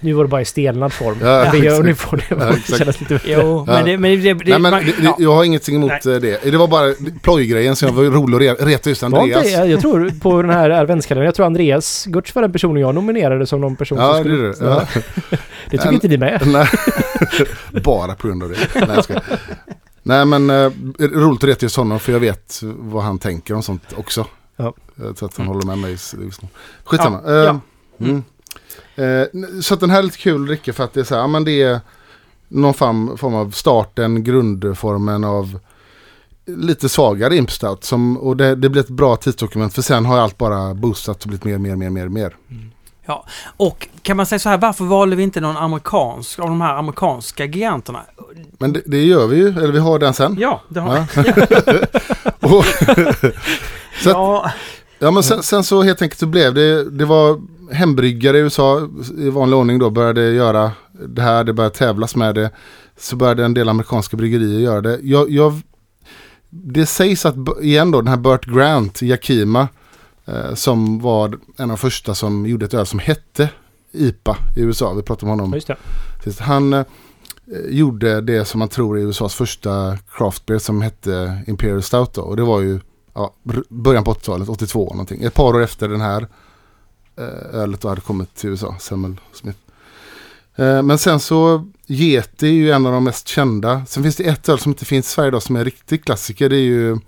nu 0.00 0.12
var 0.12 0.24
det 0.24 0.28
bara 0.28 0.40
i 0.40 0.44
stelnad 0.44 0.92
form. 0.92 1.16
Ja, 1.22 1.44
exakt. 1.44 1.84
nu 1.84 1.94
får 1.94 2.16
det 2.16 2.22
Ja, 2.28 2.76
kännas 2.78 3.00
lite 3.00 3.14
bättre. 3.14 3.32
Jo, 3.32 3.64
men 3.66 3.84
det... 3.84 3.98
Men 3.98 4.10
det, 4.22 4.34
det, 4.34 4.44
Nej, 4.44 4.58
men 4.58 4.62
man, 4.70 4.84
det, 4.84 4.92
ja. 5.02 5.16
jag 5.18 5.34
har 5.34 5.44
ingenting 5.44 5.76
emot 5.76 5.90
eh, 6.06 6.14
det. 6.14 6.42
Det 6.50 6.56
var 6.56 6.68
bara 6.68 6.94
plojgrejen 7.22 7.76
som 7.76 7.88
jag 7.88 7.94
var 7.94 8.04
rolig 8.04 8.48
att 8.48 8.58
re- 8.60 8.66
reta 8.66 8.88
just 8.88 9.02
Var 9.02 9.08
inte, 9.08 9.18
Andreas. 9.38 9.52
jag, 9.52 9.68
jag 9.68 9.80
tror 9.80 10.10
på 10.20 10.42
den 10.42 10.50
här 10.50 10.70
adventskalendern, 10.70 11.26
jag 11.26 11.34
tror 11.34 11.46
Andreas 11.46 12.04
Gurtz 12.08 12.34
var 12.34 12.42
den 12.42 12.52
personen 12.52 12.82
jag 12.82 12.94
nominerade 12.94 13.46
som 13.46 13.60
någon 13.60 13.76
person 13.76 13.98
som 13.98 14.06
Ja, 14.06 14.12
det 14.14 14.20
skulle... 14.20 14.36
det. 14.48 14.54
Ja. 14.60 14.82
Det 15.70 15.78
tycker 15.78 15.92
inte 15.92 16.08
ni 16.08 16.16
med. 16.18 16.42
Nej, 16.46 16.66
bara 17.84 18.14
på 18.14 18.26
grund 18.28 18.42
av 18.42 18.48
det. 18.48 18.56
Nej, 18.74 18.88
jag 18.94 19.04
ska. 19.04 19.14
Nej 20.06 20.24
men 20.24 20.50
eh, 20.50 20.70
roligt 20.98 21.42
att 21.42 21.48
reta 21.48 21.64
just 21.64 21.76
honom 21.76 22.00
för 22.00 22.12
jag 22.12 22.20
vet 22.20 22.60
vad 22.62 23.02
han 23.02 23.18
tänker 23.18 23.54
om 23.54 23.62
sånt 23.62 23.82
också. 23.96 24.26
Ja. 24.56 24.74
Tror 24.96 25.24
att 25.24 25.36
han 25.36 25.46
håller 25.46 25.66
med 25.66 25.78
mig. 25.78 25.96
Skitsamma. 26.84 27.20
Ja, 27.24 27.30
Eh, 27.30 27.44
ja. 27.44 27.60
Mm. 27.98 28.22
Eh, 28.94 29.60
så 29.60 29.74
att 29.74 29.80
den 29.80 29.90
här 29.90 29.98
är 29.98 30.02
lite 30.02 30.18
kul 30.18 30.46
dricka 30.46 30.72
för 30.72 30.84
att 30.84 30.92
det 30.92 31.00
är 31.00 31.04
så 31.04 31.14
här, 31.14 31.28
men 31.28 31.44
det 31.44 31.62
är 31.62 31.80
någon 32.48 32.74
form, 32.74 33.34
av 33.34 33.50
starten, 33.50 34.24
grundformen 34.24 35.24
av 35.24 35.58
lite 36.46 36.88
svagare 36.88 37.36
impstout. 37.36 37.84
Som, 37.84 38.16
och 38.16 38.36
det, 38.36 38.54
det 38.54 38.68
blir 38.68 38.82
ett 38.82 38.88
bra 38.88 39.16
tidsdokument 39.16 39.74
för 39.74 39.82
sen 39.82 40.04
har 40.04 40.18
allt 40.18 40.38
bara 40.38 40.74
boostat 40.74 41.22
och 41.22 41.28
blivit 41.28 41.44
mer, 41.44 41.58
mer, 41.58 41.76
mer, 41.76 41.90
mer, 41.90 42.08
mer. 42.08 42.36
Och 43.56 43.88
kan 44.02 44.16
man 44.16 44.26
säga 44.26 44.38
så 44.38 44.48
här, 44.48 44.58
varför 44.58 44.84
valde 44.84 45.16
vi 45.16 45.22
inte 45.22 45.40
någon 45.40 45.56
amerikansk 45.56 46.38
av 46.38 46.48
de 46.48 46.60
här 46.60 46.74
amerikanska 46.76 47.44
giganterna? 47.44 48.00
Men 48.58 48.72
det, 48.72 48.82
det 48.86 49.02
gör 49.04 49.26
vi 49.26 49.36
ju, 49.36 49.48
eller 49.48 49.72
vi 49.72 49.78
har 49.78 49.98
den 49.98 50.14
sen. 50.14 50.36
Ja, 50.40 50.62
det 50.68 50.80
har 50.80 50.96
Ja. 50.96 51.06
Och, 52.40 52.64
Så 54.02 54.10
att- 54.10 54.16
ja. 54.16 54.50
Ja 54.98 55.10
men 55.10 55.22
sen, 55.22 55.42
sen 55.42 55.64
så 55.64 55.82
helt 55.82 56.02
enkelt 56.02 56.20
så 56.20 56.26
blev 56.26 56.54
det, 56.54 56.90
det 56.90 57.04
var 57.04 57.40
hembryggare 57.74 58.36
i 58.38 58.40
USA 58.40 58.88
i 59.18 59.30
vanlig 59.30 59.58
ordning 59.58 59.78
då 59.78 59.90
började 59.90 60.30
göra 60.30 60.72
det 61.08 61.22
här, 61.22 61.44
det 61.44 61.52
började 61.52 61.74
tävlas 61.74 62.16
med 62.16 62.34
det. 62.34 62.50
Så 62.98 63.16
började 63.16 63.44
en 63.44 63.54
del 63.54 63.68
amerikanska 63.68 64.16
bryggerier 64.16 64.60
göra 64.60 64.80
det. 64.80 64.98
Jag, 65.02 65.30
jag, 65.30 65.60
det 66.50 66.86
sägs 66.86 67.26
att, 67.26 67.34
igen 67.62 67.90
då, 67.90 68.00
den 68.00 68.08
här 68.08 68.16
Burt 68.16 68.44
Grant, 68.46 69.02
Yakima, 69.02 69.68
eh, 70.26 70.54
som 70.54 71.00
var 71.00 71.28
en 71.28 71.38
av 71.56 71.68
de 71.68 71.78
första 71.78 72.14
som 72.14 72.46
gjorde 72.46 72.64
ett 72.64 72.74
öl 72.74 72.86
som 72.86 72.98
hette 72.98 73.48
IPA 73.92 74.36
i 74.56 74.60
USA. 74.60 74.92
Vi 74.92 75.02
pratade 75.02 75.32
om 75.32 75.38
honom. 75.40 75.60
Han 76.40 76.72
eh, 76.72 76.84
gjorde 77.68 78.20
det 78.20 78.44
som 78.44 78.58
man 78.58 78.68
tror 78.68 78.98
är 78.98 79.02
USAs 79.02 79.34
första 79.34 79.98
craft 80.10 80.46
beer 80.46 80.58
som 80.58 80.82
hette 80.82 81.42
Imperial 81.46 81.82
Stout 81.82 82.14
då. 82.14 82.22
Och 82.22 82.36
det 82.36 82.42
var 82.42 82.60
ju 82.60 82.80
ja, 83.14 83.34
början 83.68 84.04
på 84.04 84.14
80-talet, 84.14 84.48
82 84.48 84.84
någonting. 84.84 85.22
Ett 85.22 85.34
par 85.34 85.54
år 85.54 85.62
efter 85.62 85.88
den 85.88 86.00
här 86.00 86.28
eh, 87.16 87.60
ölet 87.60 87.80
då 87.80 87.88
hade 87.88 88.00
kommit 88.00 88.34
till 88.34 88.50
USA, 88.50 88.76
Samuel 88.78 89.20
Smith. 89.32 89.58
Eh, 90.56 90.82
men 90.82 90.98
sen 90.98 91.20
så, 91.20 91.68
Yeti 91.86 92.46
är 92.46 92.52
ju 92.52 92.70
en 92.70 92.86
av 92.86 92.92
de 92.92 93.04
mest 93.04 93.28
kända. 93.28 93.86
Sen 93.86 94.02
finns 94.02 94.16
det 94.16 94.24
ett 94.24 94.48
öl 94.48 94.58
som 94.58 94.72
inte 94.72 94.84
finns 94.84 95.06
i 95.06 95.10
Sverige 95.10 95.28
idag 95.28 95.42
som 95.42 95.56
är 95.56 95.60
en 95.60 95.64
riktig 95.64 96.04
klassiker. 96.04 96.48
Det 96.48 96.56
är 96.56 96.60
ju 96.60 96.98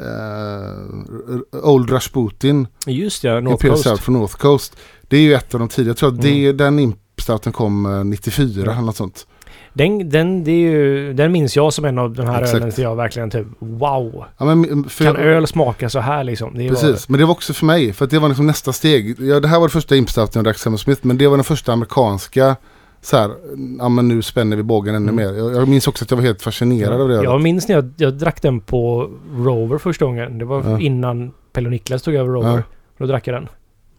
eh, 0.00 1.60
Old 1.68 1.90
Rasputin. 1.92 2.66
Just 2.86 3.24
ja, 3.24 3.40
North 3.40 3.52
Imperial 3.66 3.82
Coast. 3.82 4.02
Från 4.02 4.14
North 4.14 4.34
Coast. 4.36 4.76
Det 5.08 5.16
är 5.16 5.20
ju 5.20 5.34
ett 5.34 5.54
av 5.54 5.60
de 5.60 5.68
tidiga. 5.68 5.90
Jag 5.90 5.96
tror 5.96 6.08
att 6.14 6.20
det, 6.22 6.44
Mm. 6.44 6.56
den 6.56 6.78
Impstouten 6.78 7.52
kom 7.52 7.86
eh, 7.86 8.04
94 8.04 8.62
Ja. 8.66 8.72
eller 8.72 8.82
något 8.82 8.96
sånt. 8.96 9.26
Den, 9.74 10.10
den, 10.10 10.44
det 10.44 10.50
är 10.50 10.70
ju, 10.72 11.12
den 11.12 11.32
minns 11.32 11.56
jag 11.56 11.72
som 11.72 11.84
en 11.84 11.98
av 11.98 12.14
de 12.14 12.26
här 12.26 12.42
Exakt. 12.42 12.56
ölen 12.56 12.72
som 12.72 12.84
jag 12.84 12.96
verkligen 12.96 13.30
typ 13.30 13.46
wow. 13.58 14.24
Ja, 14.38 14.44
men, 14.54 14.84
för 14.84 15.04
Kan 15.04 15.14
jag- 15.14 15.24
öl 15.24 15.46
smaka 15.46 15.88
så 15.90 16.00
här 16.00 16.24
liksom? 16.24 16.54
Det 16.54 16.62
var- 16.62 16.68
Precis, 16.68 17.08
men 17.08 17.20
det 17.20 17.26
var 17.26 17.32
också 17.32 17.52
för 17.52 17.66
mig. 17.66 17.92
För 17.92 18.06
det 18.06 18.18
var 18.18 18.28
liksom 18.28 18.46
nästa 18.46 18.72
steg. 18.72 19.16
Ja, 19.20 19.40
det 19.40 19.48
här 19.48 19.58
var 19.60 19.66
det 19.68 19.72
första 19.72 19.96
Impstouten 19.96 20.32
jag 20.40 20.44
drack 20.44 20.58
Sam 20.58 20.78
Smith. 20.78 21.00
Men 21.06 21.18
det 21.18 21.26
var 21.28 21.36
den 21.36 21.44
första 21.44 21.72
amerikanska. 21.72 22.56
Så 23.00 23.16
här, 23.16 23.30
ja 23.78 23.88
men 23.88 24.08
nu 24.08 24.22
spänner 24.22 24.56
vi 24.56 24.62
bågen 24.62 24.94
ännu 24.94 25.12
Mm. 25.12 25.16
mer. 25.16 25.38
Jag, 25.42 25.54
jag 25.54 25.68
minns 25.68 25.88
också 25.88 26.04
att 26.04 26.10
jag 26.10 26.16
var 26.16 26.24
helt 26.24 26.42
fascinerad 26.42 27.00
av 27.00 27.08
det. 27.08 27.14
Jag 27.14 27.40
minns 27.40 27.68
när 27.68 27.74
jag, 27.74 27.90
jag 27.96 28.14
drack 28.14 28.42
den 28.42 28.60
på 28.60 29.10
Rover 29.36 29.78
första 29.78 30.04
gången. 30.04 30.38
Det 30.38 30.44
var 30.44 30.70
Ja. 30.70 30.80
innan 30.80 31.32
Pelle 31.52 31.66
och 31.66 31.70
Niklas 31.72 32.02
tog 32.02 32.14
över 32.14 32.30
Rover. 32.30 32.48
Ja. 32.56 32.62
Då 32.98 33.06
drack 33.06 33.26
jag 33.26 33.34
den. 33.34 33.48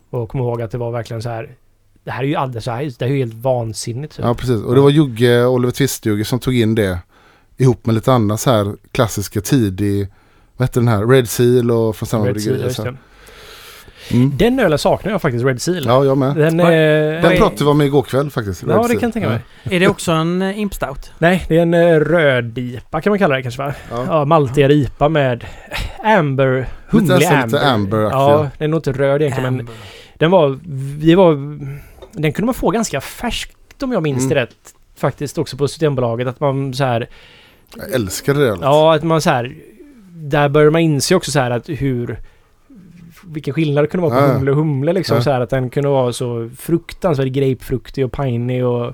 Och 0.09 0.30
kom 0.30 0.39
ihåg 0.39 0.61
att 0.61 0.71
det 0.71 0.77
var 0.77 0.91
verkligen 0.91 1.21
så 1.21 1.30
här. 1.30 1.55
Det 2.03 2.11
här 2.11 2.23
är 2.23 2.27
ju 2.27 2.35
alldeles 2.35 2.63
så 2.65 2.71
här. 2.71 2.84
Det 2.99 3.05
här 3.05 3.11
är 3.11 3.15
ju 3.15 3.19
helt 3.19 3.34
vansinnigt. 3.34 4.15
typ. 4.15 4.26
Ja, 4.26 4.34
precis. 4.34 4.63
Och 4.63 4.76
det 4.76 4.81
var 4.81 4.89
Jugge, 4.89 5.45
Oliver 5.45 5.71
Twist-Jugge 5.73 6.23
som 6.23 6.39
tog 6.39 6.55
in 6.55 6.76
det. 6.76 6.99
Ihop 7.57 7.85
med 7.85 7.95
lite 7.95 8.13
andra 8.13 8.38
så 8.38 8.51
här 8.51 8.76
klassiska 8.91 9.41
tidig. 9.41 10.07
Vad 10.57 10.67
hette 10.67 10.80
den 10.80 10.88
här? 10.88 11.05
Red 11.07 11.30
Seal 11.30 11.71
och 11.71 11.95
från 11.95 12.07
samma 12.07 12.26
Red 12.27 12.41
Seal, 12.41 12.53
bryggeri. 12.53 12.63
just 12.63 12.76
så 12.76 12.84
här. 12.84 12.91
det. 12.91 12.97
Mm. 14.11 14.31
Den 14.38 14.60
ölen 14.60 14.80
saknar 14.80 15.11
jag 15.11 15.22
faktiskt, 15.22 15.45
Red 15.45 15.61
Seal. 15.61 15.86
Ja, 15.86 16.06
jag 16.06 16.18
med. 16.18 16.36
Den, 16.36 16.60
eh, 16.60 16.65
Den 17.22 17.38
pratade 17.38 17.64
vi 17.64 17.69
om 17.69 17.81
igår 17.81 18.02
kväll 18.02 18.30
faktiskt. 18.31 18.64
Red 18.64 18.72
Ja, 18.72 18.77
det 18.81 18.88
Seal. 18.88 18.99
kan 18.99 19.07
jag 19.07 19.14
tänka 19.14 19.30
mig. 19.30 19.40
Är 19.64 19.80
det 19.80 19.88
också 19.88 20.11
en 20.11 20.41
uh, 20.41 20.60
impstout? 20.60 21.11
Nej, 21.18 21.45
det 21.48 21.57
är 21.57 21.61
en 21.61 21.73
uh, 21.73 21.99
röd-IPA 21.99 23.02
kan 23.02 23.11
man 23.11 23.19
kalla 23.19 23.36
det 23.36 23.41
kanske 23.41 23.61
va? 23.64 23.73
Ja. 23.91 24.06
Ja, 24.07 24.26
maltigare 24.26 24.73
IPA 24.73 25.10
med 25.10 25.45
amber, 26.03 26.68
humlig 26.90 27.10
nästan 27.10 27.34
amber. 27.38 27.48
lite 27.57 27.68
amber-aktig. 27.69 28.18
Ja, 28.19 28.49
den 28.57 28.65
är 28.65 28.68
nog 28.68 28.77
inte 28.77 28.91
röd 28.91 29.22
egentligen 29.22 29.53
men 29.53 29.60
Amber. 29.60 29.73
den 30.18 30.31
var, 30.31 30.60
vi 30.99 31.15
var, 31.15 31.34
den 32.11 32.34
kunde 32.34 32.45
man 32.45 32.53
få 32.56 32.69
ganska 32.72 33.02
färskt 33.02 33.84
om 33.84 33.91
jag 33.91 34.03
minns 34.03 34.23
Mm. 34.23 34.30
det 34.30 34.41
rätt. 34.41 34.73
Faktiskt 34.98 35.38
också 35.38 35.57
på 35.57 35.68
Systembolaget 35.68 36.27
att 36.27 36.40
man 36.40 36.73
så 36.73 36.84
här, 36.84 37.10
Jag 37.77 37.91
älskade 37.91 38.40
det. 38.49 38.57
ja 38.61 38.95
att 38.95 39.03
man 39.03 39.22
så 39.22 39.30
här, 39.30 39.56
där 40.14 40.49
börjar 40.49 40.72
man 40.72 40.81
inse 40.81 41.15
också 41.15 41.31
så 41.31 41.40
här 41.40 41.52
att 41.52 41.69
hur 41.69 42.18
vilken 43.25 43.53
skillnad 43.53 43.83
det 43.83 43.87
kunde 43.87 44.07
vara 44.09 44.19
på 44.19 44.25
Ja, 44.25 44.27
ja. 44.27 44.33
humle 44.33 44.51
och 44.51 44.57
humle 44.57 44.93
liksom 44.93 45.15
Ja. 45.17 45.23
så 45.23 45.31
här 45.31 45.41
att 45.41 45.49
den 45.49 45.69
kunde 45.69 45.89
vara 45.89 46.13
så 46.13 46.49
fruktansvärt 46.57 47.27
grapefruktig 47.27 48.05
och 48.05 48.11
piney 48.11 48.63
och 48.63 48.93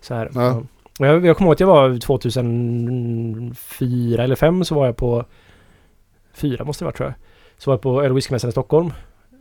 så 0.00 0.14
här. 0.14 0.30
Ja. 0.34 0.62
Ja. 0.98 1.06
Jag, 1.06 1.26
jag 1.26 1.36
kommer 1.36 1.48
ihåg 1.48 1.54
att 1.54 1.60
jag 1.60 1.66
var 1.66 1.98
2004 2.00 4.24
eller 4.24 4.36
5 4.36 4.64
så 4.64 4.74
var 4.74 4.86
jag 4.86 4.96
på 4.96 5.24
fyra 6.34 6.64
måste 6.64 6.84
det 6.84 6.86
vara 6.86 6.96
tror 6.96 7.08
jag. 7.08 7.14
Så 7.58 7.70
var 7.70 7.74
jag 7.74 7.80
på 7.82 8.02
öl 8.02 8.10
och 8.10 8.16
whiskymässan 8.16 8.48
i 8.48 8.52
Stockholm. 8.52 8.92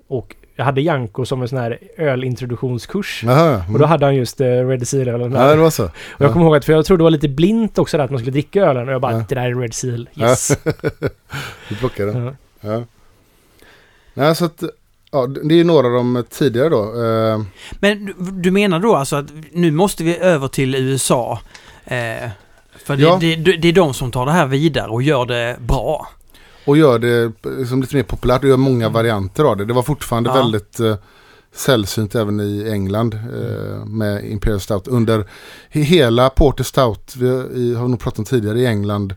Och 0.07 0.35
jag 0.55 0.65
hade 0.65 0.81
Janko 0.81 1.25
som 1.25 1.41
en 1.41 1.47
sån 1.47 1.57
här 1.57 1.79
ölintroduktionskurs. 1.97 3.21
Jaha, 3.25 3.51
ja. 3.67 3.73
Och 3.73 3.79
då 3.79 3.85
hade 3.85 4.05
han 4.05 4.15
just 4.15 4.41
uh, 4.41 4.45
Red 4.67 4.87
Seal 4.87 5.07
ölen. 5.07 5.31
Ja, 5.31 5.55
det 5.55 5.61
var 5.61 5.69
så. 5.69 5.83
Och 5.85 5.91
jag 6.17 6.33
kommer 6.33 6.45
ihåg 6.45 6.55
att, 6.55 6.65
för 6.65 6.73
jag 6.73 6.85
trodde 6.85 6.99
det 6.99 7.03
var 7.03 7.11
lite 7.11 7.29
blint 7.29 7.77
också 7.77 7.97
där 7.97 8.03
att 8.03 8.09
man 8.11 8.19
skulle 8.19 8.31
dricka 8.31 8.61
ölen. 8.61 8.87
Och 8.87 8.93
jag 8.93 9.01
bara, 9.01 9.11
Ja. 9.11 9.23
det 9.29 9.35
där 9.35 9.41
är 9.51 9.55
Red 9.55 9.73
Seal. 9.73 10.09
Yes. 10.15 10.57
Du 11.69 11.75
plockade 11.75 12.11
den. 12.13 12.35
Ja. 12.61 12.83
Nej, 14.17 14.35
så 14.35 14.45
att, 14.45 14.63
ja, 15.11 15.27
det 15.27 15.59
är 15.59 15.63
några 15.63 15.87
av 15.87 15.93
de 15.93 16.23
tidigare 16.29 16.69
då. 16.69 17.03
Eh, 17.03 17.41
Men 17.79 18.13
du, 18.41 18.51
menar 18.51 18.79
då 18.79 18.95
alltså 18.95 19.15
att 19.15 19.25
nu 19.51 19.71
måste 19.71 20.03
vi 20.03 20.17
över 20.17 20.47
till 20.47 20.75
USA? 20.75 21.39
Eh, 21.85 22.29
för 22.85 22.95
det, 22.95 23.01
Ja. 23.03 23.17
det, 23.21 23.35
det, 23.35 23.67
är 23.67 23.73
de 23.73 23.93
som 23.93 24.11
tar 24.11 24.25
det 24.25 24.31
här 24.31 24.45
vidare 24.45 24.87
och 24.89 25.01
gör 25.01 25.25
det 25.25 25.57
bra. 25.59 26.07
och 26.65 26.77
gör 26.77 26.99
det 26.99 27.31
liksom 27.59 27.81
lite 27.81 27.95
mer 27.95 28.03
populärt 28.03 28.43
och 28.43 28.49
gör 28.49 28.57
många 28.57 28.89
varianter 28.89 29.43
av 29.43 29.57
det. 29.57 29.65
Det 29.65 29.73
var 29.73 29.83
fortfarande 29.83 30.29
Mm. 30.29 30.37
Ja. 30.39 30.43
väldigt 30.43 30.79
sällsynt 31.55 32.15
även 32.15 32.39
i 32.39 32.69
England 32.71 33.13
eh, 33.13 33.85
med 33.85 34.25
Imperial 34.25 34.59
Stout. 34.59 34.87
Under 34.87 35.19
he- 35.71 35.81
hela 35.81 36.29
Porter 36.29 36.63
Stout, 36.63 37.15
vi 37.15 37.75
har- 37.75 37.87
nog 37.87 37.99
pratat 37.99 38.19
om 38.19 38.25
tidigare, 38.25 38.59
i 38.59 38.65
England 38.65 39.15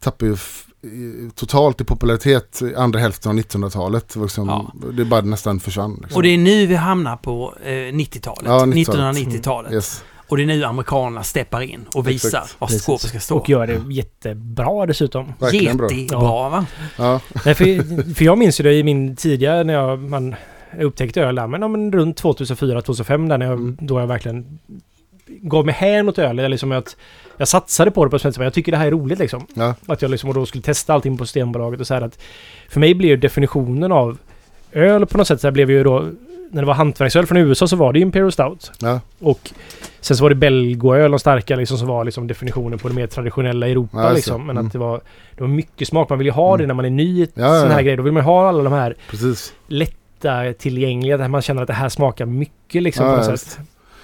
tappade 0.00 0.30
ju 0.30 0.36
totalt 1.34 1.80
i 1.80 1.84
popularitet 1.84 2.62
i 2.62 2.74
andra 2.74 2.98
hälften 3.00 3.30
av 3.30 3.38
1900-talet. 3.38 4.08
Det, 4.08 4.18
var 4.18 4.26
liksom, 4.26 4.48
Ja. 4.48 4.72
det 4.92 5.04
bara 5.04 5.20
nästan 5.20 5.60
försvann. 5.60 5.98
Liksom. 6.02 6.16
Och 6.16 6.22
det 6.22 6.28
är 6.28 6.38
nu 6.38 6.66
vi 6.66 6.74
hamnar 6.74 7.16
på 7.16 7.54
eh, 7.64 7.68
90-talet. 7.70 8.42
Ja, 8.44 8.64
90-talet. 8.66 9.16
1990-talet. 9.16 9.72
Yes. 9.72 10.04
Och 10.28 10.36
det 10.36 10.42
är 10.42 10.46
nu 10.46 10.64
amerikanerna 10.64 11.22
steppar 11.22 11.60
in 11.60 11.84
och 11.94 12.08
visar 12.08 12.28
Exakt. 12.28 12.60
var 12.60 12.68
skåpet 12.68 13.08
ska 13.08 13.20
stå. 13.20 13.36
Och 13.36 13.48
gör 13.48 13.66
det 13.66 13.94
jättebra 13.94 14.86
dessutom. 14.86 15.32
Verkligen 15.38 15.76
bra. 15.76 15.90
Jättebra 15.92 16.48
va? 16.48 16.66
Ja, 16.98 17.20
Nej, 17.44 17.54
för, 17.54 18.14
för 18.14 18.24
jag 18.24 18.38
minns 18.38 18.60
ju 18.60 18.64
det 18.64 18.74
i 18.74 18.82
min 18.82 19.16
tidiga 19.16 19.62
när 19.62 19.74
jag, 19.74 19.98
man 20.02 20.34
upptäckte 20.80 21.22
öl 21.22 21.34
där, 21.34 21.46
men, 21.46 21.62
ja, 21.62 21.68
men 21.68 21.92
runt 21.92 22.22
2004-2005 22.22 23.28
där 23.28 23.38
när 23.38 23.46
jag, 23.46 23.52
Mm. 23.58 23.76
då 23.80 24.00
jag 24.00 24.06
verkligen 24.06 24.58
gav 25.42 25.66
mig 25.66 25.74
hän 25.74 26.08
åt 26.08 26.18
öl. 26.18 26.38
Jag, 26.38 26.50
liksom 26.50 26.72
att 26.72 26.96
jag 27.36 27.48
satsade 27.48 27.90
på 27.90 28.04
det 28.04 28.10
på 28.10 28.18
som 28.18 28.42
jag 28.44 28.54
tycker 28.54 28.72
det 28.72 28.78
här 28.78 28.86
är 28.86 28.90
roligt 28.90 29.18
liksom. 29.18 29.46
ja, 29.54 29.74
Att 29.86 30.02
jag 30.02 30.10
liksom 30.10 30.28
och 30.28 30.34
då 30.34 30.46
skulle 30.46 30.62
testa 30.62 30.94
allting 30.94 31.18
på 31.18 31.24
Systembolaget 31.26 31.80
och 31.80 31.86
så 31.86 31.94
här 31.94 32.02
att 32.02 32.18
För 32.68 32.80
mig 32.80 32.94
blev 32.94 33.10
ju 33.10 33.16
definitionen 33.16 33.92
av 33.92 34.18
öl 34.72 35.06
på 35.06 35.18
något 35.18 35.26
sätt 35.26 35.40
så 35.40 35.46
här 35.46 35.52
blev 35.52 35.70
ju 35.70 35.84
då 35.84 36.08
När 36.50 36.62
det 36.62 36.66
var 36.66 36.74
hantverksöl 36.74 37.26
från 37.26 37.38
USA 37.38 37.66
så 37.66 37.76
var 37.76 37.92
det 37.92 38.00
Imperial 38.00 38.32
Stout. 38.32 38.72
ja, 38.80 39.00
Och 39.20 39.50
sen 40.00 40.16
så 40.16 40.22
var 40.22 40.28
det 40.30 40.34
Belgoöl 40.36 41.14
och 41.14 41.20
starka 41.20 41.56
liksom 41.56 41.78
som 41.78 41.88
var 41.88 42.04
liksom 42.04 42.26
definitionen 42.26 42.78
på 42.78 42.88
det 42.88 42.94
mer 42.94 43.06
traditionella 43.06 43.68
Europa 43.68 44.02
Ja, 44.02 44.08
det. 44.08 44.14
liksom. 44.14 44.46
Men 44.46 44.56
Mm. 44.56 44.66
att 44.66 44.72
det 44.72 44.78
var 44.78 45.00
Det 45.36 45.40
var 45.40 45.48
mycket 45.48 45.88
smak. 45.88 46.08
Man 46.08 46.18
vill 46.18 46.26
ju 46.26 46.32
ha 46.32 46.56
det 46.56 46.64
Mm. 46.64 46.68
när 46.68 46.74
man 46.74 46.84
är 46.84 46.90
ny 46.90 47.22
i 47.22 47.28
Ja, 47.34 47.54
ja, 47.54 47.62
sån 47.62 47.70
här 47.70 47.82
grej. 47.82 47.96
Då 47.96 48.02
vill 48.02 48.12
man 48.12 48.22
ha 48.22 48.48
alla 48.48 48.62
de 48.62 48.72
här 48.72 48.94
precis. 49.10 49.52
lätta 49.66 50.52
tillgängliga 50.52 51.16
där 51.16 51.28
man 51.28 51.42
känner 51.42 51.62
att 51.62 51.66
det 51.68 51.72
här 51.74 51.88
smakar 51.88 52.26
mycket 52.26 52.82
liksom 52.82 53.06
på 53.06 53.16
något 53.16 53.24
sätt. 53.40 53.58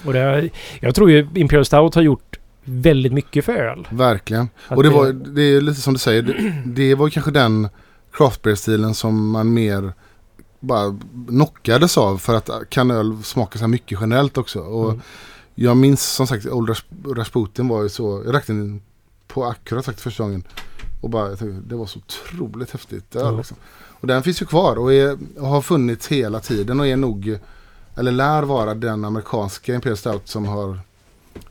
Och 0.07 0.13
det, 0.13 0.51
jag 0.81 0.95
tror 0.95 1.11
ju 1.11 1.29
Imperial 1.35 1.65
Stout 1.65 1.95
har 1.95 2.03
gjort 2.03 2.39
väldigt 2.65 3.13
mycket 3.13 3.45
för 3.45 3.53
öl. 3.53 3.89
Verkligen. 3.91 4.49
Att 4.69 4.77
Och 4.77 4.83
det 4.83 4.89
var 4.91 5.13
det 5.13 5.43
är 5.43 5.61
lite 5.61 5.81
som 5.81 5.93
du 5.93 5.99
säger. 5.99 6.23
Det, 6.23 6.63
det 6.65 6.95
var 6.95 7.09
kanske 7.11 7.31
den 7.31 7.69
craft 8.13 8.43
beer 8.43 8.55
stilen 8.55 8.95
som 8.95 9.31
man 9.31 9.53
mer 9.55 9.93
bara 10.61 10.99
knockades 11.29 11.99
av 11.99 12.19
för 12.19 12.35
att 12.35 12.51
kan 12.69 12.91
öl 12.91 13.23
smaka 13.23 13.59
så 13.59 13.63
här 13.65 13.69
mycket 13.69 13.99
generellt 14.01 14.39
också. 14.39 14.61
Och 14.61 14.89
Mm. 14.91 15.01
jag 15.55 15.77
minns 15.77 16.03
som 16.03 16.27
sagt 16.27 16.47
Old 16.47 16.69
Ras- 16.71 17.15
Rasputin 17.17 17.69
var 17.69 17.83
ju 17.83 17.89
så. 17.89 18.23
Jag 18.25 18.33
drack 18.33 18.47
den 18.47 18.83
på 19.29 19.45
Akkurat 19.45 19.85
faktiskt 19.85 20.05
första 20.05 20.23
gången. 20.23 20.45
Och 21.01 21.11
bara 21.11 21.29
tänkte, 21.29 21.47
det 21.69 21.77
var 21.77 21.87
så 21.87 21.99
otroligt 21.99 22.71
häftigt 22.71 23.17
öl 23.17 23.23
Ja. 23.25 23.31
liksom. 23.37 23.57
Och 24.01 24.07
den 24.07 24.23
finns 24.23 24.43
ju 24.43 24.47
kvar 24.47 24.77
och, 24.79 24.93
är, 24.93 25.19
och 25.39 25.47
har 25.47 25.61
funnits 25.63 26.09
hela 26.09 26.41
tiden 26.41 26.81
och 26.81 26.87
är 26.87 26.97
nog 26.97 27.39
eller 27.97 28.13
lär 28.13 28.43
vara 28.43 28.75
den 28.75 29.05
amerikanska 29.05 29.75
Imperial 29.75 29.97
Stout 29.97 30.29
som 30.29 30.45
har 30.47 30.79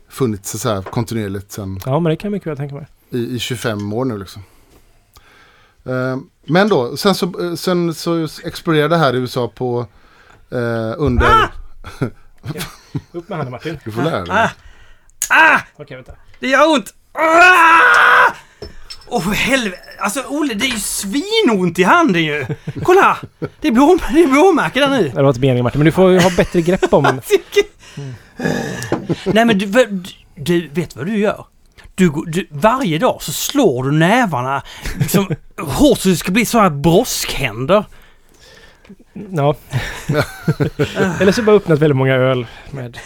funnits 0.08 0.60
så 0.60 0.68
här 0.68 0.82
kontinuerligt 0.82 1.52
sen 1.52 1.80
Ja 1.86 2.00
men 2.00 2.10
det 2.10 2.16
kan 2.16 2.28
jag 2.28 2.32
mycket 2.32 2.46
väl 2.48 2.56
tänka 2.56 2.74
mig. 2.74 2.86
i, 3.10 3.34
i 3.36 3.38
25 3.38 3.92
år 3.92 4.04
nu 4.04 4.18
liksom. 4.18 4.42
Eh, 5.84 6.16
men 6.44 6.68
då, 6.68 6.96
sen 6.96 7.14
så, 7.14 7.44
eh, 7.44 7.54
sen 7.54 7.94
så 7.94 8.28
exploderade 8.44 8.94
det 8.94 8.98
här 8.98 9.14
i 9.14 9.18
USA 9.18 9.48
på 9.54 9.86
eh, 10.50 10.92
under... 10.96 11.26
Ah! 11.26 11.48
Upp 13.12 13.28
med 13.28 13.38
handen 13.38 13.50
Martin. 13.52 13.78
Du 13.84 13.92
får 13.92 14.02
lära 14.02 14.24
dig. 14.24 14.30
Ah! 14.36 14.50
Ah! 15.30 15.60
Okej 15.76 15.96
vänta. 15.96 16.12
Det 16.40 16.46
gör 16.48 16.72
ont! 16.74 16.94
Ah! 17.12 18.13
Åh 19.06 19.32
helvete! 19.32 19.82
Alltså 19.98 20.22
Olle, 20.28 20.54
det 20.54 20.64
är 20.66 20.70
ju 20.70 20.78
svinont 20.78 21.78
i 21.78 21.82
handen 21.82 22.24
ju! 22.24 22.46
Kolla! 22.82 23.18
Det 23.60 23.68
är, 23.68 23.72
blå, 23.72 23.98
det 24.12 24.22
är 24.22 24.26
blåmärken 24.26 24.82
där 24.90 24.98
nu. 25.02 25.08
Det 25.08 25.22
var 25.22 25.28
inte 25.28 25.40
meningen 25.40 25.64
Martin 25.64 25.78
men 25.78 25.84
du 25.86 25.92
får 25.92 26.10
ju 26.12 26.20
ha 26.20 26.30
bättre 26.36 26.62
grepp 26.62 26.92
om 26.94 27.02
den. 27.02 27.20
Nej 29.24 29.44
men 29.44 29.58
du, 29.58 29.66
du, 29.66 30.02
du 30.36 30.68
vet 30.68 30.96
vad 30.96 31.06
du 31.06 31.18
gör? 31.18 31.46
Du, 31.94 32.10
går- 32.10 32.26
du, 32.26 32.46
varje 32.50 32.98
dag 32.98 33.22
så 33.22 33.32
slår 33.32 33.84
du 33.84 33.92
nävarna 33.92 34.62
liksom, 34.98 35.34
hårt 35.58 35.98
så 35.98 36.08
det 36.08 36.16
ska 36.16 36.32
bli 36.32 36.44
sådana 36.44 36.68
här 36.68 36.76
broskhänder. 36.76 37.84
Ja. 39.30 39.56
Eller 41.20 41.32
så 41.32 41.42
bara 41.42 41.56
öppnat 41.56 41.78
väldigt 41.78 41.96
många 41.96 42.14
öl 42.14 42.46
med... 42.70 42.98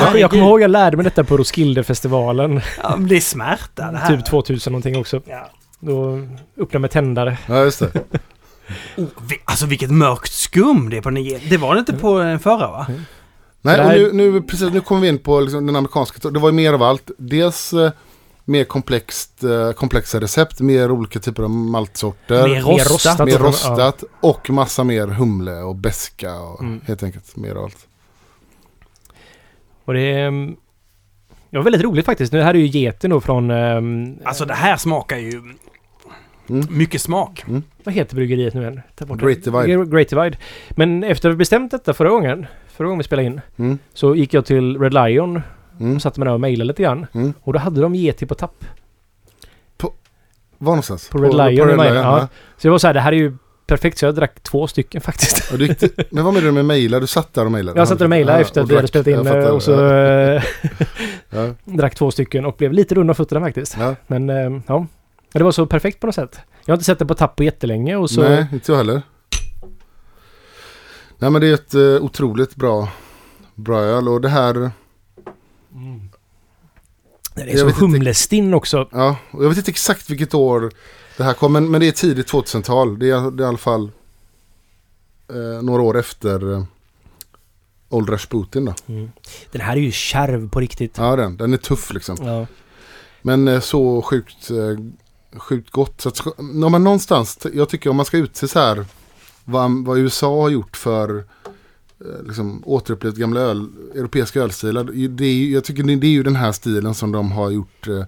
Jag, 0.00 0.18
jag 0.18 0.30
kommer 0.30 0.42
ihåg 0.44 0.60
jag 0.60 0.70
lärde 0.70 0.96
mig 0.96 1.04
detta 1.04 1.24
på 1.24 1.36
Roskildefestivalen. 1.36 2.60
Ja, 2.82 2.96
det 2.98 3.16
är 3.16 3.20
smärta 3.20 3.90
det 3.92 3.98
här. 3.98 4.16
Typ 4.16 4.26
2000 4.26 4.72
någonting 4.72 4.96
också. 4.98 5.20
Ja. 5.26 5.50
Då 5.80 6.22
öppnade 6.56 6.78
med 6.78 6.90
tändare. 6.90 7.38
Ja, 7.46 7.62
just 7.64 7.78
det. 7.78 7.90
Oh, 8.96 9.04
vi- 9.28 9.40
alltså 9.44 9.66
vilket 9.66 9.90
mörkt 9.90 10.32
skum 10.32 10.90
det 10.90 10.96
är 10.96 11.00
på 11.02 11.10
nio. 11.10 11.40
Det 11.50 11.56
var 11.56 11.74
det 11.74 11.78
inte 11.78 11.92
på 11.92 12.18
den 12.18 12.38
förra 12.38 12.66
va? 12.70 12.86
Nej, 13.62 13.80
och 14.06 14.14
nu, 14.14 14.30
nu, 14.32 14.42
precis, 14.42 14.72
nu 14.72 14.80
kommer 14.80 15.00
vi 15.00 15.08
in 15.08 15.18
på 15.18 15.40
liksom 15.40 15.66
den 15.66 15.76
amerikanska. 15.76 16.28
Det 16.30 16.38
var 16.38 16.48
ju 16.48 16.54
mer 16.54 16.72
av 16.72 16.82
allt. 16.82 17.10
Dels 17.18 17.72
eh, 17.72 17.90
mer 18.44 18.64
komplext, 18.64 19.44
eh, 19.44 19.72
komplexa 19.72 20.20
recept, 20.20 20.60
mer 20.60 20.90
olika 20.90 21.18
typer 21.20 21.42
av 21.42 21.50
maltsorter. 21.50 22.48
Mer 22.48 22.62
rostat. 22.62 23.18
mer 23.18 23.32
Ja. 23.32 23.38
rostat 23.38 24.04
och 24.20 24.50
massa 24.50 24.84
mer 24.84 25.06
humle 25.06 25.52
och 25.52 25.74
beska 25.76 26.34
och 26.40 26.60
Mm. 26.62 26.80
helt 26.86 27.02
enkelt 27.02 27.36
mer 27.36 27.54
av 27.54 27.64
allt. 27.64 27.86
Och 29.88 29.94
det, 29.94 30.20
ehm, 30.20 30.56
det 31.50 31.56
var 31.56 31.64
väldigt 31.64 31.82
roligt 31.82 32.06
faktiskt. 32.06 32.32
Nu 32.32 32.40
här 32.40 32.54
är 32.54 32.58
ju 32.58 32.66
geten 32.66 33.10
då 33.10 33.20
från... 33.20 33.50
ehm, 33.50 34.16
Alltså 34.24 34.44
det 34.44 34.54
här 34.54 34.76
smakar 34.76 35.16
ju 35.16 35.42
Mm. 36.50 36.66
mycket 36.70 37.00
smak. 37.00 37.44
Vad 37.84 37.94
heter 37.94 38.14
bryggeriet 38.16 38.54
nu 38.54 38.60
igen? 38.60 38.80
Great 38.98 39.44
Divide. 39.44 39.84
Great 39.90 40.08
Divide. 40.08 40.36
Men 40.70 41.04
efter 41.04 41.28
att 41.28 41.32
vi 41.34 41.36
bestämt 41.36 41.70
detta 41.70 41.94
förra 41.94 42.08
gången, 42.08 42.46
förra 42.68 42.86
gången 42.86 42.98
vi 42.98 43.04
spelade 43.04 43.26
in, 43.26 43.40
Mm. 43.56 43.78
så 43.94 44.14
gick 44.14 44.34
jag 44.34 44.44
till 44.46 44.78
Red 44.80 44.94
Lion 44.94 45.42
Mm. 45.80 45.96
och 45.96 46.02
satte 46.02 46.20
mig 46.20 46.26
där 46.26 46.32
och 46.34 46.40
mejlade 46.40 46.68
lite 46.68 46.82
grann. 46.82 47.06
Mm. 47.12 47.32
Och 47.40 47.52
då 47.52 47.58
hade 47.58 47.80
de 47.80 47.94
Yeti 47.94 48.26
på 48.26 48.34
tapp. 48.34 48.64
Var 50.58 50.72
någonstans? 50.72 51.08
På 51.08 51.18
Red 51.18 51.34
Lion 51.34 51.70
i 51.70 51.74
Majorna, 51.76 52.00
ja. 52.00 52.18
ja. 52.18 52.28
Så 52.56 52.66
jag 52.66 52.72
var 52.72 52.78
så 52.78 52.86
här, 52.86 52.94
det 52.94 53.00
här 53.00 53.12
är 53.12 53.16
ju 53.16 53.36
perfekt. 53.68 53.98
Så 53.98 54.04
jag 54.06 54.14
drack 54.14 54.40
två 54.42 54.66
stycken 54.66 55.00
faktiskt. 55.00 55.52
Och 55.52 55.58
du 55.58 55.66
men 56.10 56.24
vad 56.24 56.34
menar 56.34 56.46
du 56.46 56.52
med 56.52 56.64
mejla? 56.64 57.00
Du 57.00 57.06
satt 57.06 57.34
där 57.34 57.44
och 57.44 57.52
mejlade? 57.52 57.80
Jag 57.80 57.88
satt 57.88 58.00
och 58.00 58.10
mejlade 58.10 58.38
Ja, 58.38 58.42
efter 58.42 58.60
att 58.60 58.70
vi 58.70 58.74
hade 58.76 58.88
spelat 58.88 59.06
in 59.06 59.16
fattar. 59.24 59.38
eh, 59.40 59.46
och 59.48 59.62
så 59.62 59.70
Ja. 59.72 60.42
Ja. 61.30 61.54
drack 61.64 61.94
två 61.94 62.10
stycken 62.10 62.44
och 62.46 62.54
blev 62.56 62.72
lite 62.72 62.94
rund 62.94 63.10
om 63.10 63.14
fötterna 63.14 63.40
faktiskt. 63.40 63.76
Ja. 63.78 63.94
Men 64.06 64.30
eh, 64.30 64.60
ja, 64.66 64.86
det 65.32 65.42
var 65.44 65.52
så 65.52 65.66
perfekt 65.66 66.00
på 66.00 66.06
något 66.06 66.14
sätt. 66.14 66.40
Jag 66.64 66.72
har 66.72 66.76
inte 66.76 66.84
sett 66.84 66.98
det 66.98 67.06
på 67.06 67.14
tapp 67.14 67.36
på 67.36 67.44
jättelänge 67.44 67.96
och 67.96 68.10
så... 68.10 68.22
Nej, 68.22 68.46
inte 68.52 68.72
jag 68.72 68.76
heller. 68.76 69.02
Nej 71.18 71.30
men 71.30 71.40
det 71.40 71.48
är 71.48 71.54
ett 71.54 71.74
eh, 71.74 71.80
otroligt 72.04 72.54
bra, 72.56 72.88
bra 73.54 73.80
öl 73.80 74.08
och 74.08 74.20
det 74.20 74.28
här, 74.28 74.54
Mm. 74.54 76.00
Det 77.34 77.42
är 77.42 77.46
Jag 77.58 77.68
inte- 77.68 77.80
humlestinn 77.80 78.54
också. 78.54 78.88
ja, 78.92 79.16
och 79.30 79.44
jag 79.44 79.48
vet 79.48 79.58
inte 79.58 79.70
exakt 79.70 80.10
vilket 80.10 80.34
år 80.34 80.70
det 81.18 81.24
här 81.24 81.34
kom, 81.34 81.52
men, 81.52 81.70
men 81.70 81.80
det 81.80 81.88
är 81.88 81.92
tidigt 81.92 82.32
2000-tal. 82.32 82.98
Det 82.98 83.10
är, 83.10 83.30
det 83.30 83.42
är 83.42 83.46
i 83.46 83.48
alla 83.48 83.58
fall 83.58 83.90
eh, 85.28 85.62
några 85.62 85.82
år 85.82 85.98
efter 85.98 86.52
eh, 86.52 86.64
Old 87.88 88.10
Rasputin 88.10 88.64
då. 88.64 88.74
Mm. 88.86 89.10
Den 89.52 89.60
här 89.60 89.76
är 89.76 89.80
ju 89.80 89.92
kärv 89.92 90.48
på 90.50 90.60
riktigt. 90.60 90.98
Ja 90.98 91.16
den, 91.16 91.36
den 91.36 91.52
är 91.52 91.56
tuff 91.56 91.92
liksom. 91.92 92.16
Ja. 92.20 92.46
Men 93.22 93.48
eh, 93.48 93.60
så 93.60 94.02
sjukt, 94.02 94.50
eh, 94.50 95.38
sjukt 95.38 95.70
gott. 95.70 96.00
Så 96.00 96.08
att, 96.08 96.38
om 96.38 96.72
man 96.72 96.84
någonstans, 96.84 97.46
jag 97.54 97.68
tycker 97.68 97.90
om 97.90 97.96
man 97.96 98.06
ska 98.06 98.16
utse 98.16 98.48
så 98.48 98.58
här 98.58 98.84
vad, 99.44 99.84
vad 99.84 99.98
USA 99.98 100.42
har 100.42 100.48
gjort 100.48 100.76
för 100.76 101.16
eh, 102.00 102.22
liksom, 102.26 102.62
återupplevt 102.66 103.16
gamla 103.16 103.40
öl, 103.40 103.68
europeiska 103.94 104.40
ölstilar. 104.40 104.84
Det 105.08 105.24
är, 105.24 105.52
jag 105.52 105.64
tycker 105.64 105.82
det, 105.82 106.06
är 106.06 106.10
ju 106.10 106.22
den 106.22 106.36
här 106.36 106.52
stilen 106.52 106.94
som 106.94 107.12
de 107.12 107.32
har 107.32 107.50
gjort, 107.50 107.88
eh, 107.88 108.04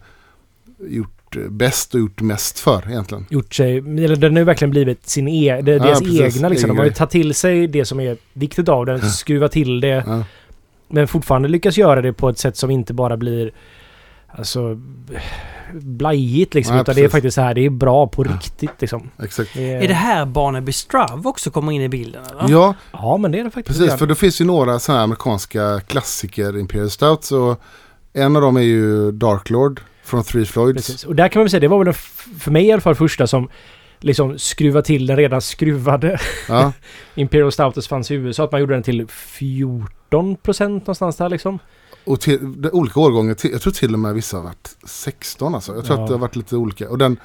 gjort 1.36 1.46
eh, 1.46 1.50
bäst 1.50 1.94
och 1.94 2.00
gjort 2.00 2.20
mest 2.20 2.58
för 2.58 2.88
egentligen. 2.88 3.26
Gjort 3.30 3.54
sig... 3.54 3.76
Eller 3.78 4.16
den 4.16 4.32
har 4.32 4.38
ju 4.38 4.44
verkligen 4.44 4.70
blivit 4.70 5.08
sin 5.08 5.28
e, 5.28 5.60
det 5.62 5.72
är 5.72 5.76
Ja, 5.76 5.82
deras 5.84 6.00
precis. 6.00 6.20
egna 6.36 6.48
liksom. 6.48 6.68
De 6.68 6.78
har 6.78 6.84
ju 6.84 6.92
tagit 6.92 7.10
till 7.10 7.34
sig 7.34 7.66
det 7.66 7.84
som 7.84 8.00
är 8.00 8.16
viktigt 8.32 8.68
av 8.68 8.86
den, 8.86 9.00
skruvat 9.10 9.52
till 9.52 9.80
det. 9.80 10.04
Ja, 10.06 10.24
Men 10.88 11.08
fortfarande 11.08 11.48
lyckas 11.48 11.78
göra 11.78 12.02
det 12.02 12.12
på 12.12 12.28
ett 12.28 12.38
sätt 12.38 12.56
som 12.56 12.70
inte 12.70 12.92
bara 12.94 13.16
blir... 13.16 13.50
Alltså... 14.28 14.80
Blajigt 15.72 16.54
liksom. 16.54 16.76
Ja, 16.76 16.82
utan 16.82 16.94
det 16.94 17.00
är 17.00 17.04
precis. 17.04 17.12
faktiskt 17.12 17.34
så 17.34 17.40
här, 17.40 17.54
det 17.54 17.66
är 17.66 17.70
bra 17.70 18.06
på 18.06 18.22
riktigt 18.22 18.70
liksom. 18.80 19.10
exakt. 19.22 19.50
Det 19.54 19.72
Är 19.72 19.88
det 19.88 19.94
här 19.94 20.26
Barnaby 20.26 20.72
Strav 20.72 21.26
också 21.26 21.50
kommer 21.50 21.72
in 21.72 21.82
i 21.82 21.88
bilden 21.88 22.22
eller? 22.30 22.52
Ja, 22.52 22.74
Ja, 22.92 23.16
men 23.16 23.32
det 23.32 23.40
är 23.40 23.44
det 23.44 23.50
faktiskt. 23.50 23.78
precis. 23.78 23.98
För 23.98 24.06
det 24.06 24.14
finns 24.14 24.40
ju 24.40 24.44
några 24.44 24.78
sådana 24.78 24.98
här 24.98 25.04
amerikanska 25.04 25.80
klassiker 25.86 26.58
Imperial 26.58 26.90
Stouts. 26.90 27.32
Och 27.32 27.60
en 28.12 28.36
av 28.36 28.42
dem 28.42 28.56
är 28.56 28.60
ju 28.60 29.12
Dark 29.12 29.50
Lord 29.50 29.80
från 30.10 30.22
Three 30.24 30.44
Floyds. 30.44 30.76
Precis. 30.86 31.04
Och 31.04 31.14
där 31.14 31.28
kan 31.28 31.40
man 31.40 31.44
väl 31.44 31.50
säga, 31.50 31.60
det 31.60 31.68
var 31.68 31.78
väl 31.78 31.84
den, 31.84 31.94
för 32.40 32.50
mig 32.50 32.66
i 32.66 32.72
alla 32.72 32.80
fall 32.80 32.94
första 32.94 33.26
som 33.26 33.48
liksom 34.00 34.38
skruva 34.38 34.82
till 34.82 35.06
den 35.06 35.16
redan 35.16 35.40
skruvade 35.40 36.18
Ja, 36.48 36.72
Imperial 37.14 37.52
Stouters 37.52 37.88
fanns 37.88 38.10
i 38.10 38.14
USA. 38.14 38.44
Att 38.44 38.52
man 38.52 38.60
gjorde 38.60 38.74
den 38.74 38.82
till 38.82 39.06
14 39.08 40.36
procent 40.36 40.82
någonstans 40.86 41.16
där 41.16 41.28
liksom. 41.28 41.58
och 42.04 42.20
till, 42.20 42.38
de 42.62 42.68
olika 42.72 43.00
årgångar. 43.00 43.34
Till, 43.34 43.50
jag 43.52 43.60
tror 43.62 43.72
till 43.72 43.92
och 43.92 43.98
med 43.98 44.14
vissa 44.14 44.36
har 44.36 44.44
varit 44.44 44.76
16 44.86 45.54
alltså. 45.54 45.74
Jag 45.74 45.84
tror 45.84 45.98
Ja. 45.98 46.02
att 46.02 46.08
det 46.08 46.14
har 46.14 46.20
varit 46.20 46.36
lite 46.36 46.56
olika. 46.56 46.88
Och 46.90 46.98
den 46.98 47.16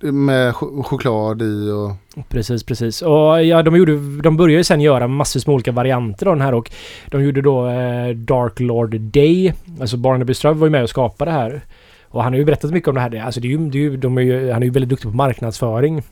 med 0.00 0.52
ch- 0.54 0.82
choklad 0.82 1.42
i 1.42 1.70
och... 1.70 1.92
Precis, 2.28 2.62
precis. 2.62 3.02
Och 3.02 3.44
ja, 3.44 3.62
de, 3.62 3.76
gjorde, 3.76 4.20
de 4.22 4.36
började 4.36 4.58
ju 4.58 4.64
sen 4.64 4.80
göra 4.80 5.08
massor 5.08 5.42
med 5.46 5.54
olika 5.54 5.72
varianter 5.72 6.26
av 6.26 6.36
den 6.36 6.44
här 6.44 6.54
och 6.54 6.70
de 7.06 7.22
gjorde 7.24 7.42
då 7.42 7.66
eh, 7.68 8.08
Dark 8.14 8.60
Lord 8.60 9.00
Day. 9.00 9.54
Alltså 9.80 9.96
Barnaby 9.96 10.34
Ström 10.34 10.58
var 10.58 10.66
ju 10.66 10.70
med 10.70 10.82
och 10.82 10.90
skapade 10.90 11.30
det 11.30 11.34
här. 11.34 11.62
Och 12.10 12.22
han 12.22 12.32
har 12.32 12.38
ju 12.38 12.44
berättat 12.44 12.70
mycket 12.70 12.88
om 12.88 12.94
det 12.94 13.00
här. 13.00 13.20
Alltså 13.20 13.40
det 13.40 13.48
är 13.48 13.50
ju, 13.50 13.70
det 13.70 13.78
är 13.78 13.82
ju, 13.82 13.96
de 13.96 14.18
är 14.18 14.22
ju, 14.22 14.52
han 14.52 14.62
är 14.62 14.66
ju 14.66 14.72
väldigt 14.72 14.88
duktig 14.88 15.10
på 15.10 15.16
marknadsföring. 15.16 16.02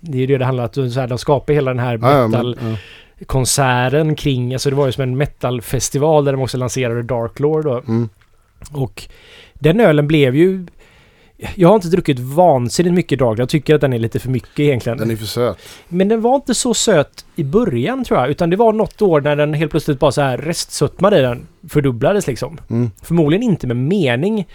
Det 0.00 0.18
är 0.18 0.20
ju 0.20 0.26
det 0.26 0.38
det 0.38 0.44
handlar 0.44 0.64
om. 0.64 0.86
att 0.86 0.92
Så 0.92 1.00
här, 1.00 1.06
de 1.06 1.18
skapar 1.18 1.54
hela 1.54 1.70
den 1.70 1.78
här 1.78 1.98
ja, 2.02 2.28
metal... 2.28 2.56
men, 2.60 2.70
ja. 2.70 3.24
konserten 3.26 4.14
kring, 4.14 4.52
alltså 4.52 4.70
det 4.70 4.76
var 4.76 4.86
ju 4.86 4.92
som 4.92 5.02
en 5.02 5.16
metalfestival 5.16 6.24
där 6.24 6.32
de 6.32 6.42
också 6.42 6.58
lanserade 6.58 7.02
Dark 7.02 7.40
Lord 7.40 7.64
då. 7.64 7.82
Mm. 7.88 8.08
Och 8.72 9.08
den 9.54 9.80
ölen 9.80 10.06
blev 10.06 10.36
ju... 10.36 10.66
Jag 11.54 11.68
har 11.68 11.74
inte 11.74 11.88
druckit 11.88 12.18
vansinnigt 12.18 12.94
mycket 12.94 13.18
Dark. 13.18 13.38
Jag 13.38 13.48
tycker 13.48 13.74
att 13.74 13.80
den 13.80 13.92
är 13.92 13.98
lite 13.98 14.18
för 14.18 14.30
mycket 14.30 14.60
egentligen. 14.60 14.98
Den 14.98 15.10
är 15.10 15.16
för 15.16 15.26
söt. 15.26 15.58
Men 15.88 16.08
den 16.08 16.20
var 16.20 16.34
inte 16.34 16.54
så 16.54 16.74
söt 16.74 17.24
i 17.36 17.44
början 17.44 18.04
tror 18.04 18.20
jag. 18.20 18.30
Utan 18.30 18.50
det 18.50 18.56
var 18.56 18.72
något 18.72 19.02
år 19.02 19.20
när 19.20 19.36
den 19.36 19.54
helt 19.54 19.70
plötsligt 19.70 19.98
bara 19.98 20.12
så 20.12 20.20
här 20.20 20.38
restsötman 20.38 21.14
i 21.14 21.20
den 21.20 21.46
fördubblades 21.68 22.26
liksom. 22.26 22.58
Mm. 22.70 22.90
Förmodligen 23.02 23.42
inte 23.42 23.66
med 23.66 23.76
mening. 23.76 24.46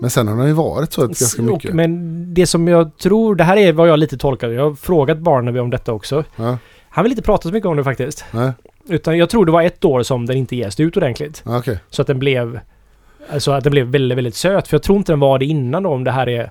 Men 0.00 0.10
sen 0.10 0.28
har 0.28 0.36
den 0.36 0.46
ju 0.46 0.52
varit 0.52 0.92
så 0.92 1.06
ganska 1.06 1.42
mycket. 1.42 1.74
men 1.74 2.34
det 2.34 2.46
som 2.46 2.68
jag 2.68 2.96
tror, 2.96 3.34
det 3.34 3.44
här 3.44 3.56
är 3.56 3.72
vad 3.72 3.88
jag 3.88 3.98
lite 3.98 4.16
tolkar. 4.18 4.48
Jag 4.48 4.62
har 4.68 4.74
frågat 4.74 5.18
Barnaby 5.18 5.58
om 5.58 5.70
detta 5.70 5.92
också. 5.92 6.24
Ja, 6.36 6.58
Han 6.88 7.02
vill 7.04 7.12
inte 7.12 7.22
prata 7.22 7.48
så 7.48 7.54
mycket 7.54 7.68
om 7.68 7.76
det 7.76 7.84
faktiskt. 7.84 8.24
nej, 8.30 8.52
Utan 8.88 9.18
jag 9.18 9.30
tror 9.30 9.46
det 9.46 9.52
var 9.52 9.62
ett 9.62 9.84
år 9.84 10.02
som 10.02 10.26
den 10.26 10.36
inte 10.36 10.56
jäste 10.56 10.82
ut 10.82 10.96
ordentligt. 10.96 11.42
ja, 11.46 11.58
okej. 11.58 11.78
Så 11.90 12.02
att 12.02 12.06
den 12.08 12.18
blev... 12.18 12.60
Alltså 13.32 13.50
att 13.52 13.64
den 13.64 13.70
blev 13.70 13.86
väldigt, 13.86 14.18
väldigt 14.18 14.34
söt. 14.34 14.68
För 14.68 14.74
jag 14.74 14.82
tror 14.82 14.98
inte 14.98 15.12
den 15.12 15.20
var 15.20 15.38
det 15.38 15.44
innan 15.44 15.82
då 15.82 15.90
om 15.90 16.04
det 16.04 16.10
här 16.10 16.28
är... 16.28 16.50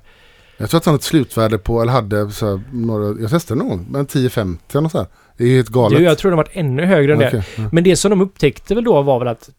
Jag 0.57 0.69
tror 0.69 0.77
att 0.77 0.85
han 0.85 0.91
har 0.91 0.97
ett 0.97 1.03
slutvärde 1.03 1.57
på, 1.57 1.81
eller 1.81 1.91
hade 1.91 2.31
så 2.31 2.47
här, 2.47 2.61
några, 2.71 3.21
jag 3.21 3.29
testade 3.29 3.63
någon, 3.63 3.85
men 3.89 4.07
10-50 4.07 4.57
eller 4.77 4.89
så 4.89 4.97
här. 4.97 5.07
Det 5.37 5.43
är 5.43 5.47
ju 5.47 5.55
helt 5.55 5.69
galet. 5.69 5.97
Du, 5.97 6.03
jag 6.03 6.17
tror 6.17 6.31
den 6.31 6.37
varit 6.37 6.49
ännu 6.53 6.85
högre 6.85 7.13
än 7.13 7.19
det. 7.19 7.27
Okej, 7.27 7.43
ja. 7.57 7.63
Men 7.71 7.83
det 7.83 7.95
som 7.95 8.09
de 8.09 8.21
upptäckte 8.21 8.75
väl 8.75 8.83
då 8.83 9.01
var 9.01 9.19
väl 9.19 9.27
att 9.27 9.49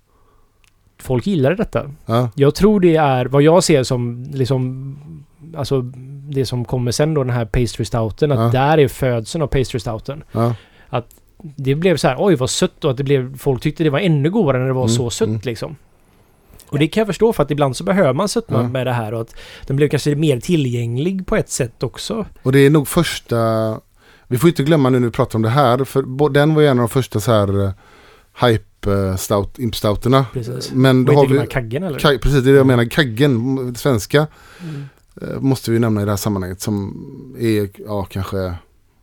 folk 1.02 1.26
gillade 1.26 1.54
detta. 1.54 1.90
Ja, 2.06 2.28
Jag 2.34 2.54
tror 2.54 2.80
det 2.80 2.96
är 2.96 3.26
vad 3.26 3.42
jag 3.42 3.64
ser 3.64 3.82
som 3.82 4.26
liksom... 4.32 4.96
Alltså 5.56 5.80
det 6.32 6.46
som 6.46 6.64
kommer 6.64 6.90
sen 6.92 7.14
då 7.14 7.24
den 7.24 7.32
här 7.34 7.44
pastry 7.44 7.84
stouten. 7.84 8.32
Att 8.32 8.54
Ja. 8.54 8.60
där 8.60 8.78
är 8.78 8.88
födseln 8.88 9.42
av 9.42 9.46
pastry 9.46 9.80
stouten. 9.80 10.22
ja, 10.32 10.54
Det 11.56 11.74
blev 11.74 11.96
så 11.96 12.08
här, 12.08 12.16
oj 12.18 12.34
vad 12.34 12.50
sött 12.50 12.84
och 12.84 12.90
att 12.90 12.96
det 12.96 13.04
blev... 13.04 13.38
Folk 13.38 13.62
tyckte 13.62 13.84
det 13.84 13.90
var 13.90 13.98
ännu 13.98 14.30
godare 14.30 14.58
när 14.58 14.66
det 14.66 14.72
var 14.72 14.82
Mm, 14.84 14.94
så 14.96 15.10
sött 15.10 15.28
mm. 15.28 15.40
liksom. 15.44 15.76
Och 16.68 16.78
det 16.78 16.88
kan 16.88 17.00
jag 17.00 17.06
förstå 17.06 17.32
för 17.32 17.42
att 17.42 17.50
ibland 17.50 17.76
så 17.76 17.84
behöver 17.84 18.12
man 18.12 18.28
sötma 18.28 18.58
Ja. 18.62 18.68
med 18.68 18.86
det 18.86 18.92
här 18.92 19.14
och 19.14 19.20
att 19.20 19.34
den 19.66 19.76
blev 19.76 19.88
kanske 19.88 20.14
mer 20.14 20.40
tillgänglig 20.40 21.26
på 21.26 21.36
ett 21.36 21.50
sätt 21.50 21.82
också. 21.82 22.26
och 22.42 22.52
det 22.52 22.58
är 22.58 22.70
nog 22.70 22.88
första, 22.88 23.36
vi 24.28 24.38
får 24.38 24.48
inte 24.48 24.62
glömma 24.62 24.90
nu 24.90 24.98
när 25.00 25.06
vi 25.06 25.12
pratar 25.12 25.36
om 25.38 25.42
det 25.42 25.48
här, 25.48 25.84
för 25.84 26.30
den 26.30 26.54
var 26.54 26.62
ju 26.62 26.68
en 26.68 26.78
av 26.78 26.82
de 26.82 26.88
första 26.88 27.20
så 27.20 27.32
här 27.32 27.64
eh, 27.64 27.70
hype 28.46 28.64
eh, 28.86 29.16
stout, 29.16 29.58
imp 29.58 29.76
stouterna. 29.76 30.26
Precis. 30.32 30.72
Men 30.72 31.04
då 31.04 31.12
har 31.12 31.26
vi, 31.26 31.46
kaggen 31.46 31.82
eller? 31.82 31.98
Kaj, 31.98 32.18
precis 32.18 32.42
det 32.44 32.50
är 32.50 32.52
det 32.52 32.58
jag 32.58 32.66
menar, 32.66 32.84
kaggen, 32.84 33.74
svenska, 33.74 34.26
Mm. 34.62 34.84
eh, 35.22 35.40
måste 35.40 35.70
vi 35.70 35.78
nämna 35.78 36.02
i 36.02 36.04
det 36.04 36.10
här 36.12 36.16
sammanhanget 36.16 36.60
som 36.60 36.96
är, 37.38 37.68
ja 37.86 38.04
kanske, 38.04 38.54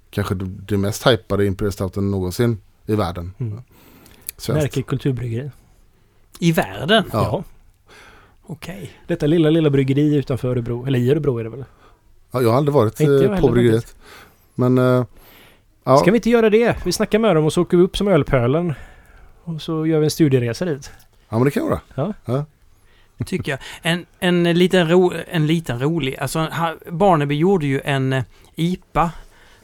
kanske 0.10 0.36
det 0.40 0.78
mest 0.78 1.08
hypade 1.08 1.46
Imperial 1.46 1.72
Stouten 1.72 2.12
någonsin 2.12 2.58
i 2.86 2.96
världen. 2.96 3.34
Mm. 3.38 3.62
Märkligt 4.50 4.88
kulturbryggeri. 4.88 5.52
I 6.40 6.52
världen? 6.52 7.04
Ja. 7.14 7.24
Ja. 7.24 7.44
Okej. 8.44 8.92
Detta 9.08 9.26
lilla, 9.26 9.50
lilla 9.50 9.70
bryggeri 9.70 10.16
utanför 10.16 10.48
Örebro. 10.48 10.86
Eller 10.86 11.00
i 11.00 11.12
Örebro 11.12 11.38
är 11.38 11.44
det 11.44 11.50
väl? 11.50 11.66
Ja, 12.32 12.42
jag 12.42 12.50
har 12.50 12.58
aldrig 12.58 12.74
varit 12.74 13.02
eh, 13.02 13.40
på 13.40 13.50
bryggeriet. 13.50 13.96
Men 14.56 14.78
eh, 14.78 15.06
ja, 15.84 15.98
Ska 15.98 16.12
vi 16.12 16.18
inte 16.18 16.30
göra 16.30 16.50
det? 16.50 16.76
Vi 16.86 16.92
snackar 16.92 17.20
med 17.20 17.36
dem 17.36 17.46
och 17.46 17.54
så 17.54 17.62
åker 17.62 17.78
vi 17.78 17.84
upp 17.84 17.98
som 17.98 18.08
Ölpölen. 18.08 18.74
Och 19.48 19.62
så 19.62 19.86
gör 19.86 20.00
vi 20.00 20.06
en 20.06 20.12
studieresa 20.12 20.66
dit. 20.66 20.92
ja, 21.30 21.38
men 21.38 21.46
det 21.46 21.52
kan 21.52 21.64
jag 21.64 21.70
göra. 21.70 21.82
Tycker 23.26 23.52
jag. 23.52 23.60
En, 23.82 24.06
en, 24.20 24.44
liten 24.44 24.90
ro, 24.90 25.14
en 25.28 25.48
liten 25.48 25.80
rolig, 25.80 26.16
alltså 26.20 26.48
Barnaby 26.90 27.36
gjorde 27.36 27.66
ju 27.66 27.82
en 27.82 28.14
eh, 28.14 28.24
IPA 28.56 29.12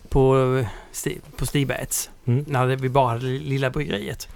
på, 0.09 0.57
eh, 1.05 1.11
på 1.37 1.45
Stigbäts. 1.45 2.09
Mm. 2.25 2.45
När 2.47 2.65
vi 2.65 2.89
bara 2.89 3.09
hade 3.09 3.25
lilla 3.25 3.69
bryggeriet. 3.69 4.27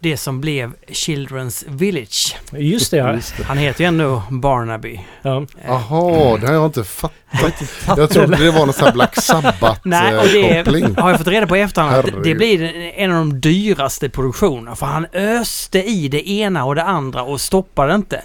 Det 0.00 0.16
som 0.16 0.40
blev 0.40 0.72
Children's 0.88 1.64
Village. 1.68 2.36
Just 2.52 2.90
det 2.90 2.96
ja. 2.96 3.14
Just 3.14 3.36
det. 3.36 3.44
Han 3.44 3.58
heter 3.58 3.80
ju 3.84 3.88
ändå 3.88 4.22
Barnaby. 4.30 5.00
ja. 5.22 5.36
Eh, 5.40 5.46
Jaha, 5.66 6.36
det 6.38 6.46
har 6.46 6.54
jag 6.54 6.64
inte 6.66 6.84
fattat. 6.84 7.52
Jag 7.96 8.10
trodde 8.10 8.36
det 8.36 8.50
var 8.50 8.66
någon 8.66 8.72
sån 8.72 8.84
här 8.84 8.92
Black 8.92 9.14
Sabbath-koppling. 9.14 10.94
har 10.98 11.10
jag 11.10 11.18
fått 11.18 11.26
reda 11.26 11.46
på 11.46 11.56
i 11.56 11.60
efterhand 11.60 11.94
att 11.94 12.24
det 12.24 12.34
blir 12.34 12.62
en 12.96 13.10
av 13.12 13.16
de 13.16 13.40
dyraste 13.40 14.08
produktionerna. 14.08 14.76
För 14.76 14.86
han 14.86 15.06
öste 15.12 15.82
i 15.82 16.08
det 16.08 16.30
ena 16.30 16.64
och 16.64 16.74
det 16.74 16.82
andra 16.82 17.22
och 17.22 17.40
stoppade 17.40 17.94
inte. 17.94 18.22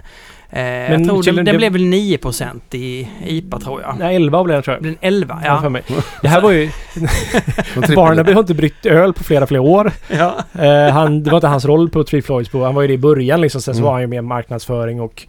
Jag 0.62 0.90
Men 0.90 1.08
tror 1.08 1.24
den, 1.24 1.36
den 1.36 1.46
det- 1.46 1.54
blev 1.58 1.72
väl 1.74 1.82
9% 1.82 2.62
i 2.76 3.10
IPA 3.26 3.60
tror 3.60 3.82
jag. 3.82 3.96
Nej, 4.00 4.16
11 4.16 4.44
blev 4.44 4.58
det 4.58 4.62
tror 4.64 4.76
jag. 4.76 4.84
Den 4.84 4.98
11, 5.02 5.42
Ja. 5.46 5.62
För 5.62 5.70
mig. 5.70 5.84
Det 6.22 6.28
här 6.28 6.42
var 6.42 6.52
ju... 6.52 6.70
Barnaby 7.96 8.32
har 8.34 8.40
inte 8.40 8.54
bryggt 8.54 8.86
öl 8.86 9.14
på 9.14 9.24
flera, 9.24 9.48
flera 9.48 9.62
år. 9.62 9.92
ja. 10.12 10.36
Eh, 10.64 10.90
han, 10.94 11.24
det 11.24 11.30
var 11.32 11.38
inte 11.38 11.48
hans 11.48 11.66
roll 11.66 11.90
på 11.90 12.04
Three 12.04 12.22
Floyds 12.22 12.50
på. 12.50 12.64
Han 12.66 12.76
var 12.76 12.82
ju 12.82 12.88
det 12.88 12.94
i 12.94 12.98
början 12.98 13.42
liksom. 13.42 13.62
Sen 13.62 13.74
så 13.74 13.78
Mm. 13.80 13.86
var 13.86 13.92
han 13.92 14.02
ju 14.02 14.08
med 14.08 14.24
marknadsföring 14.24 15.02
och 15.02 15.28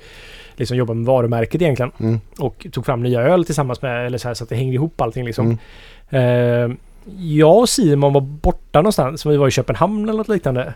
liksom 0.56 0.76
jobbade 0.76 0.96
med 0.98 1.06
varumärket 1.06 1.62
egentligen. 1.62 1.92
Mm. 2.00 2.20
Och 2.38 2.66
tog 2.72 2.86
fram 2.86 3.02
nya 3.02 3.20
öl 3.20 3.44
tillsammans 3.44 3.82
med, 3.82 4.06
eller 4.06 4.18
så 4.18 4.28
här 4.28 4.34
så 4.34 4.44
att 4.44 4.50
det 4.50 4.56
hängde 4.56 4.74
ihop 4.74 5.00
allting 5.00 5.24
liksom. 5.24 5.58
Mm. 6.10 6.70
Eh, 6.70 6.76
jag 7.18 7.58
och 7.58 7.68
Simon 7.68 8.12
var 8.12 8.20
borta 8.20 8.78
någonstans. 8.80 9.26
Vi 9.26 9.36
var 9.36 9.48
i 9.48 9.50
Köpenhamn 9.50 10.08
eller 10.08 10.18
något 10.18 10.28
liknande. 10.28 10.72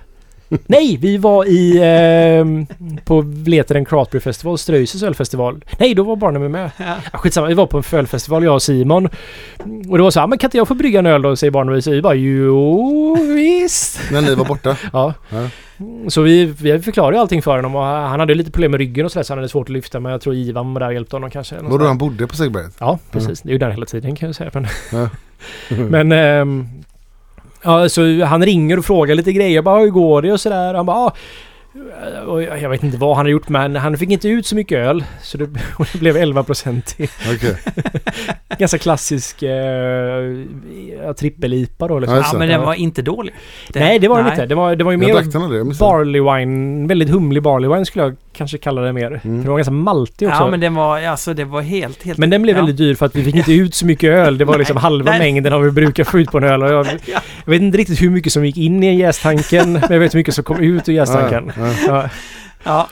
Nej, 0.66 0.96
vi 1.00 1.16
var 1.18 1.44
i... 1.44 1.80
ehm, 1.82 2.66
på 3.04 3.20
Vleteren 3.20 3.84
Craft 3.84 4.10
Beer 4.10 4.20
Festival, 4.20 4.58
Ströjses 4.58 5.02
ölfestival. 5.02 5.64
Nej, 5.78 5.94
då 5.94 6.02
var 6.02 6.16
Barnaby 6.16 6.48
med. 6.48 6.70
ja. 6.76 6.84
Ja, 7.12 7.18
skitsamma, 7.18 7.46
vi 7.46 7.54
var 7.54 7.66
på 7.66 7.78
en 7.78 7.84
ölfestival 7.92 8.44
jag 8.44 8.54
och 8.54 8.62
Simon. 8.62 9.08
Och 9.88 9.96
det 9.96 10.02
var 10.02 10.10
så 10.10 10.20
här, 10.20 10.26
men 10.26 10.38
kan 10.38 10.48
inte 10.48 10.56
jag 10.56 10.68
få 10.68 10.74
brygga 10.74 10.98
en 10.98 11.06
öl 11.06 11.22
då? 11.22 11.36
Säger 11.36 11.50
Barnaby. 11.50 11.82
Så 11.82 11.90
vi 11.90 12.02
bara, 12.02 12.14
jo 12.14 13.14
visst. 13.34 14.00
När 14.12 14.20
ni 14.22 14.34
var 14.34 14.44
borta. 14.44 14.76
Ja. 14.92 15.14
Ja. 15.30 15.48
Så 16.08 16.22
vi, 16.22 16.44
vi 16.44 16.78
förklarade 16.78 17.16
ju 17.16 17.20
allting 17.20 17.42
för 17.42 17.56
honom 17.56 17.74
och 17.74 17.82
han 17.82 18.20
hade 18.20 18.34
lite 18.34 18.50
problem 18.50 18.70
med 18.70 18.78
ryggen 18.78 19.04
och 19.04 19.12
sådär 19.12 19.22
så 19.24 19.32
han 19.32 19.38
hade 19.38 19.48
svårt 19.48 19.66
att 19.66 19.72
lyfta 19.72 20.00
men 20.00 20.12
jag 20.12 20.20
tror 20.20 20.34
Ivan 20.34 20.74
var 20.74 20.80
där 20.80 20.86
och 20.86 20.94
hjälpte 20.94 21.16
honom 21.16 21.30
kanske. 21.30 21.56
Var 21.62 21.78
då 21.78 21.84
han 21.86 21.98
bodde 21.98 22.26
på 22.26 22.36
Segberget? 22.36 22.76
Ja, 22.80 22.98
precis. 23.10 23.40
Det 23.42 23.48
är 23.48 23.52
ju 23.52 23.58
där 23.58 23.70
hela 23.70 23.86
tiden 23.86 24.16
kan 24.16 24.28
jag 24.28 24.36
säga. 24.36 24.50
Men, 24.52 24.66
men 25.90 26.12
ehm, 26.12 26.68
ja, 27.62 27.88
så 27.88 28.24
han 28.24 28.44
ringer 28.44 28.78
och 28.78 28.84
frågar 28.84 29.14
lite 29.14 29.32
grejer. 29.32 29.54
Jag 29.54 29.64
bara, 29.64 29.80
hur 29.80 29.90
går 29.90 30.22
det 30.22 30.32
och 30.32 30.40
sådär. 30.40 30.74
Han 30.74 30.86
bara, 30.86 30.96
ah, 30.96 31.12
och 32.26 32.42
jag 32.42 32.70
vet 32.70 32.82
inte 32.82 32.98
vad 32.98 33.16
han 33.16 33.26
har 33.26 33.30
gjort 33.30 33.48
men 33.48 33.76
han 33.76 33.96
fick 33.98 34.10
inte 34.10 34.28
ut 34.28 34.46
så 34.46 34.54
mycket 34.54 34.78
öl. 34.78 35.04
Så 35.22 35.38
det, 35.38 35.48
blev 36.00 36.16
11 36.16 36.42
procent. 36.42 36.96
Okej. 37.34 37.56
Ganska 38.58 38.78
klassisk 38.78 39.42
eh, 39.42 41.12
trippel-IPA 41.18 41.88
då 41.88 41.98
liksom. 41.98 42.16
Ja, 42.16 42.22
ja, 42.26 42.32
det. 42.32 42.38
men 42.38 42.48
den 42.48 42.60
var 42.62 42.74
inte 42.74 43.02
dålig. 43.02 43.34
Den- 43.72 43.82
Nej, 43.82 43.98
det 43.98 44.08
var 44.08 44.18
den 44.22 44.30
inte. 44.32 44.46
Det 44.46 44.54
var, 44.54 44.76
det 44.76 44.84
var 44.84 44.92
ju 44.92 44.96
mer 44.98 45.78
barley 45.78 46.20
wine. 46.20 46.86
Väldigt 46.88 47.10
humlig 47.10 47.42
barley 47.42 47.70
wine 47.70 47.84
skulle 47.86 48.04
jag 48.04 48.16
kanske 48.38 48.58
kalla 48.58 48.80
det 48.80 48.92
mer. 48.92 49.20
För 49.22 49.28
det 49.28 49.48
var 49.48 49.56
ganska 49.56 49.72
maltig 49.72 50.28
också. 50.28 50.38
Ja, 50.40 50.44
men, 50.44 50.50
men 50.50 50.60
den 50.60 50.74
var, 50.74 51.02
alltså 51.02 51.34
det 51.34 51.44
var 51.44 51.62
helt, 51.62 52.02
helt... 52.02 52.30
den 52.30 52.42
blev 52.42 52.56
ja. 52.56 52.62
väldigt 52.62 52.76
dyr 52.76 52.94
för 52.94 53.06
att 53.06 53.16
vi 53.16 53.24
fick 53.24 53.34
inte 53.34 53.52
ut 53.52 53.74
så 53.74 53.86
mycket 53.86 54.10
öl. 54.10 54.38
Det 54.38 54.44
var 54.44 54.58
liksom 54.58 54.74
Nej, 54.74 54.82
halva 54.82 55.10
nej. 55.10 55.18
mängden 55.18 55.52
av 55.52 55.60
vad 55.60 55.66
vi 55.66 55.72
brukar 55.72 56.04
få 56.04 56.18
ut 56.18 56.30
på 56.30 56.38
en 56.38 56.44
öl. 56.44 56.62
Och 56.62 56.70
jag, 56.72 56.86
Ja. 57.06 57.20
jag 57.44 57.50
vet 57.50 57.62
inte 57.62 57.78
riktigt 57.78 58.02
hur 58.02 58.10
mycket 58.10 58.32
som 58.32 58.46
gick 58.46 58.56
in 58.56 58.82
i 58.84 58.94
jästanken. 58.98 59.72
men 59.72 59.82
jag 59.90 59.98
vet 60.00 60.14
hur 60.14 60.18
mycket 60.18 60.34
som 60.34 60.44
kom 60.44 60.60
ut 60.60 60.88
ur 60.88 60.92
jästanken. 60.92 61.52
Ja, 61.86 62.08
ja. 62.64 62.88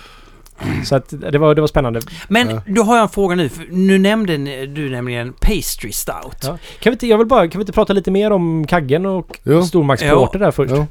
Så 0.85 0.97
att 0.97 1.15
det 1.33 1.39
var, 1.39 1.55
det 1.55 1.61
var 1.61 1.69
spännande. 1.69 2.01
Men 2.29 2.49
Ja. 2.51 2.63
då 2.67 2.83
har 2.83 2.97
jag 2.97 3.03
en 3.03 3.09
fråga 3.09 3.35
nu. 3.37 3.49
För 3.49 3.65
nu 3.71 3.99
nämnde 3.99 4.37
du 4.67 4.91
nämligen 4.91 5.33
pastry 5.33 5.93
stout. 5.93 6.39
Ja. 6.43 6.59
Kan 6.81 6.91
vi 6.91 6.93
inte, 6.93 7.07
jag 7.07 7.19
vill 7.19 7.27
bara, 7.27 7.49
kan 7.49 7.59
vi 7.59 7.63
inte 7.63 7.73
prata 7.73 7.93
lite 7.93 8.11
mer 8.11 8.31
om 8.31 8.67
kaggen 8.67 9.07
och 9.07 9.39
stormaktsporter 9.69 10.39
där 10.39 10.51
först? 10.51 10.73
Jo. 10.77 10.87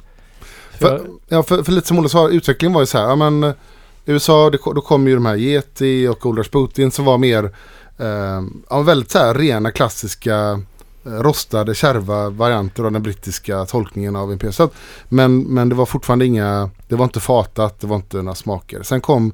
För, 0.79 0.87
För, 0.97 1.01
ja, 1.29 1.43
för, 1.43 1.63
för 1.63 1.71
lite 1.71 1.87
som 1.87 1.99
Olle 1.99 2.09
sa, 2.09 2.29
utvecklingen 2.29 2.73
var 2.73 2.81
ju 2.81 2.85
så 2.85 2.97
här. 2.97 3.05
Ja, 3.05 3.15
men, 3.15 3.43
eh, 3.43 3.53
USA, 4.05 4.49
det, 4.49 4.57
då 4.75 4.81
kom 4.81 5.07
ju 5.07 5.15
de 5.15 5.25
här 5.25 5.35
Yeti 5.35 6.07
och 6.07 6.25
Old 6.25 6.37
Rasputin 6.39 6.91
som 6.91 7.05
var 7.05 7.17
mer 7.17 7.43
eh, 7.97 8.41
ja, 8.69 8.81
väldigt 8.81 9.11
så 9.11 9.19
här 9.19 9.33
rena 9.33 9.71
klassiska 9.71 10.59
eh, 11.05 11.09
rostade 11.11 11.75
kärva 11.75 12.29
varianter 12.29 12.83
av 12.83 12.91
den 12.91 13.03
brittiska 13.03 13.65
tolkningen 13.65 14.15
av 14.15 14.31
Imperial 14.31 14.53
Stout. 14.53 14.73
Men, 15.09 15.39
men 15.43 15.69
det 15.69 15.75
var 15.75 15.85
fortfarande 15.85 16.25
inga, 16.25 16.69
det 16.87 16.95
var 16.95 17.03
inte 17.03 17.19
fatat, 17.19 17.79
det 17.79 17.87
var 17.87 17.95
inte 17.95 18.17
några 18.17 18.35
smaker. 18.35 18.83
Sen 18.83 19.01
kom 19.01 19.33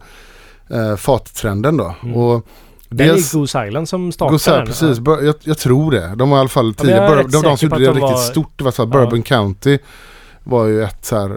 eh, 0.70 0.96
fattrenden 0.96 1.78
då. 1.78 1.96
Mm. 2.04 2.16
Och 2.16 2.46
det 2.90 3.04
är 3.04 3.34
Goose 3.34 3.68
Island 3.68 3.90
som 3.90 4.12
startade 4.12 4.34
Goose 4.34 4.52
den. 4.58 4.66
precis. 4.68 4.98
Jag, 5.06 5.36
jag 5.44 5.58
tror 5.58 5.92
det. 5.92 6.14
De 6.16 6.30
var 6.30 6.38
i 6.38 6.40
alla 6.40 6.50
fall 6.50 6.74
Ja, 6.78 6.84
men 6.84 6.94
jag 6.94 7.00
tidiga. 7.00 7.04
är 7.04 7.10
Bur- 7.10 7.24
rätt 7.24 7.32
de, 7.32 7.42
de 7.42 7.58
säker 7.58 7.76
på 7.76 7.82
gjorde 7.82 7.86
det 7.86 7.90
att 7.90 7.96
de 7.96 8.02
riktigt 8.02 8.18
var- 8.18 8.32
stort. 8.32 8.52
Det 8.58 8.64
var 8.64 8.72
så 8.72 8.82
Ja. 8.82 8.86
Bourbon 8.86 9.22
County 9.24 9.78
var 10.44 10.66
ju 10.66 10.84
ett 10.84 11.06
så 11.06 11.16
här, 11.20 11.30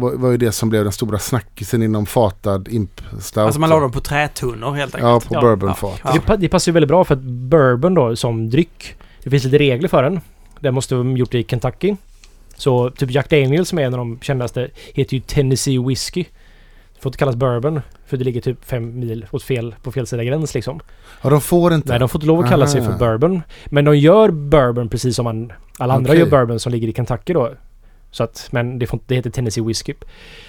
var, 0.00 0.12
var 0.12 0.30
ju 0.30 0.36
det 0.36 0.52
som 0.52 0.68
blev 0.70 0.82
den 0.84 0.92
stora 0.92 1.18
snackisen 1.18 1.82
inom 1.82 2.06
fatad 2.06 2.68
imp 2.68 3.00
stout. 3.20 3.36
Alltså 3.42 3.60
man 3.60 3.70
la 3.70 3.80
dem 3.80 3.92
på 3.92 4.00
trätunnor 4.00 4.72
helt 4.72 4.94
enkelt. 4.94 5.10
Ja, 5.10 5.20
på 5.28 5.34
Ja. 5.34 5.40
bourbonfat. 5.40 6.00
Ja. 6.04 6.16
Det, 6.26 6.36
det 6.36 6.48
passar 6.48 6.70
ju 6.70 6.74
väldigt 6.74 6.88
bra 6.88 7.04
för 7.04 7.14
att 7.14 7.20
bourbon 7.22 7.94
då 7.94 8.16
som 8.16 8.50
dryck. 8.50 8.94
Det 9.22 9.30
finns 9.30 9.44
lite 9.44 9.58
regler 9.58 9.88
för 9.88 10.02
den. 10.02 10.20
Den 10.60 10.74
måste 10.74 10.94
vara 10.94 11.08
gjort 11.16 11.34
i 11.34 11.44
Kentucky. 11.44 11.96
Så 12.56 12.90
typ 12.90 13.10
Jack 13.10 13.30
Daniels 13.30 13.68
som 13.68 13.78
är 13.78 13.82
en 13.82 13.94
av 13.94 13.98
de 13.98 14.18
kändaste 14.20 14.68
heter 14.94 15.14
ju 15.14 15.20
Tennessee 15.20 15.78
Whiskey. 15.78 16.24
Det 16.94 17.00
får 17.02 17.08
inte 17.10 17.18
kallas 17.18 17.36
bourbon. 17.36 17.80
För 18.06 18.16
det 18.16 18.24
ligger 18.24 18.40
typ 18.40 18.64
fem 18.64 18.98
mil 19.00 19.26
åt 19.30 19.42
fel, 19.42 19.74
på 19.82 19.92
fel 19.92 20.06
sida 20.06 20.24
gräns 20.24 20.54
liksom. 20.54 20.80
Ja, 21.22 21.30
de 21.30 21.40
får 21.40 21.74
inte. 21.74 21.88
Nej, 21.88 21.98
de 21.98 22.08
får 22.08 22.18
inte 22.18 22.26
lov 22.26 22.40
att 22.40 22.48
kalla 22.48 22.66
sig 22.66 22.80
Aha. 22.80 22.90
för 22.90 22.98
bourbon. 22.98 23.42
Men 23.66 23.84
de 23.84 23.96
gör 23.98 24.30
bourbon 24.30 24.88
precis 24.88 25.16
som 25.16 25.24
man, 25.24 25.52
alla 25.78 25.94
andra 25.94 26.10
Okej. 26.10 26.20
gör 26.20 26.30
bourbon 26.30 26.60
som 26.60 26.72
ligger 26.72 26.88
i 26.88 26.92
Kentucky 26.92 27.32
då. 27.32 27.50
Så 28.10 28.24
att, 28.24 28.48
men 28.50 28.78
det, 28.78 28.86
får, 28.86 28.98
det 29.06 29.14
heter 29.14 29.30
Tennessee 29.30 29.64
Whiskey. 29.64 29.94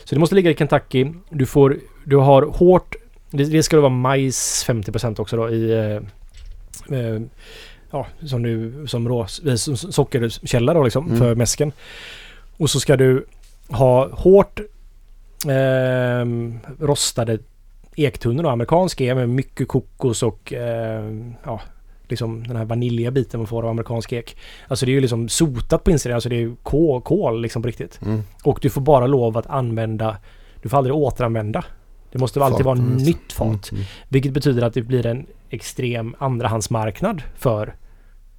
Så 0.03 0.15
det 0.15 0.19
måste 0.19 0.35
ligga 0.35 0.51
i 0.51 0.55
Kentucky. 0.55 1.05
Du 1.29 1.45
får, 1.45 1.77
du 2.03 2.15
har 2.15 2.41
hårt, 2.41 2.95
det, 3.31 3.43
det 3.43 3.63
ska 3.63 3.79
vara 3.79 3.89
majs 3.89 4.65
50% 4.67 5.21
också 5.21 5.35
då 5.37 5.49
i, 5.49 5.71
eh, 5.71 6.97
eh, 6.99 7.21
ja, 7.91 8.07
som 8.25 8.43
du, 8.43 8.83
som 8.87 9.07
rå, 9.09 9.21
eh, 9.45 9.55
som 9.55 9.77
sockerkälla 9.77 10.73
då 10.73 10.83
liksom 10.83 11.05
Mm. 11.07 11.17
för 11.19 11.35
mäsken. 11.35 11.71
Och 12.57 12.69
så 12.69 12.79
ska 12.79 12.97
du 12.97 13.25
ha 13.69 14.09
hårt 14.15 14.59
ehm, 15.47 16.59
rostade 16.79 17.39
ektunnor 17.95 18.47
amerikansk 18.47 19.01
ek 19.01 19.15
med 19.15 19.29
mycket 19.29 19.67
kokos 19.67 20.23
och 20.23 20.53
ehm, 20.53 21.33
ja, 21.45 21.61
liksom 22.11 22.47
den 22.47 22.55
här 22.55 22.65
vaniljiga 22.65 23.11
biten 23.11 23.39
man 23.39 23.47
får 23.47 23.63
av 23.63 23.69
amerikansk 23.69 24.13
ek. 24.13 24.37
Alltså 24.67 24.85
det 24.85 24.91
är 24.91 24.93
ju 24.93 25.01
liksom 25.01 25.29
sotat 25.29 25.83
på 25.83 25.91
insidan, 25.91 26.15
alltså 26.15 26.29
det 26.29 26.35
är 26.35 26.39
ju 26.39 26.55
kol, 26.63 27.01
kol 27.01 27.41
liksom 27.41 27.61
på 27.61 27.67
riktigt. 27.67 27.99
Mm. 28.05 28.21
Och 28.43 28.59
du 28.61 28.69
får 28.69 28.81
bara 28.81 29.07
lov 29.07 29.37
att 29.37 29.47
använda, 29.47 30.17
du 30.61 30.69
får 30.69 30.77
aldrig 30.77 30.95
återanvända. 30.95 31.63
Det 32.11 32.19
måste 32.19 32.43
alltid 32.43 32.57
Fat, 32.57 32.65
vara 32.65 32.75
det. 32.75 33.03
nytt 33.03 33.33
fat. 33.33 33.71
Mm. 33.71 33.83
Vilket 34.09 34.31
betyder 34.31 34.61
att 34.61 34.73
det 34.73 34.81
blir 34.81 35.05
en 35.05 35.25
extrem 35.49 36.15
andrahandsmarknad 36.19 37.21
för 37.37 37.75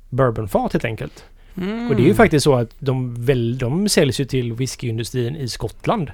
bourbonfat 0.08 0.72
helt 0.72 0.84
enkelt. 0.84 1.24
Mm. 1.56 1.90
Och 1.90 1.96
det 1.96 2.02
är 2.02 2.06
ju 2.06 2.14
faktiskt 2.14 2.44
så 2.44 2.54
att 2.54 2.70
de, 2.78 3.24
väl, 3.24 3.58
de 3.58 3.88
säljs 3.88 4.20
ju 4.20 4.24
till 4.24 4.52
whiskyindustrin 4.52 5.36
i 5.36 5.48
Skottland. 5.48 6.10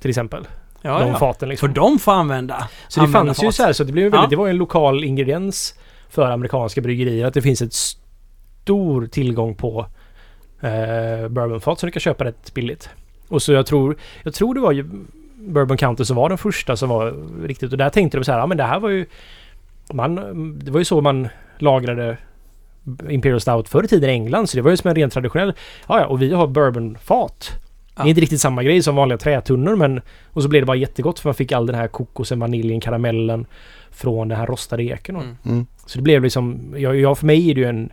Till 0.00 0.10
exempel. 0.10 0.46
ja, 0.82 0.98
de 0.98 1.08
ja. 1.08 1.18
faten 1.18 1.38
För 1.40 1.46
liksom. 1.46 1.74
de 1.74 1.98
får 1.98 2.12
använda. 2.12 2.68
Så 2.88 3.00
det 3.00 3.06
använda 3.06 3.26
fanns 3.34 3.42
ju 3.42 3.46
fat. 3.46 3.54
så 3.54 3.62
här, 3.62 3.72
så 3.72 3.84
det 3.84 3.92
blev 3.92 4.04
ju 4.04 4.10
väldigt, 4.10 4.24
Ja. 4.26 4.30
det 4.30 4.36
var 4.36 4.46
ju 4.46 4.50
en 4.50 4.56
lokal 4.56 5.04
ingrediens 5.04 5.74
för 6.12 6.30
amerikanska 6.30 6.80
bryggerier 6.80 7.26
att 7.26 7.34
det 7.34 7.42
finns 7.42 7.62
ett 7.62 7.72
stor 7.72 9.06
tillgång 9.06 9.54
på 9.54 9.86
eh, 10.60 11.28
bourbonfat 11.28 11.78
som 11.78 11.86
du 11.86 11.92
kan 11.92 12.00
köpa 12.00 12.24
rätt 12.24 12.54
billigt. 12.54 12.88
Och 13.28 13.42
så 13.42 13.52
jag 13.52 13.66
tror, 13.66 13.96
jag 14.22 14.34
tror 14.34 14.54
det 14.54 14.60
var 14.60 14.72
ju 14.72 14.86
Bourbon 15.34 15.76
County 15.76 16.04
som 16.04 16.16
var 16.16 16.28
den 16.28 16.38
första 16.38 16.76
som 16.76 16.88
var 16.88 17.14
riktigt 17.46 17.72
och 17.72 17.78
där 17.78 17.90
tänkte 17.90 18.18
de 18.18 18.24
så 18.24 18.32
här, 18.32 18.38
ja 18.38 18.46
men 18.46 18.56
det 18.56 18.64
här 18.64 18.80
var 18.80 18.88
ju 18.88 19.06
man, 19.92 20.14
det 20.58 20.70
var 20.70 20.78
ju 20.78 20.84
så 20.84 21.00
man 21.00 21.28
lagrade 21.58 22.16
Imperial 23.08 23.40
Stout 23.40 23.68
förr 23.68 23.84
i 23.84 23.88
tiden 23.88 24.10
i 24.10 24.12
England 24.12 24.46
så 24.46 24.56
det 24.56 24.62
var 24.62 24.70
ju 24.70 24.76
som 24.76 24.88
en 24.88 24.94
rent 24.94 25.12
traditionell, 25.12 25.52
ja 25.88 26.00
ja 26.00 26.06
och 26.06 26.22
vi 26.22 26.32
har 26.32 26.46
bourbonfat. 26.46 27.50
Det 27.96 28.02
är 28.02 28.06
inte 28.06 28.20
riktigt 28.20 28.40
samma 28.40 28.62
grej 28.62 28.82
som 28.82 28.96
vanliga 28.96 29.18
trätunnor 29.18 29.76
men 29.76 30.00
och 30.32 30.42
så 30.42 30.48
blev 30.48 30.62
det 30.62 30.66
bara 30.66 30.76
jättegott 30.76 31.18
för 31.18 31.28
man 31.28 31.34
fick 31.34 31.52
all 31.52 31.66
den 31.66 31.76
här 31.76 31.88
kokosen, 31.88 32.40
vaniljen, 32.40 32.80
karamellen 32.80 33.46
från 33.92 34.28
den 34.28 34.38
här 34.38 34.46
rostade 34.46 34.82
eken. 34.82 35.16
Mm. 35.16 35.36
Mm. 35.44 35.66
Så 35.86 35.98
det 35.98 36.02
blev 36.02 36.22
liksom, 36.22 36.74
ja, 36.76 36.94
ja 36.94 37.14
för 37.14 37.26
mig 37.26 37.50
är 37.50 37.54
det 37.54 37.60
ju 37.60 37.66
en 37.66 37.90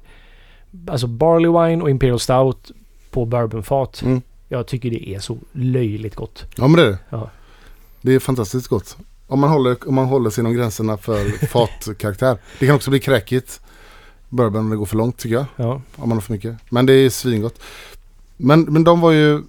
Alltså 0.88 1.08
Barley 1.08 1.52
Wine 1.52 1.84
och 1.84 1.90
Imperial 1.90 2.20
Stout 2.20 2.72
på 3.12 3.26
bourbonfat. 3.26 4.02
Mm. 4.02 4.22
Jag 4.48 4.68
tycker 4.68 4.90
det 4.90 5.10
är 5.10 5.20
så 5.20 5.38
löjligt 5.52 6.16
gott. 6.16 6.46
Ja 6.56 6.68
men 6.68 6.76
det 6.76 6.86
är 6.86 6.90
det. 6.90 6.98
Ja. 7.10 7.30
Det 8.02 8.16
är 8.16 8.20
fantastiskt 8.20 8.68
gott. 8.68 8.98
Om 9.28 9.40
man 9.40 9.50
håller, 9.50 9.88
om 9.88 9.96
man 9.96 10.06
håller 10.06 10.30
sig 10.30 10.42
inom 10.42 10.54
gränserna 10.54 10.98
för 10.98 11.48
fatkaraktär. 11.48 12.38
Det 12.60 12.66
kan 12.66 12.76
också 12.76 12.90
bli 12.90 13.00
kräkigt. 13.00 13.62
Bourbon 14.30 14.60
om 14.60 14.70
det 14.70 14.76
går 14.76 14.86
för 14.86 14.98
långt 14.98 15.18
tycker 15.18 15.36
jag. 15.36 15.46
Ja. 15.56 15.82
Om 15.96 16.10
man 16.10 16.18
har 16.18 16.22
för 16.22 16.34
mycket. 16.34 16.58
Men 16.70 16.86
det 16.86 16.94
är 16.94 17.10
svingott. 17.10 17.62
Men, 18.38 18.62
men 18.62 18.84
de 18.84 19.02
var 19.02 19.12
ju, 19.12 19.42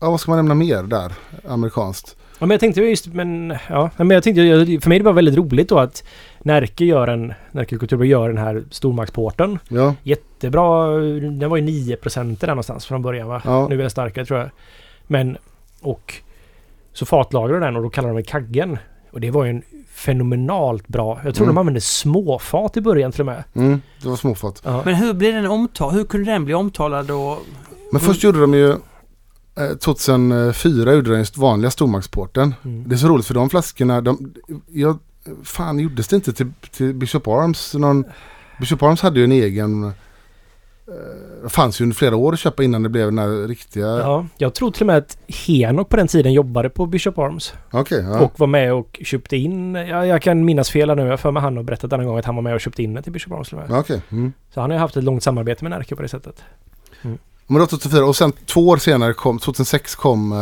ja 0.00 0.10
vad 0.10 0.20
ska 0.20 0.30
man 0.30 0.38
nämna 0.38 0.54
mer 0.54 0.82
där? 0.82 1.12
Amerikanskt. 1.48 2.16
Ja 2.44 2.46
men 2.46 2.54
jag 2.54 2.60
tänkte 2.60 2.80
just, 2.82 3.06
men 3.06 3.54
ja. 3.68 3.90
Men 3.96 4.10
jag 4.10 4.22
tänkte, 4.22 4.42
för 4.80 4.88
mig 4.88 4.98
det 4.98 5.04
bara 5.04 5.14
väldigt 5.14 5.36
roligt 5.36 5.68
då 5.68 5.78
att 5.78 6.04
Närke 6.42 6.84
gör 6.84 7.08
en, 7.08 7.32
Närke 7.52 7.76
Kultur 7.78 8.04
gör 8.04 8.28
den 8.28 8.38
här 8.38 8.64
stormaktsporten. 8.70 9.58
Ja, 9.68 9.94
Jättebra, 10.02 10.86
den 11.30 11.50
var 11.50 11.56
ju 11.56 11.62
9% 11.96 12.40
där 12.40 12.48
någonstans 12.48 12.86
från 12.86 13.02
början 13.02 13.28
va? 13.28 13.42
Ja. 13.44 13.66
Nu 13.68 13.74
är 13.74 13.78
den 13.78 13.90
starkare 13.90 14.24
tror 14.26 14.38
jag. 14.40 14.50
Men, 15.06 15.36
och 15.80 16.14
så 16.92 17.06
fatlagrar 17.06 17.60
den 17.60 17.76
och 17.76 17.82
då 17.82 17.88
kallar 17.90 18.08
de 18.08 18.16
det 18.16 18.22
kaggen. 18.22 18.78
Och 19.12 19.20
det 19.20 19.30
var 19.30 19.44
ju 19.44 19.50
en 19.50 19.62
fenomenalt 19.88 20.88
bra, 20.88 21.20
jag 21.24 21.34
tror 21.34 21.44
Mm. 21.44 21.54
de 21.54 21.60
använde 21.60 21.80
småfat 21.80 22.76
i 22.76 22.80
början 22.80 23.12
till 23.12 23.20
och 23.20 23.26
med. 23.26 23.44
mm, 23.54 23.80
det 24.02 24.08
var 24.08 24.16
småfat. 24.16 24.62
Ja. 24.64 24.82
Men 24.84 24.94
hur 24.94 25.14
blev 25.14 25.34
den 25.34 25.46
omtalad? 25.46 25.94
Hur 25.94 26.04
kunde 26.04 26.30
den 26.32 26.44
bli 26.44 26.54
omtalad 26.54 27.06
då? 27.06 27.38
Men 27.92 28.00
först 28.00 28.22
gjorde 28.22 28.40
de 28.40 28.54
ju, 28.54 28.74
2004 29.80 30.92
gjorde 30.94 31.10
de 31.10 31.18
just 31.18 31.36
vanliga 31.36 31.70
stormaktsporten. 31.70 32.54
Mm. 32.64 32.88
Det 32.88 32.94
är 32.94 32.96
så 32.96 33.08
roligt 33.08 33.26
för 33.26 33.34
de 33.34 33.50
flaskorna, 33.50 34.00
de, 34.00 34.34
jag, 34.68 34.98
fan 35.44 35.78
gjordes 35.78 36.08
det 36.08 36.16
inte 36.16 36.32
till, 36.32 36.52
till 36.70 36.94
Bishop 36.94 37.28
Arms? 37.28 37.74
Någon, 37.74 38.04
Bishop 38.60 38.82
Arms 38.82 39.00
hade 39.02 39.18
ju 39.18 39.24
en 39.24 39.32
egen... 39.32 39.84
eh, 39.84 39.90
Det 41.42 41.48
fanns 41.48 41.80
ju 41.80 41.82
under 41.82 41.96
flera 41.96 42.16
år 42.16 42.32
att 42.32 42.38
köpa 42.38 42.64
innan 42.64 42.82
det 42.82 42.88
blev 42.88 43.06
den 43.06 43.18
här 43.18 43.48
riktiga... 43.48 43.86
Ja, 43.86 44.26
jag 44.38 44.54
tror 44.54 44.70
till 44.70 44.82
och 44.82 44.86
med 44.86 44.96
att 44.96 45.18
Henok 45.46 45.88
på 45.88 45.96
den 45.96 46.06
tiden 46.08 46.32
jobbade 46.32 46.70
på 46.70 46.86
Bishop 46.86 47.18
Arms. 47.18 47.54
Okej, 47.70 48.00
ja. 48.02 48.20
Och 48.20 48.40
var 48.40 48.46
med 48.46 48.74
och 48.74 49.00
köpte 49.04 49.36
in, 49.36 49.74
ja, 49.74 50.06
jag 50.06 50.22
kan 50.22 50.44
minnas 50.44 50.70
fel 50.70 50.88
här 50.88 50.96
nu, 50.96 51.02
jag 51.06 51.20
för 51.20 51.30
mig 51.30 51.42
han 51.42 51.56
har 51.56 51.64
berättat 51.64 51.92
en 51.92 52.06
gång 52.06 52.18
att 52.18 52.24
han 52.24 52.34
var 52.34 52.42
med 52.42 52.54
och 52.54 52.60
köpte 52.60 52.82
in 52.82 52.94
det 52.94 53.02
till 53.02 53.12
Bishop 53.12 53.32
Arms. 53.32 53.52
Okej. 53.70 54.02
Mm. 54.10 54.32
Så 54.54 54.60
han 54.60 54.70
har 54.70 54.76
ju 54.76 54.80
haft 54.80 54.96
ett 54.96 55.04
långt 55.04 55.22
samarbete 55.22 55.64
med 55.64 55.70
Närke 55.70 55.96
på 55.96 56.02
det 56.02 56.08
sättet. 56.08 56.42
Men 57.46 57.58
då 57.60 57.66
2004 57.66 58.04
och 58.06 58.16
sen 58.16 58.32
två 58.46 58.68
år 58.68 58.76
senare 58.76 59.12
kom, 59.14 59.38
2006 59.38 59.94
kom 59.94 60.32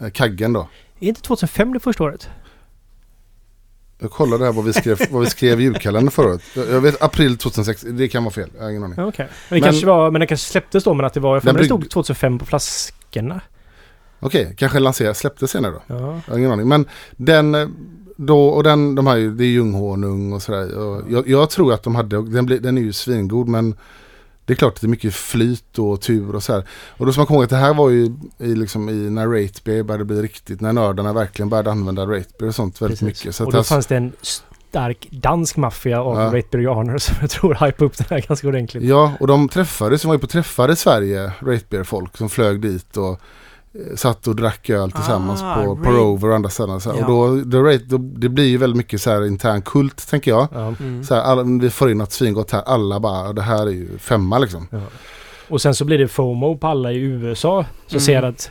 eh, 0.00 0.10
Kaggen 0.10 0.52
då. 0.52 0.68
Är 1.00 1.08
inte 1.08 1.20
2005 1.22 1.72
det 1.72 1.80
första 1.80 2.04
året? 2.04 2.28
Jag 3.98 4.10
kollade 4.10 4.44
här 4.44 4.52
vad 4.52 4.64
vi 4.64 4.72
skrev, 4.72 5.00
vad 5.10 5.22
vi 5.22 5.30
skrev 5.30 5.60
i 5.60 5.62
julkalendern 5.64 6.10
förra 6.10 6.28
året. 6.28 6.42
Jag, 6.54 6.80
vet 6.80 7.02
april 7.02 7.38
2006, 7.38 7.82
det 7.90 8.08
kan 8.08 8.24
vara 8.24 8.34
fel. 8.34 8.50
Jag 8.56 8.62
har 8.62 8.70
ingen 8.70 8.84
aning. 8.84 8.94
Ja, 8.98 9.06
Okej. 9.06 9.26
Men, 9.26 9.34
det 9.48 9.54
Men- 9.54 9.62
kanske 9.62 9.86
var, 9.86 10.10
men 10.10 10.20
det 10.20 10.26
kanske 10.26 10.46
släpptes 10.50 10.84
då 10.84 10.94
men 10.94 11.06
att 11.06 11.14
det 11.14 11.20
var, 11.20 11.40
Den 11.40 11.54
mig 11.54 11.60
det 11.62 11.66
stod 11.66 11.90
2005 11.90 12.38
på 12.38 12.46
flaskorna. 12.46 13.40
Okej, 14.20 14.54
kanske 14.58 14.78
lanserades, 14.78 15.18
släpptes 15.18 15.50
senare 15.50 15.72
då. 15.72 15.82
Ja. 15.86 16.20
Jag 16.26 16.32
har 16.32 16.38
ingen 16.38 16.52
aning. 16.52 16.68
Men 16.68 16.86
den 17.16 17.54
eh, 17.54 17.68
då 18.16 18.46
och 18.48 18.62
den, 18.62 18.94
de 18.94 19.06
här 19.06 19.16
det 19.16 19.44
är 19.44 19.48
ljunghonung 19.48 20.32
och 20.32 20.42
sådär. 20.42 20.78
Och 20.78 21.02
jag, 21.10 21.28
jag 21.28 21.50
tror 21.50 21.72
att 21.72 21.82
de 21.82 21.94
hade, 21.94 22.30
den, 22.30 22.46
blir- 22.46 22.60
den 22.60 22.78
är 22.78 22.82
ju 22.82 22.92
svingod 22.92 23.48
men 23.48 23.74
det 24.44 24.52
är 24.52 24.56
klart 24.56 24.74
att 24.74 24.80
det 24.80 24.86
är 24.86 24.88
mycket 24.88 25.14
flyt 25.14 25.78
och 25.78 26.00
tur 26.00 26.34
och 26.34 26.42
så 26.42 26.52
här. 26.52 26.64
Och 26.96 27.06
då 27.06 27.12
ska 27.12 27.20
man 27.20 27.26
komma 27.26 27.36
ihåg 27.36 27.44
att 27.44 27.50
det 27.50 27.56
här 27.56 27.74
var 27.74 27.90
ju 27.90 28.12
i, 28.38 28.54
liksom, 28.54 28.88
i 28.88 28.92
när 29.10 29.26
Ratebeer 29.26 29.82
började 29.82 30.04
bli 30.04 30.22
riktigt, 30.22 30.60
när 30.60 30.72
nördarna 30.72 31.12
verkligen 31.12 31.48
började 31.48 31.70
använda 31.70 32.02
Ratebeer 32.02 32.48
och 32.48 32.54
sånt 32.54 32.82
väldigt 32.82 33.00
Precis. 33.00 33.24
mycket. 33.24 33.34
Så 33.36 33.44
och 33.46 33.52
då 33.52 33.62
fanns 33.62 33.86
det 33.86 33.96
en 33.96 34.12
stark 34.22 35.08
dansk 35.10 35.56
maffia 35.56 36.00
av 36.00 36.16
Ja. 36.20 36.38
Ratebeerianer 36.38 36.98
som 36.98 37.16
jag 37.20 37.30
tror 37.30 37.54
hypade 37.54 37.84
upp 37.84 37.96
den 37.96 38.06
här 38.10 38.20
ganska 38.28 38.48
ordentligt. 38.48 38.82
Ja, 38.82 39.12
och 39.20 39.26
de 39.26 39.48
träffades, 39.48 40.02
de 40.02 40.08
var 40.08 40.14
ju 40.14 40.18
på 40.20 40.26
träffar 40.26 40.70
i 40.70 40.76
Sverige, 40.76 41.32
Ratebeer-folk 41.40 42.16
som 42.16 42.28
flög 42.28 42.60
dit 42.60 42.96
och 42.96 43.20
satt 43.94 44.26
och 44.26 44.36
drack 44.36 44.70
öl 44.70 44.92
tillsammans 44.92 45.42
Ah, 45.42 45.54
på, 45.54 45.76
på 45.76 45.90
Rover 45.90 46.28
och 46.28 46.34
andra 46.34 46.50
ställen. 46.50 46.80
Så 46.80 46.92
här. 46.92 46.98
Ja. 46.98 47.06
Och 47.06 47.46
då, 47.46 47.72
då, 47.86 47.98
det 47.98 48.28
blir 48.28 48.44
ju 48.44 48.56
väldigt 48.58 48.76
mycket 48.76 49.02
så 49.02 49.10
här 49.10 49.26
intern 49.26 49.62
kult 49.62 50.08
tänker 50.10 50.30
jag. 50.30 50.48
Ja. 50.52 50.74
Mm. 50.80 51.04
Så 51.04 51.14
här, 51.14 51.22
alla, 51.22 51.42
vi 51.42 51.70
får 51.70 51.90
in 51.90 51.98
något 51.98 52.12
svingott 52.12 52.50
här, 52.50 52.62
alla 52.66 53.00
bara, 53.00 53.32
det 53.32 53.42
här 53.42 53.66
är 53.66 53.70
ju 53.70 53.98
femma 53.98 54.38
liksom. 54.38 54.68
Ja. 54.70 54.80
Och 55.48 55.62
sen 55.62 55.74
så 55.74 55.84
blir 55.84 55.98
det 55.98 56.08
FOMO 56.08 56.58
på 56.58 56.66
alla 56.66 56.92
i 56.92 56.96
USA 56.96 57.64
som 57.86 57.96
Mm. 57.96 58.00
ser 58.00 58.22
att 58.22 58.50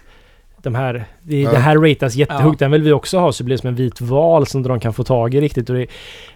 de 0.64 0.76
här, 0.76 1.06
det, 1.22 1.42
Ja. 1.42 1.52
det 1.52 1.58
här 1.58 1.78
ratas 1.78 2.16
jättehögt. 2.16 2.62
Ja. 2.62 2.66
Den 2.66 2.72
vill 2.72 2.82
vi 2.84 2.92
också 2.92 3.18
ha 3.20 3.32
så 3.32 3.44
det 3.44 3.46
blir 3.46 3.58
som 3.58 3.68
en 3.70 3.76
vit 3.76 4.02
val 4.02 4.48
som 4.48 4.64
de 4.64 4.80
kan 4.80 4.94
få 4.94 5.04
tag 5.04 5.34
i 5.34 5.42
riktigt. 5.42 5.70
Och 5.70 5.76
det, 5.76 5.88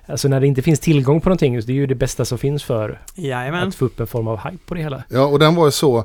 alltså 0.06 0.28
när 0.28 0.40
det 0.40 0.48
inte 0.48 0.62
finns 0.62 0.80
tillgång 0.80 1.22
på 1.22 1.30
någonting, 1.30 1.60
det 1.60 1.72
är 1.72 1.76
ju 1.76 1.86
det 1.88 1.96
bästa 1.96 2.26
som 2.26 2.38
finns 2.38 2.64
för 2.64 3.02
Jajamän. 3.16 3.68
att 3.68 3.76
få 3.76 3.86
upp 3.86 4.00
en 4.00 4.08
form 4.08 4.28
av 4.28 4.38
hype 4.40 4.64
på 4.66 4.74
det 4.74 4.82
hela. 4.82 5.04
Ja, 5.10 5.26
och 5.26 5.40
den 5.40 5.56
var 5.56 5.66
ju 5.66 5.72
så, 5.72 5.98
eh, 5.98 6.04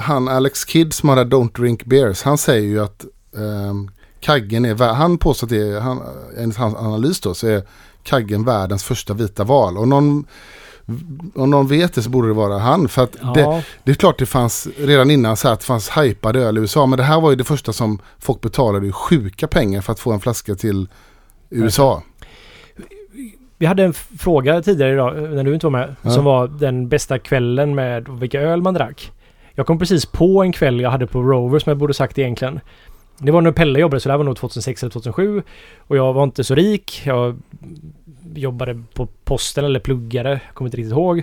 han 0.00 0.28
Alex 0.28 0.66
Kidd 0.66 0.92
som 0.94 1.08
här 1.08 1.24
Don't 1.24 1.60
Drink 1.60 1.84
Beers, 1.84 2.22
han 2.22 2.38
säger 2.38 2.68
ju 2.68 2.80
att 2.84 3.04
ehm, 3.36 3.90
Kaggen 4.20 4.64
är, 4.64 4.74
han 4.94 5.18
påstår 5.18 5.46
att 5.46 5.50
det 5.50 5.62
är, 5.68 5.80
han, 5.80 6.00
enligt 6.38 6.56
hans 6.56 6.74
analys 6.76 7.20
då, 7.20 7.34
så 7.34 7.46
är 7.46 7.62
Kaggen 8.02 8.44
världens 8.44 8.84
första 8.84 9.14
vita 9.14 9.44
val. 9.44 9.78
Och 9.78 9.88
någon, 9.88 10.24
om 11.34 11.50
någon 11.50 11.66
vet 11.66 11.94
det 11.94 12.02
så 12.02 12.10
borde 12.10 12.28
det 12.28 12.34
vara 12.34 12.58
han. 12.58 12.88
För 12.88 13.02
att 13.02 13.12
det, 13.12 13.40
Ja, 13.40 13.62
det 13.84 13.90
är 13.90 13.94
klart 13.94 14.18
det 14.18 14.26
fanns 14.26 14.68
redan 14.78 15.10
innan 15.10 15.36
så 15.36 15.48
att 15.48 15.60
det 15.60 15.66
fanns 15.66 15.90
hypade 15.96 16.40
öl 16.40 16.58
i 16.58 16.60
USA. 16.60 16.86
Men 16.86 16.96
det 16.96 17.02
här 17.02 17.20
var 17.20 17.30
ju 17.30 17.36
det 17.36 17.44
första 17.44 17.72
som 17.72 17.98
folk 18.18 18.40
betalade 18.40 18.86
ju 18.86 18.92
sjuka 18.92 19.46
pengar 19.48 19.80
för 19.80 19.92
att 19.92 20.00
få 20.00 20.12
en 20.12 20.20
flaska 20.20 20.54
till 20.54 20.88
USA. 21.50 22.02
vi 23.58 23.66
hade 23.66 23.84
en 23.84 23.92
fråga 23.92 24.62
tidigare 24.62 24.92
idag, 24.92 25.16
eh, 25.24 25.30
när 25.30 25.44
du 25.44 25.54
inte 25.54 25.66
var 25.66 25.70
med, 25.70 25.94
Ja. 26.02 26.10
som 26.10 26.24
var 26.24 26.48
den 26.48 26.88
bästa 26.88 27.18
kvällen 27.18 27.74
med 27.74 28.08
vilka 28.08 28.40
öl 28.40 28.62
man 28.62 28.74
drack. 28.74 29.12
Jag 29.54 29.66
kom 29.66 29.78
precis 29.78 30.06
på 30.06 30.42
en 30.42 30.52
kväll 30.52 30.80
jag 30.80 30.90
hade 30.90 31.06
på 31.06 31.22
Rover 31.22 31.58
som 31.58 31.70
jag 31.70 31.78
borde 31.78 31.94
sagt 31.94 32.18
egentligen. 32.18 32.60
Det 33.18 33.32
var 33.32 33.40
när 33.40 33.52
Pelle 33.52 33.80
jobbade, 33.80 34.00
så 34.00 34.08
det 34.08 34.12
här 34.12 34.18
var 34.18 34.24
nog 34.24 34.36
2006 34.36 34.82
eller 34.82 34.90
2007. 34.90 35.42
Och 35.78 35.96
jag 35.96 36.12
var 36.12 36.24
inte 36.24 36.44
så 36.44 36.54
rik. 36.54 37.02
Jag 37.04 37.38
jobbade 38.34 38.82
på 38.94 39.06
posten 39.24 39.64
eller 39.64 39.80
pluggade, 39.80 40.30
jag 40.30 40.54
kommer 40.54 40.68
inte 40.68 40.76
riktigt 40.76 40.92
ihåg. 40.92 41.22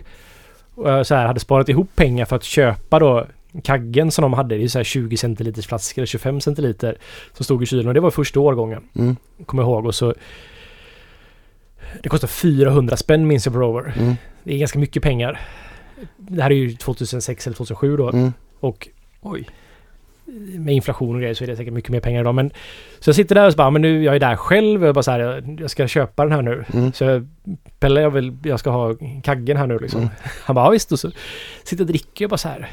Och 0.75 0.90
jag 0.90 1.08
så 1.08 1.16
här, 1.16 1.25
hade 1.25 1.40
sparat 1.40 1.69
ihop 1.69 1.95
pengar 1.95 2.25
för 2.25 2.35
att 2.35 2.43
köpa 2.43 3.00
då 3.00 3.27
kaggen 3.64 4.11
som 4.11 4.22
de 4.22 4.34
hade. 4.34 4.58
Det 4.58 4.64
är 4.64 4.67
så 4.67 4.80
här 4.80 4.84
20 4.84 5.17
centiliters 5.17 5.67
flaskor, 5.67 6.00
eller 6.01 6.08
25 6.08 6.42
centiliter. 6.42 6.98
Som 7.34 7.43
stod 7.43 7.64
i 7.64 7.66
kylen 7.66 7.88
och 7.88 7.93
det 7.93 8.00
var 8.00 8.11
första 8.11 8.40
årgången. 8.40 8.84
Mm, 8.95 9.16
Kommer 9.45 9.64
jag 9.64 9.69
ihåg. 9.69 9.85
Och 9.85 9.95
så... 9.95 10.14
Det 12.03 12.09
kostar 12.09 12.27
400 12.27 12.98
spänn 12.98 13.27
minns 13.27 13.45
jag 13.45 13.53
på 13.53 13.59
Rover. 13.59 13.93
mm, 13.98 14.16
Det 14.43 14.53
är 14.53 14.58
ganska 14.58 14.80
mycket 14.80 15.03
pengar. 15.03 15.42
Det 16.17 16.42
här 16.43 16.51
är 16.51 16.56
ju 16.56 16.75
2006 16.75 17.48
eller 17.48 17.56
2007 17.58 17.98
då. 17.98 18.09
mm. 18.09 18.34
Och 18.59 18.88
Oj. 19.22 19.50
Med 20.39 20.75
inflation 20.75 21.15
och 21.15 21.22
grejer 21.22 21.33
så 21.33 21.43
är 21.43 21.47
det 21.47 21.55
säkert 21.55 21.73
mycket 21.73 21.91
mer 21.91 21.99
pengar 21.99 22.22
idag. 22.22 22.35
Men, 22.35 22.51
så 22.99 23.09
jag 23.09 23.15
sitter 23.15 23.35
där 23.35 23.45
och 23.45 23.51
så 23.51 23.57
bara, 23.57 23.69
men 23.69 23.81
nu, 23.81 24.03
jag 24.03 24.15
är 24.15 24.19
där 24.19 24.35
själv. 24.35 24.85
Jag 24.85 24.95
bara 24.95 25.03
så 25.03 25.11
här, 25.11 25.19
jag, 25.19 25.61
jag 25.61 25.69
ska 25.69 25.88
köpa 25.88 26.23
den 26.23 26.31
här 26.31 26.41
nu. 26.41 26.65
Mm. 26.73 26.93
Så 26.93 27.03
jag, 27.03 27.27
Pelle, 27.80 28.01
jag, 28.01 28.11
vill, 28.11 28.38
jag 28.43 28.59
ska 28.59 28.69
ha 28.69 28.95
kaggen 29.23 29.57
här 29.57 29.67
nu 29.67 29.80
liksom. 29.80 30.01
Mm. 30.01 30.14
Han 30.43 30.55
bara, 30.55 30.65
ja 30.65 30.69
visst. 30.69 30.91
Och 30.91 30.99
så 30.99 31.11
sitter 31.64 31.83
och 31.83 31.88
dricker 31.88 32.25
och 32.25 32.30
bara 32.30 32.38
så 32.38 32.47
här. 32.47 32.69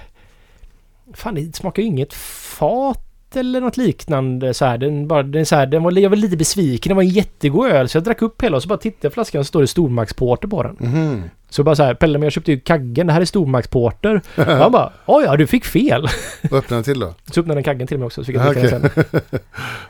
Fan, 1.15 1.35
det 1.35 1.57
smakar 1.57 1.83
ju 1.83 1.89
inget 1.89 2.15
fat 2.15 3.09
eller 3.35 3.61
något 3.61 3.77
liknande 3.77 4.55
så 4.55 4.65
här. 4.65 4.79
Den, 4.79 5.09
bara, 5.09 5.23
den, 5.23 5.47
så 5.47 5.57
här, 5.57 5.67
den 5.67 5.83
var, 5.83 5.99
jag 5.99 6.11
var 6.11 6.17
lite 6.17 6.37
besviken. 6.37 6.91
Det 6.91 6.95
var 6.95 7.03
en 7.03 7.09
jättegod 7.09 7.71
öl. 7.71 7.89
Så 7.89 7.97
jag 7.97 8.05
drack 8.05 8.23
upp 8.23 8.43
hela 8.43 8.57
och 8.57 8.63
så 8.63 8.69
bara 8.69 8.79
tittade 8.79 8.99
jag 9.01 9.13
på 9.13 9.15
flaskan 9.15 9.39
och 9.39 9.47
så 9.47 9.49
står 9.49 9.61
det 9.61 9.67
stormaktsporter 9.67 10.49
på 10.49 10.63
den. 10.63 10.77
Mhm. 10.81 11.23
Så 11.53 11.63
bara 11.63 11.77
så 11.77 11.83
här, 11.83 11.95
Pelle 11.95 12.19
men 12.19 12.27
jag 12.27 12.33
köpte 12.33 12.53
ju 12.53 12.61
kaggen, 12.61 13.07
det 13.07 13.13
här 13.13 13.21
är 13.21 13.25
stormaktsporter. 13.25 14.21
Han 14.37 14.73
bara, 14.73 14.93
oj 15.07 15.25
ja 15.25 15.37
du 15.37 15.47
fick 15.47 15.65
fel. 15.65 16.07
Vad 16.51 16.59
öppnade 16.59 16.77
den 16.77 16.85
till 16.85 17.01
då? 17.01 17.15
Så 17.33 17.41
öppnade 17.41 17.57
den 17.57 17.65
kaggen 17.65 17.87
till 17.87 17.99
mig 17.99 18.07
också, 18.07 18.21
så 18.21 18.25
fick 18.25 18.37
jag 18.37 18.47
Ja, 18.47 18.53
dricka 18.53 18.79
den 18.79 18.91
sen. 18.95 19.41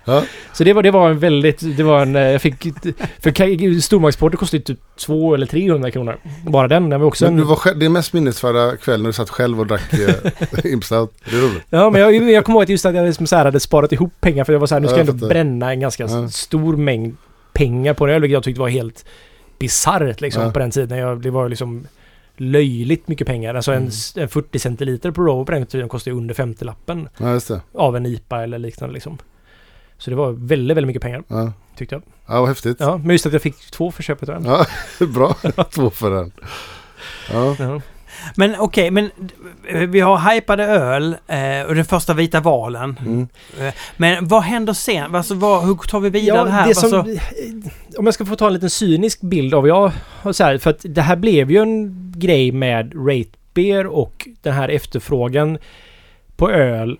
Ja. 0.04 0.22
Så 0.52 0.64
det 0.64 0.72
var, 0.72 0.82
det 0.82 0.90
var 0.90 1.10
en 1.10 1.18
väldigt, 1.18 1.76
det 1.76 1.82
var 1.82 2.02
en, 2.02 2.16
eh, 2.16 2.22
jag 2.22 2.42
fick, 2.42 2.62
för 3.20 3.80
stormaktsporter 3.80 4.36
kostade 4.38 4.56
ju 4.58 4.62
typ 4.64 4.78
200 4.98 5.34
eller 5.36 5.46
300 5.46 5.90
kronor. 5.90 6.16
Bara 6.46 6.68
den, 6.68 6.90
den 6.90 7.00
var 7.00 7.06
också 7.06 7.24
Men 7.24 7.32
en, 7.34 7.38
du 7.38 7.44
var 7.44 7.56
själv, 7.56 7.78
det 7.78 7.84
är 7.86 7.90
mest 7.90 8.12
minnesvärda 8.12 8.76
kväll 8.76 9.00
när 9.02 9.06
du 9.08 9.12
satt 9.12 9.30
själv 9.30 9.60
och 9.60 9.66
drack 9.66 9.92
eh, 9.92 10.64
Impstout. 10.72 11.14
Det 11.30 11.36
är 11.36 11.40
roligt. 11.40 11.62
Ja 11.70 11.90
men 11.90 12.00
jag, 12.00 12.30
jag 12.30 12.44
kommer 12.44 12.56
ihåg 12.58 12.62
att 12.62 12.68
just 12.68 12.86
att 12.86 12.94
jag 12.94 13.06
liksom 13.06 13.26
så 13.26 13.36
här 13.36 13.44
hade 13.44 13.60
sparat 13.60 13.92
ihop 13.92 14.12
pengar 14.20 14.44
för 14.44 14.52
jag 14.52 14.60
var 14.60 14.66
så 14.66 14.74
här, 14.74 14.80
nu 14.80 14.88
ska 14.88 14.96
Ja, 14.96 15.04
jag 15.04 15.08
ändå 15.08 15.28
bränna 15.28 15.72
en 15.72 15.80
ganska 15.80 16.02
Ja. 16.02 16.28
stor 16.28 16.76
mängd 16.76 17.16
pengar 17.52 17.94
på 17.94 18.06
det, 18.06 18.18
vilket 18.18 18.32
jag 18.34 18.42
tyckte 18.42 18.60
var 18.60 18.68
helt 18.68 19.04
bisarrt 19.62 20.20
liksom 20.20 20.42
Ja. 20.42 20.50
på 20.52 20.58
den 20.58 20.70
tiden. 20.70 20.98
Jag, 20.98 21.20
det 21.22 21.30
var 21.30 21.48
liksom 21.48 21.86
löjligt 22.36 23.08
mycket 23.08 23.26
pengar. 23.26 23.54
Alltså 23.54 23.72
en, 23.72 23.78
Mm. 23.82 23.90
en 24.16 24.28
40 24.28 24.58
centiliter 24.58 25.10
på 25.10 25.22
Rover 25.22 25.44
på 25.44 25.52
den 25.52 25.66
tiden 25.66 25.88
kostade 25.88 26.16
under 26.16 26.34
50-lappen 26.34 27.08
Ja, 27.18 27.32
just 27.32 27.48
det. 27.48 27.60
av 27.74 27.96
en 27.96 28.06
IPA 28.06 28.42
eller 28.42 28.58
liknande 28.58 28.94
liksom. 28.94 29.18
Så 29.98 30.10
det 30.10 30.16
var 30.16 30.32
väldigt, 30.32 30.76
väldigt 30.76 30.86
mycket 30.86 31.02
pengar 31.02 31.22
Ja, 31.28 31.52
tyckte 31.76 31.94
jag. 31.94 32.02
ja 32.26 32.40
vad 32.40 32.48
häftigt. 32.48 32.76
Ja, 32.80 32.96
men 32.98 33.10
just 33.10 33.26
att 33.26 33.32
jag 33.32 33.42
fick 33.42 33.70
två 33.70 33.90
för 33.92 34.02
köpet 34.02 34.28
av 34.28 34.42
den. 34.42 34.44
Ja, 34.52 34.66
bra. 35.06 35.34
Två 35.74 35.90
för 35.90 36.10
den. 36.10 36.32
Ja. 37.32 37.80
Men 38.36 38.54
okej, 38.58 38.90
men 38.90 39.10
eh, 39.68 39.78
vi 39.80 40.00
har 40.00 40.34
hypade 40.34 40.64
öl 40.64 41.16
eh, 41.26 41.62
och 41.68 41.74
den 41.74 41.84
första 41.84 42.14
vita 42.14 42.40
valen. 42.40 42.98
Mm. 43.06 43.28
Men 43.96 44.28
vad 44.28 44.42
händer 44.42 44.72
sen? 44.72 45.14
Alltså, 45.14 45.34
vad, 45.34 45.64
hur 45.64 45.74
tar 45.74 46.00
vi 46.00 46.10
vidare 46.10 46.38
Ja, 46.38 46.44
här? 46.44 46.74
som, 46.74 46.98
Alltså, 46.98 47.26
om 47.98 48.04
jag 48.04 48.14
ska 48.14 48.24
få 48.26 48.36
ta 48.36 48.46
en 48.46 48.52
liten 48.52 48.70
cynisk 48.70 49.20
bild 49.20 49.54
av 49.54 49.68
jag 49.68 49.92
så 50.32 50.44
här, 50.44 50.58
för 50.58 50.70
att 50.70 50.80
det 50.88 51.02
här 51.02 51.16
blev 51.16 51.50
ju 51.50 51.58
en 51.58 52.12
grej 52.16 52.52
med 52.52 52.92
Rate 52.94 53.30
Beer 53.54 53.86
och 53.86 54.28
den 54.42 54.52
här 54.54 54.68
efterfrågan 54.68 55.58
på 56.36 56.50
öl 56.50 56.98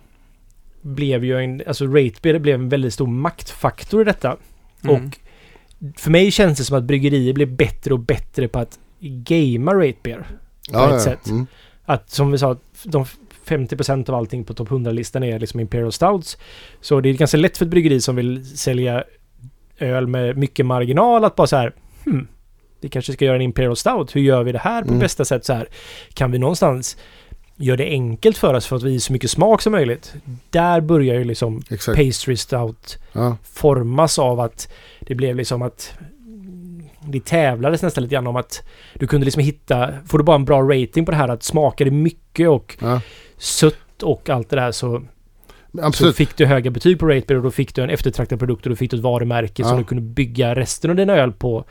blev 0.81 1.25
ju 1.25 1.37
en, 1.43 1.61
alltså 1.67 1.85
Rate 1.85 2.19
Beer 2.21 2.39
blev 2.39 2.55
en 2.55 2.69
väldigt 2.69 2.93
stor 2.93 3.07
maktfaktor 3.07 4.01
i 4.01 4.03
detta. 4.03 4.37
mm. 4.83 4.95
Och 4.95 5.17
för 5.97 6.11
mig 6.11 6.31
känns 6.31 6.57
det 6.57 6.63
som 6.63 6.77
att 6.77 6.83
bryggerier 6.83 7.33
blir 7.33 7.45
bättre 7.45 7.93
och 7.93 7.99
bättre 7.99 8.47
på 8.47 8.59
att 8.59 8.79
gamea 8.99 9.73
Rate 9.73 9.99
Beer. 10.71 10.81
Ja, 10.81 10.87
ett 10.87 10.93
ja. 10.93 10.99
sätt. 10.99 11.27
Mm. 11.27 11.47
Att 11.85 12.09
som 12.09 12.31
vi 12.31 12.37
sa, 12.37 12.57
de 12.83 13.05
50% 13.45 14.09
av 14.09 14.15
allting 14.15 14.43
på 14.43 14.53
topp 14.53 14.69
100-listan 14.69 15.23
är 15.23 15.39
liksom 15.39 15.59
Imperial 15.59 15.91
Stouts. 15.91 16.37
Så 16.81 17.01
det 17.01 17.09
är 17.09 17.13
ganska 17.13 17.37
lätt 17.37 17.57
för 17.57 17.65
ett 17.65 17.71
bryggeri 17.71 18.01
som 18.01 18.15
vill 18.15 18.57
sälja 18.57 19.03
öl 19.79 20.07
med 20.07 20.37
mycket 20.37 20.65
marginal 20.65 21.25
att 21.25 21.35
bara 21.35 21.47
så 21.47 21.55
här, 21.55 21.73
hmm, 22.05 22.27
vi 22.81 22.89
kanske 22.89 23.13
ska 23.13 23.25
göra 23.25 23.35
en 23.35 23.41
Imperial 23.41 23.75
Stout. 23.75 24.15
Hur 24.15 24.21
gör 24.21 24.43
vi 24.43 24.51
det 24.51 24.59
här 24.59 24.81
på 24.81 24.87
Mm. 24.87 24.99
bästa 24.99 25.25
sätt 25.25 25.45
så 25.45 25.53
här? 25.53 25.67
Kan 26.13 26.31
vi 26.31 26.37
någonstans 26.37 26.97
göra 27.55 27.77
det 27.77 27.89
enkelt 27.89 28.37
för 28.37 28.53
oss 28.53 28.65
för 28.65 28.75
att 28.75 28.83
vi 28.83 28.99
så 28.99 29.13
mycket 29.13 29.31
smak 29.31 29.61
som 29.61 29.71
möjligt? 29.71 30.13
Där 30.49 30.81
börjar 30.81 31.15
ju 31.15 31.23
liksom 31.23 31.61
Exakt. 31.69 31.97
Pastry 31.97 32.37
Stout 32.37 32.97
Ja. 33.13 33.37
formas 33.43 34.19
av 34.19 34.39
att 34.39 34.73
det 34.99 35.15
blev 35.15 35.35
liksom 35.35 35.61
att 35.61 35.93
det 37.05 37.25
tävlades 37.25 37.81
nästan 37.81 38.03
lite 38.03 38.13
grann 38.15 38.27
om 38.27 38.35
att 38.35 38.63
du 38.93 39.07
kunde 39.07 39.25
liksom 39.25 39.43
hitta, 39.43 39.89
får 40.05 40.17
du 40.17 40.23
bara 40.23 40.35
en 40.35 40.45
bra 40.45 40.61
rating 40.61 41.05
på 41.05 41.11
det 41.11 41.17
här 41.17 41.27
att 41.29 41.43
smakar 41.43 41.85
det 41.85 41.91
mycket 41.91 42.49
och 42.49 42.77
Ja. 42.81 43.01
sött 43.37 44.03
och 44.03 44.29
allt 44.29 44.49
det 44.49 44.55
där 44.55 44.71
så, 44.71 45.03
så 45.75 45.81
Absolut. 45.83 46.15
fick 46.15 46.37
du 46.37 46.45
höga 46.45 46.71
betyg 46.71 46.99
på 46.99 47.05
Ratebeer 47.07 47.37
och 47.37 47.43
då 47.43 47.51
fick 47.51 47.75
du 47.75 47.83
en 47.83 47.89
eftertraktad 47.89 48.39
produkt 48.39 48.65
och 48.65 48.69
då 48.69 48.75
fick 48.75 48.91
du 48.91 48.97
ett 48.97 49.03
varumärke 49.03 49.61
Ja. 49.61 49.67
som 49.69 49.77
du 49.77 49.83
kunde 49.83 50.01
bygga 50.03 50.55
resten 50.55 50.89
av 50.89 50.95
dina 50.95 51.13
öl 51.15 51.31
på 51.31 51.65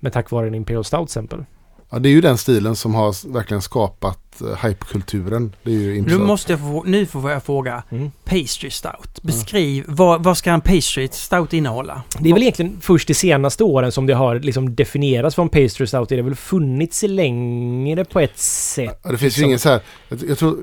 Men 0.00 0.12
tack 0.12 0.30
vare 0.30 0.46
en 0.46 0.54
Imperial 0.54 0.84
Stout 0.84 0.98
till 0.98 1.04
exempel. 1.04 1.44
Ja, 1.92 1.98
det 1.98 2.08
är 2.08 2.10
ju 2.10 2.20
den 2.20 2.38
stilen 2.38 2.76
som 2.76 2.94
har 2.94 3.32
verkligen 3.32 3.62
skapat 3.62 4.18
uh, 4.42 4.66
hypekulturen. 4.66 5.54
Det 5.62 5.70
är 5.70 5.74
ju 5.74 5.88
Nu 5.90 5.96
intressant. 5.96 6.26
måste 6.26 6.52
jag 6.52 6.60
få, 6.60 6.84
nu 6.86 7.06
får 7.06 7.30
jag 7.30 7.42
fråga. 7.42 7.82
Mm. 7.90 8.10
Pastry 8.24 8.70
stout. 8.70 9.22
Beskriv, 9.22 9.84
vad, 9.88 10.24
vad 10.24 10.38
ska 10.38 10.50
en 10.50 10.60
pastry 10.60 11.08
stout 11.12 11.52
innehålla? 11.52 12.02
Det 12.18 12.28
är 12.28 12.32
väl 12.32 12.42
egentligen 12.42 12.78
först 12.80 13.08
de 13.08 13.14
senaste 13.14 13.64
åren 13.64 13.92
som 13.92 14.06
det 14.06 14.14
har 14.14 14.40
liksom 14.40 14.74
definierats 14.74 15.36
vad 15.36 15.44
en 15.44 15.48
pastry 15.48 15.86
stout 15.86 16.12
är. 16.12 16.16
Det 16.16 16.22
har 16.22 16.28
väl 16.28 16.36
funnits 16.36 17.02
längre 17.02 18.04
på 18.04 18.20
ett 18.20 18.38
sätt. 18.38 19.00
Ja, 19.04 19.10
det 19.10 19.18
finns 19.18 19.38
ju 19.38 19.40
liksom. 19.40 19.44
ingen 19.44 19.58
så 19.58 19.68
här, 19.68 19.80
jag, 20.08 20.18
jag 20.28 20.38
tror, 20.38 20.58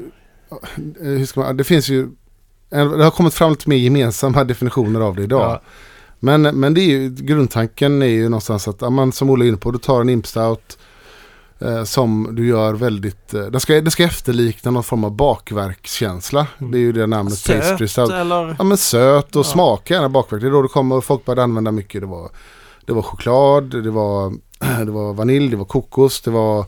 eh, 0.51 0.57
hur 0.99 1.25
ska 1.25 1.39
man, 1.39 1.57
det 1.57 1.63
finns 1.63 1.89
ju, 1.89 2.07
det 2.69 3.03
har 3.03 3.11
kommit 3.11 3.33
fram 3.33 3.51
lite 3.51 3.69
mer 3.69 3.77
gemensamma 3.77 4.43
definitioner 4.43 4.99
av 4.99 5.15
det 5.15 5.23
idag. 5.23 5.51
Ja. 5.51 5.61
Men, 6.19 6.41
men 6.41 6.73
det 6.73 6.81
är 6.81 6.85
ju, 6.85 7.09
grundtanken 7.09 8.01
är 8.01 8.07
ju 8.07 8.23
någonstans 8.23 8.67
att, 8.67 8.81
ja, 8.81 8.89
man, 8.89 9.11
som 9.11 9.29
Olle 9.29 9.45
är 9.45 9.47
inne 9.47 9.57
på, 9.57 9.71
du 9.71 9.77
tar 9.77 10.01
en 10.01 10.09
impstout 10.09 10.77
eh, 11.59 11.83
som 11.83 12.27
du 12.31 12.47
gör 12.47 12.73
väldigt, 12.73 13.33
eh, 13.33 13.41
det, 13.45 13.59
ska, 13.59 13.81
det 13.81 13.91
ska 13.91 14.03
efterlikna 14.03 14.71
någon 14.71 14.83
form 14.83 15.03
av 15.03 15.11
bakverkskänsla. 15.11 16.47
Mm. 16.59 16.71
Det 16.71 16.77
är 16.77 16.79
ju 16.79 16.91
det 16.91 17.07
namnet 17.07 17.47
pastry 17.47 17.87
Söt 17.87 17.91
stout. 17.91 18.11
eller? 18.11 18.55
Ja 18.57 18.63
men 18.63 18.77
söt 18.77 19.35
och 19.35 19.39
Ja. 19.39 19.43
smaka 19.43 19.93
gärna 19.93 20.09
bakverk. 20.09 20.41
Det 20.41 20.47
är 20.47 20.51
då 20.51 20.61
det 20.61 20.67
kommer 20.67 21.01
folk 21.01 21.25
började 21.25 21.43
använda 21.43 21.71
mycket. 21.71 22.01
Det 22.01 22.07
var, 22.07 22.29
det 22.85 22.93
var 22.93 23.01
choklad, 23.01 23.63
det 23.83 23.91
var, 23.91 24.33
det 24.85 24.91
var 24.91 25.13
vanilj, 25.13 25.49
det 25.49 25.57
var 25.57 25.65
kokos, 25.65 26.21
det 26.21 26.31
var 26.31 26.65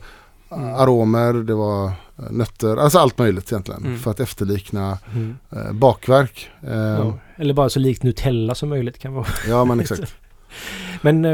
Mm. 0.56 0.74
aromer, 0.74 1.32
det 1.32 1.54
var 1.54 1.84
eh, 1.86 1.92
nötter. 2.30 2.76
Alltså 2.76 2.98
allt 2.98 3.18
möjligt 3.18 3.52
egentligen. 3.52 3.84
Mm. 3.86 3.98
För 3.98 4.10
att 4.10 4.20
efterlikna 4.20 4.98
Mm. 5.12 5.36
eh, 5.52 5.72
bakverk. 5.72 6.50
Eh, 6.66 6.72
Ja. 6.76 6.98
ja. 6.98 7.18
Eller 7.36 7.54
bara 7.54 7.68
så 7.68 7.78
likt 7.78 8.02
Nutella 8.02 8.54
som 8.54 8.68
möjligt 8.68 8.98
kan 8.98 9.14
vara. 9.14 9.64
men 9.64 9.80
exakt. 9.80 10.14
Men 11.02 11.24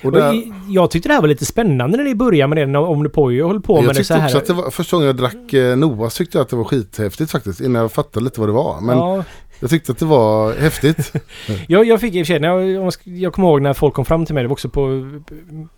Och 0.00 0.06
och 0.06 0.12
där, 0.12 0.34
i- 0.34 0.52
jag 0.68 0.90
tyckte 0.90 1.08
det 1.08 1.14
här 1.14 1.20
var 1.20 1.28
lite 1.28 1.46
spännande 1.46 1.96
när 1.96 2.04
ni 2.04 2.14
började 2.14 2.48
med 2.48 2.58
det. 2.58 2.66
när 2.66 2.80
Omnipojo 2.80 3.46
höll 3.48 3.60
på 3.60 3.74
med 3.74 3.84
jag 3.84 3.90
det 3.90 3.94
så 3.94 3.98
tyckte 4.00 4.14
här. 4.14 4.26
också 4.26 4.38
att 4.38 4.46
det 4.46 4.52
var, 4.52 4.70
första 4.70 4.96
gången 4.96 5.06
jag 5.06 5.16
drack 5.16 5.52
eh, 5.52 5.76
Noah 5.76 6.10
tyckte 6.10 6.38
jag 6.38 6.42
att 6.42 6.48
det 6.50 6.56
var 6.56 6.64
skithäftigt 6.64 7.30
faktiskt. 7.30 7.60
Innan 7.60 7.82
jag 7.82 7.92
fattade 7.92 8.24
lite 8.24 8.40
vad 8.40 8.48
det 8.48 8.52
var. 8.52 8.80
Men 8.80 8.98
ja, 8.98 9.24
jag 9.60 9.70
tyckte 9.70 9.92
att 9.92 9.98
det 9.98 10.04
var 10.06 10.52
häftigt. 10.54 11.12
jag, 11.68 11.84
jag 11.86 12.00
fick 12.00 12.14
i 12.14 12.22
och 12.22 12.26
för 12.26 12.34
sig, 12.34 12.42
jag, 12.42 12.56
om 12.82 12.90
jag 13.04 13.16
jag 13.18 13.32
kommer 13.32 13.48
ihåg 13.48 13.62
när 13.62 13.72
folk 13.72 13.94
kom 13.94 14.04
fram 14.04 14.26
till 14.26 14.34
mig, 14.34 14.42
det 14.44 14.48
var 14.48 14.52
också 14.52 14.68
på 14.68 15.10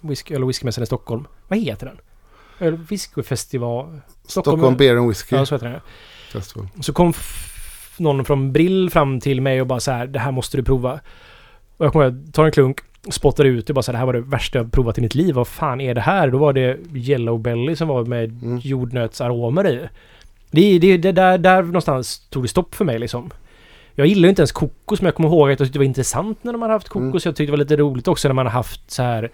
whisky, 0.01 0.35
eller 0.35 0.47
whiskymässan 0.47 0.83
i 0.83 0.87
Stockholm. 0.87 1.25
Vad 1.49 1.59
heter 1.59 1.87
den? 1.87 1.97
Whiskyfestival? 2.89 4.01
Stockholm 4.27 4.77
Beer 4.77 4.97
and 4.97 5.09
Whiskey 5.09 5.37
Ja, 5.39 5.47
så 5.47 5.55
heter 5.55 5.69
den. 5.69 5.81
Festival. 6.33 6.69
Så 6.81 6.93
kom 6.93 7.13
någon 7.97 8.25
från 8.25 8.53
Brill 8.53 8.91
fram 8.91 9.21
till 9.21 9.41
mig 9.41 9.61
och 9.61 9.67
bara 9.67 9.81
så 9.81 9.91
här, 9.93 10.07
det 10.07 10.19
här 10.19 10.33
måste 10.33 10.57
du 10.57 10.63
prova. 10.63 11.01
Och 11.77 11.87
jag 11.87 11.93
kommer 11.93 12.05
ihåg, 12.07 12.33
tar 12.33 12.45
en 12.45 12.53
klunk, 12.53 12.79
spottar 13.11 13.45
ut 13.45 13.67
det 13.67 13.73
bara 13.73 13.83
så 13.83 13.93
här, 13.93 13.95
det 13.95 13.99
här 13.99 14.07
var 14.07 14.13
det 14.13 14.21
värsta 14.21 14.59
jag 14.59 14.73
provat 14.73 14.99
i 14.99 15.01
mitt 15.01 15.15
liv. 15.15 15.35
Vad 15.35 15.49
fan 15.49 15.81
är 15.81 15.95
det 15.95 16.01
här? 16.01 16.31
Då 16.31 16.39
var 16.39 16.53
det 16.53 16.77
Yellow 16.95 17.41
Belly 17.41 17.77
som 17.77 17.89
var 17.89 18.05
med 18.05 18.43
Mm. 18.43 18.59
jordnötsaromer 18.59 19.69
i. 19.69 19.81
Det, 20.51 20.79
det, 20.79 20.97
det 20.97 21.13
där, 21.13 21.39
där 21.39 21.63
någonstans 21.63 22.27
tog 22.31 22.45
det 22.45 22.49
stopp 22.49 22.75
för 22.75 22.85
mig 22.85 22.99
liksom. 22.99 23.31
Jag 23.95 24.07
gillar 24.07 24.29
inte 24.29 24.43
ens 24.43 24.53
kokos 24.53 25.01
men 25.01 25.07
jag 25.07 25.15
kommer 25.15 25.29
ihåg 25.29 25.51
att 25.51 25.61
jag 25.61 25.67
tyckte 25.67 25.73
det 25.79 25.79
var 25.79 25.85
intressant 25.85 26.45
när 26.45 26.53
de 26.53 26.63
hade 26.63 26.75
haft 26.75 26.89
kokos. 26.89 27.05
Mm. 27.05 27.13
Jag 27.15 27.23
tyckte 27.37 27.45
det 27.45 27.51
var 27.51 27.57
lite 27.59 27.77
roligt 27.77 28.09
också 28.09 28.29
när 28.29 28.35
man 28.35 28.47
har 28.47 28.53
haft 28.53 28.91
så 28.91 29.03
här 29.03 29.31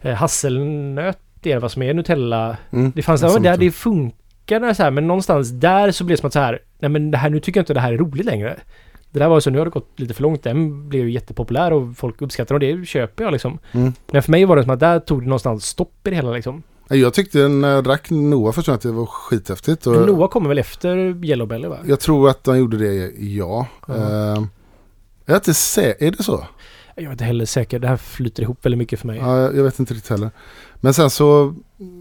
eh, 0.00 0.14
hasselnöt, 0.14 1.18
det 1.40 1.52
är 1.52 1.58
vad 1.58 1.72
som 1.72 1.82
är 1.82 1.94
Nutella. 1.94 2.56
Mm. 2.70 2.92
Det 2.94 3.02
fanns, 3.02 3.22
Ja, 3.22 3.38
där, 3.38 3.56
det 3.56 3.70
funkade 3.70 4.74
så 4.74 4.82
här 4.82 4.90
men 4.90 5.06
någonstans 5.06 5.50
där 5.50 5.90
så 5.90 6.04
blev 6.04 6.16
det 6.16 6.20
som 6.20 6.26
att 6.26 6.32
så 6.32 6.38
här, 6.40 6.58
nej 6.78 6.88
men 6.88 7.10
det 7.10 7.18
här, 7.18 7.30
nu 7.30 7.40
tycker 7.40 7.58
jag 7.60 7.62
inte 7.62 7.74
det 7.74 7.80
här 7.80 7.92
är 7.92 7.98
roligt 7.98 8.26
längre. 8.26 8.56
Det 9.10 9.18
där 9.18 9.28
var 9.28 9.40
så, 9.40 9.50
nu 9.50 9.58
har 9.58 9.64
det 9.64 9.70
gått 9.70 10.00
lite 10.00 10.14
för 10.14 10.22
långt. 10.22 10.42
Den 10.42 10.88
blev 10.88 11.04
ju 11.04 11.10
jättepopulär 11.10 11.72
och 11.72 11.96
folk 11.96 12.22
uppskattar 12.22 12.54
och 12.54 12.60
det 12.60 12.86
köper 12.86 13.24
jag 13.24 13.32
liksom. 13.32 13.58
Mm. 13.72 13.92
Men 14.12 14.22
för 14.22 14.30
mig 14.30 14.44
var 14.44 14.56
det 14.56 14.62
som 14.62 14.70
att 14.70 14.80
där 14.80 15.00
tog 15.00 15.22
det 15.22 15.26
någonstans 15.26 15.66
stopp 15.66 16.06
i 16.06 16.10
det 16.10 16.16
hela 16.16 16.30
liksom. 16.30 16.62
Jag 16.88 17.14
tyckte 17.14 17.48
när 17.48 17.68
jag 17.68 17.84
drack 17.84 18.10
Noah 18.10 18.52
förstår 18.52 18.72
jag 18.72 18.76
att 18.76 18.82
det 18.82 18.92
var 18.92 19.06
skithäftigt. 19.06 19.86
Och 19.86 19.92
Men 19.92 20.02
Noah 20.02 20.28
kommer 20.28 20.48
väl 20.48 20.58
efter 20.58 21.24
Yellow 21.24 21.48
Belly 21.48 21.68
va? 21.68 21.78
Jag 21.86 22.00
tror 22.00 22.28
att 22.28 22.44
de 22.44 22.58
gjorde 22.58 22.76
det, 22.76 23.12
ja. 23.18 23.66
Eh, 23.88 23.94
jag 25.24 25.34
är 25.34 25.34
inte 25.34 25.54
säker, 25.54 26.06
är 26.06 26.10
det 26.10 26.22
så? 26.22 26.46
Jag 26.94 27.04
är 27.04 27.10
inte 27.10 27.24
heller 27.24 27.44
säker. 27.44 27.78
Det 27.78 27.88
här 27.88 27.96
flyter 27.96 28.42
ihop 28.42 28.66
väldigt 28.66 28.78
mycket 28.78 29.00
för 29.00 29.06
mig. 29.06 29.18
Ja, 29.18 29.38
jag 29.40 29.56
jag 29.56 29.64
vet 29.64 29.78
inte 29.78 29.94
riktigt 29.94 30.10
heller. 30.10 30.30
Men 30.80 30.94
sen 30.94 31.10
så, 31.10 31.54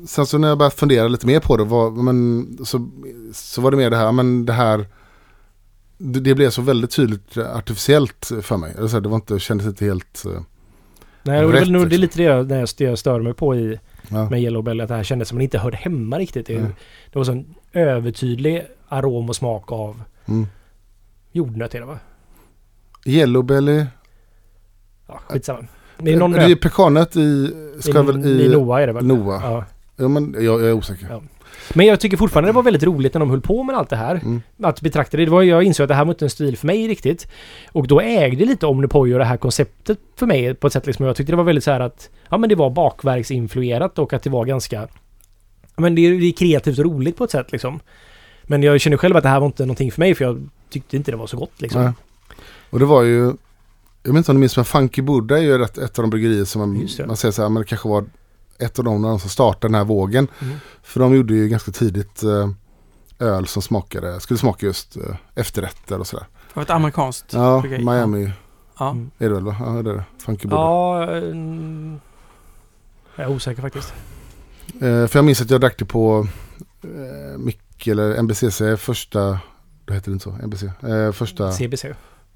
sen 0.07 0.25
så 0.25 0.37
när 0.37 0.47
jag 0.47 0.57
började 0.57 0.75
fundera 0.75 1.07
lite 1.07 1.27
mer 1.27 1.39
på 1.39 1.57
det, 1.57 1.63
var, 1.63 1.91
men, 1.91 2.47
så, 2.65 2.89
så 3.33 3.61
var 3.61 3.71
det 3.71 3.77
mer 3.77 3.89
det 3.89 3.97
här, 3.97 4.11
men 4.11 4.45
det 4.45 4.53
här, 4.53 4.85
det, 5.97 6.19
det 6.19 6.35
blev 6.35 6.49
så 6.49 6.61
väldigt 6.61 6.91
tydligt 6.91 7.37
artificiellt 7.37 8.31
för 8.41 8.57
mig. 8.57 8.73
Det 9.01 9.07
var 9.09 9.15
inte, 9.15 9.39
kändes 9.39 9.67
inte 9.67 9.85
helt, 9.85 10.23
eh, 10.25 10.41
Nej, 11.23 11.45
och 11.45 11.51
det, 11.51 11.61
rätt, 11.61 11.69
nog, 11.69 11.81
det 11.89 11.95
är 11.95 11.99
liksom. 11.99 12.01
lite 12.01 12.17
det 12.17 12.23
jag, 12.23 12.47
det 12.47 12.55
jag- 12.59 12.69
det 12.91 12.97
stör 12.97 13.19
mig 13.21 13.33
på 13.33 13.55
i 13.55 13.79
ja. 14.09 14.29
med 14.29 14.41
Yellow 14.41 14.63
Belly. 14.63 14.83
Att 14.83 14.89
det 14.89 14.95
här 14.95 15.03
kändes 15.03 15.27
som 15.29 15.35
att 15.35 15.37
man 15.37 15.43
inte 15.43 15.59
hörde 15.59 15.77
hemma 15.77 16.17
riktigt. 16.19 16.47
Det, 16.47 16.61
Nej. 16.61 16.71
det 17.11 17.19
var 17.19 17.23
så 17.25 17.31
en 17.31 17.45
övertydlig 17.73 18.65
arom 18.87 19.29
och 19.29 19.35
smak 19.35 19.71
av 19.71 20.01
Mm. 20.27 20.47
jordnöt 21.31 21.75
är 21.75 21.79
det 21.79 21.85
va? 21.85 21.99
Yellow 23.05 23.43
belly, 23.43 23.85
Ja, 25.07 25.19
skitsamma. 25.27 25.67
Det 25.97 26.13
är 26.13 26.17
någon 26.17 26.31
det 26.31 26.43
är 26.43 26.49
nöt. 26.49 26.61
pekanet 26.61 27.15
i, 27.15 27.51
ska 27.79 28.03
I, 28.03 28.05
väl 28.05 28.25
i 28.25 28.45
i, 28.45 28.49
Noah 28.49 28.81
är 28.81 28.87
det 28.87 28.93
väl? 28.93 29.05
Noah. 29.05 29.43
Ja. 29.51 29.65
Ja, 29.95 30.07
men 30.07 30.33
jag, 30.33 30.43
jag 30.43 30.61
är 30.69 30.73
osäker. 30.73 31.07
Ja. 31.09 31.21
Men 31.73 31.85
jag 31.85 31.99
tycker 31.99 32.17
fortfarande 32.17 32.49
det 32.49 32.53
var 32.53 32.63
väldigt 32.63 32.83
roligt 32.83 33.13
när 33.13 33.19
de 33.19 33.29
höll 33.29 33.41
på 33.41 33.63
med 33.63 33.75
allt 33.75 33.89
det 33.89 33.95
här. 33.95 34.15
Mm. 34.15 34.41
Att 34.63 34.81
betrakta 34.81 35.17
det. 35.17 35.25
det 35.25 35.31
var, 35.31 35.41
jag 35.41 35.63
insåg 35.63 35.83
att 35.83 35.87
det 35.87 35.95
här 35.95 36.05
var 36.05 36.13
inte 36.13 36.25
en 36.25 36.29
stil 36.29 36.57
för 36.57 36.67
mig 36.67 36.87
riktigt. 36.87 37.27
Och 37.71 37.87
då 37.87 38.01
ägde 38.01 38.45
lite 38.45 38.65
Omnipojo 38.65 39.17
det 39.17 39.23
här 39.23 39.37
konceptet 39.37 39.99
för 40.15 40.25
mig 40.25 40.53
på 40.53 40.67
ett 40.67 40.73
sätt 40.73 40.85
liksom. 40.85 41.05
Jag 41.05 41.15
tyckte 41.15 41.31
det 41.31 41.37
var 41.37 41.43
väldigt 41.43 41.63
så 41.63 41.71
här 41.71 41.79
att 41.79 42.09
ja 42.29 42.37
men 42.37 42.49
det 42.49 42.55
var 42.55 42.69
bakverksinfluerat 42.69 43.99
och 43.99 44.13
att 44.13 44.23
det 44.23 44.29
var 44.29 44.45
ganska 44.45 44.87
men 45.75 45.95
det 45.95 46.01
är, 46.01 46.19
det 46.19 46.25
är 46.25 46.31
kreativt 46.31 46.79
och 46.79 46.85
roligt 46.85 47.17
på 47.17 47.23
ett 47.23 47.31
sätt 47.31 47.51
liksom. 47.51 47.79
Men 48.43 48.63
jag 48.63 48.81
känner 48.81 48.97
själv 48.97 49.17
att 49.17 49.23
det 49.23 49.29
här 49.29 49.39
var 49.39 49.47
inte 49.47 49.63
någonting 49.63 49.91
för 49.91 49.99
mig 49.99 50.15
för 50.15 50.25
jag 50.25 50.49
tyckte 50.69 50.97
inte 50.97 51.11
det 51.11 51.17
var 51.17 51.27
så 51.27 51.37
gott 51.37 51.61
liksom. 51.61 51.83
Nej. 51.83 51.93
Och 52.69 52.79
det 52.79 52.85
var 52.85 53.03
ju, 53.03 53.33
jag 54.03 54.13
vet 54.13 54.17
inte 54.17 54.31
om 54.31 54.35
du 54.35 54.39
minns 54.39 54.55
men 54.55 54.65
Funky 54.65 55.01
Buddha 55.01 55.37
är 55.37 55.41
ju 55.41 55.63
ett, 55.63 55.77
ett 55.77 55.99
av 55.99 56.03
de 56.03 56.09
bryggerier 56.09 56.45
som 56.45 56.59
man, 56.59 56.87
man 57.07 57.17
säger 57.17 57.31
så 57.31 57.41
här, 57.41 57.49
men 57.49 57.61
det 57.61 57.67
kanske 57.67 57.89
var 57.89 58.05
ett 58.59 58.79
av 58.79 58.85
de, 58.85 59.01
de 59.01 59.19
som 59.19 59.29
startade 59.29 59.67
den 59.67 59.75
här 59.75 59.85
vågen. 59.85 60.27
Mm. 60.39 60.57
För 60.83 60.99
de 60.99 61.15
gjorde 61.15 61.33
ju 61.33 61.47
ganska 61.47 61.71
tidigt 61.71 62.23
eh, 62.23 62.49
öl 63.19 63.47
som 63.47 63.61
smakade, 63.61 64.19
skulle 64.19 64.37
smaka 64.37 64.65
just 64.65 64.97
eh, 64.97 65.15
efterrätter 65.35 65.99
och 65.99 66.07
sådär. 66.07 66.25
Det 66.47 66.55
var 66.55 66.63
ett 66.63 66.69
amerikanskt 66.69 67.33
Ja, 67.33 67.59
bryggeri. 67.61 67.85
Miami 67.85 68.31
Ja. 68.79 68.89
Mm. 68.89 69.11
är 69.17 69.27
det 69.29 69.33
väl 69.35 69.43
va? 69.43 69.55
Ja, 69.59 69.65
det 69.65 69.89
är 69.89 69.93
det. 69.95 70.03
Funky. 70.17 70.47
Ja, 70.51 71.03
mm, 71.13 71.99
jag 73.15 73.25
är 73.25 73.31
osäker 73.31 73.61
faktiskt. 73.61 73.93
Eh, 74.73 75.07
för 75.07 75.15
jag 75.17 75.25
minns 75.25 75.41
att 75.41 75.49
jag 75.49 75.61
drack 75.61 75.79
det 75.79 75.85
på 75.85 76.27
eh, 76.83 77.37
Mick 77.37 77.87
eller 77.87 78.21
NBCC 78.21 78.61
första, 78.77 79.39
det 79.85 79.93
heter 79.93 80.11
det 80.11 80.13
inte 80.13 80.23
så, 80.23 80.31
NBC, 80.31 80.63
eh, 80.63 81.11
första 81.11 81.51
CBC. 81.51 81.85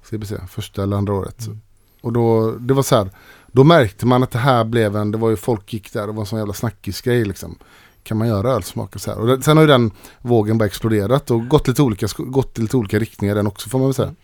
CBC, 0.02 0.32
första 0.48 0.82
eller 0.82 0.96
andra 0.96 1.12
året. 1.14 1.46
Mm. 1.46 1.60
Och 2.02 2.12
då, 2.12 2.52
det 2.52 2.74
var 2.74 2.82
så 2.82 2.96
här, 2.96 3.10
då 3.52 3.64
märkte 3.64 4.06
man 4.06 4.22
att 4.22 4.30
det 4.30 4.38
här 4.38 4.64
blev 4.64 4.96
en, 4.96 5.10
det 5.10 5.18
var 5.18 5.30
ju 5.30 5.36
folk 5.36 5.72
gick 5.72 5.92
där, 5.92 6.06
det 6.06 6.12
var 6.12 6.20
en 6.20 6.26
sån 6.26 6.38
jävla 6.38 6.54
snackisgrej 6.54 7.24
liksom. 7.24 7.58
Kan 8.04 8.18
man 8.18 8.28
göra 8.28 8.50
ölsmak 8.50 8.94
och 8.94 9.00
så 9.00 9.10
här. 9.10 9.18
Och 9.20 9.26
det, 9.26 9.42
sen 9.42 9.56
har 9.56 9.64
ju 9.64 9.68
den 9.68 9.90
vågen 10.20 10.58
bara 10.58 10.64
exploderat 10.64 11.30
och 11.30 11.48
gått 11.48 11.68
lite 11.68 11.82
olika, 11.82 12.06
gått 12.18 12.58
lite 12.58 12.76
olika 12.76 12.98
riktningar 12.98 13.34
den 13.34 13.46
också 13.46 13.68
får 13.68 13.78
man 13.78 13.88
väl 13.88 13.94
säga. 13.94 14.14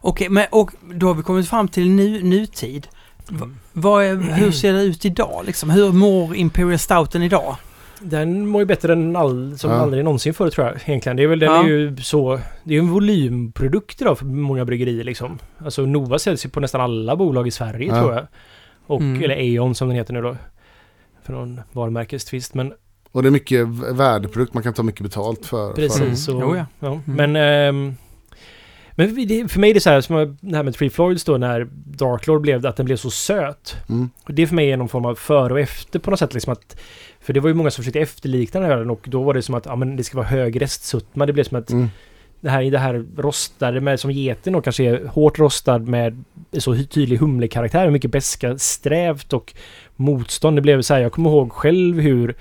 Okej, 0.00 0.28
men 0.28 0.46
och 0.50 0.70
då 0.94 1.06
har 1.06 1.14
vi 1.14 1.22
kommit 1.22 1.48
fram 1.48 1.68
till 1.68 1.90
nu, 1.90 2.22
nutid. 2.22 2.88
Mm. 3.30 3.56
Vad 3.72 4.04
är, 4.04 4.16
hur 4.16 4.50
ser 4.50 4.72
det 4.72 4.82
ut 4.82 5.04
idag 5.04 5.42
liksom? 5.46 5.70
Hur 5.70 5.92
mår 5.92 6.36
Imperial 6.36 6.78
Stouten 6.78 7.22
idag? 7.22 7.56
Den 8.00 8.46
mår 8.48 8.60
ju 8.62 8.66
bättre 8.66 8.92
än 8.92 9.16
all, 9.16 9.58
som 9.58 9.70
Ja. 9.70 9.76
aldrig 9.76 10.04
någonsin 10.04 10.34
förr 10.34 10.50
tror 10.50 10.66
jag 10.66 10.76
egentligen. 10.88 11.16
Det 11.16 11.22
är 11.22 11.26
väl, 11.26 11.38
den 11.38 11.52
Ja. 11.52 11.62
är 11.62 11.68
ju 11.68 11.96
så... 11.96 12.36
Det 12.64 12.70
är 12.70 12.74
ju 12.74 12.78
en 12.78 12.90
volymprodukt 12.90 14.00
idag 14.02 14.18
för 14.18 14.24
många 14.26 14.64
bryggerier 14.64 15.04
liksom. 15.04 15.38
Alltså 15.64 15.82
Nova 15.82 16.18
säljs 16.18 16.46
ju 16.46 16.50
på 16.50 16.60
nästan 16.60 16.80
alla 16.80 17.16
bolag 17.16 17.48
i 17.48 17.50
Sverige 17.50 17.88
Ja. 17.88 18.00
tror 18.00 18.14
jag. 18.14 18.26
Och, 18.88 19.00
Mm. 19.00 19.22
eller 19.24 19.34
Aeon 19.36 19.74
som 19.74 19.88
den 19.88 19.96
heter 19.96 20.12
nu 20.14 20.22
då. 20.22 20.36
För 21.22 21.32
någon 21.32 21.60
varumärkestvist. 21.72 22.54
Men 22.54 22.72
Och 23.12 23.22
det 23.22 23.28
är 23.28 23.30
mycket 23.30 23.66
värdeprodukt, 23.92 24.54
man 24.54 24.62
kan 24.62 24.74
ta 24.74 24.82
mycket 24.82 25.02
betalt 25.02 25.46
för. 25.46 25.68
för 25.68 25.74
precis. 25.74 26.28
Mm. 26.28 26.42
Och, 26.42 26.56
Jo, 26.56 26.64
ja. 26.80 27.00
Men... 27.06 27.36
ehm, 27.36 27.94
men 28.92 29.14
vi- 29.14 29.24
det, 29.24 29.48
för 29.48 29.60
mig 29.60 29.70
är 29.70 29.74
det 29.74 29.80
så 29.80 29.90
här, 29.90 30.00
som 30.00 30.36
det 30.40 30.56
här 30.56 30.62
med 30.62 30.74
Three 30.74 30.90
Floyds 30.90 31.24
då 31.24 31.36
när 31.36 31.68
Dark 31.84 32.26
Lord 32.26 32.40
blev 32.40 32.66
att 32.66 32.76
den 32.76 32.86
blev 32.86 32.96
så 32.96 33.10
söt. 33.10 33.76
mm. 33.88 34.10
Och 34.24 34.34
det 34.34 34.46
för 34.46 34.54
mig 34.54 34.72
är 34.72 34.76
någon 34.76 34.88
form 34.88 35.04
av 35.04 35.14
före 35.14 35.52
och 35.52 35.60
efter 35.60 35.98
på 35.98 36.10
något 36.10 36.18
sätt. 36.18 36.34
Liksom 36.34 36.52
att, 36.52 36.80
för 37.20 37.32
det 37.32 37.40
var 37.40 37.48
ju 37.48 37.54
många 37.54 37.70
som 37.70 37.82
försökte 37.82 38.00
efterlikna 38.00 38.60
den 38.60 38.68
här 38.70 38.76
ölen 38.76 38.90
och 38.90 39.06
då 39.10 39.22
var 39.22 39.34
det 39.34 39.42
som 39.42 39.54
att 39.54 39.66
ja, 39.66 39.76
men 39.76 39.96
det 39.96 40.04
ska 40.04 40.16
vara 40.16 40.26
hög 40.26 40.60
restsötma. 40.62 41.26
Det 41.26 41.32
blev 41.32 41.44
som 41.44 41.58
att 41.58 41.70
Mm. 41.70 41.88
Det 42.40 42.50
här, 42.50 42.62
det 42.62 42.78
här 42.78 43.04
rostade 43.16 43.80
med 43.80 44.00
som 44.00 44.10
geten 44.10 44.54
och 44.54 44.64
kanske 44.64 44.84
är 44.84 45.06
hårt 45.06 45.38
rostad 45.38 45.78
med 45.78 46.24
så 46.52 46.74
tydlig 46.90 47.16
humlekaraktär. 47.16 47.90
Mycket 47.90 48.10
beska, 48.10 48.58
strävt 48.58 49.32
och 49.32 49.54
motstånd. 49.96 50.56
Det 50.56 50.62
blev 50.62 50.82
så 50.82 50.94
här, 50.94 51.00
jag 51.00 51.12
kommer 51.12 51.30
ihåg 51.30 51.52
själv 51.52 52.00
hur 52.00 52.34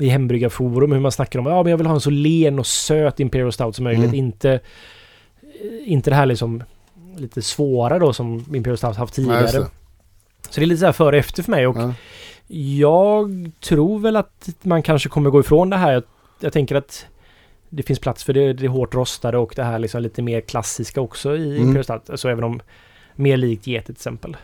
i 0.00 0.08
hembryggarforum 0.08 0.92
hur 0.92 1.00
man 1.00 1.12
snackar 1.12 1.38
om 1.38 1.46
ja 1.46 1.62
men 1.62 1.70
jag 1.70 1.78
vill 1.78 1.86
ha 1.86 1.94
en 1.94 2.00
så 2.00 2.10
len 2.10 2.58
och 2.58 2.66
söt 2.66 3.20
Imperial 3.20 3.52
Stout 3.52 3.76
som 3.76 3.84
möjligt. 3.84 4.04
Mm. 4.04 4.14
Inte, 4.14 4.60
inte 5.84 6.10
det 6.10 6.16
här 6.16 6.26
liksom 6.26 6.62
lite 7.16 7.42
svåra 7.42 7.98
då 7.98 8.12
som 8.12 8.44
Imperial 8.54 8.78
Stout 8.78 8.96
haft 8.96 9.14
tidigare. 9.14 9.48
Så 9.48 10.60
det 10.60 10.62
är 10.62 10.66
lite 10.66 10.80
så 10.80 10.86
här 10.86 10.92
före 10.92 11.16
och 11.16 11.20
efter 11.20 11.42
för 11.42 11.50
mig 11.50 11.66
och 11.66 11.76
Ja. 11.76 11.94
Jag 12.54 13.50
tror 13.60 13.98
väl 13.98 14.16
att 14.16 14.48
man 14.62 14.82
kanske 14.82 15.08
kommer 15.08 15.30
gå 15.30 15.40
ifrån 15.40 15.70
det 15.70 15.76
här. 15.76 15.92
Jag, 15.92 16.02
jag 16.40 16.52
tänker 16.52 16.74
att 16.74 17.06
det 17.74 17.82
finns 17.82 17.98
plats 17.98 18.24
för 18.24 18.32
det, 18.32 18.52
det 18.52 18.68
hårt 18.68 18.94
rostade 18.94 19.38
och 19.38 19.52
det 19.56 19.62
här 19.62 19.78
liksom 19.78 20.02
lite 20.02 20.22
mer 20.22 20.40
klassiska 20.40 21.00
också 21.00 21.36
i 21.36 21.50
Mm. 21.50 21.62
Imperial 21.62 21.84
Stout. 21.84 22.10
Alltså 22.10 22.28
även 22.28 22.44
om 22.44 22.60
mer 23.14 23.36
likt 23.36 23.66
get 23.66 23.86
till 23.86 23.92
exempel. 23.92 24.36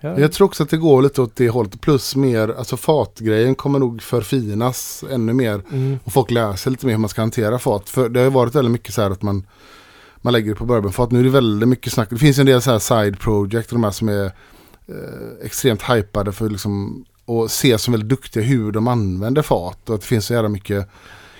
Ja. 0.00 0.20
Jag 0.20 0.32
tror 0.32 0.46
också 0.46 0.62
att 0.62 0.70
det 0.70 0.76
går 0.76 1.02
lite 1.02 1.22
åt 1.22 1.36
det 1.36 1.48
hållet. 1.48 1.80
Plus 1.80 2.16
mer, 2.16 2.54
alltså 2.58 2.76
fatgrejen 2.76 3.54
kommer 3.54 3.78
nog 3.78 4.02
förfinas 4.02 5.04
ännu 5.10 5.32
mer. 5.32 5.62
Mm. 5.72 5.98
Och 6.04 6.12
folk 6.12 6.30
lär 6.30 6.52
sig 6.52 6.72
lite 6.72 6.86
mer 6.86 6.92
hur 6.92 6.98
man 7.00 7.08
ska 7.08 7.22
hantera 7.22 7.58
fat. 7.58 7.88
För 7.88 8.08
det 8.08 8.20
har 8.20 8.30
varit 8.30 8.54
väldigt 8.54 8.72
mycket 8.72 8.94
så 8.94 9.02
här 9.02 9.10
att 9.10 9.22
man, 9.22 9.46
man 10.16 10.32
lägger 10.32 10.50
det 10.50 10.56
på 10.56 10.64
bourbonfat. 10.64 11.10
Nu 11.10 11.20
är 11.20 11.24
det 11.24 11.30
väldigt 11.30 11.68
mycket 11.68 11.92
snack. 11.92 12.10
Det 12.10 12.18
finns 12.18 12.38
en 12.38 12.46
del 12.46 12.62
så 12.62 12.70
här 12.70 12.78
side 12.78 13.18
project, 13.18 13.70
de 13.70 13.84
här 13.84 13.90
som 13.90 14.08
är 14.08 14.24
eh, 14.86 15.44
extremt 15.44 15.82
hypade 15.82 16.32
för 16.32 16.48
liksom 16.50 17.04
och 17.24 17.44
ses 17.44 17.82
som 17.82 17.92
väldigt 17.92 18.08
duktiga 18.08 18.42
hur 18.42 18.72
de 18.72 18.88
använder 18.88 19.42
fat. 19.42 19.88
Och 19.88 19.94
att 19.94 20.00
det 20.00 20.06
finns 20.06 20.26
så 20.26 20.34
jävla 20.34 20.48
mycket 20.48 20.88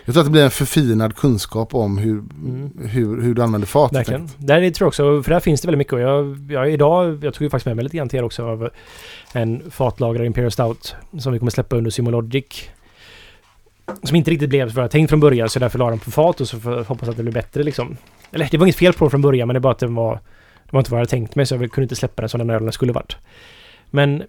jag 0.09 0.15
tror 0.15 0.21
att 0.23 0.27
det 0.27 0.31
blir 0.33 0.45
en 0.45 0.51
förfinad 0.51 1.17
kunskap 1.17 1.75
om 1.75 1.99
hur, 1.99 2.19
Mm. 2.19 2.71
hur, 2.85 3.23
hur 3.23 3.35
du 3.35 3.43
använder 3.43 3.67
fat. 3.67 3.93
Verkligen. 3.95 4.29
Där 4.39 4.63
är- 4.63 4.71
tror 4.71 4.85
jag 4.87 4.89
också, 4.89 5.23
för 5.23 5.31
där 5.31 5.41
finns 5.41 5.61
det 5.61 5.69
väldigt 5.69 5.79
mycket. 5.79 5.93
Och 5.93 6.01
jag, 6.01 6.39
jag 6.51 6.73
idag, 6.73 7.25
jag 7.25 7.35
tog 7.35 7.43
ju 7.43 7.51
faktiskt 7.51 7.67
med 7.67 7.77
mig 7.77 7.83
lite 7.83 7.97
grann 7.97 8.09
till 8.09 8.19
er 8.19 8.23
också 8.25 8.45
av 8.47 8.71
en 9.33 9.63
fatlagrad 9.71 10.27
Imperial 10.27 10.51
Stout 10.51 10.97
som 11.19 11.33
vi 11.33 11.39
kommer 11.39 11.51
släppa 11.51 11.77
under 11.77 11.91
Simologic. 11.91 12.69
Som 14.03 14.17
inte 14.17 14.31
riktigt 14.31 14.49
blev 14.49 14.73
vad 14.75 14.85
jag 14.85 14.91
tänkt 14.91 15.11
från 15.11 15.21
början 15.21 15.49
så 15.49 15.59
därför 15.59 15.79
la 15.79 15.91
den 15.91 15.99
på 15.99 16.11
fat 16.11 16.41
och 16.41 16.49
så 16.49 16.57
jag 16.65 16.85
hoppas 16.85 17.09
att 17.09 17.17
det 17.17 17.23
blir 17.23 17.33
bättre 17.33 17.63
liksom. 17.63 17.97
Eller 18.33 18.49
det 18.51 18.59
var 18.59 18.67
inget 18.67 18.77
fel 18.77 18.93
på 18.93 19.05
den 19.05 19.11
från 19.11 19.23
början 19.23 19.49
men 19.49 19.55
det 19.55 19.59
är 19.59 19.61
bara 19.61 19.73
att 19.73 19.79
den 19.79 19.95
var... 19.95 20.15
Det 20.65 20.73
var 20.73 20.81
inte 20.81 20.91
vad 20.91 20.99
jag 20.99 21.03
hade 21.03 21.11
tänkt 21.11 21.35
mig 21.37 21.47
så 21.47 21.55
jag 21.55 21.73
kunde 21.73 21.85
inte 21.85 21.97
släppa 21.97 22.23
den 22.23 22.29
som 22.29 22.39
den 22.39 22.51
ölen 22.51 22.73
skulle 22.73 22.93
varit. 22.93 23.17
Men... 23.91 24.23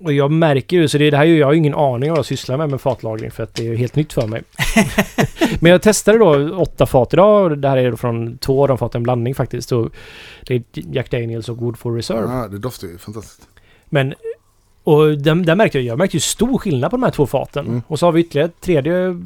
Och 0.00 0.12
jag 0.12 0.30
märker 0.30 0.76
ju, 0.76 0.88
så 0.88 0.98
det, 0.98 1.10
det 1.10 1.16
här 1.16 1.24
är 1.24 1.28
ju, 1.28 1.38
jag 1.38 1.46
har 1.46 1.52
ju 1.52 1.58
ingen 1.58 1.74
aning 1.74 2.10
om 2.10 2.14
vad 2.14 2.18
jag 2.18 2.26
sysslar 2.26 2.56
med 2.56 2.70
med 2.70 2.80
fatlagring 2.80 3.30
för 3.30 3.42
att 3.42 3.54
det 3.54 3.62
är 3.62 3.70
ju 3.70 3.76
helt 3.76 3.96
nytt 3.96 4.12
för 4.12 4.26
mig. 4.26 4.42
Men 5.60 5.72
jag 5.72 5.82
testade 5.82 6.18
då 6.18 6.56
åtta 6.56 6.86
fat 6.86 7.12
idag 7.12 7.44
och 7.44 7.58
det 7.58 7.68
här 7.68 7.76
är 7.76 7.90
då 7.90 7.96
från 7.96 8.38
två 8.38 8.62
av 8.62 8.68
de 8.68 8.78
faten 8.78 8.98
en 8.98 9.02
blandning 9.02 9.34
faktiskt. 9.34 9.72
Och 9.72 9.90
det 10.46 10.54
är 10.54 10.62
Jack 10.72 11.10
Daniels 11.10 11.48
och 11.48 11.56
Woodford 11.56 11.96
Reserve. 11.96 12.32
Ja, 12.32 12.48
det 12.48 12.58
doftar 12.58 12.88
ju 12.88 12.98
fantastiskt. 12.98 13.48
Men 13.86 14.14
och 14.84 15.18
där, 15.18 15.34
där 15.34 15.54
märkte 15.54 15.78
jag, 15.78 15.84
jag 15.84 15.98
märkte 15.98 16.16
ju 16.16 16.20
stor 16.20 16.58
skillnad 16.58 16.90
på 16.90 16.96
de 16.96 17.02
här 17.02 17.10
två 17.10 17.26
faten. 17.26 17.66
Mm. 17.66 17.82
Och 17.86 17.98
så 17.98 18.06
har 18.06 18.12
vi 18.12 18.20
ytterligare 18.20 18.48
ett 18.48 18.60
tredje 18.60 19.22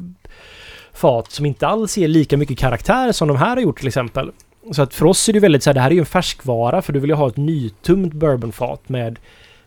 fat 0.93 1.31
som 1.31 1.45
inte 1.45 1.67
alls 1.67 1.97
ger 1.97 2.07
lika 2.07 2.37
mycket 2.37 2.57
karaktär 2.57 3.11
som 3.11 3.27
de 3.27 3.37
här 3.37 3.49
har 3.49 3.61
gjort 3.61 3.77
till 3.77 3.87
exempel. 3.87 4.31
Så 4.71 4.81
att 4.81 4.93
för 4.93 5.05
oss 5.05 5.29
är 5.29 5.33
det 5.33 5.39
väldigt 5.39 5.63
så 5.63 5.69
här, 5.69 5.73
det 5.73 5.79
här 5.79 5.89
är 5.89 5.93
ju 5.93 5.99
en 5.99 6.05
färskvara 6.05 6.81
för 6.81 6.93
du 6.93 6.99
vill 6.99 7.09
ju 7.09 7.15
ha 7.15 7.27
ett 7.27 7.37
nytummt 7.37 8.13
bourbonfat 8.13 8.89
med 8.89 9.19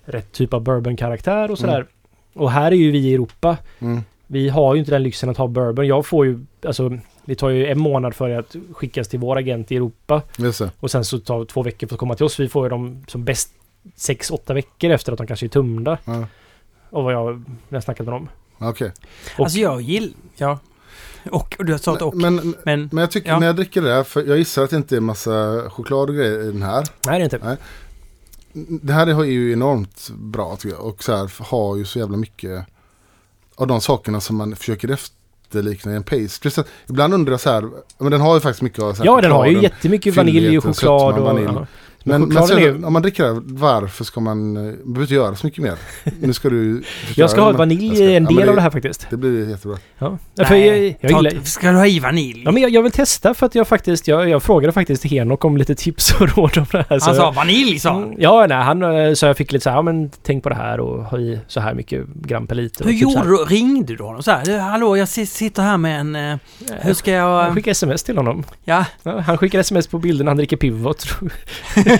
rätt 0.07 0.33
typ 0.33 0.55
av 0.55 0.61
bourbonkaraktär 0.63 1.51
och 1.51 1.59
sådär. 1.59 1.87
Och 2.35 2.51
här 2.51 2.73
är 2.73 2.77
ju 2.77 2.91
vi 2.91 2.99
i 2.99 3.15
Europa. 3.15 3.57
Mm. 3.79 4.01
Vi 4.27 4.49
har 4.49 4.75
ju 4.75 4.79
inte 4.81 4.91
den 4.93 5.03
lyxen 5.03 5.29
att 5.29 5.37
ha 5.37 5.47
bourbon. 5.47 5.87
Jag 5.87 6.07
får 6.07 6.27
ju, 6.27 6.39
alltså 6.67 6.99
det 7.25 7.35
tar 7.35 7.49
ju 7.49 7.67
en 7.67 7.79
månad 7.79 8.15
för 8.15 8.29
det 8.29 8.39
att 8.39 8.57
skickas 8.73 9.09
till 9.09 9.19
vår 9.19 9.39
agent 9.39 9.73
i 9.73 9.77
Europa. 9.77 10.23
Och 10.81 10.91
sen 10.91 11.05
så 11.05 11.19
tar 11.19 11.39
det 11.41 11.47
två 11.47 11.63
veckor 11.63 11.87
för 11.87 11.95
att 11.95 11.99
komma 12.01 12.15
till 12.15 12.25
oss. 12.27 12.41
Vi 12.41 12.49
får 12.49 12.65
ju 12.67 12.71
dem 12.71 13.05
som 13.09 13.25
bäst 13.25 13.51
sex 13.97 14.31
åtta 14.31 14.55
veckor 14.55 14.91
efter 14.91 15.13
att 15.13 15.19
de 15.19 15.27
kanske 15.27 15.47
är 15.47 15.49
tumda. 15.49 15.99
Ja. 16.05 16.25
Och 16.91 17.05
vad 17.05 17.13
jag 17.13 17.37
när 17.69 17.77
jag 17.77 17.83
snackat 17.83 18.07
med 18.07 18.15
dem. 18.15 18.29
Okej. 18.59 18.93
Och- 19.39 19.45
Alltså 19.45 19.59
jag 19.59 19.81
gillar... 19.81 20.15
Ja. 20.37 20.59
Och, 21.31 21.57
och 21.59 21.65
du 21.65 21.73
har 21.73 21.79
sagt 21.79 22.03
och. 22.03 22.17
Men, 22.17 22.55
Men... 22.65 22.89
men 22.93 22.99
jag 23.03 23.11
tycker 23.11 23.29
Ja. 23.29 23.39
när 23.39 23.47
jag 23.47 23.57
dricker 23.57 23.83
det 23.83 23.93
här, 23.95 24.03
för 24.05 24.23
jag 24.25 24.39
gissar 24.39 24.63
att 24.65 24.71
det 24.71 24.77
inte 24.77 24.97
är 24.97 25.01
massa 25.01 25.63
choklad 25.71 26.09
och 26.11 26.15
grejer 26.17 26.41
i 26.43 26.53
den 26.53 26.63
här. 26.63 26.85
Nej, 27.07 27.19
det 27.19 27.35
är 27.35 27.37
inte. 27.39 27.57
Det 28.69 28.93
här 28.93 29.07
är 29.07 29.25
ju 29.25 29.53
enormt 29.53 30.11
bra 30.11 30.57
tycker 30.57 30.77
jag. 30.77 30.85
Och 30.85 31.05
så 31.05 31.17
här 31.17 31.33
har 31.45 31.77
ju 31.77 31.85
så 31.85 31.99
jävla 31.99 32.17
mycket 32.17 32.67
av 33.55 33.67
de 33.67 33.81
sakerna 33.81 34.21
som 34.21 34.37
man 34.37 34.57
försöker 34.57 34.91
efterlikna 34.91 35.93
i 35.93 35.97
en 35.97 36.03
pastry. 36.03 36.51
Så 36.51 36.65
ibland 36.89 37.15
undrar 37.15 37.33
jag 37.33 37.41
så 37.41 37.51
här, 37.51 37.69
men 37.99 38.11
den 38.11 38.21
har 38.21 38.35
ju 38.35 38.41
faktiskt 38.41 38.63
mycket 38.63 38.83
av 38.83 38.93
så 38.93 38.99
här 38.99 39.05
Ja, 39.05 39.21
den 39.21 39.33
har 39.33 39.47
ju 39.47 39.63
jättemycket 39.63 40.17
vanilj 40.17 40.59
och 40.59 40.65
choklad 40.65 41.15
sötman, 41.15 41.19
och... 41.19 41.25
vanilj. 41.25 41.67
Ja. 42.09 42.19
Men, 42.19 42.29
men 42.29 42.47
sen, 42.47 42.59
är 42.59 42.85
om 42.87 42.93
man 42.93 43.03
dricker 43.03 43.25
det 43.25 43.41
varför 43.45 44.05
ska 44.05 44.21
man, 44.21 44.57
eh, 44.57 44.63
man 44.63 44.73
behöver 44.73 45.01
inte 45.03 45.15
göra 45.15 45.37
så 45.37 45.47
mycket 45.47 45.63
mer. 45.63 45.75
Nu 46.21 46.33
ska 46.33 46.49
du 46.49 46.83
Jag 47.17 47.31
ska 47.31 47.41
ha 47.41 47.53
vanilj 47.53 47.85
i 48.03 48.15
en 48.17 48.25
ja, 48.25 48.31
men 48.31 48.35
del 48.37 48.49
av 48.49 48.55
det 48.57 48.61
här 48.63 48.71
faktiskt. 48.71 49.07
Det 49.11 49.17
blir 49.17 49.51
jättebra. 49.51 49.77
Ja. 49.99 50.19
Ja, 50.35 50.45
för 50.45 50.55
jag, 50.55 50.97
jag 51.01 51.11
gillar... 51.13 51.45
Ska 51.45 51.71
du 51.71 51.77
ha 51.77 51.87
i 51.87 51.99
vanilj? 52.01 52.43
Ja, 52.45 52.51
men 52.53 52.63
jag, 52.63 52.71
jag 52.71 52.83
vill 52.83 52.93
testa 52.93 53.35
för 53.35 53.47
att 53.47 53.55
jag 53.55 53.69
faktiskt... 53.69 54.09
Jag, 54.09 54.29
jag 54.29 54.43
frågade 54.43 54.73
faktiskt 54.73 55.05
Henok 55.05 55.45
om 55.45 55.57
lite 55.57 55.75
tips 55.75 56.15
och 56.21 56.37
råd 56.37 56.59
om 56.59 56.67
det 56.73 56.85
här. 56.91 56.99
så 56.99 57.05
han 57.07 57.15
sa 57.17 57.23
jag- 57.23 57.33
vanilj 57.35 57.79
sa 57.79 57.93
han. 57.93 58.03
Mm, 58.05 58.17
Ja, 58.19 58.47
nej, 58.49 58.59
han 58.63 58.83
eh, 58.83 59.13
så 59.15 59.27
jag 59.27 59.37
fick 59.37 59.53
lite 59.53 59.63
så 59.63 59.71
här, 59.71 59.77
ja 59.77 59.83
men 59.83 60.11
tänk 60.23 60.43
på 60.43 60.49
det 60.49 60.55
här 60.55 60.81
och 60.81 61.05
ha 61.05 61.19
i 61.19 61.41
så 61.47 61.61
här 61.61 61.75
mycket 61.75 62.07
gram 62.07 62.47
per 62.47 62.55
liter. 62.55 62.85
Hur 62.85 62.93
typ 62.93 63.03
gjorde 63.03 63.29
du? 63.29 63.37
Ringde 63.37 63.97
du 63.97 64.03
honom 64.05 64.23
så 64.23 64.31
här? 64.31 64.45
"Du, 64.45 64.57
Hallå, 64.59 64.97
jag 64.97 65.09
si- 65.09 65.27
sitter 65.27 65.63
här 65.63 65.77
med 65.77 66.01
en... 66.01 66.17
eh, 66.17 66.37
Hur 66.81 66.95
ska 66.95 67.11
jag... 67.13 67.45
Jag 67.47 67.55
skickade 67.55 67.71
sms 67.71 68.03
till 68.03 68.17
honom. 68.17 68.45
Ja. 68.65 68.85
Ja, 69.03 69.21
han 69.21 69.39
skickar 69.39 69.59
sms 69.61 69.87
på 69.87 69.99
bilden 69.99 70.25
när 70.25 70.31
han 70.31 70.37
dricker 70.37 70.57
pivot. 70.57 71.07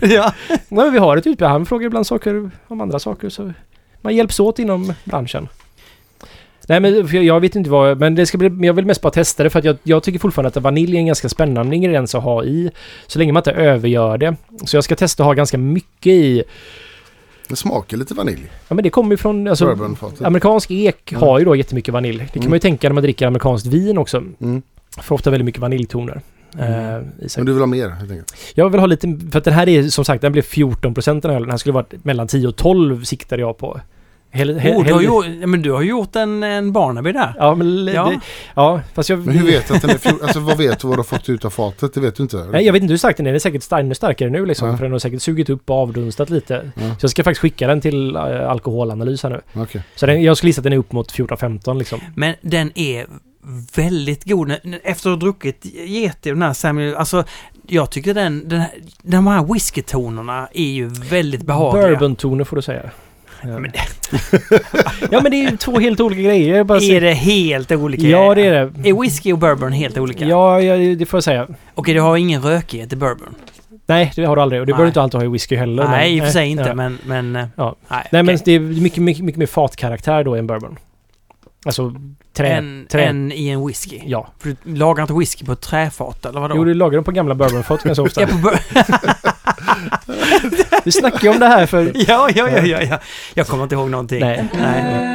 ja. 0.14 0.32
Men 0.68 0.92
vi 0.92 0.98
har 0.98 1.16
ett 1.16 1.26
utbyte. 1.26 1.46
Han 1.46 1.66
frågar 1.66 1.86
ibland 1.86 2.06
saker 2.06 2.50
om 2.68 2.80
andra 2.80 2.98
saker. 2.98 3.28
Så 3.28 3.52
man 4.00 4.16
hjälps 4.16 4.40
åt 4.40 4.58
inom 4.58 4.92
branschen. 5.04 5.48
Nej 6.68 6.80
men 6.80 7.06
jag- 7.26 7.40
vet 7.40 7.56
inte 7.56 7.70
vad, 7.70 7.98
men 8.00 8.14
det 8.14 8.26
ska 8.26 8.38
bli, 8.38 8.66
jag 8.66 8.74
vill 8.74 8.86
mest 8.86 9.00
bara 9.02 9.10
testa 9.10 9.42
det 9.42 9.50
för 9.50 9.58
att 9.58 9.64
jag, 9.64 9.76
jag 9.82 10.02
tycker 10.02 10.18
fortfarande 10.18 10.48
att 10.48 10.56
vanilj 10.56 10.94
är 10.96 11.00
en 11.00 11.06
ganska 11.06 11.28
spännande 11.28 11.76
ingrediens 11.76 12.14
att 12.14 12.22
ha 12.22 12.44
i. 12.44 12.70
Så 13.06 13.18
länge 13.18 13.32
man 13.32 13.40
inte 13.40 13.52
övergör 13.52 14.18
det. 14.18 14.36
Så 14.64 14.76
jag 14.76 14.84
ska 14.84 14.96
testa 14.96 15.22
att 15.22 15.26
ha 15.26 15.32
ganska 15.34 15.58
mycket 15.58 16.06
i. 16.12 16.42
Det 17.48 17.56
smakar 17.56 17.96
lite 17.96 18.14
vanilj. 18.14 18.42
Ja 18.68 18.74
men 18.74 18.82
det 18.84 18.90
kommer 18.90 19.10
ju 19.10 19.16
från, 19.16 19.48
alltså. 19.48 19.76
Amerikansk 20.20 20.70
ek 20.70 21.12
Mm. 21.12 21.22
har 21.22 21.38
ju 21.38 21.44
då 21.44 21.56
jättemycket 21.56 21.94
vanilj. 21.94 22.18
Det 22.18 22.26
kan 22.28 22.40
Mm. 22.42 22.50
man 22.50 22.56
ju 22.56 22.60
tänka 22.60 22.88
när 22.88 22.94
man 22.94 23.02
dricker 23.02 23.26
amerikanskt 23.26 23.66
vin 23.66 23.98
också. 23.98 24.16
Mm. 24.40 24.62
Får 25.02 25.14
ofta 25.14 25.30
väldigt 25.30 25.44
mycket 25.46 25.60
vaniljtoner. 25.60 26.20
Mm. 26.58 26.72
eh, 27.20 27.26
sig. 27.28 27.40
Men 27.40 27.46
du 27.46 27.52
vill 27.52 27.62
ha 27.62 27.66
mer 27.66 27.88
helt 27.88 28.10
enkelt. 28.10 28.36
Jag 28.54 28.70
vill 28.70 28.80
ha 28.80 28.86
lite, 28.86 29.18
för 29.30 29.38
att 29.38 29.44
den 29.44 29.54
här 29.54 29.68
är 29.68 29.82
som 29.82 30.04
sagt, 30.04 30.22
den 30.22 30.32
blev 30.32 30.42
14% 30.42 31.20
den 31.20 31.30
här. 31.32 31.40
Den 31.40 31.50
här 31.50 31.56
skulle 31.56 31.72
varit 31.72 32.04
mellan 32.04 32.28
10 32.28 32.48
och 32.48 32.56
12 32.56 33.04
siktade 33.04 33.42
jag 33.42 33.58
på. 33.58 33.80
Hell, 34.30 34.58
he, 34.58 34.74
Oh, 34.74 34.84
du 34.84 34.92
har 34.92 35.02
gjort, 35.02 35.26
men 35.46 35.62
du 35.62 35.72
har 35.72 35.82
gjort 35.82 36.16
en, 36.16 36.42
en 36.42 36.72
Barnaby 36.72 37.12
där. 37.12 37.34
Ja, 37.38 37.54
men... 37.54 37.86
Ja. 37.86 38.04
Det, 38.10 38.20
ja, 38.54 38.80
fast 38.94 39.08
jag... 39.08 39.26
Men 39.26 39.34
hur 39.38 39.46
vet 39.46 39.68
du 39.68 39.74
att 39.74 39.82
den 39.82 39.90
är 39.90 39.98
fjol... 39.98 40.18
Alltså 40.22 40.40
vad 40.40 40.58
vet 40.58 40.78
du 40.80 40.88
vad 40.88 40.96
du 40.96 40.98
har 40.98 41.04
fått 41.04 41.28
ut 41.28 41.44
av 41.44 41.50
fatet? 41.50 41.94
Det 41.94 42.00
vet 42.00 42.16
du 42.16 42.22
inte. 42.22 42.38
eller? 42.38 42.52
Nej, 42.52 42.64
jag 42.64 42.72
vet 42.72 42.82
inte 42.82 42.92
hur 42.92 42.98
stark 42.98 43.16
den 43.16 43.26
är. 43.26 43.30
Den 43.30 43.34
är 43.34 43.38
säkert 43.38 43.72
ännu 43.72 43.94
starkare 43.94 44.30
nu 44.30 44.46
liksom. 44.46 44.68
Ja. 44.68 44.76
För 44.76 44.84
den 44.84 44.92
har 44.92 44.98
säkert 44.98 45.22
sugit 45.22 45.50
upp 45.50 45.70
och 45.70 45.76
avdunstat 45.76 46.30
lite. 46.30 46.70
Ja, 46.76 46.82
Så 46.82 47.04
jag 47.04 47.10
ska 47.10 47.24
faktiskt 47.24 47.40
skicka 47.40 47.66
den 47.66 47.80
till 47.80 48.16
äh, 48.16 48.22
alkoholanalys 48.50 49.22
här 49.22 49.30
nu. 49.30 49.40
okej. 49.62 49.82
Så 49.96 50.06
den, 50.06 50.22
jag 50.22 50.36
skulle 50.36 50.48
gissa 50.48 50.60
att 50.60 50.64
den 50.64 50.72
är 50.72 50.76
upp 50.78 50.92
mot 50.92 51.12
14-15 51.12 51.78
liksom. 51.78 52.00
Men 52.16 52.34
den 52.40 52.78
är 52.78 53.06
väldigt 53.74 54.24
god. 54.24 54.52
Efter 54.84 55.10
att 55.10 55.14
ha 55.14 55.20
druckit 55.20 55.66
Yeti 55.74 56.30
och 56.30 56.34
den 56.34 56.42
här 56.42 56.52
Samuel, 56.52 56.94
alltså 56.94 57.24
jag 57.66 57.90
tycker 57.90 58.14
den, 58.14 58.48
den 58.48 58.60
här, 58.60 58.70
de 59.02 59.26
här 59.26 59.52
whiskytonerna 59.52 60.48
är 60.54 60.64
ju 60.64 60.88
väldigt 60.88 61.42
behagliga. 61.42 61.88
Bourbon-toner 61.88 62.44
får 62.44 62.56
du 62.56 62.62
säga. 62.62 62.90
Ja. 63.42 63.58
Men 63.58 63.72
ja 65.10 65.20
men 65.20 65.30
det 65.30 65.36
är 65.44 65.50
ju 65.50 65.56
två 65.56 65.78
helt 65.78 66.00
olika 66.00 66.22
grejer. 66.22 66.56
Jag 66.56 66.66
bara 66.66 66.78
är 66.78 67.00
det 67.00 67.12
helt 67.12 67.72
olika? 67.72 68.06
Ja 68.06 68.34
det 68.34 68.46
är 68.46 68.52
det. 68.52 68.88
Är 68.88 69.00
whisky 69.00 69.32
och 69.32 69.38
bourbon 69.38 69.72
helt 69.72 69.98
olika? 69.98 70.24
Ja, 70.24 70.60
ja, 70.60 70.94
det 70.94 71.06
får 71.06 71.16
jag 71.16 71.24
säga. 71.24 71.48
Okej, 71.74 71.94
du 71.94 72.00
har 72.00 72.16
ingen 72.16 72.42
rökighet 72.42 72.92
i 72.92 72.96
bourbon? 72.96 73.34
Nej, 73.86 74.12
det 74.16 74.24
har 74.24 74.36
du 74.36 74.42
aldrig. 74.42 74.60
Och 74.60 74.66
det 74.66 74.72
behöver 74.72 74.84
du 74.84 74.88
inte 74.88 75.02
alltid 75.02 75.20
ha 75.20 75.24
i 75.24 75.28
whisky 75.28 75.56
heller. 75.56 75.88
Nej, 75.88 76.10
men- 76.10 76.18
i 76.18 76.20
och 76.20 76.24
för 76.24 76.32
sig 76.32 76.48
inte, 76.48 76.64
ja. 76.64 76.74
men... 76.74 76.98
men 77.04 77.36
eh, 77.36 77.46
Ja. 77.56 77.76
Nej, 77.88 78.08
Nej, 78.12 78.22
men 78.22 78.34
okej. 78.34 78.42
det 78.44 78.52
är 78.52 78.60
mycket, 78.60 79.02
mycket, 79.02 79.24
mycket 79.24 79.38
mer 79.38 79.46
fatkaraktär 79.46 80.24
då 80.24 80.34
en 80.34 80.46
bourbon. 80.46 80.78
Alltså 81.66 81.94
trä... 82.36 82.48
en, 82.48 82.86
trä. 82.90 83.04
en 83.04 83.32
i 83.32 83.48
en 83.48 83.66
whisky? 83.66 84.00
Ja. 84.06 84.28
För 84.38 84.48
du 84.64 84.74
lagar 84.74 85.02
inte 85.02 85.14
whisky 85.14 85.44
på 85.44 85.52
ett 85.52 85.60
träfat, 85.60 86.26
eller 86.26 86.40
vadå? 86.40 86.56
Jo, 86.56 86.64
du 86.64 86.74
lagar 86.74 86.96
dem 86.96 87.04
på 87.04 87.10
gamla 87.10 87.34
bourbonfat 87.34 87.82
ganska 87.82 88.02
ofta. 88.02 88.20
Ja, 88.20 88.26
på 88.26 88.34
bur- 88.34 88.58
Vi 90.84 90.92
snackar 90.92 91.22
ju 91.22 91.28
om 91.28 91.38
det 91.38 91.46
här 91.46 91.66
för... 91.66 91.92
ja, 92.08 92.28
ja, 92.34 92.48
ja, 92.50 92.60
ja, 92.66 92.82
ja. 92.82 92.98
Jag 93.34 93.46
kommer 93.46 93.62
inte 93.62 93.74
ihåg 93.74 93.90
någonting. 93.90 94.20
Nej. 94.20 94.44
Nej. 94.54 95.14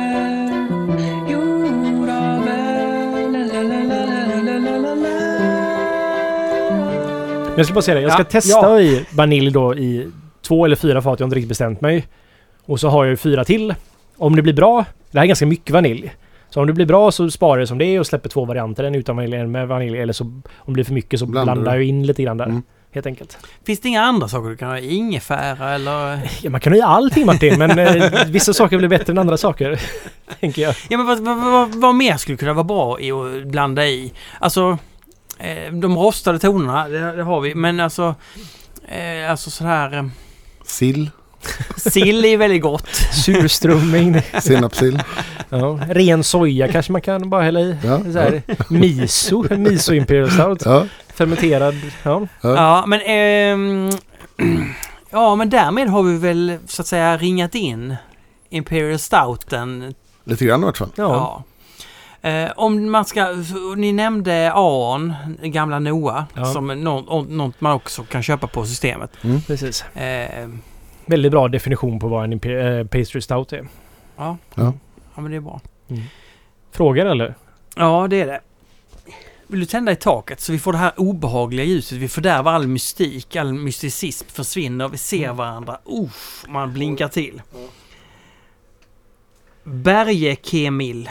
Men 7.45 7.57
jag 7.57 7.65
ska 7.65 7.73
bara 7.73 7.81
säga 7.81 7.95
det. 7.95 8.01
Jag 8.01 8.11
ska 8.11 8.21
Ja, 8.21 8.25
testa 8.25 8.51
ja. 8.51 8.79
i 8.81 9.05
vanilj 9.15 9.51
då 9.51 9.75
i 9.75 10.07
två 10.47 10.65
eller 10.65 10.75
fyra 10.75 11.01
fat. 11.01 11.19
Jag 11.19 11.25
har 11.25 11.27
inte 11.27 11.35
riktigt 11.35 11.49
bestämt 11.49 11.81
mig. 11.81 12.07
Och 12.65 12.79
så 12.79 12.89
har 12.89 13.03
jag 13.05 13.09
ju 13.09 13.17
fyra 13.17 13.45
till. 13.45 13.75
Om 14.17 14.35
det 14.35 14.41
blir 14.41 14.53
bra. 14.53 14.85
Det 15.11 15.17
här 15.17 15.23
är 15.23 15.27
ganska 15.27 15.45
mycket 15.45 15.69
vanilj. 15.73 16.11
Så 16.49 16.61
om 16.61 16.67
det 16.67 16.73
blir 16.73 16.85
bra 16.85 17.11
så 17.11 17.31
sparar 17.31 17.57
jag 17.57 17.59
det 17.63 17.67
som 17.67 17.77
det 17.77 17.85
är 17.85 17.99
och 17.99 18.07
släpper 18.07 18.29
två 18.29 18.45
varianter. 18.45 18.83
En 18.83 18.95
utan 18.95 19.15
vanilj, 19.15 19.35
en 19.35 19.51
med 19.51 19.67
vanilj. 19.67 19.97
Eller 19.97 20.13
så 20.13 20.23
om 20.23 20.43
det 20.65 20.73
blir 20.73 20.83
för 20.83 20.93
mycket 20.93 21.19
så 21.19 21.25
Blandar 21.25 21.53
blandar 21.55 21.71
du. 21.71 21.77
jag 21.77 21.87
in 21.87 22.05
lite 22.05 22.23
grann 22.23 22.37
där. 22.37 22.45
Mm. 22.45 22.63
Helt 22.91 23.05
enkelt. 23.05 23.37
Finns 23.65 23.79
det 23.79 23.87
inga 23.89 24.01
andra 24.01 24.27
saker 24.27 24.49
du 24.49 24.57
kan 24.57 24.69
ha? 24.69 24.79
Ingefära 24.79 25.69
eller... 25.69 26.19
Ja, 26.41 26.49
man 26.49 26.61
kan 26.61 26.73
ju 26.73 26.79
göra 26.79 26.89
allting 26.89 27.25
Martin, 27.25 27.59
men 27.59 27.79
eh, 27.79 28.25
vissa 28.27 28.53
saker 28.53 28.77
blir 28.77 28.89
bättre 28.89 29.11
än 29.11 29.17
andra 29.17 29.37
saker. 29.37 29.81
tänker 30.39 30.61
jag. 30.61 30.75
Ja 30.89 30.97
men 30.97 31.05
vad, 31.07 31.19
vad, 31.19 31.37
vad, 31.51 31.75
vad 31.75 31.95
mer 31.95 32.17
skulle 32.17 32.37
kunna 32.37 32.53
vara 32.53 32.63
bra 32.63 32.99
i 32.99 33.11
att 33.11 33.47
blanda 33.47 33.85
i? 33.87 34.13
Alltså, 34.39 34.77
eh, 35.39 35.73
de 35.73 35.97
rostade 35.97 36.39
tonerna, 36.39 36.87
det, 36.89 37.15
det 37.15 37.23
har 37.23 37.41
vi. 37.41 37.55
Men 37.55 37.79
alltså, 37.79 38.15
eh, 38.87 39.31
alltså 39.31 39.49
sådär... 39.49 39.97
Eh, 39.97 40.05
Sill. 40.63 41.09
Sill 41.77 42.25
är 42.25 42.37
väldigt 42.37 42.61
gott. 42.61 42.87
Surströmming. 43.25 44.21
Senapssill. 44.41 45.03
ja. 45.49 45.79
Ren 45.89 46.23
soja 46.23 46.67
kanske 46.71 46.91
man 46.91 47.01
kan 47.01 47.29
bara 47.29 47.41
hälla 47.43 47.59
i. 47.59 47.75
Ja, 47.83 47.99
Så 48.13 48.19
här, 48.19 48.41
miso. 48.69 49.55
Miso 49.57 49.93
Imperial 49.93 50.31
Stout. 50.31 50.61
ja, 50.65 50.85
Fermenterad. 51.15 51.75
Ja. 52.03 52.27
ja. 52.41 52.55
Ja, 52.55 52.83
men... 52.87 53.01
ehm, 53.05 53.89
ja, 55.09 55.35
men 55.35 55.49
därmed 55.49 55.89
har 55.89 56.03
vi 56.03 56.17
väl 56.17 56.57
så 56.67 56.81
att 56.81 56.87
säga 56.87 57.17
ringat 57.17 57.55
in 57.55 57.95
Imperial 58.49 58.99
Stouten. 58.99 59.93
Lite 60.23 60.45
grann 60.45 60.61
i 60.61 60.65
vart 60.65 60.77
fall. 60.77 60.89
Ja. 60.95 61.03
Ja. 61.03 62.29
Eh, 62.29 62.51
om 62.55 62.91
man 62.91 63.05
ska... 63.05 63.27
Ni 63.77 63.91
nämnde 63.91 64.51
Aon, 64.55 65.13
gamla 65.43 65.79
Noah, 65.79 66.23
Ja. 66.33 66.45
som 66.45 66.67
nå- 66.67 67.25
något 67.29 67.61
man 67.61 67.73
också 67.73 68.03
kan 68.03 68.23
köpa 68.23 68.47
på 68.47 68.65
systemet. 68.65 69.11
Precis. 69.47 69.83
Eh, 69.95 70.47
Väldigt 71.09 71.31
bra 71.31 71.47
definition 71.47 71.99
på 71.99 72.07
vad 72.07 72.23
en 72.23 72.33
eh, 72.79 72.87
pastry 72.87 73.21
stout 73.21 73.53
är. 73.53 73.67
ja. 74.17 74.37
Ja. 74.55 74.73
ja, 75.15 75.21
men 75.21 75.31
det 75.31 75.37
är 75.37 75.41
bra. 75.41 75.61
Frågor 76.71 77.05
eller? 77.05 77.35
Ja, 77.75 78.07
det 78.09 78.21
är 78.21 78.27
det. 78.27 78.41
Vill 79.47 79.59
du 79.59 79.65
tända 79.65 79.91
i 79.91 79.95
taket 79.95 80.39
så 80.39 80.51
vi 80.51 80.59
får 80.59 80.71
det 80.71 80.77
här 80.77 80.91
obehagliga 80.97 81.65
ljuset. 81.65 81.97
Vi 81.97 82.07
fördärvar 82.07 82.53
all 82.53 82.67
mystik, 82.67 83.35
all 83.35 83.53
mysticism 83.53 84.27
försvinner. 84.27 84.87
Vi 84.87 84.97
ser 84.97 85.33
varandra. 85.33 85.79
Uff, 85.85 86.45
man 86.47 86.73
blinkar 86.73 87.07
till. 87.07 87.41
Berge-Kemil. 89.63 91.09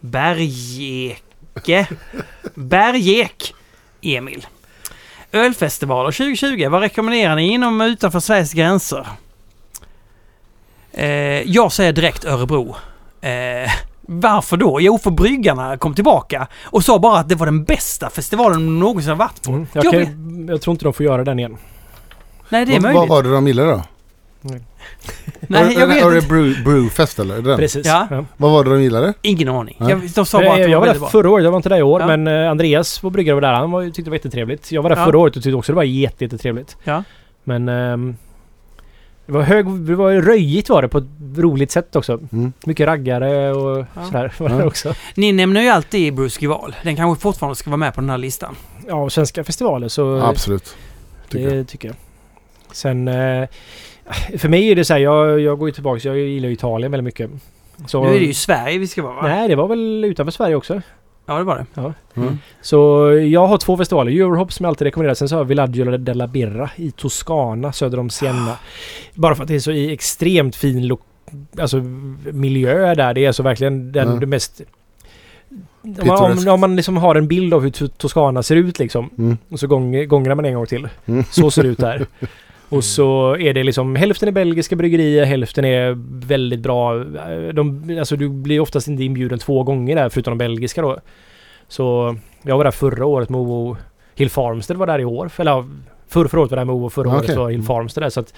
Bergeke. 0.00 1.88
Bergek 2.54 3.54
Emil. 4.02 4.46
Ölfestivaler 5.32 6.10
2020. 6.12 6.68
Vad 6.68 6.80
rekommenderar 6.80 7.36
ni 7.36 7.52
inom 7.52 7.80
och 7.80 7.84
utanför 7.84 8.20
Sveriges 8.20 8.52
gränser? 8.52 9.06
Eh, 10.92 11.06
jag 11.50 11.72
säger 11.72 11.92
direkt 11.92 12.24
Örebro. 12.24 12.76
Eh, 13.20 13.70
varför 14.00 14.56
då? 14.56 14.80
Jo, 14.80 14.98
för 14.98 15.10
bryggarna 15.10 15.76
kom 15.76 15.94
tillbaka 15.94 16.46
och 16.64 16.84
sa 16.84 16.98
bara 16.98 17.18
att 17.18 17.28
det 17.28 17.34
var 17.34 17.46
den 17.46 17.64
bästa 17.64 18.10
festivalen 18.10 18.58
de 18.66 18.78
någonsin 18.80 19.10
har 19.10 19.16
varit 19.16 19.42
på. 19.42 19.50
Mm. 19.50 19.66
Jag, 19.72 19.84
Jag 19.84 19.92
kan, 19.92 20.46
jag 20.48 20.60
tror 20.62 20.72
inte 20.72 20.84
de 20.84 20.92
får 20.92 21.06
göra 21.06 21.24
den 21.24 21.38
igen. 21.38 21.56
Nej, 22.48 22.66
det 22.66 22.72
är 22.72 22.74
Vad, 22.74 22.82
möjligt. 22.82 22.98
vad 22.98 23.08
var 23.08 23.22
det 23.22 23.30
de 23.34 23.46
gillade 23.46 23.70
då? 23.70 23.82
Nej, 25.40 25.74
jag 25.78 25.86
vet 25.86 26.14
inte. 26.14 26.28
brew, 26.28 26.64
Brewfest 26.64 27.18
eller? 27.18 27.34
Är 27.36 27.42
det 27.42 27.48
den? 27.50 27.58
Precis. 27.58 27.86
Ja. 27.86 28.24
Vad 28.36 28.50
var 28.52 28.64
det 28.64 28.70
de 28.70 28.82
gillade? 28.82 29.14
Ingen 29.22 29.48
aning. 29.48 29.76
Nej. 29.78 29.90
Jag, 29.90 30.00
de 30.14 30.26
sa 30.26 30.38
bara 30.38 30.52
att 30.52 30.58
jag, 30.58 30.68
det 30.68 30.72
jag 30.72 30.80
var 30.80 30.86
där 30.86 30.94
förra 30.94 31.30
året, 31.30 31.44
jag 31.44 31.50
var 31.50 31.56
inte 31.58 31.68
där 31.68 31.78
i 31.78 31.82
år 31.82 32.00
Ja. 32.00 32.06
men 32.16 32.26
eh, 32.26 32.50
Andreas, 32.50 33.02
vår 33.04 33.10
bryggare 33.10 33.34
var 33.34 33.40
där. 33.42 33.52
Han 33.52 33.70
var, 33.70 33.84
tyckte 33.84 34.02
det 34.02 34.10
var 34.10 34.16
jättetrevligt. 34.16 34.72
Jag 34.72 34.82
var 34.82 34.90
där 34.90 34.96
Ja. 34.96 35.04
förra 35.04 35.18
året 35.18 35.36
och 35.36 35.42
tyckte 35.42 35.56
också 35.56 35.72
det 35.72 35.76
var 35.76 35.82
jätte, 35.82 36.24
jättetrevligt. 36.24 36.76
Ja. 36.84 37.04
Men 37.44 37.68
ehm, 37.68 38.16
det 39.26 39.32
var 39.32 39.42
hög, 39.42 39.66
det 39.70 39.94
var 39.94 40.12
röjigt 40.12 40.68
var 40.68 40.82
det 40.82 40.88
på 40.88 40.98
ett 40.98 41.04
roligt 41.36 41.70
sätt 41.70 41.96
också. 41.96 42.20
Mm. 42.32 42.52
Mycket 42.66 42.86
raggare 42.86 43.52
och 43.52 43.78
Ja. 43.94 44.04
sådär 44.06 44.32
var 44.38 44.48
det 44.48 44.54
Ja. 44.58 44.64
också. 44.64 44.94
Ni 45.14 45.32
nämner 45.32 45.60
ju 45.62 45.68
alltid 45.68 46.14
Bruce 46.14 46.38
Gival. 46.40 46.76
Den 46.82 46.96
kanske 46.96 47.22
fortfarande 47.22 47.56
ska 47.56 47.70
vara 47.70 47.76
med 47.76 47.94
på 47.94 48.00
den 48.00 48.10
här 48.10 48.18
listan. 48.18 48.56
Ja, 48.88 48.94
och 48.94 49.12
svenska 49.12 49.44
festivaler 49.44 49.88
så 49.88 50.20
Absolut. 50.22 50.76
tycker 51.28 51.50
det 51.50 51.64
tycker 51.64 51.88
jag. 51.88 51.96
Sen 52.72 53.08
eh, 53.08 53.48
för 54.38 54.48
mig 54.48 54.70
är 54.70 54.76
det 54.76 54.84
så 54.84 54.92
här, 54.92 55.00
jag, 55.00 55.40
jag 55.40 55.58
går 55.58 55.68
ju 55.68 55.72
tillbaka, 55.72 56.08
jag 56.08 56.18
gillar 56.18 56.48
Italien 56.48 56.90
väldigt 56.92 57.04
mycket. 57.04 57.30
Så, 57.86 58.04
Nu 58.04 58.10
är 58.16 58.20
det 58.20 58.26
ju 58.26 58.34
Sverige 58.34 58.78
vi 58.78 58.86
ska 58.86 59.02
vara 59.02 59.14
va? 59.14 59.22
Nej, 59.22 59.48
det 59.48 59.56
var 59.56 59.68
väl 59.68 60.04
utanför 60.04 60.30
Sverige 60.32 60.54
också. 60.54 60.82
Ja, 61.26 61.38
det 61.38 61.44
var 61.44 61.66
det. 61.74 61.92
Mm. 62.20 62.38
Så 62.60 62.76
jag 63.30 63.46
har 63.46 63.58
två 63.58 63.76
festivaler. 63.76 64.12
Eurohop 64.12 64.52
som 64.52 64.64
jag 64.64 64.68
alltid 64.68 64.84
rekommenderar. 64.84 65.14
Sen 65.14 65.28
så 65.28 65.34
har 65.34 65.40
jag 65.40 65.44
Villaggio 65.48 65.96
della 65.96 66.26
Birra 66.26 66.70
i 66.76 66.90
Toscana 66.90 67.72
söder 67.72 67.98
om 67.98 68.10
Siena. 68.10 68.56
Bara 69.14 69.34
för 69.34 69.42
att 69.42 69.48
det 69.48 69.54
är 69.54 69.58
så 69.60 69.70
i 69.72 69.92
extremt 69.92 70.56
fin 70.56 70.86
lo- 70.86 70.98
alltså, 71.58 71.76
miljö 72.32 72.94
där. 72.94 73.14
Det 73.14 73.24
är 73.24 73.32
så 73.32 73.42
verkligen 73.42 73.92
den 73.92 74.08
Mm. 74.08 74.20
det 74.20 74.26
mest... 74.26 74.60
Om 75.82 76.06
man, 76.06 76.38
om, 76.38 76.48
om 76.48 76.60
man 76.60 76.76
liksom 76.76 76.96
har 76.96 77.14
en 77.14 77.28
bild 77.28 77.54
av 77.54 77.62
hur 77.62 77.70
To- 77.70 77.88
Toscana 77.96 78.42
ser 78.42 78.56
ut 78.56 78.78
liksom. 78.78 79.10
Mm. 79.18 79.38
Och 79.50 79.60
så 79.60 79.66
gång, 79.66 80.08
gångrar 80.08 80.34
man 80.34 80.44
en 80.44 80.54
gång 80.54 80.66
till. 80.66 80.88
Mm. 81.06 81.24
Så 81.30 81.50
ser 81.50 81.62
det 81.62 81.68
ut 81.68 81.78
där. 81.78 82.06
Och 82.70 82.84
så 82.84 83.36
är 83.36 83.54
det 83.54 83.62
liksom 83.64 83.96
hälften 83.96 84.28
är 84.28 84.32
belgiska 84.32 84.76
bryggerier, 84.76 85.24
hälften 85.24 85.64
är 85.64 85.94
väldigt 86.26 86.60
bra. 86.60 86.94
De, 87.52 87.96
alltså 87.98 88.16
du 88.16 88.28
blir 88.28 88.60
oftast 88.60 88.88
inte 88.88 89.04
inbjuden 89.04 89.38
två 89.38 89.62
gånger 89.62 89.96
där 89.96 90.08
förutom 90.08 90.30
de 90.38 90.44
belgiska 90.44 90.82
då. 90.82 90.98
Så 91.68 92.16
jag 92.42 92.56
var 92.56 92.64
där 92.64 92.70
förra 92.70 93.06
året 93.06 93.28
med 93.28 93.40
OO. 93.40 93.76
Hill 94.14 94.30
Farmstead 94.30 94.76
var 94.78 94.86
där 94.86 94.98
i 94.98 95.04
år. 95.04 95.30
Eller 95.36 95.50
ja, 95.50 95.64
förra, 96.08 96.40
året 96.40 96.50
var 96.50 96.56
där 96.56 96.64
med 96.64 96.74
OO, 96.74 96.90
förra 96.90 97.08
Okej. 97.08 97.18
året 97.18 97.36
var 97.36 97.50
Hill 97.50 97.62
Farmstead 97.62 98.02
där. 98.04 98.10
Så 98.10 98.20
att 98.20 98.34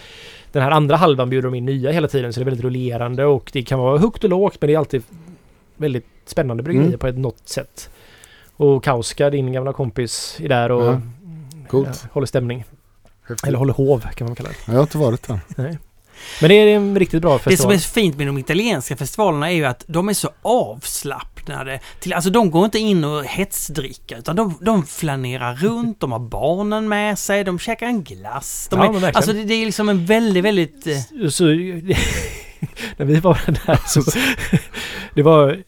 den 0.53 0.63
här 0.63 0.71
andra 0.71 0.97
halvan 0.97 1.31
bjuder 1.31 1.49
de 1.49 1.55
in 1.55 1.65
nya 1.65 1.91
hela 1.91 2.09
tiden 2.09 2.33
så 2.33 2.41
det 2.41 2.43
är 2.43 2.45
väldigt 2.45 2.65
rullerande 2.65 3.25
och 3.25 3.51
det 3.53 3.63
kan 3.63 3.79
vara 3.79 3.99
högt 3.99 4.25
och 4.25 4.31
lågt 4.31 4.57
men 4.61 4.69
det 4.69 4.75
är 4.75 4.79
alltid 4.79 5.03
väldigt 5.77 6.07
spännande 6.27 6.63
bryggerier 6.63 6.89
Mm. 6.89 6.99
på 6.99 7.07
ett 7.07 7.19
något 7.19 7.49
sätt. 7.49 7.91
Och 8.57 8.85
Kauska, 8.85 9.31
din 9.31 9.53
gamla 9.53 9.73
kompis, 9.73 10.39
är 10.43 10.49
där 10.49 10.71
och 10.73 10.83
Ja. 10.85 11.01
Ja, 11.73 11.85
håller 12.13 12.27
stämning. 12.27 12.65
Häftigt. 13.29 13.49
Eller 13.49 13.59
håller 13.59 13.73
hov 13.73 14.07
kan 14.15 14.27
man 14.27 14.37
kalla 14.37 14.49
det. 14.49 14.57
Jag 14.67 14.75
har 14.75 14.81
inte 14.83 14.99
varit 14.99 15.23
där. 15.29 15.41
Nej. 15.57 15.79
Men 16.41 16.49
det 16.51 16.55
är 16.55 16.77
en 16.77 16.99
riktigt 16.99 17.23
bra 17.23 17.33
Det 17.33 17.43
som 17.43 17.51
festival. 17.51 17.75
är 17.75 17.79
fint 17.79 18.17
med 18.17 18.27
de 18.27 18.39
italienska 18.39 18.97
festivalerna 18.97 19.51
är 19.51 19.55
ju 19.55 19.65
att 19.65 19.85
de 19.87 20.09
är 20.09 20.13
så 20.15 20.31
avslappnade. 20.43 21.81
Till, 22.01 22.13
alltså 22.13 22.31
de 22.31 22.51
går 22.51 22.65
inte 22.65 22.79
in 22.79 23.05
och 23.05 23.25
hetsdricka 23.25 24.17
utan 24.19 24.37
de, 24.37 24.55
de 24.61 24.87
flanerar 24.87 25.55
runt, 25.55 26.01
de 26.01 26.13
har 26.13 26.19
barnen 26.19 26.89
med 26.89 27.19
sig, 27.19 27.45
de 27.45 27.59
käkar 27.59 27.87
en 27.87 28.03
glass. 28.03 28.69
De 28.71 28.79
Ja, 28.81 29.09
är, 29.09 29.17
alltså 29.17 29.33
det, 29.33 29.45
det 29.45 29.55
är 29.55 29.67
liksom 29.67 29.89
en 29.89 30.07
väldigt, 30.07 30.45
väldigt... 30.45 30.87
eh, 30.87 31.29
Så, 31.29 31.45
när 32.97 33.05
vi 33.05 33.21
var 33.21 33.39
där 33.67 33.81
så... 33.87 34.03
det 35.15 35.23
var... 35.23 35.63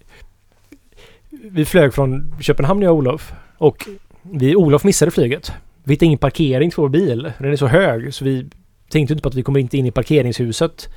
Vi 1.31 1.65
flög 1.65 1.95
från 1.95 2.35
Köpenhamn 2.41 2.83
jag 2.83 2.93
och 2.93 2.99
Olof. 2.99 3.33
Och 3.59 3.89
vi, 4.23 4.57
Olof 4.57 4.85
missade 4.85 5.11
flyget. 5.11 5.53
Vi 5.85 5.93
hittade 5.93 6.07
ingen 6.07 6.19
parkering 6.19 6.73
för 6.73 6.83
vår 6.83 6.89
bil. 6.89 7.33
Den 7.39 7.53
är 7.53 7.57
så 7.57 7.67
hög 7.67 8.15
så 8.15 8.25
vi 8.25 8.47
tänkte 8.91 9.13
inte 9.13 9.23
på 9.23 9.29
att 9.29 9.35
vi 9.35 9.43
kommer 9.43 9.61
inte 9.61 9.77
in 9.77 9.87
i 9.87 9.91
parkeringshuset. 9.91 10.89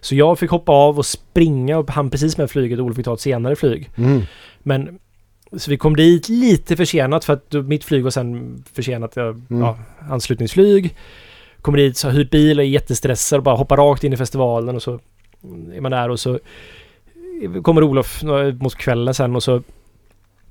Så 0.00 0.14
jag 0.14 0.38
fick 0.38 0.50
hoppa 0.50 0.72
av 0.72 0.98
och 0.98 1.06
springa 1.06 1.78
och 1.78 1.90
han 1.90 2.10
precis 2.10 2.38
med 2.38 2.50
flyget 2.50 2.78
och 2.78 2.84
Olof 2.84 2.96
fick 2.96 3.04
ta 3.04 3.14
ett 3.14 3.20
senare 3.20 3.56
flyg. 3.56 3.90
Mm. 3.96 4.22
Men 4.62 4.98
så 5.56 5.70
vi 5.70 5.76
kom 5.76 5.96
dit 5.96 6.28
lite 6.28 6.76
försenat 6.76 7.24
för 7.24 7.32
att 7.32 7.52
mitt 7.52 7.84
flyg 7.84 8.04
var 8.04 8.10
sen 8.10 8.64
försenat. 8.72 9.16
Jag, 9.16 9.42
Mm. 9.50 9.62
ja, 9.62 9.78
anslutningsflyg. 10.10 10.96
Kommer 11.60 11.78
dit, 11.78 11.96
så 11.96 12.08
har 12.08 12.14
hyrt 12.14 12.30
bil 12.30 12.58
och 12.58 12.64
är 12.64 12.68
jättestressad 12.68 13.36
och 13.36 13.42
bara 13.42 13.56
hoppar 13.56 13.76
rakt 13.76 14.04
in 14.04 14.12
i 14.12 14.16
festivalen 14.16 14.76
och 14.76 14.82
så 14.82 15.00
är 15.74 15.80
man 15.80 15.90
där 15.90 16.08
och 16.08 16.20
så 16.20 16.38
kommer 17.62 17.82
Olof 17.82 18.22
mot 18.60 18.74
kvällen 18.74 19.14
sen 19.14 19.36
och 19.36 19.42
så 19.42 19.62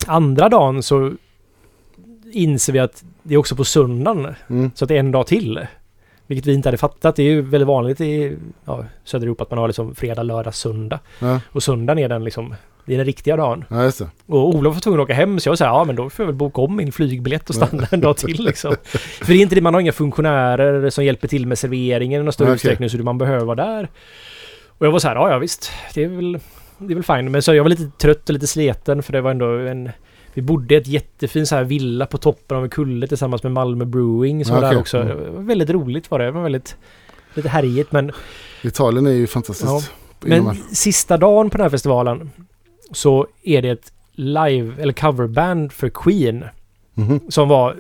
andra 0.08 0.50
dagen 0.50 0.84
så 0.84 1.14
inser 2.32 2.74
vi 2.74 2.80
att 2.80 3.04
det 3.24 3.34
är 3.34 3.38
också 3.38 3.56
på 3.56 3.64
söndagen. 3.64 4.36
Mm. 4.50 4.72
Så 4.76 4.86
att 4.86 4.90
det 4.90 4.96
är 4.96 5.00
en 5.00 5.12
dag 5.12 5.28
till. 5.28 5.68
Vilket 6.28 6.46
vi 6.46 6.54
inte 6.54 6.68
hade 6.68 6.78
fattat. 6.78 7.16
Det 7.16 7.24
är 7.24 7.28
ju 7.28 7.42
väldigt 7.42 7.68
vanligt 7.68 8.02
i 8.02 8.38
ja, 8.66 8.86
södra 9.04 9.26
Europa 9.26 9.44
att 9.44 9.50
man 9.50 9.60
har 9.60 9.68
liksom 9.68 9.96
fredag, 9.96 10.24
lördag, 10.24 10.56
söndag. 10.56 11.00
Ja. 11.20 11.40
Och 11.52 11.64
söndagen 11.64 12.00
är 12.00 12.10
den 12.10 12.24
liksom, 12.24 12.56
det 12.86 12.94
är 12.94 12.98
den 12.98 13.06
riktiga 13.06 13.36
dagen. 13.36 13.66
ja, 13.70 13.78
det. 13.78 14.08
Och 14.26 14.56
Olof 14.56 14.74
var 14.74 14.82
tvungen 14.82 15.00
att 15.00 15.04
åka 15.04 15.14
hem 15.14 15.40
så 15.40 15.50
jag 15.50 15.58
sa 15.58 15.66
ja 15.66 15.84
men 15.84 15.96
då 15.96 16.10
får 16.10 16.24
jag 16.24 16.28
väl 16.28 16.36
boka 16.36 16.62
om 16.62 16.76
min 16.76 16.92
flygbiljett 16.92 17.50
och 17.50 17.56
stanna 17.56 17.88
en 17.92 18.02
dag 18.02 18.18
till 18.18 18.44
liksom. 18.44 18.76
För 19.20 19.34
det 19.34 19.34
är 19.34 19.42
inte 19.42 19.56
det, 19.56 19.62
man 19.62 19.74
har 19.74 19.82
inga 19.82 19.92
funktionärer 19.92 20.90
som 20.90 21.06
hjälper 21.06 21.28
till 21.28 21.48
med 21.48 21.60
serveringen 21.60 22.22
i 22.22 22.24
någon 22.24 22.34
större 22.34 22.48
Okej. 22.48 22.56
utsträckning 22.56 22.90
så 22.90 22.98
man 22.98 23.18
behöver 23.18 23.46
vara 23.46 23.66
där. 23.66 23.90
Och 24.68 24.86
jag 24.86 24.92
var 24.92 25.00
så 25.00 25.08
här, 25.08 25.16
ja 25.16 25.32
ja 25.32 25.38
visst, 25.38 25.72
det 25.94 26.04
är 26.04 26.08
väl, 26.08 26.40
det 26.78 26.94
är 26.94 26.96
väl 26.96 27.04
fine. 27.04 27.32
Men 27.32 27.42
så 27.42 27.54
jag 27.54 27.64
var 27.64 27.70
lite 27.70 27.92
trött 27.98 28.30
och 28.30 28.34
lite 28.34 28.48
sleten 28.48 29.04
för 29.04 29.14
det 29.14 29.22
var 29.22 29.32
ändå 29.32 29.46
en 29.46 29.90
vi 30.34 30.42
bodde 30.42 30.74
i 30.74 30.78
ett 30.78 30.88
jättefint 30.88 31.48
så 31.48 31.56
här 31.56 31.64
villa 31.64 32.06
på 32.06 32.18
toppen 32.18 32.58
av 32.58 32.64
en 32.64 32.70
kulle 32.70 33.08
tillsammans 33.08 33.44
med 33.44 33.52
Malmö 33.52 33.86
Brewing 33.86 34.46
som 34.46 34.56
var 34.56 34.62
Okej. 34.62 34.72
där 34.74 34.80
också. 34.80 34.98
Mm. 35.02 35.46
Väldigt 35.48 35.70
roligt 35.70 36.12
var 36.12 36.20
det. 36.20 36.26
Det 36.26 36.32
var 36.32 36.44
väldigt 36.44 36.76
lite 37.34 37.50
härjigt 37.50 37.92
men 37.92 38.12
Italien 38.64 39.08
är 39.08 39.12
ju 39.12 39.28
fantastiskt. 39.28 39.92
Ja, 40.26 40.44
men 40.44 40.56
sista 40.72 41.18
dagen 41.18 41.50
på 41.50 41.58
den 41.58 41.64
här 41.66 41.70
festivalen 41.70 42.32
så 42.92 43.28
är 43.44 43.62
det 43.62 43.70
ett 43.70 43.94
live 44.14 44.82
eller 44.82 44.94
coverband 44.94 45.72
för 45.72 45.90
Queen 45.90 46.44
Mhm. 46.94 47.20
som 47.30 47.50
var 47.50 47.76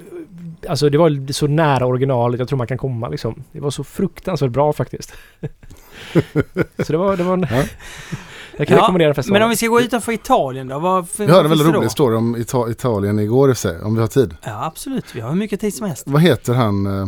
Alltså 0.70 0.90
det 0.90 0.98
var 0.98 1.32
så 1.34 1.48
nära 1.48 1.86
originalet 1.86 2.40
jag 2.40 2.48
tror 2.50 2.58
man 2.58 2.68
kan 2.68 2.78
komma 2.78 3.10
liksom. 3.10 3.44
Det 3.52 3.60
var 3.60 3.72
så 3.72 3.84
fruktansvärt 3.84 4.52
bra 4.52 4.74
faktiskt. 4.74 5.14
så 6.80 6.92
det 6.92 6.98
var, 6.98 7.18
det 7.18 7.24
var 7.24 7.34
en... 7.34 7.46
Ja. 7.52 7.64
Jag 8.61 8.67
kan 8.67 8.77
Ja, 8.77 8.83
rekommendera 8.83 9.14
festivalen. 9.14 9.40
Men 9.40 9.45
om 9.45 9.49
vi 9.49 9.56
ska 9.56 9.67
gå 9.67 9.81
utanför 9.81 10.11
Italien 10.11 10.67
då? 10.67 10.80
Vad, 10.80 11.07
Vi 11.17 11.25
har 11.31 11.43
en 11.43 11.49
väldigt 11.49 11.67
rolig 11.67 11.91
story 11.91 12.15
om 12.15 12.35
Ita- 12.35 12.72
Italien 12.72 13.19
igår 13.19 13.51
i 13.51 13.56
sig, 13.56 13.81
om 13.81 13.95
vi 13.95 14.01
har 14.01 14.07
tid. 14.07 14.35
Ja, 14.43 14.65
absolut. 14.65 15.15
Vi 15.15 15.22
har 15.22 15.30
hur 15.30 15.35
mycket 15.38 15.61
tid 15.61 15.73
som 15.73 15.88
helst. 15.88 16.03
Vad 16.06 16.22
heter 16.22 16.53
han 16.53 16.85
eh, 16.99 17.07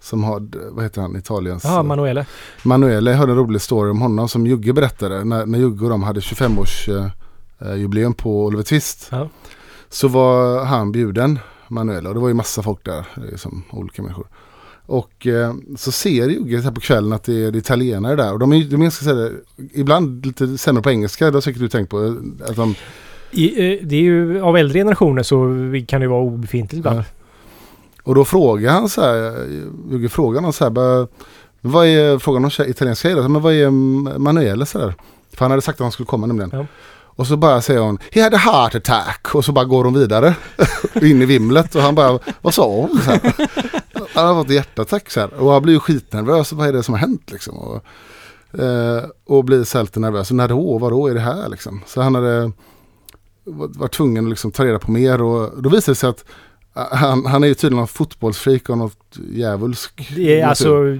som 0.00 0.24
har, 0.24 0.48
vad 0.70 0.84
heter 0.84 1.00
han, 1.02 1.16
Italiens? 1.16 1.64
Ja, 1.64 1.82
Manuele. 1.82 2.26
Manuele, 2.62 3.10
jag 3.10 3.18
hörde 3.18 3.32
en 3.32 3.38
rolig 3.38 3.60
story 3.62 3.90
om 3.90 4.00
honom 4.00 4.28
som 4.28 4.46
Jugge 4.46 4.72
berättade. 4.72 5.24
När, 5.24 5.46
när 5.46 5.58
Jugge 5.58 5.84
och 5.84 5.90
de 5.90 6.02
hade 6.02 6.20
25-års 6.20 6.88
eh, 6.88 7.06
eh, 7.60 7.74
jubileum 7.76 8.14
på 8.14 8.44
Oliver 8.44 8.62
Twist. 8.64 9.08
Ja. 9.10 9.28
Så 9.88 10.08
var 10.08 10.64
han 10.64 10.92
bjuden, 10.92 11.38
Manuele, 11.68 12.08
och 12.08 12.14
det 12.14 12.20
var 12.20 12.28
ju 12.28 12.34
massa 12.34 12.62
folk 12.62 12.84
där, 12.84 13.06
det 13.16 13.32
är 13.32 13.36
som 13.36 13.62
olika 13.70 14.02
människor. 14.02 14.26
Och 14.90 15.26
eh, 15.26 15.54
så 15.76 15.92
ser 15.92 16.28
Jugge 16.28 16.60
här 16.60 16.70
på 16.70 16.80
kvällen 16.80 17.12
att 17.12 17.24
det 17.24 17.44
är, 17.44 17.50
det 17.50 17.58
är 17.58 17.60
italienare 17.60 18.16
där. 18.16 18.32
Och 18.32 18.38
de 18.38 18.52
är, 18.52 18.64
de 18.64 18.76
är 18.76 18.82
ganska 18.82 19.04
säga, 19.04 19.30
ibland 19.72 20.26
lite 20.26 20.58
sämre 20.58 20.82
på 20.82 20.90
engelska. 20.90 21.26
Det 21.26 21.36
har 21.36 21.40
säkert 21.40 21.60
du 21.60 21.68
tänkt 21.68 21.90
på. 21.90 22.16
Att 22.48 22.56
de, 22.56 22.74
I, 23.30 23.72
eh, 23.72 23.78
det 23.82 23.96
är 23.96 24.00
ju 24.00 24.42
av 24.42 24.56
äldre 24.56 24.78
generationer 24.78 25.22
så 25.22 25.36
kan 25.88 26.00
det 26.00 26.08
vara 26.08 26.22
obefintligt 26.22 26.78
ibland. 26.78 26.98
Ja. 26.98 27.04
och 28.02 28.14
då 28.14 28.24
frågar 28.24 28.72
han 28.72 28.88
så 28.88 29.00
här, 29.00 29.46
Jugge 29.90 30.08
frågar 30.08 30.40
honom 30.40 30.52
så 30.52 30.64
här, 30.64 30.70
bara, 30.70 31.06
vad 31.60 31.86
är, 31.86 32.18
frågan 32.18 32.44
om 32.44 32.50
italienska 32.66 33.08
det, 33.08 33.28
men 33.28 33.42
vad 33.42 33.54
är 33.54 33.70
Manuele 34.18 34.66
så 34.66 34.78
där? 34.78 34.94
För 35.32 35.44
han 35.44 35.50
hade 35.50 35.62
sagt 35.62 35.80
att 35.80 35.84
han 35.84 35.92
skulle 35.92 36.06
komma 36.06 36.26
nämligen. 36.26 36.50
Ja. 36.52 36.66
Och 37.20 37.26
så 37.26 37.36
bara 37.36 37.60
säger 37.60 37.80
hon, 37.80 37.98
he 38.12 38.22
had 38.22 38.34
a 38.34 38.36
heart 38.36 38.74
attack. 38.74 39.34
Och 39.34 39.44
så 39.44 39.52
bara 39.52 39.64
går 39.64 39.84
hon 39.84 39.94
vidare. 39.94 40.34
in 41.02 41.22
i 41.22 41.24
vimlet. 41.24 41.74
Och 41.74 41.82
han 41.82 41.94
bara, 41.94 42.18
vad 42.40 42.54
sa 42.54 42.66
hon? 42.66 43.00
Han 44.14 44.26
har 44.26 44.42
fått 44.42 44.52
hjärtattack 44.52 45.10
så 45.10 45.20
här. 45.20 45.34
Och 45.34 45.52
han 45.52 45.62
blir 45.62 45.74
ju 45.74 45.80
skitnervös. 45.80 46.52
Vad 46.52 46.68
är 46.68 46.72
det 46.72 46.82
som 46.82 46.94
har 46.94 47.00
hänt 47.00 47.30
liksom? 47.30 47.58
Och, 47.58 47.84
eh, 48.60 49.04
och 49.24 49.44
blir 49.44 49.64
så 49.64 49.78
här 49.78 49.82
lite 49.82 50.00
nervös. 50.00 50.30
Och 50.30 50.36
när 50.36 50.48
då? 50.48 50.78
Vadå 50.78 51.08
är 51.08 51.14
det 51.14 51.20
här 51.20 51.48
liksom? 51.48 51.80
Så 51.86 52.00
han 52.00 52.14
hade 52.14 52.52
varit 53.44 53.92
tvungen 53.92 54.24
att 54.24 54.30
liksom 54.30 54.50
ta 54.50 54.64
reda 54.64 54.78
på 54.78 54.90
mer. 54.90 55.22
Och 55.22 55.62
då 55.62 55.70
visade 55.70 55.92
det 55.92 55.96
sig 55.96 56.08
att 56.08 56.24
han, 56.72 57.26
han 57.26 57.44
är 57.44 57.48
ju 57.48 57.54
tydligen 57.54 57.82
en 57.82 57.88
fotbollsfreak 57.88 58.68
och 58.68 58.78
något 58.78 59.18
djävulsk. 59.32 60.12
Det 60.16 60.40
är 60.40 60.46
alltså 60.46 60.98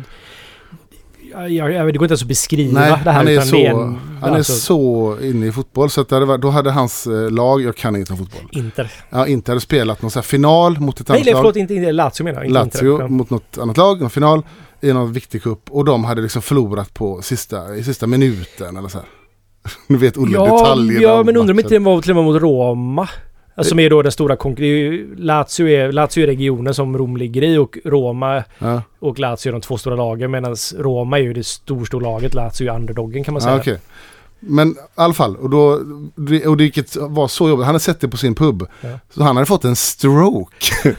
jag, 1.30 1.72
jag, 1.72 1.86
det 1.86 1.98
går 1.98 2.04
inte 2.04 2.12
ens 2.12 2.22
att 2.22 2.28
beskriva 2.28 2.80
Nej, 2.80 2.90
det 3.04 3.10
här. 3.10 3.12
Han 3.12 3.28
är, 3.28 3.40
så, 3.40 3.56
en, 3.56 3.98
han 4.20 4.32
är 4.32 4.36
alltså, 4.36 4.52
så 4.52 5.16
inne 5.22 5.46
i 5.46 5.52
fotboll. 5.52 5.90
Så 5.90 6.00
att 6.00 6.08
det 6.08 6.16
hade 6.16 6.26
varit, 6.26 6.40
då 6.40 6.50
hade 6.50 6.70
hans 6.70 7.06
eh, 7.06 7.30
lag, 7.30 7.62
jag 7.62 7.76
kan 7.76 7.96
inte 7.96 8.12
om 8.12 8.18
fotboll. 8.18 8.48
Inter. 8.52 8.92
Ja, 9.10 9.26
inte 9.26 9.50
hade 9.50 9.60
spelat 9.60 10.02
någon 10.02 10.22
final 10.22 10.80
mot 10.80 11.00
ett 11.00 11.08
Nej, 11.08 11.16
annat 11.16 11.24
nej 11.24 11.34
lag. 11.34 11.40
förlåt, 11.40 11.56
inte, 11.56 11.74
inte 11.74 11.92
Lazio 11.92 12.24
menar 12.24 12.38
jag. 12.44 12.46
Inte 12.46 12.54
Lazio 12.54 12.92
Inter. 12.92 13.04
Ja. 13.04 13.08
mot 13.08 13.30
något 13.30 13.58
annat 13.58 13.76
lag, 13.76 14.02
en 14.02 14.10
final 14.10 14.42
i 14.80 14.92
någon 14.92 15.12
viktig 15.12 15.42
cup. 15.42 15.70
Och 15.70 15.84
de 15.84 16.04
hade 16.04 16.22
liksom 16.22 16.42
förlorat 16.42 16.94
på 16.94 17.22
sista, 17.22 17.76
i 17.76 17.84
sista 17.84 18.06
minuten 18.06 18.76
eller 18.76 18.88
så 18.88 18.98
här. 18.98 19.06
Nu 19.86 19.98
vet 19.98 20.16
Olle 20.16 20.32
Ja, 20.32 20.44
detaljerna 20.44 21.02
ja 21.02 21.22
men 21.22 21.36
undrar 21.36 21.54
om 21.54 21.58
inte 21.58 21.74
den 21.74 21.84
var 21.84 22.02
till 22.02 22.10
och 22.10 22.16
med 22.16 22.24
mot 22.24 22.42
Roma. 22.42 23.08
Alltså, 23.54 23.68
som 23.70 23.78
är 23.78 23.90
då 23.90 24.02
den 24.02 24.12
stora 24.12 24.36
konkurrensen. 24.36 25.16
Lazio 25.18 25.68
är, 25.68 25.92
Lazio 25.92 26.22
är 26.22 26.26
regionen 26.26 26.74
som 26.74 26.98
Rom 26.98 27.16
ligger 27.16 27.42
i 27.42 27.58
och 27.58 27.78
Roma 27.84 28.44
Ja, 28.58 28.82
och 28.98 29.18
Lazio 29.18 29.48
är 29.48 29.52
de 29.52 29.60
två 29.60 29.78
stora 29.78 29.96
lagen 29.96 30.30
medan 30.30 30.56
Roma 30.78 31.18
är 31.18 31.22
ju 31.22 31.32
det 31.32 31.46
storstorlaget. 31.46 32.34
Lazio 32.34 32.70
är 32.70 32.76
underdoggen 32.76 33.24
kan 33.24 33.34
man 33.34 33.40
säga. 33.42 33.54
ja 33.54 33.60
okej. 33.60 33.78
Men 34.42 34.68
i 34.70 34.74
alla 34.94 35.14
fall, 35.14 35.36
och, 35.36 35.50
då, 35.50 35.60
och 36.46 36.56
det 36.56 36.64
vilket 36.64 36.96
var 36.96 37.28
så 37.28 37.48
jobbigt. 37.48 37.64
Han 37.66 37.74
hade 37.74 37.80
sett 37.80 38.00
det 38.00 38.08
på 38.08 38.16
sin 38.16 38.34
pub. 38.34 38.66
Ja. 38.80 38.88
Så 39.14 39.22
han 39.22 39.36
hade 39.36 39.46
fått 39.46 39.64
en 39.64 39.76
stroke 39.76 40.66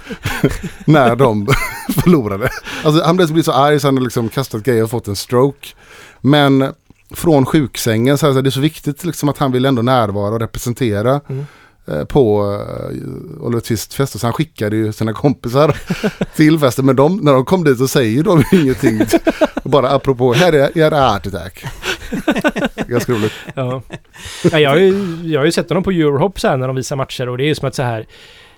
när 0.85 1.15
de 1.15 1.47
förlorade. 2.03 2.49
Alltså 2.83 3.03
han 3.03 3.15
blev 3.15 3.41
så 3.41 3.51
arg 3.51 3.79
så 3.79 3.87
han 3.87 3.95
hade 3.95 4.03
liksom 4.03 4.29
kastat 4.29 4.63
grejer 4.63 4.83
och 4.83 4.89
fått 4.89 5.07
en 5.07 5.15
stroke. 5.15 5.67
Men 6.21 6.73
från 7.13 7.45
sjuksängen 7.45 8.17
så 8.17 8.37
är 8.37 8.41
det 8.41 8.51
så 8.51 8.59
viktigt 8.59 9.03
liksom 9.03 9.29
att 9.29 9.37
han 9.37 9.51
vill 9.51 9.65
ändå 9.65 9.81
närvara 9.81 10.33
och 10.33 10.39
representera 10.39 11.21
Mm. 11.29 11.45
Eh, 11.87 12.03
på 12.03 12.43
uh, 12.43 13.45
Oliver 13.45 13.61
Twists 13.61 13.95
fest. 13.95 14.19
Så 14.19 14.27
han 14.27 14.33
skickade 14.33 14.75
ju 14.75 14.91
sina 14.91 15.13
kompisar 15.13 15.77
till 16.35 16.59
festen. 16.59 16.85
Men 16.85 16.95
de, 16.95 17.17
när 17.17 17.33
de 17.33 17.45
kom 17.45 17.63
dit 17.63 17.77
så 17.77 17.87
säger 17.87 18.23
de 18.23 18.43
ingenting. 18.51 19.01
Bara 19.63 19.89
apropå, 19.89 20.33
här 20.33 20.53
är 20.53 20.77
er 20.77 20.93
art 20.93 21.27
attack. 21.27 21.65
Ganska 22.87 23.11
roligt. 23.11 23.33
Ja. 23.55 23.81
ja 24.51 24.59
jag, 24.59 24.69
har 24.69 24.77
ju, 24.77 25.19
jag 25.23 25.39
har 25.39 25.45
ju 25.45 25.51
sett 25.51 25.69
honom 25.69 25.83
på 25.83 25.91
Eurohop 25.91 26.39
så 26.39 26.47
här 26.47 26.57
när 26.57 26.67
de 26.67 26.75
visar 26.75 26.95
matcher 26.95 27.29
och 27.29 27.37
det 27.37 27.43
är 27.43 27.47
ju 27.47 27.55
som 27.55 27.67
att 27.67 27.75
så 27.75 27.83
här 27.83 28.05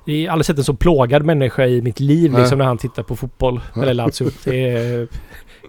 jag 0.06 0.22
har 0.22 0.32
aldrig 0.32 0.46
sett 0.46 0.58
en 0.58 0.64
så 0.64 0.74
plågad 0.74 1.26
människa 1.26 1.66
i 1.66 1.82
mitt 1.82 2.00
liv 2.00 2.32
Nej. 2.32 2.42
liksom 2.42 2.58
när 2.58 2.66
han 2.66 2.78
tittar 2.78 3.04
på 3.04 3.16
fotboll. 3.16 3.62
Nej. 3.74 3.84
Eller 3.84 3.94
Lazio. 3.94 4.32
Det 4.44 4.70
är... 4.70 5.08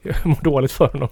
Jag 0.02 0.26
mår 0.26 0.42
dåligt 0.42 0.72
för 0.72 0.88
honom. 0.88 1.08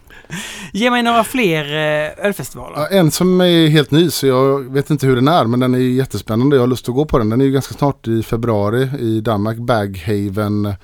Ge 0.72 0.90
mig 0.90 1.02
några 1.02 1.24
fler 1.24 1.64
eh, 1.64 2.26
ölfestivaler. 2.26 2.76
Ja, 2.76 2.86
en 2.86 3.10
som 3.10 3.40
är 3.40 3.68
helt 3.68 3.90
ny 3.90 4.10
så 4.10 4.26
jag 4.26 4.72
vet 4.72 4.90
inte 4.90 5.06
hur 5.06 5.14
den 5.16 5.28
är 5.28 5.44
men 5.44 5.60
den 5.60 5.74
är 5.74 5.78
jättespännande. 5.78 6.56
Jag 6.56 6.62
har 6.62 6.66
lust 6.66 6.88
att 6.88 6.94
gå 6.94 7.04
på 7.04 7.18
den. 7.18 7.28
Den 7.28 7.40
är 7.40 7.44
ju 7.44 7.52
ganska 7.52 7.74
snart 7.74 8.08
i 8.08 8.22
februari 8.22 8.90
i 9.00 9.20
Danmark. 9.20 9.58
Baghaven 9.58 10.74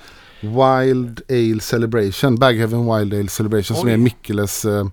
Wild 0.41 1.21
Ale 1.29 1.59
Celebration. 1.61 2.35
Baghaven 2.35 2.95
Wild 2.95 3.13
Ale 3.13 3.27
Celebration 3.27 3.77
som 3.77 3.87
Oj. 3.87 3.93
är 3.93 3.97
Mikkeles 3.97 4.65
eh, 4.65 4.87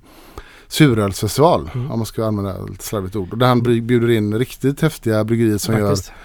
surölsfestival. 0.68 1.70
Mm. 1.74 1.90
Om 1.90 1.98
man 1.98 2.06
ska 2.06 2.26
använda 2.26 2.56
ett 2.74 2.82
slarvigt 2.82 3.16
ord. 3.16 3.32
Och 3.32 3.38
där 3.38 3.46
han 3.46 3.62
bjuder 3.62 4.10
in 4.10 4.38
riktigt 4.38 4.80
häftiga 4.80 5.24
bryggerier 5.24 5.58
som 5.58 5.74
Faktiskt. 5.74 6.08
gör 6.08 6.16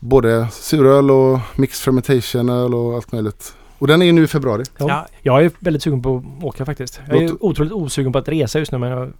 både 0.00 0.48
suröl 0.52 1.10
och 1.10 1.38
mixed 1.56 1.84
fermentation 1.84 2.48
öl 2.48 2.74
och 2.74 2.94
allt 2.94 3.12
möjligt. 3.12 3.54
Och 3.78 3.86
den 3.86 4.02
är 4.02 4.12
nu 4.12 4.24
i 4.24 4.26
februari. 4.26 4.64
Ja. 4.78 4.86
Ja. 4.88 5.06
Jag 5.22 5.44
är 5.44 5.50
väldigt 5.58 5.82
sugen 5.82 6.02
på 6.02 6.24
att 6.38 6.44
åka 6.44 6.64
faktiskt. 6.66 7.00
Jag 7.08 7.16
är 7.22 7.28
Låt- 7.28 7.36
otroligt 7.40 7.72
osugen 7.72 8.12
på 8.12 8.18
att 8.18 8.28
resa 8.28 8.58
just 8.58 8.72
nu 8.72 8.78
men 8.78 8.90
jag, 8.90 9.12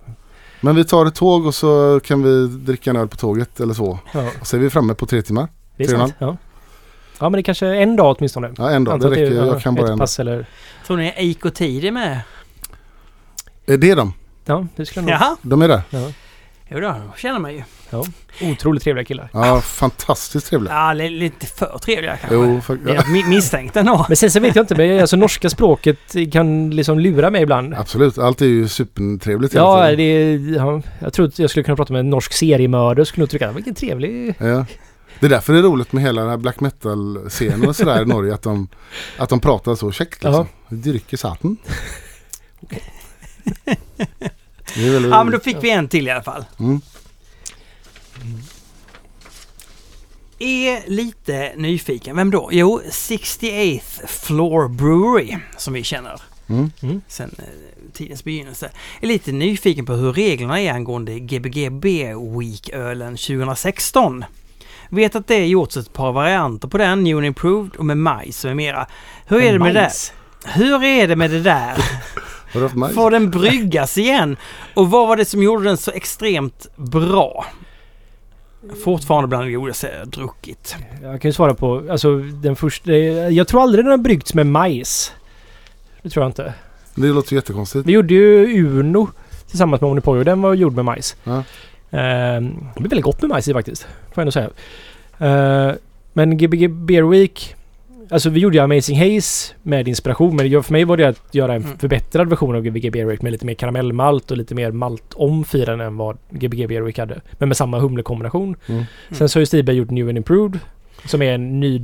Men 0.60 0.76
vi 0.76 0.84
tar 0.84 1.06
ett 1.06 1.14
tåg 1.14 1.46
och 1.46 1.54
så 1.54 2.00
kan 2.04 2.22
vi 2.22 2.46
dricka 2.48 2.90
en 2.90 2.96
öl 2.96 3.08
på 3.08 3.16
tåget 3.16 3.60
eller 3.60 3.74
så. 3.74 3.98
ja, 4.14 4.30
Och 4.40 4.46
så 4.46 4.56
är 4.56 4.60
vi 4.60 4.70
framme 4.70 4.94
på 4.94 5.06
tre 5.06 5.22
timmar. 5.22 5.48
det 5.76 5.84
är 5.84 5.88
sant. 5.88 6.14
Ja. 6.18 6.36
ja 7.20 7.28
men 7.28 7.32
det 7.32 7.38
är 7.38 7.42
kanske 7.42 7.66
en 7.66 7.96
dag 7.96 8.16
åtminstone. 8.18 8.50
Ja, 8.56 8.70
en 8.70 8.84
dag. 8.84 8.94
Antar 8.94 9.08
Det 9.10 9.14
att 9.14 9.20
räcker. 9.20 9.36
ja, 9.36 9.46
Jag 9.46 9.60
kan 9.62 9.74
bara 9.74 9.92
en 9.92 9.98
dag. 9.98 10.08
eller... 10.18 10.46
Tror 10.86 10.96
ni 10.96 11.12
Eik 11.16 11.44
och 11.44 11.54
Tid 11.54 11.84
är 11.84 11.90
med? 11.92 12.20
Är 13.66 13.76
det 13.76 13.94
de? 13.94 14.12
Ja, 14.44 14.66
det 14.76 14.86
skulle 14.86 15.10
jag 15.10 15.20
nog... 15.20 15.28
Jaha. 15.28 15.36
De 15.42 15.62
är 15.62 15.68
där? 15.68 15.82
Ja. 15.90 16.12
Jo 16.70 16.80
då, 16.80 16.94
känner 17.16 17.38
man 17.38 17.52
ju. 17.54 17.62
Otroligt 18.42 18.82
trevliga 18.82 19.04
killar. 19.04 19.28
Ja, 19.32 19.60
fantastiskt 19.60 20.46
trevliga. 20.46 20.74
Ja, 20.74 20.92
li- 20.92 21.10
lite 21.10 21.46
för 21.46 21.78
trevliga 21.78 22.16
kanske. 22.16 22.34
Jo, 22.36 22.42
fa- 22.60 22.78
ja, 22.86 22.94
Jag 22.94 23.04
mi- 23.04 23.28
misstänkte 23.28 23.80
ändå. 23.80 24.04
Men 24.08 24.16
sen 24.16 24.30
så 24.30 24.40
vet 24.40 24.56
jag 24.56 24.62
inte, 24.62 24.74
men 24.74 25.00
alltså 25.00 25.16
norska 25.16 25.50
språket 25.50 25.98
kan 26.32 26.70
liksom 26.70 26.98
lura 26.98 27.30
mig 27.30 27.42
ibland. 27.42 27.74
absolut. 27.74 28.18
Allt 28.18 28.40
är 28.40 28.46
ju 28.46 28.68
supertrevligt. 28.68 29.54
Ja, 29.54 29.90
det 29.96 30.02
är, 30.02 30.38
ja, 30.56 30.82
jag 30.98 31.12
tror 31.12 31.26
att 31.26 31.38
jag 31.38 31.50
skulle 31.50 31.64
kunna 31.64 31.76
prata 31.76 31.92
med 31.92 32.00
en 32.00 32.10
norsk 32.10 32.32
seriemördare 32.32 33.00
och 33.00 33.08
skulle 33.08 33.22
nog 33.22 33.30
tycka 33.30 33.52
vilken 33.52 33.74
trevlig... 33.74 34.34
Ja. 34.38 34.66
Det 35.20 35.26
är 35.26 35.30
därför 35.30 35.52
det 35.52 35.58
är 35.58 35.62
roligt 35.62 35.92
med 35.92 36.02
hela 36.02 36.20
den 36.20 36.30
här 36.30 36.36
black 36.36 36.60
metal-scenen 36.60 37.68
och 37.68 37.76
sådär 37.76 38.02
i 38.02 38.06
Norge. 38.06 38.34
Att 38.34 38.42
de, 38.42 38.68
att 39.18 39.28
de 39.28 39.40
pratar 39.40 39.74
så 39.74 39.92
käckt 39.92 40.24
liksom. 40.24 40.46
Dyrke 40.68 41.16
saten. 41.16 41.56
Det 44.74 44.86
är 44.86 44.92
väldigt 44.92 45.10
Ja, 45.10 45.24
men 45.24 45.32
då 45.32 45.40
fick 45.40 45.56
vi 45.60 45.70
en 45.70 45.88
till 45.88 46.08
i 46.08 46.10
alla 46.10 46.22
fall. 46.22 46.44
Mm. 46.58 46.80
Är 50.38 50.90
lite 50.90 51.52
nyfiken. 51.56 52.16
Vem 52.16 52.30
då? 52.30 52.48
Jo, 52.52 52.80
68th 52.90 54.06
Floor 54.06 54.68
Brewery, 54.68 55.36
som 55.56 55.72
vi 55.74 55.82
känner 55.82 56.20
Mm. 56.50 56.70
Mm. 56.82 57.00
sen 57.08 57.34
eh, 57.38 57.44
tidens 57.92 58.24
begynnelse. 58.24 58.70
Är 59.00 59.06
lite 59.06 59.32
nyfiken 59.32 59.86
på 59.86 59.92
hur 59.92 60.12
reglerna 60.12 60.60
är 60.60 60.72
angående 60.72 61.18
Gbg 61.18 61.72
Beer 61.72 62.38
Week-ölen 62.38 63.16
2016. 63.16 64.24
Vet 64.88 65.16
att 65.16 65.26
det 65.26 65.34
är 65.34 65.44
gjorts 65.44 65.76
ett 65.76 65.92
par 65.92 66.12
varianter 66.12 66.68
på 66.68 66.78
den, 66.78 67.04
New 67.04 67.16
and 67.16 67.26
Improved 67.26 67.76
och 67.76 67.86
med 67.86 67.96
majs 67.96 68.44
och 68.44 68.48
med 68.48 68.56
mera. 68.56 68.86
Hur 69.26 69.42
är 69.42 69.52
det 69.52 69.58
med 69.58 69.68
det 69.68 69.80
där? 69.80 69.82
Majs. 69.82 70.12
Hur 70.44 70.84
är 70.84 71.08
det 71.08 71.16
med 71.16 71.30
det 71.30 71.40
där? 71.42 71.84
Får 72.94 73.10
den 73.10 73.30
bryggas 73.30 73.98
igen? 73.98 74.36
Och 74.74 74.90
vad 74.90 75.08
var 75.08 75.16
det 75.16 75.24
som 75.24 75.42
gjorde 75.42 75.64
den 75.64 75.76
så 75.76 75.90
extremt 75.90 76.66
bra? 76.76 77.46
Fortfarande 78.84 79.28
bland 79.28 79.46
det 79.46 79.52
godaste 79.52 79.90
jag 79.98 80.08
druckit. 80.08 80.76
Jag 81.02 81.22
kan 81.22 81.28
ju 81.28 81.32
svara 81.32 81.54
på, 81.54 81.82
alltså 81.90 82.18
den 82.18 82.56
första... 82.56 82.92
Jag 82.92 83.48
tror 83.48 83.62
aldrig 83.62 83.84
den 83.84 83.90
har 83.90 83.98
bryggts 83.98 84.34
med 84.34 84.46
majs. 84.46 85.12
Det 86.02 86.10
tror 86.10 86.24
jag 86.24 86.28
inte. 86.28 86.54
Det 86.94 87.06
låter 87.06 87.34
jättekonstigt. 87.34 87.86
Vi 87.86 87.92
gjorde 87.92 88.14
ju 88.14 88.62
Uno 88.80 89.08
tillsammans 89.48 89.80
med 89.80 89.90
Omnipojo. 89.90 90.24
Den 90.24 90.42
var 90.42 90.54
gjord 90.54 90.74
med 90.74 90.84
majs. 90.84 91.16
Ja. 91.24 91.42
Ehm, 91.90 92.54
det 92.74 92.80
blir 92.80 92.90
väldigt 92.90 93.04
gott 93.04 93.22
med 93.22 93.28
majs 93.28 93.48
i 93.48 93.52
faktiskt. 93.52 93.82
Får 93.82 93.90
jag 94.14 94.22
ändå 94.22 94.32
säga. 94.32 94.50
Ehm, 95.18 95.76
men 96.12 96.38
Gbg 96.38 96.70
Beer 96.70 97.02
Week. 97.02 97.54
Alltså 98.10 98.30
vi 98.30 98.40
gjorde 98.40 98.56
ju 98.56 98.62
Amazing 98.62 98.98
Haze 98.98 99.54
med 99.62 99.88
inspiration. 99.88 100.36
Men 100.36 100.62
för 100.62 100.72
mig 100.72 100.84
var 100.84 100.96
det 100.96 101.04
att 101.04 101.34
göra 101.34 101.54
en 101.54 101.62
Mm. 101.64 101.78
förbättrad 101.78 102.28
version 102.30 102.56
av 102.56 102.62
Gbg 102.62 102.92
Beer 102.92 103.04
Week 103.06 103.22
med 103.22 103.32
lite 103.32 103.46
mer 103.46 103.54
karamellmalt 103.54 104.30
och 104.30 104.36
lite 104.36 104.54
mer 104.54 104.70
malt 104.70 105.14
om 105.14 105.44
firan 105.44 105.80
än 105.80 105.96
vad 105.96 106.18
Gbg 106.30 106.68
Beer 106.68 106.82
Week 106.82 106.98
hade. 106.98 107.20
Men 107.32 107.48
med 107.48 107.56
samma 107.56 107.78
humlekombination. 107.78 108.56
Mm. 108.66 108.84
Sen 109.10 109.28
så 109.28 109.36
har 109.38 109.40
ju 109.40 109.46
Stiberg 109.46 109.76
gjort 109.76 109.90
New 109.90 110.08
and 110.08 110.18
Improved. 110.18 110.58
Som 111.04 111.22
är 111.22 111.32
en 111.32 111.60
ny 111.60 111.82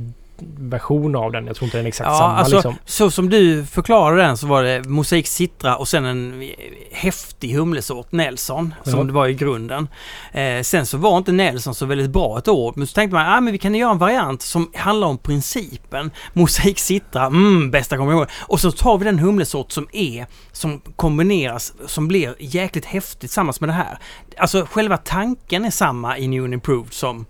version 0.57 1.15
av 1.15 1.31
den. 1.31 1.47
Jag 1.47 1.55
tror 1.55 1.65
inte 1.65 1.77
den 1.77 1.85
är 1.85 1.87
exakt 1.87 2.07
Ja, 2.07 2.17
samma 2.17 2.33
alltså 2.37 2.55
liksom. 2.55 2.75
så 2.85 3.11
som 3.11 3.29
du 3.29 3.65
förklarade 3.65 4.21
den 4.21 4.37
så 4.37 4.47
var 4.47 4.63
det 4.63 4.89
Mosaik 4.89 5.27
Citra 5.27 5.77
och 5.77 5.87
sen 5.87 6.05
en 6.05 6.49
häftig 6.91 7.53
humlesort, 7.55 8.11
Nelson, 8.11 8.73
som 8.83 8.99
Ja. 8.99 9.03
det 9.03 9.11
var 9.13 9.27
i 9.27 9.33
grunden. 9.33 9.87
Eh, 10.31 10.61
sen 10.61 10.85
så 10.85 10.97
var 10.97 11.17
inte 11.17 11.31
Nelson 11.31 11.75
så 11.75 11.85
väldigt 11.85 12.09
bra 12.09 12.37
ett 12.37 12.47
år, 12.47 12.73
men 12.75 12.87
så 12.87 12.93
tänkte 12.93 13.15
man, 13.15 13.27
ah, 13.37 13.41
men 13.41 13.51
vi 13.53 13.59
kan 13.59 13.75
göra 13.75 13.91
en 13.91 13.97
variant 13.97 14.41
som 14.41 14.71
handlar 14.75 15.07
om 15.07 15.17
principen. 15.17 16.11
Mosaik 16.33 16.79
Citra, 16.79 17.25
mm, 17.25 17.71
bästa 17.71 17.97
kombination. 17.97 18.27
Och 18.41 18.59
så 18.59 18.71
tar 18.71 18.97
vi 18.97 19.05
den 19.05 19.19
humlesort 19.19 19.71
som 19.71 19.87
är, 19.91 20.25
som 20.51 20.81
kombineras, 20.95 21.73
som 21.87 22.07
blir 22.07 22.35
jäkligt 22.39 22.85
häftigt 22.85 23.19
tillsammans 23.19 23.59
med 23.61 23.69
det 23.69 23.73
här. 23.73 23.97
Alltså 24.37 24.67
själva 24.71 24.97
tanken 24.97 25.65
är 25.65 25.71
samma 25.71 26.17
i 26.17 26.27
New 26.27 26.43
and 26.43 26.53
Improved 26.53 26.93
som 26.93 27.25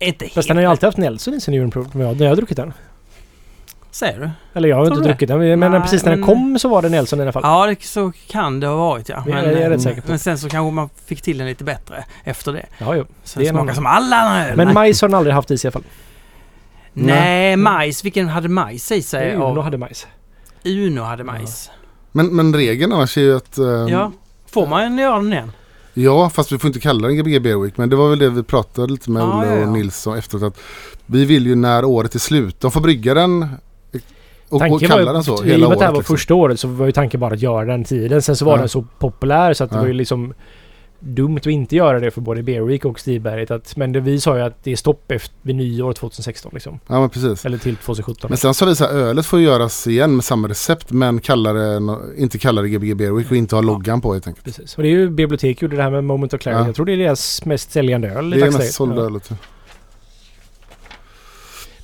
inte 0.00 0.28
Fast 0.28 0.48
den 0.48 0.56
har 0.56 0.62
ju 0.62 0.68
alltid 0.70 0.84
haft 0.86 0.98
Nelson 0.98 1.34
i 1.34 1.40
sin 1.40 1.54
Improved. 1.54 1.94
Men 1.94 2.06
jag, 2.06 2.16
när 2.16 2.24
jag 2.26 2.30
har 2.30 2.36
druckit 2.36 2.56
den. 2.56 2.72
Säger 3.90 4.20
du? 4.20 4.30
Eller 4.54 4.68
jag 4.68 4.76
har 4.76 4.84
Tror 4.84 4.96
inte 4.96 5.08
du 5.08 5.12
druckit 5.12 5.28
den. 5.28 5.58
Men 5.60 5.70
Nej, 5.72 5.80
precis 5.80 6.04
när 6.04 6.10
den 6.10 6.20
men- 6.20 6.28
kom 6.28 6.58
så 6.58 6.68
var 6.68 6.82
det 6.82 6.88
Nelson 6.88 7.18
i 7.18 7.22
alla 7.22 7.32
fall. 7.32 7.42
Ja, 7.44 7.66
det, 7.66 7.82
så 7.82 8.12
kan 8.28 8.60
det 8.60 8.66
ha 8.66 8.76
varit 8.76 9.08
ja. 9.08 9.22
Det 9.26 9.32
är 9.32 9.60
jag 9.60 9.70
rätt 9.70 9.78
eh, 9.78 9.82
säker 9.82 10.00
på. 10.02 10.08
men 10.08 10.18
sen 10.18 10.38
så 10.38 10.48
kanske 10.48 10.74
man 10.74 10.88
fick 11.06 11.22
till 11.22 11.38
den 11.38 11.46
lite 11.46 11.64
bättre 11.64 12.04
efter 12.24 12.52
det. 12.52 12.66
Ja, 12.78 12.94
jo. 12.96 13.04
Så 13.24 13.38
Det 13.38 13.42
är 13.42 13.44
det 13.44 13.48
en 13.48 13.52
smakar 13.54 13.62
annan. 13.62 13.74
som 13.74 13.86
alla 13.86 14.16
andra 14.16 14.46
öl. 14.48 14.56
Men 14.56 14.74
majs 14.74 15.00
har 15.02 15.08
den 15.08 15.14
aldrig 15.14 15.34
haft 15.34 15.50
i 15.50 15.58
sig 15.58 15.68
i 15.68 15.68
alla 15.68 15.72
fall. 15.72 15.82
Nej, 16.92 17.56
majs. 17.56 18.04
Vilken 18.04 18.28
hade 18.28 18.48
majs 18.48 18.92
i 18.92 19.02
sig? 19.02 19.34
Uno 19.34 19.60
hade 19.60 19.78
majs. 19.78 20.06
Uno 20.64 21.00
hade 21.02 21.24
majs. 21.24 21.70
Men, 22.12 22.36
men 22.36 22.54
regeln 22.54 22.92
annars 22.92 23.16
är 23.16 23.20
ju 23.22 23.36
att... 23.36 23.58
eh, 23.58 23.64
Ja. 23.66 24.12
Får 24.46 24.66
man 24.66 24.98
göra 24.98 25.16
den 25.16 25.32
igen? 25.32 25.52
Ja, 25.94 26.30
fast 26.30 26.52
vi 26.52 26.58
får 26.58 26.68
inte 26.68 26.80
kalla 26.80 27.08
den 27.08 27.16
Gbg 27.16 27.42
Beer 27.42 27.56
Week. 27.62 27.76
Men 27.76 27.90
det 27.90 27.96
var 27.96 28.10
väl 28.10 28.18
det 28.18 28.30
vi 28.30 28.42
pratade 28.42 28.92
lite 28.92 29.10
med 29.10 29.22
Olle 29.22 29.46
ja, 29.46 29.56
ja. 29.56 29.62
och 29.66 29.68
Nilsson 29.72 30.18
efteråt. 30.18 30.42
Att 30.42 30.58
vi 31.06 31.24
vill 31.24 31.46
ju 31.46 31.54
när 31.54 31.84
året 31.84 32.14
är 32.14 32.18
slut. 32.18 32.60
De 32.60 32.70
får 32.70 32.80
brygga 32.80 33.14
den 33.14 33.46
och, 34.48 34.62
och 34.72 34.80
kalla 34.80 35.04
var, 35.04 35.12
den 35.12 35.24
så 35.24 35.32
I 35.34 35.36
och 35.36 35.44
hela 35.44 35.58
med 35.58 35.64
att 35.64 35.68
året. 35.68 35.78
det 35.78 35.84
här 35.84 35.92
var 35.92 35.98
liksom. 35.98 36.16
första 36.16 36.34
året 36.34 36.60
så 36.60 36.68
var 36.68 36.86
ju 36.86 36.92
tanken 36.92 37.20
bara 37.20 37.34
att 37.34 37.42
göra 37.42 37.64
den 37.64 37.84
tiden. 37.84 38.22
Sen 38.22 38.36
så 38.36 38.44
var 38.44 38.52
Ja. 38.52 38.58
den 38.58 38.68
så 38.68 38.84
populär 38.98 39.54
så 39.54 39.64
att 39.64 39.70
det 39.70 39.76
var 39.78 39.86
ju 39.86 39.92
liksom 39.92 40.34
dumt 41.00 41.36
att 41.38 41.46
inte 41.46 41.76
göra 41.76 42.00
det 42.00 42.10
för 42.10 42.20
både 42.20 42.42
Beer 42.42 42.62
Week 42.62 42.84
och 42.84 43.00
Stiberget. 43.00 43.50
Att, 43.50 43.76
men 43.76 43.92
det, 43.92 44.00
vi 44.00 44.20
sa 44.20 44.36
ju 44.36 44.42
att 44.42 44.64
det 44.64 44.72
är 44.72 44.76
stopp 44.76 45.10
efter, 45.10 45.36
vid 45.42 45.56
nyår 45.56 45.92
2016 45.92 46.50
liksom. 46.54 46.80
Ja, 46.86 47.00
men 47.00 47.10
precis. 47.10 47.44
Eller 47.46 47.58
till 47.58 47.76
2017. 47.76 48.28
Men 48.28 48.38
sen 48.38 48.54
sa 48.54 48.66
vi 48.66 48.76
så 48.76 48.84
här, 48.84 48.92
ölet 48.92 49.26
får 49.26 49.40
göras 49.40 49.86
igen 49.86 50.14
med 50.16 50.24
samma 50.24 50.48
recept 50.48 50.90
men 50.90 51.20
kalla 51.20 51.52
det, 51.52 51.80
nå- 51.80 52.02
inte 52.16 52.38
kalla 52.38 52.62
det 52.62 52.68
Gbg 52.68 52.96
Beer 52.96 53.12
Week 53.12 53.30
och 53.30 53.36
inte 53.36 53.54
ha 53.56 53.62
loggan 53.62 54.00
på 54.00 54.12
helt 54.12 54.26
enkelt. 54.26 54.44
Precis. 54.44 54.76
Och 54.76 54.82
det 54.82 54.88
är 54.88 54.90
ju 54.90 55.10
Bibliotek 55.10 55.62
gjorde 55.62 55.76
det 55.76 55.82
här 55.82 55.90
med 55.90 56.04
Moment 56.04 56.34
of 56.34 56.40
Clarity. 56.40 56.60
Ja. 56.62 56.66
Jag 56.66 56.74
tror 56.74 56.86
det 56.86 56.92
är 56.92 56.96
deras 56.96 57.44
mest 57.44 57.70
säljande 57.72 58.08
öl 58.10 58.30
Det 58.30 58.40
är 58.40 58.50
mest 58.50 58.72
sålda 58.72 58.96
Ja. 58.96 59.02
ölet. 59.06 59.30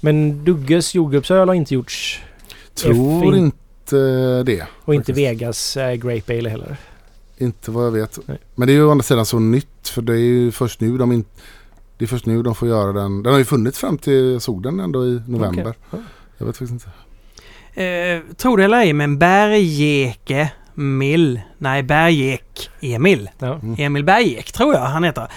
Men 0.00 0.44
Dugges 0.44 0.94
jordgubbsöl 0.94 1.48
har 1.48 1.54
inte 1.54 1.74
gjorts. 1.74 2.22
Tror 2.74 3.36
inte 3.36 3.96
det. 4.46 4.66
Och 4.84 4.94
inte 4.94 5.12
Faktiskt. 5.12 5.18
Vegas 5.18 5.76
äh, 5.76 5.94
Grape 5.94 6.38
Ale 6.38 6.48
heller. 6.48 6.76
Inte 7.39 7.70
vad 7.70 7.86
jag 7.86 7.90
vet. 7.90 8.18
Nej. 8.26 8.39
Men 8.55 8.66
det 8.68 8.73
är 8.73 8.74
ju 8.74 8.84
å 8.84 8.90
andra 8.90 9.02
sidan 9.02 9.26
så 9.26 9.39
nytt 9.39 9.89
för 9.89 10.02
det 10.02 10.12
är 10.12 10.16
ju 10.16 10.52
först 10.52 10.81
nu 10.81 10.98
de 10.98 11.12
inte 11.12 11.31
det 11.98 12.05
är 12.05 12.06
först 12.06 12.26
nu 12.26 12.42
de 12.42 12.55
får 12.55 12.68
göra 12.68 12.92
den. 12.92 13.23
Den 13.23 13.32
har 13.32 13.39
ju 13.39 13.44
funnits 13.44 13.78
fram 13.78 13.98
till 13.98 14.32
jag 14.32 14.42
såg 14.42 14.62
den 14.62 14.81
ändå 14.81 15.06
i 15.06 15.23
november. 15.26 15.74
Okej. 15.90 16.00
Jag 16.39 16.47
vet 16.47 16.56
faktiskt 16.56 16.73
inte. 16.73 16.90
Eh, 17.82 18.36
tror 18.36 18.56
det 18.56 18.65
eller 18.65 18.78
ej, 18.78 18.92
men 18.92 19.18
Bergeke 19.18 20.52
Mill. 20.74 21.40
Nej, 21.58 21.82
Bergek 21.82 22.70
Emil. 22.81 23.31
Ja. 23.39 23.55
Mm. 23.55 23.74
Emil 23.78 24.05
Bergek 24.05 24.52
tror 24.52 24.74
jag 24.74 24.81
han 24.81 25.05
heter. 25.05 25.28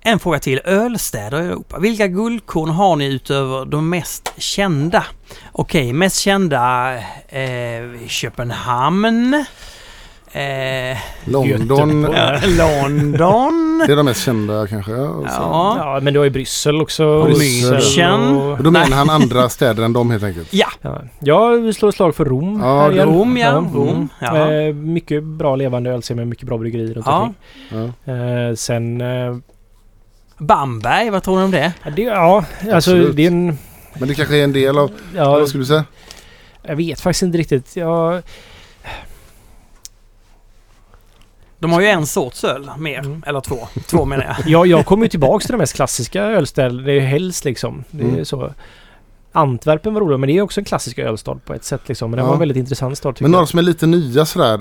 En 0.00 0.18
fråga 0.18 0.38
till. 0.38 0.60
Ölstäder 0.64 1.42
i 1.42 1.46
Europa. 1.46 1.78
Vilka 1.78 2.06
guldkorn 2.06 2.70
har 2.70 2.96
ni 2.96 3.14
utöver 3.14 3.64
de 3.64 3.88
mest 3.88 4.32
kända? 4.36 5.04
Okej, 5.52 5.92
mest 5.92 6.16
kända 6.16 6.94
eh, 7.28 8.06
Köpenhamn. 8.06 9.44
Eh, 10.32 10.98
London. 11.24 12.08
Ja, 12.16 12.40
London. 12.46 13.82
Det 13.86 13.92
är 13.92 13.96
de 13.96 14.04
mest 14.06 14.24
kända 14.24 14.66
kanske. 14.66 14.92
Och 14.92 15.28
så- 15.30 15.34
Ja. 15.40 15.76
Ja, 15.78 16.00
men 16.02 16.12
du 16.14 16.20
har 16.20 16.24
ju 16.24 16.30
Bryssel 16.30 16.82
också. 16.82 17.04
Och 17.06 17.28
München. 17.28 18.52
Och 18.58 18.62
då 18.64 18.70
menar 18.70 18.96
han 18.96 19.10
andra 19.10 19.48
städer 19.48 19.82
än 19.82 19.92
de 19.92 20.10
helt 20.10 20.24
enkelt. 20.24 20.48
Ja, 20.52 20.66
Ja, 20.82 21.02
jag 21.20 21.56
vill 21.60 21.74
slå 21.74 21.88
ett 21.88 21.94
slag 21.94 22.14
för 22.14 22.24
Rom. 22.24 22.60
Ja, 22.62 22.92
igen. 22.92 23.08
Rom 23.08 23.36
ja. 23.36 23.48
Mm. 23.58 23.74
Rom. 23.74 24.08
Ja. 24.20 24.52
Eh, 24.52 24.74
mycket 24.74 25.22
bra 25.24 25.56
levande 25.56 25.90
ölscen 25.90 26.16
med 26.16 26.26
mycket 26.26 26.46
bra 26.46 26.58
bryggerier 26.58 26.94
runt 26.94 27.06
Ja. 27.06 27.32
omkring. 27.70 27.92
Ja. 28.04 28.12
Eh, 28.48 28.54
sen... 28.54 29.00
Eh, 29.00 29.36
Bamberg, 30.38 31.10
vad 31.10 31.22
tror 31.22 31.38
du 31.38 31.44
om 31.44 31.50
det? 31.50 31.72
ja, 31.84 31.90
det, 31.90 32.02
ja, 32.02 32.36
alltså 32.60 32.70
Absolut. 32.72 33.16
det 33.16 33.22
är 33.22 33.26
en... 33.26 33.58
Men 33.98 34.08
det 34.08 34.14
kanske 34.14 34.36
är 34.36 34.44
en 34.44 34.52
del 34.52 34.78
av, 34.78 34.90
Ja, 35.16 35.30
vad 35.30 35.48
skulle 35.48 35.62
du 35.62 35.66
säga? 35.66 35.84
jag 36.62 36.76
vet 36.76 37.00
faktiskt 37.00 37.22
inte 37.22 37.38
riktigt. 37.38 37.76
Jag, 37.76 38.22
De 41.60 41.72
har 41.72 41.80
ju 41.80 41.86
en 41.86 42.06
sorts 42.06 42.44
öl 42.44 42.70
mer, 42.78 42.98
Mm. 42.98 43.22
eller 43.26 43.40
två. 43.40 43.68
Två 43.86 44.04
menar 44.04 44.24
jag. 44.24 44.48
jag, 44.48 44.66
jag 44.66 44.86
kommer 44.86 45.04
ju 45.04 45.08
tillbaks 45.08 45.44
till 45.46 45.52
de 45.52 45.58
mest 45.58 45.74
klassiska 45.74 46.22
ölställen. 46.22 46.84
Det 46.84 46.92
är 46.92 47.00
helst 47.00 47.44
liksom. 47.44 47.84
Det 47.90 48.04
är 48.04 48.08
Mm. 48.08 48.24
så. 48.24 48.52
Antwerpen 49.32 49.94
var 49.94 50.00
roligt 50.00 50.20
men 50.20 50.26
det 50.28 50.36
är 50.38 50.42
också 50.42 50.60
en 50.60 50.64
klassisk 50.64 50.98
ölstad 50.98 51.34
på 51.44 51.54
ett 51.54 51.64
sätt 51.64 51.80
liksom. 51.86 52.10
Men 52.10 52.16
det 52.18 52.22
Ja. 52.22 52.26
var 52.26 52.32
en 52.34 52.38
väldigt 52.38 52.56
intressant 52.56 52.98
stad 52.98 53.14
tycker 53.14 53.24
Men 53.24 53.30
några 53.30 53.42
jag. 53.42 53.48
som 53.48 53.58
är 53.58 53.62
lite 53.62 53.86
nya 53.86 54.26
sådär. 54.26 54.58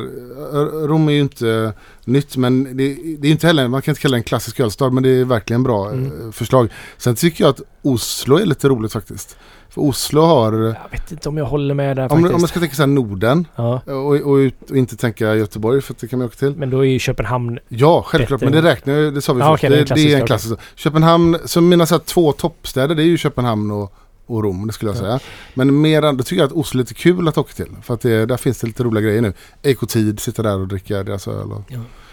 Rom 0.87 1.07
är 1.09 1.13
ju 1.13 1.19
inte 1.19 1.73
nytt 2.05 2.37
men 2.37 2.63
det, 2.77 2.97
det 3.19 3.27
är 3.27 3.31
inte 3.31 3.47
heller, 3.47 3.67
man 3.67 3.81
kan 3.81 3.91
inte 3.91 4.01
kalla 4.01 4.11
det 4.11 4.19
en 4.19 4.23
klassisk 4.23 4.59
ölstad 4.59 4.89
men 4.89 5.03
det 5.03 5.09
är 5.09 5.25
verkligen 5.25 5.63
bra 5.63 5.89
Mm. 5.89 6.25
eh, 6.25 6.31
förslag. 6.31 6.69
Sen 6.97 7.15
tycker 7.15 7.43
jag 7.43 7.49
att 7.51 7.61
Oslo 7.81 8.37
är 8.37 8.45
lite 8.45 8.69
roligt 8.69 8.93
faktiskt. 8.93 9.37
För 9.77 9.83
Oslo 9.83 10.21
har, 10.21 10.53
Jag 10.53 10.75
vet 10.91 11.11
inte 11.11 11.29
om 11.29 11.37
jag 11.37 11.45
håller 11.45 11.73
med 11.73 11.95
där 11.95 12.03
om, 12.03 12.09
faktiskt. 12.09 12.33
om 12.35 12.41
man 12.41 12.47
ska 12.47 12.59
tänka 12.59 12.75
såhär 12.75 12.87
Norden 12.87 13.47
ja. 13.55 13.81
och, 13.85 13.93
och, 13.95 14.21
och 14.69 14.75
inte 14.77 14.95
tänka 14.97 15.35
Göteborg 15.35 15.81
för 15.81 15.93
att 15.93 15.99
det 15.99 16.07
kan 16.07 16.19
man 16.19 16.25
åka 16.25 16.35
till. 16.35 16.55
Men 16.55 16.69
då 16.69 16.79
är 16.85 16.89
ju 16.89 16.99
Köpenhamn... 16.99 17.59
Ja, 17.67 18.03
självklart. 18.07 18.39
Bättre. 18.39 18.51
Men 18.53 18.63
det 18.63 18.69
räknar 18.71 18.93
jag, 18.93 19.13
det 19.13 19.21
sa 19.21 19.33
vi 19.33 19.39
Ja, 19.39 19.51
först. 19.53 19.63
okej, 19.63 19.69
det 19.69 19.81
är 19.81 19.85
det, 19.95 19.95
det 20.03 20.13
är 20.13 20.19
en 20.19 20.25
klassisk, 20.27 20.55
klassisk. 20.55 20.79
Köpenhamn, 20.79 21.37
så 21.45 21.61
mina 21.61 21.85
så 21.85 21.95
här, 21.95 21.99
två 21.99 22.31
toppstäder 22.31 22.95
det 22.95 23.03
är 23.03 23.05
ju 23.05 23.17
Köpenhamn 23.17 23.71
och, 23.71 23.93
och 24.25 24.43
Rom, 24.43 24.67
det 24.67 24.73
skulle 24.73 24.89
jag 24.91 24.95
Ja. 24.97 25.01
säga. 25.01 25.19
Men 25.53 25.81
mer 25.81 26.01
än, 26.01 26.17
då 26.17 26.23
tycker 26.23 26.41
jag 26.41 26.47
att 26.47 26.53
Oslo 26.53 26.77
är 26.77 26.83
lite 26.83 26.93
kul 26.93 27.27
att 27.27 27.37
åka 27.37 27.53
till. 27.53 27.75
För 27.81 27.93
att 27.93 28.01
det, 28.01 28.25
där 28.25 28.37
finns 28.37 28.59
det 28.59 28.67
lite 28.67 28.83
roliga 28.83 29.03
grejer 29.03 29.21
nu. 29.21 29.33
Ekotid, 29.63 30.19
sitta 30.19 30.43
där 30.43 30.59
och 30.59 30.67
dricka 30.67 31.03
deras 31.03 31.27
öl. 31.27 31.51
Och, 31.51 31.61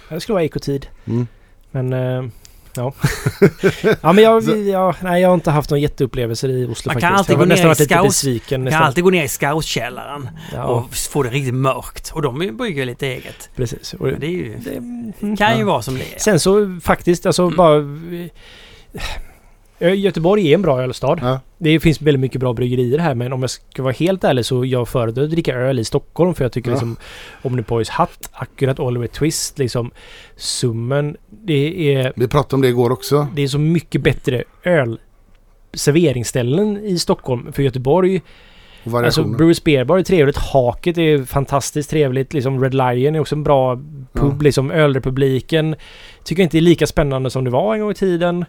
Det 0.09 0.20
skulle 0.20 0.34
vara 0.34 0.44
ekotid. 0.44 0.86
mm. 1.05 1.26
Men... 1.70 1.93
Eh, 1.93 2.25
ja. 2.77 2.93
ja 4.03 4.12
men 4.12 4.25
jag, 4.25 4.44
Så- 4.44 4.57
ja, 4.57 4.94
nej, 5.03 5.23
jag 5.23 5.28
har 5.28 5.35
inte 5.35 5.51
haft 5.51 5.70
någon 5.70 5.81
jätteupplevelser 5.81 6.49
i 6.49 6.65
Oslo 6.67 6.93
Man 6.93 7.01
faktiskt. 7.01 7.19
alltid 7.19 7.33
jag 7.35 7.39
har 7.39 7.47
nästan 7.47 7.69
varit 7.69 7.78
lite 7.81 8.01
besviken. 8.03 8.61
Man 8.61 8.65
Nästan. 8.65 8.81
kan 8.81 8.86
alltid 8.86 9.05
gå 9.05 9.11
ner 9.11 9.25
i 9.25 9.28
scoutkällaren 9.28 10.28
ja, 10.53 10.65
och 10.65 10.94
få 10.94 11.23
det 11.23 11.31
riktigt 11.31 11.55
mörkt. 11.55 12.11
Och 12.15 12.23
de 12.23 12.39
brygger 12.57 12.81
ju 12.81 12.85
lite 12.85 13.07
eget. 13.07 13.51
precis. 13.57 13.94
Och, 13.94 14.07
det 14.09 14.27
är 14.27 14.31
ju, 14.31 14.57
det, 14.59 15.36
kan 15.36 15.53
ju 15.55 15.61
ja. 15.61 15.67
vara 15.67 15.83
som 15.83 15.94
det 15.94 16.15
är. 16.15 16.19
Sen 16.19 16.41
så 16.41 16.81
faktiskt, 16.83 17.27
alltså 17.27 17.43
Mm. 17.43 17.57
bara... 17.57 17.81
eh, 19.85 20.01
Göteborg 20.01 20.51
är 20.51 20.55
en 20.55 20.63
bra 20.63 20.83
ölstad. 20.83 21.19
Ja. 21.23 21.41
Det 21.59 21.81
finns 21.81 22.03
väldigt 22.03 22.21
mycket 22.21 22.41
bra 22.41 22.53
bryggerier 22.53 22.99
här 22.99 23.15
men 23.15 23.33
om 23.33 23.41
jag 23.41 23.51
ska 23.51 23.83
vara 23.83 23.93
helt 23.93 24.25
ärlig 24.25 24.45
så 24.45 24.65
jag 24.65 24.89
föredrar 24.89 25.25
att 25.25 25.31
dricka 25.31 25.55
öl 25.55 25.79
i 25.79 25.85
Stockholm 25.85 26.35
för 26.35 26.45
jag 26.45 26.53
tycker 26.53 26.71
Ja. 26.71 26.75
liksom 26.75 26.97
Omnipoys 27.43 27.89
Hatt, 27.89 28.31
Akkurat 28.33 28.81
Oliver 28.81 29.07
Twist, 29.07 29.59
liksom 29.59 29.91
Summen. 30.37 31.17
Det 31.31 31.95
är, 31.95 32.13
Vi 32.17 32.29
pratade 32.29 32.55
om 32.55 32.63
det 32.63 32.69
igår 32.69 32.91
också. 32.93 33.27
det 33.37 33.43
är 33.43 33.49
så 33.49 33.59
mycket 33.59 34.03
bättre 34.03 34.45
öl 34.63 34.99
serveringsställen 35.73 36.85
i 36.85 36.99
Stockholm. 36.99 37.53
För 37.53 37.63
Göteborg, 37.63 38.23
alltså. 38.93 39.25
Brewers 39.25 39.65
Beer 39.65 39.85
Bar 39.85 39.99
är 39.99 40.03
trevligt. 40.03 40.37
Haket 40.37 40.99
är 40.99 41.25
fantastiskt 41.25 41.91
trevligt. 41.91 42.33
Liksom 42.33 42.63
Red 42.63 42.75
Lion 42.75 43.15
är 43.15 43.21
också 43.21 43.35
en 43.35 43.43
bra 43.45 43.77
pub. 44.13 44.33
Ja. 44.33 44.43
Liksom 44.43 44.71
Ölrepubliken. 44.71 45.77
Tycker 46.25 46.43
inte 46.43 46.59
är 46.59 46.61
lika 46.61 46.87
spännande 46.87 47.31
som 47.31 47.45
det 47.45 47.51
var 47.51 47.75
en 47.75 47.81
gång 47.81 47.91
i 47.91 47.95
tiden. 47.95 48.45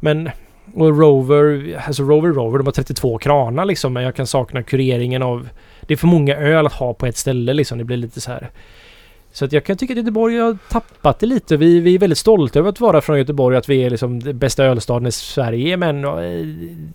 Men... 0.00 0.30
Och 0.74 0.98
Rover, 0.98 1.76
alltså 1.86 2.02
Rover 2.02 2.28
Rover, 2.28 2.58
de 2.58 2.66
har 2.66 2.72
32 2.72 3.18
kranar 3.18 3.64
liksom. 3.64 3.92
Men 3.92 4.02
jag 4.02 4.14
kan 4.14 4.26
sakna 4.26 4.62
kureringen 4.62 5.22
av... 5.22 5.48
Det 5.80 5.94
är 5.94 5.98
för 5.98 6.06
många 6.06 6.36
öl 6.36 6.66
att 6.66 6.72
ha 6.72 6.94
på 6.94 7.06
ett 7.06 7.16
ställe 7.16 7.52
liksom. 7.52 7.78
Det 7.78 7.84
blir 7.84 7.96
lite 7.96 8.20
så 8.20 8.30
här... 8.30 8.50
Så 9.32 9.44
att 9.44 9.52
jag 9.52 9.64
kan 9.64 9.76
tycka 9.76 9.92
att 9.92 9.98
Göteborg 9.98 10.38
har 10.38 10.58
tappat 10.68 11.18
det 11.18 11.26
lite. 11.26 11.56
Vi, 11.56 11.80
vi 11.80 11.94
är 11.94 11.98
väldigt 11.98 12.18
stolta 12.18 12.58
över 12.58 12.68
att 12.68 12.80
vara 12.80 13.00
från 13.00 13.18
Göteborg 13.18 13.56
och 13.56 13.58
att 13.58 13.68
vi 13.68 13.84
är 13.84 13.90
liksom 13.90 14.22
den 14.22 14.38
bästa 14.38 14.64
ölstaden 14.64 15.06
i 15.06 15.12
Sverige. 15.12 15.76
Men 15.76 16.04
eh, 16.04 16.10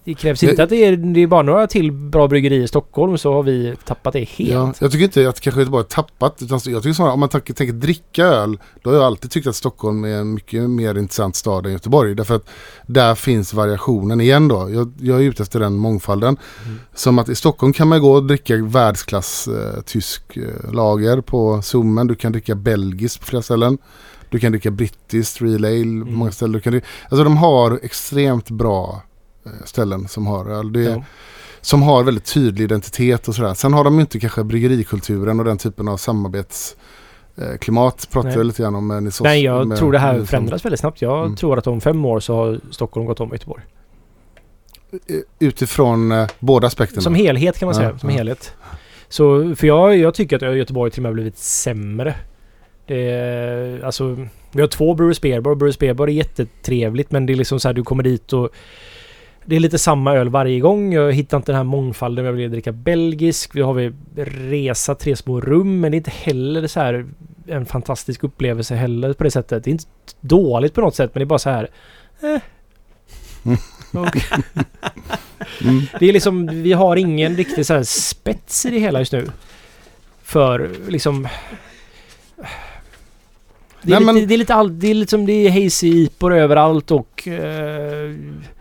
det 0.03 0.13
krävs 0.13 0.43
inte 0.43 0.63
att 0.63 0.69
det 0.69 0.85
är, 0.85 0.97
det 0.97 1.19
är 1.19 1.27
bara 1.27 1.41
några 1.41 1.67
till 1.67 1.91
bra 1.91 2.27
bryggerier 2.27 2.63
i 2.63 2.67
Stockholm 2.67 3.17
så 3.17 3.33
har 3.33 3.43
vi 3.43 3.75
tappat 3.85 4.13
det 4.13 4.29
helt. 4.29 4.51
Ja, 4.51 4.73
jag 4.79 4.91
tycker 4.91 5.05
inte 5.05 5.29
att 5.29 5.41
kanske 5.41 5.61
Göteborg 5.61 5.83
har 5.83 5.89
tappat. 5.89 6.41
Utan 6.41 6.59
jag 6.65 6.83
tycker 6.83 6.93
snarare 6.93 7.13
om 7.13 7.19
man 7.19 7.29
tänker, 7.29 7.53
tänker 7.53 7.73
dricka 7.73 8.25
öl. 8.25 8.57
Då 8.81 8.89
har 8.89 8.97
jag 8.97 9.05
alltid 9.05 9.31
tyckt 9.31 9.47
att 9.47 9.55
Stockholm 9.55 10.03
är 10.03 10.17
en 10.17 10.33
mycket 10.33 10.69
mer 10.69 10.97
intressant 10.97 11.35
stad 11.35 11.65
än 11.65 11.71
Göteborg. 11.71 12.15
Därför 12.15 12.35
att 12.35 12.49
där 12.87 13.15
finns 13.15 13.53
variationen 13.53 14.21
igen 14.21 14.47
då. 14.47 14.69
Jag, 14.73 14.93
jag 14.99 15.19
är 15.19 15.23
ute 15.23 15.43
efter 15.43 15.59
den 15.59 15.73
mångfalden. 15.73 16.37
Mm. 16.65 16.79
Som 16.95 17.19
att 17.19 17.29
i 17.29 17.35
Stockholm 17.35 17.73
kan 17.73 17.87
man 17.87 18.01
gå 18.01 18.11
och 18.11 18.23
dricka 18.23 18.55
världsklass 18.55 19.47
eh, 19.47 19.81
tysk 19.81 20.37
eh, 20.37 20.73
lager 20.73 21.21
på 21.21 21.61
Zoomen. 21.61 22.07
Du 22.07 22.15
kan 22.15 22.32
dricka 22.33 22.55
belgiskt 22.55 23.19
på 23.19 23.25
flera 23.25 23.41
ställen. 23.43 23.77
Du 24.29 24.39
kan 24.39 24.51
dricka 24.51 24.71
brittiskt, 24.71 25.41
real 25.41 25.65
ale 25.65 25.73
på 25.83 26.07
Mm. 26.07 26.13
många 26.13 26.31
ställen. 26.31 26.51
Du 26.53 26.59
kan, 26.59 26.81
alltså 27.09 27.23
de 27.23 27.37
har 27.37 27.79
extremt 27.83 28.49
bra 28.49 29.01
eh, 29.45 29.51
ställen 29.65 30.07
som 30.07 30.27
har 30.27 30.45
öl. 30.49 30.75
Ja. 30.85 31.03
som 31.61 31.81
har 31.83 32.03
väldigt 32.03 32.25
tydlig 32.25 32.63
identitet 32.63 33.27
och 33.27 33.35
sådär. 33.35 33.53
Sen 33.53 33.73
har 33.73 33.83
de 33.83 33.99
inte 33.99 34.19
kanske 34.19 34.43
bryggerikulturen 34.43 35.39
och 35.39 35.45
den 35.45 35.57
typen 35.57 35.87
av 35.87 35.97
samarbetsklimat. 35.97 36.77
Eh, 37.53 37.57
klimat 37.57 38.07
pratar 38.11 38.29
Nej. 38.29 38.37
jag 38.37 38.45
lite 38.45 38.61
grann 38.63 38.75
om 38.75 38.87
med 38.87 39.03
Nisos. 39.03 39.23
Nej, 39.23 39.43
jag 39.43 39.67
med, 39.67 39.77
tror 39.77 39.91
det 39.91 39.99
här 39.99 40.25
förändras 40.25 40.65
väldigt 40.65 40.79
snabbt. 40.79 41.01
Jag 41.01 41.23
Mm. 41.23 41.35
tror 41.35 41.57
att 41.57 41.67
om 41.67 41.81
fem 41.81 42.05
år 42.05 42.19
så 42.19 42.35
har 42.35 42.59
Stockholm 42.71 43.05
gått 43.05 43.19
om 43.19 43.29
Göteborg. 43.31 43.63
Eh, 44.91 44.97
Utifrån 45.39 46.11
eh, 46.11 46.27
båda 46.39 46.67
aspekterna. 46.67 47.01
Som 47.01 47.15
helhet 47.15 47.59
kan 47.59 47.65
man 47.67 47.75
Ja, 47.75 47.79
säga. 47.81 47.99
Som 47.99 48.09
ja. 48.09 48.15
helhet. 48.15 48.53
Så, 49.13 49.55
för 49.55 49.67
jag, 49.67 49.97
jag 49.97 50.13
tycker 50.13 50.43
att 50.43 50.57
Göteborg 50.57 50.91
till 50.91 50.99
och 50.99 51.03
med 51.03 51.09
har 51.09 51.13
blivit 51.13 51.37
sämre. 51.37 52.15
Det 52.87 53.83
alltså, 53.83 54.27
vi 54.51 54.61
har 54.61 54.67
två 54.67 54.93
Brewers 54.93 55.21
Beerbar. 55.21 55.55
Brewers 55.55 55.81
är 55.81 56.07
jättetrevligt 56.07 57.11
men 57.11 57.25
det 57.25 57.33
är 57.33 57.35
liksom 57.35 57.59
så 57.59 57.67
här 57.67 57.73
du 57.73 57.83
kommer 57.83 58.03
dit 58.03 58.33
och 58.33 58.49
det 59.45 59.55
är 59.55 59.59
lite 59.59 59.77
samma 59.77 60.13
öl 60.13 60.29
varje 60.29 60.59
gång. 60.59 60.93
Jag 60.93 61.11
hittar 61.11 61.37
inte 61.37 61.51
den 61.51 61.57
här 61.57 61.63
mångfalden. 61.63 62.25
Jag 62.25 62.33
vill 62.33 62.51
dricka 62.51 62.71
belgisk. 62.71 63.55
Vi 63.55 63.61
har 63.61 63.73
vi 63.73 63.93
resa, 64.49 64.95
tre 64.95 65.15
små 65.15 65.41
rum. 65.41 65.79
Men 65.79 65.91
det 65.91 65.95
är 65.95 65.99
inte 65.99 66.11
heller 66.11 66.67
så 66.67 66.79
här 66.79 67.05
en 67.47 67.65
fantastisk 67.65 68.23
upplevelse 68.23 68.75
heller 68.75 69.13
på 69.13 69.23
det 69.23 69.31
sättet. 69.31 69.63
Det 69.63 69.69
är 69.69 69.71
inte 69.71 69.85
dåligt 70.21 70.73
på 70.73 70.81
något 70.81 70.95
sätt 70.95 71.11
men 71.13 71.19
det 71.19 71.23
är 71.23 71.25
bara 71.25 71.39
så 71.39 71.49
här... 71.49 71.69
Eh. 72.21 72.41
Och, 73.93 74.07
Mm. 75.61 75.81
det 75.99 76.09
är 76.09 76.13
liksom, 76.13 76.63
vi 76.63 76.73
har 76.73 76.95
ingen 76.95 77.37
riktig 77.37 77.65
så 77.65 77.73
här 77.73 77.83
spets 77.83 78.65
i 78.65 78.69
det 78.69 78.79
hela 78.79 78.99
just 78.99 79.11
nu. 79.11 79.29
För 80.23 80.71
liksom... 80.87 81.27
Det 83.81 83.93
är, 83.93 83.99
Nej, 83.99 83.99
lite, 83.99 84.13
men- 84.13 84.27
det 84.27 84.33
är 84.33 84.37
lite 84.37 84.53
all, 84.55 84.79
det 84.79 84.87
är 84.87 84.93
liksom 84.93 85.25
det 85.25 85.33
är 85.33 85.63
hazy 85.63 85.87
ipor 86.03 86.33
överallt 86.33 86.91
och... 86.91 87.27
Eh, 87.27 88.15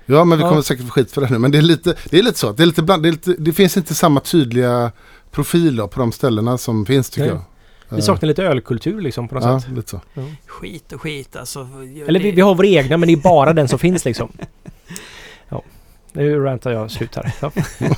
Ja 0.07 0.25
men 0.25 0.39
vi 0.39 0.44
Ja. 0.44 0.49
kommer 0.49 0.62
säkert 0.62 0.85
få 0.86 0.91
skit 0.91 1.11
för 1.12 1.20
det 1.20 1.31
nu. 1.31 1.39
Men 1.39 1.51
det 1.51 1.59
är 1.59 1.62
lite, 1.62 1.94
det 2.11 2.19
är 2.19 2.23
lite 2.23 2.39
så. 2.39 2.52
Det, 2.52 2.62
är 2.62 2.67
lite 2.67 2.83
bland, 2.83 3.02
det, 3.02 3.09
är 3.09 3.12
lite, 3.12 3.35
det 3.39 3.52
finns 3.52 3.77
inte 3.77 3.94
samma 3.94 4.20
tydliga 4.20 4.93
profil 5.31 5.77
då, 5.77 5.89
på 5.89 6.01
de 6.01 6.12
ställena 6.12 6.59
som 6.59 6.86
finns 6.86 7.11
tycker 7.11 7.27
Nej. 7.27 7.36
jag. 7.89 7.97
vi 7.97 7.97
Eh, 7.97 8.05
saknar 8.05 8.27
lite 8.27 8.43
ölkultur 8.44 9.01
liksom 9.01 9.28
på 9.28 9.35
något 9.35 9.44
Ja, 9.44 9.61
sätt. 9.61 9.70
lite 9.73 9.91
så. 9.91 10.01
Skit 10.47 10.93
och 10.93 11.01
skit 11.02 11.36
alltså. 11.36 11.69
Eller 12.09 12.20
vi, 12.20 12.31
vi 12.31 12.41
har 12.41 12.55
vår 12.55 12.65
egna 12.67 12.97
men 12.97 13.07
det 13.07 13.12
är 13.12 13.17
bara 13.17 13.52
den 13.52 13.69
som 13.69 13.78
finns 13.78 14.05
liksom. 14.05 14.33
Ja. 15.52 15.62
Nu 16.12 16.40
rantar 16.44 16.70
jag 16.70 16.90
slut 16.90 17.16
här. 17.16 17.32
Ja. 17.40 17.50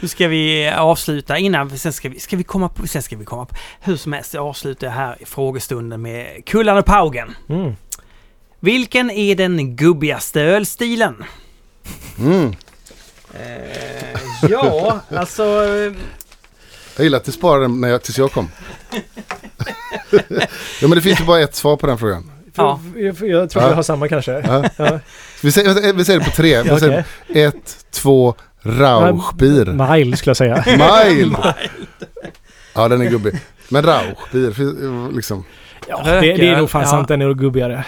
Nu 0.00 0.08
ska 0.08 0.28
vi 0.28 0.68
avsluta 0.70 1.38
innan, 1.38 1.78
sen 1.78 1.92
ska 1.92 2.08
vi, 2.08 2.20
ska 2.20 2.36
vi 2.36 2.44
komma 2.44 2.68
på, 2.68 2.86
sen 2.86 3.02
ska 3.02 3.16
vi 3.16 3.24
komma 3.24 3.46
på, 3.46 3.54
hur 3.80 3.96
som 3.96 4.12
helst, 4.12 4.34
jag 4.34 4.46
avslutar 4.46 4.88
här 4.88 5.16
i 5.20 5.24
frågestunden 5.24 6.02
med 6.02 6.44
Kullan 6.46 6.78
och 6.78 6.84
Paugen. 6.84 7.36
Mm. 7.48 7.72
Vilken 8.60 9.10
är 9.10 9.34
den 9.34 9.76
gubbigaste 9.76 10.40
ölstilen? 10.42 11.24
Mm. 12.18 12.54
Eh, 13.34 14.20
ja, 14.50 15.00
alltså... 15.16 15.42
eh, 15.44 15.92
Jag 16.96 17.04
gillar 17.04 17.18
att 17.18 17.24
du 17.24 17.32
sparar 17.32 17.60
den 17.60 17.80
när 17.80 17.88
jag, 17.88 18.02
tills 18.02 18.18
jag 18.18 18.32
kom. 18.32 18.48
ja 20.80 20.88
men 20.88 20.90
det 20.90 21.02
finns 21.02 21.20
ju 21.20 21.24
bara 21.24 21.40
ett 21.40 21.54
svar 21.54 21.76
på 21.76 21.86
den 21.86 21.98
frågan. 21.98 22.29
Ja. 22.54 22.80
För, 22.94 23.00
jag, 23.00 23.30
jag 23.40 23.50
tror 23.50 23.62
Ja. 23.62 23.68
vi 23.68 23.74
har 23.74 23.82
samma 23.82 24.08
kanske. 24.08 24.32
Ja. 24.32 24.64
Ja. 24.76 24.98
Vi, 25.42 25.52
säger, 25.52 25.92
vi 25.92 26.04
säger 26.04 26.18
det 26.18 26.24
på 26.24 26.30
tre. 26.30 26.62
Vi 26.62 26.68
Ja, 26.68 26.78
säger 26.78 27.04
ett, 27.28 27.76
två, 27.90 28.34
Rauchbier. 28.62 29.92
Mild 29.96 30.18
skulle 30.18 30.30
jag 30.30 30.36
säga. 30.36 30.64
Mild! 31.06 31.36
Ja 32.74 32.88
den 32.88 33.00
är 33.00 33.10
gubbig. 33.10 33.34
Men 33.68 33.82
Rauchbier, 33.82 35.12
liksom. 35.14 35.44
Ja, 35.88 36.02
det, 36.04 36.20
det 36.20 36.48
är 36.48 36.56
nog 36.58 36.70
fan 36.70 36.82
Ja. 36.82 36.88
sant, 36.88 37.08
den 37.08 37.22
är 37.22 37.26
nog 37.26 37.38
gubbigare. 37.38 37.84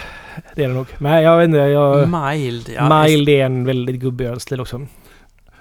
Det 0.55 0.63
är 0.63 0.67
det 0.67 0.73
nog. 0.73 0.87
Men 0.97 1.23
jag 1.23 1.37
vet 1.37 1.45
inte, 1.45 1.57
jag... 1.57 2.09
Mild. 2.09 2.69
Ja, 2.75 3.03
Mild 3.03 3.29
är 3.29 3.45
en 3.45 3.65
väldigt 3.65 3.95
gubbig 3.95 4.25
ölstil 4.25 4.61
också. 4.61 4.81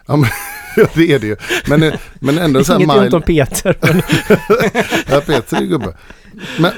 Ja 0.06 0.86
det 0.94 1.12
är 1.12 1.18
det 1.18 1.26
ju. 1.26 1.36
Men, 1.66 1.82
eh, 1.82 1.92
men 2.14 2.38
ändå 2.38 2.64
så 2.64 2.72
här 2.72 2.80
Inget 2.80 2.90
ont 2.96 3.02
mild. 3.02 3.14
om 3.14 3.22
Peter. 3.22 3.76
Men, 3.80 4.02
Ja, 5.10 5.20
Peter 5.26 5.56
är 5.56 5.64
gubbe. 5.66 5.94
Men, 6.58 6.72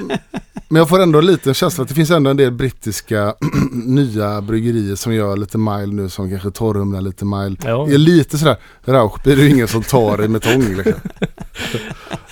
men 0.68 0.78
jag 0.80 0.88
får 0.88 1.02
ändå 1.02 1.20
lite 1.20 1.50
en 1.50 1.54
känsla 1.54 1.82
att 1.82 1.88
det 1.88 1.94
finns 1.94 2.10
ändå 2.10 2.30
en 2.30 2.36
del 2.36 2.52
brittiska 2.52 3.34
nya 3.72 4.40
bryggerier 4.42 4.94
som 4.96 5.14
gör 5.14 5.36
lite 5.36 5.58
mild 5.58 5.92
nu 5.94 6.08
som 6.08 6.30
kanske 6.30 6.50
torrhumlar 6.50 7.00
lite 7.00 7.24
mild. 7.24 7.62
ja. 7.64 7.84
Det 7.88 7.94
är 7.94 7.98
lite 7.98 8.38
sådär, 8.38 8.56
Rauchbier 8.84 9.36
är 9.38 9.42
ju 9.42 9.50
ingen 9.50 9.68
som 9.68 9.82
tar 9.82 10.24
i 10.24 10.28
med 10.28 10.42
tång 10.42 10.74
liksom. 10.76 11.00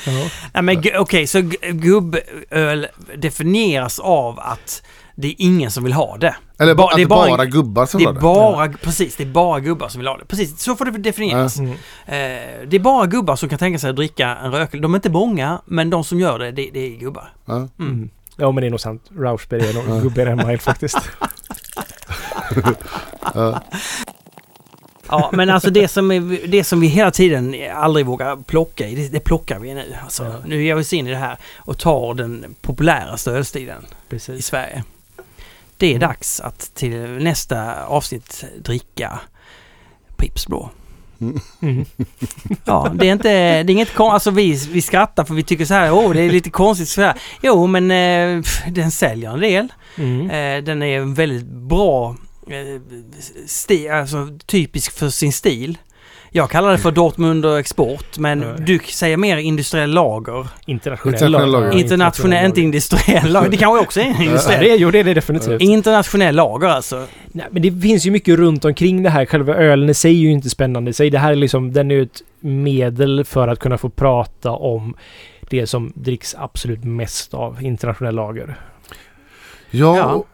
ja. 0.06 0.30
Nej 0.54 0.62
men 0.62 0.82
okej, 0.98 1.26
så 1.26 1.38
gu- 1.38 1.72
gubböl 1.72 2.86
definieras 3.16 3.98
av 3.98 4.38
att 4.40 4.82
det 5.16 5.28
är 5.28 5.34
ingen 5.38 5.70
som 5.70 5.84
vill 5.84 5.92
ha 5.92 6.16
det. 6.16 6.34
Eller 6.62 6.74
Ba- 6.74 6.84
att 6.88 6.90
det 6.96 7.00
är 7.02 7.04
det 7.04 7.08
bara 7.08 7.28
bara, 7.36 7.46
gubbar 7.46 7.86
som 7.86 7.98
Det 8.00 8.04
har 8.06 8.10
är 8.12 8.14
det. 8.14 8.20
bara, 8.20 8.68
precis, 8.68 9.16
det 9.16 9.22
är 9.22 9.26
bara 9.26 9.60
gubbar 9.60 9.88
som 9.88 9.98
vill 9.98 10.08
ha 10.08 10.16
det. 10.16 10.24
Precis, 10.24 10.60
så 10.60 10.76
får 10.76 10.84
det 10.84 10.90
definieras. 10.98 11.58
Mm. 11.58 11.70
Eh, 11.72 12.68
det 12.68 12.76
är 12.76 12.78
bara 12.80 13.06
gubbar 13.06 13.36
som 13.36 13.48
kan 13.48 13.58
tänka 13.58 13.78
sig 13.78 13.90
att 13.90 13.96
dricka 13.96 14.28
en 14.44 14.52
rökel. 14.52 14.80
De 14.80 14.94
är 14.94 14.98
inte 14.98 15.10
många, 15.10 15.60
men 15.64 15.90
de 15.90 16.04
som 16.04 16.20
gör 16.20 16.38
det, 16.38 16.50
det, 16.50 16.70
det 16.72 16.80
är 16.94 16.98
gubbar. 16.98 17.32
Ja. 17.44 17.54
Mm. 17.56 17.70
Mm. 17.78 18.10
Ja 18.36 18.50
men 18.52 18.60
det 18.62 18.68
är 18.68 18.70
nog 18.70 18.80
sant. 18.80 19.02
Rauschberg 19.18 19.68
är 19.68 19.74
nog 19.74 19.84
Ja. 19.88 20.00
gubbigare 20.02 20.30
än 20.30 20.46
Mild 20.46 20.60
faktiskt. 20.62 20.98
Ja. 23.34 25.30
Men 25.32 25.50
alltså 25.50 25.70
det 25.70 25.88
som, 25.88 26.10
är, 26.10 26.46
det 26.48 26.64
som 26.64 26.80
vi 26.80 26.86
hela 26.86 27.10
tiden 27.10 27.56
aldrig 27.74 28.06
vågar 28.06 28.36
plocka 28.36 28.88
i, 28.88 28.94
det, 28.94 29.08
det 29.08 29.20
plockar 29.20 29.58
vi 29.58 29.74
nu. 29.74 29.94
Alltså, 30.04 30.24
Ja. 30.24 30.32
Nu 30.46 30.64
ger 30.64 30.74
vi 30.74 30.82
oss 30.82 30.92
in 30.92 31.06
i 31.06 31.10
det 31.10 31.16
här 31.16 31.38
och 31.58 31.78
tar 31.78 32.14
den 32.14 32.54
populäraste 32.62 33.30
ölstilen 33.30 33.86
i. 34.10 34.42
Sverige. 34.42 34.84
Det 35.76 35.94
är 35.94 35.98
dags 35.98 36.40
att 36.40 36.74
till 36.74 37.00
nästa 37.08 37.84
avsnitt 37.84 38.44
dricka 38.64 39.20
Pripps 40.16 40.46
Blå. 40.46 40.70
Mm. 41.62 41.84
Ja, 42.64 42.92
det 42.94 43.08
är 43.08 43.12
inte, 43.12 43.28
det 43.62 43.70
är 43.70 43.70
inget 43.70 43.94
kon- 43.94 44.12
alltså 44.12 44.30
vi, 44.30 44.52
vi 44.72 44.82
skrattar 44.82 45.24
för 45.24 45.34
vi 45.34 45.42
tycker 45.42 45.64
så 45.64 45.74
här, 45.74 45.92
åh 45.92 46.12
det 46.12 46.20
är 46.22 46.30
lite 46.30 46.50
konstigt 46.50 46.88
så 46.88 47.00
här. 47.02 47.14
Jo 47.42 47.66
men 47.66 47.90
eh, 47.90 48.44
den 48.72 48.90
säljer 48.90 49.30
en 49.32 49.40
del. 49.40 49.68
Mm. 49.96 50.30
Eh, 50.30 50.64
den 50.64 50.82
är 50.82 50.98
en 50.98 51.14
väldigt 51.14 51.44
bra 51.46 52.16
eh, 52.46 52.80
sti, 53.46 53.88
alltså 53.88 54.28
typisk 54.46 54.92
för 54.92 55.10
sin 55.10 55.32
stil. 55.32 55.78
Jag 56.34 56.50
kallar 56.50 56.72
det 56.72 56.78
för 56.78 56.90
Dortmund 56.90 57.46
och 57.46 57.58
export 57.58 58.18
men 58.18 58.40
Ja. 58.42 58.48
du 58.58 58.78
säger 58.78 59.16
mer 59.16 59.36
industriell 59.36 59.90
lager. 59.90 60.46
Internationell 60.66 61.14
Internationell 61.14 61.50
lager. 61.50 61.66
lager. 61.66 61.78
Internationell, 61.78 62.46
inte 62.46 62.60
industriell 62.60 63.32
lager. 63.32 63.50
Det 63.50 63.56
kanske 63.56 63.84
också 63.84 64.00
är 64.00 64.22
industriell. 64.22 64.60
det 64.60 64.70
är, 64.70 64.76
jo 64.76 64.90
det 64.90 64.98
är 64.98 65.04
det 65.04 65.14
definitivt. 65.14 65.60
Internationell 65.62 66.34
lager 66.34 66.68
alltså. 66.68 67.06
Nej, 67.32 67.46
men 67.50 67.62
det 67.62 67.80
finns 67.82 68.06
ju 68.06 68.10
mycket 68.10 68.36
runt 68.38 68.64
omkring 68.64 69.02
det 69.02 69.10
här. 69.10 69.26
Själva 69.26 69.54
ölen 69.54 69.90
i 69.90 69.94
sig 69.94 70.10
är 70.10 70.14
ju 70.20 70.30
inte 70.32 70.50
spännande 70.50 70.90
i 70.90 70.94
sig. 70.94 71.10
Det 71.10 71.18
här 71.18 71.32
är 71.32 71.36
liksom, 71.36 71.72
den 71.72 71.90
är 71.90 71.94
ju 71.94 72.02
ett 72.02 72.22
medel 72.40 73.24
för 73.24 73.48
att 73.48 73.58
kunna 73.58 73.78
få 73.78 73.88
prata 73.88 74.50
om 74.50 74.94
det 75.50 75.66
som 75.66 75.92
dricks 75.94 76.34
absolut 76.38 76.84
mest 76.84 77.34
av 77.34 77.62
internationell 77.62 78.14
lager. 78.14 78.56
Ja, 79.70 79.96
Ja. 79.96 80.04
Och, 80.12 80.26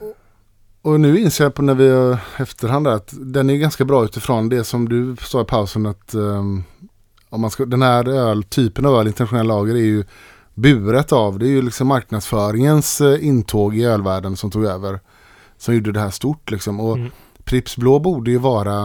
och 0.89 1.01
nu 1.01 1.21
inser 1.21 1.45
jag 1.45 1.55
på 1.55 1.63
när 1.63 1.75
vi 1.75 2.17
efterhand 2.43 2.87
att 2.87 3.15
den 3.21 3.51
är 3.51 3.57
ganska 3.57 3.85
bra 3.85 4.05
utifrån 4.05 4.49
det 4.49 4.65
som 4.65 4.89
du 4.89 5.17
sa 5.21 5.41
i 5.41 5.45
pausen 5.45 5.87
att 5.87 6.15
ehm, 6.15 6.65
om 7.31 7.41
man 7.41 7.51
ska, 7.51 7.65
den 7.65 7.83
här 7.83 8.09
öl, 8.09 8.43
typen 8.43 8.87
av 8.87 8.95
öl, 8.95 9.07
internationell 9.07 9.47
lager 9.47 9.75
är 9.75 9.79
ju 9.79 10.05
buret 10.55 11.13
av, 11.13 11.39
det 11.39 11.47
är 11.47 11.51
ju 11.51 11.63
liksom 11.63 11.87
marknadsföringens 11.87 13.01
eh, 13.01 13.27
intåg 13.27 13.77
i 13.77 13.85
ölvärlden 13.85 14.37
som 14.37 14.51
tog 14.51 14.65
över. 14.65 15.01
Som 15.59 15.75
gjorde 15.75 15.93
det 15.93 16.01
här 16.01 16.11
stort 16.11 16.51
liksom. 16.51 16.81
Och 16.81 16.97
Mm. 16.97 17.11
Pripps 17.45 17.77
Blå 17.77 17.99
borde 17.99 18.31
ju 18.31 18.39
vara 18.39 18.85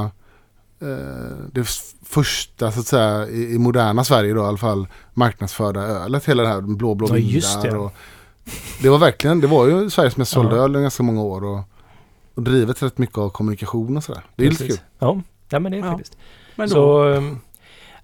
eh, 0.81 1.37
det 1.51 1.67
första 2.05 2.71
så 2.71 2.79
att 2.79 2.87
säga 2.87 3.27
i, 3.27 3.53
i 3.55 3.59
moderna 3.59 4.03
Sverige 4.03 4.33
då 4.33 4.41
i 4.41 4.45
alla 4.45 4.57
fall 4.57 4.87
marknadsförda 5.13 5.81
ölet. 5.81 6.25
Hela 6.25 6.43
det 6.43 6.49
här 6.49 6.61
blå 6.61 6.95
blå 6.95 7.07
Ja, 7.09 7.17
just 7.17 7.61
det. 7.61 7.77
och 7.77 7.93
det 8.81 8.89
var 8.89 8.97
verkligen, 8.97 9.39
det 9.41 9.47
var 9.47 9.67
ju 9.67 9.89
Sveriges 9.89 10.17
mest 10.17 10.31
sålda 10.31 10.55
öl 10.55 10.75
i 10.75 10.81
ganska 10.81 11.03
många 11.03 11.21
år 11.21 11.43
och, 11.43 11.59
och 12.35 12.43
drivet 12.43 12.83
rätt 12.83 12.97
mycket 12.97 13.17
av 13.17 13.29
kommunikation 13.29 13.97
och 13.97 14.03
sådär. 14.03 14.23
Det 14.35 14.45
är 14.45 14.49
lite 14.49 14.63
Precis. 14.63 14.79
kul. 14.79 14.87
Ja, 14.99 15.21
ja 15.49 15.59
men 15.59 15.71
det 15.71 15.77
är 15.77 15.81
Ja. 15.85 15.91
faktiskt. 15.91 16.17
Men 16.55 16.69
då, 16.69 16.73
Så... 16.75 17.03
ehm, 17.13 17.39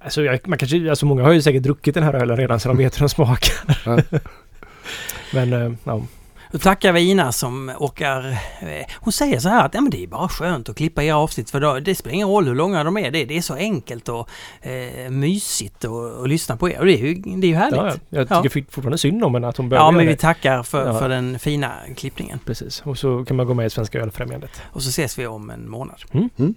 Alltså, 0.02 0.22
jag, 0.24 0.48
man 0.48 0.58
kanske, 0.58 0.90
alltså 0.90 1.06
många 1.06 1.24
har 1.24 1.32
ju 1.32 1.42
säkert 1.42 1.64
druckit 1.64 1.94
den 1.96 2.04
här 2.04 2.14
ölen 2.14 2.38
redan 2.38 2.60
så 2.60 2.68
de 2.68 2.78
vet 2.78 2.96
hur 2.96 3.00
den 3.00 3.10
smakar. 3.10 3.54
Ja. 3.86 4.20
men 5.34 5.54
eh, 5.54 5.72
ja. 5.84 6.02
Då 6.52 6.58
tackar 6.58 6.92
vi 6.92 7.10
Ina 7.12 7.32
som 7.32 7.72
åker... 7.80 8.30
eh, 8.62 8.86
Hon 9.00 9.12
säger 9.14 9.40
så 9.40 9.50
här 9.50 9.66
att 9.66 9.74
ja, 9.74 9.82
men 9.82 9.92
det 9.92 10.04
är 10.04 10.08
bara 10.08 10.30
skönt 10.30 10.70
att 10.70 10.76
klippa 10.78 11.04
era 11.04 11.18
avsnitt 11.18 11.50
för 11.50 11.60
då, 11.60 11.80
det 11.80 11.96
spelar 11.96 12.14
ingen 12.14 12.28
roll 12.28 12.48
hur 12.48 12.56
långa 12.56 12.84
de 12.84 12.98
är. 12.98 13.12
Det, 13.12 13.26
det 13.26 13.38
är 13.38 13.42
så 13.42 13.54
enkelt 13.56 14.10
och 14.10 14.30
eh, 14.62 15.10
mysigt 15.10 15.86
att 15.86 16.30
lyssna 16.30 16.58
på 16.58 16.70
er. 16.70 16.80
Och 16.80 16.86
det 16.86 16.94
är 16.94 16.98
ju, 17.08 17.14
det 17.16 17.48
är 17.48 17.50
ju 17.52 17.56
härligt. 17.56 17.78
ja, 17.78 17.88
Ja, 17.88 17.96
ja. 18.10 18.18
jag 18.20 18.44
tycker 18.44 18.60
Ja. 18.60 18.66
fortfarande 18.72 18.98
synd 18.98 19.24
om 19.24 19.34
henne 19.34 19.48
att 19.48 19.58
hon 19.58 19.70
började 19.70 19.92
men 19.92 20.00
göra 20.00 20.08
vi 20.10 20.14
det. 20.16 20.20
tackar 20.22 20.64
för, 20.64 20.88
Ja. 20.88 21.00
för 21.00 21.10
den 21.10 21.40
fina 21.40 21.72
klippningen. 21.96 22.40
Precis. 22.46 22.82
Och 22.86 22.98
så 22.98 23.26
kan 23.26 23.38
man 23.38 23.48
gå 23.48 23.54
med 23.54 23.66
i 23.66 23.70
Svenska 23.70 24.00
Ölfrämjandet. 24.00 24.62
Och 24.72 24.84
så 24.84 24.90
ses 24.90 25.20
vi 25.20 25.28
om 25.28 25.50
en 25.50 25.70
månad. 25.70 25.98
Mm. 26.14 26.30
Mm. 26.40 26.56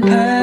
vampire 0.00 0.39